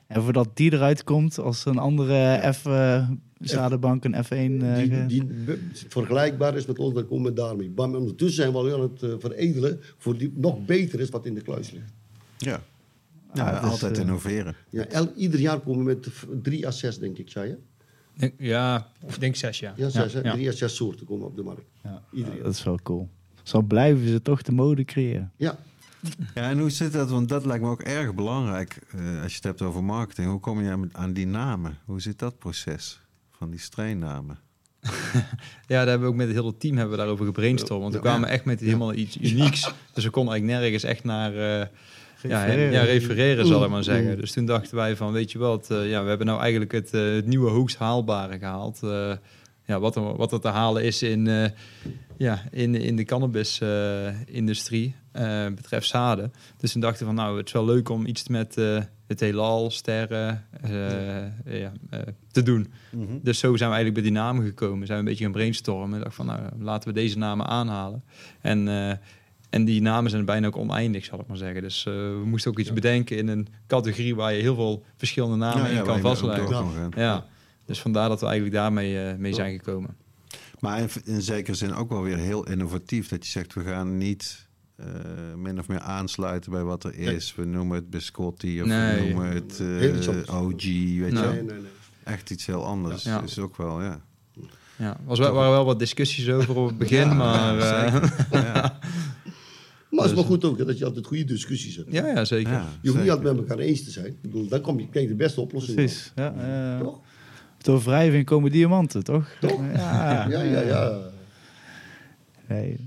En 0.07 0.21
voordat 0.23 0.49
die 0.53 0.73
eruit 0.73 1.03
komt 1.03 1.39
als 1.39 1.65
een 1.65 1.77
andere 1.77 2.51
F 2.53 2.65
eh 2.65 3.09
zadenbank, 3.39 4.03
een 4.05 4.13
F1. 4.25 4.63
eh, 4.63 5.07
Die, 5.07 5.23
be- 5.25 5.59
vergelijkbaar 5.87 6.55
is 6.57 6.65
met 6.65 6.79
ons, 6.79 6.93
dan 6.93 7.07
komen 7.07 7.25
we 7.25 7.33
daarmee. 7.37 7.71
En 7.75 7.95
ondertussen 7.95 8.41
zijn 8.43 8.51
we 8.51 8.57
al 8.57 8.73
aan 8.73 8.81
het 8.81 9.03
eh, 9.03 9.13
veredelen 9.19 9.79
voor 9.97 10.17
die 10.17 10.31
nog 10.35 10.65
beter 10.65 10.99
is 10.99 11.09
wat 11.09 11.25
in 11.25 11.33
de 11.33 11.41
kluis 11.41 11.71
ligt. 11.71 11.91
Ja. 12.37 12.61
Ja, 13.33 13.61
dus, 13.61 13.69
altijd 13.69 13.95
eh, 13.97 14.01
innoveren. 14.03 14.55
Ja, 14.69 14.85
el- 14.85 15.13
ieder 15.15 15.39
jaar 15.39 15.59
komen 15.59 15.85
we 15.85 15.93
met 15.93 16.09
drie 16.43 16.67
à 16.67 16.71
zes, 16.71 16.99
denk 16.99 17.17
ik, 17.17 17.29
zei 17.29 17.47
je? 17.49 17.57
Denk- 18.13 18.33
Ja, 18.37 18.87
ik 19.07 19.19
denk 19.19 19.35
zes 19.35 19.59
jaar. 19.59 19.73
Ja, 19.77 19.89
zes, 19.89 20.13
ja. 20.13 20.31
Drie 20.33 20.47
à 20.49 20.51
zes 20.51 20.75
soorten 20.75 21.05
komen 21.05 21.25
op 21.27 21.35
de 21.35 21.43
markt. 21.43 21.65
ja, 21.83 22.01
Ieder 22.11 22.33
jaar. 22.33 22.43
dat 22.43 22.53
is 22.53 22.63
wel 22.63 22.79
cool. 22.83 23.09
Zo 23.43 23.61
blijven 23.61 24.07
ze 24.07 24.21
toch 24.21 24.41
de 24.41 24.51
mode 24.51 24.85
creëren. 24.85 25.31
Ja, 25.35 25.57
Ja, 26.35 26.49
en 26.49 26.59
hoe 26.59 26.69
zit 26.69 26.93
dat? 26.93 27.09
Want 27.09 27.29
dat 27.29 27.45
lijkt 27.45 27.63
me 27.63 27.69
ook 27.69 27.81
erg 27.81 28.13
belangrijk 28.15 28.77
eh, 28.91 28.99
als 29.21 29.29
je 29.31 29.35
het 29.35 29.43
hebt 29.43 29.61
over 29.61 29.83
marketing. 29.83 30.27
Hoe 30.29 30.39
kom 30.39 30.61
je 30.63 30.87
aan- 30.91 31.13
die 31.13 31.27
namen? 31.27 31.77
Hoe 31.85 32.01
zit 32.01 32.19
dat 32.19 32.37
proces 32.39 32.99
van 33.31 33.49
die 33.49 33.59
strainnamen? 33.59 34.39
Ja, 35.67 35.77
daar 35.77 35.87
hebben 35.87 36.01
we 36.07 36.13
ook 36.13 36.15
met 36.19 36.27
het 36.27 36.35
hele 36.35 36.57
team 36.57 36.73
hebben 36.75 36.91
we 36.95 37.01
daarover 37.01 37.25
gebrainstormd. 37.25 37.81
Want 37.81 37.93
we 37.93 37.99
kwamen 37.99 38.29
echt 38.29 38.45
met 38.45 38.59
helemaal 38.59 38.93
iets 38.93 39.17
unieks. 39.17 39.71
Dus 39.93 40.03
we 40.03 40.09
konden 40.09 40.33
eigenlijk 40.33 40.61
nergens 40.61 40.83
echt 40.83 41.03
naar 41.03 41.31
eh, 41.33 41.67
ja, 42.21 42.43
Refereren. 42.43 42.71
ja, 42.71 42.81
refereren, 42.83 43.45
zal 43.47 43.63
ik 43.63 43.69
maar 43.69 43.83
zeggen. 43.83 44.17
Dus 44.17 44.31
toen 44.31 44.45
dachten 44.45 44.75
wij 44.75 44.95
van, 44.95 45.11
weet 45.11 45.31
je 45.31 45.37
wat, 45.37 45.71
eh, 45.71 45.89
ja, 45.89 46.03
we 46.03 46.09
hebben 46.09 46.27
nou 46.27 46.39
eigenlijk 46.41 46.71
het, 46.71 46.91
het 46.91 47.25
nieuwe 47.25 47.49
hoogst 47.49 47.77
haalbare 47.77 48.39
gehaald. 48.39 48.83
Eh, 48.83 49.11
ja, 49.65 49.79
wat, 49.79 49.95
er, 49.95 50.15
wat 50.15 50.31
er 50.31 50.39
te 50.39 50.47
halen 50.47 50.83
is 50.83 51.01
in, 51.03 51.51
ja, 52.17 52.41
in, 52.51 52.75
in 52.75 52.95
de 52.95 53.03
cannabis-industrie 53.05 54.95
eh, 55.17 55.45
betreft 55.55 55.87
zaden. 55.87 56.33
Dus 56.57 56.71
toen 56.71 56.81
dachten 56.81 56.99
we 56.99 57.05
van, 57.05 57.15
nou, 57.15 57.37
het 57.37 57.47
is 57.47 57.53
wel 57.53 57.65
leuk 57.65 57.89
om 57.89 58.05
iets 58.05 58.27
met 58.27 58.57
eh, 58.57 58.81
het 59.07 59.19
heelal, 59.19 59.71
sterren 59.71 60.45
eh, 60.61 61.59
ja, 61.59 61.71
te 62.31 62.43
doen. 62.43 62.71
Dus 63.21 63.39
zo 63.39 63.55
zijn 63.55 63.69
we 63.69 63.75
eigenlijk 63.75 63.93
bij 63.93 64.03
die 64.03 64.11
namen 64.11 64.45
gekomen. 64.45 64.87
Zijn 64.87 64.99
we 64.99 65.03
een 65.03 65.09
beetje 65.09 65.23
gaan 65.23 65.33
brainstormen. 65.33 65.99
Dacht 65.99 66.15
van, 66.15 66.25
nou, 66.25 66.39
laten 66.59 66.89
we 66.89 66.93
deze 66.93 67.17
namen 67.17 67.47
aanhalen. 67.47 68.03
En, 68.41 68.67
en 69.49 69.65
die 69.65 69.81
namen 69.81 70.11
zijn 70.11 70.25
bijna 70.25 70.47
ook 70.47 70.57
oneindig, 70.57 71.05
zal 71.05 71.19
ik 71.19 71.27
maar 71.27 71.37
zeggen. 71.37 71.61
Dus 71.61 71.83
we 71.83 72.23
moesten 72.25 72.51
ook 72.51 72.59
iets 72.59 72.73
bedenken 72.73 73.17
in 73.17 73.27
een 73.27 73.47
categorie 73.67 74.15
waar 74.15 74.33
je 74.33 74.41
heel 74.41 74.55
veel 74.55 74.83
verschillende 74.95 75.35
namen 75.35 75.71
Ja, 75.71 75.79
in 75.79 75.83
kan 75.83 75.99
vastleggen. 75.99 76.91
Ja. 76.95 77.25
Dus 77.65 77.81
vandaar 77.81 78.09
dat 78.09 78.19
we 78.19 78.25
eigenlijk 78.25 78.55
daarmee 78.55 79.15
mee 79.17 79.33
zijn 79.33 79.57
gekomen. 79.57 79.95
Maar 80.59 80.79
in, 80.79 80.89
in 81.05 81.21
zekere 81.21 81.55
zin 81.55 81.73
ook 81.73 81.89
wel 81.89 82.01
weer 82.01 82.17
heel 82.17 82.47
innovatief. 82.47 83.07
Dat 83.07 83.25
je 83.25 83.31
zegt, 83.31 83.53
we 83.53 83.63
gaan 83.63 83.97
niet 83.97 84.46
eh, 84.77 84.85
min 85.35 85.59
of 85.59 85.67
meer 85.67 85.79
aansluiten 85.79 86.51
bij 86.51 86.63
wat 86.63 86.83
er 86.83 86.95
is. 86.95 87.35
We 87.35 87.45
noemen 87.45 87.75
het 87.75 87.89
biscotti 87.89 88.61
of 88.61 88.67
Nee. 88.67 89.01
we 89.01 89.07
noemen 89.07 89.31
het 89.31 89.59
eh. 89.59 90.35
OG. 90.43 90.51
Weet 90.51 90.63
je 90.63 90.99
Nee. 90.99 91.11
wel? 91.13 91.31
nee, 91.31 91.41
nee, 91.43 91.59
nee. 91.59 91.71
Echt 92.03 92.29
iets 92.29 92.45
heel 92.45 92.65
anders. 92.65 93.03
Ja. 93.03 93.21
Is 93.21 93.39
ook 93.39 93.57
wel, 93.57 93.81
ja. 93.81 94.01
Ja, 94.75 94.97
was 95.05 95.19
wel, 95.19 95.33
waren 95.33 95.51
wel 95.51 95.65
wat 95.65 95.79
discussies 95.79 96.29
over 96.29 96.55
op 96.55 96.67
het 96.67 96.77
begin, 96.87 97.15
maar... 97.17 97.59
eh, 97.85 97.93
ja. 98.31 98.79
Maar 99.89 100.01
het 100.05 100.15
is 100.15 100.21
wel 100.21 100.23
goed 100.27 100.45
ook 100.45 100.57
hè, 100.57 100.65
dat 100.65 100.77
je 100.77 100.85
altijd 100.85 101.05
goede 101.05 101.23
discussies 101.23 101.75
hebt. 101.75 101.91
ja, 101.91 102.07
ja, 102.07 102.25
zeker. 102.25 102.51
Ja, 102.51 102.65
Je 102.81 102.89
hoeft 102.89 103.01
niet 103.01 103.11
altijd 103.11 103.35
met 103.35 103.49
elkaar 103.49 103.63
eens 103.65 103.83
te 103.83 103.91
zijn. 103.91 104.05
Ik 104.05 104.21
bedoel, 104.21 104.47
dan 104.47 104.61
kom 104.61 104.79
je, 104.79 104.87
krijg 104.89 105.05
je 105.05 105.11
de 105.11 105.17
beste 105.17 105.41
oplossing. 105.41 105.75
Precies. 105.75 106.11
Ja, 106.15 106.33
eh, 106.33 106.79
Toch? 106.85 106.99
door 107.57 107.81
wrijving 107.83 108.25
komen 108.25 108.51
diamanten, 108.51 109.03
toch? 109.03 109.29
Toch? 109.41 109.61
Ja, 109.73 110.27
Ja, 110.29 110.41
ja, 110.41 110.61
ja. 110.61 110.97
Nee. 112.47 112.86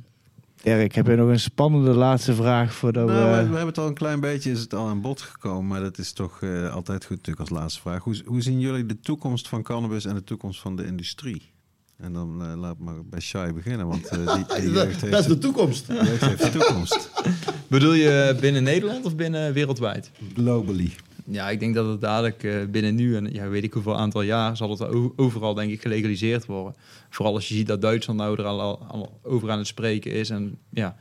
Erik, 0.63 0.95
heb 0.95 1.07
je 1.07 1.17
nog 1.17 1.29
een 1.29 1.41
spannende 1.41 1.91
laatste 1.91 2.35
vraag 2.35 2.75
voordat 2.75 3.07
Nou, 3.07 3.19
we, 3.19 3.25
we 3.25 3.37
we... 3.37 3.39
hebben 3.39 3.67
het 3.67 3.79
al 3.79 3.87
een 3.87 3.95
klein 3.95 4.21
beetje, 4.21 4.51
is 4.51 4.61
het 4.61 4.75
al 4.75 4.89
aan 4.89 5.01
bod 5.01 5.21
gekomen, 5.21 5.67
maar 5.67 5.81
dat 5.81 5.99
is 5.99 6.13
toch 6.13 6.43
eh, 6.43 6.75
altijd 6.75 7.05
goed 7.05 7.17
natuurlijk 7.17 7.51
als 7.51 7.59
laatste 7.59 7.81
vraag. 7.81 8.03
Hoe, 8.03 8.23
hoe 8.25 8.41
zien 8.41 8.61
jullie 8.61 8.87
de 8.87 9.01
toekomst 9.01 9.49
van 9.49 9.63
cannabis 9.63 10.05
en 10.05 10.15
de 10.15 10.25
toekomst 10.25 10.61
van 10.61 10.77
de 10.77 10.87
industrie? 10.87 11.53
En 11.97 12.13
dan 12.13 12.43
eh, 12.43 12.57
laat 12.57 12.79
maar 12.79 13.05
bij 13.05 13.21
Shai 13.21 13.53
beginnen, 13.53 13.87
want 13.87 14.07
eh, 14.09 14.35
die, 14.35 14.45
die 14.61 14.73
dat, 14.73 14.85
jeugd 14.85 15.01
heeft, 15.01 15.13
dat 15.13 15.21
is 15.21 15.27
de 15.27 15.39
toekomst. 15.39 15.87
heeft 15.89 16.43
de 16.43 16.51
toekomst. 16.51 17.11
Bedoel 17.69 17.93
je 17.93 18.37
binnen 18.41 18.63
Nederland 18.63 19.05
of 19.05 19.17
binnen 19.17 19.53
wereldwijd? 19.53 20.11
Globally. 20.35 20.93
Ja, 21.33 21.51
ik 21.51 21.61
denk 21.61 21.75
dat 21.75 21.87
het 21.87 22.01
dadelijk 22.01 22.45
eh, 22.45 22.55
binnen 22.71 22.95
nu 22.95 23.17
en 23.17 23.33
ja, 23.33 23.49
weet 23.49 23.65
ik 23.65 23.73
hoeveel 23.73 23.97
aantal 23.97 24.23
jaar 24.23 24.57
zal 24.57 24.71
het 24.71 24.87
overal 25.17 25.55
denk 25.55 25.71
ik 25.71 25.81
gelegaliseerd 25.81 26.47
worden. 26.47 26.75
Vooral 27.11 27.35
als 27.35 27.49
je 27.49 27.55
ziet 27.55 27.67
dat 27.67 27.81
Duitsland 27.81 28.19
nou 28.19 28.39
er 28.39 28.45
al, 28.45 29.19
over 29.23 29.51
aan 29.51 29.59
het 29.59 29.67
spreken 29.67 30.13
is. 30.13 30.31
En 30.31 30.59
ja, 30.71 30.97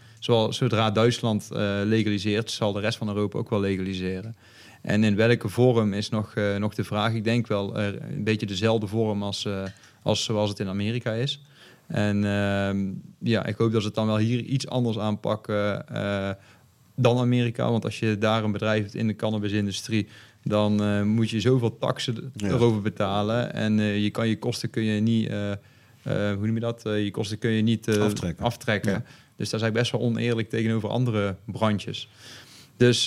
zodra 0.50 0.92
Duitsland 0.92 1.52
eh, 1.52 1.80
legaliseert, 1.84 2.52
zal 2.52 2.74
de 2.74 2.80
rest 2.80 2.98
van 2.98 3.08
Europa 3.08 3.38
ook 3.38 3.50
wel 3.50 3.60
legaliseren. 3.60 4.36
En 4.82 5.04
in 5.04 5.16
welke 5.16 5.50
vorm 5.50 5.94
is 5.94 6.10
nog, 6.10 6.34
eh, 6.36 6.56
nog 6.56 6.74
de 6.74 6.84
vraag. 6.84 7.14
Ik 7.14 7.24
denk 7.24 7.48
wel 7.48 7.78
een 7.78 8.24
beetje 8.24 8.46
dezelfde 8.46 8.88
vorm 8.88 9.24
als, 9.24 9.48
als 10.04 10.24
zoals 10.24 10.50
het 10.50 10.60
in 10.60 10.68
Amerika 10.68 11.12
is. 11.12 11.42
En 11.88 12.24
ehm, 12.26 12.88
ja, 13.20 13.46
ik 13.46 13.56
hoop 13.58 13.72
dat 13.72 13.82
ze 13.82 13.88
het 13.88 13.96
dan 13.96 14.08
wel 14.08 14.18
hier 14.18 14.40
iets 14.40 14.68
anders 14.68 15.00
aanpakken 15.00 15.86
dan 17.02 17.18
Amerika. 17.18 17.72
Want 17.72 17.86
als 17.86 18.00
je 18.00 18.18
daar 18.18 18.44
een 18.44 18.52
bedrijf 18.52 18.82
hebt 18.82 18.96
in 18.96 19.08
de 19.08 19.16
cannabisindustrie, 19.16 20.08
dan 20.44 20.84
eh, 20.84 21.04
moet 21.04 21.30
je 21.30 21.40
zoveel 21.40 21.78
taxen 21.78 22.32
Ja. 22.36 22.48
erover 22.48 22.82
betalen. 22.82 23.54
En 23.54 23.80
eh, 23.80 24.04
je 24.04 24.10
kan 24.10 24.28
je 24.28 24.38
kosten 24.40 24.70
kun 24.70 24.84
je 24.84 25.02
niet, 25.02 25.30
eh, 25.30 25.52
hoe 26.04 26.46
noem 26.46 26.54
je 26.54 26.60
dat? 26.60 26.82
Je 26.84 27.12
kosten 27.12 27.38
kun 27.38 27.50
je 27.52 27.62
niet 27.62 27.98
Aftrekken. 28.00 28.46
aftrekken. 28.46 28.92
Ja. 28.92 29.04
Dus 29.36 29.50
dat 29.50 29.60
is 29.60 29.66
eigenlijk 29.66 29.74
best 29.74 29.92
wel 29.92 30.02
oneerlijk 30.02 30.50
tegenover 30.50 30.90
andere 30.90 31.36
branches. 31.46 32.10
Dus, 32.78 33.06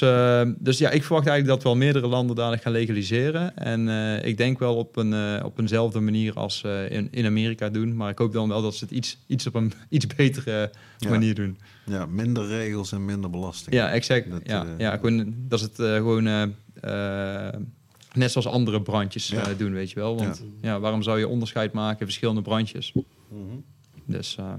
dus 0.59 0.78
ja, 0.78 0.90
ik 0.90 1.05
verwacht 1.05 1.27
eigenlijk 1.27 1.47
dat 1.47 1.62
wel 1.62 1.77
meerdere 1.77 2.06
landen 2.06 2.36
dadelijk 2.36 2.62
gaan 2.62 2.73
legaliseren. 2.73 3.56
En 3.56 3.89
ik 4.24 4.36
denk 4.36 4.59
wel 4.59 4.77
op, 4.77 4.97
een, 4.97 5.44
op 5.44 5.59
eenzelfde 5.59 6.01
manier 6.01 6.35
als 6.35 6.62
in, 6.89 7.09
in 7.10 7.27
Amerika 7.27 7.69
doen. 7.69 7.97
Maar 7.97 8.10
ik 8.10 8.19
hoop 8.19 8.32
dan 8.32 8.48
wel 8.48 8.62
dat 8.62 8.74
ze 8.74 8.85
het 8.85 8.93
iets, 8.93 9.19
iets 9.27 9.47
op 9.47 9.55
een 9.55 9.73
iets 9.89 10.06
betere 10.06 10.70
Ja. 10.98 11.09
manier 11.10 11.35
doen. 11.35 11.59
Ja, 11.86 12.06
minder 12.06 12.46
regels 12.46 12.92
en 12.92 13.04
minder 13.04 13.30
belasting. 13.30 13.74
Ja, 13.74 13.90
exact. 13.90 14.30
Dat, 14.30 14.40
ja, 14.44 14.64
eh, 14.66 14.70
ja, 14.78 14.96
gewoon, 14.96 15.34
dat 15.48 15.59
is 15.59 15.64
het 15.64 15.78
eh, 15.78 15.94
gewoon 15.96 16.26
eh, 16.26 16.42
eh, 17.52 17.60
net 18.14 18.30
zoals 18.30 18.46
andere 18.46 18.82
brandjes 18.82 19.28
Ja. 19.28 19.48
eh, 19.48 19.59
doen, 19.59 19.72
weet 19.72 19.90
je 19.90 19.94
wel. 19.94 20.16
Want 20.16 20.42
ja. 20.60 20.80
waarom 20.80 21.02
zou 21.02 21.18
je 21.18 21.28
onderscheid 21.28 21.72
maken 21.72 21.98
in 22.00 22.06
verschillende 22.06 22.42
brandjes? 22.42 22.92
Dus 24.04 24.36
eh, 24.36 24.54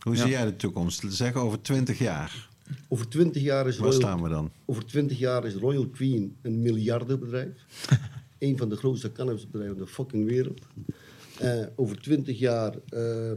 Hoe 0.00 0.14
Ja. 0.16 0.22
zie 0.22 0.30
jij 0.30 0.44
de 0.44 0.56
toekomst? 0.56 1.04
Zeg 1.08 1.34
over 1.34 1.62
20 1.62 1.98
jaar. 1.98 2.48
Over 2.88 3.08
20 3.08 3.42
jaar 3.42 3.66
is 3.66 3.76
Waar 3.78 3.86
Royal, 3.86 4.00
staan 4.02 4.22
we 4.22 4.28
dan? 4.28 4.50
over 4.64 4.84
20 4.86 5.18
jaar 5.18 5.44
is 5.44 5.54
Royal 5.54 5.86
Queen 5.86 6.36
een 6.42 6.62
miljardenbedrijf. 6.62 7.50
een 8.38 8.58
van 8.58 8.68
de 8.68 8.76
grootste 8.76 9.12
cannabisbedrijven 9.12 9.76
van 9.76 9.84
de 9.86 9.92
fucking 9.92 10.26
wereld. 10.26 10.60
Eh, 11.38 11.66
over 11.76 12.00
20 12.00 12.38
jaar 12.38 12.74
eh, 12.88 13.30
eh, 13.30 13.36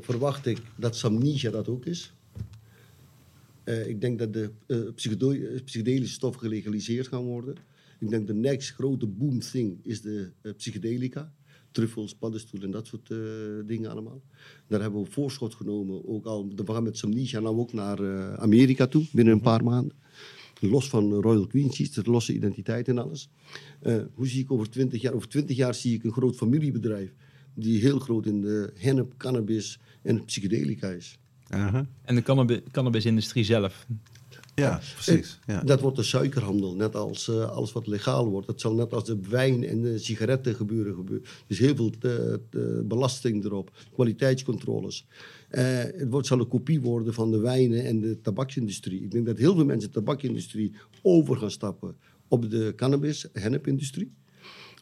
verwacht 0.00 0.46
ik 0.46 0.58
dat 0.76 0.96
Samnesia 0.96 1.50
dat 1.50 1.68
ook 1.68 1.86
is. 1.86 2.12
Eh, 3.64 3.88
ik 3.88 4.00
denk 4.00 4.18
dat 4.18 4.32
de 4.32 4.50
eh, 4.66 4.78
eh, 4.78 5.64
psychedelische 5.64 6.14
stoffen 6.14 6.40
gelegaliseerd 6.42 7.08
gaan 7.08 7.24
worden. 7.24 7.54
Ik 7.98 8.10
denk 8.10 8.26
de 8.26 8.34
next 8.34 8.70
grote 8.70 9.06
boom 9.06 9.40
thing 9.40 9.78
is 9.82 10.00
de 10.00 10.30
eh, 10.40 10.52
psychedelica. 10.56 11.32
Truffels, 11.70 12.14
paddenstoelen 12.14 12.68
en 12.68 12.74
dat 12.74 12.86
soort 12.86 13.10
eh, 13.10 13.18
dingen 13.66 13.90
allemaal. 13.90 14.22
Daar 14.66 14.80
hebben 14.80 15.02
we 15.02 15.10
voorschot 15.10 15.54
genomen. 15.54 16.08
Ook 16.08 16.26
al, 16.26 16.48
we 16.56 16.72
gaan 16.72 16.82
met 16.82 16.98
Samnesia 16.98 17.40
nou 17.40 17.56
ook 17.56 17.72
naar 17.72 17.98
eh, 17.98 18.34
Amerika 18.34 18.86
toe, 18.86 19.06
binnen 19.12 19.34
een 19.34 19.40
paar 19.40 19.64
maanden. 19.64 19.96
Los 20.60 20.88
van 20.88 21.12
Royal 21.12 21.46
Queen 21.46 21.72
Cheese, 21.72 22.02
de 22.02 22.10
losse 22.10 22.34
identiteit 22.34 22.88
en 22.88 22.98
alles. 22.98 23.30
Eh, 23.80 24.02
hoe 24.14 24.26
zie 24.26 24.42
ik 24.42 24.52
over 24.52 24.70
20 24.70 25.02
jaar? 25.02 25.12
Over 25.12 25.28
20 25.28 25.56
jaar 25.56 25.74
zie 25.74 25.94
ik 25.94 26.04
een 26.04 26.12
groot 26.12 26.36
familiebedrijf. 26.36 27.14
Die 27.54 27.80
heel 27.80 27.98
groot 27.98 28.26
in 28.26 28.40
de 28.40 28.72
hennep, 28.74 29.12
cannabis 29.16 29.78
en 30.02 30.24
psychedelica 30.24 30.88
is. 30.88 31.18
Aha. 31.48 31.86
en 32.02 32.14
de 32.14 32.22
cannabi- 32.22 32.62
cannabisindustrie 32.70 33.44
zelf. 33.44 33.86
Ja, 34.54 34.80
precies. 34.94 35.38
Ja. 35.46 35.60
Dat 35.62 35.80
wordt 35.80 35.96
de 35.96 36.02
suikerhandel, 36.02 36.74
net 36.74 36.94
als 36.94 37.28
eh, 37.28 37.50
alles 37.50 37.72
wat 37.72 37.86
legaal 37.86 38.28
wordt. 38.28 38.46
Dat 38.46 38.60
zal 38.60 38.74
net 38.74 38.92
als 38.92 39.04
de 39.04 39.18
wijn 39.28 39.64
en 39.64 39.82
de 39.82 39.98
sigaretten 39.98 40.54
gebeuren. 40.54 40.94
gebeuren. 40.94 41.26
Dus 41.46 41.58
heel 41.58 41.76
veel 41.76 41.92
eh, 42.00 42.32
eh, 42.34 42.38
belasting 42.84 43.44
erop, 43.44 43.70
kwaliteitscontroles. 43.92 45.06
Eh, 45.48 45.64
het 45.78 46.08
wordt, 46.10 46.26
zal 46.26 46.40
een 46.40 46.48
kopie 46.48 46.80
worden 46.80 47.14
van 47.14 47.30
de 47.30 47.38
wijnen 47.38 47.84
en 47.84 48.00
de 48.00 48.20
tabaksindustrie. 48.20 49.02
Ik 49.02 49.10
denk 49.10 49.26
dat 49.26 49.38
heel 49.38 49.54
veel 49.54 49.64
mensen 49.64 49.88
de 49.88 49.94
tabakindustrie 49.94 50.72
over 51.02 51.36
gaan 51.36 51.50
stappen 51.50 51.96
op 52.28 52.50
de 52.50 52.72
cannabis, 52.76 53.26
hennepindustrie. 53.32 54.12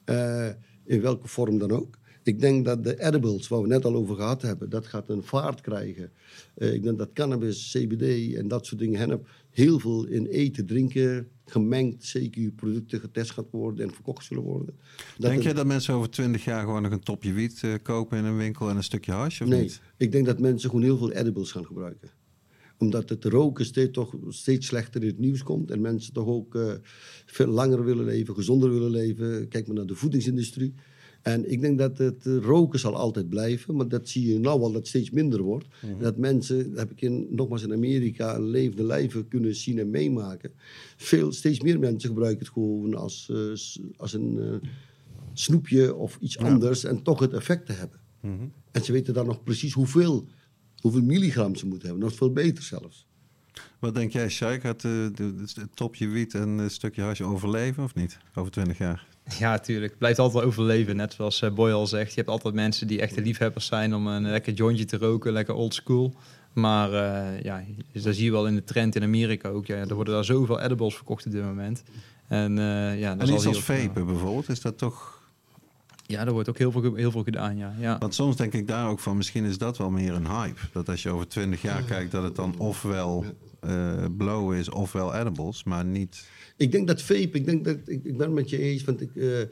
Eh, 0.04 0.48
in 0.84 1.00
welke 1.00 1.28
vorm 1.28 1.58
dan 1.58 1.70
ook. 1.70 1.98
Ik 2.22 2.40
denk 2.40 2.64
dat 2.64 2.84
de 2.84 3.02
edibles, 3.06 3.48
waar 3.48 3.62
we 3.62 3.68
net 3.68 3.84
al 3.84 3.94
over 3.94 4.16
gehad 4.16 4.42
hebben, 4.42 4.70
dat 4.70 4.86
gaat 4.86 5.08
een 5.08 5.22
vaart 5.22 5.60
krijgen. 5.60 6.10
Eh, 6.54 6.74
ik 6.74 6.82
denk 6.82 6.98
dat 6.98 7.12
cannabis, 7.12 7.76
CBD 7.76 8.34
en 8.34 8.48
dat 8.48 8.66
soort 8.66 8.80
dingen, 8.80 8.98
hennep, 8.98 9.28
heel 9.50 9.78
veel 9.78 10.06
in 10.06 10.26
eten, 10.26 10.66
drinken, 10.66 11.28
gemengd 11.44 12.16
CQ-producten 12.18 13.00
getest 13.00 13.30
gaat 13.30 13.50
worden 13.50 13.86
en 13.86 13.94
verkocht 13.94 14.24
zullen 14.24 14.42
worden. 14.42 14.74
Dat 15.18 15.30
Denk 15.30 15.42
je 15.42 15.54
dat 15.54 15.66
mensen 15.66 15.94
over 15.94 16.10
20 16.10 16.44
jaar 16.44 16.60
gewoon 16.60 16.82
nog 16.82 16.92
een 16.92 17.02
topje 17.02 17.32
wiet 17.32 17.60
eh, 17.62 17.74
kopen 17.82 18.18
in 18.18 18.24
een 18.24 18.36
winkel 18.36 18.68
en 18.68 18.76
een 18.76 18.84
stukje 18.84 19.12
hash? 19.12 19.40
Of 19.40 19.48
nee, 19.48 19.60
niet? 19.60 19.80
ik 19.96 20.12
denk 20.12 20.26
dat 20.26 20.38
mensen 20.38 20.70
gewoon 20.70 20.84
heel 20.84 20.98
veel 20.98 21.12
edibles 21.12 21.52
gaan 21.52 21.66
gebruiken. 21.66 22.10
Omdat 22.78 23.08
het 23.08 23.24
roken 23.24 23.64
steeds, 23.64 23.92
toch 23.92 24.16
steeds 24.28 24.66
slechter 24.66 25.02
in 25.02 25.08
het 25.08 25.18
nieuws 25.18 25.42
komt. 25.42 25.70
En 25.70 25.80
mensen 25.80 26.12
toch 26.12 26.26
ook 26.26 26.54
eh, 26.54 26.72
veel 27.26 27.46
langer 27.46 27.84
willen 27.84 28.04
leven, 28.04 28.34
gezonder 28.34 28.72
willen 28.72 28.90
leven. 28.90 29.48
Kijk 29.48 29.66
maar 29.66 29.76
naar 29.76 29.86
de 29.86 29.94
voedingsindustrie. 29.94 30.74
En 31.22 31.50
ik 31.50 31.60
denk 31.60 31.78
dat 31.78 31.98
het 31.98 32.26
eh, 32.26 32.36
roken 32.36 32.78
zal 32.78 32.96
altijd 32.96 33.28
blijven. 33.28 33.76
Maar 33.76 33.88
dat 33.88 34.08
zie 34.08 34.32
je 34.32 34.38
nou 34.38 34.60
al 34.60 34.66
dat 34.66 34.74
het 34.74 34.88
steeds 34.88 35.10
minder 35.10 35.42
wordt. 35.42 35.66
Dat 35.98 36.16
mensen, 36.16 36.70
dat 36.70 36.78
heb 36.78 36.90
ik 36.90 37.00
in, 37.00 37.26
nogmaals 37.30 37.62
in 37.62 37.72
Amerika, 37.72 38.34
een 38.34 38.48
levende 38.48 38.84
lijven 38.84 39.28
kunnen 39.28 39.54
zien 39.54 39.78
en 39.78 39.90
meemaken. 39.90 40.52
Veel, 40.96 41.32
steeds 41.32 41.60
meer 41.60 41.78
mensen 41.78 42.08
gebruiken 42.08 42.38
het 42.38 42.52
gewoon 42.52 42.94
als, 42.94 43.30
eh, 43.30 43.90
als 43.96 44.12
een 44.12 44.38
eh, 44.40 44.68
snoepje 45.32 45.94
of 45.94 46.18
iets 46.20 46.38
anders. 46.38 46.84
En 46.84 47.02
toch 47.02 47.20
het 47.20 47.32
effect 47.32 47.66
te 47.66 47.72
hebben. 47.72 47.98
En 48.70 48.84
ze 48.84 48.92
weten 48.92 49.14
dan 49.14 49.26
nog 49.26 49.42
precies 49.44 49.72
hoeveel, 49.72 50.28
hoeveel 50.80 51.02
milligram 51.02 51.56
ze 51.56 51.66
moeten 51.66 51.88
hebben. 51.88 52.06
Nog 52.06 52.16
veel 52.16 52.32
beter 52.32 52.64
zelfs. 52.64 53.06
Wat 53.78 53.94
denk 53.94 54.12
jij, 54.12 54.28
Shaik? 54.28 54.60
Gaat 54.60 54.82
het 54.82 55.56
topje 55.74 56.08
wiet 56.08 56.34
en 56.34 56.48
een 56.48 56.70
stukje 56.70 57.02
hash 57.02 57.20
overleven 57.20 57.84
of 57.84 57.94
niet? 57.94 58.18
Over 58.34 58.50
20 58.50 58.78
jaar? 58.78 59.06
Ja, 59.38 59.58
tuurlijk. 59.58 59.98
Blijft 59.98 60.18
altijd 60.18 60.44
overleven. 60.44 60.96
Net 60.96 61.12
zoals 61.12 61.42
eh, 61.42 61.50
Boy 61.50 61.70
al 61.70 61.86
zegt. 61.86 62.10
Je 62.10 62.16
hebt 62.16 62.28
altijd 62.28 62.54
mensen 62.54 62.86
die 62.86 63.00
echte 63.00 63.22
liefhebbers 63.22 63.66
zijn 63.66 63.94
om 63.94 64.06
een 64.06 64.30
lekker 64.30 64.52
jointje 64.52 64.84
te 64.84 64.96
roken. 64.96 65.32
Lekker 65.32 65.54
old 65.54 65.74
school. 65.74 66.14
Maar 66.52 66.92
eh, 66.92 67.42
ja, 67.42 67.64
dus 67.92 68.02
dat 68.02 68.14
zie 68.14 68.24
je 68.24 68.30
wel 68.30 68.46
in 68.46 68.54
de 68.54 68.64
trend 68.64 68.96
in 68.96 69.02
Amerika 69.02 69.48
ook. 69.48 69.66
Ja, 69.66 69.76
er 69.76 69.94
worden 69.94 70.14
daar 70.14 70.24
zoveel 70.24 70.60
edibles 70.60 70.94
verkocht 70.94 71.26
op 71.26 71.32
dit 71.32 71.44
moment. 71.44 71.82
En, 72.28 72.58
eh, 72.58 73.00
ja, 73.00 73.14
dat 73.14 73.28
En 73.28 73.34
iets 73.34 73.46
als 73.46 73.62
vapen 73.62 74.06
bijvoorbeeld, 74.06 74.48
is 74.48 74.60
dat 74.60 74.78
toch... 74.78 75.19
Ja, 76.10 76.26
er 76.26 76.32
wordt 76.32 76.48
ook 76.48 76.58
heel 76.58 76.72
veel, 76.72 76.94
heel 76.94 77.10
veel 77.10 77.22
gedaan, 77.22 77.56
ja. 77.56 77.74
ja. 77.78 77.98
Want 77.98 78.14
soms 78.14 78.36
denk 78.36 78.52
ik 78.52 78.66
daar 78.68 78.88
ook 78.88 78.98
van, 78.98 79.16
misschien 79.16 79.44
is 79.44 79.58
dat 79.58 79.78
wel 79.78 79.90
meer 79.90 80.12
een 80.14 80.26
hype. 80.26 80.60
Dat 80.72 80.88
als 80.88 81.02
je 81.02 81.10
over 81.10 81.28
20 81.28 81.62
jaar 81.62 81.82
kijkt, 81.82 82.10
dat 82.12 82.22
het 82.22 82.36
dan 82.36 82.54
ofwel 82.58 83.24
eh 83.60 84.04
blow 84.16 84.52
is 84.54 84.70
ofwel 84.70 85.14
edibles, 85.14 85.64
maar 85.64 85.84
niet... 85.84 86.28
Ik 86.56 86.72
denk 86.72 86.86
dat 86.86 87.02
vape, 87.02 87.30
ik, 87.38 87.44
denk 87.44 87.64
dat, 87.64 87.76
ik, 87.84 88.04
ik 88.04 88.16
ben 88.16 88.26
het 88.26 88.34
met 88.34 88.50
je 88.50 88.58
eens. 88.58 88.84
Want 88.84 89.00
ik, 89.00 89.16
eh, 89.16 89.40
eh, 89.40 89.48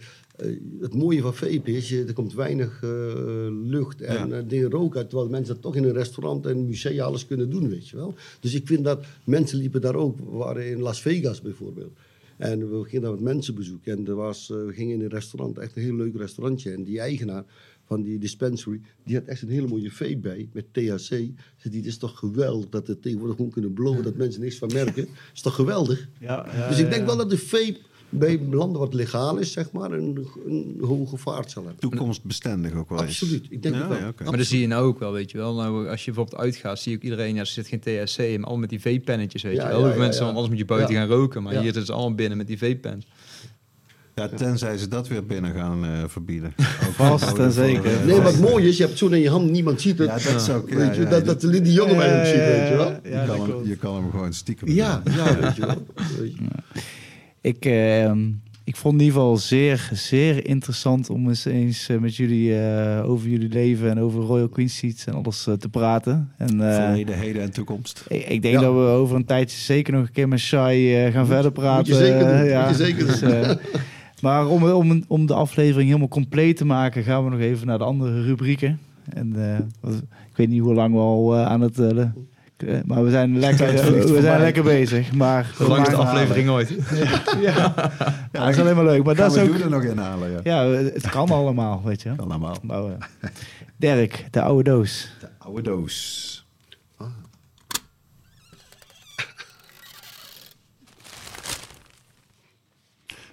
het 0.80 0.94
mooie 0.94 1.20
van 1.20 1.34
vape 1.34 1.76
is, 1.76 1.88
je, 1.88 2.04
er 2.04 2.12
komt 2.12 2.34
weinig 2.34 2.82
eh, 2.82 2.90
lucht 3.50 4.00
en 4.00 4.28
Ja. 4.28 4.40
dingen 4.42 4.70
roken 4.70 4.98
uit. 4.98 5.08
Terwijl 5.08 5.30
mensen 5.30 5.54
dat 5.54 5.62
toch 5.62 5.76
in 5.76 5.84
een 5.84 5.92
restaurant 5.92 6.46
en 6.46 6.66
musea 6.66 7.04
alles 7.04 7.26
kunnen 7.26 7.50
doen, 7.50 7.68
weet 7.68 7.88
je 7.88 7.96
wel. 7.96 8.14
Dus 8.40 8.54
ik 8.54 8.66
vind 8.66 8.84
dat 8.84 9.04
mensen 9.24 9.58
liepen 9.58 9.80
daar 9.80 9.94
ook. 9.94 10.18
Waren 10.24 10.70
in 10.70 10.80
Las 10.80 11.00
Vegas 11.00 11.40
bijvoorbeeld. 11.40 11.98
En 12.38 12.70
we 12.70 12.84
gingen 12.84 13.02
daar 13.02 13.10
wat 13.10 13.20
mensen 13.20 13.54
bezoeken. 13.54 13.96
En 13.96 14.06
er 14.06 14.14
was, 14.14 14.50
eh, 14.50 14.64
we 14.64 14.72
gingen 14.72 14.94
in 14.94 15.00
een 15.00 15.08
restaurant, 15.08 15.58
echt 15.58 15.76
een 15.76 15.82
heel 15.82 15.94
leuk 15.94 16.16
restaurantje. 16.16 16.72
En 16.72 16.82
die 16.82 17.00
eigenaar 17.00 17.44
van 17.84 18.02
die 18.02 18.18
dispensary, 18.18 18.80
die 19.04 19.16
had 19.16 19.24
echt 19.24 19.42
een 19.42 19.48
hele 19.48 19.68
mooie 19.68 19.90
vape 19.90 20.18
bij 20.18 20.48
met 20.52 20.64
THC. 20.72 20.98
Zei 20.98 21.32
die, 21.62 21.76
het 21.76 21.86
is 21.86 21.98
toch 21.98 22.18
geweldig 22.18 22.68
dat 22.68 22.86
we 22.86 22.98
tegenwoordig 22.98 23.36
gewoon 23.36 23.50
kunnen 23.50 23.72
blowen, 23.72 24.02
dat 24.02 24.16
mensen 24.24 24.40
niks 24.40 24.58
van 24.58 24.70
merken. 24.72 25.08
is 25.34 25.40
toch 25.40 25.54
geweldig? 25.54 26.08
dus 26.68 26.78
ik 26.78 26.90
denk 26.90 27.06
wel 27.06 27.16
dat 27.16 27.30
de 27.30 27.38
vape 27.38 27.78
bij 28.08 28.40
landen 28.50 28.80
wat 28.80 28.94
legaal 28.94 29.36
is, 29.36 29.52
zeg 29.52 29.72
maar, 29.72 29.92
een, 29.92 30.26
een 30.46 30.76
hoge 30.80 31.16
vaart 31.16 31.50
zal 31.50 31.62
hebben. 31.64 31.80
Toekomstbestendig 31.80 32.72
ook 32.74 32.88
wel 32.88 33.02
eens. 33.02 33.22
Absoluut, 33.22 33.46
ik 33.50 33.62
denk 33.62 33.74
Ja, 33.74 33.80
het 33.80 33.88
wel. 33.88 33.98
ja. 33.98 34.12
Maar 34.24 34.36
dat 34.36 34.46
zie 34.46 34.60
je 34.60 34.66
nou 34.66 34.86
ook 34.86 34.98
wel, 34.98 35.12
weet 35.12 35.30
je 35.30 35.38
wel. 35.38 35.54
Nou, 35.54 35.88
als 35.88 36.04
je 36.04 36.10
bijvoorbeeld 36.12 36.42
uitgaat, 36.42 36.78
zie 36.78 36.90
je 36.92 36.96
ook 36.98 37.04
iedereen, 37.04 37.34
ja, 37.34 37.40
er 37.40 37.46
zit 37.46 37.66
geen 37.68 37.80
THC 37.80 38.18
in, 38.18 38.40
maar 38.40 38.48
al 38.50 38.56
met 38.56 38.68
die 38.70 38.80
vape-pennetjes, 38.80 39.42
weet 39.42 39.56
Ja, 39.56 39.62
je 39.62 39.68
wel. 39.68 39.76
ja, 39.76 39.82
Heel 39.82 39.86
veel 39.92 40.00
ja, 40.00 40.04
mensen, 40.06 40.18
ja. 40.20 40.24
want 40.32 40.36
anders 40.36 40.48
moet 40.48 40.58
je 40.68 40.74
buiten 40.74 40.94
Ja. 40.94 41.00
gaan 41.00 41.10
roken. 41.10 41.42
Maar 41.42 41.52
Ja. 41.52 41.58
hier 41.58 41.66
zitten 41.72 41.86
ze 41.86 41.92
allemaal 41.92 42.14
binnen 42.14 42.38
met 42.38 42.46
die 42.46 42.58
vape-pens. 42.58 43.06
Ja, 44.14 44.28
tenzij 44.28 44.76
ze 44.78 44.88
dat 44.88 45.08
weer 45.08 45.26
binnen 45.26 45.54
gaan 45.54 45.84
eh, 45.84 45.90
verbieden. 46.06 46.54
Ook 46.86 46.92
Vast 46.94 47.38
en 47.38 47.52
zeker. 47.52 47.84
eh, 48.00 48.04
Nee, 48.04 48.20
wat 48.20 48.38
mooi 48.38 48.68
is, 48.68 48.76
je 48.76 48.82
hebt 48.84 49.00
het 49.00 49.08
zo 49.10 49.14
in 49.16 49.20
je 49.22 49.30
hand, 49.30 49.50
niemand 49.50 49.80
ziet 49.80 49.98
het. 49.98 50.08
Ja, 50.22 50.32
dat 50.32 50.42
zou 50.42 50.62
ik- 50.66 50.74
Weet 50.74 50.86
ja, 50.86 50.92
je, 50.92 51.00
ja, 51.00 51.08
dat, 51.08 51.24
dat 51.24 51.44
alleen 51.44 51.62
die 51.62 51.72
jongen 51.72 51.96
mij 51.96 52.18
ook 52.20 52.26
ziet, 52.26 52.36
weet 52.36 52.68
je 52.68 52.74
wel. 52.76 52.90
je, 53.20 53.26
kan 53.26 53.48
hem, 53.50 53.66
je 53.68 53.76
kan 53.76 53.94
hem 53.94 54.10
gewoon 54.10 54.32
stiekem 54.32 54.68
Ja, 54.68 55.02
ja, 55.16 55.38
weet 55.40 55.56
je 55.56 55.66
wel. 55.66 55.76
Ik, 57.40 57.64
eh, 57.64 58.12
ik 58.64 58.76
vond 58.76 58.94
het 58.94 59.02
in 59.02 59.08
ieder 59.08 59.20
geval 59.20 59.36
zeer, 59.36 59.90
zeer 59.92 60.46
interessant 60.46 61.10
om 61.10 61.28
eens 61.28 61.44
eens 61.44 61.88
eh, 61.88 61.98
met 61.98 62.16
jullie 62.16 62.58
eh, 62.60 63.10
over 63.10 63.28
jullie 63.28 63.48
leven 63.48 63.90
en 63.90 63.98
over 64.00 64.22
Royal 64.22 64.48
Queen 64.48 64.68
Seats 64.70 65.04
en 65.06 65.14
alles 65.14 65.46
eh, 65.46 65.54
te 65.54 65.68
praten. 65.68 66.32
En, 66.36 66.68
eh, 66.70 66.74
Verleden, 66.84 67.18
heden 67.18 67.42
en 67.42 67.50
toekomst. 67.52 68.04
ik, 68.08 68.28
ik 68.28 68.42
denk 68.42 68.54
Ja. 68.54 68.60
dat 68.60 68.72
we 68.74 68.78
over 68.80 69.16
een 69.16 69.24
tijdje 69.24 69.58
zeker 69.58 69.92
nog 69.92 70.02
een 70.02 70.12
keer 70.12 70.28
met 70.28 70.38
Shai 70.40 71.10
gaan 71.12 71.26
verder 71.26 71.52
praten. 71.52 71.78
moet 71.78 71.86
je 72.00 72.06
zeker 72.06 72.26
doen, 72.28 72.38
moet 72.40 72.48
ja. 72.48 72.68
je 72.68 72.74
zeker 72.74 73.06
Dus, 73.06 73.22
eh, 73.22 73.50
maar 74.22 74.46
om, 74.48 74.64
om, 74.70 75.04
om 75.08 75.26
de 75.26 75.34
aflevering 75.34 75.86
helemaal 75.86 76.08
compleet 76.08 76.56
te 76.56 76.64
maken, 76.64 77.02
gaan 77.02 77.24
we 77.24 77.30
nog 77.30 77.40
even 77.40 77.66
naar 77.66 77.78
de 77.78 77.84
andere 77.84 78.22
rubrieken. 78.22 78.78
En 79.08 79.52
eh, 79.82 79.90
ik 80.30 80.36
weet 80.36 80.48
niet 80.48 80.60
hoe 80.60 80.74
lang 80.74 80.94
we 80.94 81.00
al 81.00 81.36
aan 81.36 81.60
het. 81.60 81.78
eh, 81.78 82.04
maar 82.86 83.04
we 83.04 83.10
zijn 83.10 83.38
lekker, 83.38 83.72
we 84.14 84.18
zijn 84.20 84.40
lekker 84.40 84.62
bezig. 84.62 85.12
Maar 85.12 85.50
De 85.58 85.68
langste 85.68 85.96
aflevering 85.96 86.48
ooit. 86.48 86.68
Ja, 87.40 87.74
ja, 88.32 88.40
dat 88.40 88.48
is 88.48 88.58
alleen 88.58 88.74
maar 88.76 88.84
leuk. 88.84 89.04
Maar 89.04 89.16
Gaan 89.16 89.28
dat 89.28 89.36
is 89.36 89.42
we 89.42 89.48
ook. 89.48 89.54
doen 89.54 89.64
er 89.64 89.70
nog 89.70 89.82
inhalen, 89.82 90.30
ja. 90.30 90.40
Ja, 90.42 90.64
het 90.70 91.08
kan 91.08 91.28
allemaal, 91.30 91.82
weet 91.84 92.02
je. 92.02 92.14
Kan 92.16 92.30
allemaal. 92.30 92.56
Maar, 92.62 92.84
eh, 92.84 92.90
Dirk, 93.76 94.24
de 94.30 94.40
oude 94.42 94.70
doos. 94.70 95.10
De 95.20 95.28
oude 95.38 95.62
doos. 95.62 96.26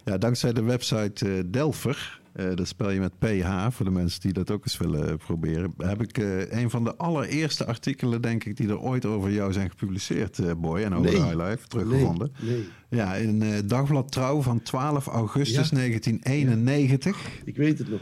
Ja, 0.04 0.18
dankzij 0.18 0.54
de 0.54 0.64
website 0.64 1.26
eh, 1.26 1.44
Delver, 1.46 2.20
eh, 2.36 2.56
dat 2.56 2.68
spel 2.68 2.90
je 2.90 3.00
met 3.00 3.20
PH, 3.20 3.68
voor 3.70 3.86
de 3.86 3.92
mensen 3.92 4.22
die 4.22 4.34
dat 4.34 4.52
ook 4.52 4.64
eens 4.64 4.78
willen 4.78 5.18
proberen, 5.18 5.74
heb 5.78 6.02
ik 6.02 6.18
eh, 6.18 6.62
een 6.62 6.70
van 6.70 6.84
de 6.84 6.96
allereerste 6.96 7.66
artikelen, 7.66 8.22
denk 8.22 8.44
ik, 8.44 8.58
die 8.58 8.68
er 8.68 8.80
ooit 8.80 9.06
over 9.06 9.32
jou 9.32 9.54
zijn 9.54 9.70
gepubliceerd, 9.70 10.40
eh, 10.40 10.52
Boy, 10.58 10.82
en 10.84 10.96
over 10.96 11.12
Nee. 11.12 11.24
High 11.24 11.36
Life, 11.36 11.68
teruggevonden. 11.68 12.32
Nee, 12.42 12.52
nee, 12.52 12.68
Ja, 12.90 13.14
in 13.16 13.42
eh, 13.42 13.50
Dagblad 13.66 14.12
Trouw 14.12 14.42
van 14.42 14.62
12 14.64 15.08
augustus 15.08 15.70
Ja. 15.70 15.76
1991, 15.76 17.18
ik 17.46 17.56
weet 17.58 17.78
het 17.78 17.90
nog. 17.90 18.00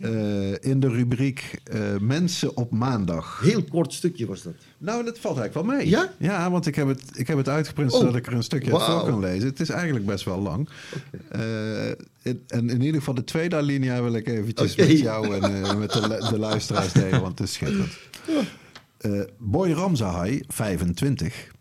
eh, 0.00 0.52
in 0.70 0.80
de 0.80 0.88
rubriek 0.88 1.60
eh, 1.64 1.80
Mensen 2.00 2.56
op 2.56 2.70
maandag. 2.70 3.40
Heel 3.42 3.64
kort 3.64 3.92
stukje 3.92 4.26
was 4.26 4.42
dat. 4.42 4.52
Nou, 4.78 5.04
dat 5.04 5.18
valt 5.18 5.38
eigenlijk 5.38 5.68
wel 5.68 5.76
mee. 5.76 5.88
Ja? 5.88 6.12
Ja, 6.18 6.50
want 6.50 6.66
ik 6.66 6.74
heb 6.74 6.88
het, 6.88 7.02
ik 7.14 7.26
heb 7.26 7.36
het 7.36 7.48
uitgeprint 7.48 7.92
Oh, 7.92 7.98
zodat 8.00 8.16
ik 8.16 8.26
er 8.26 8.32
een 8.32 8.42
stukje 8.42 8.72
uit 8.72 8.80
wauw. 8.86 9.00
voor 9.00 9.08
kan 9.08 9.20
lezen. 9.20 9.48
Het 9.48 9.60
is 9.60 9.68
eigenlijk 9.68 10.06
best 10.06 10.24
wel 10.24 10.40
lang. 10.40 10.68
In- 12.22 12.42
en 12.48 12.70
in 12.70 12.80
ieder 12.80 12.94
geval 12.98 13.14
de 13.14 13.24
tweede 13.24 13.56
alinea 13.56 14.02
wil 14.02 14.14
ik 14.14 14.26
eventjes 14.28 14.76
met 14.76 14.98
jou 14.98 15.34
en 15.40 15.78
met 15.78 15.92
de, 15.92 16.26
de 16.30 16.38
luisteraars 16.38 16.92
delen, 16.92 17.20
want 17.20 17.38
het 17.38 17.48
is 17.48 17.54
schitterend. 17.54 17.92
Boy 19.38 19.70
Ramzahai, 19.72 20.42
25, 20.48 21.52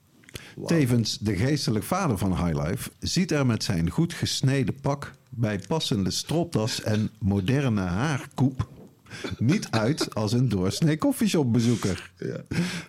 tevens 0.65 1.17
de 1.17 1.35
geestelijk 1.35 1.85
vader 1.85 2.17
van 2.17 2.45
Highlife, 2.45 2.89
ziet 2.99 3.31
er 3.31 3.45
met 3.45 3.63
zijn 3.63 3.89
goed 3.89 4.13
gesneden 4.13 4.75
pak, 4.81 5.11
bij 5.29 5.59
passende 5.67 6.11
stropdas 6.11 6.81
en 6.81 7.09
moderne 7.19 7.81
haarkoep 7.81 8.67
niet 9.37 9.67
uit 9.69 10.15
als 10.15 10.31
een 10.33 10.49
doorsnee 10.49 10.97
koffieshopbezoeker. 10.97 12.11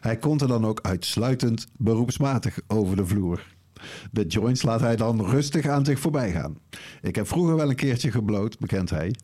Hij 0.00 0.16
komt 0.16 0.40
er 0.40 0.48
dan 0.48 0.66
ook 0.66 0.80
uitsluitend 0.82 1.66
beroepsmatig 1.76 2.58
over 2.66 2.96
de 2.96 3.06
vloer. 3.06 3.52
De 4.10 4.26
joints 4.26 4.62
laat 4.62 4.80
hij 4.80 4.96
dan 4.96 5.24
rustig 5.24 5.66
aan 5.66 5.84
zich 5.84 5.98
voorbij 5.98 6.32
gaan. 6.32 6.58
Ik 7.02 7.14
heb 7.14 7.28
vroeger 7.28 7.56
wel 7.56 7.70
een 7.70 7.76
keertje 7.76 8.10
gebloot, 8.10 8.58
bekent 8.58 8.90
hij. 8.90 9.14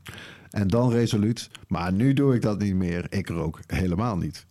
En 0.51 0.69
dan 0.69 0.93
resoluut, 0.93 1.51
maar 1.69 1.93
nu 1.93 2.13
doe 2.13 2.35
ik 2.35 2.43
dat 2.43 2.59
niet 2.59 2.75
meer. 2.75 3.07
Ik 3.09 3.29
rook 3.29 3.61
helemaal 3.67 4.17
niet. 4.17 4.47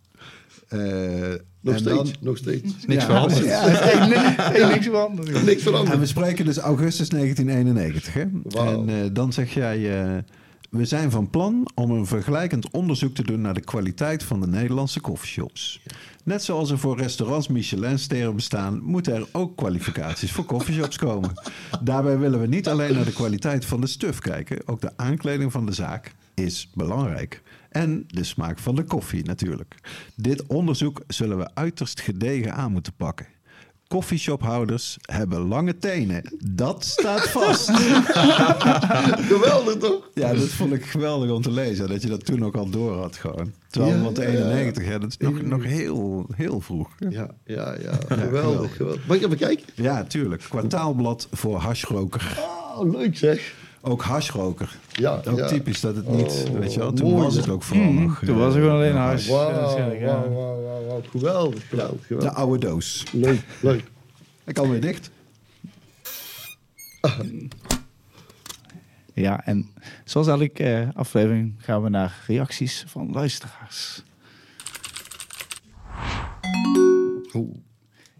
Eh, 0.68 1.32
Nog 1.60 1.74
en 1.74 1.80
steeds, 1.80 1.96
dan- 1.96 2.12
nog 2.20 2.36
steeds. 2.36 2.74
Niks 2.86 3.02
Ja, 3.02 3.08
veranderd. 3.08 3.44
Ja, 3.44 3.66
nee, 4.52 4.64
niks 4.64 4.86
veranderd. 4.86 5.32
Niks 5.44 5.50
En 5.56 5.60
veranderd. 5.60 5.98
we 5.98 6.06
spreken 6.06 6.44
dus 6.44 6.56
augustus 6.58 7.08
1991. 7.08 8.12
Hè? 8.14 8.24
Wauw. 8.42 8.72
En 8.82 8.88
eh, 8.88 9.10
dan 9.12 9.32
zeg 9.32 9.54
jij... 9.54 10.02
eh, 10.04 10.18
we 10.70 10.84
zijn 10.84 11.10
van 11.10 11.30
plan 11.30 11.70
om 11.74 11.90
een 11.90 12.06
vergelijkend 12.06 12.70
onderzoek 12.70 13.14
te 13.14 13.22
doen... 13.22 13.40
naar 13.40 13.54
de 13.54 13.60
kwaliteit 13.60 14.22
van 14.22 14.40
de 14.40 14.46
Nederlandse 14.46 15.00
coffeeshops. 15.00 15.82
Net 16.24 16.42
zoals 16.44 16.70
er 16.70 16.78
voor 16.78 16.98
restaurants 16.98 17.48
Michelin-sterren 17.48 18.34
bestaan... 18.36 18.80
moeten 18.82 19.14
er 19.14 19.26
ook 19.32 19.56
kwalificaties 19.56 20.32
voor 20.32 20.44
coffeeshops 20.44 20.96
komen. 20.96 21.30
Daarbij 21.82 22.18
willen 22.18 22.40
we 22.40 22.46
niet 22.46 22.68
alleen 22.68 22.94
naar 22.94 23.04
de 23.04 23.12
kwaliteit 23.12 23.64
van 23.64 23.80
de 23.80 23.86
stuf 23.86 24.18
kijken... 24.18 24.58
ook 24.68 24.80
de 24.80 24.90
aankleding 24.96 25.52
van 25.52 25.66
de 25.66 25.72
zaak 25.72 26.12
is 26.34 26.70
belangrijk. 26.74 27.42
En 27.70 28.04
de 28.06 28.24
smaak 28.24 28.58
van 28.58 28.74
de 28.74 28.84
koffie 28.84 29.24
natuurlijk. 29.24 29.74
Dit 30.16 30.46
onderzoek 30.46 31.00
zullen 31.06 31.38
we 31.38 31.50
uiterst 31.54 32.00
gedegen 32.00 32.54
aan 32.54 32.72
moeten 32.72 32.92
pakken. 32.96 33.26
Coffeeshophouders 33.88 34.96
hebben 35.00 35.40
lange 35.40 35.78
tenen. 35.78 36.22
Dat 36.44 36.84
staat 36.84 37.28
vast. 37.38 37.70
Geweldig 39.26 39.76
toch? 39.76 40.10
Ja, 40.14 40.32
dat 40.34 40.48
vond 40.48 40.72
ik 40.72 40.84
geweldig 40.84 41.30
om 41.30 41.42
te 41.42 41.50
lezen. 41.50 41.88
Dat 41.88 42.02
je 42.02 42.08
dat 42.08 42.24
toen 42.24 42.44
ook 42.44 42.54
al 42.56 42.70
door 42.70 42.96
had 42.98 43.16
gewoon. 43.16 43.52
Terwijl, 43.68 43.94
Ja, 43.96 44.02
want 44.02 44.16
ja, 44.16 44.22
91, 44.22 44.84
ja, 44.86 44.98
dat 44.98 45.10
is 45.10 45.16
nog, 45.16 45.42
nog 45.42 45.64
heel, 45.64 46.26
heel 46.36 46.60
vroeg. 46.60 46.88
Ja, 46.98 47.30
ja, 47.44 47.74
ja. 47.82 47.98
Geweldig, 48.08 48.76
geweldig. 48.76 49.06
Mag 49.06 49.16
ik 49.16 49.24
even 49.24 49.36
kijken? 49.36 49.66
Ja, 49.74 50.04
tuurlijk. 50.04 50.42
Kwartaalblad 50.48 51.28
voor 51.32 51.56
hashroker. 51.56 52.38
Oh, 52.38 52.90
leuk 52.92 53.16
zeg. 53.16 53.54
Ook 53.82 54.02
hashroker. 54.02 54.76
Ja, 54.92 55.20
Ook 55.28 55.38
ja. 55.38 55.46
typisch 55.46 55.80
dat 55.80 55.96
het 55.96 56.08
niet, 56.08 56.44
Oh, 56.48 56.58
weet 56.58 56.72
je 56.74 56.78
wel. 56.78 56.92
Toen 56.92 57.10
mooi, 57.10 57.22
was 57.24 57.34
het 57.36 57.48
ook 57.48 57.62
vooral 57.62 57.92
nog. 57.92 58.18
Toen 58.18 58.34
eh, 58.34 58.40
was 58.40 58.54
er 58.54 58.60
gewoon 58.60 58.76
alleen 58.76 58.96
hash. 58.96 59.28
Waarschijnlijk, 59.28 60.00
ja. 60.00 60.06
wauw, 60.06 60.32
wauw, 60.32 60.62
wauw, 60.62 60.84
wauw. 60.86 61.02
Geweldig, 61.10 61.68
geweldig, 61.68 62.00
De 62.00 62.06
geweldig. 62.06 62.34
oude 62.34 62.58
doos. 62.66 63.04
Leuk, 63.12 63.40
leuk. 63.60 63.84
Hij 64.44 64.52
kan 64.52 64.70
weer 64.70 64.80
dicht. 64.80 65.10
Ja, 69.14 69.44
en 69.44 69.70
zoals 70.04 70.26
elke 70.26 70.64
eh, 70.64 70.88
aflevering 70.94 71.54
gaan 71.58 71.82
we 71.82 71.88
naar 71.88 72.18
reacties 72.26 72.84
van 72.86 73.12
luisteraars. 73.12 74.02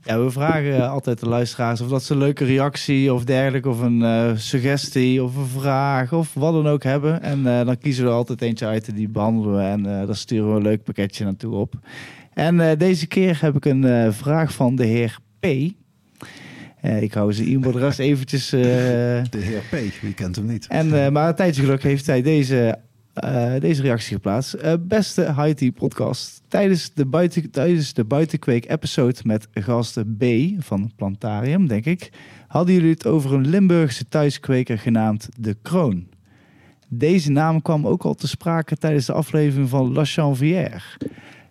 Ja, 0.05 0.25
we 0.25 0.31
vragen 0.31 0.89
altijd 0.91 1.21
de 1.21 1.29
luisteraars 1.29 1.81
of 1.81 1.89
dat 1.89 2.03
ze 2.03 2.13
een 2.13 2.19
leuke 2.19 2.45
reactie 2.45 3.15
of 3.15 3.25
dergelijke, 3.25 3.69
of 3.69 3.81
een 3.81 4.03
eh, 4.03 4.31
suggestie 4.37 5.23
of 5.23 5.37
een 5.37 5.47
vraag 5.61 6.13
of 6.13 6.35
wat 6.35 6.53
dan 6.53 6.69
ook 6.69 6.83
hebben. 6.83 7.23
En 7.23 7.47
eh, 7.47 7.67
dan 7.67 7.79
kiezen 7.79 8.05
we 8.05 8.11
er 8.11 8.17
altijd 8.17 8.43
eentje 8.43 8.67
uit 8.67 8.89
en 8.89 8.95
die 8.95 9.09
behandelen 9.09 9.57
we 9.57 9.63
en 9.63 10.01
eh 10.01 10.07
daar 10.07 10.17
sturen 10.17 10.51
we 10.51 10.57
een 10.57 10.63
leuk 10.63 10.83
pakketje 10.85 11.25
naartoe 11.25 11.55
op. 11.55 11.75
En 12.35 12.61
eh, 12.71 12.79
deze 12.79 13.07
keer 13.07 13.39
heb 13.41 13.57
ik 13.57 13.65
een 13.65 13.85
eh, 13.85 14.09
vraag 14.13 14.53
van 14.53 14.77
de 14.77 14.85
heer 14.87 15.19
P. 15.41 15.47
Eh, 16.81 17.03
ik 17.03 17.15
hou 17.15 17.33
zijn 17.33 17.49
e-mailadres 17.49 17.99
eventjes... 17.99 18.53
eh, 18.53 18.61
De 18.61 19.29
heer 19.39 19.61
P, 19.71 20.01
wie 20.01 20.15
kent 20.15 20.37
hem 20.37 20.47
niet? 20.47 20.67
en, 20.69 21.05
eh, 21.05 21.11
maar 21.11 21.29
een 21.29 21.35
tijdje 21.35 21.63
geluk 21.63 21.83
heeft 21.83 22.07
hij 22.07 22.23
deze, 22.23 22.79
eh, 23.13 23.53
deze 23.61 23.83
reactie 23.83 24.15
geplaatst. 24.15 24.55
Eh, 24.55 24.75
beste 24.81 25.23
Haiti 25.23 25.73
podcast. 25.73 26.43
Tijdens 26.49 26.95
de, 26.95 27.07
buiten, 27.07 27.51
tijdens 27.51 27.93
de 27.93 28.05
buitenkweek 28.05 28.71
episode 28.71 29.21
met 29.25 29.49
gasten 29.53 30.17
B 30.17 30.25
van 30.59 30.93
Plantarium, 30.97 31.67
denk 31.67 31.85
ik, 31.85 32.11
hadden 32.49 32.75
jullie 32.75 32.91
het 32.91 33.07
over 33.07 33.33
een 33.33 33.49
Limburgse 33.49 34.09
thuiskweker 34.09 34.79
genaamd 34.79 35.29
De 35.39 35.57
Kroon. 35.63 36.07
Deze 36.89 37.31
naam 37.31 37.63
kwam 37.63 37.87
ook 37.87 38.03
al 38.03 38.15
te 38.15 38.29
sprake 38.29 38.77
tijdens 38.77 39.07
de 39.07 39.13
aflevering 39.13 39.69
van 39.69 39.93
La 39.93 40.05
Chanvière. 40.05 40.81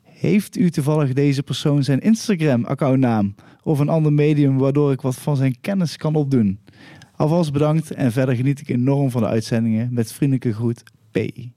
Heeft 0.03 0.57
u 0.57 0.69
toevallig 0.69 1.13
deze 1.13 1.43
persoon 1.43 1.83
zijn 1.83 1.99
Instagram-accountnaam 1.99 3.35
of 3.63 3.79
een 3.79 3.89
ander 3.89 4.13
medium 4.13 4.57
waardoor 4.57 4.91
ik 4.91 5.01
wat 5.01 5.15
van 5.15 5.35
zijn 5.35 5.55
kennis 5.61 5.97
kan 5.97 6.15
opdoen? 6.15 6.59
Alvast 7.15 7.51
bedankt 7.51 7.91
en 7.91 8.11
verder 8.11 8.35
geniet 8.35 8.59
ik 8.59 8.69
enorm 8.69 9.11
van 9.11 9.21
de 9.21 9.27
uitzendingen. 9.27 9.89
Met 9.91 10.11
vriendelijke 10.11 10.53
groet, 10.53 10.83
P. 11.27 11.49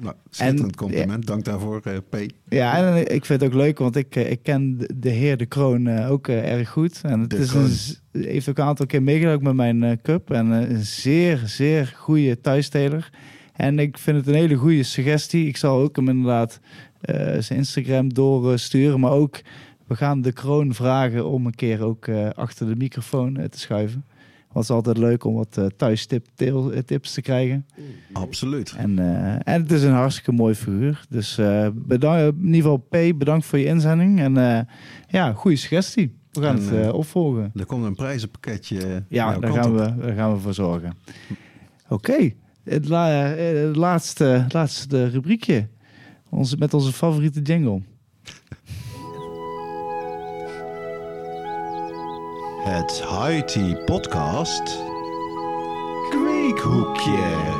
Nou, 0.00 0.14
schitterend 0.30 0.70
En- 0.70 0.74
compliment. 0.76 1.26
Dank 1.26 1.44
daarvoor, 1.44 1.80
eh, 1.84 1.96
P. 2.10 2.16
Ja, 2.48 2.76
en 2.76 3.06
eh, 3.06 3.14
ik 3.16 3.24
vind 3.24 3.40
het 3.40 3.50
ook 3.50 3.56
leuk, 3.56 3.78
want 3.78 3.96
ik, 3.96 4.16
eh, 4.16 4.30
ik 4.30 4.42
ken 4.42 4.78
de, 4.94 5.08
heer 5.08 5.36
De 5.36 5.46
Kroon 5.46 5.98
ook 6.04 6.28
erg 6.28 6.68
goed. 6.68 7.00
En 7.02 7.20
het 7.20 7.30
De 7.30 7.36
is 7.36 7.52
een, 8.12 8.22
heeft 8.22 8.48
ook 8.48 8.58
een 8.58 8.64
aantal 8.64 8.86
keer 8.86 9.02
meegedaan 9.02 9.42
met 9.42 9.54
mijn 9.54 10.00
cup. 10.02 10.30
En 10.30 10.46
een 10.46 10.84
zeer, 10.84 11.42
zeer 11.44 11.94
goede 11.96 12.40
thuisteler. 12.40 13.10
En 13.52 13.78
ik 13.78 13.98
vind 13.98 14.16
het 14.16 14.26
een 14.26 14.34
hele 14.34 14.54
goede 14.54 14.82
suggestie. 14.82 15.46
Ik 15.46 15.56
zal 15.56 15.80
ook 15.80 15.96
hem 15.96 16.08
inderdaad 16.08 16.60
zijn 17.38 17.58
Instagram 17.58 18.14
doorsturen. 18.14 19.00
Maar 19.00 19.10
ook, 19.10 19.40
we 19.86 19.94
gaan 19.96 20.22
De 20.22 20.32
Kroon 20.32 20.74
vragen 20.74 21.26
om 21.26 21.46
een 21.46 21.54
keer 21.54 21.82
ook 21.84 22.08
achter 22.34 22.66
de 22.66 22.76
microfoon 22.76 23.34
te 23.50 23.58
schuiven. 23.58 24.04
Is 24.62 24.70
altijd 24.70 24.98
leuk 24.98 25.24
om 25.24 25.34
wat 25.34 25.56
uh, 25.58 25.66
thuistip 25.66 26.26
teel- 26.34 26.72
eh, 26.72 26.80
tips 26.82 27.12
te 27.12 27.20
krijgen. 27.20 27.66
Absoluut. 28.12 28.74
En, 28.76 28.98
eh, 28.98 29.32
en 29.54 29.62
het 29.62 29.72
is 29.72 29.82
een 29.82 29.92
hartstikke 29.92 30.32
mooi 30.32 30.54
figuur. 30.54 31.04
Dus 31.08 31.38
eh 31.38 31.68
bedankt, 31.74 32.36
in 32.40 32.44
ieder 32.54 32.54
geval 32.60 32.76
P, 32.88 33.18
bedankt 33.18 33.46
voor 33.46 33.58
je 33.58 33.64
inzending. 33.64 34.20
En 34.20 34.36
eh, 34.36 34.60
ja, 35.08 35.32
goede 35.32 35.56
suggestie. 35.56 36.14
We 36.32 36.42
gaan 36.42 36.56
En, 36.56 36.62
het 36.62 36.72
eh, 36.72 36.86
eh, 36.86 36.94
opvolgen. 36.94 37.50
Er 37.54 37.66
komt 37.66 37.84
een 37.84 37.94
prijzenpakketje. 37.94 38.76
Ja, 39.08 39.30
jouw 39.30 39.40
daar 39.40 39.52
gaan, 39.52 39.70
op. 39.70 39.76
we, 39.78 39.96
daar 40.06 40.14
gaan 40.14 40.32
we 40.34 40.38
voor 40.40 40.54
zorgen. 40.54 40.94
Oké, 41.88 42.32
het, 42.64 42.88
la- 42.88 43.34
eh, 43.34 43.66
het 43.66 43.76
laatste, 43.76 44.44
laatste 44.48 45.08
rubriekje. 45.08 45.66
Onze, 46.30 46.56
met 46.56 46.74
onze 46.74 46.92
favoriete 46.92 47.42
jingle. 47.42 47.82
Het 52.66 53.00
Haiti 53.00 53.74
Podcast. 53.84 54.62
Kweekhoekje. 56.10 57.54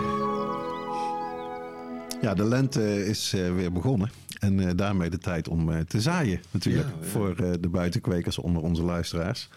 Ja, 2.20 2.34
de 2.34 2.44
lente 2.44 3.06
is 3.06 3.32
eh, 3.32 3.54
weer 3.54 3.72
begonnen. 3.72 4.10
En 4.40 4.60
eh, 4.60 4.70
daarmee 4.76 5.10
de 5.10 5.18
tijd 5.18 5.48
om 5.48 5.72
eh, 5.72 5.80
te 5.80 6.00
zaaien 6.00 6.40
natuurlijk. 6.50 6.88
Ja, 6.88 6.94
ja. 7.00 7.06
Voor 7.06 7.36
de 7.60 7.68
buitenkwekers 7.68 8.38
onder 8.38 8.62
onze 8.62 8.82
luisteraars. 8.82 9.48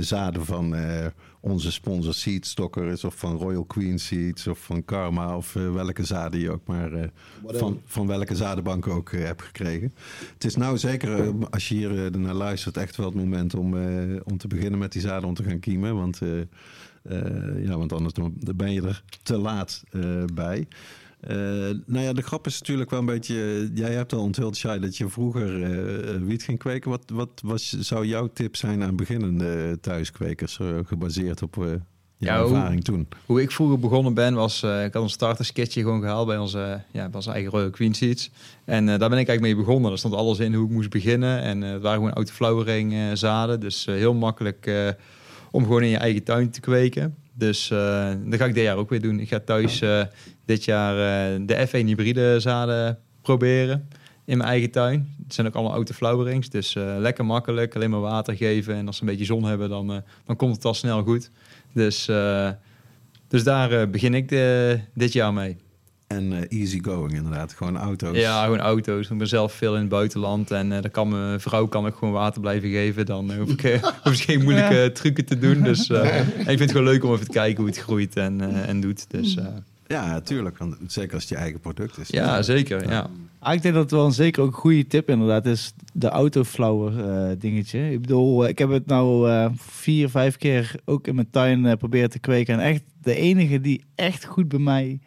Zaden 0.00 0.44
van 0.44 0.74
onze 1.40 1.72
sponsor 1.72 2.14
Seedstockers 2.14 3.04
of 3.04 3.14
van 3.14 3.36
Royal 3.36 3.64
Queen 3.64 3.98
Seeds 3.98 4.46
of 4.46 4.58
van 4.58 4.84
Karma 4.84 5.36
of 5.36 5.56
eh, 5.56 5.72
welke 5.72 6.04
zaden 6.04 6.40
je 6.40 6.50
ook 6.50 6.66
maar 6.66 6.92
eh, 6.92 7.08
van, 7.46 7.80
van 7.84 8.06
welke 8.06 8.36
zadenbank 8.36 8.86
ook 8.86 9.12
eh, 9.12 9.24
hebt 9.24 9.42
gekregen. 9.42 9.94
Het 10.34 10.44
is 10.44 10.56
nou 10.56 10.78
zeker, 10.78 11.32
als 11.50 11.68
je 11.68 11.74
hier 11.74 12.18
naar 12.18 12.34
luistert, 12.34 12.76
echt 12.76 12.96
wel 12.96 13.06
het 13.06 13.14
moment 13.14 13.54
om, 13.54 13.74
om 14.24 14.38
te 14.38 14.48
beginnen 14.48 14.78
met 14.78 14.92
die 14.92 15.02
zaden 15.02 15.28
om 15.28 15.34
te 15.34 15.42
gaan 15.42 15.60
kiemen. 15.60 15.94
Want, 15.94 16.20
ja, 17.64 17.78
want 17.78 17.92
anders 17.92 18.14
dan 18.14 18.34
ben 18.56 18.72
je 18.72 18.82
er 18.82 19.02
te 19.22 19.38
laat 19.38 19.82
bij. 20.34 20.66
Eh, 21.20 21.36
nou 21.86 22.04
ja, 22.04 22.12
de 22.12 22.22
grap 22.22 22.46
is 22.46 22.58
natuurlijk 22.58 22.90
wel 22.90 22.98
een 23.00 23.06
beetje. 23.06 23.70
Jij 23.74 23.92
hebt 23.92 24.12
al 24.12 24.22
onthuld, 24.22 24.56
Shai, 24.56 24.80
dat 24.80 24.96
je 24.96 25.08
vroeger 25.08 25.62
eh, 25.62 26.14
eh, 26.14 26.22
wiet 26.22 26.42
ging 26.42 26.58
kweken. 26.58 26.90
Wat, 26.90 27.02
wat 27.12 27.40
was, 27.44 27.68
zou 27.78 28.06
jouw 28.06 28.30
tip 28.32 28.56
zijn 28.56 28.82
aan 28.82 28.96
beginnende 28.96 29.78
thuiskwekers, 29.80 30.58
eh, 30.58 30.66
gebaseerd 30.84 31.42
op 31.42 31.56
eh, 31.56 31.64
jouw 32.16 32.36
Ja, 32.42 32.42
hoe- 32.44 32.54
ervaring 32.56 32.84
toen? 32.84 33.08
Hoe 33.26 33.42
ik 33.42 33.50
vroeger 33.50 33.78
begonnen 33.78 34.14
ben, 34.14 34.34
was 34.34 34.62
eh, 34.62 34.84
ik 34.84 34.92
had 34.92 35.02
een 35.02 35.08
starterskitje 35.10 35.80
gewoon 35.82 36.00
gehaald 36.00 36.26
bij 36.26 36.38
onze, 36.38 36.80
ja, 36.90 37.04
bij 37.06 37.14
onze 37.14 37.30
eigen 37.30 37.50
Royal 37.50 37.70
Queen 37.70 37.94
Seeds. 37.94 38.30
En 38.64 38.88
eh, 38.88 38.98
daar 38.98 39.08
ben 39.08 39.18
ik 39.18 39.28
eigenlijk 39.28 39.40
mee 39.40 39.64
begonnen. 39.64 39.88
Daar 39.90 39.98
stond 39.98 40.14
alles 40.14 40.38
in 40.38 40.54
hoe 40.54 40.66
ik 40.66 40.72
moest 40.72 40.90
beginnen. 40.90 41.40
En 41.42 41.62
eh, 41.62 41.70
het 41.72 41.82
waren 41.82 41.98
gewoon 41.98 42.14
autoflowering 42.14 42.92
eh 42.92 43.00
zaden. 43.14 43.60
Dus 43.60 43.86
eh, 43.86 43.94
heel 43.94 44.14
makkelijk 44.14 44.66
eh, 44.66 44.88
om 45.50 45.62
gewoon 45.62 45.82
in 45.82 45.88
je 45.88 45.96
eigen 45.96 46.22
tuin 46.24 46.50
te 46.50 46.60
kweken. 46.60 47.14
Dus 47.40 47.70
eh, 47.70 48.12
dat 48.24 48.38
ga 48.38 48.44
ik 48.44 48.54
dit 48.54 48.64
jaar 48.64 48.76
ook 48.76 48.90
weer 48.90 49.00
doen. 49.00 49.20
Ik 49.20 49.28
ga 49.28 49.40
thuis 49.40 49.80
eh, 49.80 50.02
dit 50.44 50.64
jaar 50.64 50.94
eh, 50.94 51.40
de 51.46 51.66
F1 51.68 51.86
hybride 51.86 52.40
zaden 52.40 52.98
proberen 53.22 53.88
in 54.24 54.36
mijn 54.36 54.48
eigen 54.48 54.70
tuin. 54.70 55.14
Het 55.22 55.34
zijn 55.34 55.46
ook 55.46 55.54
allemaal 55.54 55.74
autoflowerings. 55.74 56.50
Dus 56.50 56.74
eh, 56.74 56.96
lekker 56.98 57.26
makkelijk, 57.26 57.74
alleen 57.74 57.90
maar 57.90 58.00
water 58.00 58.36
geven. 58.36 58.74
En 58.74 58.86
als 58.86 58.96
ze 58.96 59.02
een 59.02 59.08
beetje 59.08 59.24
zon 59.24 59.44
hebben, 59.44 59.68
dan, 59.68 60.02
dan 60.26 60.36
komt 60.36 60.54
het 60.54 60.64
al 60.64 60.74
snel 60.74 61.02
goed. 61.02 61.30
Dus... 61.72 62.10
dus 63.28 63.44
daar 63.44 63.90
begin 63.90 64.14
ik 64.14 64.28
de, 64.28 64.78
dit 64.94 65.12
jaar 65.12 65.32
mee. 65.32 65.56
En 66.10 66.32
eh, 66.32 66.60
easy 66.60 66.78
going 66.82 67.12
inderdaad, 67.14 67.52
gewoon 67.52 67.76
auto's. 67.76 68.16
Ja, 68.16 68.44
gewoon 68.44 68.58
auto's. 68.60 69.10
Ik 69.10 69.18
ben 69.18 69.26
zelf 69.28 69.52
veel 69.52 69.74
in 69.74 69.80
het 69.80 69.88
buitenland 69.88 70.50
en 70.50 70.72
eh 70.72 70.82
dan 70.82 70.90
kan 70.90 71.08
mijn 71.08 71.40
vrouw 71.40 71.66
kan 71.66 71.86
ik 71.86 71.94
gewoon 71.94 72.14
water 72.14 72.40
blijven 72.40 72.70
geven. 72.70 73.06
Dan 73.06 73.32
eh, 73.32 73.38
hoef 73.38 73.50
ik, 73.50 73.62
eh, 73.62 73.82
hoef 74.04 74.12
ik 74.12 74.20
geen 74.20 74.42
moeilijke 74.42 74.90
trucken 74.94 75.24
te 75.24 75.38
doen. 75.38 75.62
Dus 75.62 75.88
eh, 75.90 76.18
ik 76.38 76.44
vind 76.44 76.60
het 76.60 76.70
gewoon 76.70 76.86
leuk 76.86 77.04
om 77.04 77.12
even 77.12 77.24
te 77.26 77.32
kijken 77.32 77.56
hoe 77.56 77.66
het 77.66 77.78
groeit 77.78 78.16
en, 78.16 78.40
eh, 78.40 78.68
en 78.68 78.80
doet. 78.80 79.04
Dus 79.10 79.36
eh, 79.36 79.44
Ja, 79.86 80.20
tuurlijk. 80.20 80.58
want 80.58 80.76
Zeker 80.86 81.12
als 81.14 81.22
het 81.22 81.32
je 81.32 81.36
eigen 81.38 81.60
product 81.60 81.98
is. 81.98 82.08
ja, 82.08 82.42
zeker. 82.42 82.88
Ja. 82.88 83.06
Ah, 83.38 83.54
ik 83.54 83.62
denk 83.62 83.74
dat 83.74 83.82
het 83.82 83.92
wel 83.92 84.04
een 84.06 84.12
zeker 84.12 84.42
ook 84.42 84.48
een 84.48 84.54
goede 84.54 84.86
tip 84.86 85.08
inderdaad 85.08 85.46
is. 85.46 85.72
De 85.92 86.08
autoflower 86.08 87.10
eh 87.10 87.36
dingetje. 87.38 87.92
Ik 87.92 88.00
bedoel, 88.00 88.48
ik 88.48 88.58
heb 88.58 88.70
het 88.70 88.86
nou 88.86 89.30
eh, 89.30 89.46
vier, 89.56 90.08
vijf 90.08 90.36
keer 90.36 90.74
ook 90.84 91.06
in 91.06 91.14
mijn 91.14 91.30
tuin 91.30 91.66
eh, 91.66 91.76
proberen 91.76 92.10
te 92.10 92.18
kweken. 92.18 92.54
En 92.54 92.60
echt 92.60 92.82
de 93.02 93.14
enige 93.14 93.60
die 93.60 93.84
echt 93.94 94.24
goed 94.24 94.48
bij 94.48 94.58
mij 94.58 95.00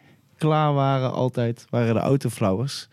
klaar 0.44 0.72
waren 0.74 1.12
altijd, 1.12 1.64
waren 1.70 1.94
de 1.94 2.00
autoflowers. 2.00 2.88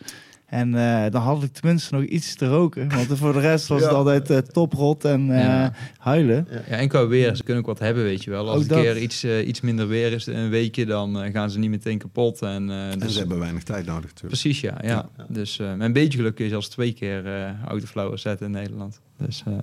En 0.45 0.75
eh, 0.75 1.11
dan 1.11 1.21
had 1.21 1.43
ik 1.43 1.53
tenminste 1.53 1.95
nog 1.95 2.03
iets 2.03 2.35
te 2.35 2.47
roken. 2.47 2.89
Want 2.89 3.17
voor 3.17 3.33
de 3.33 3.39
rest 3.39 3.67
was 3.67 3.81
het 3.87 3.91
altijd 3.91 4.29
eh, 4.29 4.37
toprot 4.37 5.05
en 5.05 5.31
eh, 5.31 5.43
Ja. 5.43 5.73
huilen. 5.97 6.47
Ja, 6.49 6.59
en 6.77 6.87
qua 6.87 7.07
weer, 7.07 7.35
ze 7.35 7.43
kunnen 7.43 7.61
ook 7.63 7.69
wat 7.69 7.79
hebben, 7.79 8.03
weet 8.03 8.23
je 8.23 8.29
wel. 8.29 8.49
Als 8.49 8.61
het 8.61 8.71
een 8.71 8.77
dat. 8.77 8.85
keer 8.85 8.97
iets, 8.97 9.23
iets 9.23 9.61
minder 9.61 9.87
weer 9.87 10.11
is, 10.11 10.25
een 10.25 10.49
weekje, 10.49 10.85
dan 10.85 11.31
gaan 11.31 11.49
ze 11.51 11.59
niet 11.59 11.69
meteen 11.69 11.97
kapot. 11.97 12.41
En, 12.41 12.69
eh, 12.69 12.91
En 12.91 12.99
dus, 12.99 13.13
ze 13.13 13.19
hebben 13.19 13.39
weinig 13.39 13.63
tijd 13.63 13.85
nodig 13.85 14.01
natuurlijk. 14.09 14.27
Precies, 14.41 14.59
ja. 14.61 14.77
ja. 14.81 15.09
Dus 15.27 15.59
eh, 15.59 15.73
een 15.77 15.93
beetje 15.93 16.17
geluk 16.17 16.37
je 16.37 16.49
zelfs 16.49 16.67
twee 16.69 16.91
keer 16.93 17.25
eh 17.25 17.49
autoflowers 17.67 18.21
zetten 18.21 18.45
in 18.45 18.51
Nederland. 18.51 18.99
Dus 19.17 19.43
eh, 19.47 19.53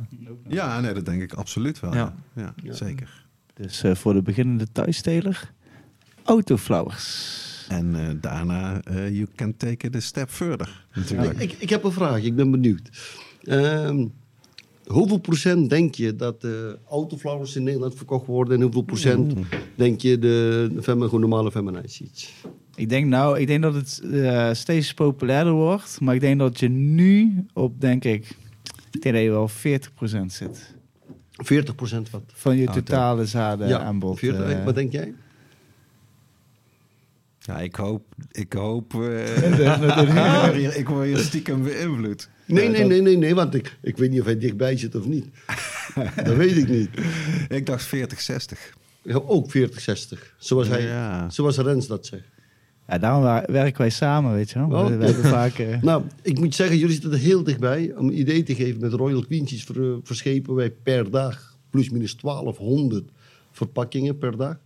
Ja, 0.48 0.80
nee, 0.80 0.94
dat 0.94 1.04
denk 1.04 1.22
ik 1.22 1.32
absoluut 1.32 1.80
wel. 1.80 1.94
Ja, 1.94 2.14
Ja. 2.34 2.42
ja, 2.42 2.52
Ja. 2.62 2.72
zeker. 2.72 3.24
Dus 3.54 3.82
eh, 3.82 3.94
voor 3.94 4.12
de 4.14 4.22
beginnende 4.22 4.66
thuisteler, 4.72 5.50
autoflowers. 6.24 7.46
En 7.68 7.94
eh, 7.94 8.14
daarna, 8.20 8.80
eh, 8.82 9.08
you 9.08 9.26
can 9.36 9.56
take 9.56 9.86
it 9.86 9.96
a 9.96 10.00
step 10.00 10.28
further. 10.30 10.86
Natuurlijk. 10.94 11.32
Ik, 11.32 11.52
ik, 11.52 11.58
ik 11.58 11.70
heb 11.70 11.84
een 11.84 11.92
vraag, 11.92 12.22
ik 12.22 12.36
ben 12.36 12.50
benieuwd. 12.50 12.90
Ehm, 13.42 14.06
hoeveel 14.86 15.18
procent 15.18 15.70
denk 15.70 15.94
je 15.94 16.16
dat 16.16 16.40
de 16.40 16.78
autoflowers 16.88 17.56
in 17.56 17.62
Nederland 17.62 17.94
verkocht 17.94 18.26
worden 18.26 18.54
en 18.56 18.62
hoeveel 18.62 18.82
procent 18.82 19.34
denk 19.74 20.00
je 20.00 20.18
de, 20.18 20.68
de 20.74 20.82
gewoon 20.82 21.20
normale 21.20 21.50
feminine? 21.50 21.84
Ik 22.74 22.88
denk 22.88 23.06
nou, 23.06 23.38
ik 23.38 23.46
denk 23.46 23.62
dat 23.62 23.74
het 23.74 24.00
eh, 24.12 24.52
steeds 24.52 24.94
populairder 24.94 25.52
wordt. 25.52 26.00
Maar 26.00 26.14
ik 26.14 26.20
denk 26.20 26.38
dat 26.38 26.60
je 26.60 26.68
nu 26.68 27.44
op, 27.52 27.80
denk 27.80 28.04
ik, 28.04 28.36
ik 28.90 29.02
denk 29.02 29.14
dat 29.14 29.24
je 29.24 29.30
wel 29.30 29.48
40% 30.22 30.26
zit. 30.26 30.76
40 31.32 31.74
procent 31.74 32.10
wat? 32.10 32.22
Van 32.26 32.56
je 32.56 32.66
Auto. 32.66 32.80
totale 32.80 33.26
zadenaanbod. 33.26 34.18
40, 34.18 34.50
eh. 34.50 34.64
wat 34.64 34.74
denk 34.74 34.92
jij? 34.92 35.14
Ja, 37.48 37.58
ik 37.60 37.74
hoop... 37.76 38.02
Ik 38.30 38.52
hoop... 38.52 38.94
eh, 38.94 39.60
ik, 40.02 40.12
word 40.42 40.54
hier, 40.54 40.76
ik 40.76 40.88
word 40.88 41.06
hier 41.06 41.18
stiekem 41.18 41.62
beïnvloed. 41.62 42.28
Nee, 42.46 42.68
nee, 42.68 42.84
nee, 42.84 43.00
nee, 43.02 43.16
nee, 43.16 43.34
want 43.34 43.54
ik, 43.54 43.76
ik 43.82 43.96
weet 43.96 44.10
niet 44.10 44.20
of 44.20 44.26
hij 44.26 44.38
dichtbij 44.38 44.76
zit 44.76 44.94
of 44.94 45.06
niet. 45.06 45.26
dat 46.24 46.36
weet 46.36 46.56
ik 46.56 46.68
niet. 46.68 46.90
Ik 47.48 47.66
dacht 47.66 47.84
40, 47.84 48.20
60. 48.20 48.72
Ja, 49.02 49.14
ook 49.14 49.50
40, 49.50 49.80
60. 49.80 50.34
Zoals, 50.38 50.68
hij, 50.68 50.82
Ja. 50.82 51.30
zoals 51.30 51.56
Rens 51.58 51.86
dat 51.86 52.06
zegt. 52.06 52.28
Ja, 52.88 52.98
daarom 52.98 53.22
werken 53.52 53.80
wij 53.80 53.90
samen, 53.90 54.32
weet 54.32 54.50
je 54.50 54.58
wel. 54.68 54.68
Oh. 54.80 54.86
We, 54.86 54.96
we 54.96 55.04
hebben 55.04 55.24
vaak... 55.24 55.58
eh, 55.58 55.82
Nou, 55.82 56.02
ik 56.22 56.38
moet 56.38 56.54
zeggen, 56.54 56.76
jullie 56.78 56.92
zitten 56.94 57.12
er 57.12 57.18
heel 57.18 57.42
dichtbij. 57.42 57.94
Om 57.96 58.08
een 58.08 58.18
idee 58.18 58.42
te 58.42 58.54
geven, 58.54 58.80
met 58.80 58.92
Royal 58.92 59.24
Queens 59.26 59.64
ver, 59.64 59.98
verschepen 60.02 60.54
wij 60.54 60.70
per 60.70 61.10
dag 61.10 61.56
plus 61.70 61.90
minus 61.90 62.16
1200 62.16 63.10
verpakkingen 63.52 64.18
per 64.18 64.36
dag. 64.36 64.58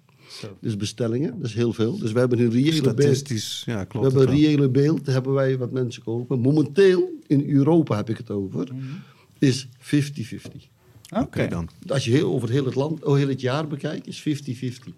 Dus 0.60 0.76
bestellingen, 0.76 1.34
dat 1.38 1.48
is 1.48 1.54
heel 1.54 1.72
veel. 1.72 1.98
Dus 1.98 2.12
we 2.12 2.18
hebben 2.18 2.38
een 2.38 2.50
reële 2.50 2.80
beeld. 2.80 3.00
Statistisch, 3.00 3.62
ja, 3.66 3.78
We 3.80 3.86
klopt. 3.86 4.06
hebben 4.06 4.28
een 4.28 4.34
reële 4.34 4.68
beeld, 4.68 5.06
hebben 5.06 5.32
wij 5.32 5.58
wat 5.58 5.70
mensen 5.70 6.02
kopen. 6.02 6.40
Momenteel, 6.40 7.10
in 7.26 7.50
Europa 7.50 7.96
heb 7.96 8.10
ik 8.10 8.16
het 8.16 8.30
over, 8.30 8.68
is 9.38 9.66
50-50. 9.66 10.70
Oké 11.16 11.48
dan. 11.48 11.68
Als 11.86 12.04
je 12.04 12.10
heel, 12.10 12.32
over 12.32 12.50
heel 12.50 12.64
het 12.64 12.74
land, 12.74 13.04
oh, 13.04 13.16
heel 13.16 13.28
het 13.28 13.40
jaar 13.40 13.66
bekijkt, 13.66 14.06
is 14.06 14.20
50-50. 14.20 14.92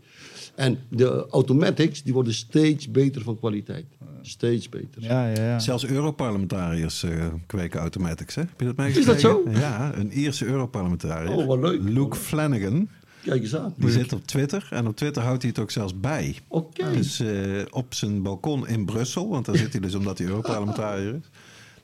En 0.55 0.79
de 0.89 1.27
automatics, 1.31 2.03
die 2.03 2.13
worden 2.13 2.35
steeds 2.35 2.91
beter 2.91 3.23
van 3.23 3.39
kwaliteit. 3.39 3.87
Steeds 4.23 4.69
beter. 4.69 5.03
ja, 5.03 5.29
ja, 5.29 5.43
ja. 5.45 5.59
Zelfs 5.59 5.87
Europarlementariërs 5.87 7.03
eh, 7.03 7.27
kweken 7.47 7.81
automatics, 7.81 8.35
hè? 8.35 8.43
Heb 8.43 8.61
je 8.61 8.65
dat 8.65 8.79
Is 8.79 8.85
meegekregen? 8.85 9.13
dat 9.13 9.21
zo? 9.21 9.61
Ja, 9.61 9.95
een 9.97 10.13
Ierse 10.13 10.47
Europarlementariër. 10.47 11.37
Oh, 11.37 11.47
wat 11.47 11.59
leuk. 11.59 11.81
Luke 11.83 12.17
Flanagan. 12.17 12.89
Kijk 13.25 13.43
eens 13.43 13.57
aan. 13.57 13.75
Die 13.77 13.91
zit 13.91 14.13
op 14.13 14.27
Twitter. 14.27 14.67
En 14.71 14.87
op 14.87 14.97
Twitter 14.97 15.23
houdt 15.23 15.43
hij 15.43 15.51
het 15.51 15.61
ook 15.61 15.71
zelfs 15.71 16.01
bij. 16.01 16.37
Oké. 16.49 16.93
Dus 16.93 17.21
eh, 17.21 17.29
op 17.71 17.95
zijn 17.95 18.23
balkon 18.23 18.69
in 18.69 18.85
Brussel, 18.85 19.29
want 19.29 19.45
daar 19.47 19.57
zit 19.57 19.73
hij 19.73 19.81
dus 19.81 19.95
omdat 19.95 20.19
hij 20.19 20.27
Europarlementariër 20.27 21.15
is. 21.15 21.29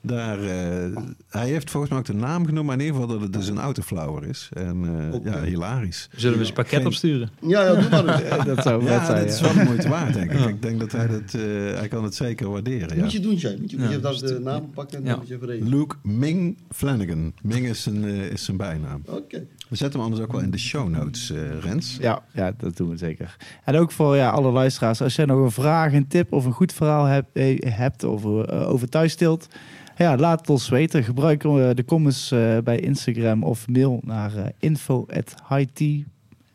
Daar, 0.03 0.43
eh, 0.43 0.97
hij 1.29 1.49
heeft 1.49 1.71
volgens 1.71 1.91
mij 1.93 2.01
ook 2.01 2.07
de 2.07 2.15
naam 2.15 2.47
genoemd, 2.47 2.67
maar 2.67 2.75
in 2.79 2.81
ieder 2.85 3.01
geval 3.01 3.11
dat 3.13 3.21
het 3.23 3.33
dus 3.33 3.49
een 3.49 3.59
autoflower 3.59 4.25
is. 4.29 4.49
En 4.53 4.85
eh, 5.13 5.33
ja, 5.33 5.43
hilarisch. 5.43 6.09
zullen 6.17 6.33
we 6.35 6.39
eens 6.41 6.49
een 6.49 6.55
pakket 6.55 6.77
Geen- 6.79 6.87
opsturen? 6.87 7.31
Ja, 7.41 7.63
ja, 7.63 7.75
doe 7.75 7.89
maar. 7.91 8.45
Dat 8.55 8.63
zou 8.63 8.85
Ja, 8.85 9.05
zijn. 9.05 9.25
dat 9.25 9.35
is 9.35 9.41
wel 9.41 9.53
de 9.55 9.65
moeite 9.65 9.89
waard, 9.89 10.15
denk 10.15 10.33
ik. 10.33 10.45
Ik 10.49 10.63
denk 10.63 10.81
dat 10.81 10.93
hij 10.93 11.07
dat, 11.07 11.35
eh, 11.35 11.41
hij 11.79 11.89
kan 11.89 12.05
het 12.05 12.15
zeker 12.15 12.51
waarderen. 12.51 12.97
Ja. 12.97 13.03
Moet 13.03 13.13
je 13.13 13.21
doen, 13.21 13.35
Jay. 13.35 13.57
Moet 13.61 13.71
je, 13.71 13.77
moet 13.77 13.87
je 13.87 13.93
Ja, 13.93 13.99
even 14.09 14.21
dat 14.21 14.29
de 14.29 14.41
naam 14.41 14.71
pakken 14.71 14.97
en 14.99 15.03
Ja. 15.05 15.09
dan 15.11 15.19
moet 15.19 15.29
je 15.29 15.35
even 15.35 15.47
regelen. 15.47 15.69
Luke 15.79 15.95
Ming 16.03 16.57
Flanagan. 16.71 17.33
Ming 17.43 17.67
is 17.67 17.83
zijn, 17.83 18.05
is 18.05 18.45
zijn 18.45 18.57
bijnaam. 18.57 19.03
Oké. 19.07 19.47
We 19.71 19.77
zetten 19.77 20.01
hem 20.01 20.09
anders 20.09 20.27
ook 20.27 20.33
wel 20.33 20.43
in 20.43 20.51
de 20.51 20.59
show 20.59 20.89
notes, 20.89 21.31
eh, 21.31 21.61
Rens. 21.61 21.97
Ja, 22.01 22.23
ja, 22.33 22.53
dat 22.57 22.77
doen 22.77 22.89
we 22.89 22.97
zeker. 22.97 23.37
En 23.65 23.77
ook 23.77 23.93
voor 23.93 24.17
ja, 24.17 24.31
alle 24.31 24.51
luisteraars, 24.51 25.03
als 25.03 25.17
jij 25.17 25.25
nog 25.25 25.45
een 25.45 25.51
vraag, 25.51 25.93
een 25.93 26.07
tip 26.07 26.33
of 26.33 26.45
een 26.45 26.53
goed 26.53 26.73
verhaal 26.73 27.05
hebt, 27.05 27.29
eh, 27.33 27.59
hebt 27.73 28.05
over, 28.05 28.49
eh, 28.49 28.69
over 28.69 28.89
thuisteelt, 28.89 29.49
ja, 29.97 30.17
laat 30.17 30.41
het 30.41 30.51
ons 30.51 30.69
weten. 30.69 31.05
Gebruik 31.05 31.41
de 31.41 31.85
comments 31.87 32.29
bij 32.65 32.81
Instagram 32.81 33.43
of 33.43 33.69
mail 33.69 34.01
naar 34.05 34.37
eh, 34.37 34.45
info 34.59 35.07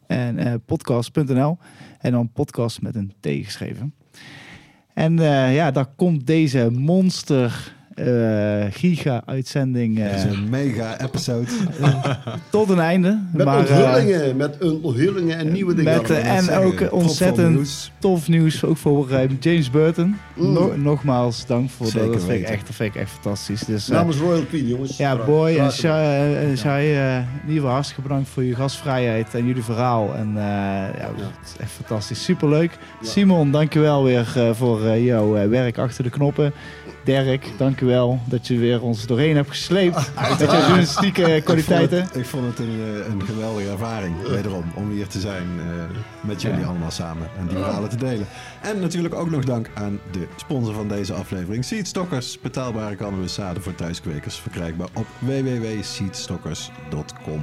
en 0.08 0.62
podcast.nl 0.66 1.58
en 2.00 2.12
dan 2.12 2.32
podcast 2.32 2.82
met 2.82 2.96
een 2.96 3.14
T 3.20 3.28
geschreven. 3.28 3.94
En 4.94 5.18
ja, 5.52 5.72
daar 5.72 5.88
komt 5.96 6.28
deze 6.28 6.70
monster 6.72 7.76
eh, 7.96 8.66
giga-uitzending 8.72 10.00
is 10.00 10.24
eh, 10.24 10.32
een 10.32 10.50
mega 10.50 11.00
episode. 11.02 11.48
tot 12.50 12.70
een 12.70 12.80
einde. 12.80 13.22
Met 13.34 13.46
Maar, 13.46 13.68
eh, 13.68 13.78
onthullingen, 13.78 14.36
met 14.36 14.58
onthullingen 14.84 15.38
en 15.38 15.52
nieuwe 15.52 15.74
dingen. 15.74 16.02
met, 16.02 16.10
en 16.10 16.44
zeggen, 16.44 16.64
ook 16.64 16.92
ontzettend 16.92 17.56
nieuws. 17.56 17.92
tof 18.00 18.28
nieuws, 18.28 18.64
ook 18.64 18.78
voor 18.78 19.08
James 19.40 19.72
Burton. 19.72 20.16
Mm. 20.34 20.54
No- 20.54 20.76
nogmaals, 20.76 21.46
dank 21.46 21.70
voor 21.70 21.86
Zeker 21.86 22.02
dat. 22.02 22.14
Dat 22.14 22.24
vind, 22.24 22.40
ik 22.40 22.48
echt, 22.48 22.66
dat 22.66 22.76
vind 22.76 22.96
ik 22.96 23.02
echt 23.02 23.12
fantastisch. 23.12 23.62
Dus, 23.62 23.88
Namens 23.88 24.18
Royal 24.18 24.44
Queen, 24.46 24.68
jongens. 24.68 24.98
ja, 24.98 25.26
boy 25.26 25.58
en 25.58 25.72
Shai, 25.72 26.94
eh, 26.94 27.18
eh, 27.18 27.22
in 27.22 27.40
ieder 27.42 27.56
geval 27.56 27.72
hartstikke 27.72 28.02
bedankt 28.02 28.30
voor 28.30 28.44
je 28.44 28.56
gastvrijheid 28.56 29.34
en 29.34 29.46
jullie 29.46 29.64
verhaal. 29.64 30.16
En 30.16 30.28
eh, 30.28 30.44
ja, 31.00 31.12
het 31.18 31.48
is 31.54 31.56
echt 31.60 31.72
fantastisch, 31.72 32.24
superleuk. 32.24 32.78
Ja. 33.02 33.08
Simon, 33.08 33.52
dankjewel 33.52 34.04
weer 34.04 34.54
voor 34.54 34.98
jouw 34.98 35.50
werk 35.50 35.78
achter 35.78 36.04
de 36.04 36.10
knoppen. 36.10 36.54
Dirk, 37.06 37.52
dankjewel 37.58 38.20
dat 38.26 38.48
je 38.48 38.58
weer 38.58 38.82
ons 38.82 39.06
doorheen 39.06 39.36
hebt 39.36 39.50
gesleept. 39.50 40.12
Met 40.30 40.40
jouw 40.40 40.60
journalistieke 40.60 41.42
kwaliteiten. 41.44 41.98
Ik 42.00 42.06
vond 42.06 42.14
het, 42.14 42.24
ik 42.24 42.26
vond 42.26 42.46
het 42.46 42.60
een, 42.60 42.80
eh, 43.06 43.14
een 43.14 43.24
geweldige 43.26 43.70
ervaring, 43.70 44.28
wederom, 44.28 44.64
om 44.76 44.90
hier 44.90 45.08
te 45.08 45.20
zijn 45.20 45.48
eh, 45.60 45.66
met 46.22 46.42
jullie 46.42 46.60
Ja. 46.60 46.66
allemaal 46.66 46.92
samen 46.92 47.28
en 47.40 47.48
die 47.48 47.58
verhalen 47.58 47.90
te 47.90 47.96
delen. 47.98 48.26
En 48.62 48.80
natuurlijk 48.80 49.14
ook 49.14 49.30
nog 49.30 49.44
dank 49.44 49.70
aan 49.74 50.00
de 50.12 50.28
sponsor 50.36 50.74
van 50.74 50.88
deze 50.88 51.14
aflevering, 51.14 51.66
Seedstockers. 51.66 52.40
Betaalbare 52.42 52.96
cannabiszaden 52.96 53.64
voor 53.64 53.76
thuiskwekers, 53.76 54.36
verkrijgbaar 54.40 54.88
op 54.94 55.06
www.seedstockers.com. 55.20 57.42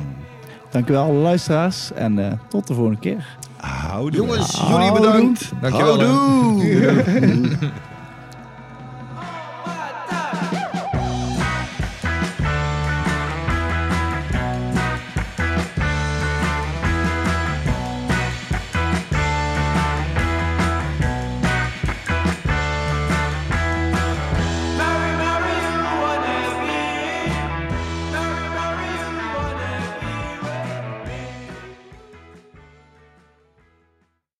Dankjewel 0.70 1.02
alle 1.02 1.18
luisteraars 1.18 1.92
en 1.92 2.18
eh, 2.18 2.32
tot 2.48 2.66
de 2.66 2.74
volgende 2.74 2.98
keer. 3.00 3.36
Houdoe. 3.56 4.20
Jongens, 4.20 4.62
jullie 4.68 4.92
bedankt. 4.92 5.50
Dankjewel. 5.60 6.02
Houdoe. 6.02 7.50